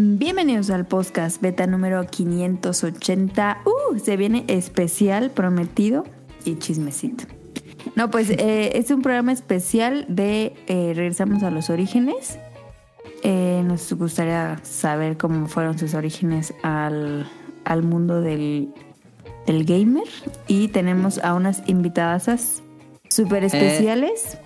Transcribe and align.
Bienvenidos 0.00 0.70
al 0.70 0.86
podcast 0.86 1.42
beta 1.42 1.66
número 1.66 2.06
580. 2.06 3.62
Uh, 3.64 3.98
se 3.98 4.16
viene 4.16 4.44
especial, 4.46 5.32
prometido 5.32 6.04
y 6.44 6.56
chismecito. 6.56 7.24
No, 7.96 8.08
pues 8.08 8.30
eh, 8.38 8.78
es 8.78 8.92
un 8.92 9.02
programa 9.02 9.32
especial 9.32 10.06
de 10.08 10.54
eh, 10.68 10.92
Regresamos 10.94 11.42
a 11.42 11.50
los 11.50 11.68
orígenes. 11.68 12.38
Eh, 13.24 13.60
nos 13.66 13.92
gustaría 13.92 14.60
saber 14.62 15.16
cómo 15.16 15.48
fueron 15.48 15.76
sus 15.76 15.94
orígenes 15.94 16.54
al, 16.62 17.28
al 17.64 17.82
mundo 17.82 18.20
del, 18.20 18.68
del 19.48 19.64
gamer. 19.64 20.06
Y 20.46 20.68
tenemos 20.68 21.18
a 21.24 21.34
unas 21.34 21.64
invitadas 21.66 22.62
súper 23.08 23.42
especiales. 23.42 24.38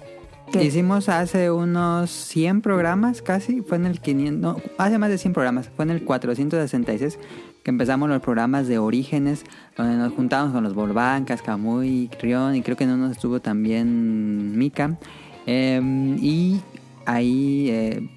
Hicimos 0.60 1.08
hace 1.08 1.50
unos 1.50 2.10
100 2.10 2.60
programas 2.60 3.22
casi, 3.22 3.62
fue 3.62 3.78
en 3.78 3.86
el 3.86 4.00
500, 4.00 4.40
no, 4.40 4.56
hace 4.78 4.98
más 4.98 5.10
de 5.10 5.18
100 5.18 5.32
programas, 5.32 5.70
fue 5.74 5.84
en 5.84 5.90
el 5.90 6.04
466 6.04 7.18
que 7.62 7.70
empezamos 7.70 8.08
los 8.08 8.20
programas 8.20 8.66
de 8.66 8.78
orígenes, 8.78 9.44
donde 9.76 9.96
nos 9.96 10.12
juntamos 10.12 10.52
con 10.52 10.64
los 10.64 10.74
Bolbancas, 10.74 11.42
Camuy, 11.42 12.10
Rion, 12.20 12.56
y 12.56 12.62
creo 12.62 12.76
que 12.76 12.86
no 12.86 12.96
nos 12.96 13.12
estuvo 13.12 13.40
también 13.40 14.58
Mika. 14.58 14.98
Eh, 15.46 15.80
y 16.20 16.60
ahí 17.06 17.68
eh, 17.70 18.08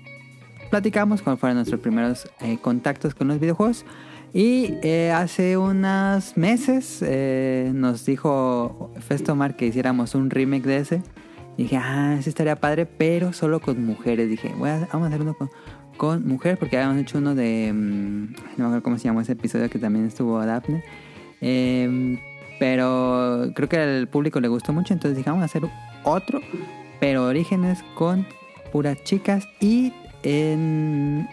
platicamos 0.70 1.22
cuáles 1.22 1.40
fueron 1.40 1.58
nuestros 1.58 1.80
primeros 1.80 2.28
eh, 2.42 2.58
contactos 2.62 3.16
con 3.16 3.28
los 3.28 3.40
videojuegos. 3.40 3.86
Y 4.34 4.74
eh, 4.84 5.14
hace 5.16 5.56
unos 5.56 6.36
meses 6.36 7.00
eh, 7.02 7.72
nos 7.74 8.06
dijo 8.06 8.92
Festomar 9.00 9.56
que 9.56 9.68
hiciéramos 9.68 10.14
un 10.16 10.30
remake 10.30 10.66
de 10.66 10.78
ese. 10.78 11.02
Dije, 11.58 11.78
ah, 11.78 12.18
sí 12.22 12.30
estaría 12.30 12.58
padre, 12.58 12.86
pero 12.86 13.32
solo 13.34 13.60
con 13.62 13.84
mujeres. 13.86 14.30
Dije, 14.30 14.50
a- 14.50 14.88
vamos 14.92 15.06
a 15.06 15.08
hacer 15.08 15.22
uno 15.22 15.36
con, 15.98 16.28
mujeres, 16.28 16.58
porque 16.58 16.78
habíamos 16.78 17.02
hecho 17.02 17.18
uno 17.18 17.34
de. 17.36 17.72
mm, 17.74 18.24
no 18.34 18.36
me 18.58 18.64
acuerdo 18.66 18.84
cómo 18.84 18.98
se 18.98 19.06
llamó 19.06 19.22
ese 19.22 19.32
episodio 19.34 19.70
que 19.70 19.80
también 19.80 20.06
estuvo 20.06 20.44
Daphne. 20.46 20.84
Em, 21.42 22.20
pero 22.60 23.52
creo 23.56 23.70
que 23.70 23.78
al 23.78 24.08
público 24.08 24.40
le 24.40 24.48
gustó 24.48 24.74
mucho, 24.74 24.94
entonces 24.94 25.18
dije, 25.18 25.30
vamos 25.30 25.44
a 25.44 25.46
hacer 25.46 25.64
otro, 26.04 26.42
pero 27.00 27.26
orígenes 27.26 27.84
con 27.96 28.26
puras 28.72 29.02
chicas. 29.04 29.48
Y 29.62 29.94
en, 30.24 31.28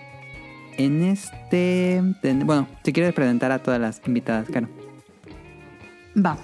en 0.76 1.02
este. 1.04 1.96
en- 1.96 2.46
bueno, 2.46 2.68
si 2.84 2.92
quieres 2.92 3.12
presentar 3.14 3.50
a 3.50 3.58
todas 3.60 3.80
las 3.80 4.00
invitadas, 4.06 4.48
Caro. 4.50 4.68
Va. 6.16 6.36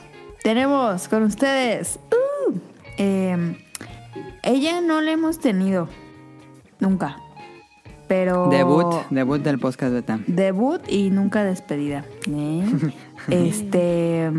Tenemos 0.43 1.09
con 1.09 1.23
ustedes. 1.25 1.99
uh, 2.49 2.55
eh, 2.97 3.57
ella 4.43 4.81
no 4.81 5.01
la 5.01 5.13
hemos 5.13 5.39
tenido. 5.39 5.89
Nunca. 6.81 7.17
Pero. 8.09 8.49
Debut, 8.49 8.95
debut 9.11 9.43
del 9.43 9.59
podcast 9.59 9.93
beta. 9.93 10.21
Debut 10.27 10.81
y 10.89 11.11
nunca 11.11 11.45
despedida. 11.45 12.05
¿eh? 12.31 12.65
este. 13.31 14.31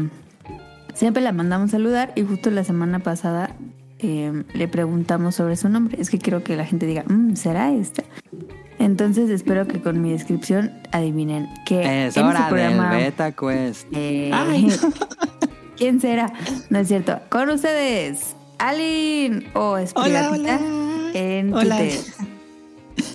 Siempre 0.93 1.21
la 1.23 1.31
mandamos 1.31 1.71
saludar 1.71 2.11
y 2.15 2.23
justo 2.23 2.49
la 2.51 2.63
semana 2.63 2.99
pasada 2.99 3.55
eh, 3.99 4.43
le 4.53 4.67
preguntamos 4.67 5.35
sobre 5.35 5.55
su 5.55 5.69
nombre. 5.69 5.97
Es 6.01 6.09
que 6.09 6.17
quiero 6.17 6.43
que 6.43 6.55
la 6.55 6.65
gente 6.65 6.85
diga, 6.85 7.03
"Mm, 7.07 7.35
¿será 7.35 7.71
esta? 7.71 8.03
Entonces 8.79 9.29
espero 9.29 9.67
que 9.67 9.81
con 9.81 10.01
mi 10.01 10.11
descripción 10.11 10.71
adivinen 10.91 11.47
que 11.65 12.07
Es 12.07 12.17
en 12.17 12.25
hora 12.25 12.39
este 12.39 12.49
programa- 12.51 12.93
del 12.95 13.03
beta 13.03 13.31
quest. 13.33 13.87
eh, 13.91 14.31
Ay. 14.33 14.67
¿Quién 15.77 16.01
será? 16.01 16.31
No 16.69 16.79
es 16.79 16.87
cierto. 16.87 17.19
Con 17.29 17.49
ustedes, 17.49 18.35
Alin 18.59 19.47
o 19.53 19.77
Hola, 19.95 20.31
hola. 20.31 20.59
en 21.13 21.53
Hola. 21.53 21.77
Twitter. 21.77 21.99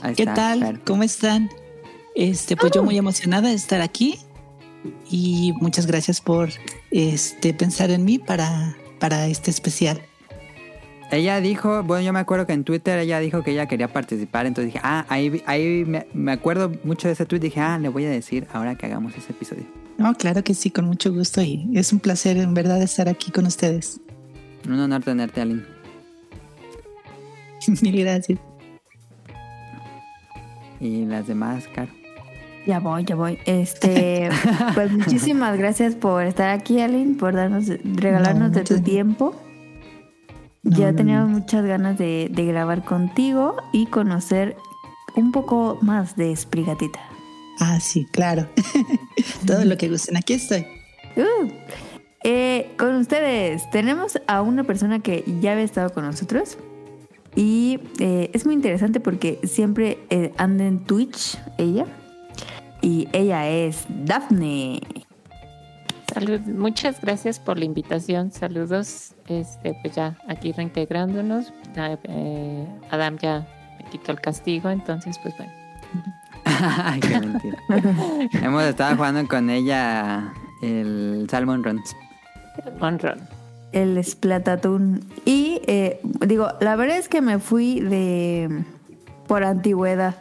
Ahí 0.00 0.14
¿Qué 0.14 0.22
está, 0.22 0.34
tal? 0.34 0.80
¿Cómo 0.84 1.02
están? 1.02 1.50
Este, 2.14 2.56
pues 2.56 2.72
yo 2.72 2.82
muy 2.82 2.96
emocionada 2.96 3.48
de 3.48 3.54
estar 3.54 3.80
aquí 3.80 4.18
y 5.10 5.52
muchas 5.60 5.86
gracias 5.86 6.20
por 6.20 6.50
este 6.90 7.52
pensar 7.54 7.90
en 7.90 8.04
mí 8.04 8.18
para, 8.18 8.76
para 8.98 9.26
este 9.26 9.50
especial. 9.50 10.00
Ella 11.10 11.40
dijo, 11.40 11.82
bueno, 11.82 12.04
yo 12.04 12.12
me 12.12 12.18
acuerdo 12.20 12.46
que 12.46 12.54
en 12.54 12.64
Twitter 12.64 12.98
ella 12.98 13.20
dijo 13.20 13.42
que 13.42 13.52
ella 13.52 13.66
quería 13.66 13.92
participar, 13.92 14.46
entonces 14.46 14.72
dije, 14.72 14.80
ah, 14.82 15.04
ahí, 15.08 15.42
ahí 15.46 15.84
me, 15.86 16.06
me 16.14 16.32
acuerdo 16.32 16.72
mucho 16.82 17.08
de 17.08 17.12
ese 17.12 17.26
tweet, 17.26 17.40
dije, 17.40 17.60
ah, 17.60 17.78
le 17.78 17.88
voy 17.88 18.06
a 18.06 18.10
decir 18.10 18.46
ahora 18.52 18.74
que 18.76 18.86
hagamos 18.86 19.14
ese 19.16 19.32
episodio. 19.32 19.64
No, 19.98 20.14
claro 20.14 20.42
que 20.42 20.54
sí, 20.54 20.70
con 20.70 20.86
mucho 20.86 21.12
gusto 21.12 21.40
y 21.42 21.68
es 21.74 21.92
un 21.92 22.00
placer 22.00 22.38
en 22.38 22.54
verdad 22.54 22.82
estar 22.82 23.08
aquí 23.08 23.30
con 23.30 23.46
ustedes. 23.46 24.00
Un 24.66 24.80
honor 24.80 25.02
tenerte, 25.02 25.40
Aline. 25.40 25.64
Mil 27.82 28.00
gracias. 28.00 28.38
Y 30.80 31.06
las 31.06 31.26
demás, 31.26 31.68
Caro. 31.74 31.92
Ya 32.66 32.80
voy, 32.80 33.04
ya 33.04 33.14
voy. 33.14 33.38
Este, 33.44 34.30
pues 34.74 34.90
muchísimas 34.90 35.58
gracias 35.58 35.94
por 35.94 36.24
estar 36.24 36.50
aquí, 36.50 36.80
Alin, 36.80 37.16
por 37.16 37.34
darnos, 37.34 37.66
regalarnos 37.68 38.50
No, 38.50 38.56
de 38.56 38.64
tu 38.64 38.80
tiempo. 38.80 39.34
No, 40.62 40.76
ya 40.76 40.92
no, 40.92 40.96
teníamos 40.96 41.30
muchas 41.30 41.64
ganas 41.64 41.98
de, 41.98 42.28
de 42.30 42.44
grabar 42.46 42.84
contigo 42.84 43.56
y 43.72 43.86
conocer 43.86 44.56
un 45.14 45.30
poco 45.30 45.78
más 45.82 46.16
de 46.16 46.32
Esprigatita. 46.32 47.00
Ah, 47.60 47.78
sí, 47.80 48.06
claro. 48.10 48.48
Todo 49.46 49.64
lo 49.64 49.76
que 49.76 49.88
gusten. 49.88 50.16
Aquí 50.16 50.34
estoy. 50.34 50.66
Uh, 51.16 51.48
eh, 52.24 52.72
con 52.78 52.96
ustedes 52.96 53.68
tenemos 53.70 54.18
a 54.26 54.42
una 54.42 54.64
persona 54.64 54.98
que 55.00 55.24
ya 55.40 55.52
había 55.52 55.64
estado 55.64 55.90
con 55.90 56.04
nosotros 56.04 56.58
y 57.36 57.80
eh, 57.98 58.30
es 58.32 58.46
muy 58.46 58.54
interesante 58.54 59.00
porque 59.00 59.40
siempre 59.44 59.98
eh, 60.10 60.32
anda 60.36 60.64
en 60.64 60.84
Twitch 60.84 61.38
ella 61.58 61.86
y 62.80 63.08
ella 63.12 63.48
es 63.48 63.86
Daphne. 63.88 64.80
Salud, 66.12 66.40
muchas 66.40 67.00
gracias 67.00 67.40
por 67.40 67.58
la 67.58 67.64
invitación. 67.64 68.30
Saludos, 68.30 69.14
este, 69.26 69.76
pues 69.82 69.94
ya 69.96 70.16
aquí 70.28 70.52
reintegrándonos. 70.52 71.52
Eh, 71.76 72.68
Adam 72.90 73.18
ya 73.18 73.46
me 73.78 73.90
quitó 73.90 74.12
el 74.12 74.20
castigo, 74.20 74.70
entonces 74.70 75.18
pues 75.18 75.36
bueno. 75.36 75.52
Ay, 76.44 77.00
qué 77.00 77.20
mentira. 77.20 77.58
Hemos 78.42 78.62
estado 78.62 78.94
jugando 78.96 79.26
con 79.26 79.50
ella 79.50 80.32
el 80.62 81.26
Salmon 81.28 81.64
Runs. 81.64 81.96
On 82.80 82.98
run. 82.98 83.20
El 83.72 84.02
Splatoon. 84.02 85.04
Y 85.24 85.60
eh, 85.66 86.00
digo, 86.26 86.48
la 86.60 86.76
verdad 86.76 86.98
es 86.98 87.08
que 87.08 87.20
me 87.20 87.38
fui 87.38 87.80
de 87.80 88.64
por 89.26 89.44
antigüedad. 89.44 90.16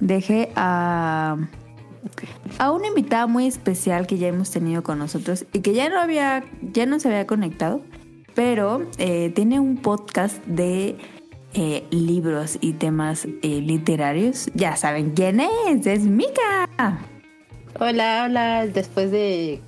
Dejé 0.00 0.50
a 0.56 1.36
a 2.58 2.70
una 2.72 2.88
invitada 2.88 3.26
muy 3.26 3.46
especial 3.46 4.06
que 4.06 4.18
ya 4.18 4.28
hemos 4.28 4.50
tenido 4.50 4.82
con 4.82 4.98
nosotros 4.98 5.46
y 5.52 5.60
que 5.60 5.74
ya 5.74 5.88
no 5.88 6.00
había, 6.00 6.44
ya 6.60 6.86
no 6.86 6.98
se 7.00 7.08
había 7.08 7.26
conectado, 7.26 7.80
pero 8.34 8.86
eh, 8.98 9.30
tiene 9.34 9.60
un 9.60 9.76
podcast 9.76 10.44
de 10.46 10.96
eh, 11.54 11.84
libros 11.90 12.58
y 12.60 12.74
temas 12.74 13.26
eh, 13.26 13.60
literarios. 13.60 14.50
Ya 14.54 14.76
saben 14.76 15.10
quién 15.10 15.40
es, 15.40 15.86
es 15.86 16.02
Mika. 16.02 16.68
Hola, 17.78 18.24
hola. 18.26 18.66
Después 18.66 19.10
de 19.10 19.60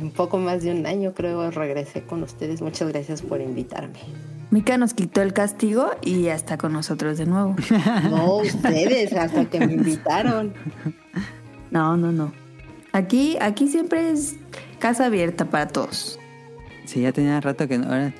un 0.00 0.10
poco 0.10 0.38
más 0.38 0.62
de 0.62 0.72
un 0.72 0.86
año, 0.86 1.14
creo, 1.14 1.50
regresé 1.50 2.02
con 2.02 2.22
ustedes. 2.22 2.60
Muchas 2.62 2.88
gracias 2.88 3.22
por 3.22 3.40
invitarme. 3.40 3.98
Mika 4.50 4.78
nos 4.78 4.94
quitó 4.94 5.20
el 5.22 5.32
castigo 5.34 5.90
y 6.02 6.22
ya 6.22 6.34
está 6.34 6.56
con 6.56 6.72
nosotros 6.72 7.18
de 7.18 7.26
nuevo. 7.26 7.54
No, 8.10 8.36
ustedes, 8.36 9.12
hasta 9.12 9.44
que 9.44 9.60
me 9.60 9.74
invitaron. 9.74 10.54
No, 11.70 11.96
no, 11.96 12.12
no. 12.12 12.32
Aquí, 12.92 13.36
aquí 13.40 13.68
siempre 13.68 14.10
es 14.10 14.36
casa 14.78 15.06
abierta 15.06 15.44
para 15.44 15.68
todos. 15.68 16.18
Sí, 16.86 17.02
ya 17.02 17.12
tenía 17.12 17.40
rato 17.40 17.68
que 17.68 17.74
ahora 17.76 18.14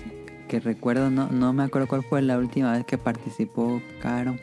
que 0.49 0.61
recuerdo, 0.61 1.11
no, 1.11 1.29
no 1.31 1.53
me 1.53 1.63
acuerdo 1.65 1.89
cuál 1.89 2.03
fue 2.05 2.21
la 2.23 2.39
última 2.39 2.73
vez 2.73 2.85
que 2.85 2.99
participó 2.99 3.81
Caro. 4.03 4.37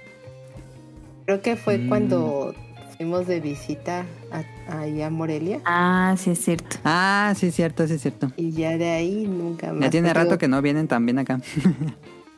Creo 1.26 1.42
que 1.42 1.56
fue 1.56 1.78
Mm. 1.78 1.88
cuando 1.90 2.56
fuimos 2.98 3.28
de 3.28 3.40
visita 3.40 4.06
a, 4.32 4.80
ahí 4.80 5.02
a 5.02 5.10
Morelia. 5.10 5.60
Ah, 5.66 6.16
sí 6.18 6.32
es 6.32 6.40
cierto. 6.44 6.78
Ah, 6.84 7.34
sí, 7.38 7.52
cierto, 7.52 7.88
sí, 7.88 7.98
cierto. 8.00 8.32
Y 8.38 8.52
ya 8.52 8.78
de 8.78 8.90
ahí 8.90 9.26
nunca 9.28 9.72
más. 9.74 9.82
Ya 9.82 9.90
tiene 9.90 10.10
Pero 10.10 10.22
rato 10.24 10.38
que 10.38 10.48
no 10.48 10.62
vienen 10.62 10.88
tan 10.88 11.06
bien 11.06 11.20
acá. 11.20 11.40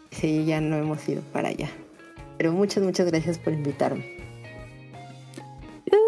Sí, 0.09 0.45
ya 0.45 0.61
no 0.61 0.77
hemos 0.77 1.07
ido 1.07 1.21
para 1.33 1.49
allá. 1.49 1.69
Pero 2.37 2.51
muchas, 2.53 2.81
muchas 2.83 3.05
gracias 3.05 3.37
por 3.37 3.53
invitarme. 3.53 4.03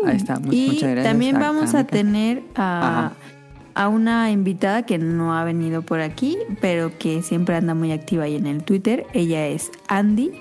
Ahí 0.06 0.16
está, 0.16 0.40
y 0.52 0.68
muchas 0.68 0.90
gracias. 0.92 1.04
también 1.06 1.36
a- 1.36 1.40
vamos 1.40 1.74
a 1.76 1.84
tener 1.86 2.42
a, 2.56 3.12
a 3.76 3.88
una 3.88 4.32
invitada 4.32 4.84
que 4.86 4.98
no 4.98 5.36
ha 5.38 5.44
venido 5.44 5.82
por 5.84 6.00
aquí, 6.00 6.38
pero 6.62 6.98
que 6.98 7.22
siempre 7.22 7.56
anda 7.56 7.74
muy 7.76 7.92
activa 7.92 8.24
ahí 8.24 8.36
en 8.36 8.48
el 8.48 8.64
Twitter. 8.64 9.06
Ella 9.14 9.46
es 9.48 9.70
Andy, 9.90 10.32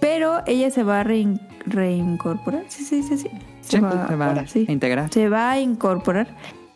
pero 0.00 0.40
ella 0.46 0.70
se 0.70 0.82
va 0.82 1.00
a 1.00 1.04
rein- 1.04 1.40
reincorporar. 1.66 2.64
Sí, 2.68 2.84
sí, 2.84 3.02
sí, 3.02 3.16
sí. 3.18 3.28
Se 3.62 3.76
Sí, 3.76 3.80
va- 3.82 4.08
se 4.08 4.16
va 4.16 4.30
a 4.32 4.46
sí. 4.46 4.66
integrar. 4.68 5.12
se 5.12 5.28
va 5.28 5.50
a 5.52 5.60
incorporar 5.60 6.28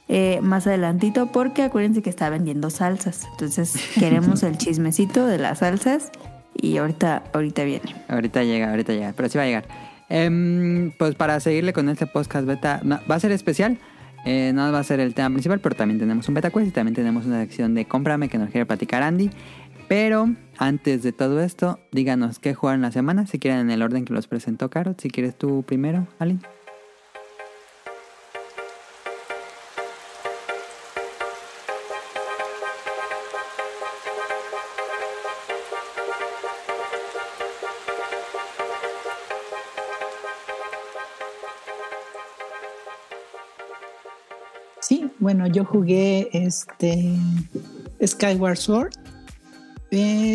eh, 0.08 0.38
más 0.42 0.66
adelantito 0.66 1.26
porque 1.32 1.62
acuérdense 1.62 2.02
que 2.02 2.10
está 2.10 2.28
vendiendo 2.30 2.70
salsas. 2.70 3.26
Entonces 3.32 3.74
queremos 3.98 4.42
el 4.42 4.58
chismecito 4.58 5.26
de 5.26 5.38
las 5.38 5.58
salsas 5.58 6.10
y 6.54 6.76
ahorita, 6.76 7.24
ahorita 7.32 7.64
viene. 7.64 7.94
Ahorita 8.08 8.42
llega, 8.44 8.70
ahorita 8.70 8.92
llega, 8.92 9.12
pero 9.16 9.28
sí 9.28 9.38
va 9.38 9.44
a 9.44 9.46
llegar. 9.46 9.64
Em, 10.10 10.92
pues 10.98 11.14
para 11.14 11.40
seguirle 11.40 11.72
con 11.72 11.88
este 11.88 12.06
podcast 12.06 12.46
beta, 12.46 12.80
no, 12.84 13.00
va 13.10 13.14
a 13.16 13.20
ser 13.20 13.32
especial. 13.32 13.78
Eh, 14.26 14.52
no 14.54 14.70
va 14.72 14.78
a 14.78 14.84
ser 14.84 15.00
el 15.00 15.12
tema 15.14 15.28
principal, 15.30 15.60
pero 15.60 15.74
también 15.74 15.98
tenemos 15.98 16.26
un 16.28 16.34
beta 16.34 16.48
quest 16.50 16.68
y 16.68 16.70
también 16.70 16.94
tenemos 16.94 17.26
una 17.26 17.40
sección 17.40 17.74
de 17.74 17.84
cómprame 17.86 18.28
que 18.30 18.38
nos 18.38 18.48
quiere 18.50 18.64
platicar 18.64 19.02
Andy. 19.02 19.30
Pero 19.88 20.34
antes 20.56 21.02
de 21.02 21.12
todo 21.12 21.40
esto, 21.40 21.78
díganos 21.92 22.38
qué 22.38 22.54
jugaron 22.54 22.82
la 22.82 22.92
semana, 22.92 23.26
si 23.26 23.38
quieren 23.38 23.60
en 23.60 23.70
el 23.70 23.82
orden 23.82 24.04
que 24.04 24.12
los 24.14 24.26
presentó 24.26 24.70
Carol. 24.70 24.96
Si 24.98 25.10
quieres 25.10 25.36
tú 25.36 25.62
primero, 25.62 26.06
Ali. 26.18 26.38
Sí, 44.80 45.10
bueno, 45.18 45.46
yo 45.46 45.64
jugué 45.64 46.28
este 46.32 47.16
Skyward 48.04 48.58
Sword, 48.58 48.92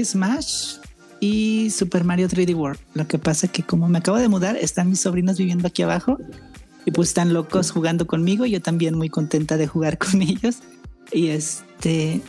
Smash 0.04 0.76
y 1.20 1.70
Super 1.72 2.04
Mario 2.04 2.28
3D 2.28 2.56
World. 2.56 2.80
Lo 2.94 3.08
que 3.08 3.20
pasa 3.20 3.48
es 3.48 3.52
que 3.52 3.64
como 3.64 3.88
me 3.90 4.00
acabo 4.00 4.18
de 4.18 4.28
mudar, 4.28 4.58
están 4.58 4.90
mis 4.90 5.02
sobrinos 5.02 5.38
viviendo 5.38 5.68
aquí 5.68 5.82
abajo 5.82 6.18
y 6.86 6.92
pues 6.92 7.10
están 7.10 7.34
locos 7.34 7.72
jugando 7.72 8.08
conmigo. 8.08 8.46
Yo 8.46 8.62
también 8.62 8.96
muy 8.96 9.10
contenta 9.10 9.58
de 9.58 9.68
jugar 9.68 9.98
con 10.00 10.22
ellos. 10.22 10.58
Y 11.12 11.28
este 11.28 12.22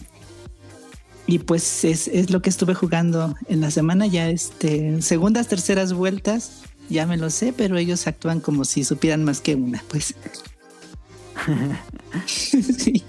y 1.27 1.39
pues 1.39 1.85
es, 1.85 2.09
es 2.09 2.31
lo 2.31 2.43
que 2.43 2.51
estuve 2.51 2.75
jugando 2.75 3.35
en 3.49 3.61
la 3.61 3.71
semana. 3.71 4.07
Ya 4.07 4.29
este 4.29 5.01
segundas, 5.03 5.49
terceras 5.49 5.93
vueltas, 5.93 6.63
ya 6.89 7.07
me 7.07 7.17
lo 7.17 7.31
sé, 7.31 7.53
pero 7.53 7.79
ellos 7.79 8.07
actúan 8.07 8.41
como 8.41 8.65
si 8.65 8.85
supieran 8.85 9.25
más 9.25 9.41
que 9.41 9.55
una, 9.55 9.85
pues. 9.89 10.15
sí. 12.27 13.05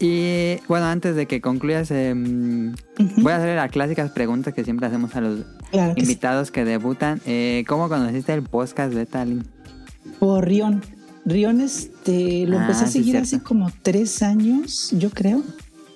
Y 0.00 0.56
bueno, 0.68 0.86
antes 0.86 1.14
de 1.16 1.26
que 1.26 1.40
concluyas, 1.40 1.90
em, 1.90 2.74
voy 3.18 3.32
a 3.32 3.36
hacer 3.36 3.56
las 3.56 3.70
clásicas 3.70 4.10
preguntas 4.10 4.52
que 4.52 4.64
siempre 4.64 4.86
hacemos 4.86 5.14
a 5.16 5.20
los 5.20 5.40
Claro 5.70 5.94
que 5.94 6.00
sí. 6.00 6.06
invitados 6.10 6.50
que 6.50 6.64
debutan. 6.64 7.20
Eh, 7.26 7.64
¿Cómo 7.68 7.88
conociste 7.88 8.32
el 8.34 8.42
podcast 8.42 8.92
beta, 8.92 9.22
Ali? 9.22 9.42
Por 10.18 10.46
Rion. 10.46 10.82
Rion, 11.24 11.60
este, 11.60 12.46
lo 12.46 12.58
Ah, 12.58 12.62
empecé 12.62 12.84
a 12.84 12.88
seguir 12.88 13.16
hace 13.16 13.40
como 13.42 13.70
tres 13.82 14.22
años, 14.22 14.90
yo 14.92 15.10
creo. 15.10 15.42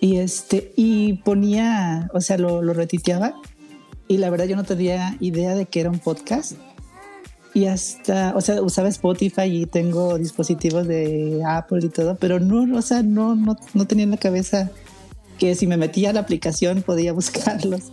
Y 0.00 0.16
este, 0.18 0.72
y 0.76 1.14
ponía, 1.24 2.08
o 2.14 2.20
sea, 2.20 2.38
lo, 2.38 2.62
lo 2.62 2.72
retiteaba. 2.72 3.34
Y 4.06 4.18
la 4.18 4.30
verdad 4.30 4.46
yo 4.46 4.56
no 4.56 4.64
tenía 4.64 5.16
idea 5.20 5.54
de 5.54 5.66
que 5.66 5.80
era 5.80 5.90
un 5.90 5.98
podcast. 5.98 6.52
Y 7.58 7.66
hasta, 7.66 8.36
o 8.36 8.40
sea, 8.40 8.62
usaba 8.62 8.88
Spotify 8.88 9.46
y 9.46 9.66
tengo 9.66 10.16
dispositivos 10.16 10.86
de 10.86 11.42
Apple 11.44 11.80
y 11.82 11.88
todo, 11.88 12.14
pero 12.14 12.38
no, 12.38 12.78
o 12.78 12.82
sea, 12.82 13.02
no, 13.02 13.34
no, 13.34 13.56
no 13.74 13.84
tenía 13.84 14.04
en 14.04 14.12
la 14.12 14.16
cabeza 14.16 14.70
que 15.40 15.56
si 15.56 15.66
me 15.66 15.76
metía 15.76 16.10
a 16.10 16.12
la 16.12 16.20
aplicación 16.20 16.82
podía 16.82 17.12
buscarlos. 17.14 17.90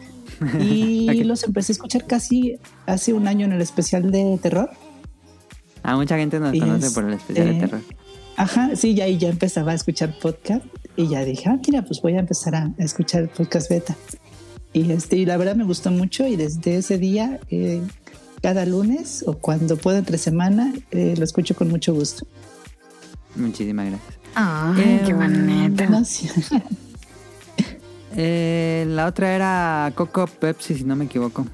Y 0.60 1.08
los 1.24 1.44
empecé 1.46 1.72
a 1.72 1.74
escuchar 1.74 2.06
casi 2.06 2.60
hace 2.86 3.14
un 3.14 3.28
año 3.28 3.48
en 3.48 3.54
el 3.54 3.62
especial 3.62 4.12
de 4.12 4.38
terror. 4.40 4.70
A 5.82 5.96
mucha 5.96 6.16
gente 6.16 6.40
nos 6.40 6.56
conoce 6.56 6.92
por 6.92 7.06
el 7.06 7.14
especial 7.16 7.48
de 7.48 7.54
este, 7.54 7.68
terror. 7.68 7.82
Ajá, 8.38 8.76
sí, 8.76 8.94
ya, 8.94 9.08
ya 9.08 9.30
empezaba 9.30 9.72
a 9.72 9.76
escuchar 9.76 10.14
podcast 10.20 10.64
y 10.96 11.08
ya 11.08 11.26
dije, 11.26 11.50
ah, 11.50 11.60
mira, 11.66 11.82
pues 11.82 12.04
voy 12.04 12.14
a 12.14 12.20
empezar 12.20 12.54
a, 12.54 12.72
a 12.78 12.84
escuchar 12.84 13.30
podcast 13.30 13.68
beta. 13.72 13.96
Y, 14.74 14.92
este, 14.92 15.18
y 15.18 15.26
la 15.26 15.38
verdad 15.38 15.56
me 15.56 15.64
gustó 15.64 15.90
mucho 15.90 16.28
y 16.28 16.36
desde 16.36 16.76
ese 16.76 17.00
día, 17.00 17.40
eh, 17.50 17.82
cada 18.46 18.64
lunes 18.64 19.24
o 19.26 19.34
cuando 19.34 19.76
puedo 19.76 19.98
entre 19.98 20.20
semana, 20.20 20.72
eh, 20.92 21.16
lo 21.18 21.24
escucho 21.24 21.56
con 21.56 21.68
mucho 21.68 21.96
gusto. 21.96 22.28
Muchísimas 23.36 23.88
gracias. 23.88 24.20
Ay, 24.36 25.02
qué 25.04 25.14
bonito. 25.16 25.84
No, 25.90 26.06
sí. 26.06 26.30
Eh, 28.18 28.86
la 28.88 29.08
otra 29.08 29.36
era 29.36 29.92
Coco 29.94 30.26
Pepsi, 30.26 30.74
si 30.76 30.84
no 30.86 30.96
me 30.96 31.04
equivoco. 31.04 31.46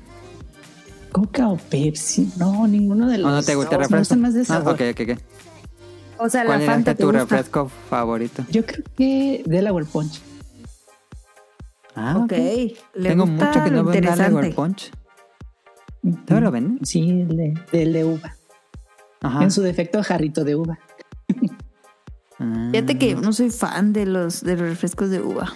Coca 1.11 1.47
o 1.47 1.57
Pepsi, 1.57 2.31
no, 2.37 2.67
ninguno 2.67 3.07
de 3.09 3.15
¿O 3.15 3.21
los 3.21 3.31
no 3.31 3.41
te 3.41 3.55
gusta 3.55 3.77
el 3.77 3.81
refresco? 3.81 3.93
Me 3.95 3.99
gustan 3.99 4.21
más 4.21 4.33
de 4.35 4.41
Ah, 4.41 4.45
sabor. 4.45 4.73
ok, 4.75 4.81
ok, 4.91 4.99
ok. 5.09 5.19
O 6.19 6.29
sea, 6.29 6.43
la 6.43 6.49
¿Cuál 6.51 6.61
era 6.61 6.71
Fanta 6.73 6.91
este 6.91 6.97
te 6.99 7.03
tu 7.03 7.07
gusta. 7.17 7.19
refresco 7.35 7.71
favorito? 7.89 8.45
Yo 8.51 8.63
creo 8.63 8.83
que 8.95 9.41
Delaware 9.47 9.85
Punch. 9.87 10.21
Ah, 11.95 12.19
Ok. 12.23 12.31
Le 12.31 13.09
Tengo 13.09 13.25
mucho 13.25 13.63
que 13.63 13.71
no 13.71 13.83
veo 13.83 13.93
Delaware. 13.99 14.51
Punch. 14.53 14.91
¿Todavía 16.25 16.45
lo 16.45 16.51
venden? 16.51 16.85
Sí, 16.85 17.09
el 17.21 17.35
de, 17.37 17.53
del 17.71 17.93
de 17.93 18.05
uva. 18.05 18.35
Ajá. 19.21 19.43
En 19.43 19.51
su 19.51 19.61
defecto, 19.61 20.01
jarrito 20.03 20.43
de 20.43 20.55
uva. 20.55 20.79
Ah, 22.39 22.69
Fíjate 22.71 22.97
que 22.97 23.15
no 23.15 23.33
soy 23.33 23.51
fan 23.51 23.93
de 23.93 24.05
los, 24.07 24.41
de 24.41 24.57
los 24.57 24.67
refrescos 24.69 25.09
de 25.11 25.21
uva. 25.21 25.53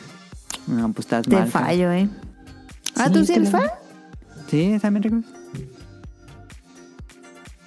No, 0.67 0.91
pues 0.93 1.05
estás 1.07 1.25
Te 1.25 1.35
mal. 1.35 1.47
fallo, 1.47 1.91
¿eh? 1.91 2.07
Ah, 2.95 3.07
Sí, 3.07 3.13
¿tú 3.13 3.25
sí 3.25 3.33
eres 3.33 3.49
fan? 3.49 3.69
Sí, 4.47 4.61
están 4.65 4.93
bien 4.93 5.03
ricos. 5.03 5.23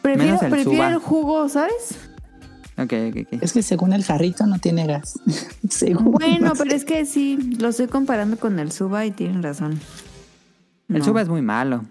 Prefiero, 0.03 0.25
Menos 0.35 0.43
el 0.43 0.51
prefiero 0.51 0.87
el 0.89 0.99
jugo, 0.99 1.49
¿sabes? 1.49 1.99
Ok, 2.79 2.93
ok, 3.11 3.17
ok. 3.33 3.43
Es 3.43 3.53
que 3.53 3.63
según 3.63 3.93
el 3.93 4.05
jarrito 4.05 4.47
no 4.47 4.59
tiene 4.61 4.87
gas. 4.87 5.19
según. 5.69 6.13
Bueno, 6.13 6.53
pero 6.57 6.73
es 6.75 6.85
que 6.85 7.05
sí, 7.05 7.57
lo 7.59 7.69
estoy 7.69 7.89
comparando 7.89 8.37
con 8.39 8.59
el 8.61 8.71
Suba 8.71 9.05
y 9.05 9.11
tienen 9.11 9.43
razón. 9.43 9.81
El 10.89 10.99
No, 11.01 11.05
Suba 11.05 11.23
es 11.23 11.29
muy 11.29 11.43
malo. 11.43 11.85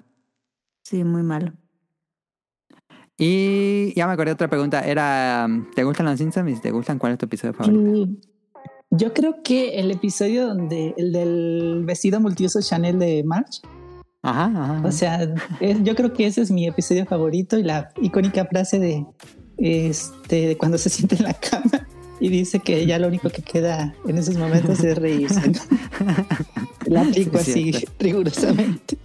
Sí, 0.89 1.03
muy 1.03 1.21
malo. 1.21 1.51
Y 3.17 3.93
ya 3.95 4.07
me 4.07 4.13
acordé 4.13 4.29
de 4.29 4.33
otra 4.35 4.47
pregunta. 4.49 4.81
Era, 4.87 5.45
um, 5.49 5.65
¿te 5.75 5.83
gustan 5.83 6.05
los 6.05 6.17
Simpsons? 6.17 6.49
Y 6.51 6.55
si 6.55 6.61
te 6.61 6.71
gustan, 6.71 6.97
¿cuál 6.97 7.11
es 7.13 7.17
tu 7.19 7.25
episodio 7.25 7.53
favorito? 7.53 8.05
Mm, 8.07 8.17
Yo 8.91 9.13
creo 9.13 9.43
que 9.43 9.79
el 9.79 9.91
episodio 9.91 10.47
donde 10.47 10.93
el 10.97 11.11
del 11.11 11.81
vestido 11.85 12.21
multiuso 12.21 12.61
Chanel 12.61 12.99
de 12.99 13.21
March, 13.25 13.59
Ajá, 14.21 14.45
ajá. 14.45 14.81
o 14.87 14.91
sea, 14.93 15.27
es- 15.59 15.83
yo 15.83 15.93
creo 15.93 16.13
que 16.13 16.25
ese 16.25 16.41
es 16.41 16.51
mi 16.51 16.65
episodio 16.67 17.05
favorito 17.05 17.57
y 17.59 17.63
la 17.63 17.89
icónica 18.01 18.45
frase 18.45 18.79
de 18.79 19.05
este 19.57 20.47
de 20.47 20.57
cuando 20.57 20.77
se 20.77 20.89
siente 20.89 21.15
en 21.17 21.23
la 21.23 21.33
cama 21.33 21.85
y 22.21 22.29
dice 22.29 22.59
que 22.59 22.85
ya 22.85 22.97
lo 22.97 23.07
único 23.09 23.29
que 23.29 23.41
queda 23.41 23.93
en 24.07 24.17
esos 24.17 24.37
momentos 24.37 24.81
es 24.85 24.97
reírse. 24.97 25.49
¿no? 25.49 25.59
La 26.85 27.01
aplico 27.01 27.39
Sí, 27.39 27.51
así 27.51 27.73
cierto. 27.73 27.91
rigurosamente. 27.99 28.97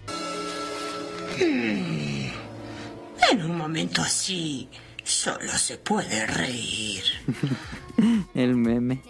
En 3.31 3.43
un 3.45 3.57
momento 3.57 4.03
así, 4.03 4.69
solo 5.05 5.53
se 5.53 5.79
puede 5.79 6.27
reír. 6.27 7.03
El 8.35 8.57
meme. 8.57 9.03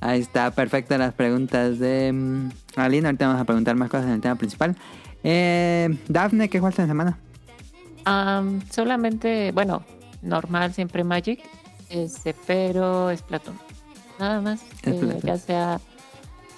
Ahí 0.00 0.20
está, 0.20 0.50
perfecto 0.50 0.98
las 0.98 1.14
preguntas 1.14 1.78
de 1.78 2.10
um, 2.12 2.50
Aline. 2.74 3.06
Ahorita 3.06 3.26
vamos 3.28 3.40
a 3.40 3.44
preguntar 3.44 3.76
más 3.76 3.88
cosas 3.88 4.06
en 4.06 4.14
el 4.14 4.20
tema 4.20 4.34
principal. 4.34 4.76
Eh, 5.22 5.96
Dafne, 6.08 6.48
¿qué 6.48 6.58
jugaste 6.58 6.82
en 6.82 6.88
la 6.88 6.92
semana? 6.92 7.18
Am, 8.04 8.60
solamente, 8.68 9.52
bueno, 9.52 9.84
normal, 10.22 10.74
siempre 10.74 11.04
Magic, 11.04 11.40
este, 11.88 12.34
pero 12.46 13.16
Splatoon. 13.16 13.56
Nada 14.18 14.40
más, 14.40 14.62
eh, 14.62 14.92
Splatoon. 14.92 15.20
ya 15.20 15.38
sea 15.38 15.80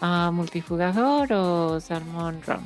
ah, 0.00 0.30
multijugador 0.32 1.32
o 1.34 1.80
Salmon 1.80 2.40
Run. 2.46 2.64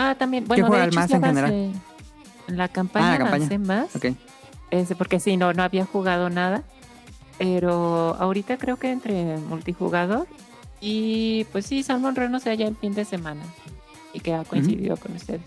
Ah, 0.00 0.14
también, 0.16 0.44
bueno, 0.46 0.64
de 0.64 0.68
juegas 0.68 0.88
hecho, 0.88 0.96
más 1.00 1.10
en 1.10 1.22
general? 1.24 1.52
En 1.52 2.56
la 2.56 2.68
campaña, 2.68 3.06
Ah, 3.06 3.10
la 3.12 3.18
campaña. 3.18 3.36
avancé 3.46 3.58
más, 3.58 3.96
Ok. 3.96 4.06
este, 4.70 4.94
porque 4.94 5.18
sí, 5.20 5.36
no, 5.36 5.52
no 5.52 5.62
había 5.62 5.84
jugado 5.84 6.30
nada, 6.30 6.62
pero 7.38 8.14
ahorita 8.18 8.56
creo 8.58 8.76
que 8.76 8.90
entre 8.90 9.36
multijugador 9.38 10.26
y 10.80 11.44
pues 11.52 11.66
sí, 11.66 11.82
Salmon 11.82 12.14
Run, 12.16 12.34
o 12.34 12.40
sea, 12.40 12.54
ya 12.54 12.66
el 12.68 12.76
fin 12.76 12.94
de 12.94 13.04
semana 13.04 13.42
y 14.12 14.20
que 14.20 14.34
ha 14.34 14.44
coincidido 14.44 14.96
con 14.96 15.14
ustedes. 15.16 15.40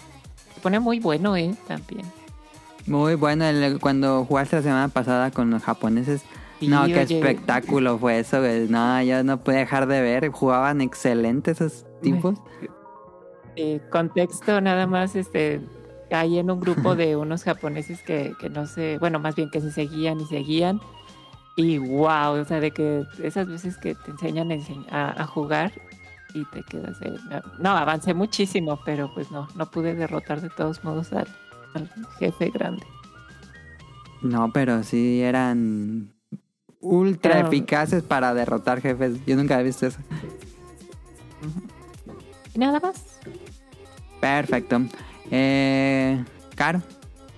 Se 0.53 0.59
pone 0.61 0.79
muy 0.79 0.99
bueno, 0.99 1.35
¿eh? 1.35 1.55
También. 1.67 2.05
Muy 2.87 3.15
bueno 3.15 3.45
el- 3.45 3.79
cuando 3.79 4.25
jugaste 4.25 4.57
la 4.57 4.61
semana 4.61 4.87
pasada 4.89 5.31
con 5.31 5.49
los 5.49 5.63
japoneses. 5.63 6.21
no, 6.61 6.85
qué 6.85 7.01
espectáculo 7.01 7.97
fue 7.97 8.19
eso. 8.19 8.39
No, 8.69 9.01
yo 9.01 9.23
no 9.23 9.39
pude 9.43 9.57
dejar 9.57 9.87
de 9.87 10.01
ver. 10.01 10.29
Jugaban 10.29 10.81
excelente 10.81 11.51
esos 11.51 11.85
tipos. 12.03 12.35
Eh, 13.63 13.79
contexto 13.91 14.59
nada 14.59 14.87
más, 14.87 15.15
este, 15.15 15.61
hay 16.09 16.39
en 16.39 16.49
un 16.49 16.59
grupo 16.59 16.95
de 16.95 17.15
unos 17.15 17.43
japoneses 17.43 18.01
que, 18.01 18.33
que 18.39 18.49
no 18.49 18.65
sé, 18.65 18.97
bueno, 18.99 19.19
más 19.19 19.35
bien 19.35 19.51
que 19.51 19.61
se 19.61 19.71
seguían 19.71 20.19
y 20.19 20.25
seguían. 20.25 20.81
Y 21.55 21.77
wow, 21.77 22.39
o 22.41 22.45
sea, 22.45 22.59
de 22.59 22.71
que 22.71 23.03
esas 23.21 23.47
veces 23.47 23.77
que 23.77 23.93
te 23.93 24.09
enseñan 24.11 24.49
a, 24.89 25.21
a- 25.21 25.27
jugar 25.27 25.71
y 26.33 26.43
te 26.45 26.63
quedas 26.63 26.99
de, 27.01 27.11
no, 27.29 27.41
no, 27.59 27.69
avancé 27.77 28.15
muchísimo, 28.15 28.79
pero 28.83 29.13
pues 29.13 29.29
no, 29.31 29.47
no 29.55 29.69
pude 29.69 29.93
derrotar 29.93 30.41
de 30.41 30.49
todos 30.49 30.83
modos 30.83 31.13
al, 31.13 31.27
al 31.75 31.87
jefe 32.17 32.49
grande. 32.49 32.83
No, 34.23 34.49
pero 34.51 34.81
sí 34.81 35.21
eran 35.21 36.13
ultra 36.79 37.35
Ah. 37.35 37.39
eficaces 37.41 38.01
para 38.01 38.33
derrotar 38.33 38.81
jefes. 38.81 39.23
Yo 39.27 39.35
nunca 39.35 39.59
he 39.59 39.63
visto 39.63 39.85
eso. 39.85 39.99
Y 42.55 42.59
nada 42.59 42.79
más. 42.79 43.10
Perfecto. 44.21 44.81
Eh, 45.31 46.23
Caro, 46.55 46.81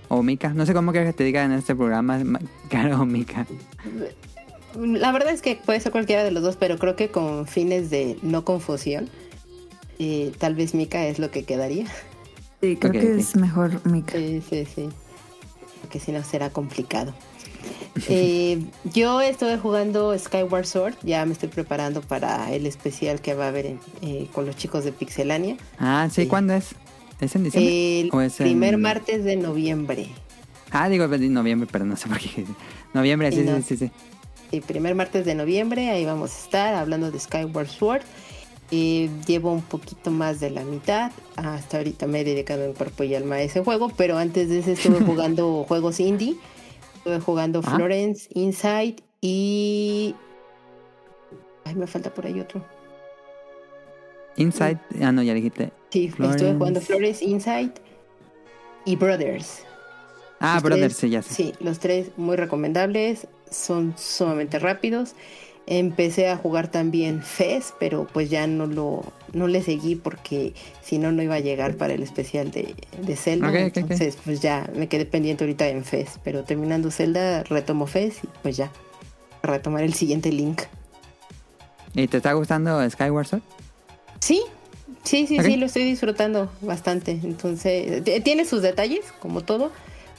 O 0.08 0.22
Mika. 0.22 0.50
No 0.50 0.64
sé 0.66 0.74
cómo 0.74 0.92
quieres 0.92 1.10
que 1.12 1.16
te 1.18 1.24
diga 1.24 1.42
en 1.44 1.52
este 1.52 1.74
programa, 1.74 2.18
Ma- 2.22 2.40
Caro 2.68 3.00
o 3.00 3.04
Mika. 3.06 3.46
La 4.76 5.12
verdad 5.12 5.32
es 5.32 5.40
que 5.42 5.56
puede 5.56 5.80
ser 5.80 5.92
cualquiera 5.92 6.24
de 6.24 6.30
los 6.30 6.42
dos, 6.42 6.56
pero 6.56 6.78
creo 6.78 6.94
que 6.96 7.08
con 7.10 7.46
fines 7.46 7.90
de 7.90 8.18
no 8.22 8.44
confusión, 8.44 9.08
eh, 9.98 10.32
tal 10.38 10.54
vez 10.54 10.74
Mika 10.74 11.06
es 11.06 11.18
lo 11.18 11.30
que 11.30 11.44
quedaría. 11.44 11.86
Sí, 12.60 12.76
creo 12.76 12.92
que 12.92 13.16
es 13.16 13.36
mejor 13.36 13.84
Mika. 13.86 14.12
Sí, 14.14 14.42
sí, 14.48 14.66
sí. 14.66 14.88
Porque 15.80 16.00
si 16.00 16.12
no 16.12 16.22
será 16.24 16.50
complicado. 16.50 17.14
Eh, 18.08 18.60
yo 18.92 19.20
estuve 19.20 19.56
jugando 19.58 20.18
Skyward 20.18 20.66
Sword, 20.66 20.94
ya 21.02 21.24
me 21.26 21.32
estoy 21.32 21.48
preparando 21.48 22.00
para 22.00 22.52
el 22.52 22.66
especial 22.66 23.20
que 23.20 23.34
va 23.34 23.44
a 23.46 23.48
haber 23.48 23.66
en- 23.66 23.80
eh, 24.02 24.28
con 24.32 24.46
los 24.46 24.56
chicos 24.56 24.84
de 24.84 24.92
Pixelania. 24.92 25.56
Ah, 25.78 26.08
sí, 26.10 26.22
Sí. 26.22 26.28
¿cuándo 26.28 26.54
es? 26.54 26.74
¿Es 27.20 27.34
en 27.36 27.44
diciembre? 27.44 28.00
El 28.00 28.10
¿O 28.12 28.20
es 28.20 28.40
en- 28.40 28.46
primer 28.46 28.78
martes 28.78 29.24
de 29.24 29.36
noviembre. 29.36 30.08
Ah, 30.72 30.88
digo 30.88 31.06
noviembre, 31.06 31.68
pero 31.70 31.84
no 31.84 31.96
sé 31.96 32.08
por 32.08 32.18
qué. 32.18 32.44
Noviembre, 32.94 33.30
sí, 33.30 33.38
Sí, 33.38 33.44
no. 33.44 33.56
sí, 33.58 33.62
sí, 33.62 33.76
sí. 33.76 33.90
El 34.50 34.62
primer 34.62 34.94
martes 34.96 35.24
de 35.24 35.34
noviembre, 35.36 35.90
ahí 35.90 36.04
vamos 36.04 36.32
a 36.32 36.38
estar 36.44 36.74
hablando 36.74 37.10
de 37.12 37.18
Skyward 37.20 37.68
Sword. 37.68 38.02
Eh, 38.70 39.08
llevo 39.26 39.52
un 39.52 39.62
poquito 39.62 40.10
más 40.10 40.40
de 40.40 40.50
la 40.50 40.64
mitad. 40.64 41.12
Hasta 41.36 41.76
ahorita 41.78 42.06
me 42.08 42.20
he 42.20 42.24
dedicado 42.24 42.64
en 42.64 42.72
cuerpo 42.72 43.04
y 43.04 43.14
alma 43.14 43.36
a 43.36 43.42
ese 43.42 43.62
juego, 43.62 43.90
pero 43.96 44.16
antes 44.18 44.48
de 44.48 44.58
ese 44.60 44.72
estuve 44.72 44.98
jugando 45.06 45.64
juegos 45.68 46.00
indie. 46.00 46.36
Estuve 47.04 47.20
jugando 47.20 47.60
Ah. 47.62 47.76
Florence, 47.76 48.30
Inside 48.34 48.96
y... 49.20 50.14
Ay, 51.66 51.74
me 51.74 51.86
falta 51.86 52.08
por 52.14 52.24
ahí 52.24 52.40
otro. 52.40 52.64
Inside, 54.36 54.80
ah, 55.02 55.12
no, 55.12 55.22
ya 55.22 55.34
dijiste. 55.34 55.70
Sí, 55.90 56.08
Florence. 56.08 56.38
estuve 56.42 56.58
jugando 56.58 56.80
Florence, 56.80 57.22
Inside 57.22 57.72
y 58.86 58.96
Brothers. 58.96 59.64
Ah, 60.40 60.54
Los 60.54 60.62
brother, 60.62 60.84
tres- 60.86 60.96
sí, 60.96 61.10
ya 61.10 61.20
sé. 61.20 61.34
Sí, 61.34 61.52
los 61.60 61.78
tres 61.78 62.10
muy 62.16 62.36
recomendables, 62.36 63.26
son 63.50 63.92
sumamente 63.98 64.58
rápidos. 64.58 65.14
Empecé 65.66 66.28
a 66.28 66.36
jugar 66.36 66.68
también 66.68 67.22
Fez, 67.22 67.72
pero 67.80 68.06
pues 68.12 68.28
ya 68.28 68.46
no 68.46 68.66
lo 68.66 69.02
no 69.32 69.48
le 69.48 69.62
seguí 69.62 69.96
porque 69.96 70.54
si 70.82 70.98
no 70.98 71.10
no 71.10 71.22
iba 71.22 71.36
a 71.36 71.40
llegar 71.40 71.76
para 71.76 71.94
el 71.94 72.02
especial 72.02 72.50
de, 72.50 72.74
de 73.00 73.16
Zelda. 73.16 73.48
Ok, 73.48 73.54
ok, 73.54 73.66
ok. 73.68 73.76
Entonces 73.78 74.18
pues 74.22 74.40
ya 74.40 74.70
me 74.74 74.88
quedé 74.88 75.06
pendiente 75.06 75.44
ahorita 75.44 75.66
en 75.68 75.84
Fez, 75.84 76.20
pero 76.22 76.44
terminando 76.44 76.90
Zelda 76.90 77.42
retomo 77.44 77.86
Fez 77.86 78.22
y 78.24 78.28
pues 78.42 78.56
ya 78.56 78.70
retomar 79.42 79.82
el 79.84 79.94
siguiente 79.94 80.30
link. 80.32 80.62
¿Y 81.94 82.08
te 82.08 82.18
está 82.18 82.32
gustando 82.32 82.88
Skyward 82.90 83.26
Sword? 83.26 83.42
Sí, 84.20 84.42
sí, 85.04 85.26
sí, 85.26 85.38
sí, 85.40 85.56
lo 85.56 85.66
estoy 85.66 85.84
disfrutando 85.84 86.50
bastante. 86.60 87.12
Entonces, 87.22 88.02
tiene 88.24 88.44
sus 88.44 88.62
detalles, 88.62 89.04
como 89.20 89.42
todo, 89.42 89.70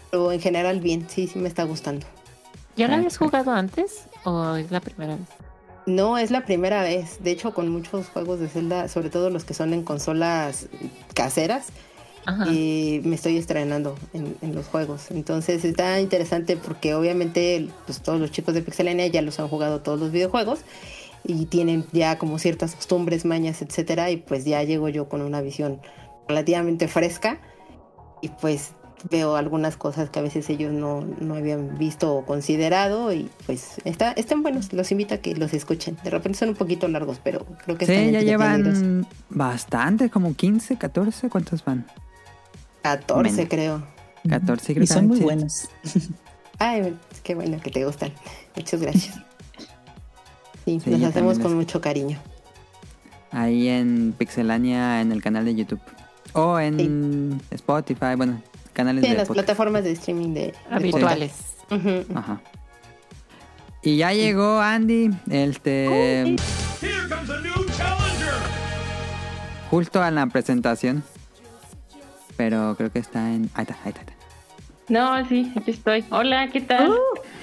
pero 0.10 0.32
en 0.32 0.40
general 0.40 0.80
bien, 0.80 1.06
sí, 1.10 1.28
sí 1.28 1.40
me 1.40 1.50
está 1.50 1.64
gustando. 1.64 2.06
¿Ya 2.78 2.88
lo 2.88 2.96
habías 2.96 3.18
jugado 3.18 3.52
antes 3.52 4.04
o 4.26 4.56
es 4.56 4.72
la 4.72 4.82
primera 4.82 5.16
vez? 5.16 5.28
No, 5.86 6.18
es 6.18 6.32
la 6.32 6.46
primera 6.46 6.82
vez. 6.82 7.24
De 7.24 7.32
hecho, 7.32 7.54
con 7.54 7.70
muchos 7.70 8.10
juegos 8.10 8.40
de 8.40 8.50
Zelda, 8.50 8.88
sobre 8.88 9.10
todo 9.10 9.30
los 9.30 9.46
que 9.46 9.54
son 9.54 9.74
en 9.74 9.84
consolas 9.84 10.68
caseras, 11.14 11.68
eh, 12.50 13.02
me 13.04 13.16
estoy 13.16 13.38
estrenando 13.38 13.96
en, 14.14 14.36
en 14.42 14.56
los 14.56 14.66
juegos. 14.68 15.12
Entonces 15.12 15.64
está 15.64 16.00
interesante 16.00 16.58
porque 16.58 16.96
obviamente 16.96 17.70
pues, 17.86 18.02
todos 18.02 18.20
los 18.20 18.32
chicos 18.32 18.56
de 18.56 18.64
Pixelania 18.64 19.06
ya 19.08 19.22
los 19.22 19.40
han 19.40 19.48
jugado 19.48 19.82
todos 19.82 20.00
los 20.00 20.12
videojuegos 20.12 20.62
y 21.24 21.46
tienen 21.46 21.86
ya 21.92 22.18
como 22.18 22.40
ciertas 22.40 22.76
costumbres, 22.76 23.26
mañas, 23.26 23.62
etcétera. 23.62 24.10
Y 24.10 24.18
pues 24.18 24.44
ya 24.44 24.64
llego 24.64 24.90
yo 24.90 25.08
con 25.08 25.22
una 25.22 25.42
visión 25.42 25.82
relativamente 26.28 26.88
fresca 26.88 27.40
y 28.22 28.30
pues 28.30 28.72
veo 29.10 29.36
algunas 29.36 29.78
cosas 29.78 30.10
que 30.10 30.20
a 30.20 30.22
veces 30.22 30.50
ellos 30.50 30.74
no, 30.74 31.02
no 31.20 31.36
habían 31.36 31.78
visto 31.78 32.16
o 32.16 32.26
considerado 32.26 33.14
y 33.14 33.30
pues 33.46 33.76
está, 33.86 34.12
están 34.14 34.42
buenos, 34.42 34.74
los 34.74 34.92
invito 34.92 35.14
a 35.16 35.18
que 35.18 35.36
los 35.36 35.54
escuchen. 35.54 35.98
De 36.04 36.10
repente 36.10 36.40
son 36.40 36.50
un 36.50 36.56
poquito 36.56 36.88
largos, 36.88 37.20
pero 37.24 37.46
creo 37.64 37.78
que 37.78 37.86
están 37.86 38.06
Sí, 38.06 38.12
ya 38.12 38.22
llevan 38.22 39.08
bastante, 39.30 40.10
como 40.10 40.34
15, 40.34 40.78
14, 40.78 41.30
¿cuántos 41.30 41.64
van? 41.64 41.86
14 42.82 43.32
Menos. 43.32 43.50
creo. 43.50 43.84
14, 44.28 44.74
creo 44.74 44.84
Y 44.84 44.88
que 44.88 44.94
son 44.94 45.08
muy 45.08 45.20
buenos. 45.20 45.70
Ay, 46.60 46.96
qué 47.24 47.36
bueno 47.36 47.60
que 47.62 47.70
te 47.70 47.86
gustan. 47.86 48.12
Muchas 48.56 48.82
gracias. 48.82 49.16
Sí, 50.66 50.80
Sí, 50.84 50.90
los 50.92 51.04
hacemos 51.04 51.38
con 51.38 51.52
les- 51.52 51.56
mucho 51.58 51.82
cariño. 51.82 52.18
Ahí 53.32 53.68
en 53.68 54.14
Pixelania, 54.18 55.02
en 55.02 55.12
el 55.12 55.22
canal 55.22 55.46
de 55.46 55.54
YouTube. 55.56 55.82
O 56.34 56.60
en 56.60 57.42
Spotify, 57.52 58.16
bueno, 58.18 58.42
canales 58.76 59.02
Sí, 59.04 59.08
en 59.08 59.14
de 59.14 59.18
las 59.18 59.28
podcast. 59.28 59.46
plataformas 59.48 59.84
de 59.84 59.92
streaming 59.94 60.34
de, 60.36 60.42
de 60.48 60.54
Habituales. 60.70 61.34
Ajá. 62.14 62.40
Y 63.82 63.98
ya 63.98 64.14
llegó 64.14 64.60
Andy, 64.62 65.10
este, 65.30 66.36
justo 69.70 70.02
a 70.02 70.12
la 70.12 70.28
presentación. 70.28 71.04
Pero 72.38 72.76
creo 72.78 72.92
que 72.92 73.00
está 73.00 73.34
en... 73.34 73.50
Ahí 73.54 73.62
está, 73.64 73.76
ahí 73.84 73.90
está. 73.90 74.02
ahí 74.02 74.08
está. 74.10 74.14
No, 74.90 75.28
sí, 75.28 75.52
aquí 75.56 75.72
estoy. 75.72 76.06
Hola, 76.12 76.50
¿qué 76.52 76.62
tal? 76.62 76.94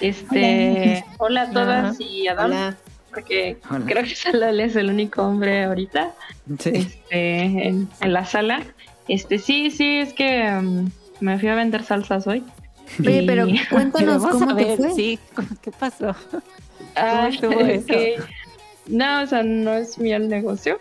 este, 0.01 1.05
hola. 1.19 1.43
a 1.43 1.51
todas 1.51 2.01
y 2.01 2.29
a 2.29 2.33
Adam, 2.33 2.47
Hola. 2.47 2.77
porque 3.11 3.59
Hola. 3.71 3.85
creo 3.87 4.05
que 4.05 4.15
Salal 4.15 4.61
es 4.61 4.77
el 4.77 4.91
único 4.91 5.23
hombre 5.23 5.65
ahorita 5.65 6.13
Sí. 6.59 6.71
este, 6.75 7.41
en, 7.69 7.89
en 8.01 8.13
la 8.13 8.25
sala. 8.27 8.63
Este, 9.09 9.39
sí, 9.39 9.71
sí, 9.71 9.99
es 9.99 10.13
que 10.13 10.53
um, 10.57 10.91
me 11.23 11.39
fui 11.39 11.49
a 11.49 11.55
vender 11.55 11.83
salsas 11.83 12.27
hoy. 12.27 12.45
Oye, 13.01 13.23
Y- 13.23 13.27
pero 13.27 13.47
cuéntanos 13.71 14.27
cómo 14.27 14.55
te 14.57 14.77
fue. 14.77 14.91
sí, 14.93 15.19
¿qué 15.63 15.71
pasó? 15.71 16.15
Ah, 16.97 17.29
estuvo 17.31 17.59
es 17.61 17.85
eso? 17.85 17.87
que- 17.87 18.17
no, 18.89 19.23
o 19.23 19.27
sea, 19.27 19.43
no 19.43 19.73
es 19.73 19.99
mío 19.99 20.17
el 20.17 20.29
negocio. 20.29 20.79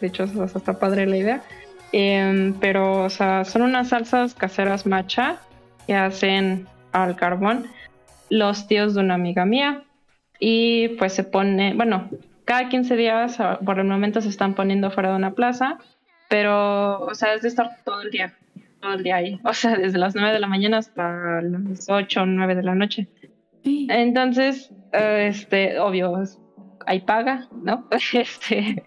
De 0.00 0.08
hecho, 0.08 0.24
o 0.24 0.26
sea, 0.26 0.44
está 0.58 0.78
padre 0.78 1.06
la 1.06 1.16
idea. 1.16 1.42
Em, 1.92 2.52
pero, 2.54 3.04
o 3.04 3.08
sea, 3.10 3.44
son 3.44 3.62
unas 3.62 3.88
salsas 3.88 4.34
caseras 4.34 4.84
matcha 4.84 5.38
que 5.86 5.94
hacen 5.94 6.66
al 6.92 7.16
carbón 7.16 7.66
los 8.28 8.66
tíos 8.66 8.94
de 8.94 9.00
una 9.00 9.14
amiga 9.14 9.46
mía. 9.46 9.84
Y 10.40 10.88
pues 10.98 11.14
se 11.14 11.24
pone, 11.24 11.72
bueno, 11.74 12.10
cada 12.44 12.68
15 12.68 12.96
días, 12.96 13.40
ah, 13.40 13.58
por 13.64 13.78
el 13.78 13.86
momento 13.86 14.20
se 14.20 14.28
están 14.28 14.54
poniendo 14.54 14.90
fuera 14.90 15.10
de 15.10 15.16
una 15.16 15.30
plaza. 15.32 15.78
Pero, 16.28 17.00
o 17.00 17.14
sea, 17.14 17.32
es 17.34 17.42
de 17.42 17.48
estar 17.48 17.70
todo 17.84 18.02
el 18.02 18.10
día, 18.10 18.34
todo 18.80 18.94
el 18.94 19.02
día 19.02 19.16
ahí. 19.16 19.40
O 19.44 19.52
sea, 19.52 19.76
desde 19.76 19.98
las 19.98 20.14
9 20.14 20.32
de 20.32 20.40
la 20.40 20.46
mañana 20.46 20.78
hasta 20.78 21.40
las 21.42 21.88
8 21.88 22.22
o 22.22 22.26
9 22.26 22.54
de 22.54 22.62
la 22.62 22.74
noche. 22.74 23.08
Entonces, 23.64 24.70
eh, 24.92 25.28
este, 25.30 25.78
obvio, 25.78 26.22
hay 26.86 27.00
paga, 27.00 27.48
¿no? 27.62 27.88
Este, 28.12 28.84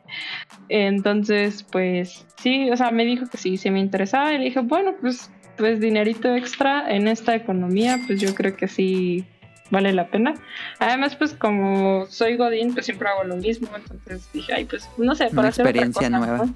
entonces, 0.69 1.63
pues 1.63 2.25
sí, 2.37 2.69
o 2.71 2.77
sea, 2.77 2.91
me 2.91 3.05
dijo 3.05 3.25
que 3.29 3.37
sí, 3.37 3.57
sí 3.57 3.69
me 3.69 3.79
interesaba 3.79 4.33
y 4.33 4.37
le 4.37 4.45
dije, 4.45 4.61
bueno, 4.61 4.95
pues, 5.01 5.31
pues 5.57 5.79
dinerito 5.79 6.33
extra 6.33 6.89
en 6.89 7.07
esta 7.07 7.35
economía, 7.35 7.99
pues 8.07 8.21
yo 8.21 8.33
creo 8.33 8.55
que 8.55 8.67
sí 8.67 9.25
vale 9.69 9.91
la 9.93 10.07
pena. 10.07 10.33
Además, 10.79 11.15
pues 11.15 11.33
como 11.33 12.05
soy 12.07 12.37
Godín, 12.37 12.73
pues 12.73 12.85
siempre 12.85 13.09
hago 13.09 13.23
lo 13.23 13.35
mismo, 13.35 13.67
entonces 13.75 14.29
dije, 14.33 14.53
ay, 14.53 14.65
pues 14.65 14.89
no 14.97 15.15
sé, 15.15 15.25
para 15.25 15.41
Una 15.41 15.49
hacer 15.49 15.67
otra 15.67 15.81
experiencia 15.81 16.07
cosa, 16.07 16.19
nueva. 16.19 16.45
¿no? 16.45 16.55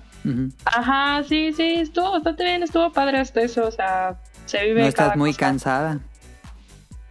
Ajá, 0.65 1.23
sí, 1.23 1.53
sí, 1.53 1.75
estuvo 1.75 2.11
bastante 2.11 2.43
bien, 2.43 2.63
estuvo 2.63 2.91
padre 2.91 3.19
hasta 3.19 3.41
eso, 3.41 3.67
o 3.67 3.71
sea, 3.71 4.15
se 4.45 4.63
vive 4.65 4.81
No 4.81 4.87
estás 4.87 5.05
cada 5.07 5.15
muy 5.17 5.31
cosa. 5.31 5.39
cansada. 5.39 5.99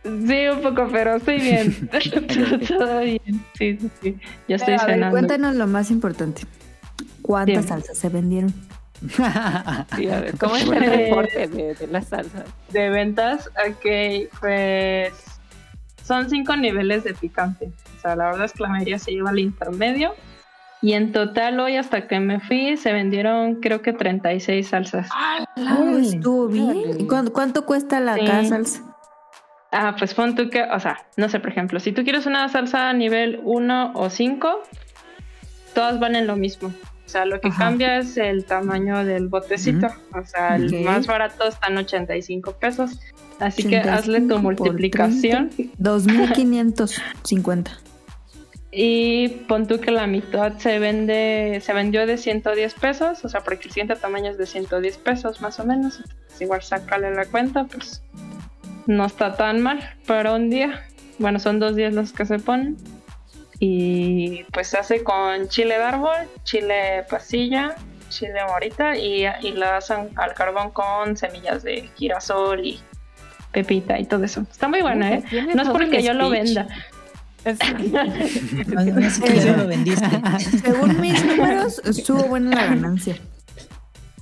Sí, 0.04 0.46
un 0.52 0.60
poco, 0.62 0.88
pero 0.90 1.16
estoy 1.16 1.40
bien. 1.40 1.90
Todo 2.68 3.00
bien. 3.00 3.20
Sí, 3.56 3.78
sí, 3.78 3.90
sí. 4.02 4.16
Ya 4.48 4.56
estoy 4.56 4.74
A 4.74 4.78
ver, 4.78 4.94
cenando. 4.94 5.10
cuéntanos 5.12 5.54
lo 5.56 5.66
más 5.66 5.90
importante. 5.90 6.42
¿Cuántas 7.22 7.46
Bien. 7.46 7.68
salsas 7.68 7.98
se 7.98 8.08
vendieron? 8.08 8.52
Sí, 9.96 10.08
a 10.08 10.20
ver, 10.20 10.36
¿cómo 10.38 10.56
es 10.56 10.62
el 10.62 10.80
reporte 10.84 11.48
de, 11.48 11.74
de 11.74 11.86
la 11.88 12.02
salsa? 12.02 12.44
De 12.70 12.88
ventas, 12.88 13.48
ok, 13.48 14.28
pues 14.40 15.12
son 16.04 16.28
cinco 16.30 16.56
niveles 16.56 17.04
de 17.04 17.14
picante. 17.14 17.70
O 17.98 18.00
sea, 18.00 18.14
la 18.16 18.26
verdad 18.26 18.44
es 18.46 18.52
que 18.52 18.62
la 18.62 18.68
mayoría 18.70 18.98
se 18.98 19.10
lleva 19.12 19.30
al 19.30 19.38
intermedio. 19.38 20.14
Y 20.82 20.94
en 20.94 21.12
total 21.12 21.60
hoy 21.60 21.76
hasta 21.76 22.08
que 22.08 22.18
me 22.18 22.40
fui 22.40 22.76
se 22.76 22.92
vendieron 22.92 23.60
creo 23.60 23.82
que 23.82 23.92
36 23.92 24.66
salsas. 24.68 25.08
Oh, 25.56 25.96
estuvo 25.98 26.48
bien. 26.48 26.64
Órale. 26.70 26.96
¿Y 27.02 27.06
cuánto, 27.06 27.32
cuánto 27.32 27.64
cuesta 27.64 28.00
la 28.00 28.14
Sí. 28.16 28.24
cada 28.26 28.44
salsa? 28.44 28.82
Ah, 29.70 29.94
pues 29.96 30.12
pon 30.12 30.34
tú 30.34 30.50
que, 30.50 30.62
o 30.64 30.80
sea, 30.80 30.98
no 31.16 31.28
sé, 31.28 31.38
por 31.40 31.50
ejemplo, 31.50 31.78
si 31.80 31.92
tú 31.92 32.02
quieres 32.02 32.26
una 32.26 32.48
salsa 32.48 32.92
nivel 32.92 33.40
1 33.44 33.92
o 33.94 34.10
5, 34.10 34.60
todas 35.74 35.98
van 36.00 36.14
en 36.16 36.26
lo 36.26 36.36
mismo. 36.36 36.68
O 37.06 37.08
sea, 37.08 37.24
lo 37.26 37.40
que 37.40 37.48
Ajá. 37.48 37.64
cambia 37.66 37.98
es 37.98 38.16
el 38.16 38.44
tamaño 38.44 39.04
del 39.04 39.28
botecito. 39.28 39.86
O 40.14 40.24
sea, 40.26 40.56
el 40.56 40.82
más 40.82 41.06
barato 41.06 41.44
está 41.46 41.68
en 41.68 41.78
85 41.78 42.52
pesos. 42.58 42.98
Así 43.38 43.62
que 43.64 43.78
85 43.80 43.98
hazle 43.98 44.20
tu 44.22 44.38
multiplicación 44.40 45.50
2.550. 45.78 47.70
y 48.74 49.28
pon 49.28 49.66
tú 49.66 49.80
que 49.80 49.90
la 49.90 50.06
mitad 50.06 50.56
se 50.56 50.78
vende, 50.78 51.60
se 51.62 51.74
vendió 51.74 52.06
de 52.06 52.16
110 52.16 52.72
pesos, 52.74 53.22
o 53.22 53.28
sea, 53.28 53.42
porque 53.42 53.64
el 53.64 53.70
siguiente 53.70 53.96
tamaño 53.96 54.30
es 54.30 54.38
de 54.38 54.46
110 54.46 54.96
pesos 54.96 55.42
más 55.42 55.60
o 55.60 55.64
menos. 55.64 55.96
Entonces, 55.96 56.40
igual 56.40 56.62
sácale 56.62 57.14
la 57.14 57.26
cuenta, 57.26 57.64
pues 57.64 58.02
no 58.86 59.04
está 59.04 59.36
tan 59.36 59.60
mal 59.60 59.94
para 60.06 60.32
un 60.32 60.48
día. 60.48 60.86
Bueno, 61.18 61.38
son 61.38 61.60
dos 61.60 61.76
días 61.76 61.92
los 61.92 62.14
que 62.14 62.24
se 62.24 62.38
ponen. 62.38 62.78
Y 63.60 64.44
pues 64.52 64.68
se 64.68 64.78
hace 64.78 65.04
con 65.04 65.48
chile 65.48 65.76
de 65.76 65.84
árbol, 65.84 66.16
chile 66.42 67.04
pasilla, 67.10 67.76
chile 68.08 68.40
morita 68.48 68.96
y, 68.96 69.26
y 69.42 69.52
la 69.52 69.76
hacen 69.76 70.08
al 70.16 70.32
carbón 70.32 70.70
con 70.70 71.16
semillas 71.16 71.62
de 71.62 71.88
girasol 71.94 72.66
y 72.66 72.80
pepita 73.52 73.98
y 73.98 74.06
todo 74.06 74.24
eso. 74.24 74.46
Está 74.50 74.66
muy 74.66 74.80
buena, 74.80 75.12
¿eh? 75.12 75.24
No 75.54 75.62
es 75.62 75.68
porque 75.68 76.02
yo 76.02 76.14
lo 76.14 76.30
venda. 76.30 76.66
lo 79.56 79.66
vendiste. 79.66 80.06
Según 80.62 81.00
mis 81.00 81.24
números, 81.24 81.80
estuvo 81.84 82.24
buena 82.24 82.50
la 82.50 82.66
ganancia. 82.66 83.16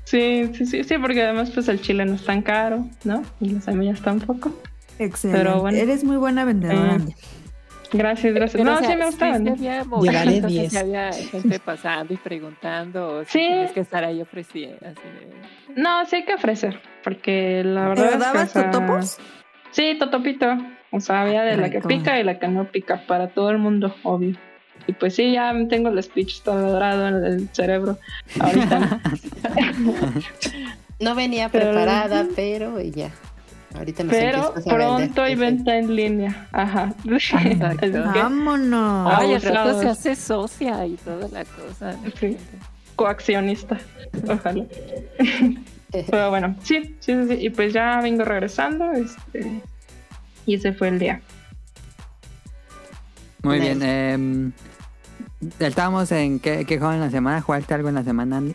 Sí, 0.04 0.50
sí, 0.54 0.66
sí, 0.66 0.84
sí, 0.84 0.98
porque 0.98 1.22
además 1.22 1.50
pues 1.50 1.68
el 1.68 1.80
chile 1.80 2.04
no 2.04 2.14
es 2.14 2.24
tan 2.24 2.42
caro, 2.42 2.86
¿no? 3.04 3.22
Y 3.40 3.50
las 3.50 3.64
semillas 3.64 4.00
tampoco. 4.00 4.52
Excelente. 4.98 5.44
Pero 5.44 5.60
bueno. 5.60 5.78
Eres 5.78 6.02
muy 6.02 6.16
buena 6.16 6.44
vendedora. 6.44 6.96
Eh. 6.96 7.14
Gracias, 7.92 8.34
gracias. 8.34 8.60
Pero, 8.60 8.64
no, 8.64 8.76
o 8.76 8.80
sea, 8.80 8.90
sí 8.90 8.96
me 8.96 9.06
gusta 9.06 9.26
sí 9.26 9.32
vender. 9.32 9.52
había 9.54 9.84
movimientos, 9.84 10.50
10. 10.50 10.70
sí 10.70 10.76
había 10.76 11.12
gente 11.12 11.58
pasando 11.60 12.14
y 12.14 12.16
preguntando, 12.16 13.18
o 13.18 13.24
si 13.24 13.30
Sí. 13.30 13.38
tienes 13.38 13.72
que 13.72 13.80
estar 13.80 14.04
ahí 14.04 14.20
ofreciendo. 14.22 14.78
Así 14.86 15.02
de... 15.02 15.80
No, 15.80 16.04
sí 16.06 16.16
hay 16.16 16.24
que 16.24 16.34
ofrecer, 16.34 16.80
porque 17.02 17.62
la 17.64 17.88
verdad 17.88 17.94
¿Pero 17.94 18.06
es 18.06 18.12
que, 18.12 18.18
dabas 18.18 18.48
o 18.48 18.52
sea, 18.52 18.70
totopos? 18.70 19.18
Sí, 19.72 19.96
totopito. 19.98 20.46
O 20.92 21.00
sea, 21.00 21.22
había 21.22 21.42
de 21.42 21.56
la 21.56 21.70
que 21.70 21.80
pica 21.80 22.18
y 22.18 22.24
la 22.24 22.38
que 22.38 22.48
no 22.48 22.64
pica 22.64 23.02
para 23.06 23.28
todo 23.28 23.50
el 23.50 23.58
mundo, 23.58 23.94
obvio. 24.02 24.36
Y 24.86 24.92
pues 24.92 25.14
sí, 25.14 25.32
ya 25.32 25.52
tengo 25.68 25.88
el 25.90 26.02
speech 26.02 26.42
todo 26.42 26.72
dorado 26.72 27.08
en 27.08 27.24
el 27.24 27.48
cerebro. 27.52 27.98
Ahorita. 28.40 29.00
No 31.00 31.14
venía 31.14 31.48
Pero- 31.48 31.70
preparada, 31.70 32.26
pero 32.36 32.78
y 32.80 32.90
ya. 32.90 33.10
Ahorita 33.74 34.04
nos 34.04 34.14
Pero 34.14 34.54
pronto 34.66 35.22
hay 35.22 35.34
venta 35.34 35.78
en 35.78 35.94
línea. 35.96 36.46
Ajá. 36.52 36.92
Que- 37.80 37.90
Vámonos. 37.90 39.10
Ay, 39.16 39.32
al 39.34 39.40
rato 39.42 39.80
se 39.80 39.88
hace 39.88 40.14
socia 40.16 40.84
y 40.84 40.96
toda 40.96 41.28
la 41.28 41.44
cosa. 41.46 41.96
Sí. 42.18 42.36
coaccionista. 42.96 43.78
Ojalá. 44.28 44.64
Pero 46.10 46.30
bueno, 46.30 46.54
sí, 46.62 46.96
sí, 47.00 47.14
sí, 47.14 47.28
sí. 47.28 47.46
Y 47.46 47.50
pues 47.50 47.72
ya 47.72 48.00
vengo 48.02 48.24
regresando. 48.24 48.92
Este, 48.92 49.60
y 50.50 50.54
ese 50.54 50.72
fue 50.72 50.88
el 50.88 50.98
día. 50.98 51.20
Muy 53.42 53.58
Nice. 53.58 53.74
bien. 53.74 53.82
em, 53.82 54.52
estábamos 55.58 56.10
en 56.12 56.40
qué, 56.40 56.64
qué 56.66 56.78
juego 56.78 56.92
en 56.92 57.00
la 57.00 57.10
semana. 57.10 57.40
¿Jugaste 57.40 57.72
algo 57.74 57.88
en 57.88 57.94
la 57.94 58.02
semana, 58.04 58.38
Andy? 58.38 58.54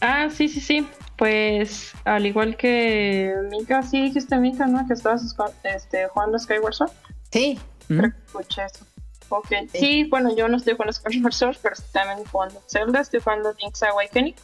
Ah, 0.00 0.28
sí, 0.30 0.48
sí, 0.48 0.60
sí. 0.60 0.86
Pues 1.16 1.92
al 2.04 2.26
igual 2.26 2.56
que 2.56 3.34
Mika, 3.50 3.82
sí 3.82 4.02
dijiste 4.02 4.36
Mika, 4.38 4.66
¿no? 4.68 4.86
Que 4.86 4.92
estabas 4.94 5.34
este, 5.64 6.06
jugando 6.08 6.38
Skyward 6.38 6.74
Sword. 6.74 6.92
Sí, 7.32 7.58
¿Mm? 7.88 8.00
Que 8.00 8.06
escuché 8.26 8.62
eso. 8.64 8.86
Ok, 9.30 9.48
sí, 9.74 10.04
bueno, 10.08 10.34
yo 10.34 10.48
no 10.48 10.56
estoy 10.56 10.74
jugando 10.74 10.92
Skyward 10.92 11.32
Sword, 11.34 11.56
pero 11.60 11.74
estoy 11.74 11.90
también 11.92 12.26
jugando 12.28 12.62
Zelda, 12.68 13.00
estoy 13.00 13.20
jugando 13.20 13.52
Link's 13.60 13.82
Awakening. 13.82 14.34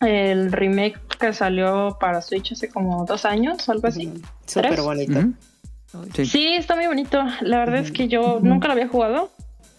El 0.00 0.52
remake 0.52 0.98
que 1.18 1.32
salió 1.32 1.96
para 1.98 2.20
Switch 2.22 2.52
hace 2.52 2.68
como 2.68 3.04
dos 3.06 3.24
años, 3.24 3.68
algo 3.68 3.88
así. 3.88 4.12
súper 4.46 4.72
¿Tres? 4.72 4.84
bonito. 4.84 5.20
Sí. 6.14 6.26
Sí, 6.26 6.46
está 6.54 6.76
muy 6.76 6.86
bonito. 6.86 7.24
La 7.40 7.58
verdad 7.60 7.76
es 7.78 7.90
que 7.90 8.06
yo 8.08 8.38
nunca 8.42 8.66
lo 8.68 8.72
había 8.74 8.88
jugado. 8.88 9.30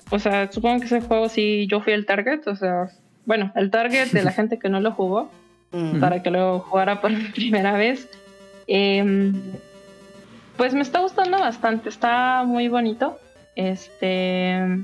O 0.10 0.18
sea, 0.20 0.52
supongo 0.52 0.80
que 0.80 0.86
ese 0.86 1.02
juego 1.02 1.30
sí 1.30 1.68
yo 1.70 1.82
fui 1.82 1.94
el 1.94 2.06
target. 2.06 2.48
O 2.48 2.56
sea, 2.56 2.90
bueno, 3.26 3.52
el 3.56 3.70
target 3.70 4.10
de 4.12 4.24
la 4.24 4.32
gente 4.40 4.58
que 4.58 4.70
no 4.70 4.80
lo 4.80 4.92
jugó 4.92 5.30
Mm. 5.72 6.00
para 6.00 6.24
que 6.24 6.32
lo 6.32 6.60
jugara 6.62 7.02
por 7.02 7.12
primera 7.36 7.74
vez. 7.74 8.08
Em, 8.68 9.34
pues 10.56 10.74
me 10.74 10.82
está 10.82 11.00
gustando 11.00 11.38
bastante. 11.40 11.90
Está 11.90 12.44
muy 12.46 12.70
bonito. 12.70 13.20
Este. 13.56 14.80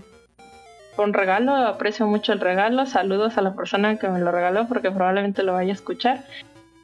Fue 0.96 1.06
un 1.06 1.14
regalo, 1.14 1.56
aprecio 1.56 2.08
mucho 2.08 2.34
el 2.34 2.40
regalo. 2.40 2.86
Saludos 2.86 3.38
a 3.38 3.42
la 3.42 3.56
persona 3.56 3.98
que 3.98 4.08
me 4.10 4.20
lo 4.20 4.32
regaló 4.32 4.68
porque 4.68 4.92
probablemente 4.92 5.44
lo 5.44 5.54
vaya 5.54 5.72
a 5.72 5.76
escuchar 5.76 6.24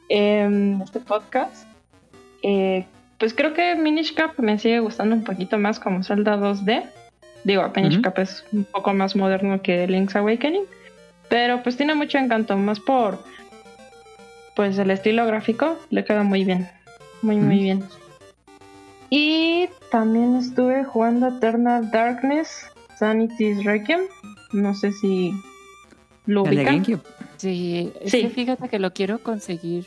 en 0.08 0.80
este 0.82 1.00
podcast. 1.00 1.66
Eh, 2.42 2.86
pues 3.18 3.34
creo 3.34 3.54
que 3.54 3.74
Minish 3.76 4.14
Cap 4.14 4.32
me 4.38 4.58
sigue 4.58 4.80
gustando 4.80 5.14
un 5.14 5.24
poquito 5.24 5.58
más 5.58 5.78
como 5.78 6.02
Zelda 6.02 6.36
2D. 6.36 6.84
Digo, 7.44 7.70
Minish 7.74 7.94
Ujú. 7.94 8.02
Cap 8.02 8.18
es 8.18 8.44
un 8.52 8.64
poco 8.64 8.92
más 8.94 9.14
moderno 9.14 9.62
que 9.62 9.86
Link's 9.86 10.16
Awakening. 10.16 10.64
Pero 11.28 11.62
pues 11.62 11.76
tiene 11.76 11.94
mucho 11.94 12.18
encanto, 12.18 12.56
más 12.56 12.80
por 12.80 13.18
pues 14.56 14.76
el 14.78 14.90
estilo 14.90 15.24
gráfico 15.26 15.78
le 15.90 16.04
queda 16.04 16.24
muy 16.24 16.44
bien. 16.44 16.68
Muy, 17.22 17.36
muy 17.36 17.58
bien. 17.62 17.84
Y 19.10 19.68
también 19.90 20.36
estuve 20.36 20.84
jugando 20.84 21.28
Eternal 21.28 21.90
Darkness, 21.90 22.66
Sanity's 23.00 23.64
Requiem. 23.64 24.02
No 24.52 24.74
sé 24.74 24.92
si 24.92 25.32
lo 26.26 26.44
El 26.44 26.50
de 26.50 26.56
ubican. 26.58 26.74
GameCube. 26.82 27.02
Sí, 27.38 27.92
es 28.02 28.10
Sí. 28.12 28.22
que 28.22 28.28
fíjate 28.30 28.68
que 28.68 28.78
lo 28.78 28.92
quiero 28.92 29.18
conseguir, 29.20 29.84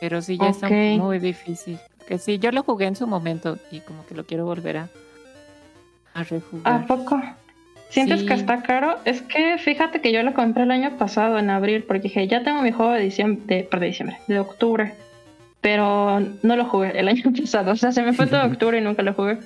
pero 0.00 0.22
sí 0.22 0.38
ya 0.38 0.48
está 0.48 0.68
muy 0.70 1.18
difícil. 1.18 1.78
Que 2.06 2.18
sí, 2.18 2.38
yo 2.38 2.52
lo 2.52 2.62
jugué 2.62 2.86
en 2.86 2.94
su 2.96 3.06
momento 3.08 3.58
y 3.72 3.80
como 3.80 4.06
que 4.06 4.14
lo 4.14 4.24
quiero 4.24 4.44
volver 4.44 4.76
a, 4.76 4.88
a 6.14 6.22
rejugar. 6.22 6.82
¿A 6.82 6.86
poco? 6.86 7.20
¿Sientes 7.90 8.20
Sí. 8.20 8.26
que 8.26 8.34
está 8.34 8.62
caro? 8.62 8.96
Es 9.04 9.22
que 9.22 9.58
fíjate 9.58 10.00
que 10.00 10.12
yo 10.12 10.22
lo 10.22 10.32
compré 10.34 10.62
el 10.62 10.70
año 10.70 10.96
pasado, 10.98 11.38
en 11.38 11.50
abril, 11.50 11.82
porque 11.82 12.02
dije, 12.04 12.26
ya 12.28 12.42
tengo 12.44 12.62
mi 12.62 12.70
juego 12.72 12.92
de 12.92 13.00
diciembre, 13.02 13.42
de, 13.46 13.62
perdón, 13.64 13.80
de 13.82 13.86
diciembre, 13.88 14.16
de 14.28 14.38
octubre. 14.38 14.94
Pero 15.60 16.20
no 16.42 16.54
lo 16.56 16.64
jugué 16.66 16.98
el 16.98 17.08
año 17.12 17.24
pasado. 17.32 17.72
O 17.72 17.76
sea, 17.76 17.90
se 17.90 18.02
me 18.02 18.12
fue 18.12 18.26
todo 18.28 18.44
octubre 18.46 18.78
y 18.78 18.82
nunca 18.82 19.02
lo 19.02 19.14
jugué. 19.14 19.38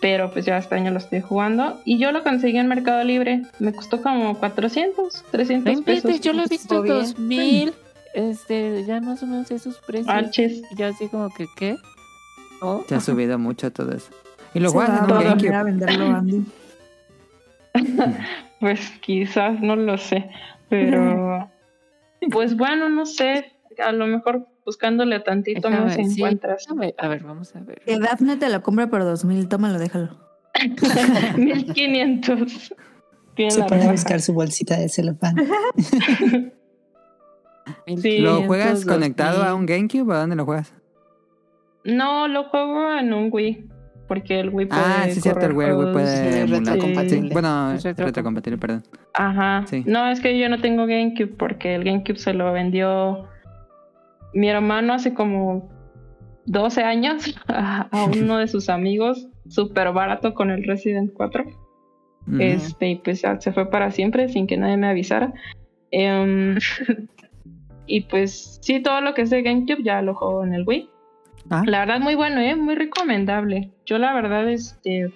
Pero 0.00 0.30
pues 0.30 0.44
ya 0.44 0.58
este 0.58 0.74
año 0.74 0.90
lo 0.90 0.98
estoy 0.98 1.20
jugando. 1.20 1.80
Y 1.84 1.98
yo 1.98 2.12
lo 2.12 2.22
conseguí 2.22 2.58
en 2.58 2.68
Mercado 2.68 3.02
Libre. 3.04 3.42
Me 3.58 3.72
costó 3.72 4.02
como 4.02 4.38
400, 4.38 4.96
No 4.96 5.30
300 5.30 5.72
inventes, 5.72 6.02
pesos. 6.02 6.20
yo 6.20 6.32
lo 6.32 6.42
he 6.42 6.46
visto 6.46 6.84
en 6.84 6.92
Estuvo 6.92 7.26
bien. 7.26 7.68
2000, 7.68 7.74
este, 8.14 8.84
ya 8.84 9.00
más 9.00 9.22
o 9.22 9.26
menos 9.26 9.50
esos 9.50 9.78
precios. 9.78 10.08
Arches. 10.08 10.62
Y 10.70 10.76
yo 10.76 10.86
así 10.86 11.08
como 11.08 11.30
que, 11.30 11.46
¿qué? 11.56 11.76
¿No? 12.60 12.84
Se 12.88 12.94
ha 12.94 13.00
subido 13.00 13.38
mucho 13.38 13.72
todo 13.72 13.92
eso. 13.92 14.10
Y 14.54 14.60
lo 14.60 14.72
GameCube. 14.72 15.54
a 15.54 15.62
venderlo, 15.62 16.06
Andy. 16.06 16.44
Pues 18.58 18.90
quizás, 19.00 19.60
no 19.60 19.76
lo 19.76 19.98
sé. 19.98 20.30
Pero, 20.70 21.50
pues 22.32 22.56
bueno, 22.56 22.88
no 22.88 23.04
sé. 23.04 23.52
A 23.82 23.92
lo 23.92 24.06
mejor 24.06 24.46
buscándole 24.64 25.20
tantito 25.20 25.68
Déjame 25.68 25.86
más 25.86 25.94
sí, 25.94 26.00
encuentras. 26.02 26.66
déjame- 26.66 26.94
a 26.98 27.08
ver, 27.08 27.22
vamos 27.24 27.54
a 27.56 27.60
ver. 27.60 27.80
Que 27.84 27.98
Dafne 27.98 28.36
te 28.36 28.48
lo 28.50 28.62
compra 28.62 28.88
por 28.88 29.02
dos 29.04 29.24
mil, 29.24 29.48
tómalo, 29.48 29.78
déjalo. 29.78 30.16
1500. 31.36 32.74
Bien 33.36 33.50
Se 33.50 33.62
pone 33.64 33.84
a 33.86 33.90
buscar 33.92 34.20
su 34.20 34.32
bolsita 34.32 34.76
de 34.78 34.88
celofán. 34.88 35.36
Sí. 38.00 38.18
¿Lo 38.18 38.42
juegas 38.44 38.84
1500, 38.84 38.84
conectado 38.94 39.42
a 39.42 39.48
2000. 39.50 39.60
un 39.60 39.66
GameCube 39.66 40.12
o 40.12 40.14
a 40.14 40.20
dónde 40.20 40.36
lo 40.36 40.44
juegas? 40.44 40.72
No, 41.84 42.28
lo 42.28 42.44
juego 42.44 42.92
en 42.96 43.12
un 43.12 43.28
Wii. 43.32 43.68
Porque 44.06 44.38
el 44.38 44.50
Wii 44.50 44.66
puede. 44.66 44.80
Ah, 44.80 45.02
sí, 45.06 45.10
es 45.18 45.22
cierto, 45.22 45.46
el 45.46 45.52
Wii, 45.52 45.66
el 45.66 45.72
Wii 45.72 45.78
correr 45.78 45.92
puede 45.92 46.32
sí, 46.32 46.38
emular. 46.38 46.58
retrocompatible. 46.60 47.28
Sí, 47.28 47.32
Bueno, 47.32 47.72
retrocompatible. 47.72 48.04
retrocompatible, 48.06 48.58
perdón. 48.58 48.82
Ajá. 49.14 49.64
Sí. 49.68 49.82
No, 49.84 50.08
es 50.08 50.20
que 50.20 50.38
yo 50.38 50.48
no 50.48 50.60
tengo 50.60 50.86
GameCube 50.86 51.34
porque 51.36 51.74
el 51.74 51.82
GameCube 51.82 52.18
se 52.18 52.32
lo 52.34 52.52
vendió 52.52 53.26
mi 54.36 54.50
hermano 54.50 54.92
hace 54.92 55.14
como 55.14 55.66
12 56.44 56.82
años 56.82 57.34
a, 57.48 57.88
a 57.90 58.04
uno 58.04 58.36
de 58.36 58.48
sus 58.48 58.68
amigos, 58.68 59.28
súper 59.48 59.92
barato 59.92 60.34
con 60.34 60.50
el 60.50 60.62
Resident 60.64 61.12
4. 61.14 61.44
Ujú. 61.44 62.40
Este, 62.40 62.90
y 62.90 62.96
pues 62.96 63.22
ya 63.22 63.40
se 63.40 63.52
fue 63.52 63.70
para 63.70 63.90
siempre 63.90 64.28
sin 64.28 64.46
que 64.46 64.58
nadie 64.58 64.76
me 64.76 64.88
avisara. 64.88 65.32
Em, 65.90 66.58
y 67.86 68.02
pues 68.02 68.58
sí, 68.60 68.80
todo 68.82 69.00
lo 69.00 69.14
que 69.14 69.22
es 69.22 69.30
de 69.30 69.42
GameCube 69.42 69.82
ya 69.82 70.02
lo 70.02 70.14
juego 70.14 70.44
en 70.44 70.52
el 70.52 70.64
Wii. 70.66 70.90
Ah, 71.48 71.62
La 71.66 71.80
verdad, 71.80 72.00
muy 72.00 72.14
bueno, 72.14 72.40
¿eh? 72.40 72.56
Muy 72.56 72.74
recomendable. 72.74 73.70
Yo, 73.86 73.98
la 73.98 74.12
verdad, 74.12 74.48
este. 74.50 75.12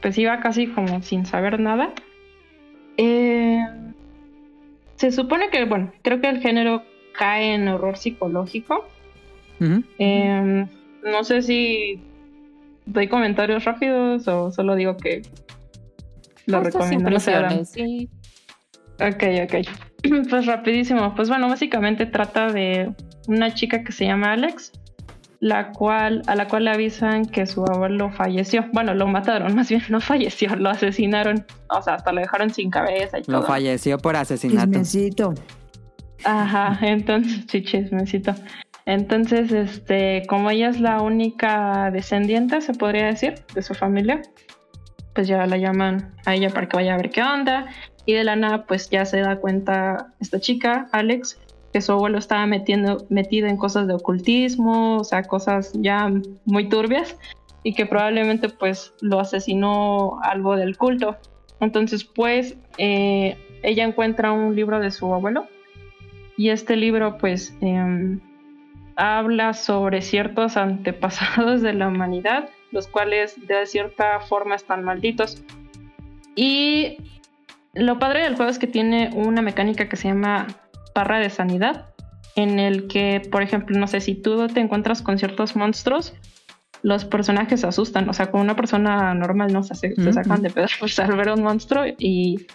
Pues 0.00 0.16
iba 0.16 0.38
casi 0.40 0.68
como 0.68 1.02
sin 1.02 1.26
saber 1.26 1.58
nada. 1.58 1.92
Eh, 2.98 3.64
se 4.96 5.10
supone 5.10 5.48
que, 5.50 5.64
bueno, 5.64 5.92
creo 6.02 6.20
que 6.20 6.28
el 6.28 6.40
género 6.40 6.84
cae 7.16 7.54
en 7.54 7.68
horror 7.68 7.96
psicológico. 7.96 8.86
Eh, 9.98 10.66
no 11.04 11.24
sé 11.24 11.42
si 11.42 12.02
doy 12.86 13.08
comentarios 13.08 13.64
rápidos 13.64 14.26
o 14.28 14.50
solo 14.50 14.74
digo 14.74 14.96
que 14.96 15.22
lo 16.46 16.62
recomiendo. 16.62 17.10
Sí. 17.64 18.08
Ok, 19.00 19.22
ok. 19.44 19.54
Pues 20.30 20.46
rapidísimo. 20.46 21.14
Pues 21.14 21.28
bueno, 21.28 21.46
básicamente 21.48 22.06
trata 22.06 22.50
de 22.50 22.90
una 23.28 23.52
chica 23.52 23.84
que 23.84 23.92
se 23.92 24.06
llama 24.06 24.32
Alex, 24.32 24.72
la 25.40 25.72
cual, 25.72 26.22
a 26.26 26.34
la 26.36 26.48
cual 26.48 26.64
le 26.64 26.70
avisan 26.70 27.26
que 27.26 27.44
su 27.44 27.62
abuelo 27.66 28.10
falleció. 28.10 28.64
Bueno, 28.72 28.94
lo 28.94 29.06
mataron, 29.06 29.54
más 29.56 29.68
bien 29.68 29.82
no 29.90 30.00
falleció, 30.00 30.56
lo 30.56 30.70
asesinaron. 30.70 31.44
O 31.68 31.82
sea, 31.82 31.96
hasta 31.96 32.12
lo 32.12 32.22
dejaron 32.22 32.48
sin 32.48 32.70
cabeza 32.70 33.18
y 33.18 33.24
Lo 33.26 33.40
todo. 33.40 33.48
falleció 33.48 33.98
por 33.98 34.16
asesinato. 34.16 34.70
Chismecito. 34.70 35.34
Ajá, 36.24 36.78
entonces, 36.86 37.44
sí, 37.48 37.62
chismecito. 37.62 38.34
Entonces, 38.86 39.52
este, 39.52 40.24
como 40.28 40.50
ella 40.50 40.68
es 40.68 40.80
la 40.80 41.00
única 41.00 41.90
descendiente, 41.90 42.60
se 42.60 42.74
podría 42.74 43.06
decir, 43.06 43.34
de 43.54 43.62
su 43.62 43.74
familia, 43.74 44.22
pues 45.14 45.28
ya 45.28 45.46
la 45.46 45.58
llaman 45.58 46.14
a 46.24 46.34
ella 46.34 46.50
para 46.50 46.68
que 46.68 46.76
vaya 46.76 46.94
a 46.94 46.96
ver 46.96 47.10
qué 47.10 47.22
onda. 47.22 47.66
Y 48.06 48.14
de 48.14 48.24
la 48.24 48.36
nada, 48.36 48.64
pues 48.66 48.90
ya 48.90 49.04
se 49.04 49.20
da 49.20 49.36
cuenta 49.36 50.12
esta 50.20 50.40
chica, 50.40 50.88
Alex, 50.92 51.38
que 51.72 51.80
su 51.80 51.92
abuelo 51.92 52.18
estaba 52.18 52.46
metiendo, 52.46 53.06
metido 53.10 53.46
en 53.46 53.56
cosas 53.56 53.86
de 53.86 53.94
ocultismo, 53.94 54.98
o 54.98 55.04
sea, 55.04 55.22
cosas 55.22 55.72
ya 55.74 56.10
muy 56.44 56.68
turbias, 56.68 57.16
y 57.62 57.74
que 57.74 57.86
probablemente 57.86 58.48
pues 58.48 58.94
lo 59.00 59.20
asesinó 59.20 60.18
algo 60.22 60.56
del 60.56 60.76
culto. 60.76 61.18
Entonces, 61.60 62.04
pues, 62.04 62.56
eh, 62.78 63.36
ella 63.62 63.84
encuentra 63.84 64.32
un 64.32 64.56
libro 64.56 64.80
de 64.80 64.90
su 64.90 65.12
abuelo, 65.12 65.46
y 66.40 66.48
este 66.48 66.74
libro, 66.74 67.18
pues, 67.18 67.54
em, 67.60 68.18
habla 68.96 69.52
sobre 69.52 70.00
ciertos 70.00 70.56
antepasados 70.56 71.60
de 71.60 71.74
la 71.74 71.88
humanidad, 71.88 72.48
los 72.72 72.88
cuales 72.88 73.34
de 73.46 73.66
cierta 73.66 74.20
forma 74.20 74.54
están 74.54 74.82
malditos. 74.82 75.44
Y 76.34 76.96
lo 77.74 77.98
padre 77.98 78.22
del 78.22 78.36
juego 78.36 78.50
es 78.50 78.58
que 78.58 78.66
tiene 78.66 79.10
una 79.14 79.42
mecánica 79.42 79.90
que 79.90 79.96
se 79.96 80.08
llama 80.08 80.46
barra 80.94 81.18
de 81.18 81.28
sanidad, 81.28 81.90
en 82.36 82.58
el 82.58 82.88
que, 82.88 83.20
por 83.30 83.42
ejemplo, 83.42 83.78
no 83.78 83.86
sé, 83.86 84.00
si 84.00 84.14
tú 84.14 84.46
te 84.46 84.60
encuentras 84.60 85.02
con 85.02 85.18
ciertos 85.18 85.56
monstruos, 85.56 86.14
los 86.80 87.04
personajes 87.04 87.60
se 87.60 87.66
asustan, 87.66 88.08
o 88.08 88.14
sea, 88.14 88.30
con 88.30 88.40
una 88.40 88.56
persona 88.56 89.12
normal 89.12 89.52
no 89.52 89.62
se, 89.62 89.74
se 89.74 90.12
sacan 90.14 90.40
de 90.40 90.48
pedazos 90.48 90.98
al 91.00 91.14
ver 91.16 91.32
un 91.32 91.42
monstruo 91.42 91.84
y 91.98 92.46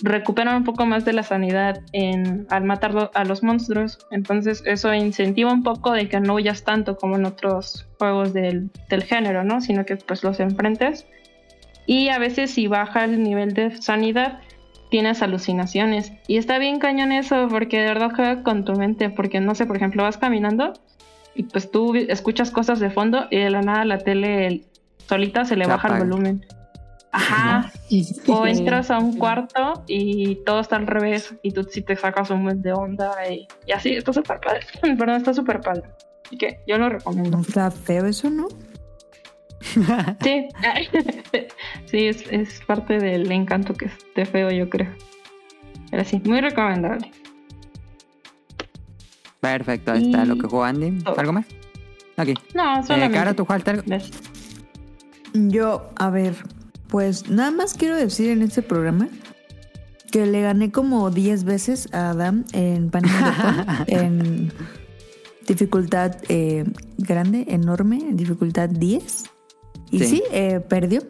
recuperan 0.00 0.56
un 0.56 0.64
poco 0.64 0.86
más 0.86 1.04
de 1.04 1.12
la 1.12 1.22
sanidad 1.22 1.80
en, 1.92 2.46
al 2.50 2.64
matar 2.64 3.10
a 3.14 3.24
los 3.24 3.42
monstruos. 3.42 3.98
Entonces 4.10 4.62
eso 4.66 4.92
incentiva 4.94 5.52
un 5.52 5.62
poco 5.62 5.92
de 5.92 6.08
que 6.08 6.20
no 6.20 6.34
huyas 6.34 6.64
tanto 6.64 6.96
como 6.96 7.16
en 7.16 7.24
otros 7.24 7.86
juegos 7.98 8.32
del, 8.32 8.70
del, 8.88 9.04
género, 9.04 9.44
¿no? 9.44 9.60
Sino 9.60 9.84
que 9.84 9.96
pues 9.96 10.22
los 10.22 10.40
enfrentes. 10.40 11.06
Y 11.86 12.08
a 12.08 12.18
veces 12.18 12.50
si 12.50 12.66
baja 12.66 13.04
el 13.04 13.22
nivel 13.22 13.54
de 13.54 13.80
sanidad, 13.80 14.40
tienes 14.90 15.22
alucinaciones. 15.22 16.12
Y 16.26 16.36
está 16.36 16.58
bien 16.58 16.78
cañón 16.78 17.12
eso, 17.12 17.48
porque 17.48 17.78
de 17.80 17.86
verdad 17.86 18.12
juega 18.14 18.42
con 18.42 18.64
tu 18.64 18.74
mente. 18.74 19.10
Porque 19.10 19.40
no 19.40 19.54
sé, 19.54 19.66
por 19.66 19.76
ejemplo, 19.76 20.02
vas 20.02 20.18
caminando 20.18 20.72
y 21.36 21.42
pues 21.44 21.70
tú 21.70 21.94
escuchas 21.94 22.50
cosas 22.50 22.80
de 22.80 22.90
fondo 22.90 23.26
y 23.30 23.36
de 23.38 23.50
la 23.50 23.60
nada 23.60 23.84
la 23.84 23.98
tele 23.98 24.64
solita 25.06 25.44
se 25.44 25.56
le 25.56 25.66
baja 25.66 25.88
el 25.88 26.04
volumen. 26.04 26.44
Ajá. 27.16 27.72
O 28.28 28.46
entras 28.46 28.90
a 28.90 28.98
un 28.98 29.16
cuarto 29.16 29.84
y 29.86 30.36
todo 30.44 30.60
está 30.60 30.76
al 30.76 30.86
revés 30.86 31.34
y 31.42 31.50
tú 31.52 31.64
sí 31.64 31.80
te 31.80 31.96
sacas 31.96 32.30
un 32.30 32.44
mes 32.44 32.62
de 32.62 32.72
onda 32.74 33.14
y, 33.30 33.48
así, 33.72 33.94
está 33.94 34.12
súper 34.12 34.38
padre. 34.40 34.60
Perdón, 34.82 35.16
está 35.16 35.32
súper 35.32 35.60
padre. 35.60 35.84
Así 36.26 36.36
que 36.36 36.60
yo 36.66 36.76
lo 36.76 36.90
recomiendo. 36.90 37.40
Está 37.40 37.70
feo 37.70 38.06
eso, 38.06 38.30
¿no? 38.30 38.48
Sí, 40.22 40.48
sí, 41.86 42.06
es, 42.06 42.24
es, 42.30 42.60
parte 42.66 42.98
del 42.98 43.30
encanto 43.32 43.72
que 43.74 43.86
esté 43.86 44.26
feo, 44.26 44.50
yo 44.50 44.68
creo. 44.68 44.92
Pero 45.90 46.04
sí, 46.04 46.20
muy 46.24 46.40
recomendable. 46.40 47.10
Perfecto, 49.40 49.92
ahí 49.92 50.06
está 50.06 50.24
lo 50.24 50.36
que 50.36 50.46
jugó 50.46 50.64
Andy. 50.64 51.02
¿Algo 51.16 51.32
más? 51.32 51.46
Ok. 52.18 52.28
No, 52.54 52.82
solamente. 52.82 53.16
Eh, 53.16 53.18
Cara, 53.18 53.34
¿tú 53.34 53.44
jugaste 53.44 53.70
algo? 53.70 53.82
Yo, 55.32 55.90
a 55.96 56.10
ver, 56.10 56.34
pues 56.88 57.28
nada 57.28 57.50
más 57.50 57.74
quiero 57.74 57.96
decir 57.96 58.30
en 58.30 58.42
este 58.42 58.62
programa 58.62 59.08
que 60.10 60.26
le 60.26 60.40
gané 60.40 60.70
como 60.70 61.10
10 61.10 61.44
veces 61.44 61.88
a 61.92 62.10
Adam 62.10 62.44
en 62.52 62.90
Pan 62.90 63.04
en 63.86 64.52
dificultad 65.46 66.16
eh, 66.28 66.64
grande, 66.98 67.46
enorme, 67.48 67.98
en 67.98 68.16
dificultad 68.16 68.68
10. 68.68 69.24
Y 69.90 70.00
sí, 70.00 70.22
eh, 70.32 70.60
perdió 70.60 71.02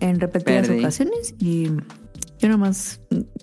en 0.00 0.20
repetidas 0.20 0.66
Perdí. 0.66 0.80
ocasiones 0.80 1.34
y 1.38 1.68
yo 2.38 2.48
nomás 2.48 3.00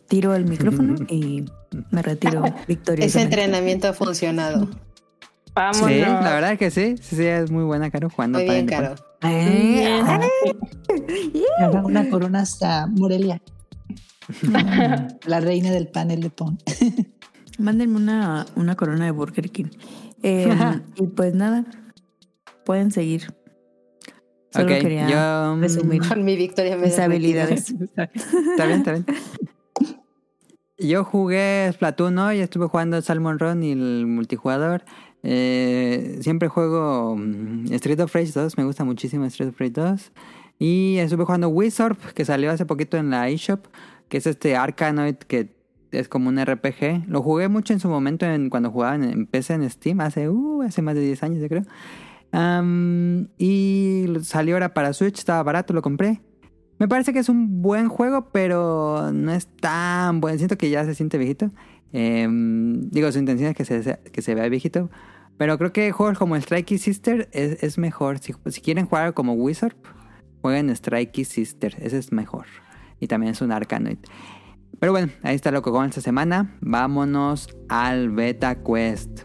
tiro 0.08 0.36
el 0.36 0.46
micrófono 0.46 0.96
y 1.10 1.46
me 1.92 2.02
retiro 2.02 2.44
victoriosa. 2.68 3.08
Ese 3.08 3.22
entrenamiento 3.22 3.88
ha 3.88 3.94
funcionado. 3.94 4.70
Vámonos. 5.56 5.88
Sí, 5.88 6.00
la 6.00 6.34
verdad 6.34 6.54
es 6.54 6.60
que 6.60 6.72
sí. 6.72 6.96
Sí, 7.02 7.16
sí, 7.16 7.26
es 7.26 7.52
muy 7.52 7.64
buena, 7.64 7.92
Caro, 7.92 8.10
jugando 8.10 8.40
Muy 8.40 8.50
bien. 8.50 8.66
Caro. 8.66 8.96
Eh, 9.26 10.02
haga 11.60 11.84
una 11.84 12.10
corona 12.10 12.42
hasta 12.42 12.88
Morelia. 12.88 13.42
La 15.26 15.40
reina 15.40 15.72
del 15.72 15.88
panel 15.88 16.22
de 16.22 16.30
Pon. 16.30 16.58
Mándenme 17.60 17.98
una, 17.98 18.46
una 18.56 18.76
corona 18.76 19.06
de 19.06 19.12
Burger 19.12 19.50
King. 19.50 19.68
Eh, 20.24 20.50
y 20.96 21.08
pues 21.08 21.34
nada, 21.34 21.66
pueden 22.66 22.92
seguir. 22.92 23.34
Solo 24.52 24.66
Ok, 24.66 24.82
quería 24.82 25.10
yo, 25.10 25.56
mm, 25.56 25.62
resumir 25.62 26.08
Con 26.08 26.24
mi 26.24 26.36
victoria 26.36 26.78
mis 26.78 26.98
habilidades. 27.00 27.72
Está 27.96 28.66
bien, 28.66 28.80
está 28.80 28.92
bien. 28.92 29.06
Yo 30.78 31.04
jugué 31.04 31.72
Splatoon 31.74 32.18
hoy, 32.20 32.40
estuve 32.40 32.68
jugando 32.68 33.02
Salmon 33.02 33.40
Run 33.40 33.64
y 33.64 33.72
el 33.72 34.06
multijugador. 34.06 34.84
Eh, 35.24 36.18
siempre 36.22 36.50
juego 36.50 37.16
mm, 37.18 37.72
Street 37.74 38.00
of 38.02 38.14
Rage 38.14 38.32
2, 38.34 38.58
me 38.58 38.66
gusta 38.66 38.84
muchísimo 38.84 39.26
Street 39.26 39.50
of 39.50 39.60
Rage 39.60 39.72
2. 39.72 40.12
Y 40.60 40.98
estuve 40.98 41.26
jugando 41.26 41.50
Wizard, 41.50 41.98
que 42.14 42.26
salió 42.26 42.52
hace 42.52 42.66
poquito 42.66 42.98
en 42.98 43.10
la 43.10 43.30
eShop, 43.30 43.66
que 44.10 44.18
es 44.18 44.28
este 44.28 44.56
Arkanoid 44.56 45.16
que 45.16 45.50
es 45.92 46.08
como 46.08 46.30
un 46.30 46.44
RPG. 46.44 47.08
Lo 47.08 47.22
jugué 47.22 47.48
mucho 47.48 47.74
en 47.74 47.80
su 47.80 47.90
momento 47.90 48.26
en, 48.26 48.50
cuando 48.50 48.72
jugaba 48.72 48.96
en, 48.96 49.26
PC 49.28 49.54
en 49.56 49.70
Steam, 49.70 50.02
hace, 50.02 50.30
uh, 50.30 50.62
hace 50.62 50.82
más 50.82 50.96
de 50.96 51.02
10 51.02 51.24
años 51.24 51.40
yo 51.42 51.48
creo. 51.50 51.64
Y 53.38 54.06
salió 54.24 54.56
ahora 54.56 54.74
para 54.74 54.94
Switch, 54.94 55.20
estaba 55.20 55.44
barato, 55.44 55.74
lo 55.74 55.82
compré. 55.82 56.22
Me 56.80 56.88
parece 56.88 57.14
que 57.14 57.20
es 57.20 57.30
un 57.30 57.62
buen 57.62 57.88
juego, 57.88 58.30
pero 58.32 59.12
no 59.14 59.32
es 59.32 59.48
tan 59.48 60.20
buen. 60.20 60.38
Siento 60.38 60.58
que 60.58 60.70
ya 60.70 60.84
se 60.84 60.96
siente 60.96 61.18
viejito. 61.18 61.52
Em, 61.92 62.90
digo, 62.90 63.12
su 63.12 63.20
intención 63.20 63.52
es 63.52 63.56
que 63.56 63.66
se, 63.66 64.00
que 64.12 64.22
se 64.22 64.36
vea 64.36 64.50
viejito. 64.50 64.90
Pero 65.38 65.58
creo 65.58 65.74
que 65.74 65.92
juegos 65.92 66.18
como 66.18 66.40
Strikey 66.40 66.78
Sister 66.78 67.30
es, 67.32 67.64
es 67.64 67.78
mejor. 67.78 68.20
Si, 68.20 68.34
si 68.48 68.62
quieren 68.62 68.86
jugar 68.86 69.14
como 69.14 69.34
Wizard, 69.34 69.76
jueguen 70.42 70.76
Strikey 70.76 71.26
Sister. 71.26 71.76
Ese 71.80 71.98
es 71.98 72.12
mejor. 72.12 72.46
Y 73.00 73.08
también 73.08 73.34
es 73.34 73.42
un 73.42 73.52
Arcanoid. 73.52 73.98
Pero 74.80 74.92
bueno, 74.92 75.12
ahí 75.24 75.36
está 75.36 75.52
lo 75.52 75.62
que 75.62 75.72
con 75.72 75.86
esta 75.86 76.02
semana. 76.02 76.58
Vámonos 76.60 77.48
al 77.70 78.12
Beta 78.12 78.64
Quest. 78.64 79.24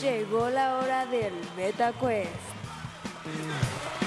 Llegó 0.00 0.48
la 0.48 0.78
hora 0.78 1.06
del 1.06 1.34
Beta 1.56 1.92
Quest. 1.92 3.97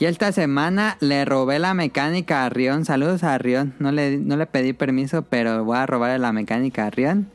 Y 0.00 0.06
esta 0.06 0.32
semana 0.32 0.96
le 1.00 1.24
robé 1.26 1.58
la 1.58 1.74
mecánica 1.74 2.46
a 2.46 2.48
Rion. 2.48 2.84
Saludos 2.86 3.22
a 3.22 3.36
Rion. 3.38 3.74
No 3.78 3.92
le, 3.92 4.16
no 4.16 4.36
le 4.38 4.46
pedí 4.46 4.72
permiso, 4.72 5.22
pero 5.22 5.62
voy 5.64 5.76
a 5.76 5.84
robarle 5.86 6.18
la 6.18 6.32
mecánica 6.32 6.86
a 6.86 6.90
Rion. 6.90 7.30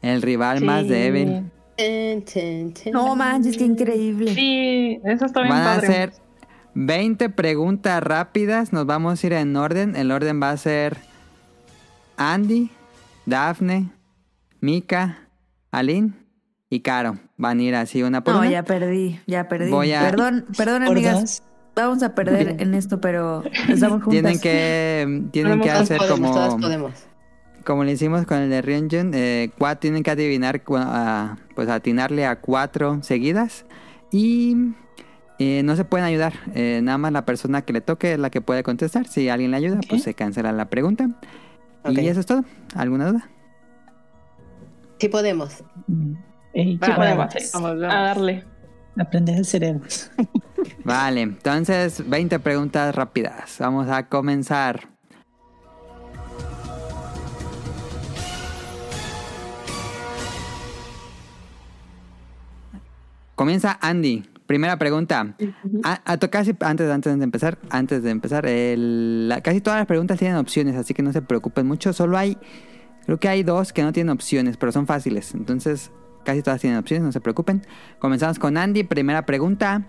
El 0.00 0.22
rival 0.22 0.62
más 0.64 0.82
Sí. 0.84 0.88
débil. 0.90 1.50
Ten, 1.76 2.22
ten. 2.24 2.72
No 2.92 3.16
manches, 3.16 3.56
qué 3.56 3.64
increíble. 3.64 4.32
Sí, 4.32 5.00
eso 5.04 5.24
está 5.26 5.40
bien 5.40 5.50
Van 5.54 5.62
a 5.62 5.74
padre. 5.74 5.86
ser 5.88 6.12
20 6.74 7.30
preguntas 7.30 8.00
rápidas. 8.00 8.72
Nos 8.72 8.86
vamos 8.86 9.22
a 9.22 9.26
ir 9.26 9.32
en 9.32 9.56
orden. 9.56 9.96
El 9.96 10.12
orden 10.12 10.40
va 10.40 10.50
a 10.50 10.56
ser 10.56 10.96
Andy, 12.16 12.70
Dafne, 13.26 13.90
Mika, 14.60 15.18
Aline 15.72 16.12
y 16.70 16.78
Caro. 16.80 17.18
Van 17.36 17.58
a 17.58 17.62
ir 17.62 17.74
así 17.74 18.04
una 18.04 18.22
por 18.22 18.34
No, 18.34 18.40
una. 18.42 18.50
ya 18.50 18.62
perdí, 18.62 19.18
ya 19.26 19.48
perdí. 19.48 19.70
Voy 19.72 19.92
a- 19.92 20.00
Perdón, 20.02 20.44
perdón, 20.56 20.84
amigas. 20.84 21.20
dos. 21.20 21.42
Vamos 21.74 22.02
a 22.02 22.14
perder 22.14 22.56
en 22.60 22.74
esto, 22.74 23.00
pero 23.00 23.42
estamos 23.68 24.02
juntas. 24.04 24.10
Tienen 24.10 24.40
que, 24.40 25.22
tienen 25.32 25.60
que 25.60 25.70
hacer 25.70 25.98
podemos, 25.98 26.20
como... 26.20 26.32
todas 26.32 26.54
podemos. 26.54 26.92
Como 27.64 27.84
le 27.84 27.92
hicimos 27.92 28.26
con 28.26 28.38
el 28.38 28.50
de 28.50 28.62
Ryunjun, 28.62 29.12
eh, 29.14 29.50
tienen 29.80 30.02
que 30.02 30.10
adivinar, 30.10 30.62
a- 30.76 31.36
pues 31.54 31.68
atinarle 31.68 32.26
a 32.26 32.36
cuatro 32.40 33.02
seguidas. 33.02 33.64
Y 34.12 34.74
eh, 35.38 35.62
no 35.64 35.74
se 35.74 35.84
pueden 35.84 36.06
ayudar. 36.06 36.34
Eh, 36.54 36.80
nada 36.82 36.98
más 36.98 37.10
la 37.12 37.24
persona 37.24 37.62
que 37.62 37.72
le 37.72 37.80
toque 37.80 38.12
es 38.12 38.18
la 38.18 38.30
que 38.30 38.40
puede 38.40 38.62
contestar. 38.62 39.08
Si 39.08 39.28
alguien 39.28 39.50
le 39.50 39.56
ayuda, 39.56 39.80
pues 39.88 40.02
se 40.02 40.14
cancela 40.14 40.52
la 40.52 40.66
pregunta. 40.66 41.08
Ok. 41.84 41.98
Y 41.98 42.08
eso 42.08 42.20
es 42.20 42.26
todo. 42.26 42.44
¿Alguna 42.76 43.10
duda? 43.10 43.28
Sí 44.98 45.08
podemos. 45.08 45.64
Sí 46.54 46.78
podemos, 46.78 47.26
vamos 47.54 47.70
a 47.70 47.74
darle. 47.76 48.44
Aprender 48.98 49.36
el 49.36 49.44
cerebro. 49.44 49.82
Vale, 50.84 51.22
entonces 51.22 52.08
20 52.08 52.38
preguntas 52.38 52.94
rápidas. 52.94 53.56
Vamos 53.58 53.88
a 53.88 54.08
comenzar. 54.08 54.88
Comienza 63.34 63.78
Andy. 63.80 64.24
Primera 64.46 64.78
pregunta. 64.78 65.34
A, 65.82 66.12
a 66.12 66.16
to- 66.18 66.30
casi 66.30 66.54
antes, 66.60 66.90
antes 66.90 67.16
de 67.16 67.24
empezar, 67.24 67.58
antes 67.70 68.02
de 68.02 68.10
empezar, 68.10 68.44
el- 68.46 69.28
la- 69.28 69.40
casi 69.40 69.60
todas 69.62 69.78
las 69.80 69.86
preguntas 69.86 70.18
tienen 70.18 70.36
opciones, 70.36 70.76
así 70.76 70.92
que 70.92 71.02
no 71.02 71.12
se 71.12 71.22
preocupen 71.22 71.66
mucho. 71.66 71.92
Solo 71.94 72.18
hay, 72.18 72.36
creo 73.06 73.18
que 73.18 73.28
hay 73.28 73.42
dos 73.42 73.72
que 73.72 73.82
no 73.82 73.92
tienen 73.92 74.10
opciones, 74.10 74.56
pero 74.58 74.70
son 74.70 74.86
fáciles. 74.86 75.34
Entonces, 75.34 75.90
casi 76.24 76.42
todas 76.42 76.60
tienen 76.60 76.78
opciones, 76.78 77.04
no 77.04 77.12
se 77.12 77.20
preocupen. 77.20 77.62
Comenzamos 77.98 78.38
con 78.38 78.56
Andy. 78.56 78.84
Primera 78.84 79.24
pregunta. 79.26 79.82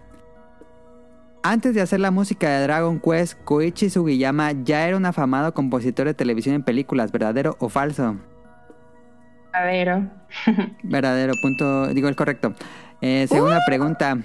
Antes 1.43 1.75
de 1.75 1.81
hacer 1.81 1.99
la 1.99 2.09
música 2.09 2.49
de 2.49 2.63
Dragon 2.63 2.99
Quest, 2.99 3.39
Koichi 3.43 3.89
Sugiyama 3.89 4.51
ya 4.63 4.87
era 4.87 4.97
un 4.97 5.05
afamado 5.05 5.53
compositor 5.53 6.07
de 6.07 6.15
televisión 6.15 6.55
en 6.55 6.63
películas, 6.63 7.11
¿verdadero 7.11 7.55
o 7.59 7.69
falso? 7.69 8.17
Verdadero. 9.53 10.09
Verdadero, 10.83 11.33
punto, 11.41 11.87
digo 11.93 12.07
el 12.07 12.15
correcto. 12.15 12.55
Eh, 12.99 13.27
segunda 13.29 13.59
pregunta. 13.65 14.17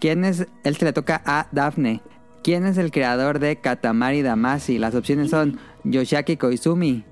¿Quién 0.00 0.24
es, 0.24 0.46
el 0.64 0.78
que 0.78 0.86
le 0.86 0.92
toca 0.94 1.20
a 1.26 1.46
Daphne? 1.52 2.00
¿Quién 2.42 2.64
es 2.64 2.78
el 2.78 2.90
creador 2.90 3.38
de 3.38 3.56
Katamari 3.56 4.22
Damacy? 4.22 4.78
Las 4.78 4.94
opciones 4.94 5.30
son 5.30 5.58
Yoshiaki 5.84 6.38
Koizumi, 6.38 7.04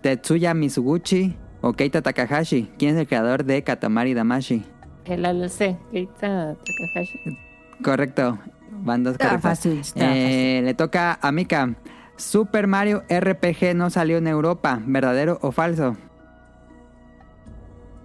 Tetsuya 0.00 0.54
Mizuguchi 0.54 1.36
Keita 1.76 2.02
Takahashi. 2.02 2.70
¿Quién 2.78 2.94
es 2.94 3.00
el 3.00 3.06
creador 3.08 3.44
de 3.44 3.62
Katamari 3.62 4.14
Damacy? 4.14 4.64
El 5.04 5.24
ALC, 5.24 5.76
Keita 5.90 6.56
Takahashi. 6.56 7.38
Correcto. 7.82 8.38
Van 8.80 9.02
dos 9.02 9.12
Está 9.14 9.28
correctas. 9.30 9.58
fácil, 9.58 9.80
está 9.80 10.16
Eh, 10.16 10.60
le 10.62 10.74
toca 10.74 11.18
a 11.20 11.32
Mika. 11.32 11.74
Super 12.16 12.66
Mario 12.66 13.02
RPG 13.08 13.74
no 13.74 13.90
salió 13.90 14.18
en 14.18 14.26
Europa. 14.26 14.80
¿Verdadero 14.84 15.38
o 15.42 15.52
falso? 15.52 15.96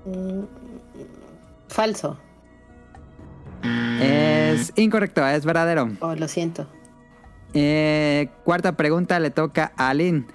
Mm, 0.05 0.43
Falso. 1.67 2.19
Es 4.01 4.73
incorrecto, 4.75 5.25
es 5.25 5.45
verdadero. 5.45 5.89
Oh, 6.01 6.13
lo 6.15 6.27
siento. 6.27 6.67
Eh, 7.53 8.29
cuarta 8.43 8.73
pregunta 8.73 9.19
le 9.19 9.31
toca 9.31 9.71
a 9.77 9.93
Lynn. 9.93 10.27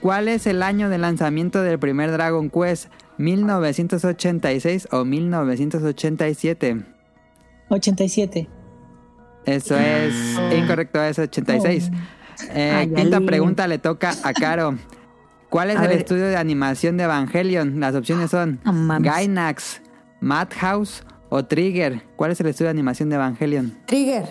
¿Cuál 0.00 0.28
es 0.28 0.46
el 0.46 0.62
año 0.62 0.88
de 0.88 0.98
lanzamiento 0.98 1.62
del 1.62 1.78
primer 1.78 2.10
Dragon 2.10 2.50
Quest? 2.50 2.88
¿1986 3.18 4.88
o 4.92 5.04
1987? 5.04 6.82
87. 7.68 8.48
Eso 9.46 9.76
es 9.78 10.14
incorrecto, 10.56 11.02
es 11.02 11.18
86. 11.18 11.90
Eh, 12.50 12.72
Ay, 12.74 12.88
quinta 12.92 13.20
pregunta 13.20 13.68
le 13.68 13.78
toca 13.78 14.14
a 14.22 14.32
Caro. 14.32 14.76
¿Cuál 15.50 15.70
es 15.70 15.76
A 15.76 15.82
el 15.82 15.88
ver. 15.90 15.98
estudio 15.98 16.24
de 16.26 16.36
animación 16.36 16.96
de 16.96 17.04
Evangelion? 17.04 17.78
Las 17.78 17.94
opciones 17.94 18.30
son 18.30 18.58
mames. 18.64 19.02
Gainax, 19.10 19.82
Madhouse 20.20 21.04
o 21.28 21.44
Trigger. 21.44 22.02
¿Cuál 22.16 22.32
es 22.32 22.40
el 22.40 22.46
estudio 22.46 22.66
de 22.68 22.70
animación 22.72 23.08
de 23.10 23.16
Evangelion? 23.16 23.76
Trigger. 23.86 24.24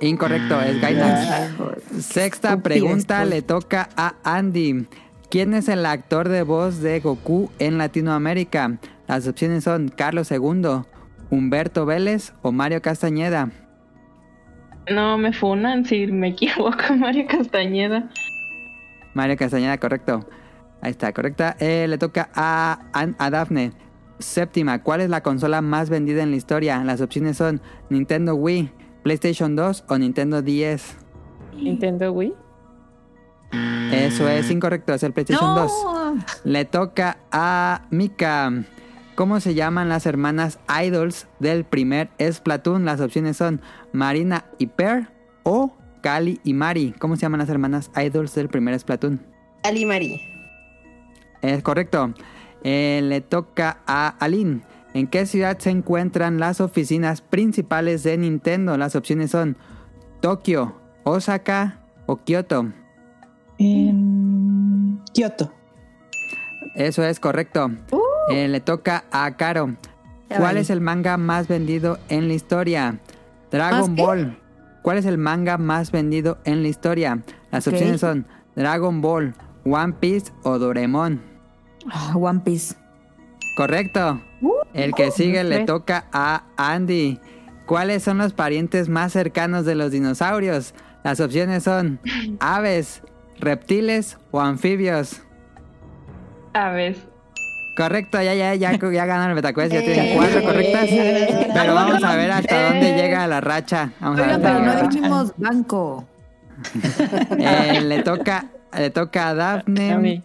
Incorrecto, 0.00 0.60
es 0.60 0.80
Gainax. 0.80 1.52
Sexta 2.00 2.56
pregunta 2.62 3.24
le 3.24 3.42
toca 3.42 3.88
a 3.96 4.14
Andy. 4.24 4.86
¿Quién 5.30 5.54
es 5.54 5.68
el 5.68 5.86
actor 5.86 6.28
de 6.28 6.42
voz 6.42 6.80
de 6.80 7.00
Goku 7.00 7.50
en 7.58 7.78
Latinoamérica? 7.78 8.78
Las 9.06 9.28
opciones 9.28 9.64
son 9.64 9.88
Carlos 9.88 10.30
II, 10.30 10.82
Humberto 11.30 11.86
Vélez 11.86 12.32
o 12.42 12.50
Mario 12.50 12.82
Castañeda. 12.82 13.50
No 14.90 15.18
me 15.18 15.32
funan 15.32 15.84
si 15.84 16.06
me 16.06 16.28
equivoco, 16.28 16.78
Mario 16.98 17.26
Castañeda. 17.28 18.10
Mario 19.14 19.36
Castañeda, 19.36 19.78
correcto. 19.78 20.28
Ahí 20.80 20.92
está, 20.92 21.12
correcta. 21.12 21.56
Eh, 21.60 21.86
le 21.88 21.98
toca 21.98 22.30
a, 22.34 22.80
a 22.92 23.30
Daphne. 23.30 23.72
Séptima, 24.18 24.82
¿cuál 24.82 25.00
es 25.00 25.10
la 25.10 25.22
consola 25.22 25.62
más 25.62 25.90
vendida 25.90 26.22
en 26.22 26.30
la 26.30 26.36
historia? 26.36 26.82
Las 26.84 27.00
opciones 27.00 27.36
son 27.36 27.60
Nintendo 27.88 28.34
Wii, 28.34 28.70
PlayStation 29.02 29.56
2 29.56 29.84
o 29.88 29.98
Nintendo 29.98 30.42
10. 30.42 30.96
Nintendo 31.56 32.12
Wii. 32.12 32.34
Eso 33.92 34.28
es 34.28 34.50
incorrecto, 34.50 34.94
es 34.94 35.02
el 35.02 35.12
PlayStation 35.12 35.54
2. 35.54 35.72
No. 35.84 36.14
Le 36.44 36.64
toca 36.64 37.18
a 37.32 37.86
Mika. 37.90 38.52
¿Cómo 39.16 39.40
se 39.40 39.54
llaman 39.54 39.88
las 39.88 40.06
hermanas 40.06 40.58
idols 40.82 41.26
del 41.40 41.64
primer 41.64 42.10
Splatoon? 42.20 42.84
Las 42.84 43.00
opciones 43.00 43.36
son 43.36 43.60
Marina 43.92 44.46
y 44.58 44.68
Pearl 44.68 45.08
o 45.42 45.76
Kali 46.00 46.40
y 46.44 46.54
Mari. 46.54 46.94
¿Cómo 46.98 47.16
se 47.16 47.22
llaman 47.22 47.40
las 47.40 47.48
hermanas 47.48 47.90
idols 47.96 48.34
del 48.34 48.48
primer 48.48 48.78
Splatoon? 48.78 49.20
Ali 49.62 49.84
Mari. 49.84 50.22
Es 51.42 51.62
correcto. 51.62 52.14
Eh, 52.62 53.00
le 53.02 53.20
toca 53.20 53.82
a 53.86 54.08
Aline. 54.08 54.62
¿En 54.92 55.06
qué 55.06 55.26
ciudad 55.26 55.58
se 55.58 55.70
encuentran 55.70 56.40
las 56.40 56.60
oficinas 56.60 57.20
principales 57.20 58.02
de 58.02 58.18
Nintendo? 58.18 58.76
Las 58.76 58.96
opciones 58.96 59.30
son 59.30 59.56
Tokio, 60.20 60.74
Osaka 61.04 61.80
o 62.06 62.16
Kyoto. 62.16 62.72
En 63.58 65.00
Kioto. 65.12 65.52
Eso 66.74 67.04
es 67.04 67.20
correcto. 67.20 67.70
Eh, 68.30 68.48
le 68.48 68.60
toca 68.60 69.04
a 69.10 69.36
Caro. 69.36 69.76
¿Cuál 70.36 70.56
es 70.56 70.70
el 70.70 70.80
manga 70.80 71.16
más 71.16 71.48
vendido 71.48 71.98
en 72.08 72.28
la 72.28 72.34
historia? 72.34 72.98
Dragon. 73.50 73.96
Ball. 73.96 74.38
¿Cuál 74.82 74.98
es 74.98 75.04
el 75.04 75.18
manga 75.18 75.58
más 75.58 75.92
vendido 75.92 76.38
en 76.44 76.62
la 76.62 76.68
historia? 76.68 77.22
Las 77.50 77.66
opciones 77.66 78.00
son 78.00 78.26
Dragon 78.56 79.00
Ball, 79.00 79.34
One 79.64 79.94
Piece 79.94 80.32
o 80.42 80.58
Doraemon. 80.58 81.20
Ah, 81.90 82.14
One 82.16 82.40
Piece. 82.40 82.76
Correcto. 83.56 84.20
El 84.74 84.94
que 84.94 85.10
sigue 85.10 85.44
le 85.44 85.64
toca 85.64 86.06
a 86.12 86.44
Andy. 86.56 87.18
¿Cuáles 87.66 88.02
son 88.02 88.18
los 88.18 88.32
parientes 88.32 88.88
más 88.88 89.12
cercanos 89.12 89.64
de 89.64 89.74
los 89.74 89.90
dinosaurios? 89.92 90.74
Las 91.04 91.20
opciones 91.20 91.62
son 91.62 92.00
aves, 92.40 93.02
reptiles 93.38 94.18
o 94.30 94.40
anfibios. 94.40 95.22
Aves. 96.52 96.98
Correcto, 97.76 98.20
ya, 98.20 98.34
ya, 98.34 98.54
ya, 98.56 98.72
ya 98.72 99.06
ganaron 99.06 99.30
el 99.30 99.34
Betacuest, 99.36 99.72
ya 99.72 99.80
tienen 99.80 100.06
Eh. 100.06 100.12
cuatro 100.16 100.42
correctas. 100.42 100.84
Eh. 100.90 101.48
Pero 101.54 101.74
vamos 101.74 102.02
a 102.02 102.16
ver 102.16 102.30
hasta 102.32 102.60
Eh. 102.60 102.70
dónde 102.70 102.94
llega 102.96 103.26
la 103.26 103.40
racha. 103.40 103.92
Vamos 104.00 104.20
a 104.20 104.26
ver 104.26 104.40
pero 104.42 104.58
no 104.60 104.88
dijimos 104.88 105.32
banco. 105.36 106.04
Eh, 107.38 107.80
le 107.80 108.02
toca, 108.02 108.46
le 108.76 108.90
toca 108.90 109.28
a 109.28 109.34
Daphne. 109.34 110.22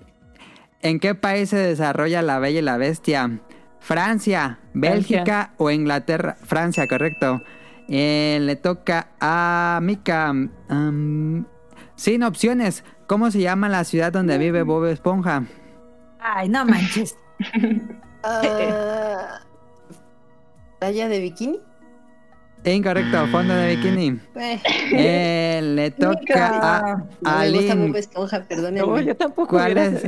¿En 0.82 1.00
qué 1.00 1.16
país 1.16 1.50
se 1.50 1.58
desarrolla 1.58 2.22
La 2.22 2.40
Bella 2.40 2.60
y 2.60 2.64
la 2.64 2.78
Bestia? 2.78 3.40
Francia, 3.86 4.58
Bélgica 4.74 5.54
o 5.58 5.70
Inglaterra. 5.70 6.38
Francia, 6.42 6.88
correcto. 6.88 7.44
Eh, 7.88 8.40
le 8.42 8.56
toca 8.56 9.10
a 9.22 9.78
Mika. 9.80 10.32
Um, 10.32 11.46
sin 11.96 12.24
opciones. 12.24 12.84
¿Cómo 13.06 13.30
se 13.30 13.42
llama 13.42 13.70
la 13.70 13.84
ciudad 13.84 14.12
donde 14.12 14.40
vive 14.40 14.64
Bob 14.64 14.86
Esponja? 14.86 15.44
Ay, 16.20 16.50
no 16.50 16.66
manches. 16.66 17.16
Ah, 18.28 19.40
¿Playa 20.80 21.08
de 21.08 21.20
bikini? 21.20 21.60
Incorrecto, 22.64 23.28
fondo 23.28 23.54
de 23.54 23.76
bikini. 23.76 24.20
Eh, 24.36 24.60
Eh, 24.94 25.62
le 25.62 25.92
toca 25.92 26.80
a 26.82 26.82
no 26.82 26.98
me 26.98 27.52
gusta 27.52 27.74
Alin. 27.74 27.88
Bob 27.88 27.96
Esponja, 27.98 28.44
No, 28.72 29.00
yo 29.00 29.16
tampoco. 29.16 29.50
¿Cuál 29.50 29.78
es? 29.78 30.08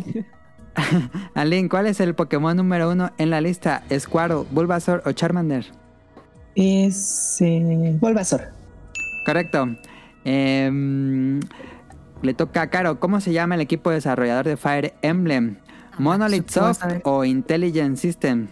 Alin, 1.33 1.69
¿cuál 1.69 1.87
es 1.87 1.99
el 1.99 2.13
Pokémon 2.15 2.55
número 2.55 2.91
uno 2.91 3.11
en 3.17 3.29
la 3.29 3.41
lista? 3.41 3.83
¿Squirtle, 3.97 4.45
Bulbasaur 4.51 5.01
o 5.05 5.11
Charmander? 5.11 5.65
Es 6.55 7.37
eh, 7.41 7.97
Bulbasaur. 7.99 8.41
Correcto. 9.25 9.67
Em, 10.23 11.39
le 12.21 12.33
toca 12.33 12.63
a 12.63 12.69
Caro. 12.69 12.99
¿Cómo 12.99 13.21
se 13.21 13.33
llama 13.33 13.55
el 13.55 13.61
equipo 13.61 13.89
desarrollador 13.91 14.45
de 14.45 14.57
Fire 14.57 14.93
Emblem? 15.01 15.57
¿Monolith 15.97 16.49
supongo 16.49 16.73
Soft 16.73 17.01
o 17.03 17.25
Intelligent 17.25 17.97
System? 17.97 18.47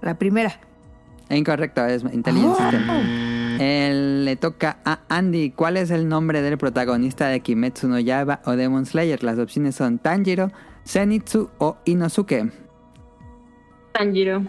La 0.00 0.18
primera. 0.18 0.60
Incorrecto, 1.30 1.84
es 1.84 2.02
Intelligent 2.04 2.56
System. 2.56 3.37
Eh, 3.58 4.22
le 4.24 4.36
toca 4.36 4.78
a 4.84 5.00
Andy. 5.08 5.50
¿Cuál 5.50 5.76
es 5.76 5.90
el 5.90 6.08
nombre 6.08 6.42
del 6.42 6.58
protagonista 6.58 7.26
de 7.28 7.40
Kimetsu 7.40 7.88
no 7.88 7.98
Yaiba 7.98 8.40
o 8.44 8.52
Demon 8.52 8.86
Slayer? 8.86 9.22
Las 9.24 9.38
opciones 9.38 9.74
son 9.74 9.98
Tanjiro, 9.98 10.52
Zenitsu 10.86 11.50
o 11.58 11.76
Inosuke. 11.84 12.50
Tanjiro. 13.92 14.42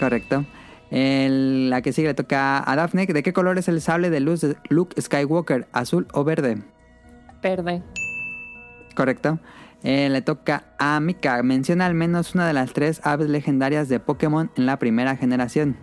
Correcto. 0.00 0.46
El- 0.90 1.68
la 1.70 1.82
que 1.82 1.92
sigue 1.92 2.08
le 2.08 2.14
toca 2.14 2.68
a 2.70 2.76
Daphne. 2.76 3.06
¿De 3.06 3.22
qué 3.22 3.32
color 3.32 3.58
es 3.58 3.68
el 3.68 3.80
sable 3.80 4.10
de 4.10 4.20
luz 4.20 4.40
de 4.40 4.56
Luke 4.68 5.00
Skywalker? 5.00 5.68
¿Azul 5.72 6.06
o 6.12 6.24
verde? 6.24 6.62
Verde. 7.42 7.82
Correcto. 8.94 9.38
Eh, 9.82 10.08
le 10.10 10.22
toca 10.22 10.64
a 10.78 11.00
Mika. 11.00 11.42
Menciona 11.42 11.86
al 11.86 11.94
menos 11.94 12.34
una 12.34 12.46
de 12.46 12.52
las 12.52 12.72
tres 12.72 13.00
aves 13.04 13.28
legendarias 13.28 13.88
de 13.88 14.00
Pokémon 14.00 14.50
en 14.56 14.66
la 14.66 14.78
primera 14.78 15.16
generación. 15.16 15.76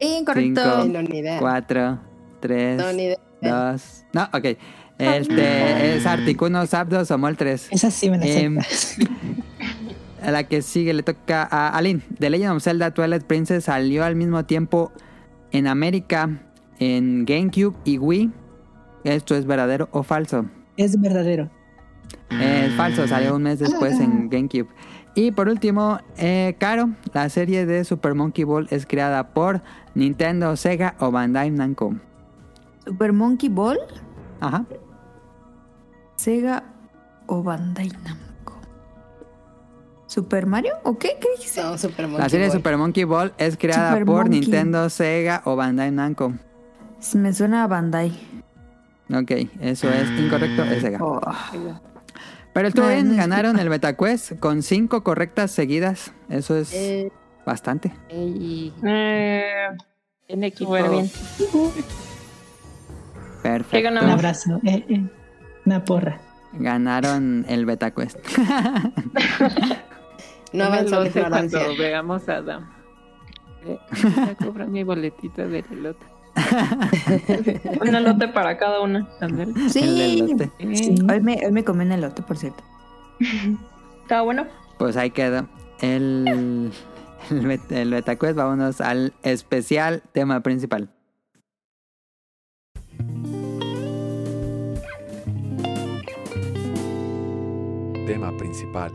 Incorrecto. 0.00 0.60
Cinco. 0.60 0.76
Ay, 0.82 0.88
no, 0.88 1.02
ni 1.02 1.18
idea. 1.18 1.38
4, 1.38 1.98
3, 2.40 2.76
No, 2.78 2.92
ni 2.92 3.04
idea. 3.04 3.18
2. 3.40 4.04
No, 4.12 4.22
ok. 4.32 4.44
Este 4.98 5.96
es 5.96 6.06
Articuno 6.06 6.66
Zapdos 6.66 7.10
o 7.10 7.18
Mol 7.18 7.36
3. 7.36 7.68
Esa 7.70 7.90
sí 7.90 8.10
me 8.10 8.18
la 8.18 8.24
sé. 8.26 8.50
A 10.22 10.32
la 10.32 10.42
que 10.44 10.62
sigue 10.62 10.92
le 10.92 11.04
toca 11.04 11.46
a 11.48 11.68
Aline. 11.68 12.00
The 12.18 12.28
Legend 12.28 12.56
of 12.56 12.62
Zelda 12.64 12.90
Twilight 12.92 13.22
Princess 13.22 13.64
salió 13.64 14.04
al 14.04 14.16
mismo 14.16 14.44
tiempo 14.44 14.90
en 15.52 15.68
América, 15.68 16.28
en 16.80 17.24
GameCube 17.24 17.76
y 17.84 17.98
Wii. 17.98 18.32
¿Esto 19.04 19.36
es 19.36 19.46
verdadero 19.46 19.88
o 19.92 20.02
falso? 20.02 20.46
Es 20.76 21.00
verdadero. 21.00 21.48
Es 22.30 22.74
falso, 22.74 23.06
salió 23.06 23.36
un 23.36 23.42
mes 23.44 23.60
después 23.60 23.98
en 24.00 24.28
GameCube. 24.28 24.66
Y 25.18 25.32
por 25.32 25.48
último, 25.48 25.98
eh, 26.16 26.54
Caro, 26.60 26.90
la 27.12 27.28
serie 27.28 27.66
de 27.66 27.82
Super 27.82 28.14
Monkey 28.14 28.44
Ball 28.44 28.68
es 28.70 28.86
creada 28.86 29.30
por 29.30 29.62
Nintendo, 29.96 30.54
Sega 30.54 30.94
o 31.00 31.10
Bandai 31.10 31.50
Namco. 31.50 31.96
Super 32.84 33.12
Monkey 33.12 33.48
Ball, 33.48 33.80
Ajá. 34.38 34.64
Sega 36.14 36.62
o 37.26 37.42
Bandai 37.42 37.88
Namco. 38.04 38.60
¿Super 40.06 40.46
Mario? 40.46 40.74
¿O 40.84 40.96
qué? 40.98 41.18
¿Qué 41.20 41.26
dijiste? 41.36 41.64
No, 41.64 41.76
Super 41.76 42.06
Monkey 42.06 42.22
La 42.22 42.28
serie 42.28 42.46
de 42.46 42.50
Ball. 42.50 42.58
Super 42.60 42.76
Monkey 42.76 43.02
Ball 43.02 43.34
es 43.38 43.56
creada 43.56 43.88
Super 43.90 44.04
por 44.04 44.22
Monkey. 44.22 44.40
Nintendo, 44.42 44.88
Sega 44.88 45.42
o 45.46 45.56
Bandai 45.56 45.90
Namco. 45.90 46.32
Me 47.14 47.32
suena 47.32 47.64
a 47.64 47.66
Bandai. 47.66 48.12
Ok, 49.12 49.32
eso 49.62 49.88
es 49.90 50.08
incorrecto, 50.10 50.62
es 50.62 50.80
Sega. 50.80 50.98
Oh. 51.02 51.20
Pero 52.52 52.68
es 52.68 52.74
que- 52.74 53.16
ganaron 53.16 53.58
el 53.58 53.68
BetaQuest 53.68 54.38
con 54.40 54.62
cinco 54.62 55.02
correctas 55.04 55.50
seguidas. 55.50 56.12
Eso 56.28 56.56
es 56.56 56.72
Eh, 56.74 57.12
bastante. 57.46 57.92
Y 58.10 58.72
Eh, 58.84 59.68
en 60.28 60.44
equipo. 60.44 60.72
bien. 60.72 61.10
¿Qué 61.38 61.44
Perfecto. 63.42 63.88
Un 63.90 63.98
abrazo. 63.98 64.60
eh, 64.64 64.84
eh. 64.88 65.02
Una 65.64 65.84
porra. 65.84 66.20
Ganaron 66.54 67.44
el 67.48 67.66
BetaQuest. 67.66 68.18
no 70.52 70.52
me 70.52 70.62
avanzó 70.64 71.04
sé 71.06 71.22
cuando 71.28 71.58
veamos 71.76 72.28
a 72.28 72.36
Adam. 72.36 72.70
Eh, 73.64 73.78
voy 74.16 74.24
a 74.30 74.34
comprar 74.34 74.68
mi 74.68 74.82
boletito 74.82 75.46
del 75.46 75.64
elote. 75.70 76.06
Un 77.80 77.94
elote 77.94 78.28
para 78.28 78.56
cada 78.58 78.80
una. 78.80 79.08
El 79.20 79.70
Sí. 79.70 79.80
elote. 80.20 80.50
Sí. 80.74 80.94
Hoy 81.10 81.20
me, 81.20 81.40
hoy 81.44 81.52
me 81.52 81.64
comí 81.64 81.84
un 81.84 81.92
elote, 81.92 82.22
por 82.22 82.36
cierto. 82.36 82.62
¿Está 84.02 84.22
bueno? 84.22 84.46
Pues 84.78 84.96
ahí 84.96 85.10
quedó. 85.10 85.48
El, 85.80 86.72
el, 87.30 87.60
el 87.70 87.90
BetaQuest. 87.90 88.36
Vámonos 88.36 88.80
al 88.80 89.12
especial 89.22 90.02
tema 90.12 90.40
principal. 90.40 90.88
Tema 98.06 98.32
principal. 98.38 98.92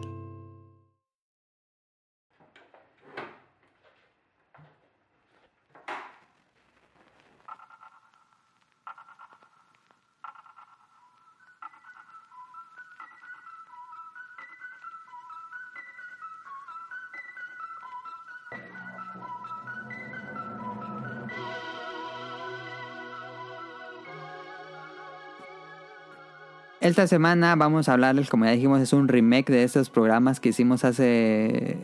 Esta 26.84 27.08
semana 27.08 27.56
vamos 27.56 27.88
a 27.88 27.94
hablarles, 27.94 28.30
como 28.30 28.44
ya 28.44 28.52
dijimos, 28.52 28.82
es 28.82 28.92
un 28.92 29.08
remake 29.08 29.50
de 29.50 29.64
estos 29.64 29.90
programas 29.90 30.42
que 30.42 30.50
hicimos 30.50 30.84
hace 30.84 31.78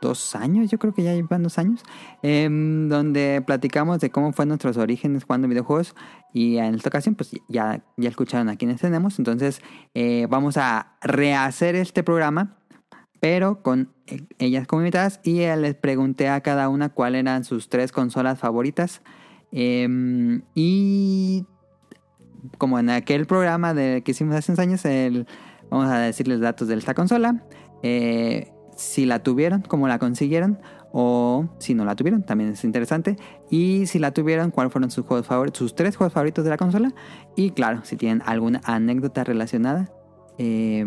dos 0.00 0.34
años, 0.34 0.70
yo 0.70 0.78
creo 0.78 0.94
que 0.94 1.02
ya 1.02 1.12
llevan 1.12 1.42
dos 1.42 1.58
años, 1.58 1.82
em, 2.22 2.88
donde 2.88 3.42
platicamos 3.46 4.00
de 4.00 4.08
cómo 4.08 4.32
fueron 4.32 4.48
nuestros 4.48 4.78
orígenes 4.78 5.24
jugando 5.24 5.48
videojuegos 5.48 5.94
y 6.32 6.56
en 6.56 6.76
esta 6.76 6.88
ocasión 6.88 7.14
pues 7.14 7.32
ya, 7.46 7.84
ya 7.98 8.08
escucharon 8.08 8.48
a 8.48 8.56
quienes 8.56 8.80
tenemos, 8.80 9.18
entonces 9.18 9.60
eh, 9.92 10.26
vamos 10.30 10.56
a 10.56 10.96
rehacer 11.02 11.74
este 11.74 12.02
programa, 12.02 12.56
pero 13.20 13.60
con 13.60 13.92
eh, 14.06 14.22
ellas 14.38 14.66
como 14.66 14.80
invitadas 14.80 15.20
y 15.24 15.40
les 15.40 15.74
pregunté 15.74 16.30
a 16.30 16.40
cada 16.40 16.70
una 16.70 16.88
cuáles 16.88 17.20
eran 17.20 17.44
sus 17.44 17.68
tres 17.68 17.92
consolas 17.92 18.38
favoritas 18.38 19.02
em, 19.52 20.40
y 20.54 21.44
como 22.58 22.78
en 22.78 22.90
aquel 22.90 23.26
programa 23.26 23.74
que 23.74 24.02
hicimos 24.06 24.36
hace 24.36 24.52
unos 24.52 24.58
años, 24.60 25.26
vamos 25.70 25.88
a 25.88 25.98
decirles 25.98 26.40
datos 26.40 26.68
de 26.68 26.74
esta 26.74 26.94
consola. 26.94 27.44
eh, 27.82 28.52
si 28.76 29.06
la 29.06 29.24
tuvieron, 29.24 29.62
cómo 29.62 29.88
la 29.88 29.98
consiguieron. 29.98 30.60
O 30.90 31.48
si 31.58 31.74
no 31.74 31.84
la 31.84 31.96
tuvieron, 31.96 32.22
también 32.22 32.50
es 32.50 32.64
interesante. 32.64 33.16
Y 33.50 33.86
si 33.86 33.98
la 33.98 34.12
tuvieron, 34.12 34.50
cuáles 34.50 34.72
fueron 34.72 34.90
sus 34.90 35.04
juegos 35.04 35.26
favoritos, 35.26 35.58
sus 35.58 35.74
tres 35.74 35.96
juegos 35.96 36.14
favoritos 36.14 36.44
de 36.44 36.50
la 36.50 36.56
consola. 36.56 36.94
Y 37.36 37.50
claro, 37.50 37.80
si 37.84 37.96
tienen 37.96 38.22
alguna 38.24 38.60
anécdota 38.64 39.24
relacionada. 39.24 39.90
Eh, 40.38 40.84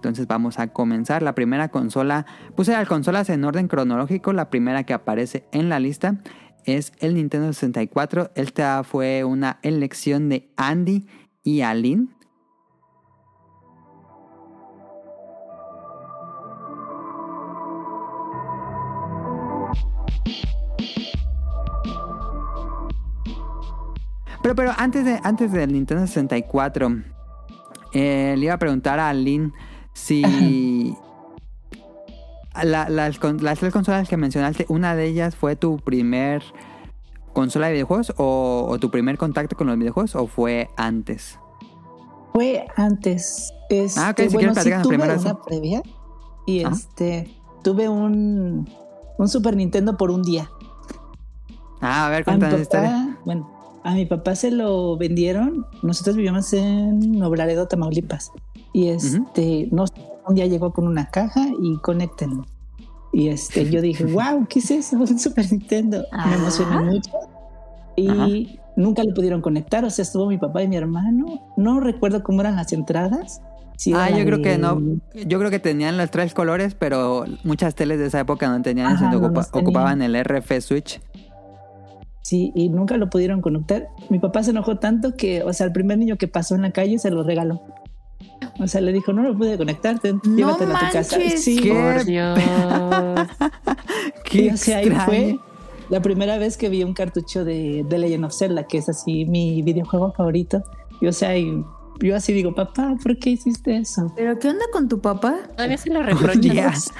entonces 0.00 0.26
vamos 0.26 0.58
a 0.58 0.68
comenzar. 0.68 1.22
La 1.22 1.34
primera 1.34 1.68
consola, 1.68 2.26
puse 2.54 2.72
las 2.72 2.88
consolas 2.88 3.30
en 3.30 3.44
orden 3.44 3.68
cronológico. 3.68 4.32
La 4.32 4.50
primera 4.50 4.84
que 4.84 4.92
aparece 4.92 5.46
en 5.52 5.68
la 5.68 5.78
lista 5.78 6.16
es 6.64 6.92
el 7.00 7.14
Nintendo 7.14 7.52
64. 7.52 8.30
Esta 8.34 8.82
fue 8.84 9.24
una 9.24 9.58
elección 9.62 10.28
de 10.28 10.50
Andy 10.56 11.06
y 11.42 11.62
Aline. 11.62 12.08
Pero, 24.42 24.54
pero 24.54 24.72
antes, 24.76 25.04
de, 25.04 25.20
antes 25.22 25.52
del 25.52 25.72
Nintendo 25.72 26.06
64, 26.06 27.02
eh, 27.92 28.34
le 28.38 28.44
iba 28.44 28.54
a 28.54 28.58
preguntar 28.58 28.98
a 28.98 29.10
Aline 29.10 29.52
si 29.92 30.96
la- 32.64 32.88
las, 32.88 33.18
las 33.42 33.58
tres 33.58 33.72
consolas 33.72 34.08
que 34.08 34.16
mencionaste, 34.16 34.66
una 34.68 34.94
de 34.96 35.06
ellas 35.06 35.36
fue 35.36 35.56
tu 35.56 35.78
primer 35.78 36.42
consola 37.32 37.66
de 37.68 37.74
videojuegos 37.74 38.12
o, 38.16 38.66
o 38.68 38.78
tu 38.78 38.90
primer 38.90 39.16
contacto 39.18 39.56
con 39.56 39.66
los 39.68 39.78
videojuegos 39.78 40.16
o 40.16 40.26
fue 40.26 40.68
antes. 40.76 41.38
Fue 42.32 42.66
antes. 42.76 43.52
Este, 43.68 44.00
Ah, 44.00 44.10
ok, 44.10 44.16
si 44.20 44.28
quieres 44.28 44.32
bueno, 44.34 44.48
sí 44.50 44.54
platícanos 44.54 44.82
tuve 44.86 44.98
primero 44.98 45.20
una 45.20 45.30
eso. 45.30 45.42
previa 45.42 45.82
y 46.46 46.64
Ajá. 46.64 46.74
este 46.74 47.30
tuve 47.62 47.88
un, 47.88 48.68
un 49.18 49.28
Super 49.28 49.56
Nintendo 49.56 49.96
por 49.96 50.10
un 50.10 50.22
día. 50.22 50.50
Ah, 51.80 52.06
a 52.06 52.10
ver, 52.10 52.24
cuéntanos 52.24 52.56
la 52.56 52.62
historia. 52.62 53.18
bueno, 53.24 53.50
a 53.84 53.94
mi 53.94 54.06
papá 54.06 54.34
se 54.34 54.50
lo 54.50 54.96
vendieron. 54.96 55.66
Nosotros 55.82 56.16
vivíamos 56.16 56.52
en 56.52 57.12
Nuevo 57.12 57.66
Tamaulipas. 57.66 58.32
Y 58.72 58.88
este, 58.88 59.68
no 59.72 59.86
sé, 59.86 59.94
un 60.30 60.34
día 60.36 60.46
llegó 60.46 60.72
con 60.72 60.86
una 60.88 61.06
caja 61.10 61.46
y 61.60 61.76
conéctenlo. 61.78 62.46
Y 63.12 63.28
este, 63.28 63.68
yo 63.70 63.80
dije, 63.82 64.04
wow, 64.12 64.46
¿qué 64.48 64.60
es 64.60 64.70
eso? 64.70 64.96
Un 64.96 65.18
Super 65.18 65.50
Nintendo. 65.52 66.04
Me 66.26 66.34
emocioné 66.34 66.72
Ajá. 66.76 66.82
mucho. 66.82 67.10
Y 67.96 68.58
nunca 68.76 69.04
lo 69.04 69.12
pudieron 69.14 69.40
conectar. 69.42 69.84
O 69.84 69.90
sea, 69.90 70.02
estuvo 70.04 70.26
mi 70.28 70.38
papá 70.38 70.62
y 70.62 70.68
mi 70.68 70.76
hermano. 70.76 71.52
No 71.56 71.80
recuerdo 71.80 72.22
cómo 72.22 72.40
eran 72.40 72.56
las 72.56 72.72
entradas. 72.72 73.42
Si 73.76 73.92
Ah, 73.94 74.10
yo 74.10 74.24
creo 74.24 74.36
de- 74.38 74.42
que 74.42 74.58
no. 74.58 74.80
Yo 75.26 75.38
creo 75.38 75.50
que 75.50 75.58
tenían 75.58 75.96
los 75.96 76.10
tres 76.10 76.34
colores, 76.34 76.74
pero 76.74 77.24
muchas 77.44 77.74
teles 77.74 77.98
de 77.98 78.06
esa 78.06 78.20
época 78.20 78.48
no 78.48 78.60
tenían 78.62 78.88
eso, 78.92 79.04
Ajá, 79.06 79.14
entonces 79.14 79.32
no 79.34 79.40
ocupa- 79.40 79.58
ocupaban 79.58 80.02
el 80.02 80.14
RF 80.16 80.60
Switch. 80.60 81.00
Sí, 82.22 82.52
y 82.54 82.68
nunca 82.68 82.96
lo 82.98 83.08
pudieron 83.10 83.40
conectar. 83.40 83.88
Mi 84.10 84.18
papá 84.18 84.42
se 84.42 84.50
enojó 84.50 84.78
tanto 84.78 85.16
que, 85.16 85.42
o 85.42 85.52
sea, 85.54 85.66
el 85.66 85.72
primer 85.72 85.96
niño 85.98 86.16
que 86.16 86.28
pasó 86.28 86.54
en 86.54 86.62
la 86.62 86.70
calle 86.70 86.98
se 86.98 87.10
lo 87.10 87.22
regaló. 87.24 87.62
O 88.58 88.66
sea, 88.66 88.80
le 88.80 88.92
dijo, 88.92 89.12
no 89.12 89.22
lo 89.22 89.36
pude 89.36 89.56
conectar, 89.56 89.98
ten, 89.98 90.20
No 90.24 90.36
llévatelo 90.36 90.76
a 90.76 90.80
tu 90.80 90.92
casa. 90.92 91.18
manches. 91.18 91.44
Sí, 91.44 91.60
¿Qué? 91.62 91.70
Por 91.72 92.04
Dios. 92.04 92.38
Qué 94.24 94.42
y, 94.42 94.50
o 94.50 94.56
sea, 94.56 94.78
ahí 94.78 94.90
fue 94.90 95.38
la 95.88 96.00
primera 96.02 96.38
vez 96.38 96.56
que 96.56 96.68
vi 96.68 96.84
un 96.84 96.94
cartucho 96.94 97.44
de, 97.44 97.84
de 97.88 97.98
Legend 97.98 98.24
of 98.24 98.34
Zelda, 98.34 98.64
que 98.66 98.78
es 98.78 98.88
así 98.88 99.24
mi 99.24 99.62
videojuego 99.62 100.12
favorito. 100.12 100.62
Y, 101.00 101.06
o 101.06 101.12
sea, 101.12 101.36
y 101.36 101.64
yo 102.00 102.16
así 102.16 102.32
digo, 102.32 102.54
papá, 102.54 102.96
¿por 103.02 103.18
qué 103.18 103.30
hiciste 103.30 103.76
eso? 103.76 104.12
¿Pero 104.16 104.38
qué 104.38 104.48
onda 104.48 104.64
con 104.72 104.88
tu 104.88 105.00
papá? 105.00 105.36
Todavía 105.56 105.76
se 105.78 105.90
lo 105.90 106.02
reprochas. 106.04 106.92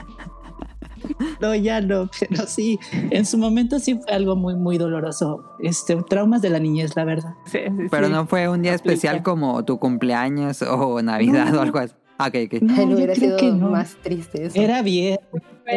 No, 1.41 1.55
ya 1.55 1.81
no, 1.81 2.09
pero 2.19 2.47
sí, 2.47 2.79
en 2.93 3.25
su 3.27 3.39
momento 3.39 3.79
sí 3.79 3.95
fue 4.03 4.13
algo 4.13 4.37
muy, 4.37 4.55
muy 4.57 4.79
doloroso. 4.79 5.45
Este, 5.61 5.97
traumas 6.09 6.43
de 6.43 6.51
la 6.51 6.59
niñez, 6.59 6.95
la 6.97 7.05
verdad. 7.05 7.35
Sí, 7.47 7.59
sí, 7.67 7.87
Pero 7.91 8.07
sí. 8.07 8.13
no 8.13 8.27
fue 8.27 8.49
un 8.49 8.63
día 8.63 8.75
Aplica. 8.75 8.93
especial 8.95 9.23
como 9.23 9.65
tu 9.65 9.79
cumpleaños 9.79 10.63
o 10.63 11.01
Navidad 11.03 11.53
No. 11.53 11.59
o 11.61 11.63
algo 11.63 11.79
así. 11.79 11.95
Ah, 12.19 12.29
Ok, 12.29 12.35
ok. 12.53 12.63
No, 12.63 12.77
no 12.87 12.95
hubiera 12.97 13.15
creo 13.15 13.39
sido 13.39 13.39
que 13.39 13.51
no. 13.51 13.71
más 13.71 13.97
triste 14.03 14.45
eso. 14.47 14.61
Era 14.61 14.83
bien. 14.83 15.19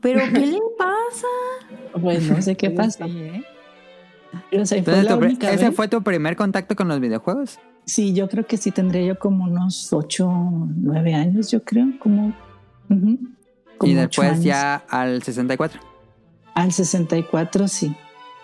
¿Pero 0.00 0.20
qué 0.32 0.46
le 0.46 0.58
pasa? 0.76 1.26
Pues 2.00 2.28
no 2.30 2.42
sé 2.42 2.56
qué 2.56 2.70
pasa. 2.70 3.06
sí, 3.06 3.18
¿eh? 3.18 3.44
O 4.60 4.66
sea, 4.66 4.82
fue 4.82 4.98
Entonces, 4.98 5.38
¿Ese 5.54 5.66
vez. 5.66 5.76
fue 5.76 5.88
tu 5.88 6.02
primer 6.02 6.34
contacto 6.36 6.74
con 6.76 6.88
los 6.88 6.98
videojuegos? 7.00 7.58
Sí, 7.86 8.14
yo 8.14 8.28
creo 8.28 8.46
que 8.46 8.56
sí 8.56 8.70
tendría 8.70 9.02
yo 9.02 9.18
como 9.18 9.44
unos 9.44 9.92
8, 9.92 10.28
9 10.28 11.14
años, 11.14 11.50
yo 11.50 11.62
creo, 11.62 11.86
como... 11.98 12.32
ujú, 12.88 13.18
como 13.78 13.92
y 13.92 13.96
ocho 13.96 14.22
después 14.22 14.42
ya 14.42 14.76
al 14.76 15.22
64. 15.22 15.80
Al 16.54 16.72
64, 16.72 17.68
sí. 17.68 17.94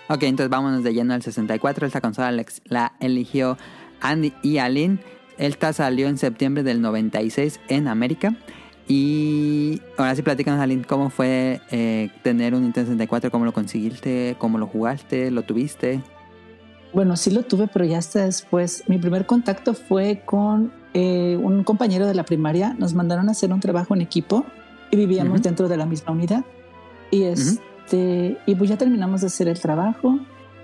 Ok, 0.09 0.24
entonces 0.24 0.51
vámonos 0.51 0.82
de 0.82 0.93
lleno 0.93 1.14
al 1.14 1.22
64. 1.22 1.86
Esta 1.86 2.01
consola 2.01 2.45
la 2.64 2.93
eligió 3.01 3.57
Andy 4.01 4.32
y 4.43 4.59
Aline. 4.59 4.99
Esta 5.38 5.72
salió 5.72 6.09
en 6.09 6.18
septiembre 6.18 6.62
del 6.62 6.82
96 6.82 7.61
en 7.68 7.88
América. 7.88 8.34
Y 8.88 9.80
ahora 9.97 10.16
sí, 10.16 10.22
platícanos, 10.22 10.61
Aline, 10.61 10.84
¿cómo 10.84 11.11
fue 11.11 11.61
eh, 11.70 12.11
tener 12.24 12.55
un 12.55 12.62
Nintendo 12.62 12.88
64? 12.88 13.30
¿Cómo 13.30 13.45
lo 13.45 13.53
conseguiste? 13.53 14.34
¿Cómo 14.38 14.59
lo 14.59 14.66
jugaste? 14.66 15.30
¿Lo 15.30 15.43
tuviste? 15.45 16.03
Bueno, 16.93 17.16
sí 17.16 17.30
lo 17.30 17.43
tuve, 17.43 17.68
pero 17.68 17.84
ya 17.84 17.99
hasta 17.99 18.24
después. 18.24 18.82
Mi 18.88 18.99
primer 18.99 19.26
contacto 19.26 19.74
fue 19.74 20.22
con 20.24 20.72
eh, 20.95 21.38
un 21.41 21.62
compañero 21.62 22.07
de 22.07 22.14
la 22.14 22.24
primaria. 22.24 22.74
Nos 22.78 22.95
mandaron 22.95 23.28
a 23.28 23.32
hacer 23.32 23.53
un 23.53 23.61
trabajo 23.61 23.95
en 23.95 24.01
equipo 24.01 24.45
y 24.91 24.97
vivíamos 24.97 25.34
Ujú. 25.34 25.43
dentro 25.43 25.68
de 25.68 25.76
la 25.76 25.86
misma 25.86 26.12
unidad. 26.12 26.45
Y 27.12 27.22
este, 27.22 28.38
y 28.47 28.55
pues 28.57 28.70
ya 28.70 28.76
terminamos 28.76 29.20
de 29.20 29.28
hacer 29.28 29.47
el 29.49 29.61
trabajo 29.61 30.18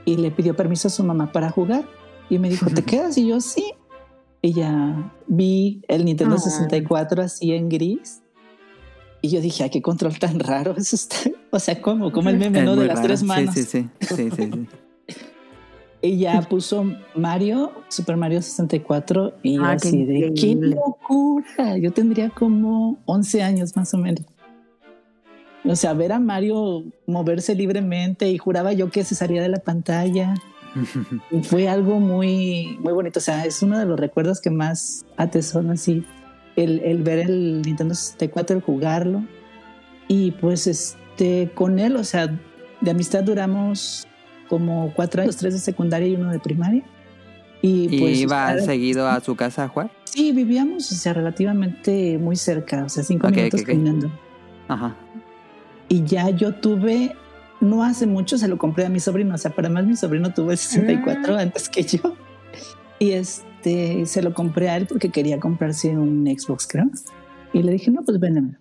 y 0.05 0.17
le 0.17 0.31
pidió 0.33 0.55
permiso 0.57 0.89
a 0.89 0.91
su 0.91 1.05
mamá 1.05 1.31
para 1.33 1.51
jugar. 1.51 1.85
Y 2.29 2.39
me 2.41 2.49
dijo, 2.51 2.67
¿te 2.71 2.83
quedas? 2.83 3.17
Y 3.19 3.29
yo, 3.29 3.41
sí. 3.41 3.65
Y 4.43 4.53
ya 4.53 5.13
vi 5.29 5.83
el 5.87 6.05
Nintendo 6.05 6.35
Ah. 6.37 6.41
64 6.41 7.23
así 7.23 7.53
en 7.53 7.69
gris. 7.69 8.21
Y 9.23 9.29
yo 9.31 9.41
dije, 9.41 9.63
ay, 9.65 9.71
qué 9.71 9.81
control 9.81 10.19
tan 10.19 10.41
raro. 10.41 10.75
Eso 10.77 10.97
está, 10.97 11.17
o 11.51 11.59
sea, 11.61 11.81
como, 11.81 12.11
como 12.11 12.31
el 12.31 12.37
meme 12.39 12.59
Es 12.61 12.65
¿no? 12.65 12.75
de 12.75 12.87
las 12.87 12.97
raro. 12.97 13.07
tres 13.09 13.23
manos. 13.23 13.55
Sí, 13.55 13.63
sí, 13.63 13.89
sí. 14.01 14.07
sí, 14.17 14.31
sí, 14.31 14.51
sí. 14.53 14.67
Y 16.07 16.19
ya 16.19 16.41
puso 16.49 16.85
Mario, 17.15 17.73
Super 17.89 18.17
Mario 18.17 18.43
64, 18.43 19.35
y 19.43 19.59
Ah, 19.59 19.77
qué 19.81 19.89
así 19.89 20.05
de 20.05 20.33
qué 20.35 20.55
locura. 20.55 21.79
Yo 21.79 21.93
tendría 21.93 22.31
como 22.31 22.99
11 23.07 23.43
años 23.43 23.77
más 23.77 23.93
o 23.95 23.99
menos. 23.99 24.23
O 25.65 25.75
sea, 25.75 25.95
ver 25.95 26.13
a 26.13 26.21
Mario 26.21 26.85
moverse 27.07 27.55
libremente 27.55 28.31
y 28.31 28.39
juraba 28.39 28.73
yo 28.73 28.91
que 28.91 29.05
se 29.05 29.15
salía 29.15 29.43
de 29.43 29.49
la 29.49 29.59
pantalla. 29.59 30.35
Fue 31.43 31.69
algo 31.69 31.99
muy, 31.99 32.79
muy 32.81 32.93
bonito. 32.93 33.19
O 33.19 33.23
sea, 33.23 33.45
es 33.45 33.63
uno 33.63 33.79
de 33.79 33.87
los 33.87 33.99
recuerdos 33.99 34.41
que 34.41 34.51
más 34.51 35.05
atesoro 35.17 35.73
así. 35.73 36.05
El, 36.55 36.81
el 36.81 37.03
ver 37.03 37.19
el 37.19 37.63
Nintendo 37.63 37.95
64, 37.95 38.57
el 38.57 38.63
jugarlo. 38.63 39.25
Y 40.09 40.31
pues 40.33 40.67
este, 40.67 41.51
con 41.55 41.79
él, 41.79 41.97
o 41.97 42.05
sea, 42.05 42.39
de 42.81 42.91
amistad 42.91 43.25
duramos 43.25 44.06
como 44.49 44.93
cuatro 44.95 45.23
años, 45.23 45.37
tres 45.37 45.55
de 45.55 45.61
secundaria 45.61 46.09
y 46.09 46.15
uno 46.15 46.31
de 46.31 46.39
primaria. 46.39 46.83
Y, 47.63 47.89
¿Y 47.95 48.01
pues 48.01 48.19
iba 48.19 48.53
estar- 48.53 48.65
seguido 48.67 49.09
a 49.09 49.21
su 49.21 49.35
casa 49.35 49.65
a 49.65 49.69
jugar? 49.69 49.91
Sí, 50.05 50.33
vivíamos, 50.33 50.91
o 50.93 50.95
sea, 50.95 51.13
relativamente 51.13 52.19
muy 52.19 52.37
cerca, 52.37 52.85
o 52.85 52.89
sea, 52.89 53.03
cinco 53.03 53.27
Ok, 53.29 53.37
minutos 53.37 53.61
ok, 53.61 53.67
ok. 53.67 53.71
caminando. 53.73 54.11
Ajá. 54.69 54.97
Y 55.89 56.05
ya 56.05 56.31
yo 56.31 56.55
tuve, 56.55 57.15
no 57.61 57.83
hace 57.83 58.07
mucho, 58.07 58.39
se 58.39 58.49
lo 58.49 58.59
compré 58.59 58.85
a 58.87 58.89
mi 58.89 59.01
sobrino, 59.01 59.35
o 59.35 59.39
sea, 59.39 59.51
para 59.53 59.69
más 59.69 59.85
mi 59.87 59.97
sobrino 59.97 60.33
tuvo 60.33 60.51
el 60.53 60.59
64 60.59 61.37
antes 61.37 61.69
que 61.69 61.83
yo. 61.83 62.15
Y 62.99 63.11
este, 63.13 64.07
se 64.07 64.23
lo 64.23 64.33
compré 64.33 64.69
a 64.71 64.77
él 64.77 64.87
porque 64.87 65.11
quería 65.11 65.39
comprarse 65.39 65.97
un 65.97 66.27
Xbox, 66.27 66.67
creo. 66.67 66.87
Y 67.53 67.63
le 67.63 67.73
dije, 67.73 67.91
no, 67.91 68.03
pues 68.03 68.19
véndemelo. 68.19 68.59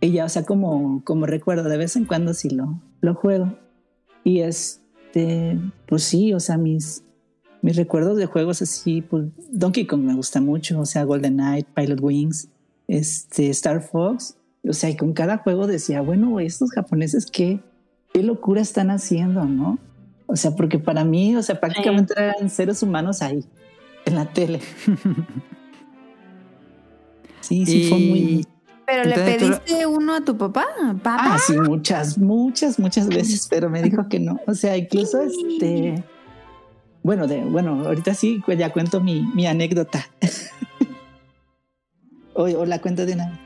Y 0.00 0.10
ya, 0.12 0.26
o 0.26 0.28
sea, 0.28 0.44
como, 0.44 1.02
como 1.04 1.24
recuerdo, 1.26 1.68
de 1.68 1.76
vez 1.78 1.96
en 1.96 2.04
cuando 2.04 2.34
sí 2.34 2.50
lo, 2.50 2.78
lo 3.00 3.14
juego. 3.14 3.56
Y 4.22 4.40
este, 5.14 5.58
pues 5.86 6.02
sí, 6.02 6.32
o 6.32 6.40
sea, 6.40 6.56
mis, 6.56 7.04
mis 7.62 7.76
recuerdos 7.76 8.16
de 8.16 8.26
juegos 8.26 8.62
así, 8.62 9.00
pues 9.00 9.26
Donkey 9.50 9.86
Kong 9.86 10.02
me 10.02 10.14
gusta 10.14 10.40
mucho, 10.40 10.80
o 10.80 10.86
sea, 10.86 11.04
Golden 11.04 11.34
Knight, 11.34 11.66
Pilot 11.74 12.00
Wings, 12.00 12.48
este, 12.88 13.48
Star 13.50 13.80
Fox. 13.80 14.36
O 14.66 14.72
sea, 14.72 14.90
y 14.90 14.96
con 14.96 15.12
cada 15.12 15.38
juego 15.38 15.66
decía, 15.66 16.00
bueno, 16.00 16.40
estos 16.40 16.70
japoneses, 16.72 17.26
qué, 17.26 17.60
qué 18.12 18.22
locura 18.22 18.60
están 18.60 18.90
haciendo, 18.90 19.44
¿no? 19.44 19.78
O 20.26 20.36
sea, 20.36 20.56
porque 20.56 20.78
para 20.78 21.04
mí, 21.04 21.36
o 21.36 21.42
sea, 21.42 21.60
prácticamente 21.60 22.14
eran 22.16 22.48
seres 22.50 22.82
humanos 22.82 23.22
ahí, 23.22 23.44
en 24.06 24.14
la 24.14 24.26
tele. 24.26 24.60
Sí, 27.40 27.66
sí, 27.66 27.90
fue 27.90 27.98
muy... 27.98 28.46
¿Pero 28.86 29.04
le 29.04 29.10
Entonces, 29.14 29.38
tú 29.38 29.48
lo- 29.48 29.58
pediste 29.60 29.86
uno 29.86 30.14
a 30.14 30.20
tu 30.20 30.36
papá? 30.36 30.66
¿Papá? 31.02 31.34
Ah, 31.34 31.38
sí, 31.38 31.58
muchas, 31.58 32.18
muchas, 32.18 32.78
muchas 32.78 33.08
veces, 33.08 33.46
pero 33.48 33.70
me 33.70 33.82
dijo 33.82 34.08
que 34.08 34.20
no. 34.20 34.38
O 34.46 34.54
sea, 34.54 34.76
incluso 34.76 35.20
este. 35.22 36.04
Bueno, 37.02 37.26
de, 37.26 37.42
bueno, 37.44 37.82
ahorita 37.86 38.14
sí, 38.14 38.42
pues 38.44 38.58
ya 38.58 38.72
cuento 38.72 39.00
mi, 39.00 39.22
mi 39.34 39.46
anécdota. 39.46 40.06
o, 42.34 42.42
o 42.44 42.66
la 42.66 42.80
cuento 42.80 43.06
de 43.06 43.14
una 43.14 43.28
vez. 43.30 43.38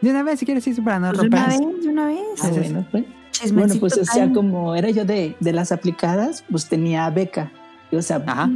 De 0.00 0.10
una 0.10 0.22
vez, 0.22 0.38
si 0.40 0.46
quieres, 0.46 0.64
sí, 0.64 0.72
para 0.80 0.98
no 0.98 1.08
Pues 1.10 1.20
de 1.22 1.26
una 1.28 1.46
romper. 1.48 1.66
vez, 1.68 1.82
de 1.84 1.88
una 1.88 2.06
vez. 2.06 2.18
Ah, 2.42 2.48
bueno, 2.50 2.86
pues. 2.90 3.04
Bueno, 3.52 3.74
pues 3.80 3.96
o 3.96 4.04
sea, 4.04 4.30
como 4.32 4.74
era 4.74 4.90
yo 4.90 5.04
de, 5.04 5.34
de 5.40 5.52
las 5.52 5.72
aplicadas, 5.72 6.44
pues 6.50 6.68
tenía 6.68 7.08
beca. 7.10 7.50
Y, 7.90 7.96
o 7.96 8.02
sea, 8.02 8.22
Ajá. 8.26 8.50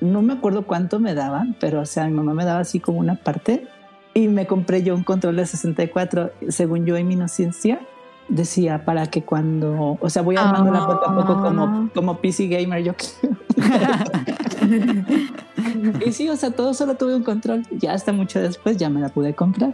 no 0.00 0.22
me 0.22 0.32
acuerdo 0.32 0.66
cuánto 0.66 0.98
me 0.98 1.14
daban, 1.14 1.56
pero 1.60 1.80
o 1.80 1.86
sea, 1.86 2.06
mi 2.06 2.12
mamá 2.12 2.32
me 2.34 2.44
daba 2.44 2.60
así 2.60 2.80
como 2.80 2.98
una 3.00 3.16
parte 3.16 3.66
y 4.14 4.28
me 4.28 4.46
compré 4.46 4.82
yo 4.82 4.94
un 4.94 5.04
control 5.04 5.36
de 5.36 5.46
64, 5.46 6.32
según 6.48 6.84
yo 6.86 6.96
en 6.96 7.08
mi 7.08 7.14
inocencia, 7.14 7.80
decía 8.28 8.84
para 8.84 9.06
que 9.06 9.22
cuando, 9.22 9.98
o 10.00 10.10
sea, 10.10 10.22
voy 10.22 10.36
armándola 10.36 10.86
poco 10.86 11.08
a 11.08 11.16
poco 11.16 11.32
Ah. 11.32 11.42
como, 11.42 11.90
como 11.94 12.18
PC 12.20 12.46
gamer, 12.48 12.82
yo 12.84 12.94
creo. 12.96 13.36
y 16.06 16.12
sí, 16.12 16.28
o 16.28 16.36
sea, 16.36 16.50
todo 16.50 16.74
solo 16.74 16.94
tuve 16.96 17.14
un 17.16 17.22
control, 17.22 17.62
ya 17.72 17.92
hasta 17.92 18.12
mucho 18.12 18.40
después 18.40 18.76
ya 18.76 18.88
me 18.88 19.00
la 19.00 19.08
pude 19.08 19.34
comprar. 19.34 19.72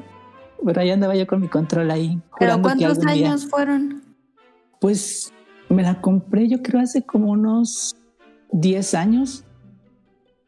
Pero 0.64 0.80
ahí 0.80 0.90
andaba 0.90 1.14
yo 1.14 1.26
con 1.26 1.40
mi 1.40 1.48
control 1.48 1.90
ahí. 1.90 2.18
¿Pero 2.38 2.60
cuántos 2.62 2.98
algún 2.98 3.12
día- 3.12 3.28
años 3.28 3.46
fueron? 3.46 4.02
Pues 4.80 5.32
me 5.68 5.82
la 5.82 6.00
compré 6.00 6.48
yo 6.48 6.62
creo 6.62 6.80
hace 6.80 7.02
como 7.02 7.30
unos 7.30 7.94
10 8.52 8.94
años. 8.94 9.44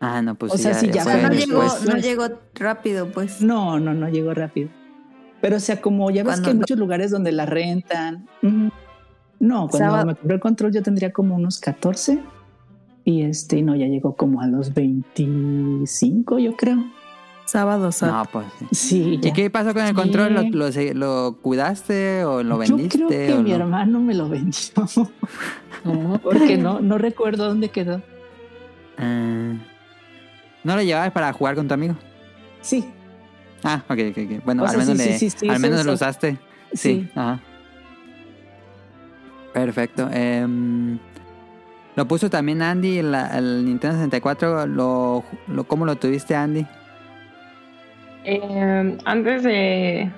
Ah, 0.00 0.22
no, 0.22 0.34
pues 0.36 0.52
O 0.52 0.56
sí, 0.56 0.62
sea, 0.62 0.74
sí, 0.74 0.90
ya 0.92 1.02
O 1.02 1.04
fue 1.04 1.12
sea, 1.14 1.28
no 1.28 1.34
llegó, 1.34 1.62
no 1.86 1.96
llegó 1.96 2.24
rápido, 2.54 3.10
pues. 3.10 3.40
No, 3.42 3.80
no, 3.80 3.94
no 3.94 4.08
llegó 4.08 4.32
rápido. 4.34 4.68
Pero 5.40 5.56
o 5.56 5.60
sea, 5.60 5.80
como 5.80 6.10
ya 6.10 6.22
ves 6.22 6.34
Cuando 6.34 6.42
que 6.44 6.48
hay 6.50 6.54
lo- 6.54 6.60
muchos 6.60 6.78
lugares 6.78 7.10
donde 7.10 7.32
la 7.32 7.46
rentan. 7.46 8.26
Ujú. 8.42 8.70
No, 9.40 9.68
cuando 9.68 9.78
Sábado. 9.78 10.06
me 10.06 10.14
compré 10.16 10.34
el 10.34 10.40
control 10.40 10.72
yo 10.72 10.82
tendría 10.82 11.12
como 11.12 11.36
unos 11.36 11.58
14 11.60 12.18
y 13.04 13.22
este 13.22 13.62
no, 13.62 13.76
ya 13.76 13.86
llegó 13.86 14.16
como 14.16 14.40
a 14.40 14.46
los 14.48 14.74
25, 14.74 16.38
yo 16.38 16.56
creo. 16.56 16.84
Sábado, 17.46 17.88
No, 18.02 18.22
pues 18.30 18.46
sí. 18.58 18.66
Sí. 18.72 19.02
¿Y 19.14 19.20
ya. 19.20 19.32
qué 19.32 19.48
pasó 19.48 19.72
con 19.72 19.82
el 19.82 19.88
Sí. 19.88 19.94
control? 19.94 20.34
¿Lo, 20.34 20.42
lo, 20.42 20.68
lo 20.94 21.38
cuidaste 21.40 22.24
o 22.24 22.42
lo 22.42 22.56
Yo 22.56 22.58
vendiste? 22.76 22.98
creo 22.98 23.08
que 23.08 23.32
o 23.32 23.42
mi 23.42 23.50
no? 23.50 23.56
hermano 23.56 24.00
me 24.00 24.14
lo 24.14 24.28
vendió. 24.28 24.58
Porque 26.22 26.56
no, 26.58 26.80
no 26.80 26.98
recuerdo 26.98 27.46
dónde 27.46 27.70
quedó. 27.70 28.02
Ah. 28.98 29.54
¿No 30.68 30.76
lo 30.76 30.82
llevabas 30.82 31.10
para 31.12 31.32
jugar 31.32 31.54
con 31.54 31.66
tu 31.66 31.72
amigo? 31.72 31.94
Sí, 32.60 32.84
Ah, 33.64 33.82
ok, 33.88 33.98
ok, 34.10 34.18
ok. 34.18 34.44
Bueno, 34.44 34.62
O 34.62 34.66
al 34.66 34.70
sea, 34.72 34.78
menos, 34.80 34.98
sí, 34.98 35.08
le- 35.08 35.18
sí, 35.18 35.30
sí, 35.30 35.38
sí, 35.40 35.48
al 35.48 35.58
menos 35.60 35.84
lo 35.86 35.94
usaste. 35.94 36.36
Sí. 36.74 36.76
sí. 37.06 37.08
Ajá. 37.14 37.40
Perfecto. 39.54 40.08
Em, 40.12 40.98
lo 41.96 42.06
puso 42.06 42.28
también 42.28 42.60
Andy, 42.60 42.98
el, 42.98 43.14
el 43.14 43.64
Nintendo 43.64 43.96
64. 43.96 44.66
Lo, 44.66 45.24
lo, 45.48 45.64
¿Cómo 45.64 45.86
lo 45.86 45.96
tuviste, 45.96 46.36
Andy? 46.36 46.66
Eh, 48.24 48.98
antes 49.06 49.42
de 49.42 50.10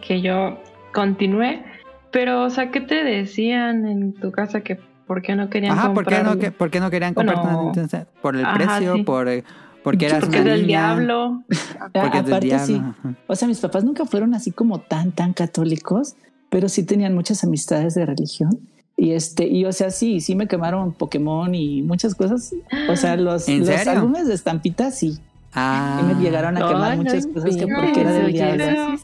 que 0.00 0.20
yo 0.22 0.58
continúe, 0.94 1.62
pero, 2.10 2.44
o 2.44 2.50
sea, 2.50 2.70
¿qué 2.70 2.80
te 2.80 3.04
decían 3.04 3.86
en 3.86 4.14
tu 4.14 4.32
casa 4.32 4.62
que 4.62 4.78
por 5.08 5.22
qué 5.22 5.34
no 5.34 5.50
querían 5.50 5.72
Ajá, 5.76 5.92
¿por 5.92 6.06
qué, 6.06 6.22
no, 6.22 6.36
por 6.52 6.70
qué 6.70 6.78
no 6.78 6.90
querían 6.90 7.14
Bueno, 7.14 7.32
comprarte 7.32 7.54
una 7.56 7.64
Nintendo 7.64 7.88
64? 7.88 8.22
¿Por 8.22 8.36
el 8.36 8.44
ajá, 8.44 8.54
precio? 8.54 8.94
sí. 8.94 9.02
¿Por, 9.02 9.28
eh, 9.28 9.44
¿Porque 9.82 10.06
eras 10.06 10.20
Porque 10.20 10.40
una 10.40 10.50
del 10.50 10.66
niña? 10.66 10.94
diablo. 10.94 11.42
Porque 11.48 12.18
es 12.18 12.24
del 12.26 12.34
Aparte, 12.34 12.46
diablo. 12.46 12.66
sí. 12.66 12.82
O 13.26 13.34
sea, 13.34 13.48
mis 13.48 13.58
papás 13.58 13.82
nunca 13.84 14.04
fueron 14.04 14.34
así 14.34 14.52
como 14.52 14.78
tan, 14.80 15.10
tan 15.12 15.32
católicos, 15.32 16.14
pero 16.50 16.68
sí 16.68 16.84
tenían 16.84 17.14
muchas 17.14 17.42
amistades 17.42 17.94
de 17.94 18.06
religión. 18.06 18.60
Y 18.96 19.12
este, 19.12 19.46
y 19.46 19.64
o 19.64 19.72
sea, 19.72 19.90
sí, 19.90 20.20
sí 20.20 20.34
me 20.34 20.46
quemaron 20.48 20.92
Pokémon 20.92 21.54
y 21.54 21.82
muchas 21.82 22.14
cosas. 22.14 22.52
O 22.88 22.96
sea, 22.96 23.16
los, 23.16 23.48
¿En 23.48 23.60
los 23.60 23.86
álbumes 23.86 24.26
de 24.28 24.34
estampitas, 24.34 24.98
sí. 24.98 25.18
Ah, 25.54 26.00
Y 26.02 26.14
me 26.14 26.20
llegaron 26.22 26.56
a 26.56 26.68
quemar 26.68 26.92
Ay, 26.92 26.98
no 26.98 27.04
muchas 27.04 27.26
cosas 27.26 27.56
que 27.56 27.66
porque 27.66 28.00
era 28.02 28.12
del 28.12 28.32
diablo. 28.32 28.96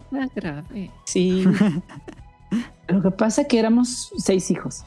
Sí. 1.05 1.45
Lo 2.89 3.03
que 3.03 3.11
pasa 3.11 3.43
es 3.43 3.49
que 3.49 3.59
éramos 3.59 4.13
seis 4.19 4.51
hijos. 4.51 4.85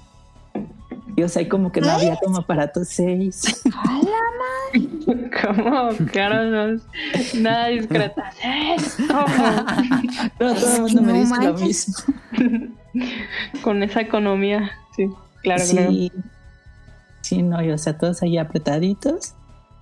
Y 1.15 1.23
o 1.23 1.29
sea, 1.29 1.41
y 1.41 1.47
como 1.47 1.71
que 1.71 1.81
no 1.81 1.89
había 1.89 2.15
como 2.17 2.37
aparatos 2.39 2.87
seis. 2.89 3.41
¿Cómo? 5.41 5.89
Claro, 6.11 6.43
no 6.49 6.79
es 7.13 7.35
nada 7.35 7.67
discreta. 7.67 8.31
¿Cómo? 9.07 9.25
No, 10.39 10.53
todo 10.53 10.75
el 10.75 10.81
mundo 10.81 11.01
me 11.01 11.13
No 11.13 11.19
dice 11.19 11.35
lo 11.35 11.53
manches. 11.53 11.95
mismo. 12.43 12.73
Con 13.63 13.83
esa 13.83 14.01
economía, 14.01 14.71
sí, 14.95 15.07
claro, 15.43 15.63
claro. 15.69 15.89
sí, 15.91 16.11
sí, 17.21 17.41
no, 17.43 17.63
y, 17.63 17.71
o 17.71 17.77
sea, 17.77 17.97
todos 17.97 18.21
ahí 18.21 18.37
apretaditos. 18.37 19.33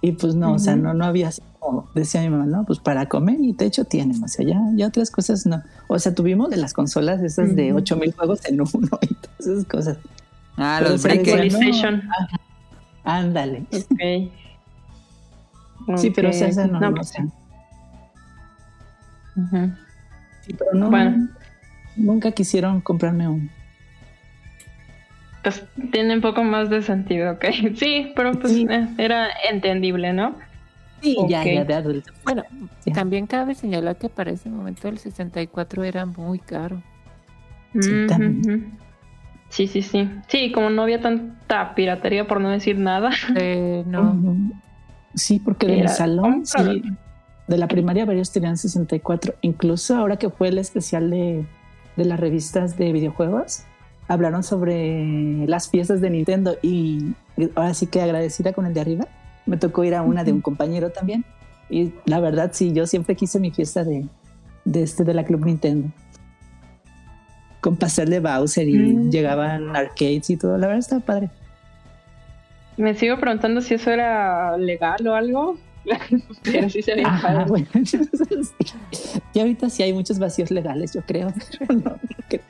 Y 0.02 0.12
pues 0.12 0.36
no, 0.36 0.54
o 0.54 0.60
sea, 0.60 0.76
no, 0.76 0.94
no 0.94 1.04
había, 1.06 1.30
así 1.30 1.42
como 1.60 1.90
decía 1.96 2.22
mi 2.22 2.30
mamá, 2.30 2.46
no, 2.46 2.64
pues 2.66 2.78
para 2.80 3.08
comer 3.08 3.38
y 3.40 3.54
techo 3.54 3.86
tienen, 3.86 4.24
o 4.24 4.28
sea, 4.28 4.46
ya, 4.46 4.60
ya 4.76 4.88
otras 4.88 5.10
cosas 5.10 5.46
no. 5.48 5.64
O 5.88 5.98
sea, 5.98 6.14
tuvimos 6.14 6.50
de 6.52 6.58
las 6.58 6.74
consolas 6.74 7.22
esas 7.22 7.56
de 7.56 7.70
Ujú. 7.72 7.78
8000 7.80 8.14
juegos 8.14 8.46
en 8.46 8.62
uno 8.62 9.00
y 9.02 9.14
todas 9.16 9.40
esas 9.40 9.66
cosas. 9.66 9.98
Ah, 10.58 10.80
los 10.82 11.04
briques. 11.04 11.54
no, 11.54 12.02
ándale. 13.04 13.66
Ok. 13.72 14.32
Sí, 15.98 16.10
pero 16.10 16.30
esa 16.30 16.66
no, 16.68 16.94
pues, 16.96 17.10
sé. 17.10 17.22
ujú. 19.36 19.72
Sí, 20.42 20.54
pero 20.58 20.74
no, 20.74 20.90
Bueno. 20.90 21.28
nunca 21.96 22.32
quisieron 22.32 22.82
comprarme 22.82 23.28
un. 23.28 23.50
Pues 25.44 25.64
tiene 25.92 26.16
un 26.16 26.22
poco 26.22 26.44
más 26.44 26.70
de 26.70 26.82
sentido, 26.82 27.34
ok. 27.34 27.46
Sí, 27.76 28.12
pero 28.16 28.32
pues 28.34 28.54
Sí. 28.54 28.66
eh, 28.70 28.88
era 28.98 29.28
entendible, 29.50 30.12
¿no? 30.14 30.36
Sí, 31.02 31.16
ya, 31.28 31.44
ya 31.44 31.64
de 31.66 31.74
adulto. 31.74 32.12
Bueno, 32.24 32.44
Sí. 32.80 32.92
también 32.92 33.28
cabe 33.28 33.54
señalar 33.54 33.98
que 33.98 34.10
para 34.10 34.32
ese 34.32 34.50
momento 34.50 34.88
el 34.88 34.98
64 34.98 35.84
era 35.84 36.06
muy 36.06 36.40
caro. 36.40 36.82
Sí, 37.80 38.06
también. 38.08 38.72
Sí, 39.56 39.68
sí, 39.68 39.82
sí. 39.82 40.10
Sí, 40.28 40.52
como 40.52 40.70
no 40.70 40.82
había 40.82 41.00
tanta 41.00 41.76
piratería, 41.76 42.28
por 42.28 42.42
no 42.42 42.50
decir 42.50 42.78
nada. 42.78 43.12
Eh, 43.38 43.86
no. 43.88 44.14
Sí, 45.14 45.40
porque 45.40 45.68
de 45.68 45.74
mi 45.76 45.80
Era 45.80 45.90
salón, 45.90 46.46
sí, 46.46 46.84
de 47.48 47.58
la 47.58 47.70
primaria 47.70 48.04
varios 48.04 48.34
tenían 48.34 48.58
64. 48.58 49.36
Incluso 49.42 49.96
ahora 49.96 50.18
que 50.18 50.30
fue 50.30 50.50
el 50.50 50.58
especial 50.58 51.10
de, 51.10 51.46
de 51.96 52.06
las 52.06 52.20
revistas 52.20 52.78
de 52.78 52.92
videojuegos, 52.92 53.64
hablaron 54.10 54.44
sobre 54.44 55.48
las 55.48 55.70
fiestas 55.70 56.02
de 56.02 56.10
Nintendo 56.10 56.58
y 56.62 57.14
ahora 57.56 57.74
sí 57.74 57.88
que 57.88 58.02
agradecida 58.02 58.52
con 58.52 58.66
el 58.66 58.74
de 58.74 58.82
arriba. 58.82 59.08
Me 59.46 59.56
tocó 59.56 59.86
ir 59.86 59.96
a 59.96 60.02
una 60.02 60.26
de 60.26 60.34
un 60.34 60.42
compañero 60.42 60.90
también. 60.90 61.24
Y 61.70 61.94
la 62.06 62.20
verdad, 62.20 62.52
sí, 62.54 62.74
yo 62.74 62.88
siempre 62.88 63.16
quise 63.16 63.40
mi 63.40 63.52
fiesta 63.52 63.86
de, 63.86 64.06
de 64.66 64.84
este 64.84 65.06
de 65.06 65.14
la 65.14 65.24
Club 65.24 65.46
Nintendo. 65.46 65.88
Con 67.66 67.78
pastel 67.78 68.12
de 68.12 68.20
Bowser 68.20 68.68
y 68.70 68.78
Mm. 68.78 69.10
llegaban 69.10 69.76
arcades 69.76 70.30
y 70.30 70.38
todo. 70.38 70.56
La 70.60 70.68
verdad 70.68 70.82
estaba 70.82 71.02
padre. 71.02 71.30
Me 72.78 72.94
sigo 72.94 73.18
preguntando 73.20 73.60
si 73.62 73.74
eso 73.74 73.90
era 73.90 74.56
legal 74.56 75.08
o 75.08 75.16
algo. 75.16 75.58
Pero 76.44 76.70
sí 76.70 76.84
se 76.84 76.94
veía 76.94 77.08
Ajá, 77.08 77.28
padre. 77.28 77.46
bueno, 77.48 77.68
sí. 77.86 78.00
Y 79.34 79.40
ahorita 79.40 79.72
sí 79.72 79.82
hay 79.82 79.94
muchos 79.94 80.20
vacíos 80.20 80.52
legales, 80.52 80.94
yo 80.94 81.02
creo. 81.02 81.34
pero 81.58 81.74
no, 81.80 81.90
no 81.90 82.00
creo. 82.30 82.42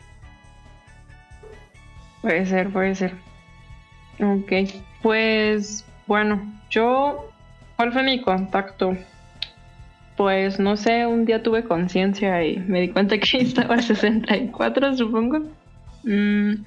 Puede 2.21 2.45
ser, 2.45 2.69
puede 2.71 2.95
ser. 2.95 3.13
Ok, 4.21 4.51
pues 5.01 5.85
bueno, 6.07 6.41
yo, 6.69 7.29
¿cuál 7.77 7.93
fue 7.93 8.03
mi 8.03 8.21
contacto? 8.21 8.97
Pues 10.17 10.59
no 10.59 10.77
sé, 10.77 11.05
un 11.05 11.25
día 11.25 11.43
tuve 11.43 11.63
conciencia 11.63 12.43
y 12.43 12.57
me 12.57 12.81
di 12.81 12.89
cuenta 12.89 13.17
que 13.17 13.37
estaba 13.39 13.75
el 13.75 13.83
64, 13.83 14.95
supongo. 14.95 15.39
Mm, 16.03 16.63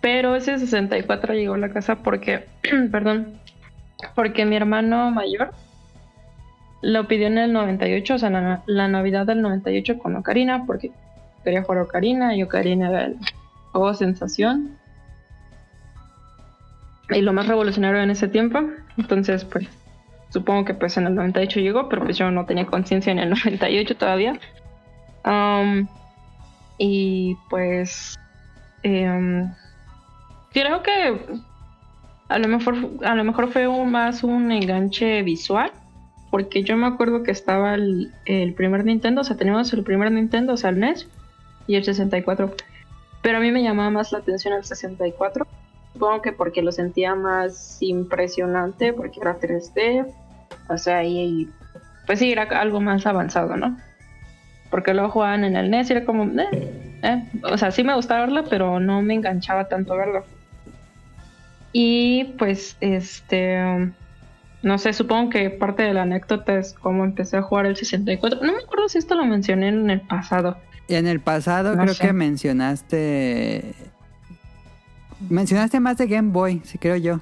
pero 0.00 0.36
ese 0.36 0.58
64 0.58 1.34
llegó 1.34 1.54
a 1.54 1.58
la 1.58 1.70
casa 1.70 1.96
porque, 1.96 2.46
perdón, 2.92 3.38
porque 4.14 4.44
mi 4.44 4.56
hermano 4.56 5.10
mayor 5.10 5.52
lo 6.82 7.08
pidió 7.08 7.28
en 7.28 7.38
el 7.38 7.52
98, 7.52 8.14
o 8.14 8.18
sea, 8.18 8.28
la, 8.28 8.62
la 8.66 8.88
Navidad 8.88 9.26
del 9.26 9.40
98 9.40 9.98
con 9.98 10.16
Ocarina, 10.16 10.66
porque 10.66 10.92
quería 11.42 11.62
jugar 11.62 11.82
Ocarina 11.82 12.36
y 12.36 12.42
Ocarina 12.42 12.90
era 12.90 13.06
el 13.06 13.16
juego 13.72 13.94
sensación 13.94 14.76
y 17.10 17.20
lo 17.20 17.32
más 17.32 17.46
revolucionario 17.46 18.02
en 18.02 18.10
ese 18.10 18.28
tiempo. 18.28 18.60
Entonces, 18.96 19.44
pues, 19.44 19.68
supongo 20.34 20.64
que 20.64 20.74
pues 20.74 20.96
en 20.96 21.06
el 21.06 21.14
98 21.14 21.60
llegó, 21.60 21.88
pero 21.88 22.02
pues 22.02 22.18
yo 22.18 22.30
no 22.30 22.44
tenía 22.44 22.66
conciencia 22.66 23.12
en 23.12 23.20
el 23.20 23.30
98 23.44 23.96
todavía. 23.96 24.38
Am, 25.22 25.88
y 26.76 27.36
pues, 27.48 28.18
em, 28.82 29.48
creo 30.52 30.82
que 30.82 30.92
a 32.28 32.38
lo 32.38 32.48
mejor, 32.48 32.74
a 33.04 33.14
lo 33.14 33.22
mejor 33.24 33.50
fue 33.52 33.68
un- 33.68 33.90
más 33.92 34.24
un 34.24 34.50
enganche 34.52 35.22
visual. 35.22 35.70
Porque 36.30 36.64
yo 36.64 36.76
me 36.76 36.88
acuerdo 36.88 37.22
que 37.22 37.30
estaba 37.30 37.74
el, 37.74 38.12
el 38.24 38.54
primer 38.54 38.84
Nintendo, 38.84 39.20
o 39.20 39.24
sea, 39.24 39.36
teníamos 39.36 39.72
el 39.72 39.84
primer 39.84 40.10
Nintendo, 40.10 40.54
o 40.54 40.56
sea, 40.56 40.70
el 40.70 40.80
NES 40.80 41.06
y 41.68 41.76
el 41.76 41.84
64. 41.84 42.52
Pero 43.22 43.38
a 43.38 43.40
mí 43.40 43.52
me 43.52 43.62
llamaba 43.62 43.88
más 43.90 44.10
la 44.10 44.18
atención 44.18 44.52
el 44.52 44.64
64. 44.64 45.46
Supongo 45.92 46.22
que 46.22 46.32
porque 46.32 46.60
lo 46.60 46.72
sentía 46.72 47.14
más 47.14 47.76
impresionante, 47.80 48.92
porque 48.92 49.20
era 49.20 49.38
3D. 49.38 50.12
O 50.68 50.78
sea, 50.78 51.04
y, 51.04 51.50
pues 52.06 52.18
sí, 52.18 52.32
era 52.32 52.44
algo 52.44 52.80
más 52.80 53.06
avanzado, 53.06 53.56
¿no? 53.56 53.78
Porque 54.70 54.94
luego 54.94 55.10
jugaban 55.10 55.44
en 55.44 55.56
el 55.56 55.70
NES 55.70 55.90
y 55.90 55.92
era 55.92 56.04
como, 56.04 56.24
eh, 56.24 56.98
eh. 57.02 57.24
O 57.44 57.56
sea, 57.58 57.70
sí 57.70 57.84
me 57.84 57.94
gustaba 57.94 58.22
verlo, 58.22 58.44
pero 58.48 58.80
no 58.80 59.02
me 59.02 59.14
enganchaba 59.14 59.68
tanto 59.68 59.96
verlo. 59.96 60.24
Y 61.72 62.24
pues, 62.38 62.76
este. 62.80 63.92
No 64.62 64.78
sé, 64.78 64.94
supongo 64.94 65.28
que 65.30 65.50
parte 65.50 65.82
de 65.82 65.92
la 65.92 66.02
anécdota 66.02 66.56
es 66.56 66.72
cómo 66.72 67.04
empecé 67.04 67.36
a 67.36 67.42
jugar 67.42 67.66
el 67.66 67.76
64. 67.76 68.40
No 68.42 68.52
me 68.52 68.58
acuerdo 68.62 68.88
si 68.88 68.96
esto 68.96 69.14
lo 69.14 69.26
mencioné 69.26 69.68
en 69.68 69.90
el 69.90 70.00
pasado. 70.00 70.56
Y 70.88 70.94
en 70.94 71.06
el 71.06 71.20
pasado 71.20 71.76
No 71.76 71.82
creo 71.82 71.94
sé. 71.94 72.06
que 72.06 72.12
mencionaste... 72.12 73.74
Mencionaste 75.28 75.80
más 75.80 75.98
de 75.98 76.06
Game 76.06 76.30
Boy, 76.30 76.62
sí 76.64 76.78
creo 76.78 76.96
yo. 76.96 77.20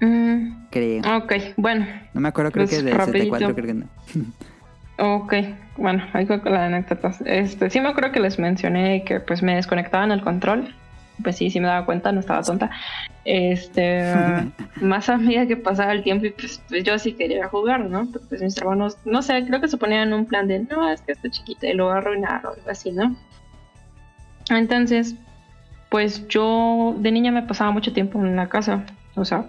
Mm, 0.00 0.66
Creo. 0.70 1.02
ok, 1.16 1.32
bueno. 1.56 1.86
No 2.12 2.20
me 2.20 2.28
acuerdo, 2.28 2.52
creo 2.52 2.66
pues, 2.66 2.76
que 2.76 2.82
64 2.82 3.06
rapidito. 3.06 3.54
creo 3.54 3.66
que 3.66 3.74
no. 3.74 3.86
Ok, 4.98 5.34
bueno, 5.76 6.02
ahí 6.14 6.24
fue 6.24 6.40
con 6.40 6.54
la 6.54 6.66
anécdota. 6.66 7.12
Este, 7.26 7.68
sí 7.68 7.80
me 7.80 7.90
acuerdo 7.90 8.12
que 8.12 8.20
les 8.20 8.38
mencioné 8.38 9.04
que 9.04 9.20
pues 9.20 9.42
me 9.42 9.54
desconectaban 9.54 10.10
el 10.10 10.22
control. 10.22 10.74
Pues 11.22 11.36
sí, 11.36 11.50
sí 11.50 11.60
me 11.60 11.66
daba 11.66 11.84
cuenta, 11.84 12.12
no 12.12 12.20
estaba 12.20 12.42
tonta. 12.42 12.70
Este, 13.24 14.02
más 14.80 15.08
a 15.10 15.18
medida 15.18 15.46
que 15.46 15.56
pasaba 15.56 15.92
el 15.92 16.02
tiempo 16.02 16.26
y 16.26 16.30
pues, 16.30 16.62
pues, 16.68 16.82
yo 16.82 16.98
sí 16.98 17.12
quería 17.12 17.46
jugar, 17.48 17.80
¿no? 17.80 18.08
Pero, 18.10 18.24
Pues 18.28 18.40
mis 18.40 18.56
hermanos, 18.56 18.96
no 19.04 19.20
sé, 19.20 19.44
creo 19.46 19.60
que 19.60 19.68
se 19.68 19.76
ponían 19.76 20.14
un 20.14 20.24
plan 20.24 20.48
de, 20.48 20.60
no, 20.60 20.88
es 20.90 21.02
que 21.02 21.12
está 21.12 21.28
chiquita 21.28 21.66
y 21.66 21.74
lo 21.74 21.86
va 21.86 21.96
a 21.96 21.98
arruinar 21.98 22.46
o 22.46 22.54
algo 22.54 22.70
así, 22.70 22.90
¿no? 22.90 23.14
Entonces, 24.48 25.14
pues 25.90 26.26
yo 26.28 26.94
de 26.98 27.12
niña 27.12 27.32
me 27.32 27.42
pasaba 27.42 27.70
mucho 27.70 27.92
tiempo 27.92 28.18
en 28.18 28.36
la 28.36 28.48
casa, 28.48 28.84
o 29.14 29.24
sea, 29.24 29.44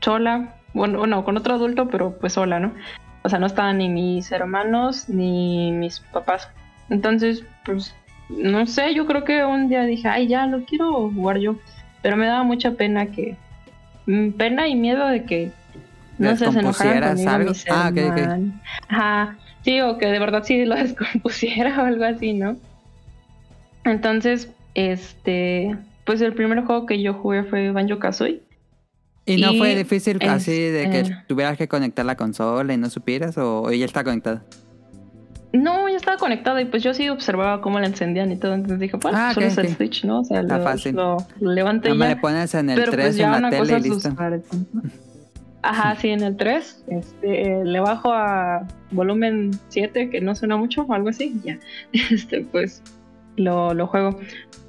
sola, 0.00 0.54
bueno, 0.74 0.98
bueno, 0.98 1.24
con 1.24 1.36
otro 1.36 1.54
adulto, 1.54 1.88
pero 1.88 2.16
pues 2.18 2.34
sola, 2.34 2.60
¿no? 2.60 2.72
O 3.22 3.28
sea, 3.28 3.38
no 3.38 3.46
estaban 3.46 3.78
ni 3.78 3.88
mis 3.88 4.30
hermanos 4.32 5.08
ni 5.08 5.72
mis 5.72 6.00
papás. 6.00 6.48
Entonces, 6.88 7.44
pues, 7.64 7.94
no 8.28 8.66
sé, 8.66 8.94
yo 8.94 9.06
creo 9.06 9.24
que 9.24 9.44
un 9.44 9.68
día 9.68 9.82
dije, 9.82 10.08
ay, 10.08 10.26
ya, 10.28 10.46
lo 10.46 10.64
quiero 10.64 11.10
jugar 11.10 11.38
yo. 11.38 11.56
Pero 12.02 12.16
me 12.16 12.26
daba 12.26 12.42
mucha 12.44 12.72
pena 12.72 13.06
que... 13.06 13.36
mm, 14.06 14.30
Pena 14.30 14.68
y 14.68 14.74
miedo 14.74 15.06
de 15.06 15.24
que 15.24 15.52
no 16.18 16.34
se 16.36 16.46
enojaran 16.46 16.54
¿Descompusieras 16.54 17.10
conmigo 17.10 17.30
algo? 17.30 17.50
mis 17.50 17.66
Ah, 17.70 17.88
ok, 17.92 17.98
ok. 18.10 18.18
hermanos. 18.18 18.54
Ajá, 18.88 19.36
sí, 19.62 19.80
o 19.82 19.98
que 19.98 20.06
de 20.06 20.18
verdad 20.18 20.42
sí 20.44 20.64
lo 20.64 20.74
descompusiera 20.76 21.82
o 21.82 21.86
algo 21.86 22.04
así, 22.04 22.32
¿no? 22.32 22.56
Entonces, 23.84 24.50
este... 24.74 25.76
Pues 26.04 26.20
el 26.22 26.32
primer 26.32 26.64
juego 26.64 26.86
que 26.86 27.00
yo 27.02 27.14
jugué 27.14 27.44
fue 27.44 27.70
Banjo 27.70 27.98
Kazooie. 27.98 28.42
¿Y 29.32 29.40
no 29.40 29.52
Y 29.52 29.58
fue 29.58 29.74
difícil 29.74 30.18
es- 30.20 30.28
así 30.28 30.52
de 30.58 30.90
que 30.90 31.00
eh. 31.00 31.16
tuvieras 31.26 31.56
que 31.58 31.68
conectar 31.68 32.04
la 32.04 32.16
consola 32.16 32.72
y 32.72 32.76
no 32.76 32.88
supieras 32.90 33.36
o 33.38 33.70
ya 33.70 33.84
está 33.84 34.04
conectada? 34.04 34.42
No, 35.52 35.88
ya 35.88 35.96
estaba 35.96 36.16
conectado 36.16 36.60
y 36.60 36.64
pues 36.66 36.82
yo 36.84 36.94
sí 36.94 37.08
observaba 37.08 37.60
cómo 37.60 37.80
la 37.80 37.86
encendían 37.86 38.30
y 38.30 38.36
todo. 38.36 38.54
Entonces 38.54 38.78
dije, 38.78 38.96
pues 38.98 39.14
Ah, 39.16 39.32
solo 39.34 39.46
ok, 39.46 39.52
es 39.52 39.58
el 39.58 39.76
switch, 39.76 40.04
¿no? 40.04 40.20
O 40.20 40.24
sea, 40.24 40.40
Está 40.42 40.58
lo, 40.58 40.64
fácil. 40.64 40.94
lo, 40.94 41.16
Nada 41.40 41.64
más 41.64 41.82
ya. 41.82 42.08
le 42.08 42.16
pones 42.16 42.54
en 42.54 42.70
el 42.70 42.78
Pero 42.78 42.92
3 42.92 43.04
pues 43.06 43.16
ya 43.16 43.24
en 43.26 43.32
la 43.32 43.38
una 43.38 43.50
tele 43.50 43.60
cosa 43.62 43.78
y 43.78 43.82
listo. 43.90 44.08
Ajá, 45.62 45.96
sí, 45.96 46.08
en 46.08 46.22
el 46.22 46.36
3. 46.36 46.84
Este, 46.88 47.64
le 47.64 47.80
bajo 47.80 48.12
a 48.12 48.66
volumen 48.92 49.50
7, 49.68 50.08
que 50.08 50.20
no 50.20 50.34
suena 50.34 50.56
mucho 50.56 50.82
o 50.82 50.92
algo 50.94 51.08
así. 51.10 51.34
Ya, 51.44 51.58
este, 51.92 52.42
pues 52.42 52.82
lo, 53.36 53.74
lo 53.74 53.86
juego. 53.86 54.18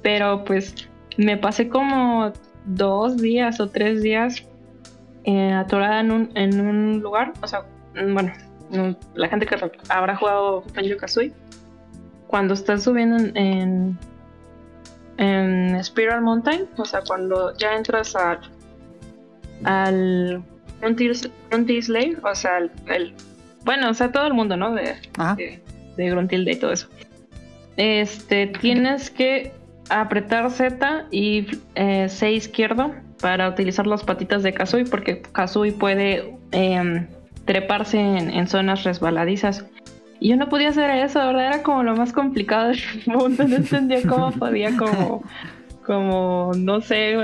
Pero 0.02 0.44
pues 0.44 0.74
me 1.16 1.36
pasé 1.36 1.68
como 1.68 2.32
dos 2.66 3.16
días 3.18 3.60
o 3.60 3.68
tres 3.70 4.02
días 4.02 4.44
eh, 5.24 5.52
atorada 5.52 6.00
en 6.00 6.10
un, 6.10 6.30
en 6.34 6.60
un 6.60 7.00
lugar. 7.00 7.32
O 7.42 7.46
sea, 7.46 7.62
mm, 7.94 8.14
bueno, 8.14 8.32
no- 8.70 8.96
la 9.14 9.28
gente 9.28 9.46
que 9.46 9.56
habrá 9.88 10.16
jugado 10.16 10.62
Banjo 10.74 10.96
Kazooie, 10.98 11.32
cuando 12.26 12.54
estás 12.54 12.82
subiendo 12.84 13.16
en, 13.18 13.36
en, 13.36 13.98
en 15.18 15.84
Spiral 15.84 16.22
Mountain, 16.22 16.66
o 16.76 16.84
sea, 16.84 17.02
cuando 17.06 17.54
ya 17.58 17.74
entras 17.76 18.16
a, 18.16 18.40
al 19.64 20.42
Frontier, 20.80 21.12
Frontier 21.48 21.82
Slayer, 21.82 22.18
o 22.24 22.34
sea, 22.34 22.58
el, 22.58 22.70
el- 22.86 23.14
bueno, 23.64 23.90
o 23.90 23.94
sea, 23.94 24.10
todo 24.10 24.26
el 24.26 24.34
mundo, 24.34 24.56
¿no? 24.56 24.74
De, 24.74 24.94
Ajá. 25.18 25.34
de, 25.36 25.62
de 25.96 26.10
Gruntilde 26.10 26.52
y 26.52 26.56
todo 26.56 26.72
eso. 26.72 26.88
Este, 27.76 28.48
tienes 28.48 29.10
que 29.10 29.52
apretar 29.88 30.50
Z 30.50 31.06
y 31.10 31.46
eh, 31.74 32.08
C 32.08 32.32
izquierdo 32.32 32.92
para 33.22 33.48
utilizar 33.48 33.86
las 33.86 34.02
patitas 34.02 34.42
de 34.42 34.52
Kazooie 34.52 34.84
porque 34.84 35.22
Kazooie 35.22 35.72
puede 35.72 36.36
em, 36.50 37.06
treparse 37.46 37.98
en, 37.98 38.28
en 38.30 38.46
zonas 38.48 38.82
resbaladizas. 38.82 39.64
Y 40.20 40.28
yo 40.28 40.36
no 40.36 40.48
podía 40.48 40.68
hacer 40.68 40.90
eso, 40.90 41.18
¿verdad? 41.20 41.46
Era 41.46 41.62
como 41.62 41.82
lo 41.84 41.96
más 41.96 42.12
complicado 42.12 42.68
del 42.68 42.80
mundo. 43.06 43.44
No 43.48 43.56
entendía 43.56 44.02
cómo 44.06 44.30
podía 44.32 44.76
como, 44.76 45.22
como, 45.86 46.52
no 46.56 46.80
sé, 46.80 47.16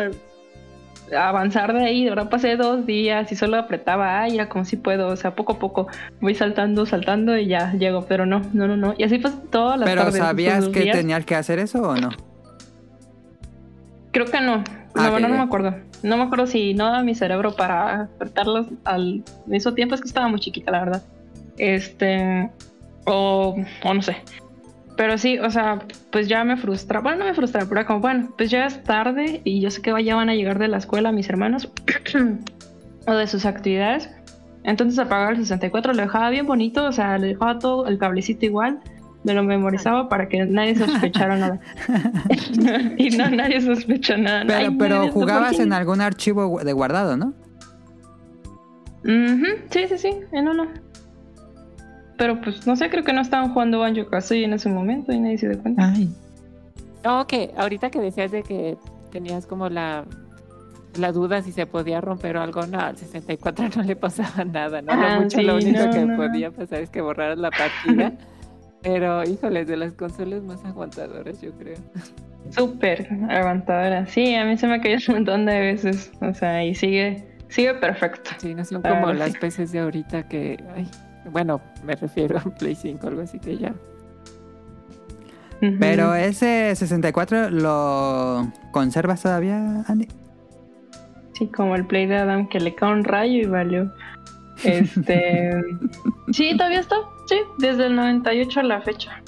avanzar 1.16 1.72
de 1.74 1.84
ahí. 1.84 2.08
Ahora 2.08 2.28
pasé 2.28 2.56
dos 2.56 2.86
días 2.86 3.30
y 3.30 3.36
solo 3.36 3.56
apretaba, 3.56 4.20
ay, 4.20 4.36
era 4.36 4.48
como 4.48 4.64
si 4.64 4.76
puedo. 4.76 5.08
O 5.08 5.16
sea, 5.16 5.34
poco 5.34 5.54
a 5.54 5.58
poco 5.58 5.88
voy 6.20 6.34
saltando, 6.34 6.86
saltando 6.86 7.36
y 7.36 7.46
ya 7.46 7.72
llego. 7.74 8.06
Pero 8.06 8.24
no, 8.26 8.42
no, 8.52 8.66
no, 8.66 8.76
no. 8.76 8.94
Y 8.96 9.04
así 9.04 9.18
pues 9.18 9.34
todas 9.50 9.78
las 9.78 9.88
¿Pero 9.88 10.02
tardes. 10.04 10.18
sabías 10.20 10.68
que 10.68 10.80
días. 10.80 10.96
tenías 10.96 11.24
que 11.24 11.34
hacer 11.34 11.58
eso 11.58 11.82
o 11.82 11.96
no? 11.96 12.10
Creo 14.10 14.26
que 14.26 14.40
no. 14.40 14.64
Ah, 14.94 15.10
no 15.10 15.18
ya. 15.18 15.28
me 15.28 15.40
acuerdo. 15.40 15.74
No 16.02 16.16
me 16.16 16.24
acuerdo 16.24 16.46
si 16.46 16.74
no 16.74 16.86
daba 16.86 17.02
mi 17.02 17.14
cerebro 17.14 17.54
para 17.54 18.02
apretarlos 18.02 18.66
al 18.84 19.22
mismo 19.46 19.74
tiempo. 19.74 19.94
Es 19.94 20.00
que 20.00 20.08
estaba 20.08 20.28
muy 20.28 20.40
chiquita, 20.40 20.70
la 20.70 20.80
verdad. 20.80 21.02
Este. 21.56 22.50
O, 23.04 23.56
o 23.84 23.94
no 23.94 24.02
sé. 24.02 24.16
Pero 24.98 25.16
sí, 25.16 25.38
o 25.38 25.48
sea, 25.48 25.78
pues 26.10 26.26
ya 26.26 26.42
me 26.42 26.56
frustra. 26.56 27.00
Bueno, 27.00 27.18
no 27.18 27.24
me 27.26 27.34
frustra, 27.34 27.64
pero 27.68 27.86
como, 27.86 28.00
bueno, 28.00 28.30
pues 28.36 28.50
ya 28.50 28.66
es 28.66 28.82
tarde 28.82 29.40
y 29.44 29.60
yo 29.60 29.70
sé 29.70 29.80
que 29.80 29.92
ya 30.02 30.16
van 30.16 30.28
a 30.28 30.34
llegar 30.34 30.58
de 30.58 30.66
la 30.66 30.78
escuela 30.78 31.12
mis 31.12 31.28
hermanos 31.28 31.70
o 33.06 33.12
de 33.12 33.26
sus 33.28 33.46
actividades. 33.46 34.10
Entonces 34.64 34.98
apagaba 34.98 35.30
el 35.30 35.36
64, 35.36 35.92
lo 35.92 36.02
dejaba 36.02 36.30
bien 36.30 36.46
bonito, 36.46 36.84
o 36.84 36.90
sea, 36.90 37.16
le 37.16 37.28
dejaba 37.28 37.60
todo 37.60 37.86
el 37.86 37.96
cablecito 37.96 38.44
igual, 38.44 38.80
me 39.24 39.34
lo 39.34 39.42
memorizaba 39.42 40.08
para 40.08 40.28
que 40.28 40.44
nadie 40.44 40.76
sospechara 40.76 41.36
nada. 41.36 41.60
y 42.98 43.10
no, 43.10 43.28
nadie 43.30 43.60
sospechó 43.60 44.16
nada. 44.16 44.44
Pero, 44.46 44.58
Ay, 44.70 44.76
pero 44.78 45.08
jugabas 45.08 45.58
en 45.58 45.72
algún 45.72 46.00
archivo 46.00 46.60
de 46.62 46.72
guardado, 46.72 47.16
¿no? 47.16 47.34
Ujú, 49.04 49.46
Sí, 49.70 49.86
sí, 49.88 49.98
sí, 49.98 50.10
en 50.32 50.48
uno. 50.48 50.66
Pero 52.16 52.40
pues 52.40 52.66
no 52.66 52.74
sé, 52.76 52.90
creo 52.90 53.04
que 53.04 53.12
no 53.12 53.20
estaban 53.20 53.52
jugando 53.52 53.78
Banjo 53.78 54.06
Kazooie 54.08 54.44
en 54.44 54.52
ese 54.52 54.68
momento 54.68 55.12
y 55.12 55.20
nadie 55.20 55.38
se 55.38 55.48
dio 55.48 55.62
cuenta. 55.62 55.92
Ay, 55.94 56.12
No, 57.04 57.26
que 57.26 57.52
ahorita 57.56 57.90
que 57.90 58.00
decías 58.00 58.32
de 58.32 58.42
que 58.42 58.76
tenías 59.12 59.46
como 59.46 59.68
la, 59.68 60.04
la 60.98 61.12
duda 61.12 61.42
si 61.42 61.52
se 61.52 61.64
podía 61.64 62.00
romper 62.00 62.36
o 62.36 62.42
algo, 62.42 62.66
no, 62.66 62.80
al 62.80 62.96
64 62.96 63.68
no 63.76 63.82
le 63.84 63.94
pasaba 63.94 64.44
nada, 64.44 64.82
¿no? 64.82 64.92
Ah, 64.92 65.14
lo 65.14 65.22
mucho, 65.22 65.38
sí, 65.38 65.44
lo 65.44 65.54
único 65.56 65.84
no, 65.84 65.90
que 65.92 66.04
no. 66.04 66.16
podía 66.16 66.50
pasar 66.50 66.80
es 66.80 66.90
que 66.90 67.00
borraras 67.00 67.38
la 67.38 67.50
partida. 67.50 68.12
Pero, 68.82 69.24
híjoles, 69.24 69.66
de 69.66 69.76
las 69.76 69.92
consolas 69.92 70.42
más 70.42 70.64
aguantadoras, 70.64 71.40
yo 71.40 71.52
creo. 71.52 71.76
Súper 72.50 73.08
aguantadora. 73.28 74.06
Sí, 74.06 74.34
a 74.34 74.44
mí 74.44 74.56
se 74.56 74.66
me 74.66 74.80
cayó 74.80 74.98
un 75.08 75.14
montón 75.16 75.46
de 75.46 75.58
veces. 75.58 76.12
O 76.20 76.32
sea, 76.32 76.64
y 76.64 76.74
sigue, 76.74 77.24
sigue 77.48 77.74
perfecto. 77.74 78.30
Sí, 78.38 78.54
no 78.54 78.64
son 78.64 78.82
como 78.82 79.10
sí. 79.10 79.16
las 79.18 79.36
peces 79.36 79.72
de 79.72 79.80
ahorita 79.80 80.28
que, 80.28 80.62
ay, 80.74 80.88
bueno, 81.30 81.60
me 81.84 81.94
refiero 81.96 82.38
a 82.38 82.42
Play 82.42 82.74
5 82.74 83.06
algo 83.06 83.22
así 83.22 83.38
que 83.38 83.58
ya. 83.58 83.74
Ujú. 85.60 85.76
Pero 85.80 86.14
ese 86.14 86.74
64 86.76 87.50
lo 87.50 88.50
conservas 88.70 89.22
todavía, 89.22 89.84
Andy. 89.88 90.06
Sí, 91.32 91.46
como 91.48 91.74
el 91.74 91.84
play 91.86 92.06
de 92.06 92.16
Adam 92.16 92.48
que 92.48 92.60
le 92.60 92.74
cae 92.74 92.92
un 92.92 93.04
rayo 93.04 93.42
y 93.42 93.46
valió. 93.46 93.92
Este. 94.64 95.50
sí, 96.32 96.56
todavía 96.56 96.80
está. 96.80 96.96
Sí, 97.28 97.36
desde 97.58 97.86
el 97.86 97.96
98 97.96 98.60
a 98.60 98.62
la 98.62 98.80
fecha. 98.80 99.22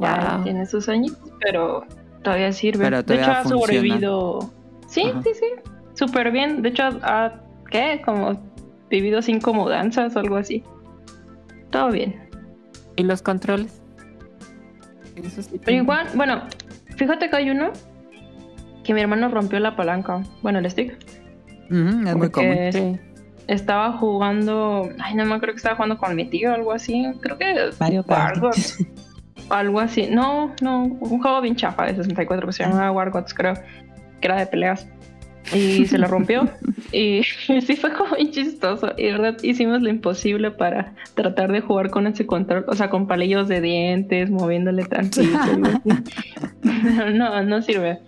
Ya 0.00 0.40
tiene 0.44 0.64
sus 0.64 0.88
años, 0.88 1.16
pero 1.40 1.84
todavía 2.22 2.52
sirve. 2.52 2.84
Pero 2.84 3.02
de 3.02 3.16
hecho, 3.16 3.30
ha 3.30 3.44
sobrevivido. 3.44 4.50
Sí, 4.86 5.02
Ajá. 5.02 5.22
sí, 5.22 5.30
sí. 5.34 5.46
Súper 5.94 6.30
bien. 6.30 6.62
De 6.62 6.68
hecho, 6.68 6.84
ha. 7.02 7.40
¿Qué? 7.70 8.00
Como 8.04 8.40
vivido 8.88 9.22
cinco 9.22 9.52
mudanzas 9.52 10.14
o 10.14 10.20
algo 10.20 10.36
así. 10.36 10.62
Todo 11.70 11.90
bien. 11.90 12.28
¿Y 12.96 13.02
los 13.02 13.22
controles? 13.22 13.82
Eso 15.16 15.42
sí 15.42 15.60
Pero 15.64 15.78
igual, 15.78 16.06
bueno, 16.14 16.42
fíjate 16.96 17.28
que 17.28 17.36
hay 17.36 17.50
uno 17.50 17.72
que 18.84 18.94
mi 18.94 19.00
hermano 19.00 19.28
rompió 19.28 19.58
la 19.58 19.74
palanca. 19.74 20.22
Bueno, 20.42 20.58
el 20.58 20.70
stick. 20.70 20.96
Es 21.70 22.16
muy 22.16 22.30
común. 22.30 22.56
Sí. 22.70 23.00
Estaba 23.48 23.92
jugando. 23.92 24.88
Ay, 25.00 25.14
no 25.14 25.24
me 25.24 25.34
acuerdo 25.34 25.54
que 25.54 25.58
estaba 25.58 25.76
jugando 25.76 25.98
con 25.98 26.14
mi 26.14 26.24
tío 26.24 26.50
o 26.50 26.54
algo 26.54 26.72
así. 26.72 27.04
Creo 27.20 27.38
que. 27.38 27.70
Mario 27.80 28.02
Party. 28.02 28.40
Algo 29.50 29.80
así. 29.80 30.08
No, 30.10 30.54
no. 30.60 30.84
Un 30.84 31.20
juego 31.20 31.40
bien 31.40 31.56
chafa 31.56 31.86
de 31.86 31.96
64 31.96 32.46
que 32.46 32.52
se 32.52 32.64
llamaba 32.64 32.90
Wargots, 32.92 33.34
creo. 33.34 33.54
Que 34.20 34.28
era 34.28 34.38
de 34.38 34.46
peleas. 34.46 34.86
Y 35.52 35.86
se 35.86 35.98
lo 35.98 36.06
rompió. 36.06 36.48
y 36.92 37.22
sí 37.46 37.76
fue 37.76 37.92
como 37.92 38.16
bien 38.16 38.30
chistoso. 38.30 38.92
Y 38.96 39.06
de 39.06 39.12
verdad 39.12 39.36
hicimos 39.42 39.82
lo 39.82 39.90
imposible 39.90 40.50
para 40.50 40.94
tratar 41.14 41.50
de 41.52 41.60
jugar 41.60 41.90
con 41.90 42.06
ese 42.06 42.26
control. 42.26 42.64
O 42.68 42.74
sea, 42.74 42.90
con 42.90 43.06
palillos 43.06 43.48
de 43.48 43.60
dientes, 43.60 44.30
moviéndole 44.30 44.84
tantito. 44.84 45.38
no, 47.12 47.42
no 47.42 47.62
sirve. 47.62 48.00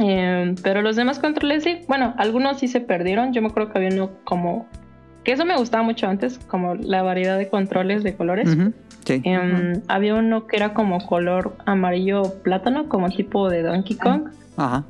Eh, 0.00 0.54
pero 0.62 0.82
los 0.82 0.96
demás 0.96 1.18
controles 1.18 1.62
sí, 1.64 1.80
bueno, 1.88 2.14
algunos 2.16 2.58
sí 2.58 2.68
se 2.68 2.80
perdieron. 2.80 3.32
Yo 3.32 3.42
me 3.42 3.48
acuerdo 3.48 3.72
que 3.72 3.78
había 3.78 3.90
uno 3.92 4.10
como. 4.24 4.66
Que 5.24 5.32
eso 5.32 5.44
me 5.44 5.56
gustaba 5.56 5.82
mucho 5.82 6.06
antes, 6.08 6.38
como 6.38 6.74
la 6.76 7.02
variedad 7.02 7.36
de 7.36 7.48
controles 7.48 8.02
de 8.02 8.14
colores. 8.16 8.48
Sí. 9.04 9.20
Em, 9.24 9.82
Había 9.88 10.14
uno 10.14 10.46
que 10.46 10.56
era 10.56 10.72
como 10.72 11.04
color 11.06 11.56
amarillo 11.66 12.22
plátano, 12.42 12.88
como 12.88 13.08
tipo 13.10 13.50
de 13.50 13.62
Donkey 13.62 13.96
Kong. 13.96 14.28
Ajá. 14.56 14.84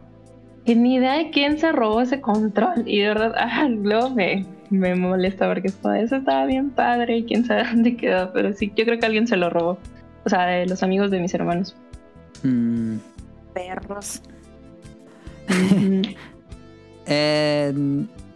Y 0.64 0.74
ni 0.76 0.94
idea 0.96 1.14
de 1.14 1.30
quién 1.30 1.58
se 1.58 1.72
robó 1.72 2.00
ese 2.00 2.20
control. 2.20 2.84
Y 2.86 3.00
de 3.00 3.08
verdad, 3.08 3.34
ah, 3.38 3.66
luego 3.68 4.11
me, 4.11 4.46
me 4.70 4.94
molesta 4.94 5.48
porque 5.48 5.66
esto- 5.68 5.92
eso 5.94 6.16
estaba 6.16 6.44
bien 6.46 6.70
padre 6.70 7.16
y 7.18 7.24
quién 7.24 7.44
sabe 7.44 7.64
dónde 7.72 7.96
quedó. 7.96 8.32
Pero 8.32 8.52
sí, 8.52 8.72
yo 8.76 8.84
creo 8.84 9.00
que 9.00 9.06
alguien 9.06 9.26
se 9.26 9.36
lo 9.36 9.50
robó. 9.50 9.78
O 10.24 10.28
sea, 10.28 10.46
de 10.46 10.66
los 10.66 10.82
amigos 10.84 11.11
de 11.11 11.18
mis 11.18 11.34
hermanos. 11.34 11.74
Mm. 12.44 12.96
Perros. 13.52 14.22
Eh, 17.07 17.72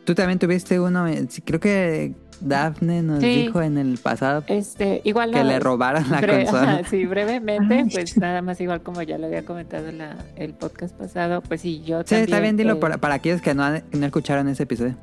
Tú 0.04 0.14
también 0.14 0.38
tuviste 0.38 0.78
uno, 0.80 1.06
eh, 1.06 1.24
sí, 1.30 1.40
creo 1.40 1.58
que 1.60 2.12
Daphne 2.40 3.02
nos 3.02 3.20
Sí. 3.20 3.44
dijo 3.44 3.62
en 3.62 3.78
el 3.78 3.96
pasado 3.96 4.44
Este, 4.48 5.00
igual 5.04 5.30
que 5.30 5.42
le 5.44 5.58
robaron 5.60 6.04
la 6.10 6.20
consola. 6.26 6.62
ajá, 6.74 6.84
sí, 6.90 7.06
brevemente, 7.06 7.74
Ay. 7.74 7.88
pues 7.90 8.18
nada 8.18 8.42
más 8.42 8.60
igual 8.60 8.82
como 8.82 9.00
ya 9.00 9.16
lo 9.16 9.26
había 9.28 9.44
comentado 9.46 9.90
la, 9.92 10.16
el 10.36 10.52
podcast 10.52 10.94
pasado, 10.94 11.40
pues 11.40 11.62
sí, 11.62 11.82
yo 11.86 12.00
Sí, 12.00 12.06
también. 12.06 12.24
está 12.24 12.40
bien, 12.40 12.56
dilo 12.58 12.72
eh, 12.74 12.76
para, 12.76 12.98
para 12.98 13.14
aquellos 13.14 13.40
que 13.40 13.54
no, 13.54 13.62
han- 13.64 13.80
que 13.82 13.96
no 13.96 14.04
escucharon 14.04 14.46
ese 14.48 14.64
episodio. 14.64 14.94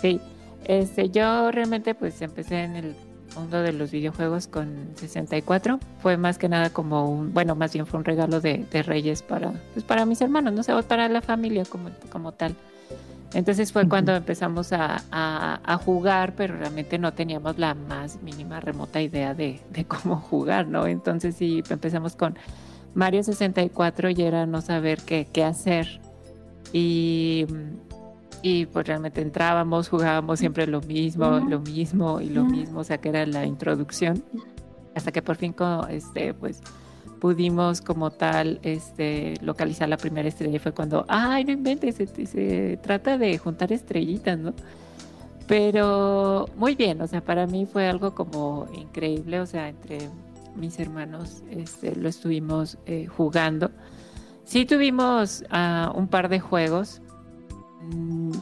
Sí, 0.00 0.20
este, 0.64 1.10
yo 1.10 1.50
realmente 1.50 1.94
pues 1.94 2.22
empecé 2.22 2.62
en 2.62 2.76
el 2.76 2.94
mundo 3.34 3.62
de 3.62 3.72
los 3.72 3.90
videojuegos 3.90 4.46
con 4.46 4.88
64. 4.96 5.78
Fue 6.02 6.16
más 6.16 6.38
que 6.38 6.48
nada 6.48 6.70
como 6.70 7.08
un, 7.10 7.32
bueno, 7.32 7.54
más 7.54 7.72
bien 7.72 7.86
fue 7.86 7.98
un 7.98 8.04
regalo 8.04 8.40
de, 8.40 8.64
de 8.70 8.82
Reyes 8.82 9.22
para, 9.22 9.52
pues 9.72 9.84
para 9.84 10.04
mis 10.06 10.20
hermanos, 10.20 10.52
no 10.52 10.62
sé, 10.62 10.72
o 10.74 10.82
para 10.82 11.08
la 11.08 11.20
familia 11.22 11.64
como, 11.64 11.90
como 12.10 12.32
tal. 12.32 12.54
Entonces 13.32 13.72
fue 13.72 13.88
cuando 13.88 14.14
empezamos 14.16 14.72
a, 14.72 15.02
a- 15.12 15.60
a 15.62 15.76
jugar, 15.78 16.34
pero 16.36 16.56
realmente 16.56 16.98
no 16.98 17.12
teníamos 17.12 17.58
la 17.58 17.74
más 17.74 18.20
mínima 18.22 18.58
remota 18.58 19.00
idea 19.00 19.34
de, 19.34 19.60
de 19.70 19.84
cómo 19.84 20.16
jugar, 20.16 20.66
¿no? 20.66 20.86
Entonces 20.88 21.36
sí, 21.36 21.62
empezamos 21.70 22.16
con 22.16 22.36
Mario 22.94 23.22
64 23.22 24.10
y 24.10 24.22
era 24.22 24.46
no 24.46 24.60
saber 24.62 24.98
qué, 25.02 25.28
qué 25.32 25.44
hacer. 25.44 26.00
Y, 26.72 27.46
y 28.42 28.66
pues 28.66 28.86
realmente 28.86 29.20
entrábamos, 29.20 29.88
jugábamos 29.88 30.38
siempre 30.38 30.66
lo 30.66 30.80
mismo, 30.80 31.40
lo 31.40 31.60
mismo 31.60 32.20
y 32.20 32.30
lo 32.30 32.44
mismo, 32.44 32.80
o 32.80 32.84
sea 32.84 32.98
que 32.98 33.10
era 33.10 33.26
la 33.26 33.44
introducción. 33.44 34.22
Hasta 34.94 35.12
que 35.12 35.22
por 35.22 35.36
fin 35.36 35.54
este, 35.88 36.34
pues 36.34 36.62
pudimos 37.20 37.80
como 37.80 38.10
tal 38.10 38.58
este, 38.62 39.34
localizar 39.42 39.88
la 39.88 39.96
primera 39.96 40.28
estrella 40.28 40.56
y 40.56 40.58
fue 40.58 40.72
cuando, 40.72 41.04
ay, 41.08 41.44
no 41.44 41.52
inventes, 41.52 41.96
se, 41.96 42.06
se 42.26 42.78
trata 42.82 43.18
de 43.18 43.38
juntar 43.38 43.72
estrellitas, 43.72 44.38
¿no? 44.38 44.54
Pero 45.46 46.46
muy 46.56 46.74
bien, 46.74 47.00
o 47.02 47.06
sea, 47.06 47.22
para 47.22 47.46
mí 47.46 47.66
fue 47.66 47.88
algo 47.88 48.14
como 48.14 48.66
increíble, 48.72 49.40
o 49.40 49.46
sea, 49.46 49.68
entre 49.68 50.08
mis 50.56 50.78
hermanos 50.78 51.42
este, 51.50 51.94
lo 51.94 52.08
estuvimos 52.08 52.78
eh, 52.86 53.06
jugando. 53.06 53.70
Sí 54.44 54.64
tuvimos 54.64 55.44
ah, 55.50 55.92
un 55.94 56.08
par 56.08 56.28
de 56.28 56.40
juegos 56.40 57.02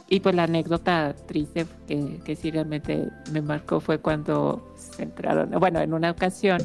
y 0.07 0.19
pues 0.19 0.35
la 0.35 0.43
anécdota 0.43 1.15
triste 1.27 1.65
que, 1.87 2.19
que 2.25 2.35
sí 2.35 2.51
realmente 2.51 3.07
me 3.31 3.41
marcó 3.41 3.79
fue 3.79 3.99
cuando 3.99 4.73
se 4.75 5.03
entraron, 5.03 5.51
bueno, 5.59 5.79
en 5.79 5.93
una 5.93 6.11
ocasión 6.11 6.61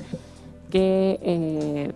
que 0.71 1.19
eh, 1.23 1.93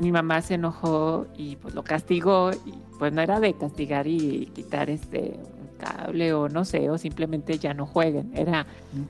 mi 0.00 0.10
mamá 0.10 0.40
se 0.42 0.54
enojó 0.54 1.26
y 1.36 1.56
pues 1.56 1.74
lo 1.74 1.84
castigó 1.84 2.50
y 2.64 2.74
pues 2.98 3.12
no 3.12 3.20
era 3.20 3.40
de 3.40 3.54
castigar 3.54 4.06
y 4.06 4.46
quitar 4.54 4.90
este 4.90 5.38
un 5.60 5.76
cable 5.78 6.32
o 6.32 6.48
no 6.48 6.64
sé 6.64 6.90
o 6.90 6.98
simplemente 6.98 7.58
ya 7.58 7.74
no 7.74 7.86
jueguen 7.86 8.32
era 8.34 8.66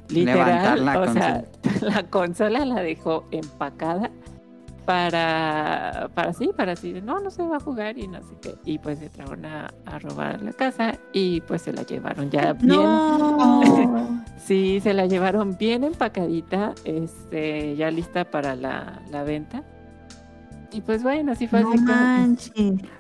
Levantar 0.09 0.79
literal 0.79 0.85
la 0.85 1.01
o 1.01 1.13
sea 1.13 1.45
la 1.83 2.03
consola 2.05 2.65
la 2.65 2.83
dejó 2.83 3.25
empacada 3.31 4.11
para, 4.85 6.09
para 6.15 6.33
sí, 6.33 6.51
para 6.57 6.73
así, 6.73 6.93
de, 6.93 7.03
no, 7.03 7.21
no 7.21 7.31
se 7.31 7.43
va 7.43 7.57
a 7.57 7.61
jugar 7.61 7.99
y 7.99 8.09
no 8.09 8.19
sé 8.21 8.35
qué. 8.43 8.55
Y 8.65 8.79
pues 8.79 9.01
entraron 9.03 9.45
a, 9.45 9.73
a 9.87 9.99
robar 9.99 10.43
la 10.43 10.53
casa 10.53 10.95
y 11.13 11.41
pues 11.43 11.63
se 11.63 11.73
la 11.73 11.83
llevaron 11.83 12.31
ya 12.31 12.53
bien. 12.53 12.69
No. 12.69 14.23
Sí, 14.43 14.81
se 14.83 14.93
la 14.93 15.07
llevaron 15.07 15.57
bien 15.57 15.85
empacadita, 15.85 16.75
este, 16.85 17.77
ya 17.77 17.93
lista 17.93 18.25
para 18.29 18.57
la, 18.57 19.01
la 19.13 19.23
venta. 19.23 19.63
Y 20.73 20.81
pues 20.81 21.03
bueno, 21.05 21.31
así 21.33 21.47
fue 21.47 21.61
No 21.61 21.69
así 21.69 21.79
como- 21.79 21.93
manches. 21.95 22.53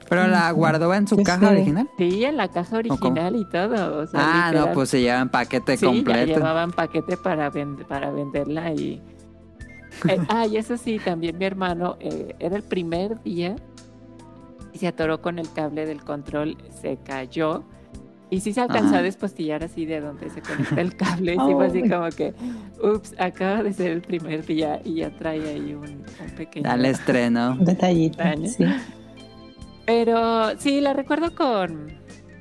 Pero 0.09 0.28
la 0.28 0.51
guardó 0.53 0.95
en 0.95 1.09
su 1.09 1.16
Qué 1.16 1.24
caja 1.24 1.41
feo. 1.41 1.51
original. 1.51 1.89
Sí, 1.99 2.24
en 2.24 2.37
la 2.37 2.47
caja 2.47 2.76
original 2.76 3.35
y 3.35 3.45
todo. 3.49 4.03
o 4.03 4.07
sea, 4.07 4.20
Ah, 4.22 4.47
no, 4.47 4.53
literal. 4.53 4.74
pues 4.74 4.89
se 4.91 5.01
llevan 5.01 5.30
paquete 5.30 5.76
Sí, 5.76 5.85
ya 5.87 5.93
completo. 5.93 6.26
llevaban 6.35 6.70
paquete 6.70 7.16
para, 7.16 7.51
vend- 7.51 7.85
para 7.87 8.11
venderla 8.12 8.70
y... 8.72 9.03
Eh, 10.09 10.18
ah, 10.28 10.46
y 10.46 10.57
eso 10.57 10.76
sí, 10.76 10.98
también 10.98 11.38
mi 11.38 11.44
hermano, 11.44 11.96
eh, 12.00 12.34
era 12.38 12.57
el 12.57 12.62
primer 12.62 13.22
día 13.22 13.57
y 14.72 14.78
se 14.78 14.86
atoró 14.88 15.20
con 15.20 15.38
el 15.38 15.53
cable 15.53 15.86
del 15.86 16.03
control, 16.03 16.57
se 16.80 16.96
cayó 16.96 17.64
y 18.30 18.40
sí 18.40 18.55
se 18.55 18.62
alcanzó 18.62 18.88
Ajá. 18.88 18.98
a 18.98 19.03
despostillar 19.03 19.62
así 19.62 19.84
de 19.84 20.00
donde 20.00 20.30
se 20.30 20.40
conecta 20.40 20.80
el 20.80 20.96
cable. 20.96 21.34
Y 21.34 21.38
sí 21.38 21.53
fue 21.53 21.66
así 21.66 21.88
como 21.88 22.09
que, 22.09 22.34
ups, 22.82 23.14
acaba 23.18 23.62
de 23.62 23.74
ser 23.74 23.90
el 23.90 24.00
primer 24.00 24.46
día 24.46 24.80
y 24.84 24.94
ya 24.94 25.11
trae 25.18 25.46
ahí 25.50 25.74
un, 25.74 25.84
un 25.84 26.30
pequeño... 26.36 26.64
Ya 26.64 26.76
le 26.76 26.88
estrenó. 26.88 27.53
Un 27.53 27.64
detallito. 27.66 28.22
Sí. 28.46 28.64
Pero 29.84 30.59
sí, 30.59 30.80
la 30.80 30.94
recuerdo 30.94 31.34
con 31.34 31.88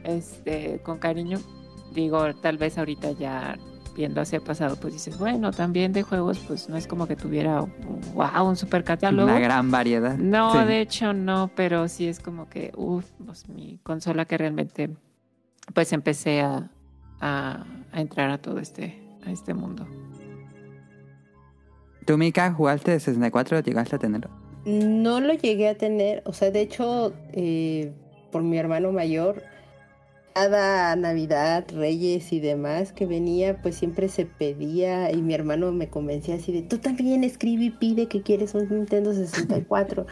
este 0.06 0.80
con 0.84 0.98
cariño. 0.98 1.40
Digo, 1.94 2.34
tal 2.36 2.58
vez 2.58 2.78
ahorita 2.78 3.12
ya 3.12 3.58
viendo 3.96 4.22
hacia 4.22 4.38
el 4.38 4.44
pasado, 4.44 4.76
pues 4.78 4.94
dices, 4.94 5.18
bueno, 5.18 5.52
también 5.52 5.94
de 5.94 6.04
juegos, 6.04 6.40
pues 6.48 6.70
no 6.70 6.78
es 6.78 6.88
como 6.88 7.08
que 7.08 7.16
tuviera 7.16 7.62
wow, 8.14 8.48
un 8.48 8.56
super 8.56 8.84
catálogo. 8.84 9.30
Una 9.30 9.40
gran 9.40 9.70
variedad. 9.72 10.18
No, 10.18 10.54
Sí. 10.54 10.66
de 10.68 10.82
hecho 10.82 11.14
no, 11.14 11.52
pero 11.56 11.88
sí 11.88 12.08
es 12.08 12.20
como 12.20 12.50
que, 12.50 12.72
uff, 12.76 13.06
pues 13.26 13.48
mi 13.50 13.80
consola 13.84 14.26
que 14.26 14.38
realmente, 14.38 14.90
pues 15.74 15.92
empecé 15.94 16.42
a, 16.42 16.70
a, 17.20 17.66
a 17.92 18.02
entrar 18.02 18.30
a 18.32 18.38
todo 18.38 18.60
este, 18.60 19.02
a 19.26 19.32
este 19.32 19.54
mundo. 19.54 19.88
¿Tú, 22.06 22.18
Mika, 22.18 22.52
jugaste 22.54 22.92
de 22.92 23.00
64 23.00 23.58
o 23.58 23.62
llegaste 23.62 23.96
a 23.96 24.00
tenerlo? 24.00 24.30
No 24.66 25.20
lo 25.20 25.34
llegué 25.34 25.70
a 25.70 25.76
tener, 25.76 26.22
o 26.26 26.34
sea, 26.34 26.52
de 26.52 26.62
hecho, 26.62 27.14
eh, 27.34 27.94
por 28.32 28.44
mi 28.44 28.58
hermano 28.58 28.92
mayor, 28.92 29.44
cada 30.34 30.96
Navidad, 30.96 31.66
Reyes 31.74 32.32
y 32.34 32.40
demás 32.40 32.92
que 32.92 33.06
venía, 33.06 33.62
pues 33.62 33.76
siempre 33.76 34.10
se 34.10 34.26
pedía 34.26 35.12
y 35.12 35.22
mi 35.22 35.34
hermano 35.34 35.72
me 35.72 35.90
convencía 35.90 36.36
así 36.36 36.52
de, 36.52 36.62
tú 36.62 36.78
también 36.78 37.24
escribe 37.24 37.66
y 37.66 37.70
pide 37.70 38.08
que 38.08 38.22
quieres 38.22 38.54
un 38.54 38.68
Nintendo 38.70 39.14
64. 39.14 40.06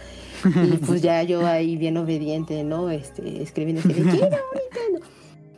y 0.45 0.77
pues 0.77 1.01
ya 1.01 1.23
yo 1.23 1.45
ahí 1.45 1.77
bien 1.77 1.97
obediente, 1.97 2.63
¿no? 2.63 2.89
Este, 2.89 3.41
escribiendo 3.41 3.81
de, 3.81 3.93
quiero 3.93 4.09
un 4.09 4.13
Nintendo. 4.13 5.05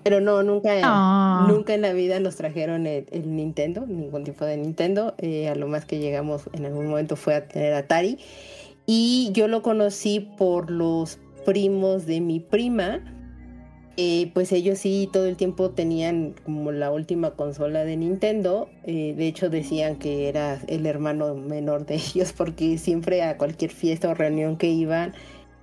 Pero 0.03 0.20
no, 0.20 0.41
nunca, 0.41 0.72
Ah. 0.84 1.45
nunca 1.47 1.74
en 1.74 1.82
la 1.82 1.93
vida 1.93 2.20
nos 2.20 2.36
trajeron 2.36 2.88
el, 2.88 3.05
el 3.12 3.36
Nintendo, 3.36 3.86
ningún 3.86 4.24
tipo 4.24 4.45
de 4.45 4.57
Nintendo. 4.57 5.14
Eh, 5.20 5.47
a 5.47 5.55
lo 5.55 5.68
más 5.68 5.86
que 5.86 5.99
llegamos 5.99 6.49
en 6.53 6.66
algún 6.66 6.88
momento 6.88 7.16
fue 7.16 7.36
a 7.36 7.47
tener 7.47 7.74
Atari. 7.74 8.18
Y 8.88 9.30
yo 9.34 9.47
lo 9.47 9.62
conocí 9.62 10.20
por 10.38 10.72
los 10.72 11.20
primos 11.45 12.05
de 12.05 12.20
mi 12.22 12.39
prima. 12.39 13.11
Eh, 14.03 14.31
pues 14.33 14.51
ellos 14.51 14.79
sí 14.79 15.07
todo 15.13 15.27
el 15.27 15.37
tiempo 15.37 15.69
tenían 15.69 16.33
como 16.43 16.71
la 16.71 16.89
última 16.89 17.35
consola 17.35 17.83
de 17.83 17.97
Nintendo. 17.97 18.67
Eh, 18.83 19.13
de 19.15 19.27
hecho 19.27 19.51
decían 19.51 19.97
que 19.97 20.27
era 20.27 20.57
el 20.65 20.87
hermano 20.87 21.35
menor 21.35 21.85
de 21.85 21.95
ellos 22.15 22.33
porque 22.35 22.79
siempre 22.79 23.21
a 23.21 23.37
cualquier 23.37 23.69
fiesta 23.69 24.09
o 24.09 24.15
reunión 24.15 24.57
que 24.57 24.71
iban 24.71 25.13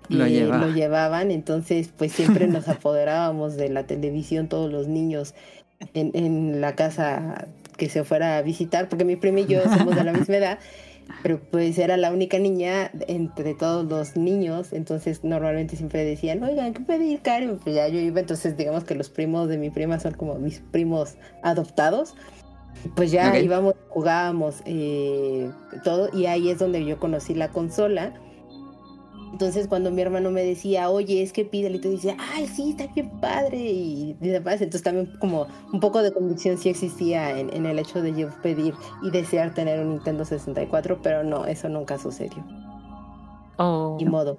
Lo 0.08 0.24
eh, 0.24 0.46
lo 0.46 0.72
llevaban. 0.72 1.32
Entonces 1.32 1.90
pues 1.98 2.12
siempre 2.12 2.46
nos 2.46 2.68
apoderábamos 2.68 3.56
de 3.56 3.70
la 3.70 3.88
televisión 3.88 4.48
todos 4.48 4.70
los 4.70 4.86
niños 4.86 5.34
en, 5.94 6.12
en 6.14 6.60
la 6.60 6.76
casa 6.76 7.48
que 7.76 7.88
se 7.88 8.04
fuera 8.04 8.36
a 8.36 8.42
visitar 8.42 8.88
porque 8.88 9.04
mi 9.04 9.16
prima 9.16 9.40
y 9.40 9.46
yo 9.46 9.64
somos 9.64 9.96
de 9.96 10.04
la 10.04 10.12
misma 10.12 10.36
edad 10.36 10.58
pero 11.22 11.40
pues 11.40 11.78
era 11.78 11.96
la 11.96 12.12
única 12.12 12.38
niña 12.38 12.90
entre 13.06 13.54
todos 13.54 13.84
los 13.84 14.16
niños, 14.16 14.72
entonces 14.72 15.24
normalmente 15.24 15.76
siempre 15.76 16.04
decían, 16.04 16.42
oigan, 16.42 16.74
¿qué 16.74 16.80
puede 16.80 17.04
ir 17.04 17.20
Karen? 17.20 17.58
Pues 17.58 17.74
ya 17.74 17.88
yo 17.88 17.98
iba, 17.98 18.20
entonces 18.20 18.56
digamos 18.56 18.84
que 18.84 18.94
los 18.94 19.08
primos 19.08 19.48
de 19.48 19.58
mi 19.58 19.70
prima 19.70 19.98
son 19.98 20.14
como 20.14 20.34
mis 20.36 20.60
primos 20.60 21.16
adoptados. 21.42 22.14
Pues 22.94 23.10
ya 23.10 23.36
íbamos, 23.38 23.74
jugábamos 23.88 24.62
eh, 24.64 25.50
todo 25.82 26.10
y 26.16 26.26
ahí 26.26 26.50
es 26.50 26.58
donde 26.58 26.84
yo 26.84 26.98
conocí 26.98 27.34
la 27.34 27.48
consola. 27.48 28.12
Entonces 29.32 29.68
cuando 29.68 29.90
mi 29.90 30.02
hermano 30.02 30.30
me 30.30 30.42
decía, 30.42 30.90
oye, 30.90 31.22
es 31.22 31.32
que 31.32 31.44
pídele, 31.44 31.76
y 31.76 31.80
tú 31.80 31.90
dices, 31.90 32.14
ay, 32.18 32.46
sí, 32.46 32.70
está 32.70 32.86
bien 32.92 33.10
padre, 33.20 33.58
y, 33.58 34.16
y 34.20 34.28
demás, 34.28 34.54
entonces 34.60 34.82
también 34.82 35.12
como 35.20 35.46
un 35.72 35.80
poco 35.80 36.02
de 36.02 36.12
convicción 36.12 36.58
sí 36.58 36.68
existía 36.68 37.38
en, 37.38 37.52
en 37.54 37.66
el 37.66 37.78
hecho 37.78 38.02
de 38.02 38.14
yo 38.14 38.28
pedir 38.42 38.74
y 39.02 39.10
desear 39.10 39.54
tener 39.54 39.80
un 39.80 39.90
Nintendo 39.90 40.24
64, 40.24 41.00
pero 41.02 41.24
no, 41.24 41.44
eso 41.46 41.68
nunca 41.68 41.98
sucedió. 41.98 42.44
Oh, 43.58 43.96
Ni 43.98 44.06
modo. 44.06 44.38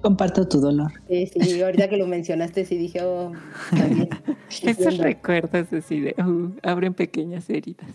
Comparto 0.00 0.46
tu 0.46 0.60
dolor. 0.60 0.92
Sí, 1.08 1.26
sí, 1.26 1.60
ahorita 1.60 1.88
que 1.88 1.96
lo 1.96 2.06
mencionaste, 2.06 2.64
sí 2.64 2.76
dije, 2.76 3.02
oh, 3.02 3.32
también. 3.70 4.08
esos 4.62 4.98
recuerdos 4.98 5.72
así 5.72 6.00
de, 6.00 6.14
uh, 6.22 6.52
abren 6.62 6.94
pequeñas 6.94 7.50
heridas. 7.50 7.90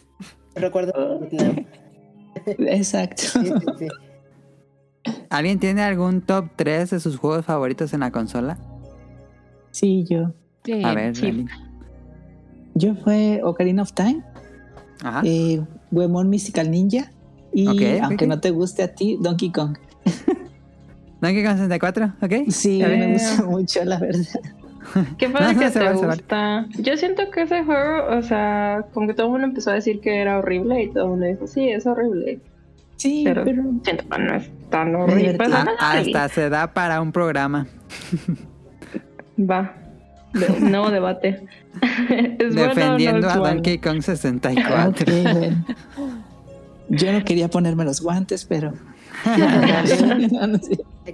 Recuerdo. 0.56 1.22
Exacto. 2.46 3.24
Sí, 3.24 3.46
sí, 3.46 3.66
sí. 3.80 3.88
¿Alguien 5.30 5.60
tiene 5.60 5.82
algún 5.84 6.22
top 6.22 6.46
3 6.56 6.90
de 6.92 7.00
sus 7.00 7.18
juegos 7.18 7.46
favoritos 7.46 7.94
en 7.94 8.00
la 8.02 8.12
consola? 8.12 8.58
Sí, 9.72 10.06
yo. 10.10 10.34
Sí, 10.64 10.84
A 10.84 10.94
ver, 10.94 11.16
sí. 11.16 11.46
Yo 12.76 12.96
fue 12.96 13.42
Ocarina 13.44 13.82
of 13.82 13.94
Time, 13.94 14.24
Ajá. 15.04 15.22
eh, 15.24 15.62
Wemon 15.92 16.30
Mystical 16.30 16.70
Ninja 16.70 17.12
y, 17.54 17.98
aunque 18.00 18.28
no 18.28 18.40
te 18.40 18.52
guste 18.52 18.84
a 18.84 18.94
ti, 18.94 19.18
Donkey 19.20 19.52
Kong. 19.52 19.78
Donkey 21.22 21.44
Kong 21.44 21.54
64, 21.56 22.14
¿ok? 22.22 22.34
Sí, 22.50 22.82
A 22.84 22.88
me 22.90 23.14
gusta 23.14 23.44
mucho, 23.48 23.84
la 23.84 24.00
verdad. 24.00 24.22
Qué 25.18 25.28
padre 25.32 25.54
No, 25.54 25.60
que 25.60 25.70
se 25.72 25.80
te 25.80 25.98
se 25.98 26.06
gusta. 26.06 26.68
Yo 26.80 26.96
siento 26.98 27.24
que 27.32 27.42
ese 27.44 27.64
juego, 27.64 28.16
o 28.18 28.22
sea, 28.22 28.86
como 28.94 29.08
que 29.08 29.14
todo 29.14 29.28
el 29.28 29.32
mundo 29.32 29.48
empezó 29.48 29.72
a 29.72 29.74
decir 29.74 30.00
que 30.00 30.22
era 30.22 30.38
horrible 30.38 30.84
y 30.84 30.90
todo 30.92 31.06
el 31.06 31.10
mundo 31.12 31.26
dijo, 31.26 31.48
sí, 31.48 31.70
es 31.70 31.86
horrible. 31.88 32.40
Sí, 32.98 33.24
Pero- 33.26 33.44
pero, 33.44 33.64
Siento 33.84 34.08
que 34.10 34.20
no 34.22 34.36
es 34.36 34.50
tan 34.70 34.96
horrible. 34.96 35.34
Pues, 35.36 35.50
no, 35.50 35.56
Ah, 35.58 35.64
no 35.66 35.72
hasta 35.80 36.30
se 36.30 36.50
da 36.50 36.74
para 36.74 37.02
un 37.02 37.12
programa 37.12 37.68
Va. 39.40 39.74
De- 40.34 40.60
nuevo 40.60 40.90
debate. 40.92 41.46
¿Es 42.10 42.54
bueno 42.54 42.62
o 42.62 42.66
no 42.66 42.74
defendiendo 42.76 43.28
es 43.28 43.34
a 43.34 43.40
bueno? 43.40 43.56
Donkey 43.56 43.78
Kong 43.80 44.02
64. 44.04 44.90
Ok, 44.90 45.24
bueno. 45.34 45.66
Yo 46.90 47.12
no 47.12 47.24
quería 47.26 47.50
ponerme 47.50 47.84
los 47.86 48.02
guantes, 48.02 48.46
pero. 48.46 48.74
No, 49.26 50.48
no. 50.48 50.60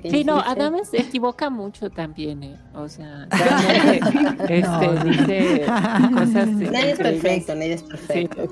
Sí, 0.09 0.23
no, 0.23 0.39
Adam 0.39 0.73
se 0.83 0.97
equivoca 1.01 1.49
mucho 1.49 1.89
también, 1.89 2.43
¿eh? 2.43 2.57
O 2.73 2.87
sea, 2.89 3.27
realmente 3.29 4.57
este, 4.57 4.61
No. 4.61 5.03
dice 5.03 5.65
cosas 6.13 6.47
Nadie 6.47 6.91
es 6.91 6.97
perfecto, 6.99 7.55
nadie 7.55 7.73
es 7.73 7.81
Sí, 7.81 8.27
perfecto. 8.27 8.49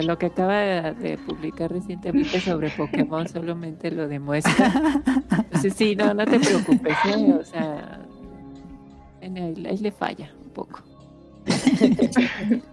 Lo 0.00 0.16
que 0.18 0.26
acaba 0.26 0.54
de, 0.92 1.18
publicar 1.18 1.70
recientemente 1.70 2.40
sobre 2.40 2.70
Pokémon 2.70 3.28
solamente 3.28 3.90
lo 3.90 4.08
demuestra. 4.08 4.72
Entonces, 5.44 5.74
sí, 5.74 5.94
no, 5.94 6.14
no 6.14 6.24
te 6.24 6.40
preocupes, 6.40 6.96
¿eh? 7.06 7.34
O 7.38 7.44
sea, 7.44 8.00
en 9.20 9.36
ahí, 9.36 9.66
ahí 9.66 9.78
le 9.78 9.92
falla 9.92 10.30
un 10.42 10.50
poco. 10.50 10.80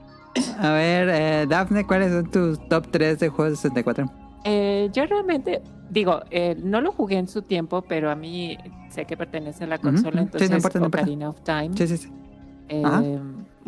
A 0.59 0.71
ver, 0.71 1.09
eh, 1.09 1.45
Daphne, 1.47 1.85
¿cuáles 1.85 2.11
son 2.11 2.29
tus 2.29 2.69
top 2.69 2.87
3 2.91 3.19
de 3.19 3.29
juegos 3.29 3.53
de 3.53 3.57
64? 3.57 4.05
Eh, 4.45 4.89
yo 4.93 5.05
realmente, 5.05 5.61
digo, 5.89 6.21
eh, 6.31 6.55
no 6.61 6.81
lo 6.81 6.91
jugué 6.91 7.17
en 7.17 7.27
su 7.27 7.41
tiempo, 7.41 7.81
pero 7.81 8.09
a 8.09 8.15
mí 8.15 8.57
sé 8.89 9.05
que 9.05 9.17
pertenece 9.17 9.65
a 9.65 9.67
la 9.67 9.77
consola, 9.77 10.11
sí, 10.11 10.15
no 10.15 10.21
entonces 10.21 10.51
importa, 10.51 10.79
no 10.79 10.85
importa. 10.85 11.03
Ocarina 11.03 11.29
of 11.29 11.41
Time. 11.41 11.71
Sí, 11.75 11.87
sí, 11.87 11.97
sí. 11.97 12.09
Eh. 12.69 13.19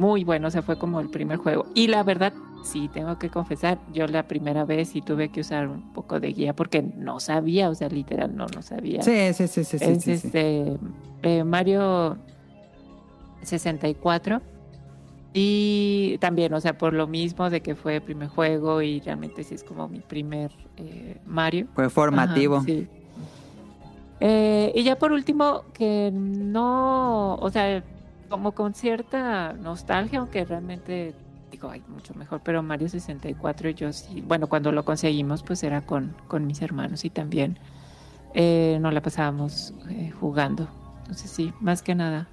Muy 0.01 0.23
bueno, 0.23 0.47
o 0.47 0.51
sea, 0.51 0.63
fue 0.63 0.79
como 0.79 0.99
el 0.99 1.09
primer 1.09 1.37
juego. 1.37 1.67
Y 1.75 1.87
la 1.87 2.01
verdad, 2.01 2.33
sí, 2.63 2.89
tengo 2.91 3.19
que 3.19 3.29
confesar, 3.29 3.77
yo 3.93 4.07
la 4.07 4.23
primera 4.23 4.65
vez 4.65 4.89
sí 4.89 5.01
tuve 5.01 5.29
que 5.29 5.41
usar 5.41 5.67
un 5.67 5.93
poco 5.93 6.19
de 6.19 6.33
guía 6.33 6.53
porque 6.53 6.81
no 6.81 7.19
sabía, 7.19 7.69
o 7.69 7.75
sea, 7.75 7.87
literal, 7.87 8.35
no, 8.35 8.47
no 8.47 8.63
sabía. 8.63 9.03
Sí, 9.03 9.31
sí, 9.33 9.47
sí, 9.47 9.63
sí, 9.63 9.77
sí, 9.77 9.85
es 9.85 10.03
sí, 10.03 10.17
sí. 10.17 10.27
este 10.27 10.77
eh, 11.21 11.43
Mario 11.43 12.17
64. 13.43 14.41
Y 15.33 16.17
también, 16.19 16.51
o 16.55 16.59
sea, 16.59 16.77
por 16.77 16.93
lo 16.93 17.05
mismo 17.07 17.49
de 17.51 17.61
que 17.61 17.75
fue 17.75 17.97
el 17.97 18.01
primer 18.01 18.27
juego 18.27 18.81
y 18.81 18.99
realmente 19.01 19.43
sí 19.43 19.53
es 19.53 19.63
como 19.63 19.87
mi 19.87 19.99
primer 19.99 20.51
eh, 20.77 21.17
Mario. 21.27 21.67
Fue 21.75 21.89
formativo. 21.91 22.57
Ajá, 22.57 22.65
sí. 22.65 22.87
Eh, 24.19 24.71
y 24.75 24.83
ya 24.83 24.97
por 24.97 25.11
último, 25.11 25.63
que 25.73 26.11
no, 26.11 27.35
o 27.35 27.49
sea, 27.49 27.83
como 28.31 28.53
con 28.53 28.73
cierta 28.73 29.51
nostalgia, 29.53 30.19
aunque 30.19 30.45
realmente 30.45 31.13
digo, 31.51 31.69
ay, 31.69 31.83
mucho 31.89 32.13
mejor, 32.15 32.39
pero 32.43 32.63
Mario 32.63 32.87
64 32.87 33.69
yo 33.71 33.91
sí, 33.91 34.23
bueno, 34.25 34.47
cuando 34.47 34.71
lo 34.71 34.85
conseguimos 34.85 35.43
pues 35.43 35.61
era 35.63 35.81
con, 35.81 36.15
con 36.29 36.47
mis 36.47 36.61
hermanos 36.61 37.03
y 37.03 37.09
también 37.09 37.59
eh, 38.33 38.77
nos 38.81 38.93
la 38.93 39.01
pasábamos 39.01 39.73
eh, 39.89 40.11
jugando. 40.17 40.69
Entonces 41.01 41.29
sí, 41.29 41.53
más 41.59 41.81
que 41.81 41.93
nada. 41.93 42.29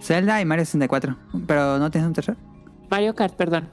Zelda 0.00 0.40
y 0.40 0.44
Mario 0.46 0.64
64. 0.64 1.16
Pero 1.46 1.78
no 1.78 1.90
tienes 1.90 2.08
un 2.08 2.14
tercero. 2.14 2.38
Mario 2.90 3.14
Kart, 3.14 3.34
perdón. 3.34 3.68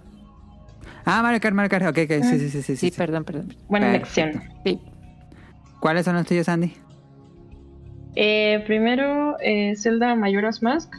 Ah, 1.05 1.22
Mario 1.22 1.39
Kart, 1.39 1.55
Mario 1.55 1.69
Kart. 1.69 1.86
Ok, 1.88 1.97
ok. 2.03 2.24
Sí, 2.24 2.39
sí, 2.39 2.49
sí. 2.49 2.49
Sí, 2.49 2.61
Sí, 2.61 2.76
sí, 2.76 2.89
sí. 2.89 2.97
perdón, 2.97 3.24
perdón. 3.24 3.55
Buena 3.69 3.89
elección. 3.89 4.41
Sí. 4.65 4.82
¿Cuáles 5.80 6.05
son 6.05 6.15
los 6.15 6.26
tuyos, 6.26 6.47
Andy? 6.49 6.74
Eh, 8.16 8.64
primero, 8.68 9.38
eh, 9.41 9.76
Zelda 9.76 10.16
Majora's 10.16 10.62
Mask. 10.62 10.93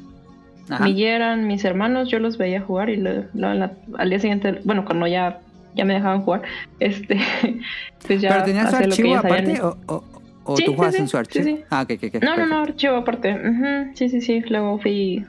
Ajá. 0.71 0.85
Mi 0.85 1.03
eran 1.05 1.47
mis 1.47 1.65
hermanos, 1.65 2.09
yo 2.09 2.19
los 2.19 2.39
veía 2.39 2.61
jugar 2.61 2.89
y 2.89 2.97
lo- 2.97 3.25
lo- 3.35 3.55
la- 3.55 3.73
al 3.99 4.09
día 4.11 4.19
siguiente, 4.21 4.61
bueno, 4.65 4.85
cuando 4.85 5.07
ya, 5.07 5.41
ya 5.75 5.85
me 5.85 5.95
dejaban 5.95 6.23
jugar, 6.23 6.43
este, 6.81 7.19
pues 8.07 8.21
ya 8.23 8.31
¿Pero 8.31 8.45
tenías 8.45 8.71
su 8.71 8.77
hacía 8.77 8.87
lo 8.89 8.95
que 8.97 9.03
archivo 9.03 9.17
aparte 9.19 9.61
o, 9.61 9.77
o, 9.87 10.05
o 10.45 10.57
Sí, 10.57 10.65
tú 10.65 10.75
juegas 10.75 10.95
sí, 10.95 11.01
en 11.03 11.09
su 11.09 11.19
archivo? 11.19 11.45
sí. 11.45 11.61
Ah, 11.71 11.83
ok, 11.83 11.91
ok, 11.97 12.15
ok. 12.17 12.23
No, 12.23 12.37
no, 12.37 12.47
no, 12.47 12.59
archivo 12.63 12.97
aparte. 12.97 13.37
Sí, 13.95 14.09
sí, 14.09 14.21
sí. 14.21 14.41
Luego 14.49 14.79
fui 14.79 15.25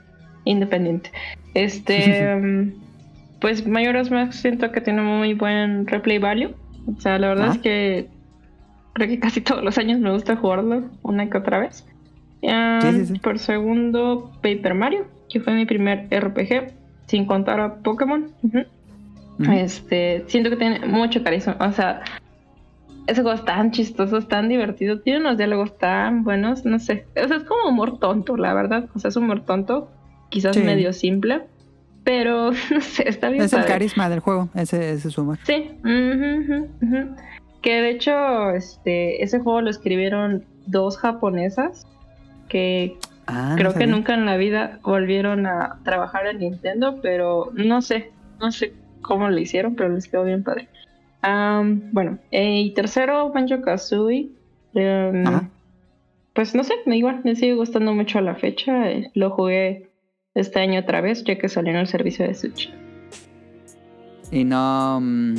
independiente. 0.46 1.12
Este, 1.56 2.36
mm, 2.36 2.74
pues 3.42 3.66
Majora's 3.68 4.10
Mask 4.12 4.34
siento 4.34 4.72
que 4.72 4.82
tiene 4.82 5.02
muy 5.02 5.34
buen 5.34 5.88
replay 5.88 6.20
value. 6.20 6.54
O 6.96 7.02
sea, 7.02 7.18
la 7.20 7.28
verdad 7.30 7.46
Ajá. 7.48 7.56
es 7.56 7.62
que 7.62 8.08
creo 8.94 9.08
que 9.08 9.20
casi 9.20 9.42
todos 9.42 9.64
los 9.64 9.78
años 9.78 10.00
me 10.00 10.12
gusta 10.12 10.36
jugarlo 10.36 10.84
una 11.02 11.30
que 11.30 11.38
otra 11.38 11.60
vez. 11.60 11.86
Ah, 12.48 12.80
Sí, 12.82 12.92
sí, 13.00 13.06
sí. 13.14 13.20
Por 13.20 13.40
segundo, 13.40 14.32
Paper 14.42 14.74
Mario, 14.74 15.06
que 15.30 15.40
fue 15.40 15.54
mi 15.54 15.66
primer 15.66 16.08
RPG, 16.12 16.74
sin 17.08 17.26
contar 17.26 17.60
a 17.60 17.76
Pokémon. 17.76 18.30
Ujú. 18.44 18.60
Ujú. 19.40 19.52
Este, 19.52 20.24
siento 20.28 20.50
que 20.50 20.58
tiene 20.58 20.86
mucho 20.86 21.24
carisma. 21.24 21.58
O 21.60 21.72
sea, 21.72 22.02
ese 23.08 23.22
juego 23.22 23.38
es 23.38 23.46
tan 23.46 23.72
chistoso, 23.72 24.18
es 24.18 24.28
tan 24.28 24.48
divertido, 24.48 25.00
tiene 25.02 25.20
unos 25.20 25.38
diálogos 25.38 25.78
tan 25.78 26.24
buenos, 26.24 26.66
no 26.66 26.80
sé. 26.80 27.06
O 27.22 27.28
sea, 27.28 27.38
es 27.38 27.44
como 27.44 27.70
humor 27.70 28.00
tonto, 28.00 28.38
la 28.38 28.54
verdad. 28.54 28.90
O 28.94 29.00
sea, 29.00 29.10
es 29.10 29.16
humor 29.16 29.42
tonto, 29.46 29.90
quizás 30.30 30.56
medio 30.58 30.94
simple, 30.94 31.42
pero 32.04 32.52
no 32.72 32.82
sé, 32.82 33.08
está 33.10 33.30
bien. 33.30 33.44
Es 33.44 33.54
el 33.54 33.60
padre. 33.60 33.74
carisma 33.74 34.10
del 34.10 34.20
juego, 34.20 34.50
ese, 34.54 34.92
ese 34.94 35.08
es 35.08 35.14
su 35.14 35.22
humor. 35.22 35.40
Sí. 35.44 35.72
ujú, 35.84 36.70
ujú. 36.82 37.16
Que 37.64 37.82
de 37.82 37.90
hecho, 37.90 38.52
este, 38.52 39.24
ese 39.24 39.40
juego 39.40 39.62
lo 39.62 39.72
escribieron 39.72 40.46
dos 40.68 40.98
japonesas 40.98 41.88
que 42.50 42.98
Ah, 43.28 43.50
no 43.52 43.56
Creo 43.56 43.74
que 43.74 43.88
nunca 43.88 44.14
en 44.14 44.26
la 44.26 44.38
vida 44.38 44.80
volvieron 44.84 45.46
a 45.46 45.80
trabajar 45.84 46.28
en 46.28 46.40
Nintendo, 46.40 47.00
pero 47.02 47.52
no 47.54 47.82
sé, 47.82 48.12
no 48.40 48.52
sé 48.52 48.74
cómo 49.02 49.30
lo 49.30 49.40
hicieron, 49.40 49.76
pero 49.76 49.90
les 49.90 50.08
quedó 50.08 50.24
bien 50.24 50.44
padre. 50.44 50.68
Bueno, 51.92 52.20
eh, 52.32 52.62
y 52.62 52.74
tercero, 52.74 53.32
Banjo 53.32 53.62
Kazooie. 53.62 54.30
Em, 54.74 55.24
pues 56.34 56.54
no 56.54 56.64
sé, 56.64 56.74
me 56.86 56.98
igual, 56.98 57.22
me 57.24 57.36
sigue 57.36 57.54
gustando 57.54 57.94
mucho 57.94 58.20
a 58.20 58.22
la 58.22 58.36
fecha. 58.36 58.92
eh, 58.92 59.10
lo 59.14 59.30
jugué 59.30 59.90
este 60.34 60.60
año 60.60 60.82
otra 60.82 61.00
vez, 61.00 61.24
ya 61.24 61.38
que 61.38 61.48
salió 61.48 61.72
en 61.72 61.78
el 61.78 61.88
servicio 61.88 62.28
de 62.28 62.34
Switch. 62.34 62.74
Y 64.32 64.44
no. 64.44 65.00
mm, 65.00 65.36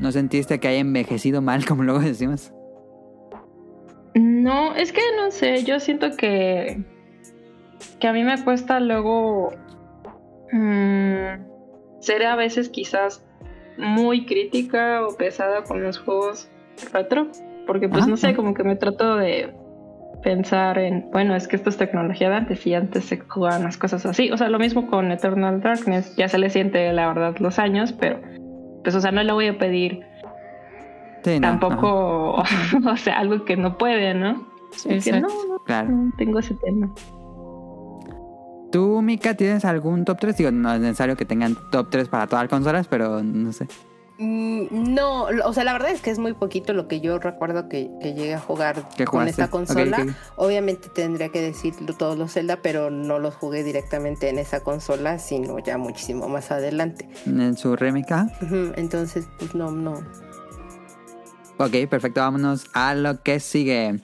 ¿No 0.00 0.12
sentiste 0.12 0.58
que 0.58 0.68
haya 0.68 0.80
envejecido 0.80 1.42
mal, 1.42 1.64
como 1.66 1.82
luego 1.82 2.00
decimos? 2.00 2.52
No, 4.14 4.74
es 4.74 4.92
que 4.92 5.02
no 5.16 5.30
sé, 5.30 5.62
yo 5.64 5.78
siento 5.78 6.16
que 6.16 6.82
que 8.00 8.08
a 8.08 8.12
mí 8.12 8.24
me 8.24 8.42
cuesta 8.42 8.80
luego 8.80 9.52
mm, 10.52 12.00
ser 12.00 12.24
a 12.26 12.34
veces 12.34 12.68
quizás 12.68 13.24
muy 13.76 14.26
crítica 14.26 15.06
o 15.06 15.16
pesada 15.16 15.62
con 15.64 15.82
los 15.82 15.98
juegos 15.98 16.50
retro, 16.92 17.28
porque 17.66 17.88
pues 17.88 18.02
Ajá, 18.02 18.10
no 18.10 18.16
sé, 18.16 18.34
como 18.34 18.54
que 18.54 18.64
me 18.64 18.76
trato 18.76 19.16
de 19.16 19.54
pensar 20.22 20.78
en, 20.78 21.10
bueno, 21.12 21.34
es 21.34 21.48
que 21.48 21.56
esto 21.56 21.70
es 21.70 21.76
tecnología 21.76 22.28
de 22.28 22.36
antes 22.36 22.66
y 22.66 22.74
antes 22.74 23.04
se 23.04 23.18
jugaban 23.18 23.62
las 23.62 23.78
cosas 23.78 24.04
así, 24.04 24.30
o 24.30 24.36
sea, 24.36 24.48
lo 24.48 24.58
mismo 24.58 24.86
con 24.86 25.12
Eternal 25.12 25.60
Darkness, 25.60 26.14
ya 26.16 26.28
se 26.28 26.38
le 26.38 26.50
siente 26.50 26.92
la 26.92 27.08
verdad 27.08 27.36
los 27.38 27.58
años, 27.58 27.92
pero 27.92 28.20
pues 28.82 28.94
o 28.94 29.00
sea, 29.00 29.10
no 29.12 29.22
le 29.22 29.32
voy 29.32 29.46
a 29.48 29.58
pedir 29.58 30.04
Sí, 31.24 31.38
no. 31.38 31.48
tampoco, 31.48 32.36
o 32.90 32.96
sea, 32.96 33.18
algo 33.18 33.44
que 33.44 33.56
no 33.56 33.76
puede, 33.78 34.14
¿no? 34.14 34.46
Sí, 34.72 35.10
no, 35.10 35.20
no, 35.20 35.58
Claro. 35.64 35.88
no 35.90 36.12
tengo 36.16 36.38
ese 36.38 36.54
tema. 36.54 36.88
¿Tú, 38.72 39.02
Mika, 39.02 39.34
tienes 39.34 39.64
algún 39.64 40.04
top 40.04 40.18
3? 40.20 40.36
Digo, 40.36 40.50
no 40.52 40.72
es 40.72 40.80
necesario 40.80 41.16
que 41.16 41.24
tengan 41.24 41.56
top 41.72 41.88
3 41.90 42.08
para 42.08 42.26
todas 42.28 42.44
las 42.44 42.50
consolas, 42.50 42.86
pero 42.86 43.20
no 43.22 43.52
sé. 43.52 43.66
Mm, 44.20 44.94
No, 44.94 45.28
o 45.44 45.52
sea, 45.54 45.64
la 45.64 45.72
verdad 45.72 45.90
es 45.90 46.02
que 46.02 46.10
es 46.10 46.18
muy 46.18 46.34
poquito 46.34 46.74
lo 46.74 46.86
que 46.88 47.00
yo 47.00 47.18
recuerdo 47.18 47.70
que, 47.70 47.90
que 48.02 48.12
llegué 48.12 48.34
a 48.34 48.38
jugar 48.38 48.86
¿Qué 48.94 49.06
con 49.06 49.26
esta 49.26 49.48
consola. 49.48 50.06
Obviamente 50.36 50.90
tendría 50.90 51.30
que 51.30 51.40
decir 51.40 51.74
todos 51.98 52.18
los 52.18 52.34
Zelda, 52.34 52.60
pero 52.60 52.90
no 52.90 53.18
los 53.18 53.34
jugué 53.34 53.64
directamente 53.64 54.28
en 54.28 54.38
esa 54.38 54.60
consola, 54.60 55.18
sino 55.18 55.58
ya 55.58 55.78
muchísimo 55.78 56.28
más 56.28 56.50
adelante. 56.50 57.08
En 57.24 57.56
su 57.56 57.74
remake. 57.76 58.26
Entonces, 58.76 59.26
pues 59.38 59.54
no, 59.54 59.70
no. 59.70 59.94
Ok, 61.56 61.88
perfecto. 61.88 62.20
Vámonos 62.20 62.66
a 62.74 62.94
lo 62.94 63.22
que 63.22 63.40
sigue. 63.40 64.00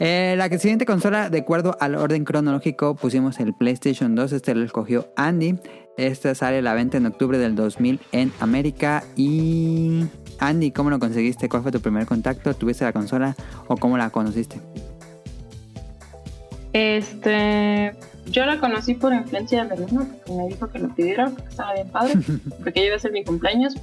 Eh, 0.00 0.34
la 0.38 0.48
siguiente 0.58 0.86
consola, 0.86 1.28
de 1.28 1.38
acuerdo 1.38 1.76
al 1.80 1.96
orden 1.96 2.24
cronológico, 2.24 2.94
pusimos 2.94 3.40
el 3.40 3.52
PlayStation 3.54 4.14
2. 4.14 4.32
Este 4.32 4.54
lo 4.54 4.64
escogió 4.64 5.08
Andy. 5.16 5.58
Esta 5.96 6.34
sale 6.36 6.58
a 6.58 6.62
la 6.62 6.74
venta 6.74 6.96
en 6.96 7.06
octubre 7.06 7.38
del 7.38 7.56
2000 7.56 8.00
en 8.12 8.32
América. 8.38 9.02
Y 9.16 10.04
Andy, 10.38 10.70
¿cómo 10.70 10.90
lo 10.90 11.00
conseguiste? 11.00 11.48
¿Cuál 11.48 11.64
fue 11.64 11.72
tu 11.72 11.80
primer 11.80 12.06
contacto? 12.06 12.54
¿Tuviste 12.54 12.84
la 12.84 12.92
consola 12.92 13.34
o 13.66 13.76
cómo 13.76 13.98
la 13.98 14.10
conociste? 14.10 14.60
Este, 16.72 17.92
yo 18.26 18.44
la 18.44 18.60
conocí 18.60 18.94
por 18.94 19.12
influencia 19.12 19.64
de 19.64 19.76
mi 19.76 19.84
hermano, 19.84 20.06
porque 20.12 20.32
me 20.32 20.46
dijo 20.48 20.68
que 20.68 20.78
lo 20.78 20.94
pidiera, 20.94 21.30
porque 21.30 21.48
estaba 21.48 21.74
bien 21.74 21.88
padre, 21.88 22.14
porque 22.62 22.86
iba 22.86 22.94
a 22.94 22.98
ser 23.00 23.10
mi 23.10 23.24
cumpleaños. 23.24 23.74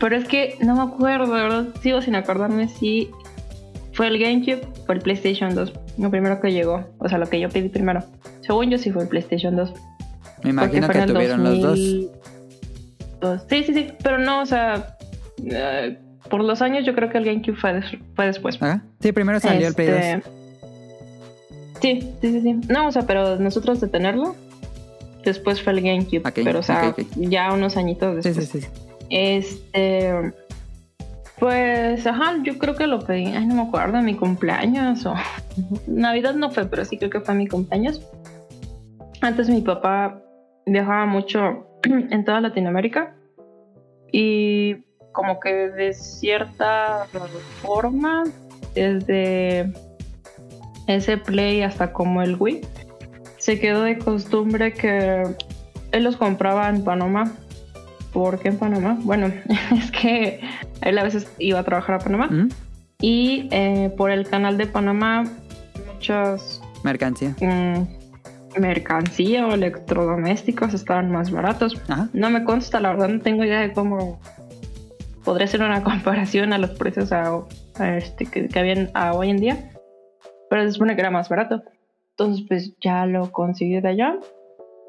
Pero 0.00 0.16
es 0.16 0.26
que 0.26 0.56
no 0.60 0.74
me 0.74 0.92
acuerdo, 0.92 1.32
de 1.32 1.42
verdad, 1.42 1.66
sigo 1.80 2.02
sin 2.02 2.16
acordarme 2.16 2.68
si 2.68 3.08
fue 3.92 4.08
el 4.08 4.18
GameCube 4.18 4.66
o 4.88 4.92
el 4.92 5.00
PlayStation 5.00 5.54
2, 5.54 5.72
lo 5.98 6.10
primero 6.10 6.40
que 6.40 6.52
llegó, 6.52 6.84
o 6.98 7.08
sea, 7.08 7.18
lo 7.18 7.28
que 7.28 7.38
yo 7.40 7.48
pedí 7.48 7.68
primero. 7.68 8.02
Según 8.40 8.70
yo 8.70 8.78
sí 8.78 8.90
fue 8.90 9.02
el 9.02 9.08
PlayStation 9.08 9.54
2. 9.56 9.72
Me 10.44 10.50
imagino 10.50 10.88
que 10.88 11.02
tuvieron 11.02 11.44
los 11.44 11.60
dos. 11.60 11.78
2002. 11.78 13.42
Sí, 13.48 13.62
sí, 13.64 13.74
sí, 13.74 13.88
pero 14.02 14.18
no, 14.18 14.42
o 14.42 14.46
sea, 14.46 14.96
eh, 15.44 15.98
por 16.28 16.42
los 16.42 16.60
años 16.62 16.84
yo 16.84 16.94
creo 16.94 17.10
que 17.10 17.18
el 17.18 17.24
GameCube 17.24 17.56
fue, 17.56 17.74
des- 17.74 17.96
fue 18.16 18.26
después. 18.26 18.56
Ajá. 18.60 18.82
Sí, 19.00 19.12
primero 19.12 19.38
salió 19.40 19.68
el 19.68 19.74
Play 19.74 19.88
2. 19.88 19.96
Este, 19.98 20.22
Sí, 21.80 22.00
sí, 22.20 22.30
sí, 22.30 22.40
sí. 22.40 22.52
No, 22.68 22.86
o 22.86 22.92
sea, 22.92 23.02
pero 23.06 23.36
nosotros 23.40 23.80
de 23.80 23.88
tenerlo, 23.88 24.36
después 25.24 25.60
fue 25.60 25.72
el 25.72 25.80
GameCube. 25.82 26.22
Pero, 26.32 26.60
o 26.60 26.62
sea, 26.62 26.94
ya 27.16 27.52
unos 27.52 27.76
añitos 27.76 28.22
Sí, 28.22 28.28
después. 28.30 28.48
sí, 28.48 28.60
sí. 28.60 28.66
Este. 29.10 30.32
Pues, 31.38 32.06
ajá, 32.06 32.36
yo 32.42 32.58
creo 32.58 32.76
que 32.76 32.86
lo 32.86 33.00
pedí. 33.00 33.26
Ay, 33.26 33.46
no 33.46 33.54
me 33.54 33.62
acuerdo, 33.62 34.00
mi 34.02 34.14
cumpleaños 34.14 35.04
o. 35.06 35.14
Navidad 35.86 36.34
no 36.34 36.50
fue, 36.50 36.66
pero 36.66 36.84
sí 36.84 36.98
creo 36.98 37.10
que 37.10 37.20
fue 37.20 37.34
mi 37.34 37.46
cumpleaños. 37.48 38.06
Antes 39.20 39.48
mi 39.48 39.60
papá 39.60 40.20
viajaba 40.66 41.06
mucho 41.06 41.66
en 41.84 42.24
toda 42.24 42.40
Latinoamérica 42.40 43.14
y 44.12 44.76
como 45.12 45.40
que 45.40 45.70
de 45.70 45.92
cierta 45.94 47.06
forma, 47.62 48.24
desde 48.74 49.72
ese 50.86 51.18
Play 51.18 51.62
hasta 51.62 51.92
como 51.92 52.22
el 52.22 52.36
Wii, 52.38 52.60
se 53.38 53.58
quedó 53.58 53.82
de 53.82 53.98
costumbre 53.98 54.72
que 54.72 55.22
él 55.92 56.04
los 56.04 56.16
compraba 56.16 56.68
en 56.68 56.84
Panamá. 56.84 57.32
¿Por 58.12 58.38
qué 58.38 58.48
en 58.48 58.58
Panamá? 58.58 58.98
Bueno, 59.02 59.26
es 59.76 59.90
que 59.90 60.40
él 60.82 60.98
a 60.98 61.02
veces 61.02 61.32
iba 61.38 61.58
a 61.60 61.64
trabajar 61.64 61.96
a 61.96 61.98
Panamá 61.98 62.26
Ujú. 62.26 62.48
y 63.00 63.48
eh, 63.50 63.92
por 63.96 64.10
el 64.10 64.28
canal 64.28 64.56
de 64.58 64.66
Panamá 64.66 65.24
muchas 65.94 66.60
Mercancía. 66.84 67.34
mm, 67.40 68.58
mercancía 68.60 69.46
o 69.46 69.54
electrodomésticos 69.54 70.74
estaban 70.74 71.10
más 71.10 71.30
baratos. 71.30 71.80
Ajá. 71.88 72.08
No 72.12 72.28
me 72.30 72.44
consta, 72.44 72.80
la 72.80 72.90
verdad 72.90 73.08
no 73.08 73.20
tengo 73.20 73.44
idea 73.44 73.60
de 73.60 73.72
cómo 73.72 74.20
podría 75.24 75.46
ser 75.46 75.62
una 75.62 75.82
comparación 75.84 76.52
a 76.52 76.58
los 76.58 76.70
precios 76.70 77.12
a, 77.12 77.40
a 77.78 77.96
este, 77.96 78.26
que, 78.26 78.48
que 78.48 78.58
habían 78.58 78.90
a 78.94 79.12
hoy 79.14 79.30
en 79.30 79.38
día, 79.38 79.70
pero 80.50 80.64
se 80.64 80.72
supone 80.72 80.94
que 80.94 81.00
era 81.00 81.10
más 81.10 81.28
barato. 81.28 81.62
Entonces, 82.10 82.44
pues 82.46 82.74
ya 82.82 83.06
lo 83.06 83.32
conseguí 83.32 83.80
de 83.80 83.88
allá. 83.88 84.16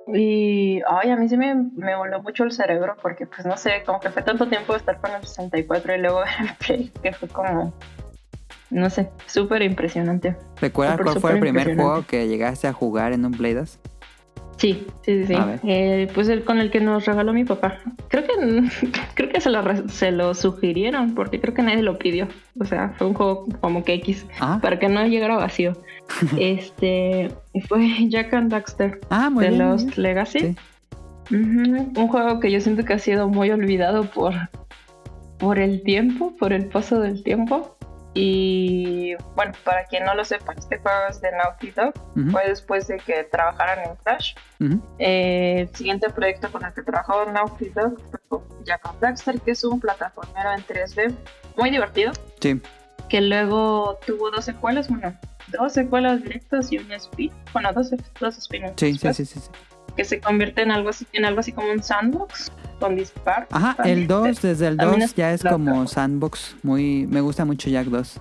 Y, 0.07 0.81
ay, 0.87 1.11
a 1.11 1.15
mí 1.15 1.29
sí 1.29 1.37
me, 1.37 1.55
me 1.55 1.95
voló 1.95 2.21
mucho 2.21 2.43
el 2.43 2.51
cerebro 2.51 2.97
porque, 3.01 3.25
pues 3.25 3.45
no 3.45 3.55
sé, 3.57 3.83
como 3.85 3.99
que 3.99 4.09
fue 4.09 4.21
tanto 4.21 4.47
tiempo 4.47 4.73
de 4.73 4.79
estar 4.79 4.99
con 4.99 5.11
el 5.11 5.25
64 5.25 5.95
y 5.95 5.99
luego 5.99 6.19
ver 6.39 6.49
el 6.49 6.55
Play, 6.55 6.91
que 7.01 7.13
fue 7.13 7.29
como, 7.29 7.73
no 8.69 8.89
sé, 8.89 9.09
súper 9.27 9.61
impresionante. 9.61 10.35
¿Recuerdas 10.59 10.97
Súper, 10.97 11.05
cuál 11.05 11.21
fue 11.21 11.31
el 11.33 11.39
primer 11.39 11.75
juego 11.75 12.05
que 12.05 12.27
llegaste 12.27 12.67
a 12.67 12.73
jugar 12.73 13.13
en 13.13 13.25
un 13.25 13.31
Play 13.31 13.53
2? 13.53 13.79
Sí, 14.57 14.87
sí, 15.01 15.25
sí. 15.25 15.35
Eh, 15.63 16.07
pues 16.13 16.29
el 16.29 16.43
con 16.43 16.59
el 16.59 16.71
que 16.71 16.79
nos 16.79 17.05
regaló 17.05 17.33
mi 17.33 17.43
papá. 17.43 17.79
Creo 18.07 18.23
que 18.23 18.33
creo 19.15 19.29
que 19.29 19.41
se 19.41 19.49
lo, 19.49 19.89
se 19.89 20.11
lo 20.11 20.33
sugirieron 20.33 21.15
porque 21.15 21.41
creo 21.41 21.53
que 21.53 21.63
nadie 21.63 21.81
lo 21.81 21.97
pidió. 21.97 22.27
O 22.59 22.65
sea, 22.65 22.93
fue 22.97 23.07
un 23.07 23.13
juego 23.13 23.45
como 23.59 23.83
que 23.83 23.95
X 23.95 24.25
Ah, 24.39 24.59
para 24.61 24.79
que 24.79 24.89
no 24.89 25.05
llegara 25.05 25.35
vacío. 25.35 25.73
Este 26.39 27.31
fue 27.67 27.87
Jack 28.09 28.33
and 28.33 28.51
Daxter 28.51 28.99
ah 29.09 29.29
muy 29.29 29.45
de 29.45 29.49
bien. 29.51 29.61
Lost 29.69 29.85
bien. 29.87 30.01
Legacy. 30.03 30.39
Sí. 30.39 30.55
Ujú, 31.31 31.99
Un 32.01 32.07
juego 32.09 32.39
que 32.39 32.51
yo 32.51 32.59
siento 32.59 32.83
que 32.83 32.93
ha 32.93 32.99
sido 32.99 33.27
muy 33.29 33.49
olvidado 33.49 34.03
por, 34.03 34.33
por 35.39 35.57
el 35.57 35.81
tiempo, 35.83 36.33
por 36.37 36.51
el 36.53 36.65
paso 36.67 36.99
del 36.99 37.23
tiempo. 37.23 37.77
Y 38.15 39.15
bueno, 39.35 39.53
para 39.63 39.85
quien 39.85 40.03
no 40.03 40.13
lo 40.13 40.23
sepa, 40.23 40.53
este 40.55 40.77
juego 40.77 40.97
es 41.09 41.19
de 41.21 41.31
Naughty 41.31 41.71
Dog. 41.71 41.93
Ujú, 42.15 42.29
Fue 42.29 42.47
después 42.47 42.87
de 42.87 42.97
que 42.97 43.23
trabajaran 43.23 43.79
en 43.89 43.95
Crash. 44.03 44.35
ujú. 44.59 44.79
Eh, 44.99 45.61
el 45.61 45.75
siguiente 45.75 46.09
proyecto 46.11 46.51
con 46.51 46.63
el 46.63 46.73
que 46.73 46.83
trabajó 46.83 47.25
Naughty 47.31 47.69
Dog 47.69 47.99
fue 48.11 48.19
con 48.27 48.43
Jack 48.65 48.85
and 48.85 48.99
Daxter, 48.99 49.39
que 49.41 49.51
es 49.51 49.63
un 49.63 49.79
plataformero 49.79 50.51
en 50.51 50.61
3D 50.63 51.11
muy 51.57 51.71
divertido. 51.71 52.11
Sí. 52.39 52.61
Que 53.09 53.21
luego 53.21 53.99
tuvo 54.05 54.31
dos 54.31 54.45
secuelas, 54.45 54.87
bueno, 54.89 55.13
dos 55.57 55.73
secuelas 55.73 56.23
directas 56.23 56.71
y 56.71 56.77
un 56.77 56.91
spin. 56.93 57.31
Bueno, 57.53 57.71
dos, 57.73 57.91
dos 58.19 58.37
spin 58.37 58.63
Sí, 58.75 58.93
sí, 58.97 59.13
sí, 59.13 59.25
sí, 59.25 59.39
sí. 59.39 59.49
que 59.95 60.03
se 60.03 60.19
convierte 60.19 60.61
en 60.63 60.71
algo 60.71 60.89
así, 60.89 61.05
en 61.13 61.25
algo 61.25 61.39
así 61.41 61.51
como 61.51 61.71
un 61.71 61.83
sandbox 61.83 62.51
con 62.79 62.95
dispar. 62.95 63.47
Ajá, 63.51 63.75
el 63.83 64.07
2, 64.07 64.41
desde 64.41 64.67
el 64.67 64.77
También 64.77 65.01
2 65.01 65.09
es 65.09 65.15
ya 65.15 65.31
es 65.33 65.43
como 65.43 65.87
sandbox. 65.87 66.55
Muy, 66.63 67.05
me 67.07 67.21
gusta 67.21 67.45
mucho 67.45 67.69
Jack 67.69 67.87
2. 67.87 68.19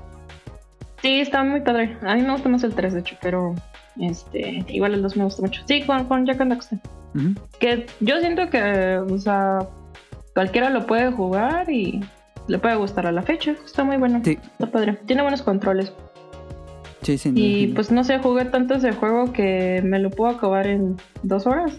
Sí, 1.00 1.20
está 1.20 1.42
muy 1.42 1.60
padre. 1.62 1.96
A 2.02 2.14
mí 2.14 2.22
me 2.22 2.32
gusta 2.32 2.48
más 2.48 2.62
el 2.62 2.74
3, 2.74 2.94
de 2.94 3.00
hecho, 3.00 3.16
pero 3.20 3.54
este 4.00 4.64
igual 4.68 4.94
el 4.94 5.02
2 5.02 5.16
me 5.16 5.24
gusta 5.24 5.42
mucho. 5.42 5.62
Sí, 5.66 5.82
con, 5.82 6.04
con 6.04 6.26
Jack 6.26 6.40
and 6.40 6.52
Daxter. 6.52 6.78
Ujú. 7.14 7.34
Que 7.58 7.86
yo 8.00 8.20
siento 8.20 8.48
que, 8.50 8.98
o 8.98 9.18
sea, 9.18 9.58
cualquiera 10.34 10.70
lo 10.70 10.86
puede 10.86 11.10
jugar 11.10 11.68
y 11.70 12.00
le 12.48 12.58
puede 12.58 12.76
gustar 12.76 13.06
a 13.06 13.12
la 13.12 13.22
fecha. 13.22 13.54
Está 13.64 13.84
muy 13.84 13.96
bueno. 13.96 14.20
Sí, 14.24 14.38
Está 14.42 14.70
padre. 14.70 14.98
Tiene 15.06 15.22
buenos 15.22 15.42
controles. 15.42 15.92
sí, 17.02 17.18
sin 17.18 17.36
Y 17.36 17.68
pues 17.68 17.90
no 17.90 18.04
sé, 18.04 18.18
jugué 18.18 18.44
tanto 18.46 18.74
ese 18.74 18.92
juego 18.92 19.32
que 19.32 19.80
me 19.84 19.98
lo 19.98 20.10
puedo 20.10 20.34
acabar 20.34 20.66
en 20.66 20.96
dos 21.22 21.46
horas. 21.46 21.72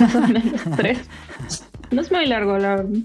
Más 0.00 0.14
o 0.14 0.20
menos 0.20 0.60
tres. 0.76 1.10
No 1.90 2.00
es 2.00 2.10
muy 2.10 2.26
largo, 2.26 2.56
la 2.58 2.76
verdad. 2.76 3.00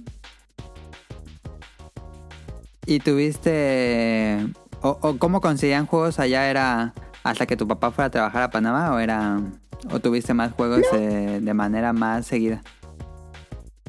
¿Y 2.85 2.99
tuviste... 2.99 4.45
O, 4.81 4.99
o 5.01 5.17
cómo 5.17 5.41
conseguían 5.41 5.87
juegos 5.87 6.19
allá? 6.19 6.49
¿Era 6.49 6.93
hasta 7.23 7.47
que 7.47 7.57
tu 7.57 7.67
papá 7.67 7.89
fuera 7.89 8.07
a 8.07 8.11
trabajar 8.11 8.43
a 8.43 8.51
Panamá 8.51 8.93
o 8.93 8.99
era... 8.99 9.39
o 9.91 9.99
tuviste 9.99 10.35
más 10.35 10.53
juegos 10.53 10.83
eh, 10.93 11.39
de 11.41 11.53
manera 11.55 11.91
más 11.91 12.27
seguida? 12.27 12.61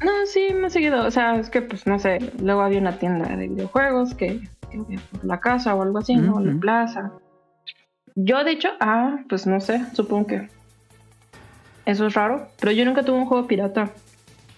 No, 0.05 0.11
sí, 0.27 0.49
me 0.55 0.67
he 0.67 0.71
seguido. 0.71 1.05
O 1.07 1.11
sea, 1.11 1.37
es 1.37 1.49
que, 1.51 1.63
pues, 1.63 1.87
no 1.87 1.99
sé, 1.99 2.19
luego 2.41 2.61
había 2.63 2.81
una 2.81 2.99
tienda 2.99 3.35
de 3.35 3.49
videojuegos 3.49 4.15
que, 4.15 4.41
por 5.13 5.25
la 5.25 5.41
casa 5.41 5.75
o 5.75 5.83
algo 5.83 5.99
así, 5.99 6.15
¿no? 6.17 6.39
La 6.41 6.53
plaza. 6.61 7.13
Yo, 8.15 8.45
de 8.45 8.53
hecho, 8.53 8.69
ah, 8.81 9.19
pues 9.29 9.47
no 9.47 9.61
sé, 9.61 9.83
supongo 9.95 10.27
que 10.27 10.49
eso 11.85 12.07
es 12.07 12.15
raro, 12.15 12.49
pero 12.61 12.73
yo 12.73 12.85
nunca 12.85 13.03
tuve 13.05 13.19
un 13.19 13.27
juego 13.27 13.47
pirata. 13.47 13.91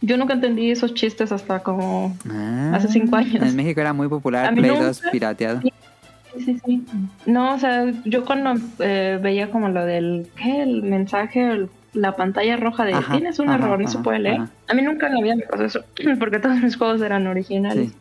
Yo 0.01 0.17
nunca 0.17 0.35
entendí 0.35 0.71
esos 0.71 0.95
chistes 0.95 1.33
hasta 1.33 1.59
como... 1.61 2.17
Ah, 2.31 2.73
Hace 2.75 2.89
cinco 2.89 3.17
años. 3.17 3.43
En 3.43 3.57
México 3.57 3.81
era 3.81 3.93
muy 3.93 4.07
popular 4.09 4.55
Play 4.55 4.71
nunca- 4.71 4.87
2 4.87 5.03
pirateado. 5.11 5.61
Sí, 5.61 5.73
sí, 6.45 6.61
sí. 6.65 6.85
No, 7.27 7.55
o 7.55 7.59
sea, 7.59 7.85
yo 8.05 8.25
cuando 8.25 8.55
eh, 8.79 9.19
veía 9.21 9.51
como 9.51 9.69
lo 9.69 9.85
del, 9.85 10.29
¿qué? 10.37 10.63
El 10.63 10.83
mensaje, 10.85 11.51
el- 11.51 11.69
la 11.95 12.17
pantalla 12.17 12.57
roja 12.57 12.85
de 12.85 12.95
Ajá, 12.95 13.13
tienes 13.15 13.39
un 13.39 13.49
ajá, 13.49 13.59
error, 13.65 13.81
no 13.81 13.89
se 13.89 13.99
puede 13.99 14.19
leer. 14.19 14.41
ajá. 14.41 14.51
A 14.69 14.75
mí 14.75 14.83
nunca 14.83 15.07
en 15.09 15.15
la 15.15 15.21
vida 15.23 15.37
me 15.37 15.43
pasó 15.43 15.65
eso, 15.65 15.81
porque 16.19 16.39
todos 16.39 16.57
mis 16.61 16.77
juegos 16.77 17.01
eran 17.03 17.27
originales. 17.27 17.91
Sí. 17.91 17.95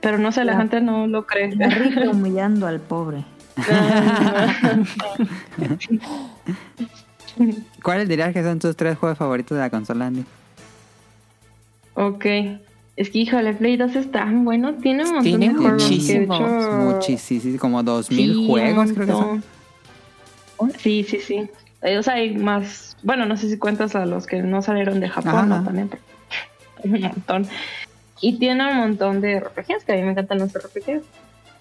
Pero 0.00 0.18
no 0.18 0.30
sé, 0.32 0.44
la 0.44 0.52
La- 0.52 0.58
gente 0.58 0.80
no 0.80 1.06
lo 1.06 1.26
cree. 1.26 1.54
La 1.56 1.68
rica 1.68 2.08
humillando 2.10 2.66
al 2.66 2.80
pobre. 2.80 3.24
¿Cuáles 7.82 8.08
dirías 8.08 8.32
que 8.32 8.42
son 8.42 8.58
tus 8.58 8.76
tres 8.76 8.96
juegos 8.98 9.18
favoritos 9.18 9.56
de 9.56 9.62
la 9.62 9.70
consola, 9.70 10.06
Andy? 10.06 10.24
ok. 11.94 12.24
Es 12.96 13.10
que, 13.10 13.18
híjole, 13.18 13.54
Play 13.54 13.76
2 13.76 13.94
es 13.94 14.10
tan 14.10 14.44
bueno. 14.44 14.74
Tiene 14.74 15.04
un 15.04 15.10
montón 15.10 15.22
Tiene 15.24 15.48
de 15.50 15.54
juegos. 15.54 15.82
que 15.84 15.88
muchísimos, 15.94 16.40
hecho, 16.40 16.72
Muchísimos, 16.72 17.60
como 17.60 17.82
2000 17.84 18.34
Sí, 18.34 18.46
juegos 18.48 18.92
creo 18.92 19.06
que 19.06 19.12
son. 19.12 19.44
Sí, 20.78 21.04
sí, 21.04 21.18
sí. 21.20 21.48
Eh, 21.82 21.98
O 21.98 22.02
sea, 22.02 22.14
hay 22.14 22.36
más. 22.36 22.96
Bueno, 23.02 23.26
no 23.26 23.36
sé 23.36 23.48
si 23.48 23.58
cuentas 23.58 23.94
a 23.94 24.04
los 24.06 24.26
que 24.26 24.42
no 24.42 24.62
salieron 24.62 25.00
de 25.00 25.08
Japón, 25.08 25.34
Ajá, 25.34 25.46
¿no? 25.46 25.64
También. 25.64 25.88
pero 25.88 26.02
hay 26.84 26.90
un 26.92 27.00
montón. 27.02 27.46
Y 28.20 28.38
tiene 28.38 28.66
un 28.72 28.78
montón 28.78 29.20
de 29.20 29.38
RPGs, 29.40 29.84
que 29.84 29.92
a 29.92 29.96
mí 29.96 30.02
me 30.02 30.10
encantan 30.12 30.38
los 30.38 30.52
RPGs. 30.52 31.02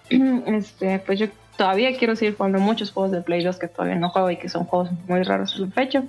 Este, 0.47 0.99
pues 0.99 1.19
yo 1.19 1.27
todavía 1.57 1.95
quiero 1.97 2.15
seguir 2.15 2.35
jugando 2.37 2.59
muchos 2.59 2.91
juegos 2.91 3.11
de 3.11 3.21
Play 3.21 3.43
2 3.43 3.57
que 3.57 3.67
todavía 3.67 3.95
no 3.95 4.09
juego 4.09 4.31
y 4.31 4.37
que 4.37 4.47
son 4.47 4.63
juegos 4.65 4.89
muy 5.07 5.21
raros 5.23 5.55
a 5.55 5.59
la 5.59 5.67
fecha. 5.67 6.03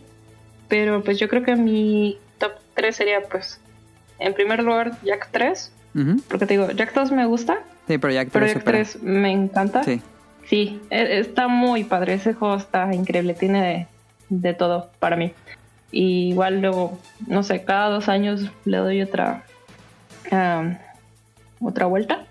Pero 0.69 1.03
pues 1.03 1.19
yo 1.19 1.29
creo 1.29 1.43
que 1.43 1.57
mi 1.57 2.19
top 2.39 2.53
3 2.75 2.95
sería, 2.95 3.21
pues, 3.29 3.61
en 4.21 4.35
primer 4.35 4.63
lugar, 4.63 4.93
Jack 5.03 5.29
3. 5.33 5.73
Ujú. 5.97 6.17
Porque 6.29 6.47
te 6.47 6.55
digo, 6.55 6.71
Jack 6.71 6.95
2 6.95 7.11
me 7.13 7.27
gusta, 7.27 7.59
Sí, 7.89 7.97
pero 7.99 8.13
Jack 8.13 8.29
pero 8.31 8.45
3 8.45 8.55
Jack 8.55 8.63
supera. 8.63 8.79
3 8.79 9.03
me 9.03 9.33
encanta. 9.33 9.83
Sí. 9.83 10.01
Sí, 10.49 10.81
e- 10.91 11.19
está 11.21 11.49
muy 11.49 11.85
padre. 11.85 12.15
Ese 12.15 12.35
juego 12.35 12.57
está 12.57 12.93
increíble. 12.95 13.35
Tiene 13.35 13.63
de, 13.63 13.87
de 14.29 14.55
todo 14.55 14.91
para 14.99 15.17
mí. 15.17 15.33
Y 15.91 16.31
igual 16.31 16.61
luego, 16.61 16.99
no 17.27 17.43
sé, 17.43 17.65
cada 17.65 17.89
dos 17.89 18.09
años 18.09 18.51
le 18.65 18.77
doy 18.77 19.03
otra 19.03 19.45
am, 20.31 20.79
otra 21.61 21.87
vuelta. 21.87 22.25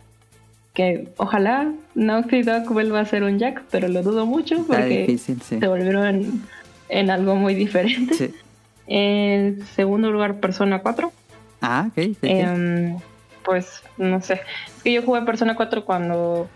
Que 0.74 1.08
ojalá 1.18 1.72
Naughty 1.96 2.44
Dog 2.44 2.72
vuelva 2.72 3.00
a 3.00 3.06
ser 3.06 3.24
un 3.24 3.40
Jack, 3.40 3.64
pero 3.72 3.88
lo 3.88 4.04
dudo 4.04 4.28
mucho 4.28 4.64
porque 4.68 5.08
difícil, 5.08 5.42
sí. 5.42 5.60
se 5.60 5.68
volvieron 5.68 6.44
en 6.90 7.10
algo 7.10 7.36
muy 7.36 7.56
diferente. 7.56 8.14
Sí. 8.14 8.34
En 8.86 9.66
segundo 9.76 10.12
lugar, 10.12 10.40
Persona 10.40 10.80
4. 10.80 11.12
Ah, 11.62 11.90
ok. 11.90 12.16
Em, 12.22 12.98
pues 13.44 13.82
no 13.98 14.22
sé. 14.22 14.42
Es 14.76 14.84
que 14.84 14.94
yo 14.94 15.02
jugué 15.02 15.22
Persona 15.24 15.56
4 15.56 15.84
cuando 15.84 16.48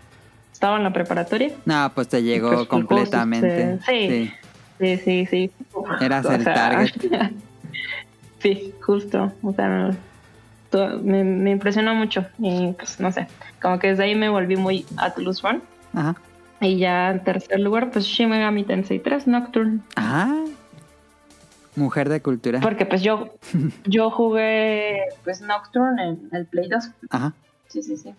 estaba 0.62 0.76
en 0.76 0.84
la 0.84 0.92
preparatoria. 0.92 1.50
No, 1.64 1.90
pues 1.92 2.06
te 2.06 2.22
llegó 2.22 2.50
pues, 2.54 2.68
completamente. 2.68 3.80
se- 3.84 3.84
sí. 3.84 4.32
Sí, 4.78 4.96
sí, 4.98 5.26
sí. 5.26 5.50
Eras 6.00 6.24
O 6.24 6.32
el 6.32 6.44
sea, 6.44 6.54
target. 6.54 6.92
sí, 8.38 8.72
justo. 8.80 9.32
O 9.42 9.52
sea, 9.52 9.90
me, 11.02 11.24
me 11.24 11.50
impresionó 11.50 11.96
mucho. 11.96 12.26
Y 12.38 12.74
pues 12.74 13.00
no 13.00 13.10
sé. 13.10 13.26
Como 13.60 13.80
que 13.80 13.88
desde 13.88 14.04
ahí 14.04 14.14
me 14.14 14.28
volví 14.28 14.54
muy 14.54 14.86
Atlus 14.98 15.40
fan. 15.42 15.62
Ajá. 15.94 16.14
Y 16.60 16.78
ya 16.78 17.10
en 17.10 17.24
tercer 17.24 17.58
lugar, 17.58 17.90
pues 17.90 18.04
Shin 18.04 18.30
Megami 18.30 18.62
Tensei 18.62 19.00
3 19.00 19.26
Nocturne. 19.26 19.80
Ah. 19.96 20.44
Mujer 21.74 22.08
de 22.08 22.22
cultura. 22.22 22.60
Porque 22.60 22.86
pues 22.86 23.02
yo, 23.02 23.34
yo 23.84 24.10
jugué 24.10 25.00
pues 25.24 25.40
Nocturne 25.40 26.10
en 26.10 26.28
el 26.30 26.46
Play 26.46 26.68
2. 26.68 26.88
Ajá. 27.10 27.32
Sí, 27.66 27.82
sí, 27.82 27.96
sí. 27.96 28.14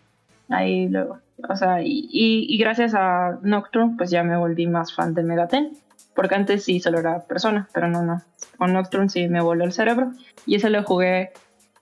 Ahí 0.50 0.88
luego. 0.90 1.20
O 1.50 1.56
sea, 1.56 1.82
y, 1.82 2.08
y, 2.12 2.46
y 2.54 2.58
gracias 2.58 2.94
a 2.96 3.40
Nocturne, 3.42 3.96
pues 3.98 4.10
ya 4.12 4.24
me 4.24 4.38
volví 4.38 4.68
más 4.68 4.94
fan 4.94 5.14
de 5.14 5.24
Megaten. 5.24 5.74
Porque 6.16 6.36
antes 6.36 6.64
sí 6.66 6.80
solo 6.80 7.00
era 7.00 7.22
persona, 7.22 7.68
pero 7.74 7.88
no, 7.88 8.04
no. 8.04 8.22
Con 8.58 8.72
Nocturne 8.74 9.10
sí 9.10 9.28
me 9.28 9.42
voló 9.42 9.64
el 9.64 9.74
cerebro. 9.74 10.12
Y 10.46 10.56
ese 10.56 10.70
lo 10.70 10.84
jugué, 10.84 11.32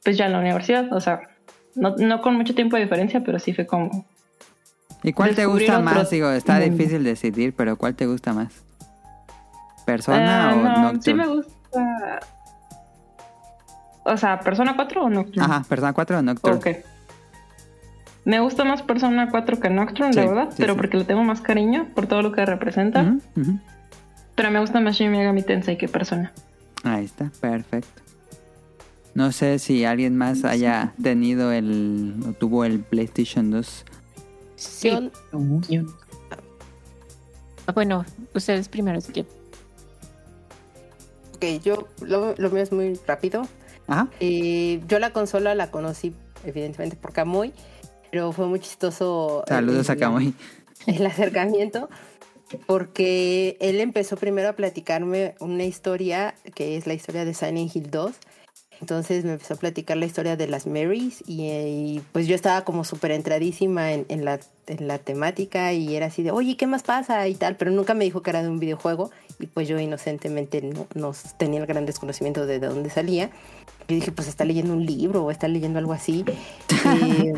pues 0.03 0.17
ya 0.17 0.27
en 0.27 0.31
la 0.33 0.39
universidad. 0.39 0.91
O 0.93 1.01
sea, 1.01 1.21
no, 1.75 1.95
no 1.97 2.21
con 2.21 2.35
mucho 2.35 2.55
tiempo 2.55 2.77
de 2.77 2.83
diferencia, 2.83 3.21
pero 3.25 3.39
sí 3.39 3.53
fue 3.53 3.65
como. 3.67 4.05
¿Y 5.03 5.11
cuál 5.13 5.35
te 5.35 5.45
gusta 5.45 5.79
otro 5.79 5.83
más? 5.83 6.09
Digo, 6.11 6.29
está 6.31 6.59
difícil 6.59 7.03
decidir, 7.03 7.53
pero 7.55 7.75
¿cuál 7.75 7.95
te 7.95 8.05
gusta 8.05 8.31
más? 8.33 8.63
¿Persona 9.85 10.51
Ah, 10.51 10.53
o 10.53 10.55
no, 10.57 10.63
Nocturne? 10.93 11.01
sí 11.01 11.13
me 11.13 11.27
gusta. 11.27 12.19
O 14.03 14.17
sea, 14.17 14.39
¿Persona 14.39 14.75
4 14.75 15.03
o 15.05 15.09
Nocturne? 15.09 15.43
Ajá, 15.43 15.63
Persona 15.67 15.93
4 15.93 16.19
o 16.19 16.21
Nocturne. 16.21 16.57
Ok. 16.57 16.67
Me 18.25 18.39
gusta 18.39 18.63
más 18.63 18.81
Persona 18.83 19.29
4 19.31 19.59
que 19.59 19.69
Nocturne, 19.69 20.13
Sí, 20.13 20.19
la 20.19 20.25
verdad, 20.27 20.49
sí, 20.51 20.55
pero 20.59 20.73
sí. 20.73 20.77
porque 20.79 20.97
le 20.97 21.05
tengo 21.05 21.23
más 21.23 21.41
cariño 21.41 21.87
por 21.95 22.05
todo 22.07 22.21
lo 22.21 22.31
que 22.31 22.45
representa. 22.45 23.15
Pero 24.35 24.51
me 24.51 24.59
gusta 24.59 24.79
más 24.79 24.95
Shin 24.95 25.11
Megami 25.11 25.41
Tensei 25.43 25.77
que 25.77 25.87
Persona. 25.87 26.31
Ahí 26.83 27.05
está, 27.05 27.31
perfecto. 27.41 28.01
No 29.13 29.31
sé 29.31 29.59
si 29.59 29.83
alguien 29.85 30.15
más 30.17 30.45
haya 30.45 30.93
tenido 31.01 31.51
el 31.51 32.15
o 32.27 32.33
tuvo 32.33 32.63
el 32.63 32.79
PlayStation 32.79 33.51
2. 33.51 33.85
Yo, 34.83 34.99
Ah, 37.67 37.73
Bueno, 37.73 38.05
ustedes 38.33 38.69
primero 38.69 39.01
si 39.01 39.11
quieren. 39.11 39.31
Ok, 41.35 41.45
yo 41.63 41.87
lo, 42.01 42.35
lo 42.37 42.49
mío 42.49 42.63
es 42.63 42.71
muy 42.71 42.99
rápido. 43.07 43.47
Ajá. 43.87 44.07
Eh, 44.19 44.81
yo 44.87 44.99
la 44.99 45.11
consola 45.11 45.55
la 45.55 45.71
conocí 45.71 46.13
evidentemente 46.45 46.95
por 46.95 47.13
Kamui, 47.13 47.53
pero 48.11 48.31
fue 48.31 48.45
muy 48.47 48.59
chistoso. 48.59 49.43
Saludos 49.47 49.89
el- 49.89 49.95
a 49.95 49.99
Kamui. 49.99 50.33
El 50.87 51.05
acercamiento, 51.05 51.89
porque 52.67 53.57
él 53.59 53.79
empezó 53.79 54.17
primero 54.17 54.49
a 54.49 54.53
platicarme 54.53 55.35
una 55.39 55.63
historia 55.63 56.35
que 56.55 56.77
es 56.77 56.87
la 56.87 56.93
historia 56.93 57.23
de 57.25 57.33
Silent 57.33 57.75
Hill 57.75 57.89
2. 57.89 58.11
Entonces 58.81 59.23
me 59.23 59.33
empezó 59.33 59.53
a 59.53 59.57
platicar 59.57 59.95
la 59.97 60.07
historia 60.07 60.35
de 60.35 60.47
las 60.47 60.65
Marys 60.65 61.23
y, 61.27 61.43
y, 61.43 62.01
pues 62.13 62.25
yo 62.25 62.33
estaba 62.33 62.65
como 62.65 62.83
súper 62.83 63.11
entradísima 63.11 63.91
en, 63.91 64.07
en 64.09 64.25
la, 64.25 64.39
en 64.65 64.87
la 64.87 64.97
temática 64.97 65.71
y 65.71 65.95
era 65.95 66.07
así 66.07 66.23
de, 66.23 66.31
oye, 66.31 66.57
¿qué 66.57 66.65
más 66.65 66.81
pasa? 66.81 67.27
y 67.27 67.35
tal, 67.35 67.57
pero 67.57 67.69
nunca 67.69 67.93
me 67.93 68.05
dijo 68.05 68.23
que 68.23 68.31
era 68.31 68.41
de 68.41 68.49
un 68.49 68.59
videojuego 68.59 69.11
y 69.39 69.45
pues 69.45 69.67
yo 69.67 69.77
inocentemente 69.79 70.63
no, 70.63 70.87
no 70.95 71.13
tenía 71.37 71.59
el 71.59 71.67
gran 71.67 71.85
desconocimiento 71.85 72.47
de, 72.47 72.59
de 72.59 72.67
dónde 72.67 72.89
salía. 72.89 73.29
Yo 73.87 73.95
dije, 73.95 74.11
pues 74.11 74.27
está 74.27 74.45
leyendo 74.45 74.73
un 74.73 74.83
libro 74.83 75.25
o 75.25 75.29
está 75.29 75.47
leyendo 75.47 75.77
algo 75.77 75.93
así. 75.93 76.25
Eh, 76.83 77.33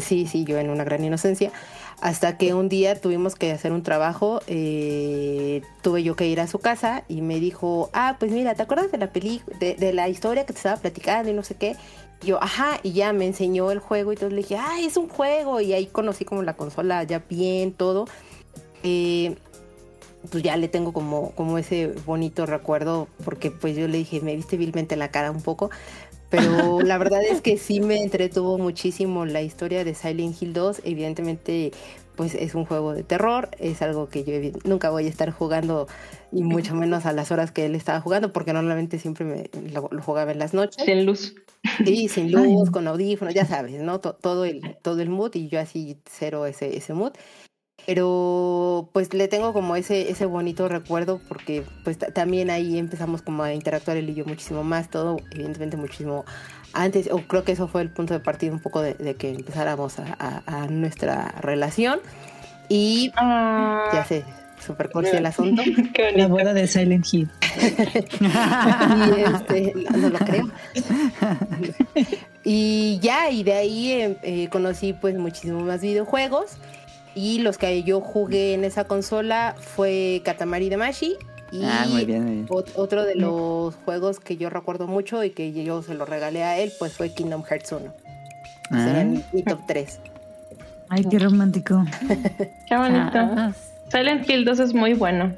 sí, 0.00 0.26
sí, 0.26 0.44
yo 0.44 0.58
en 0.58 0.70
una 0.70 0.84
gran 0.84 1.04
inocencia. 1.04 1.52
Hasta 2.00 2.36
que 2.36 2.52
un 2.52 2.68
día 2.68 3.00
tuvimos 3.00 3.36
que 3.36 3.52
hacer 3.52 3.72
un 3.72 3.82
trabajo, 3.82 4.40
eh, 4.46 5.62
tuve 5.82 6.02
yo 6.02 6.14
que 6.14 6.26
ir 6.26 6.40
a 6.40 6.46
su 6.46 6.58
casa 6.58 7.04
y 7.08 7.22
me 7.22 7.40
dijo, 7.40 7.88
ah, 7.94 8.16
pues 8.18 8.32
mira, 8.32 8.54
¿te 8.54 8.62
acuerdas 8.62 8.92
de 8.92 8.98
la 8.98 9.06
de, 9.06 9.76
de 9.78 9.92
la 9.94 10.08
historia 10.08 10.44
que 10.44 10.52
te 10.52 10.58
estaba 10.58 10.76
platicando 10.76 11.30
y 11.30 11.34
no 11.34 11.42
sé 11.42 11.54
qué? 11.54 11.74
Y 12.22 12.26
yo, 12.26 12.42
ajá, 12.42 12.80
y 12.82 12.92
ya 12.92 13.12
me 13.12 13.26
enseñó 13.26 13.70
el 13.70 13.78
juego 13.78 14.12
y 14.12 14.14
entonces 14.14 14.34
le 14.34 14.42
dije, 14.42 14.56
ah, 14.56 14.78
es 14.80 14.96
un 14.96 15.08
juego. 15.08 15.60
Y 15.60 15.72
ahí 15.72 15.86
conocí 15.86 16.24
como 16.24 16.42
la 16.42 16.54
consola 16.54 17.02
ya 17.04 17.22
bien, 17.28 17.72
todo. 17.72 18.06
Eh, 18.82 19.36
pues 20.30 20.42
ya 20.42 20.56
le 20.56 20.68
tengo 20.68 20.92
como, 20.92 21.30
como 21.32 21.58
ese 21.58 21.92
bonito 22.04 22.46
recuerdo, 22.46 23.08
porque 23.24 23.50
pues 23.50 23.76
yo 23.76 23.88
le 23.88 23.98
dije, 23.98 24.20
me 24.20 24.36
viste 24.36 24.56
vilmente 24.56 24.96
la 24.96 25.10
cara 25.10 25.30
un 25.30 25.42
poco, 25.42 25.70
pero 26.36 26.80
la 26.82 26.98
verdad 26.98 27.22
es 27.22 27.40
que 27.40 27.56
sí 27.58 27.80
me 27.80 28.02
entretuvo 28.02 28.58
muchísimo 28.58 29.24
la 29.26 29.42
historia 29.42 29.84
de 29.84 29.94
Silent 29.94 30.40
Hill 30.40 30.52
2. 30.52 30.82
Evidentemente, 30.84 31.72
pues 32.16 32.34
es 32.34 32.54
un 32.54 32.64
juego 32.64 32.94
de 32.94 33.02
terror, 33.02 33.50
es 33.58 33.82
algo 33.82 34.08
que 34.08 34.24
yo 34.24 34.58
nunca 34.64 34.90
voy 34.90 35.06
a 35.06 35.08
estar 35.08 35.30
jugando, 35.30 35.86
y 36.32 36.42
mucho 36.42 36.74
menos 36.74 37.06
a 37.06 37.12
las 37.12 37.30
horas 37.30 37.52
que 37.52 37.66
él 37.66 37.74
estaba 37.74 38.00
jugando, 38.00 38.32
porque 38.32 38.52
normalmente 38.52 38.98
siempre 38.98 39.24
me, 39.24 39.50
lo, 39.70 39.88
lo 39.90 40.02
jugaba 40.02 40.32
en 40.32 40.38
las 40.38 40.54
noches. 40.54 40.84
Sin 40.84 41.04
luz. 41.04 41.34
Sí, 41.84 42.08
sin 42.08 42.32
luz, 42.32 42.70
con 42.70 42.88
audífonos, 42.88 43.34
ya 43.34 43.44
sabes, 43.44 43.80
¿no? 43.82 44.00
To- 44.00 44.14
todo, 44.14 44.44
el, 44.44 44.76
todo 44.82 45.00
el 45.02 45.10
mood 45.10 45.34
y 45.34 45.48
yo 45.48 45.60
así 45.60 45.98
cero 46.06 46.46
ese, 46.46 46.76
ese 46.76 46.94
mood. 46.94 47.12
Pero 47.86 48.88
pues 48.92 49.14
le 49.14 49.28
tengo 49.28 49.52
como 49.52 49.76
ese, 49.76 50.10
ese 50.10 50.26
bonito 50.26 50.68
recuerdo 50.68 51.20
porque 51.28 51.62
pues 51.84 51.96
ta- 51.98 52.10
también 52.10 52.50
ahí 52.50 52.78
empezamos 52.78 53.22
como 53.22 53.44
a 53.44 53.52
interactuar 53.54 53.96
él 53.96 54.10
y 54.10 54.14
yo 54.14 54.24
muchísimo 54.24 54.64
más, 54.64 54.90
todo 54.90 55.18
evidentemente 55.30 55.76
muchísimo 55.76 56.24
antes, 56.72 57.08
o 57.12 57.18
creo 57.18 57.44
que 57.44 57.52
eso 57.52 57.68
fue 57.68 57.82
el 57.82 57.90
punto 57.90 58.12
de 58.12 58.20
partida 58.20 58.50
un 58.52 58.58
poco 58.60 58.82
de, 58.82 58.94
de 58.94 59.14
que 59.14 59.30
empezáramos 59.30 59.98
a, 60.00 60.16
a- 60.18 60.42
a 60.64 60.66
nuestra 60.66 61.32
relación. 61.40 62.00
Y 62.68 63.12
Ah, 63.16 63.88
ya 63.92 64.04
sé, 64.04 64.24
super 64.66 64.90
cursi 64.90 65.16
el 65.16 65.24
asunto. 65.26 65.62
La 66.16 66.26
boda 66.26 66.52
de 66.54 66.66
Silent 66.66 67.06
Hill. 67.12 67.30
y 68.20 69.20
este, 69.32 69.72
no 69.96 70.08
lo 70.10 70.18
creo. 70.18 70.50
y 72.44 72.98
ya, 73.00 73.30
y 73.30 73.42
de 73.44 73.52
ahí 73.52 73.92
eh, 73.92 74.16
eh, 74.22 74.48
conocí 74.50 74.92
pues 74.92 75.16
muchísimos 75.16 75.62
más 75.62 75.80
videojuegos. 75.80 76.56
Y 77.16 77.38
los 77.40 77.56
que 77.56 77.82
yo 77.82 78.00
jugué 78.02 78.52
en 78.52 78.62
esa 78.64 78.84
consola 78.84 79.54
fue 79.58 80.20
Katamari 80.24 80.68
Damacy. 80.68 81.16
Y 81.50 81.62
Ah, 81.64 81.86
muy 81.88 82.04
bien, 82.04 82.24
muy 82.24 82.32
bien. 82.34 82.48
ot- 82.48 82.70
otro 82.74 83.04
de 83.04 83.14
los 83.14 83.74
juegos 83.84 84.20
que 84.20 84.36
yo 84.36 84.50
recuerdo 84.50 84.86
mucho 84.86 85.24
y 85.24 85.30
que 85.30 85.52
yo 85.64 85.82
se 85.82 85.94
lo 85.94 86.04
regalé 86.04 86.42
a 86.44 86.58
él, 86.58 86.72
pues 86.78 86.92
fue 86.92 87.14
Kingdom 87.14 87.42
Hearts 87.42 87.72
1. 87.72 87.92
Será 88.68 89.00
Ah, 89.00 89.04
mi, 89.04 89.22
mi 89.32 89.42
top 89.42 89.60
3. 89.66 89.98
Ay, 90.90 91.04
qué 91.10 91.18
romántico. 91.18 91.84
Qué 92.68 92.76
bonito. 92.76 93.10
Ah, 93.18 93.52
Silent 93.90 94.28
Hill 94.28 94.44
2 94.44 94.58
es 94.60 94.74
muy 94.74 94.92
bueno. 94.94 95.32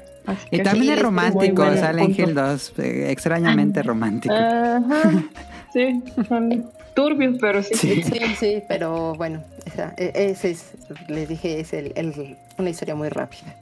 Y 0.51 0.61
también 0.61 0.85
sí, 0.87 0.91
es 0.99 1.01
romántico, 1.01 1.63
bueno, 1.63 1.77
Silent 1.77 1.99
punto. 2.15 2.21
Hill 2.23 2.35
2, 2.35 2.73
eh, 2.79 3.05
extrañamente 3.11 3.81
romántico. 3.83 4.35
Ajá. 4.35 5.23
Sí, 5.71 6.03
son 6.27 6.69
turbios, 7.01 7.37
pero 7.39 7.61
sí. 7.63 7.75
Sí. 7.75 8.03
Sí, 8.03 8.19
sí, 8.39 8.63
pero 8.67 9.13
bueno, 9.15 9.43
esa- 9.65 9.93
e- 9.97 10.11
ese 10.31 10.51
es, 10.51 10.73
les 11.07 11.27
dije, 11.29 11.59
es 11.59 11.71
el- 11.73 11.93
el- 11.95 12.37
una 12.57 12.69
historia 12.69 12.95
muy 12.95 13.09
rápida. 13.09 13.55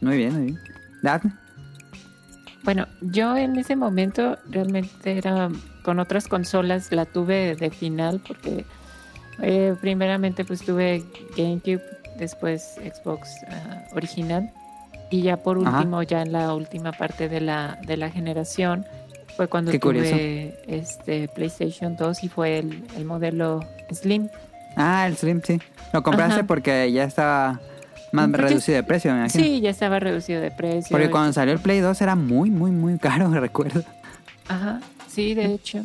Muy 0.00 0.16
bien, 0.16 0.32
muy 0.34 0.44
bien. 0.46 0.58
Daphne. 1.02 1.32
Bueno, 2.64 2.86
yo 3.00 3.36
en 3.36 3.56
ese 3.58 3.74
momento 3.76 4.38
realmente 4.48 5.18
era 5.18 5.48
con 5.82 5.98
otras 5.98 6.28
consolas, 6.28 6.92
la 6.92 7.04
tuve 7.06 7.56
de 7.56 7.70
final 7.70 8.20
porque 8.26 8.64
eh, 9.40 9.74
primeramente 9.80 10.44
pues 10.44 10.60
tuve 10.62 11.02
GameCube, 11.36 11.82
después 12.18 12.76
Xbox 12.94 13.30
ah, 13.48 13.82
original 13.94 14.50
y 15.10 15.22
ya 15.22 15.36
por 15.38 15.58
Ajá. 15.58 15.78
último, 15.78 16.02
ya 16.04 16.22
en 16.22 16.32
la 16.32 16.54
última 16.54 16.92
parte 16.92 17.28
de 17.28 17.40
la, 17.40 17.78
de 17.86 17.96
la 17.96 18.10
generación 18.10 18.84
fue 19.36 19.48
cuando 19.48 19.70
Qué 19.70 19.80
curioso. 19.80 20.10
tuve 20.10 20.54
este 20.66 21.28
PlayStation 21.28 21.96
2 21.96 22.24
y 22.24 22.28
fue 22.28 22.58
el, 22.58 22.84
el 22.96 23.04
modelo 23.04 23.60
Slim. 23.92 24.28
Ah, 24.76 25.06
el 25.06 25.16
Slim, 25.16 25.40
sí. 25.42 25.60
Lo 25.92 26.02
compraste 26.02 26.40
Ajá. 26.40 26.46
porque 26.46 26.90
ya 26.92 27.04
estaba 27.04 27.60
más 28.12 28.28
Porque- 28.28 28.42
reducido 28.48 28.76
de 28.76 28.82
precio, 28.82 29.12
me 29.12 29.18
imagino. 29.20 29.44
Sí, 29.44 29.60
ya 29.60 29.70
estaba 29.70 29.98
reducido 30.00 30.40
de 30.40 30.50
precio. 30.50 30.88
Porque 30.90 31.06
y- 31.06 31.10
cuando 31.10 31.32
salió 31.32 31.52
el 31.54 31.60
Play 31.60 31.80
2 31.80 32.00
era 32.02 32.14
muy, 32.14 32.50
muy, 32.50 32.70
muy 32.70 32.98
caro, 32.98 33.28
recuerdo. 33.40 33.82
Ajá, 34.48 34.80
sí, 35.08 35.34
de 35.34 35.46
hecho. 35.54 35.82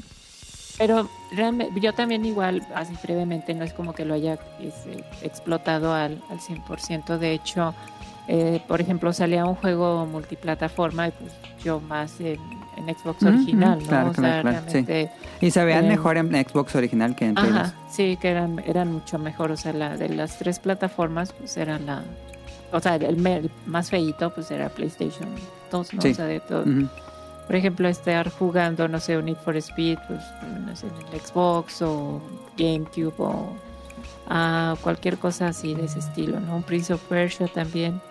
Pero 0.77 1.09
realmente, 1.31 1.79
yo 1.81 1.91
también 1.93 2.23
igual, 2.23 2.61
así 2.75 2.93
brevemente, 3.01 3.53
no 3.55 3.63
es 3.63 3.73
como 3.73 3.93
que 3.93 4.05
lo 4.05 4.13
haya 4.13 4.37
este, 4.61 5.03
explotado 5.23 5.91
al, 5.93 6.21
al 6.29 6.39
100%. 6.39 7.17
De 7.17 7.31
hecho, 7.33 7.73
eh, 8.27 8.61
por 8.67 8.81
ejemplo, 8.81 9.13
salía 9.13 9.45
un 9.45 9.55
juego 9.55 10.05
multiplataforma 10.05 11.07
y 11.07 11.11
pues 11.11 11.31
yo 11.63 11.79
más 11.79 12.19
en, 12.19 12.39
en 12.75 12.95
Xbox 12.95 13.23
original, 13.23 13.79
¿no? 13.79 13.85
claro, 13.85 14.09
o 14.09 14.13
sea, 14.13 14.41
claro, 14.41 14.59
sí. 14.67 14.73
realmente... 14.73 15.11
Y 15.39 15.51
se 15.51 15.63
veían 15.63 15.85
Eh, 15.85 15.89
mejor 15.89 16.17
en 16.17 16.29
Xbox 16.31 16.75
original 16.75 17.15
que 17.15 17.25
en 17.25 17.35
Play 17.35 17.49
2. 17.49 17.57
Ajá, 17.57 17.73
sí, 17.89 18.17
que 18.19 18.29
eran, 18.29 18.59
eran 18.65 18.91
mucho 18.91 19.17
mejor. 19.17 19.51
O 19.51 19.57
sea, 19.57 19.71
la, 19.71 19.95
de 19.95 20.09
las 20.09 20.37
tres 20.37 20.59
plataformas, 20.59 21.31
pues 21.31 21.55
era 21.55 21.79
la... 21.79 22.03
O 22.73 22.81
sea, 22.81 22.95
el, 22.95 23.49
más 23.65 23.89
feíto, 23.89 24.33
pues 24.33 24.51
era 24.51 24.67
PlayStation 24.67 25.29
2, 25.71 25.93
¿no? 25.93 26.01
Sí. 26.01 26.09
O 26.09 26.13
sea, 26.13 26.25
de 26.25 26.41
todo. 26.41 26.65
Por 27.45 27.55
ejemplo, 27.55 27.87
estar 27.87 28.29
jugando, 28.29 28.89
no 28.89 28.99
sé, 28.99 29.17
un 29.17 29.25
Need 29.25 29.37
for 29.37 29.55
Speed, 29.55 29.99
pues 30.05 30.19
no 30.65 30.75
sé, 30.75 30.87
en 30.87 31.13
el 31.13 31.21
Xbox 31.21 31.81
o 31.81 32.21
GameCube 32.57 33.13
o 33.19 33.55
ah, 34.27 34.75
cualquier 34.81 35.17
cosa 35.17 35.47
así 35.47 35.73
de 35.73 35.85
ese 35.85 35.99
estilo, 35.99 36.41
¿no? 36.41 36.57
Un 36.57 36.63
Prince 36.63 36.93
of 36.93 37.01
Persia 37.03 37.47
también. 37.47 38.01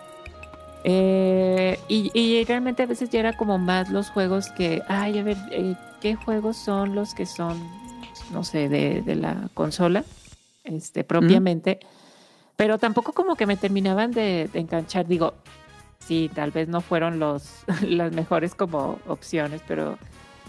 Eh, 0.89 1.81
y, 1.89 2.13
y 2.15 2.45
realmente 2.45 2.85
a 2.85 2.87
veces 2.87 3.11
ya 3.11 3.19
era 3.19 3.37
como 3.37 3.59
más 3.59 3.91
los 3.91 4.09
juegos 4.11 4.51
que, 4.53 4.83
ay, 4.87 5.19
a 5.19 5.25
ver, 5.25 5.37
eh, 5.51 5.75
¿qué 6.01 6.15
juegos 6.15 6.57
son 6.57 6.95
los 6.95 7.13
que 7.13 7.27
son, 7.27 7.59
no 8.33 8.45
sé, 8.45 8.69
de, 8.69 9.03
de 9.03 9.17
la 9.17 9.49
consola, 9.53 10.05
este, 10.63 11.03
propiamente? 11.03 11.81
Pero 12.55 12.79
tampoco 12.79 13.15
como 13.15 13.35
que 13.35 13.47
me 13.47 13.57
terminaban 13.57 14.13
de, 14.13 14.49
de 14.53 14.61
enganchar, 14.61 15.09
digo, 15.09 15.35
sí, 15.99 16.31
tal 16.33 16.53
vez 16.53 16.69
no 16.69 16.81
fueron 16.81 17.19
los, 17.19 17.65
las 17.83 18.13
mejores 18.13 18.55
como 18.55 19.01
opciones, 19.09 19.63
pero 19.67 19.99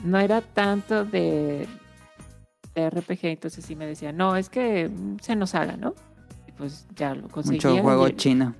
no 0.03 0.19
era 0.19 0.41
tanto 0.41 1.03
de, 1.03 1.68
de 2.76 2.89
RPG, 2.91 3.22
entonces 3.23 3.65
sí 3.65 3.76
me 3.76 3.88
decía, 3.88 4.11
no, 4.11 4.35
es 4.35 4.49
que 4.49 4.91
se 5.19 5.35
nos 5.35 5.55
haga, 5.55 5.77
¿no? 5.77 5.95
Pues 6.58 6.86
ya 6.96 7.14
lo 7.14 7.28
conseguía. 7.28 7.70
Mucho 7.70 7.84
juego 7.84 8.08
y, 8.08 8.16
chino. 8.16 8.56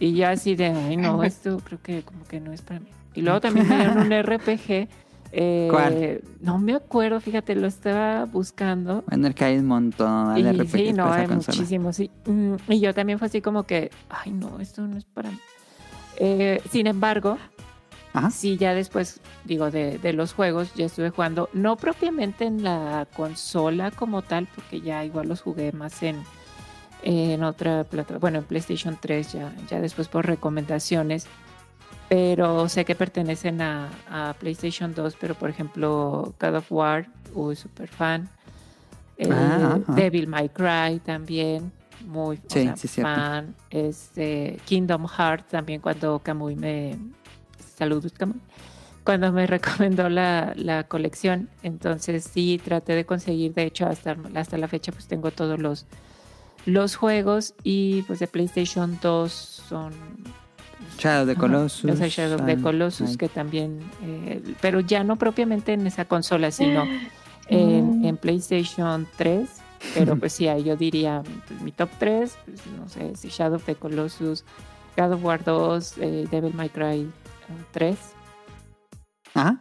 y 0.00 0.14
ya 0.14 0.30
así 0.30 0.54
de, 0.56 0.66
ay, 0.66 0.96
no, 0.96 1.22
esto 1.24 1.58
creo 1.62 1.80
que 1.82 2.02
como 2.02 2.24
que 2.26 2.40
no 2.40 2.52
es 2.52 2.62
para 2.62 2.80
mí. 2.80 2.88
Y 3.14 3.20
luego 3.22 3.40
también 3.40 3.68
me 3.68 3.76
dieron 3.76 3.98
un 3.98 4.10
RPG. 4.22 4.88
eh, 5.32 5.68
¿Cuál? 5.70 6.22
No 6.40 6.58
me 6.58 6.74
acuerdo, 6.74 7.20
fíjate, 7.20 7.54
lo 7.54 7.66
estaba 7.66 8.24
buscando. 8.24 9.04
Bueno, 9.06 9.26
el 9.26 9.34
que 9.34 9.44
hay 9.44 9.58
un 9.58 9.66
montón 9.66 10.34
de 10.34 10.52
RPGs 10.52 10.70
sí, 10.72 10.92
no, 10.94 11.12
hay 11.12 11.24
esa 11.24 11.34
consola. 11.34 11.56
muchísimo, 11.58 11.92
sí. 11.92 12.10
Mm, 12.26 12.54
Y 12.68 12.80
yo 12.80 12.94
también 12.94 13.18
fue 13.18 13.28
así 13.28 13.42
como 13.42 13.64
que, 13.64 13.90
ay, 14.08 14.32
no, 14.32 14.58
esto 14.60 14.82
no 14.86 14.96
es 14.96 15.04
para 15.04 15.30
mí. 15.30 15.38
Eh, 16.16 16.62
sin 16.70 16.86
embargo, 16.86 17.36
Ajá. 18.14 18.30
sí, 18.30 18.56
ya 18.56 18.74
después, 18.74 19.20
digo, 19.44 19.70
de, 19.70 19.98
de 19.98 20.12
los 20.14 20.32
juegos, 20.34 20.72
ya 20.74 20.86
estuve 20.86 21.10
jugando, 21.10 21.48
no 21.52 21.76
propiamente 21.76 22.44
en 22.46 22.62
la 22.62 23.06
consola 23.14 23.90
como 23.90 24.22
tal, 24.22 24.48
porque 24.54 24.80
ya 24.80 25.04
igual 25.04 25.28
los 25.28 25.40
jugué 25.42 25.72
más 25.72 26.02
en, 26.02 26.16
en 27.02 27.42
otra 27.42 27.84
plataforma, 27.84 28.20
bueno, 28.20 28.38
en 28.38 28.44
PlayStation 28.44 28.96
3, 29.00 29.32
ya, 29.32 29.52
ya 29.68 29.80
después 29.80 30.08
por 30.08 30.26
recomendaciones, 30.26 31.26
pero 32.08 32.68
sé 32.68 32.84
que 32.84 32.94
pertenecen 32.94 33.60
a, 33.62 33.90
a 34.10 34.34
PlayStation 34.34 34.94
2, 34.94 35.16
pero 35.20 35.34
por 35.34 35.50
ejemplo, 35.50 36.34
God 36.40 36.56
of 36.56 36.70
War, 36.70 37.06
uy, 37.34 37.56
super 37.56 37.88
fan. 37.88 38.28
Eh, 39.16 39.28
Ah. 39.30 39.78
Devil 39.88 40.26
May 40.26 40.48
Cry 40.48 40.98
también. 41.04 41.72
muy 42.06 42.36
o 42.36 42.40
Sí, 42.48 42.62
sea, 42.64 42.76
sí, 42.76 42.88
fan. 42.88 43.54
Este, 43.70 44.58
Kingdom 44.64 45.06
Hearts 45.06 45.48
también 45.48 45.80
cuando 45.80 46.18
Kamui 46.18 46.56
me... 46.56 46.96
Saludos, 47.76 48.12
Kamui. 48.12 48.40
Cuando 49.04 49.30
me 49.32 49.46
recomendó 49.56 50.08
la, 50.08 50.52
la 50.56 50.84
colección. 50.84 51.48
Entonces 51.62 52.24
sí, 52.32 52.60
traté 52.62 52.94
de 52.94 53.04
conseguir. 53.06 53.54
De 53.54 53.64
hecho, 53.64 53.86
hasta, 53.86 54.16
hasta 54.34 54.58
la 54.58 54.66
fecha 54.68 54.90
pues 54.92 55.06
tengo 55.06 55.30
todos 55.30 55.60
los, 55.60 55.86
los 56.66 56.96
juegos. 56.96 57.54
Y 57.62 58.02
pues 58.02 58.18
de 58.18 58.26
PlayStation 58.26 58.98
2 59.00 59.32
son 59.32 59.92
Shadow 60.98 61.26
de 61.26 61.32
Ajá, 61.32 61.40
Colossus. 61.40 61.98
Sea, 61.98 62.08
Shadow 62.08 62.38
of 62.38 62.46
the 62.46 62.52
ah, 62.52 62.62
Colossus, 62.62 63.10
ay. 63.10 63.16
que 63.16 63.28
también, 63.28 63.80
eh, 64.02 64.42
pero 64.60 64.80
ya 64.80 65.04
no 65.04 65.16
propiamente 65.16 65.72
en 65.72 65.86
esa 65.86 66.04
consola, 66.04 66.50
sino 66.50 66.84
en, 67.48 68.04
en 68.04 68.16
PlayStation 68.16 69.06
3. 69.16 69.48
Pero 69.94 70.16
pues 70.16 70.32
sí, 70.34 70.44
yo 70.64 70.76
diría 70.76 71.22
pues, 71.48 71.60
mi 71.60 71.72
top 71.72 71.90
3, 71.98 72.38
pues, 72.44 72.60
no 72.78 72.88
sé, 72.88 73.16
si 73.16 73.28
Shadow 73.28 73.56
of 73.56 73.64
the 73.64 73.74
Colossus, 73.74 74.44
God 74.96 75.12
of 75.12 75.24
War 75.24 75.42
2, 75.42 75.98
eh, 75.98 76.28
Devil 76.30 76.54
May 76.54 76.68
Cry 76.68 77.00
eh, 77.00 77.08
3. 77.72 77.98
Ajá. 79.34 79.60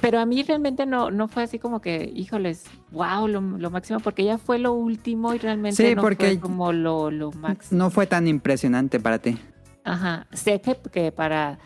Pero 0.00 0.20
a 0.20 0.26
mí 0.26 0.42
realmente 0.42 0.86
no, 0.86 1.10
no 1.10 1.28
fue 1.28 1.42
así 1.42 1.58
como 1.58 1.80
que, 1.80 2.10
híjoles, 2.14 2.64
wow, 2.92 3.28
lo, 3.28 3.40
lo 3.42 3.70
máximo, 3.70 4.00
porque 4.00 4.24
ya 4.24 4.38
fue 4.38 4.58
lo 4.58 4.72
último 4.72 5.34
y 5.34 5.38
realmente 5.38 5.86
Sí, 5.90 5.94
no 5.94 6.00
porque- 6.02 6.26
fue 6.28 6.40
como 6.40 6.72
lo, 6.72 7.10
lo 7.10 7.30
máximo. 7.32 7.78
No 7.78 7.90
fue 7.90 8.06
tan 8.06 8.26
impresionante 8.26 8.98
para 9.00 9.18
ti. 9.18 9.38
Ajá, 9.84 10.26
sé 10.32 10.60
que, 10.60 10.76
que 10.90 11.12
para 11.12 11.58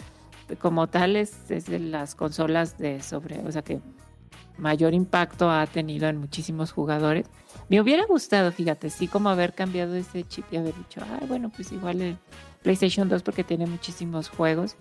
como 0.61 0.89
tal 0.89 1.17
es, 1.17 1.51
es 1.51 1.67
de 1.67 1.79
las 1.79 2.15
consolas 2.15 2.79
de 2.79 3.03
sobre, 3.03 3.39
o 3.41 3.51
sea 3.53 3.63
que 3.63 3.81
mayor 4.59 4.95
impacto 4.95 5.51
ha 5.51 5.67
tenido 5.67 6.09
en 6.09 6.17
muchísimos 6.19 6.73
jugadores. 6.73 7.27
Me 7.69 7.81
hubiera 7.81 8.07
gustado, 8.07 8.51
fíjate, 8.53 8.91
sí 8.91 9.07
como 9.09 9.29
haber 9.29 9.53
cambiado 9.55 9.95
ese 9.95 10.25
chip 10.25 10.45
y 10.51 10.57
haber 10.57 10.75
dicho, 10.75 11.01
ah, 11.03 11.21
bueno, 11.29 11.51
pues 11.55 11.73
igual 11.73 12.01
el 12.01 12.17
PlayStation 12.63 13.09
2 13.09 13.23
porque 13.23 13.45
tiene 13.45 13.67
muchísimos 13.67 14.29
juegos. 14.31 14.77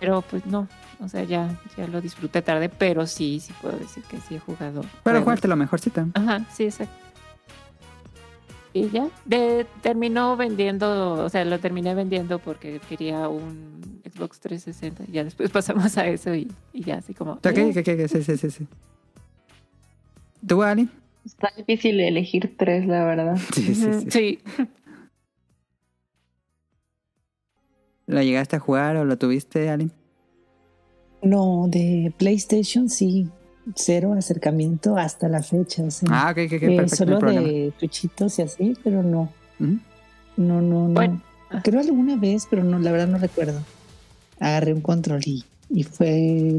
Pero 0.00 0.22
pues 0.22 0.44
no, 0.46 0.66
o 1.00 1.08
sea, 1.08 1.24
ya, 1.24 1.60
ya 1.76 1.86
lo 1.88 2.00
disfruté 2.00 2.42
tarde, 2.42 2.68
pero 2.68 3.06
sí, 3.06 3.40
sí 3.40 3.52
puedo 3.60 3.78
decir 3.78 4.02
que 4.04 4.18
sí 4.20 4.36
he 4.36 4.38
jugado. 4.38 4.82
Pero 5.02 5.22
jugaste 5.22 5.48
lo 5.48 5.56
mejorcito. 5.56 6.06
Ajá, 6.14 6.44
sí, 6.52 6.64
exacto. 6.64 6.94
Y 8.72 8.90
ya, 8.90 9.08
de, 9.24 9.66
terminó 9.80 10.36
vendiendo, 10.36 11.24
o 11.24 11.28
sea, 11.30 11.44
lo 11.46 11.58
terminé 11.58 11.94
vendiendo 11.94 12.38
porque 12.38 12.78
quería 12.88 13.26
un 13.28 14.02
Xbox 14.04 14.38
360. 14.40 15.04
Ya 15.10 15.24
después 15.24 15.50
pasamos 15.52 15.96
a 15.96 16.06
eso 16.06 16.34
y, 16.34 16.50
y 16.72 16.82
ya, 16.82 16.96
así 16.96 17.14
como. 17.14 17.32
O 17.32 17.40
sea, 17.42 17.54
¿qué, 17.54 17.70
eh, 17.70 17.72
qué, 17.72 17.82
qué? 17.82 18.08
Sí, 18.08 18.22
sí, 18.22 18.36
sí, 18.36 18.50
sí. 18.50 18.66
¿Tú, 20.46 20.62
Ali? 20.62 20.88
Está 21.24 21.52
difícil 21.56 21.98
elegir 22.00 22.54
tres, 22.58 22.86
la 22.86 23.04
verdad. 23.04 23.38
Sí, 23.54 23.74
sí, 23.74 23.92
sí. 23.92 24.10
sí. 24.10 24.38
¿Lo 28.06 28.22
llegaste 28.22 28.56
a 28.56 28.60
jugar 28.60 28.96
o 28.96 29.04
lo 29.04 29.18
tuviste, 29.18 29.68
Ali? 29.68 29.90
No, 31.22 31.66
de 31.68 32.12
PlayStation 32.18 32.88
sí, 32.88 33.28
cero 33.74 34.14
acercamiento 34.16 34.96
hasta 34.96 35.28
la 35.28 35.42
fecha. 35.42 35.82
O 35.82 35.90
sea, 35.90 36.08
Ah, 36.12 36.30
ok, 36.30 36.38
ok, 36.46 36.52
eh, 36.52 36.76
perfecto. 36.76 37.06
no 37.06 37.20
solo 37.20 37.32
de 37.32 37.72
tuchitos 37.78 38.38
y 38.38 38.42
así, 38.42 38.76
pero 38.84 39.02
no, 39.02 39.30
no, 39.58 39.80
no, 40.36 40.60
no. 40.60 40.88
Bueno. 40.94 41.22
Creo 41.62 41.80
alguna 41.80 42.16
vez, 42.16 42.46
pero 42.50 42.64
no, 42.64 42.78
la 42.78 42.90
verdad 42.92 43.06
no 43.08 43.18
recuerdo. 43.18 43.60
Agarré 44.40 44.72
un 44.74 44.80
control 44.80 45.20
y, 45.24 45.44
y 45.70 45.84
fue 45.84 46.58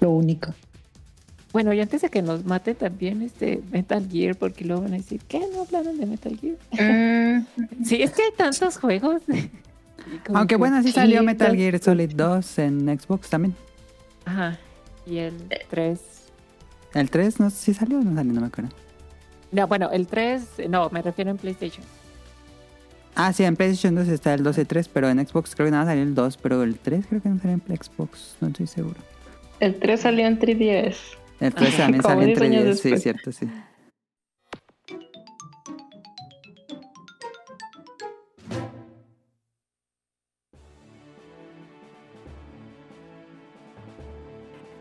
lo 0.00 0.10
único. 0.10 0.54
Bueno, 1.52 1.72
y 1.72 1.80
antes 1.80 2.02
de 2.02 2.10
que 2.10 2.20
nos 2.20 2.44
mate 2.44 2.74
también 2.74 3.22
este 3.22 3.62
Metal 3.72 4.06
Gear, 4.10 4.36
porque 4.36 4.64
luego 4.66 4.82
van 4.82 4.92
a 4.92 4.96
decir, 4.98 5.22
¿qué? 5.26 5.40
¿No 5.54 5.62
hablaron 5.62 5.98
de 5.98 6.04
Metal 6.06 6.38
Gear? 6.38 6.56
Mm, 6.72 7.46
Sí, 7.84 8.02
es 8.02 8.10
que 8.12 8.22
hay 8.22 8.30
tantos 8.36 8.76
juegos. 8.78 9.22
Aunque 10.32 10.54
que- 10.54 10.56
bueno, 10.56 10.82
sí 10.82 10.92
salió 10.92 11.20
Sí, 11.20 11.26
Metal 11.26 11.56
Gear 11.56 11.78
Solid 11.82 12.12
2 12.14 12.58
en 12.58 12.98
Xbox 13.00 13.28
también. 13.30 13.54
Ajá. 14.24 14.58
Y 15.06 15.18
el 15.18 15.34
3. 15.70 16.00
El 16.94 17.10
3, 17.10 17.38
no 17.40 17.50
sé 17.50 17.56
si 17.56 17.74
salió 17.74 17.98
o 17.98 18.02
no 18.02 18.14
salió, 18.14 18.32
no 18.32 18.40
me 18.40 18.46
acuerdo. 18.46 18.70
No, 19.52 19.66
bueno, 19.68 19.90
el 19.92 20.06
3, 20.06 20.42
no, 20.68 20.88
me 20.90 21.02
refiero 21.02 21.30
en 21.30 21.36
PlayStation. 21.38 21.84
Ah, 23.14 23.32
sí, 23.32 23.44
en 23.44 23.56
PlayStation 23.56 23.94
2 23.94 24.08
está 24.08 24.34
el 24.34 24.42
12.3, 24.42 24.88
pero 24.92 25.08
en 25.08 25.26
Xbox 25.26 25.54
creo 25.54 25.66
que 25.66 25.70
nada 25.70 25.86
salió 25.86 26.02
el 26.02 26.14
2, 26.14 26.36
pero 26.36 26.62
el 26.62 26.78
3 26.78 27.06
creo 27.08 27.22
que 27.22 27.28
no 27.28 27.38
salió 27.40 27.54
en 27.66 27.76
Xbox, 27.76 28.36
no 28.40 28.48
estoy 28.48 28.66
seguro. 28.66 28.96
el 29.60 29.76
3 29.76 30.00
salió 30.00 30.26
en 30.26 30.38
3DS. 30.38 30.96
El 31.40 31.54
3 31.54 31.74
Ah, 31.74 31.78
también 31.78 32.02
salió 32.02 32.22
en 32.22 32.26
10 32.28 32.40
años 32.42 32.64
3DS, 32.64 32.82
sí, 32.96 32.98
cierto, 32.98 33.32
sí. 33.32 33.48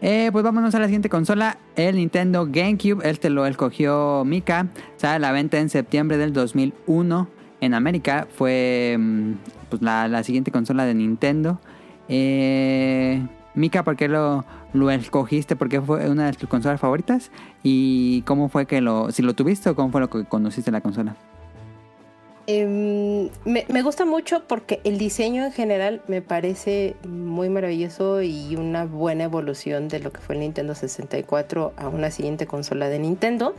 Eh, 0.07 0.29
pues 0.31 0.43
vámonos 0.43 0.75
a 0.75 0.77
la 0.77 0.85
siguiente 0.85 1.09
consola, 1.09 1.57
el 1.75 1.95
Nintendo 1.95 2.47
GameCube. 2.47 3.09
Este 3.09 3.31
lo 3.31 3.47
escogió 3.47 4.23
Mika. 4.23 4.67
Sale 4.97 5.15
a 5.15 5.17
la 5.17 5.31
venta 5.31 5.57
en 5.57 5.67
septiembre 5.67 6.19
del 6.19 6.31
2001 6.31 7.27
en 7.59 7.73
América. 7.73 8.27
Fue 8.37 8.97
mm, 8.99 9.31
pues, 9.71 9.81
la, 9.81 10.21
siguiente 10.21 10.51
consola 10.51 10.85
de 10.85 10.93
Nintendo. 10.93 11.59
Eh, 12.07 13.19
Mika, 13.55 13.83
¿por 13.83 13.95
qué 13.95 14.07
lo, 14.07 14.45
lo 14.73 14.91
escogiste? 14.91 15.55
¿Por 15.55 15.69
qué 15.69 15.81
fue 15.81 16.07
una 16.07 16.27
de 16.27 16.33
tus 16.33 16.47
consolas 16.47 16.79
favoritas? 16.79 17.31
¿Y 17.63 18.21
cómo 18.27 18.47
fue 18.47 18.67
que 18.67 18.81
lo... 18.81 19.11
Si 19.11 19.23
lo 19.23 19.33
tuviste 19.33 19.71
o 19.71 19.75
cómo 19.75 19.91
fue 19.91 20.01
lo 20.01 20.11
que 20.11 20.23
conociste 20.25 20.69
la 20.69 20.81
consola? 20.81 21.15
Em, 22.47 23.29
me, 23.43 23.81
gusta 23.81 24.05
mucho 24.05 24.43
porque 24.47 24.79
el 24.83 24.99
diseño 24.99 25.45
en 25.45 25.51
general 25.51 26.03
me 26.07 26.21
parece 26.21 26.95
muy 27.07 27.49
maravilloso 27.49 28.21
y 28.21 28.55
una 28.55 28.85
buena 28.85 29.23
evolución 29.23 29.87
de 29.87 29.99
lo 29.99 30.11
que 30.11 30.21
fue 30.21 30.35
el 30.35 30.41
Nintendo 30.41 30.75
64 30.75 31.73
a 31.75 31.87
una 31.87 32.11
siguiente 32.11 32.45
consola 32.45 32.87
de 32.87 32.99
Nintendo. 32.99 33.55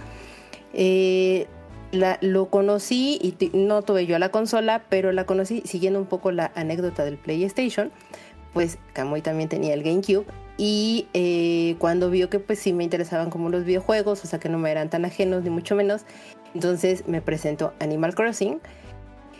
Eh, 0.72 1.48
lo 1.92 2.46
conocí 2.50 3.18
y 3.20 3.50
no 3.56 3.82
tuve 3.82 4.06
yo 4.06 4.18
la 4.18 4.28
consola, 4.28 4.84
pero 4.88 5.10
la 5.10 5.24
conocí 5.24 5.62
siguiendo 5.64 5.98
un 5.98 6.06
poco 6.06 6.30
la 6.30 6.52
anécdota 6.54 7.04
del 7.04 7.16
PlayStation. 7.16 7.90
Pues 8.52 8.78
Kamui 8.92 9.20
también 9.20 9.48
tenía 9.48 9.74
el 9.74 9.82
GameCube 9.82 10.26
y 10.58 11.08
eh, 11.12 11.76
cuando 11.78 12.08
vio 12.08 12.30
que 12.30 12.38
pues 12.38 12.58
sí 12.58 12.72
me 12.72 12.84
interesaban 12.84 13.30
como 13.30 13.50
los 13.50 13.64
videojuegos, 13.64 14.24
o 14.24 14.26
sea 14.26 14.38
que 14.38 14.48
no 14.48 14.58
me 14.58 14.70
eran 14.70 14.88
tan 14.88 15.04
ajenos 15.04 15.42
ni 15.42 15.50
mucho 15.50 15.74
menos, 15.74 16.06
entonces 16.54 17.06
me 17.06 17.20
presentó 17.20 17.72
Animal 17.80 18.14
Crossing 18.14 18.60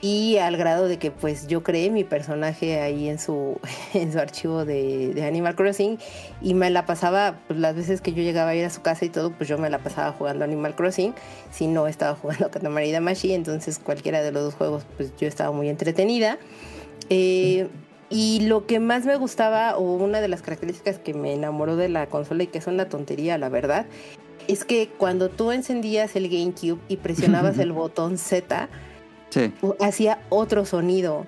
y 0.03 0.37
al 0.37 0.57
grado 0.57 0.89
de 0.89 0.99
que 0.99 1.11
pues 1.11 1.47
yo 1.47 1.63
creé 1.63 1.91
mi 1.91 2.05
personaje 2.05 2.81
ahí 2.81 3.09
en 3.09 3.19
su, 3.19 3.59
en 3.95 4.13
su 4.13 4.19
archivo 4.19 4.65
de, 4.65 5.15
de 5.15 5.25
Animal 5.25 5.57
Crossing 5.57 5.99
y 6.43 6.55
me 6.55 6.71
la 6.71 6.87
pasaba, 6.87 7.39
pues 7.47 7.59
las 7.59 7.75
veces 7.75 8.01
que 8.01 8.13
yo 8.13 8.23
llegaba 8.23 8.51
a 8.51 8.55
ir 8.55 8.65
a 8.65 8.71
su 8.71 8.83
casa 8.83 9.05
y 9.05 9.09
todo, 9.09 9.33
pues 9.33 9.49
yo 9.49 9.59
me 9.59 9.71
la 9.71 9.79
pasaba 9.79 10.13
jugando 10.13 10.45
Animal 10.45 10.75
Crossing, 10.75 11.15
si 11.51 11.67
no 11.67 11.87
estaba 11.87 12.15
jugando 12.23 12.51
Katamari 12.51 12.93
Damacy, 12.93 13.33
entonces 13.33 13.79
cualquiera 13.79 14.23
de 14.23 14.33
los 14.33 14.45
dos 14.45 14.55
juegos 14.55 14.85
pues 14.97 15.13
yo 15.17 15.27
estaba 15.27 15.53
muy 15.53 15.69
entretenida. 15.69 16.39
Eh, 17.09 17.69
y 18.09 18.47
lo 18.47 18.67
que 18.67 18.79
más 18.79 19.05
me 19.05 19.17
gustaba, 19.17 19.77
o 19.77 19.95
una 19.97 20.21
de 20.21 20.29
las 20.29 20.41
características 20.41 20.99
que 20.99 21.13
me 21.13 21.33
enamoró 21.33 21.75
de 21.75 21.89
la 21.89 22.07
consola 22.07 22.45
y 22.45 22.47
que 22.47 22.59
es 22.59 22.67
una 22.69 22.89
tontería, 22.89 23.37
la 23.37 23.49
verdad, 23.49 23.87
es 24.49 24.65
que 24.65 24.89
cuando 24.89 25.29
tú 25.29 25.53
encendías 25.53 26.17
el 26.17 26.29
GameCube 26.29 26.81
y 26.89 26.97
presionabas 26.97 27.59
el 27.59 27.73
botón 27.73 28.19
Z, 28.19 28.69
Sí. 29.31 29.53
hacía 29.81 30.21
otro 30.29 30.65
sonido. 30.65 31.27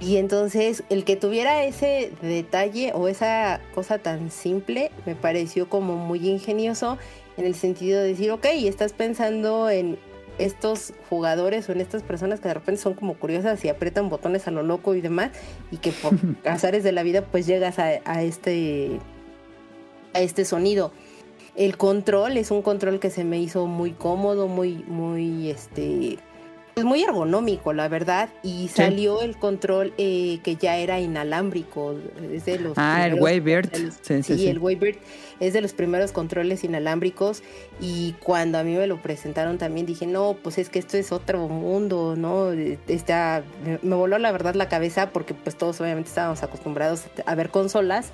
Y 0.00 0.16
entonces 0.16 0.82
el 0.88 1.04
que 1.04 1.14
tuviera 1.14 1.64
ese 1.64 2.10
detalle 2.22 2.92
o 2.94 3.06
esa 3.06 3.60
cosa 3.74 3.98
tan 3.98 4.30
simple 4.30 4.90
me 5.06 5.14
pareció 5.14 5.68
como 5.68 5.96
muy 5.96 6.28
ingenioso 6.28 6.98
en 7.36 7.44
el 7.46 7.54
sentido 7.54 8.00
de 8.00 8.08
decir, 8.08 8.30
ok, 8.32 8.46
estás 8.64 8.92
pensando 8.92 9.70
en 9.70 9.98
estos 10.38 10.92
jugadores 11.10 11.68
o 11.68 11.72
en 11.72 11.80
estas 11.82 12.02
personas 12.02 12.40
que 12.40 12.48
de 12.48 12.54
repente 12.54 12.80
son 12.80 12.94
como 12.94 13.14
curiosas 13.14 13.64
y 13.64 13.68
aprietan 13.68 14.08
botones 14.08 14.48
a 14.48 14.50
lo 14.50 14.62
loco 14.62 14.94
y 14.94 15.00
demás 15.00 15.30
y 15.70 15.76
que 15.76 15.92
por 15.92 16.14
azares 16.50 16.82
de 16.82 16.90
la 16.92 17.02
vida 17.04 17.22
pues 17.26 17.46
llegas 17.46 17.78
a, 17.78 18.00
a 18.04 18.22
este 18.22 18.98
a 20.14 20.20
este 20.20 20.44
sonido. 20.44 20.92
El 21.54 21.76
control 21.76 22.36
es 22.38 22.50
un 22.50 22.62
control 22.62 22.98
que 22.98 23.10
se 23.10 23.24
me 23.24 23.38
hizo 23.38 23.66
muy 23.66 23.92
cómodo, 23.92 24.48
muy 24.48 24.84
muy 24.86 25.50
este 25.50 26.18
pues 26.74 26.86
muy 26.86 27.02
ergonómico, 27.02 27.74
la 27.74 27.86
verdad, 27.88 28.30
y 28.42 28.68
salió 28.68 29.20
el 29.20 29.36
control 29.36 29.92
eh, 29.98 30.40
que 30.42 30.56
ya 30.56 30.78
era 30.78 31.00
inalámbrico, 31.00 31.94
es 32.32 32.46
de 32.46 32.58
los 32.58 32.72
Ah, 32.78 33.06
el 33.06 33.20
Waybird. 33.20 33.68
Sí, 33.74 33.90
sí, 34.00 34.22
sí, 34.22 34.38
sí. 34.38 34.48
el 34.48 34.58
Waybird 34.58 34.96
es 35.38 35.52
de 35.52 35.60
los 35.60 35.74
primeros 35.74 36.12
controles 36.12 36.64
inalámbricos 36.64 37.42
y 37.78 38.14
cuando 38.22 38.56
a 38.56 38.62
mí 38.62 38.74
me 38.74 38.86
lo 38.86 39.02
presentaron 39.02 39.58
también 39.58 39.84
dije, 39.84 40.06
no, 40.06 40.34
pues 40.42 40.56
es 40.56 40.70
que 40.70 40.78
esto 40.78 40.96
es 40.96 41.12
otro 41.12 41.46
mundo, 41.48 42.14
¿no? 42.16 42.52
Está, 42.52 43.42
me, 43.66 43.78
me 43.82 43.94
voló 43.94 44.16
la 44.16 44.32
verdad 44.32 44.54
la 44.54 44.70
cabeza 44.70 45.10
porque 45.10 45.34
pues 45.34 45.56
todos 45.56 45.78
obviamente 45.82 46.08
estábamos 46.08 46.42
acostumbrados 46.42 47.02
a 47.26 47.34
ver 47.34 47.50
consolas 47.50 48.12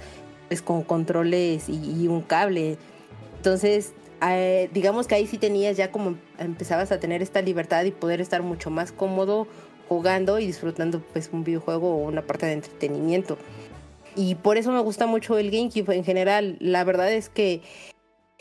pues 0.48 0.62
con 0.62 0.82
controles 0.82 1.68
y, 1.68 2.02
y 2.02 2.08
un 2.08 2.22
cable. 2.22 2.76
Entonces, 3.38 3.94
eh, 4.28 4.68
digamos 4.72 5.06
que 5.06 5.14
ahí 5.14 5.26
sí 5.26 5.38
tenías 5.38 5.76
ya 5.76 5.90
como 5.90 6.16
empezabas 6.38 6.92
a 6.92 7.00
tener 7.00 7.22
esta 7.22 7.40
libertad 7.40 7.84
y 7.84 7.92
poder 7.92 8.20
estar 8.20 8.42
mucho 8.42 8.68
más 8.68 8.92
cómodo 8.92 9.46
jugando 9.88 10.38
y 10.38 10.46
disfrutando 10.46 11.00
pues 11.00 11.30
un 11.32 11.44
videojuego 11.44 11.94
o 11.94 12.08
una 12.08 12.22
parte 12.22 12.46
de 12.46 12.52
entretenimiento. 12.52 13.38
Y 14.16 14.34
por 14.34 14.56
eso 14.56 14.72
me 14.72 14.80
gusta 14.80 15.06
mucho 15.06 15.38
el 15.38 15.50
GameCube 15.50 15.94
en 15.94 16.04
general. 16.04 16.56
La 16.60 16.82
verdad 16.82 17.12
es 17.12 17.28
que 17.28 17.62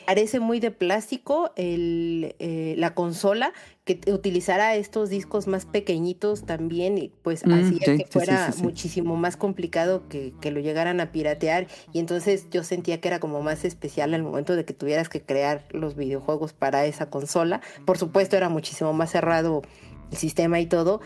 parece 0.07 0.39
muy 0.39 0.61
de 0.61 0.71
plástico 0.71 1.51
el, 1.57 2.33
eh, 2.39 2.75
la 2.77 2.93
consola 2.95 3.51
que 3.83 3.99
utilizara 4.11 4.73
estos 4.75 5.09
discos 5.09 5.47
más 5.47 5.65
pequeñitos 5.65 6.45
también 6.45 6.97
y 6.97 7.09
pues 7.23 7.45
Mm, 7.45 7.51
hacía 7.53 7.85
sí, 7.85 7.97
que 7.97 8.05
fuera 8.09 8.51
sí, 8.53 8.59
sí. 8.59 8.63
muchísimo 8.63 9.17
más 9.17 9.35
complicado 9.35 10.07
que, 10.07 10.33
que 10.39 10.51
lo 10.51 10.61
llegaran 10.61 11.01
a 11.01 11.11
piratear 11.11 11.67
y 11.91 11.99
entonces 11.99 12.47
yo 12.49 12.63
sentía 12.63 13.01
que 13.01 13.09
era 13.09 13.19
como 13.19 13.41
más 13.41 13.65
especial 13.65 14.13
al 14.13 14.23
momento 14.23 14.55
de 14.55 14.63
que 14.63 14.73
tuvieras 14.73 15.09
que 15.09 15.21
crear 15.21 15.65
los 15.71 15.97
videojuegos 15.97 16.53
para 16.53 16.85
esa 16.85 17.09
consola. 17.09 17.59
Por 17.85 17.97
supuesto 17.97 18.37
era 18.37 18.47
muchísimo 18.47 18.93
más 18.93 19.11
cerrado 19.11 19.61
el 20.09 20.17
sistema 20.17 20.61
y 20.61 20.67
todo, 20.67 21.01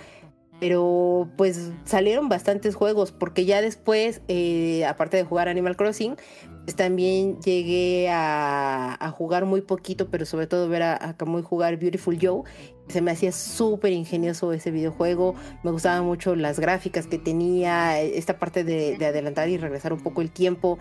pero 0.62 1.28
pues 1.38 1.72
salieron 1.86 2.30
bastantes 2.30 2.76
juegos 2.76 3.12
porque 3.12 3.46
ya 3.46 3.64
después, 3.64 4.22
eh, 4.28 4.86
aparte 4.86 5.18
de 5.18 5.24
jugar 5.24 5.50
Animal 5.50 5.76
Crossing, 5.76 6.18
pues 6.66 6.76
también 6.76 7.42
llegué 7.42 8.10
a, 8.12 9.12
jugar 9.18 9.46
muy 9.46 9.62
poquito, 9.62 10.12
pero 10.12 10.28
sobre 10.28 10.46
todo 10.46 10.70
ver 10.70 10.84
a, 10.84 11.10
a 11.10 11.18
Kamui 11.18 11.42
jugar 11.42 11.78
Beautiful 11.78 12.16
Joe. 12.22 12.44
Se 12.92 13.02
me 13.02 13.12
hacía 13.12 13.32
súper 13.32 13.92
ingenioso 13.94 14.54
ese 14.54 14.70
videojuego, 14.72 15.34
me 15.64 15.72
gustaban 15.72 16.06
mucho 16.06 16.36
las 16.36 16.60
gráficas 16.60 17.08
que 17.08 17.18
tenía, 17.18 18.00
esta 18.02 18.38
parte 18.38 18.64
de, 18.64 18.98
de 18.98 19.06
adelantar 19.06 19.50
y 19.50 19.58
regresar 19.58 19.94
un 19.94 20.02
poco 20.02 20.22
el 20.22 20.30
tiempo, 20.30 20.78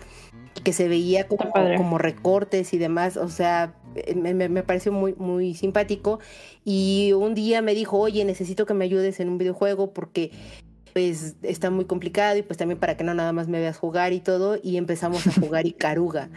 que 0.63 0.73
se 0.73 0.87
veía 0.87 1.27
como, 1.27 1.97
recortes 1.97 2.73
y 2.73 2.77
demás, 2.77 3.17
o 3.17 3.29
sea, 3.29 3.73
eh, 3.95 4.13
me, 4.15 4.33
me- 4.33 4.49
me 4.49 4.63
pareció 4.63 4.91
muy, 4.91 5.13
muy 5.17 5.53
simpático. 5.55 6.19
Y 6.65 7.13
un 7.13 7.33
día 7.33 7.61
me 7.61 7.73
dijo, 7.73 7.97
oye, 7.97 8.23
necesito 8.25 8.65
que 8.65 8.73
me 8.73 8.85
ayudes 8.85 9.19
en 9.19 9.29
un 9.29 9.37
videojuego 9.37 9.93
porque 9.93 10.31
pues 10.93 11.35
está 11.41 11.69
muy 11.69 11.85
complicado 11.85 12.37
y 12.37 12.41
pues 12.41 12.57
también 12.57 12.77
para 12.77 12.97
que 12.97 13.05
no 13.05 13.13
nada 13.13 13.31
más 13.31 13.47
me 13.47 13.59
veas 13.59 13.77
jugar 13.77 14.11
y 14.13 14.19
todo. 14.19 14.57
Y 14.61 14.75
empezamos 14.77 15.25
a 15.25 15.31
jugar 15.31 15.65
Icaruga. 15.65 16.29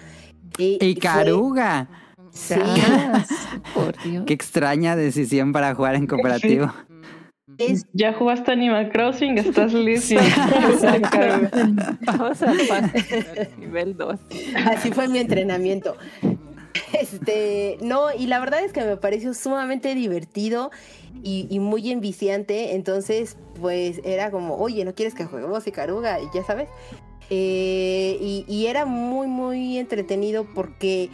Y, 0.59 0.79
¡Y 0.81 0.93
fue- 0.95 1.01
Caruga! 1.01 1.89
Sí, 2.35 2.55
Por 3.75 3.97
Dios. 4.03 4.25
Qué 4.27 4.35
extraña 4.35 4.97
decisión 4.97 5.53
para 5.53 5.75
jugar 5.75 5.95
en 5.95 6.07
cooperativo. 6.07 6.73
Ya 7.93 8.13
jugaste 8.15 8.51
Animal 8.51 8.91
Crossing, 8.91 9.39
estás 9.39 9.73
listo. 9.73 10.17
Vamos 12.07 12.39
fase 12.39 13.49
nivel 13.59 13.97
2. 13.97 14.21
Así 14.67 14.91
fue 14.91 15.07
mi 15.07 15.21
entrenamiento. 15.21 15.97
Este, 16.93 17.79
no, 17.81 18.13
y 18.13 18.27
la 18.27 18.41
verdad 18.41 18.65
es 18.65 18.73
que 18.73 18.81
me 18.81 18.97
pareció 18.97 19.35
sumamente 19.35 19.95
divertido 19.95 20.73
y, 21.23 21.47
y 21.49 21.61
muy 21.61 21.93
enviciante. 21.93 22.75
Entonces, 22.75 23.37
pues 23.61 24.01
era 24.03 24.33
como, 24.33 24.57
oye, 24.57 24.85
¿no 24.85 24.97
quieres 24.97 25.15
que 25.15 25.25
juguemos 25.25 25.65
Icaruga? 25.65 26.21
Y 26.21 26.25
ya 26.35 26.43
sabes. 26.43 26.69
Eh, 27.31 28.19
y, 28.21 28.45
y 28.49 28.67
era 28.67 28.85
muy, 28.85 29.29
muy 29.29 29.79
entretenido 29.79 30.45
porque 30.55 31.09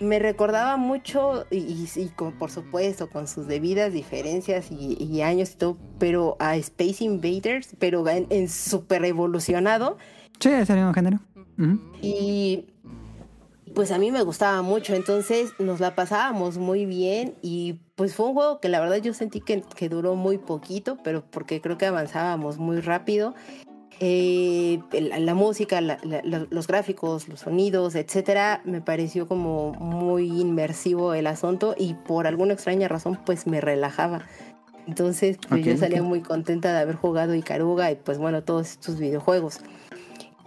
me 0.00 0.18
recordaba 0.18 0.76
mucho, 0.76 1.46
y, 1.50 1.56
y- 1.58 1.88
y 1.96 2.08
con- 2.08 2.32
por 2.38 2.50
supuesto, 2.50 3.08
con 3.08 3.26
sus 3.28 3.46
debidas 3.46 3.92
diferencias 3.92 4.70
y, 4.70 4.96
y 5.02 5.22
años 5.22 5.52
y 5.52 5.56
todo, 5.56 5.76
pero 5.98 6.36
a 6.38 6.56
Space 6.56 7.02
Invaders, 7.04 7.70
pero 7.78 8.06
en, 8.08 8.26
en 8.30 8.48
super 8.48 9.04
evolucionado. 9.04 9.96
Sí, 10.40 10.50
es 10.50 10.68
el 10.70 10.76
mismo 10.76 10.92
género. 10.92 11.18
Y 12.02 12.66
pues 13.74 13.90
a 13.90 13.98
mí 13.98 14.10
me 14.10 14.22
gustaba 14.22 14.62
mucho, 14.62 14.94
entonces 14.94 15.52
nos 15.58 15.80
la 15.80 15.94
pasábamos 15.94 16.56
muy 16.58 16.86
bien 16.86 17.34
y 17.42 17.80
pues 17.94 18.14
fue 18.14 18.26
un 18.26 18.34
juego 18.34 18.60
que 18.60 18.68
la 18.68 18.80
verdad 18.80 18.96
yo 18.96 19.12
sentí 19.12 19.40
que, 19.40 19.62
que 19.74 19.88
duró 19.88 20.14
muy 20.14 20.38
poquito, 20.38 20.96
pero 21.02 21.24
porque 21.30 21.60
creo 21.60 21.76
que 21.78 21.86
avanzábamos 21.86 22.58
muy 22.58 22.80
rápido. 22.80 23.34
Eh, 23.98 24.80
la, 24.92 25.18
la 25.18 25.34
música, 25.34 25.80
la- 25.80 25.98
la- 26.04 26.46
los 26.50 26.66
gráficos, 26.66 27.28
los 27.28 27.40
sonidos, 27.40 27.94
etcétera, 27.94 28.60
me 28.64 28.80
pareció 28.82 29.26
como 29.26 29.72
muy 29.74 30.26
inmersivo 30.40 31.14
el 31.14 31.26
asunto 31.26 31.74
y 31.78 31.94
por 31.94 32.26
alguna 32.26 32.52
extraña 32.52 32.88
razón 32.88 33.18
pues 33.24 33.46
me 33.46 33.60
relajaba. 33.60 34.22
Entonces 34.86 35.38
pues 35.48 35.64
yo 35.64 35.76
salía 35.78 36.02
muy 36.02 36.20
contenta 36.20 36.72
de 36.72 36.78
haber 36.80 36.94
jugado 36.96 37.34
Icaruga 37.34 37.90
y 37.90 37.96
pues 37.96 38.18
bueno, 38.18 38.42
todos 38.42 38.70
estos 38.72 38.98
videojuegos. 38.98 39.60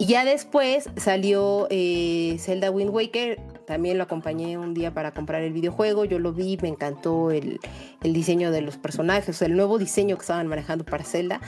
Y 0.01 0.05
ya 0.05 0.23
después 0.23 0.89
salió 0.95 1.67
eh, 1.69 2.37
Zelda 2.39 2.71
Wind 2.71 2.89
Waker. 2.89 3.37
También 3.67 3.97
lo 3.97 4.05
acompañé 4.05 4.57
un 4.57 4.73
día 4.73 4.93
para 4.93 5.11
comprar 5.11 5.41
el 5.41 5.51
videojuego. 5.51 6.05
Yo 6.05 6.19
lo 6.19 6.31
vi, 6.31 6.57
me 6.61 6.69
encantó 6.69 7.31
el, 7.31 7.59
el 8.01 8.13
diseño 8.13 8.49
de 8.51 8.61
los 8.61 8.77
personajes, 8.77 9.41
el 9.41 9.57
nuevo 9.57 9.77
diseño 9.77 10.15
que 10.15 10.21
estaban 10.21 10.47
manejando 10.47 10.85
para 10.85 11.03
Zelda. 11.03 11.41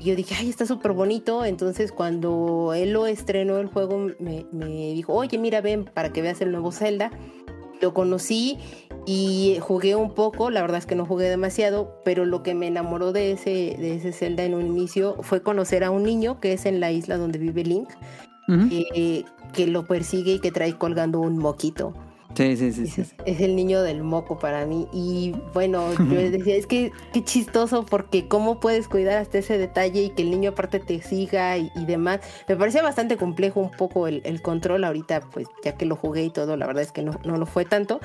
Y 0.00 0.06
yo 0.06 0.16
dije, 0.16 0.34
ay, 0.36 0.50
está 0.50 0.66
súper 0.66 0.92
bonito. 0.92 1.44
Entonces, 1.44 1.92
cuando 1.92 2.74
él 2.74 2.92
lo 2.92 3.06
estrenó 3.06 3.58
el 3.58 3.68
juego, 3.68 4.10
me, 4.18 4.46
me 4.50 4.66
dijo, 4.66 5.14
oye, 5.14 5.38
mira, 5.38 5.60
ven 5.60 5.84
para 5.84 6.12
que 6.12 6.22
veas 6.22 6.40
el 6.40 6.50
nuevo 6.50 6.72
Zelda. 6.72 7.12
Lo 7.80 7.94
conocí 7.94 8.58
y 9.04 9.58
jugué 9.60 9.96
un 9.96 10.14
poco, 10.14 10.50
la 10.50 10.60
verdad 10.62 10.78
es 10.78 10.86
que 10.86 10.94
no 10.94 11.06
jugué 11.06 11.28
demasiado, 11.28 12.00
pero 12.04 12.24
lo 12.24 12.42
que 12.42 12.54
me 12.54 12.68
enamoró 12.68 13.12
de 13.12 13.32
ese, 13.32 13.76
de 13.78 13.96
ese 13.96 14.12
Zelda 14.12 14.44
en 14.44 14.54
un 14.54 14.66
inicio 14.66 15.16
fue 15.22 15.42
conocer 15.42 15.82
a 15.84 15.90
un 15.90 16.04
niño 16.04 16.40
que 16.40 16.52
es 16.52 16.66
en 16.66 16.80
la 16.80 16.92
isla 16.92 17.16
donde 17.16 17.38
vive 17.38 17.64
Link, 17.64 17.88
eh, 18.70 19.24
que 19.52 19.66
lo 19.66 19.86
persigue 19.86 20.34
y 20.34 20.38
que 20.38 20.52
trae 20.52 20.76
colgando 20.76 21.20
un 21.20 21.38
moquito. 21.38 21.94
Sí, 22.34 22.56
sí, 22.56 22.72
sí, 22.72 22.86
sí. 22.86 23.02
Es, 23.02 23.14
es 23.26 23.40
el 23.40 23.56
niño 23.56 23.82
del 23.82 24.02
moco 24.02 24.38
para 24.38 24.64
mí. 24.64 24.88
Y 24.92 25.34
bueno, 25.52 25.92
yo 25.92 26.14
les 26.14 26.32
decía, 26.32 26.56
es 26.56 26.66
que 26.66 26.92
qué 27.12 27.22
chistoso 27.22 27.84
porque 27.84 28.26
cómo 28.28 28.58
puedes 28.58 28.88
cuidar 28.88 29.18
hasta 29.18 29.38
ese 29.38 29.58
detalle 29.58 30.02
y 30.02 30.10
que 30.10 30.22
el 30.22 30.30
niño 30.30 30.50
aparte 30.50 30.80
te 30.80 31.02
siga 31.02 31.58
y, 31.58 31.70
y 31.74 31.84
demás. 31.84 32.20
Me 32.48 32.56
parecía 32.56 32.82
bastante 32.82 33.16
complejo 33.16 33.60
un 33.60 33.70
poco 33.70 34.06
el, 34.06 34.22
el 34.24 34.40
control 34.40 34.84
ahorita, 34.84 35.20
pues 35.32 35.46
ya 35.64 35.76
que 35.76 35.84
lo 35.84 35.96
jugué 35.96 36.24
y 36.24 36.30
todo, 36.30 36.56
la 36.56 36.66
verdad 36.66 36.82
es 36.82 36.92
que 36.92 37.02
no, 37.02 37.18
no 37.24 37.36
lo 37.36 37.46
fue 37.46 37.64
tanto. 37.64 38.00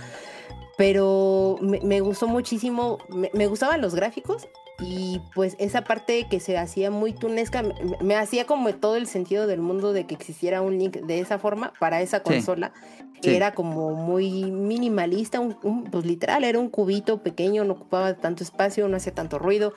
Pero 0.77 1.57
me, 1.61 1.79
me 1.81 2.01
gustó 2.01 2.27
muchísimo, 2.27 2.99
me, 3.09 3.31
me 3.33 3.47
gustaban 3.47 3.81
los 3.81 3.95
gráficos 3.95 4.47
y 4.79 5.19
pues 5.33 5.55
esa 5.57 5.83
parte 5.83 6.27
que 6.29 6.39
se 6.39 6.55
hacía 6.57 6.91
muy 6.91 7.11
tunesca 7.11 7.63
me, 7.63 7.73
me 8.01 8.15
hacía 8.15 8.45
como 8.45 8.71
todo 8.75 8.95
el 8.95 9.07
sentido 9.07 9.47
del 9.47 9.59
mundo 9.59 9.91
de 9.91 10.05
que 10.05 10.13
existiera 10.13 10.61
un 10.61 10.77
link 10.77 10.97
de 10.97 11.19
esa 11.19 11.39
forma 11.39 11.73
para 11.79 12.01
esa 12.01 12.17
Sí. 12.19 12.23
consola 12.25 12.73
que 13.21 13.31
Sí. 13.31 13.35
era 13.35 13.55
como 13.55 13.95
muy 13.95 14.51
minimalista, 14.51 15.39
un, 15.39 15.57
un- 15.63 15.85
pues 15.85 16.05
literal, 16.05 16.43
era 16.43 16.59
un 16.59 16.69
cubito 16.69 17.23
pequeño, 17.23 17.63
no 17.63 17.73
ocupaba 17.73 18.13
tanto 18.13 18.43
espacio, 18.43 18.87
no 18.87 18.97
hacía 18.97 19.15
tanto 19.15 19.39
ruido. 19.39 19.73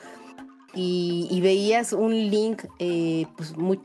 Y, 0.75 1.27
y 1.31 1.41
veías 1.41 1.91
un 1.91 2.13
link 2.29 2.63
eh, 2.79 3.25
pues 3.35 3.57
muy, 3.57 3.79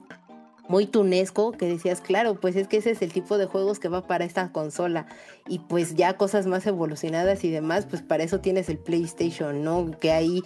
muy 0.68 0.86
tunesco 0.86 1.52
que 1.52 1.66
decías, 1.66 2.00
claro, 2.00 2.34
pues 2.40 2.56
es 2.56 2.68
que 2.68 2.78
ese 2.78 2.90
es 2.90 3.02
el 3.02 3.12
tipo 3.12 3.38
de 3.38 3.46
juegos 3.46 3.78
que 3.78 3.88
va 3.88 4.06
para 4.06 4.24
esta 4.24 4.52
consola. 4.52 5.06
Y 5.48 5.60
pues 5.60 5.94
ya 5.94 6.16
cosas 6.16 6.46
más 6.46 6.66
evolucionadas 6.66 7.44
y 7.44 7.50
demás, 7.50 7.86
pues 7.88 8.02
para 8.02 8.24
eso 8.24 8.40
tienes 8.40 8.68
el 8.68 8.78
PlayStation, 8.78 9.62
¿no? 9.62 9.90
Que 10.00 10.12
ahí 10.12 10.42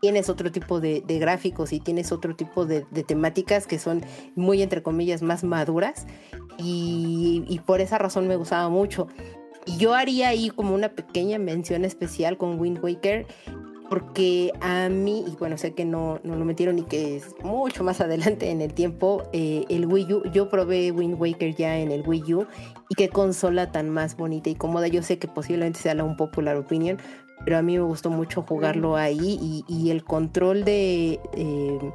tienes 0.00 0.28
otro 0.28 0.52
tipo 0.52 0.80
de, 0.80 1.02
gráficos 1.06 1.72
y 1.72 1.80
tienes 1.80 2.12
otro 2.12 2.36
tipo 2.36 2.66
de, 2.66 2.86
de 2.90 3.02
temáticas 3.02 3.66
que 3.66 3.78
son 3.78 4.04
muy, 4.34 4.62
entre 4.62 4.82
comillas, 4.82 5.22
más 5.22 5.44
maduras. 5.44 6.06
Y, 6.58 7.44
y 7.48 7.58
por 7.60 7.80
esa 7.80 7.98
razón 7.98 8.28
me 8.28 8.36
gustaba 8.36 8.68
mucho. 8.68 9.08
Y 9.66 9.78
yo 9.78 9.94
haría 9.94 10.28
ahí 10.28 10.50
como 10.50 10.74
una 10.74 10.90
pequeña 10.90 11.38
mención 11.38 11.84
especial 11.84 12.36
con 12.36 12.60
Wind 12.60 12.82
Waker, 12.82 13.26
porque 13.88 14.52
a 14.60 14.88
mí, 14.88 15.24
y 15.26 15.36
bueno, 15.36 15.58
sé 15.58 15.74
que 15.74 15.84
no, 15.84 16.20
no 16.24 16.36
lo 16.36 16.44
metieron 16.44 16.78
y 16.78 16.82
que 16.82 17.16
es 17.16 17.34
mucho 17.42 17.84
más 17.84 18.00
adelante 18.02 18.50
en 18.50 18.60
el 18.60 18.72
tiempo, 18.74 19.24
eh, 19.32 19.64
el 19.68 19.86
Wii 19.86 20.12
U, 20.12 20.22
yo 20.32 20.48
probé 20.48 20.90
Wind 20.90 21.20
Waker 21.20 21.54
ya 21.54 21.78
en 21.78 21.90
el 21.90 22.06
Wii 22.06 22.34
U, 22.34 22.46
y 22.88 22.94
qué 22.94 23.08
consola 23.08 23.72
tan 23.72 23.90
más 23.90 24.16
bonita 24.16 24.50
y 24.50 24.54
cómoda. 24.54 24.88
Yo 24.88 25.02
sé 25.02 25.18
que 25.18 25.28
posiblemente 25.28 25.78
sea 25.80 25.94
la 25.94 26.04
un 26.04 26.16
popular 26.16 26.56
opinion, 26.56 26.98
pero 27.44 27.58
a 27.58 27.62
mí 27.62 27.76
me 27.76 27.84
gustó 27.84 28.10
mucho 28.10 28.42
jugarlo 28.42 28.96
ahí 28.96 29.38
y, 29.40 29.64
y 29.68 29.90
el 29.90 30.04
control 30.04 30.64
de... 30.64 31.20
eh, 31.34 31.92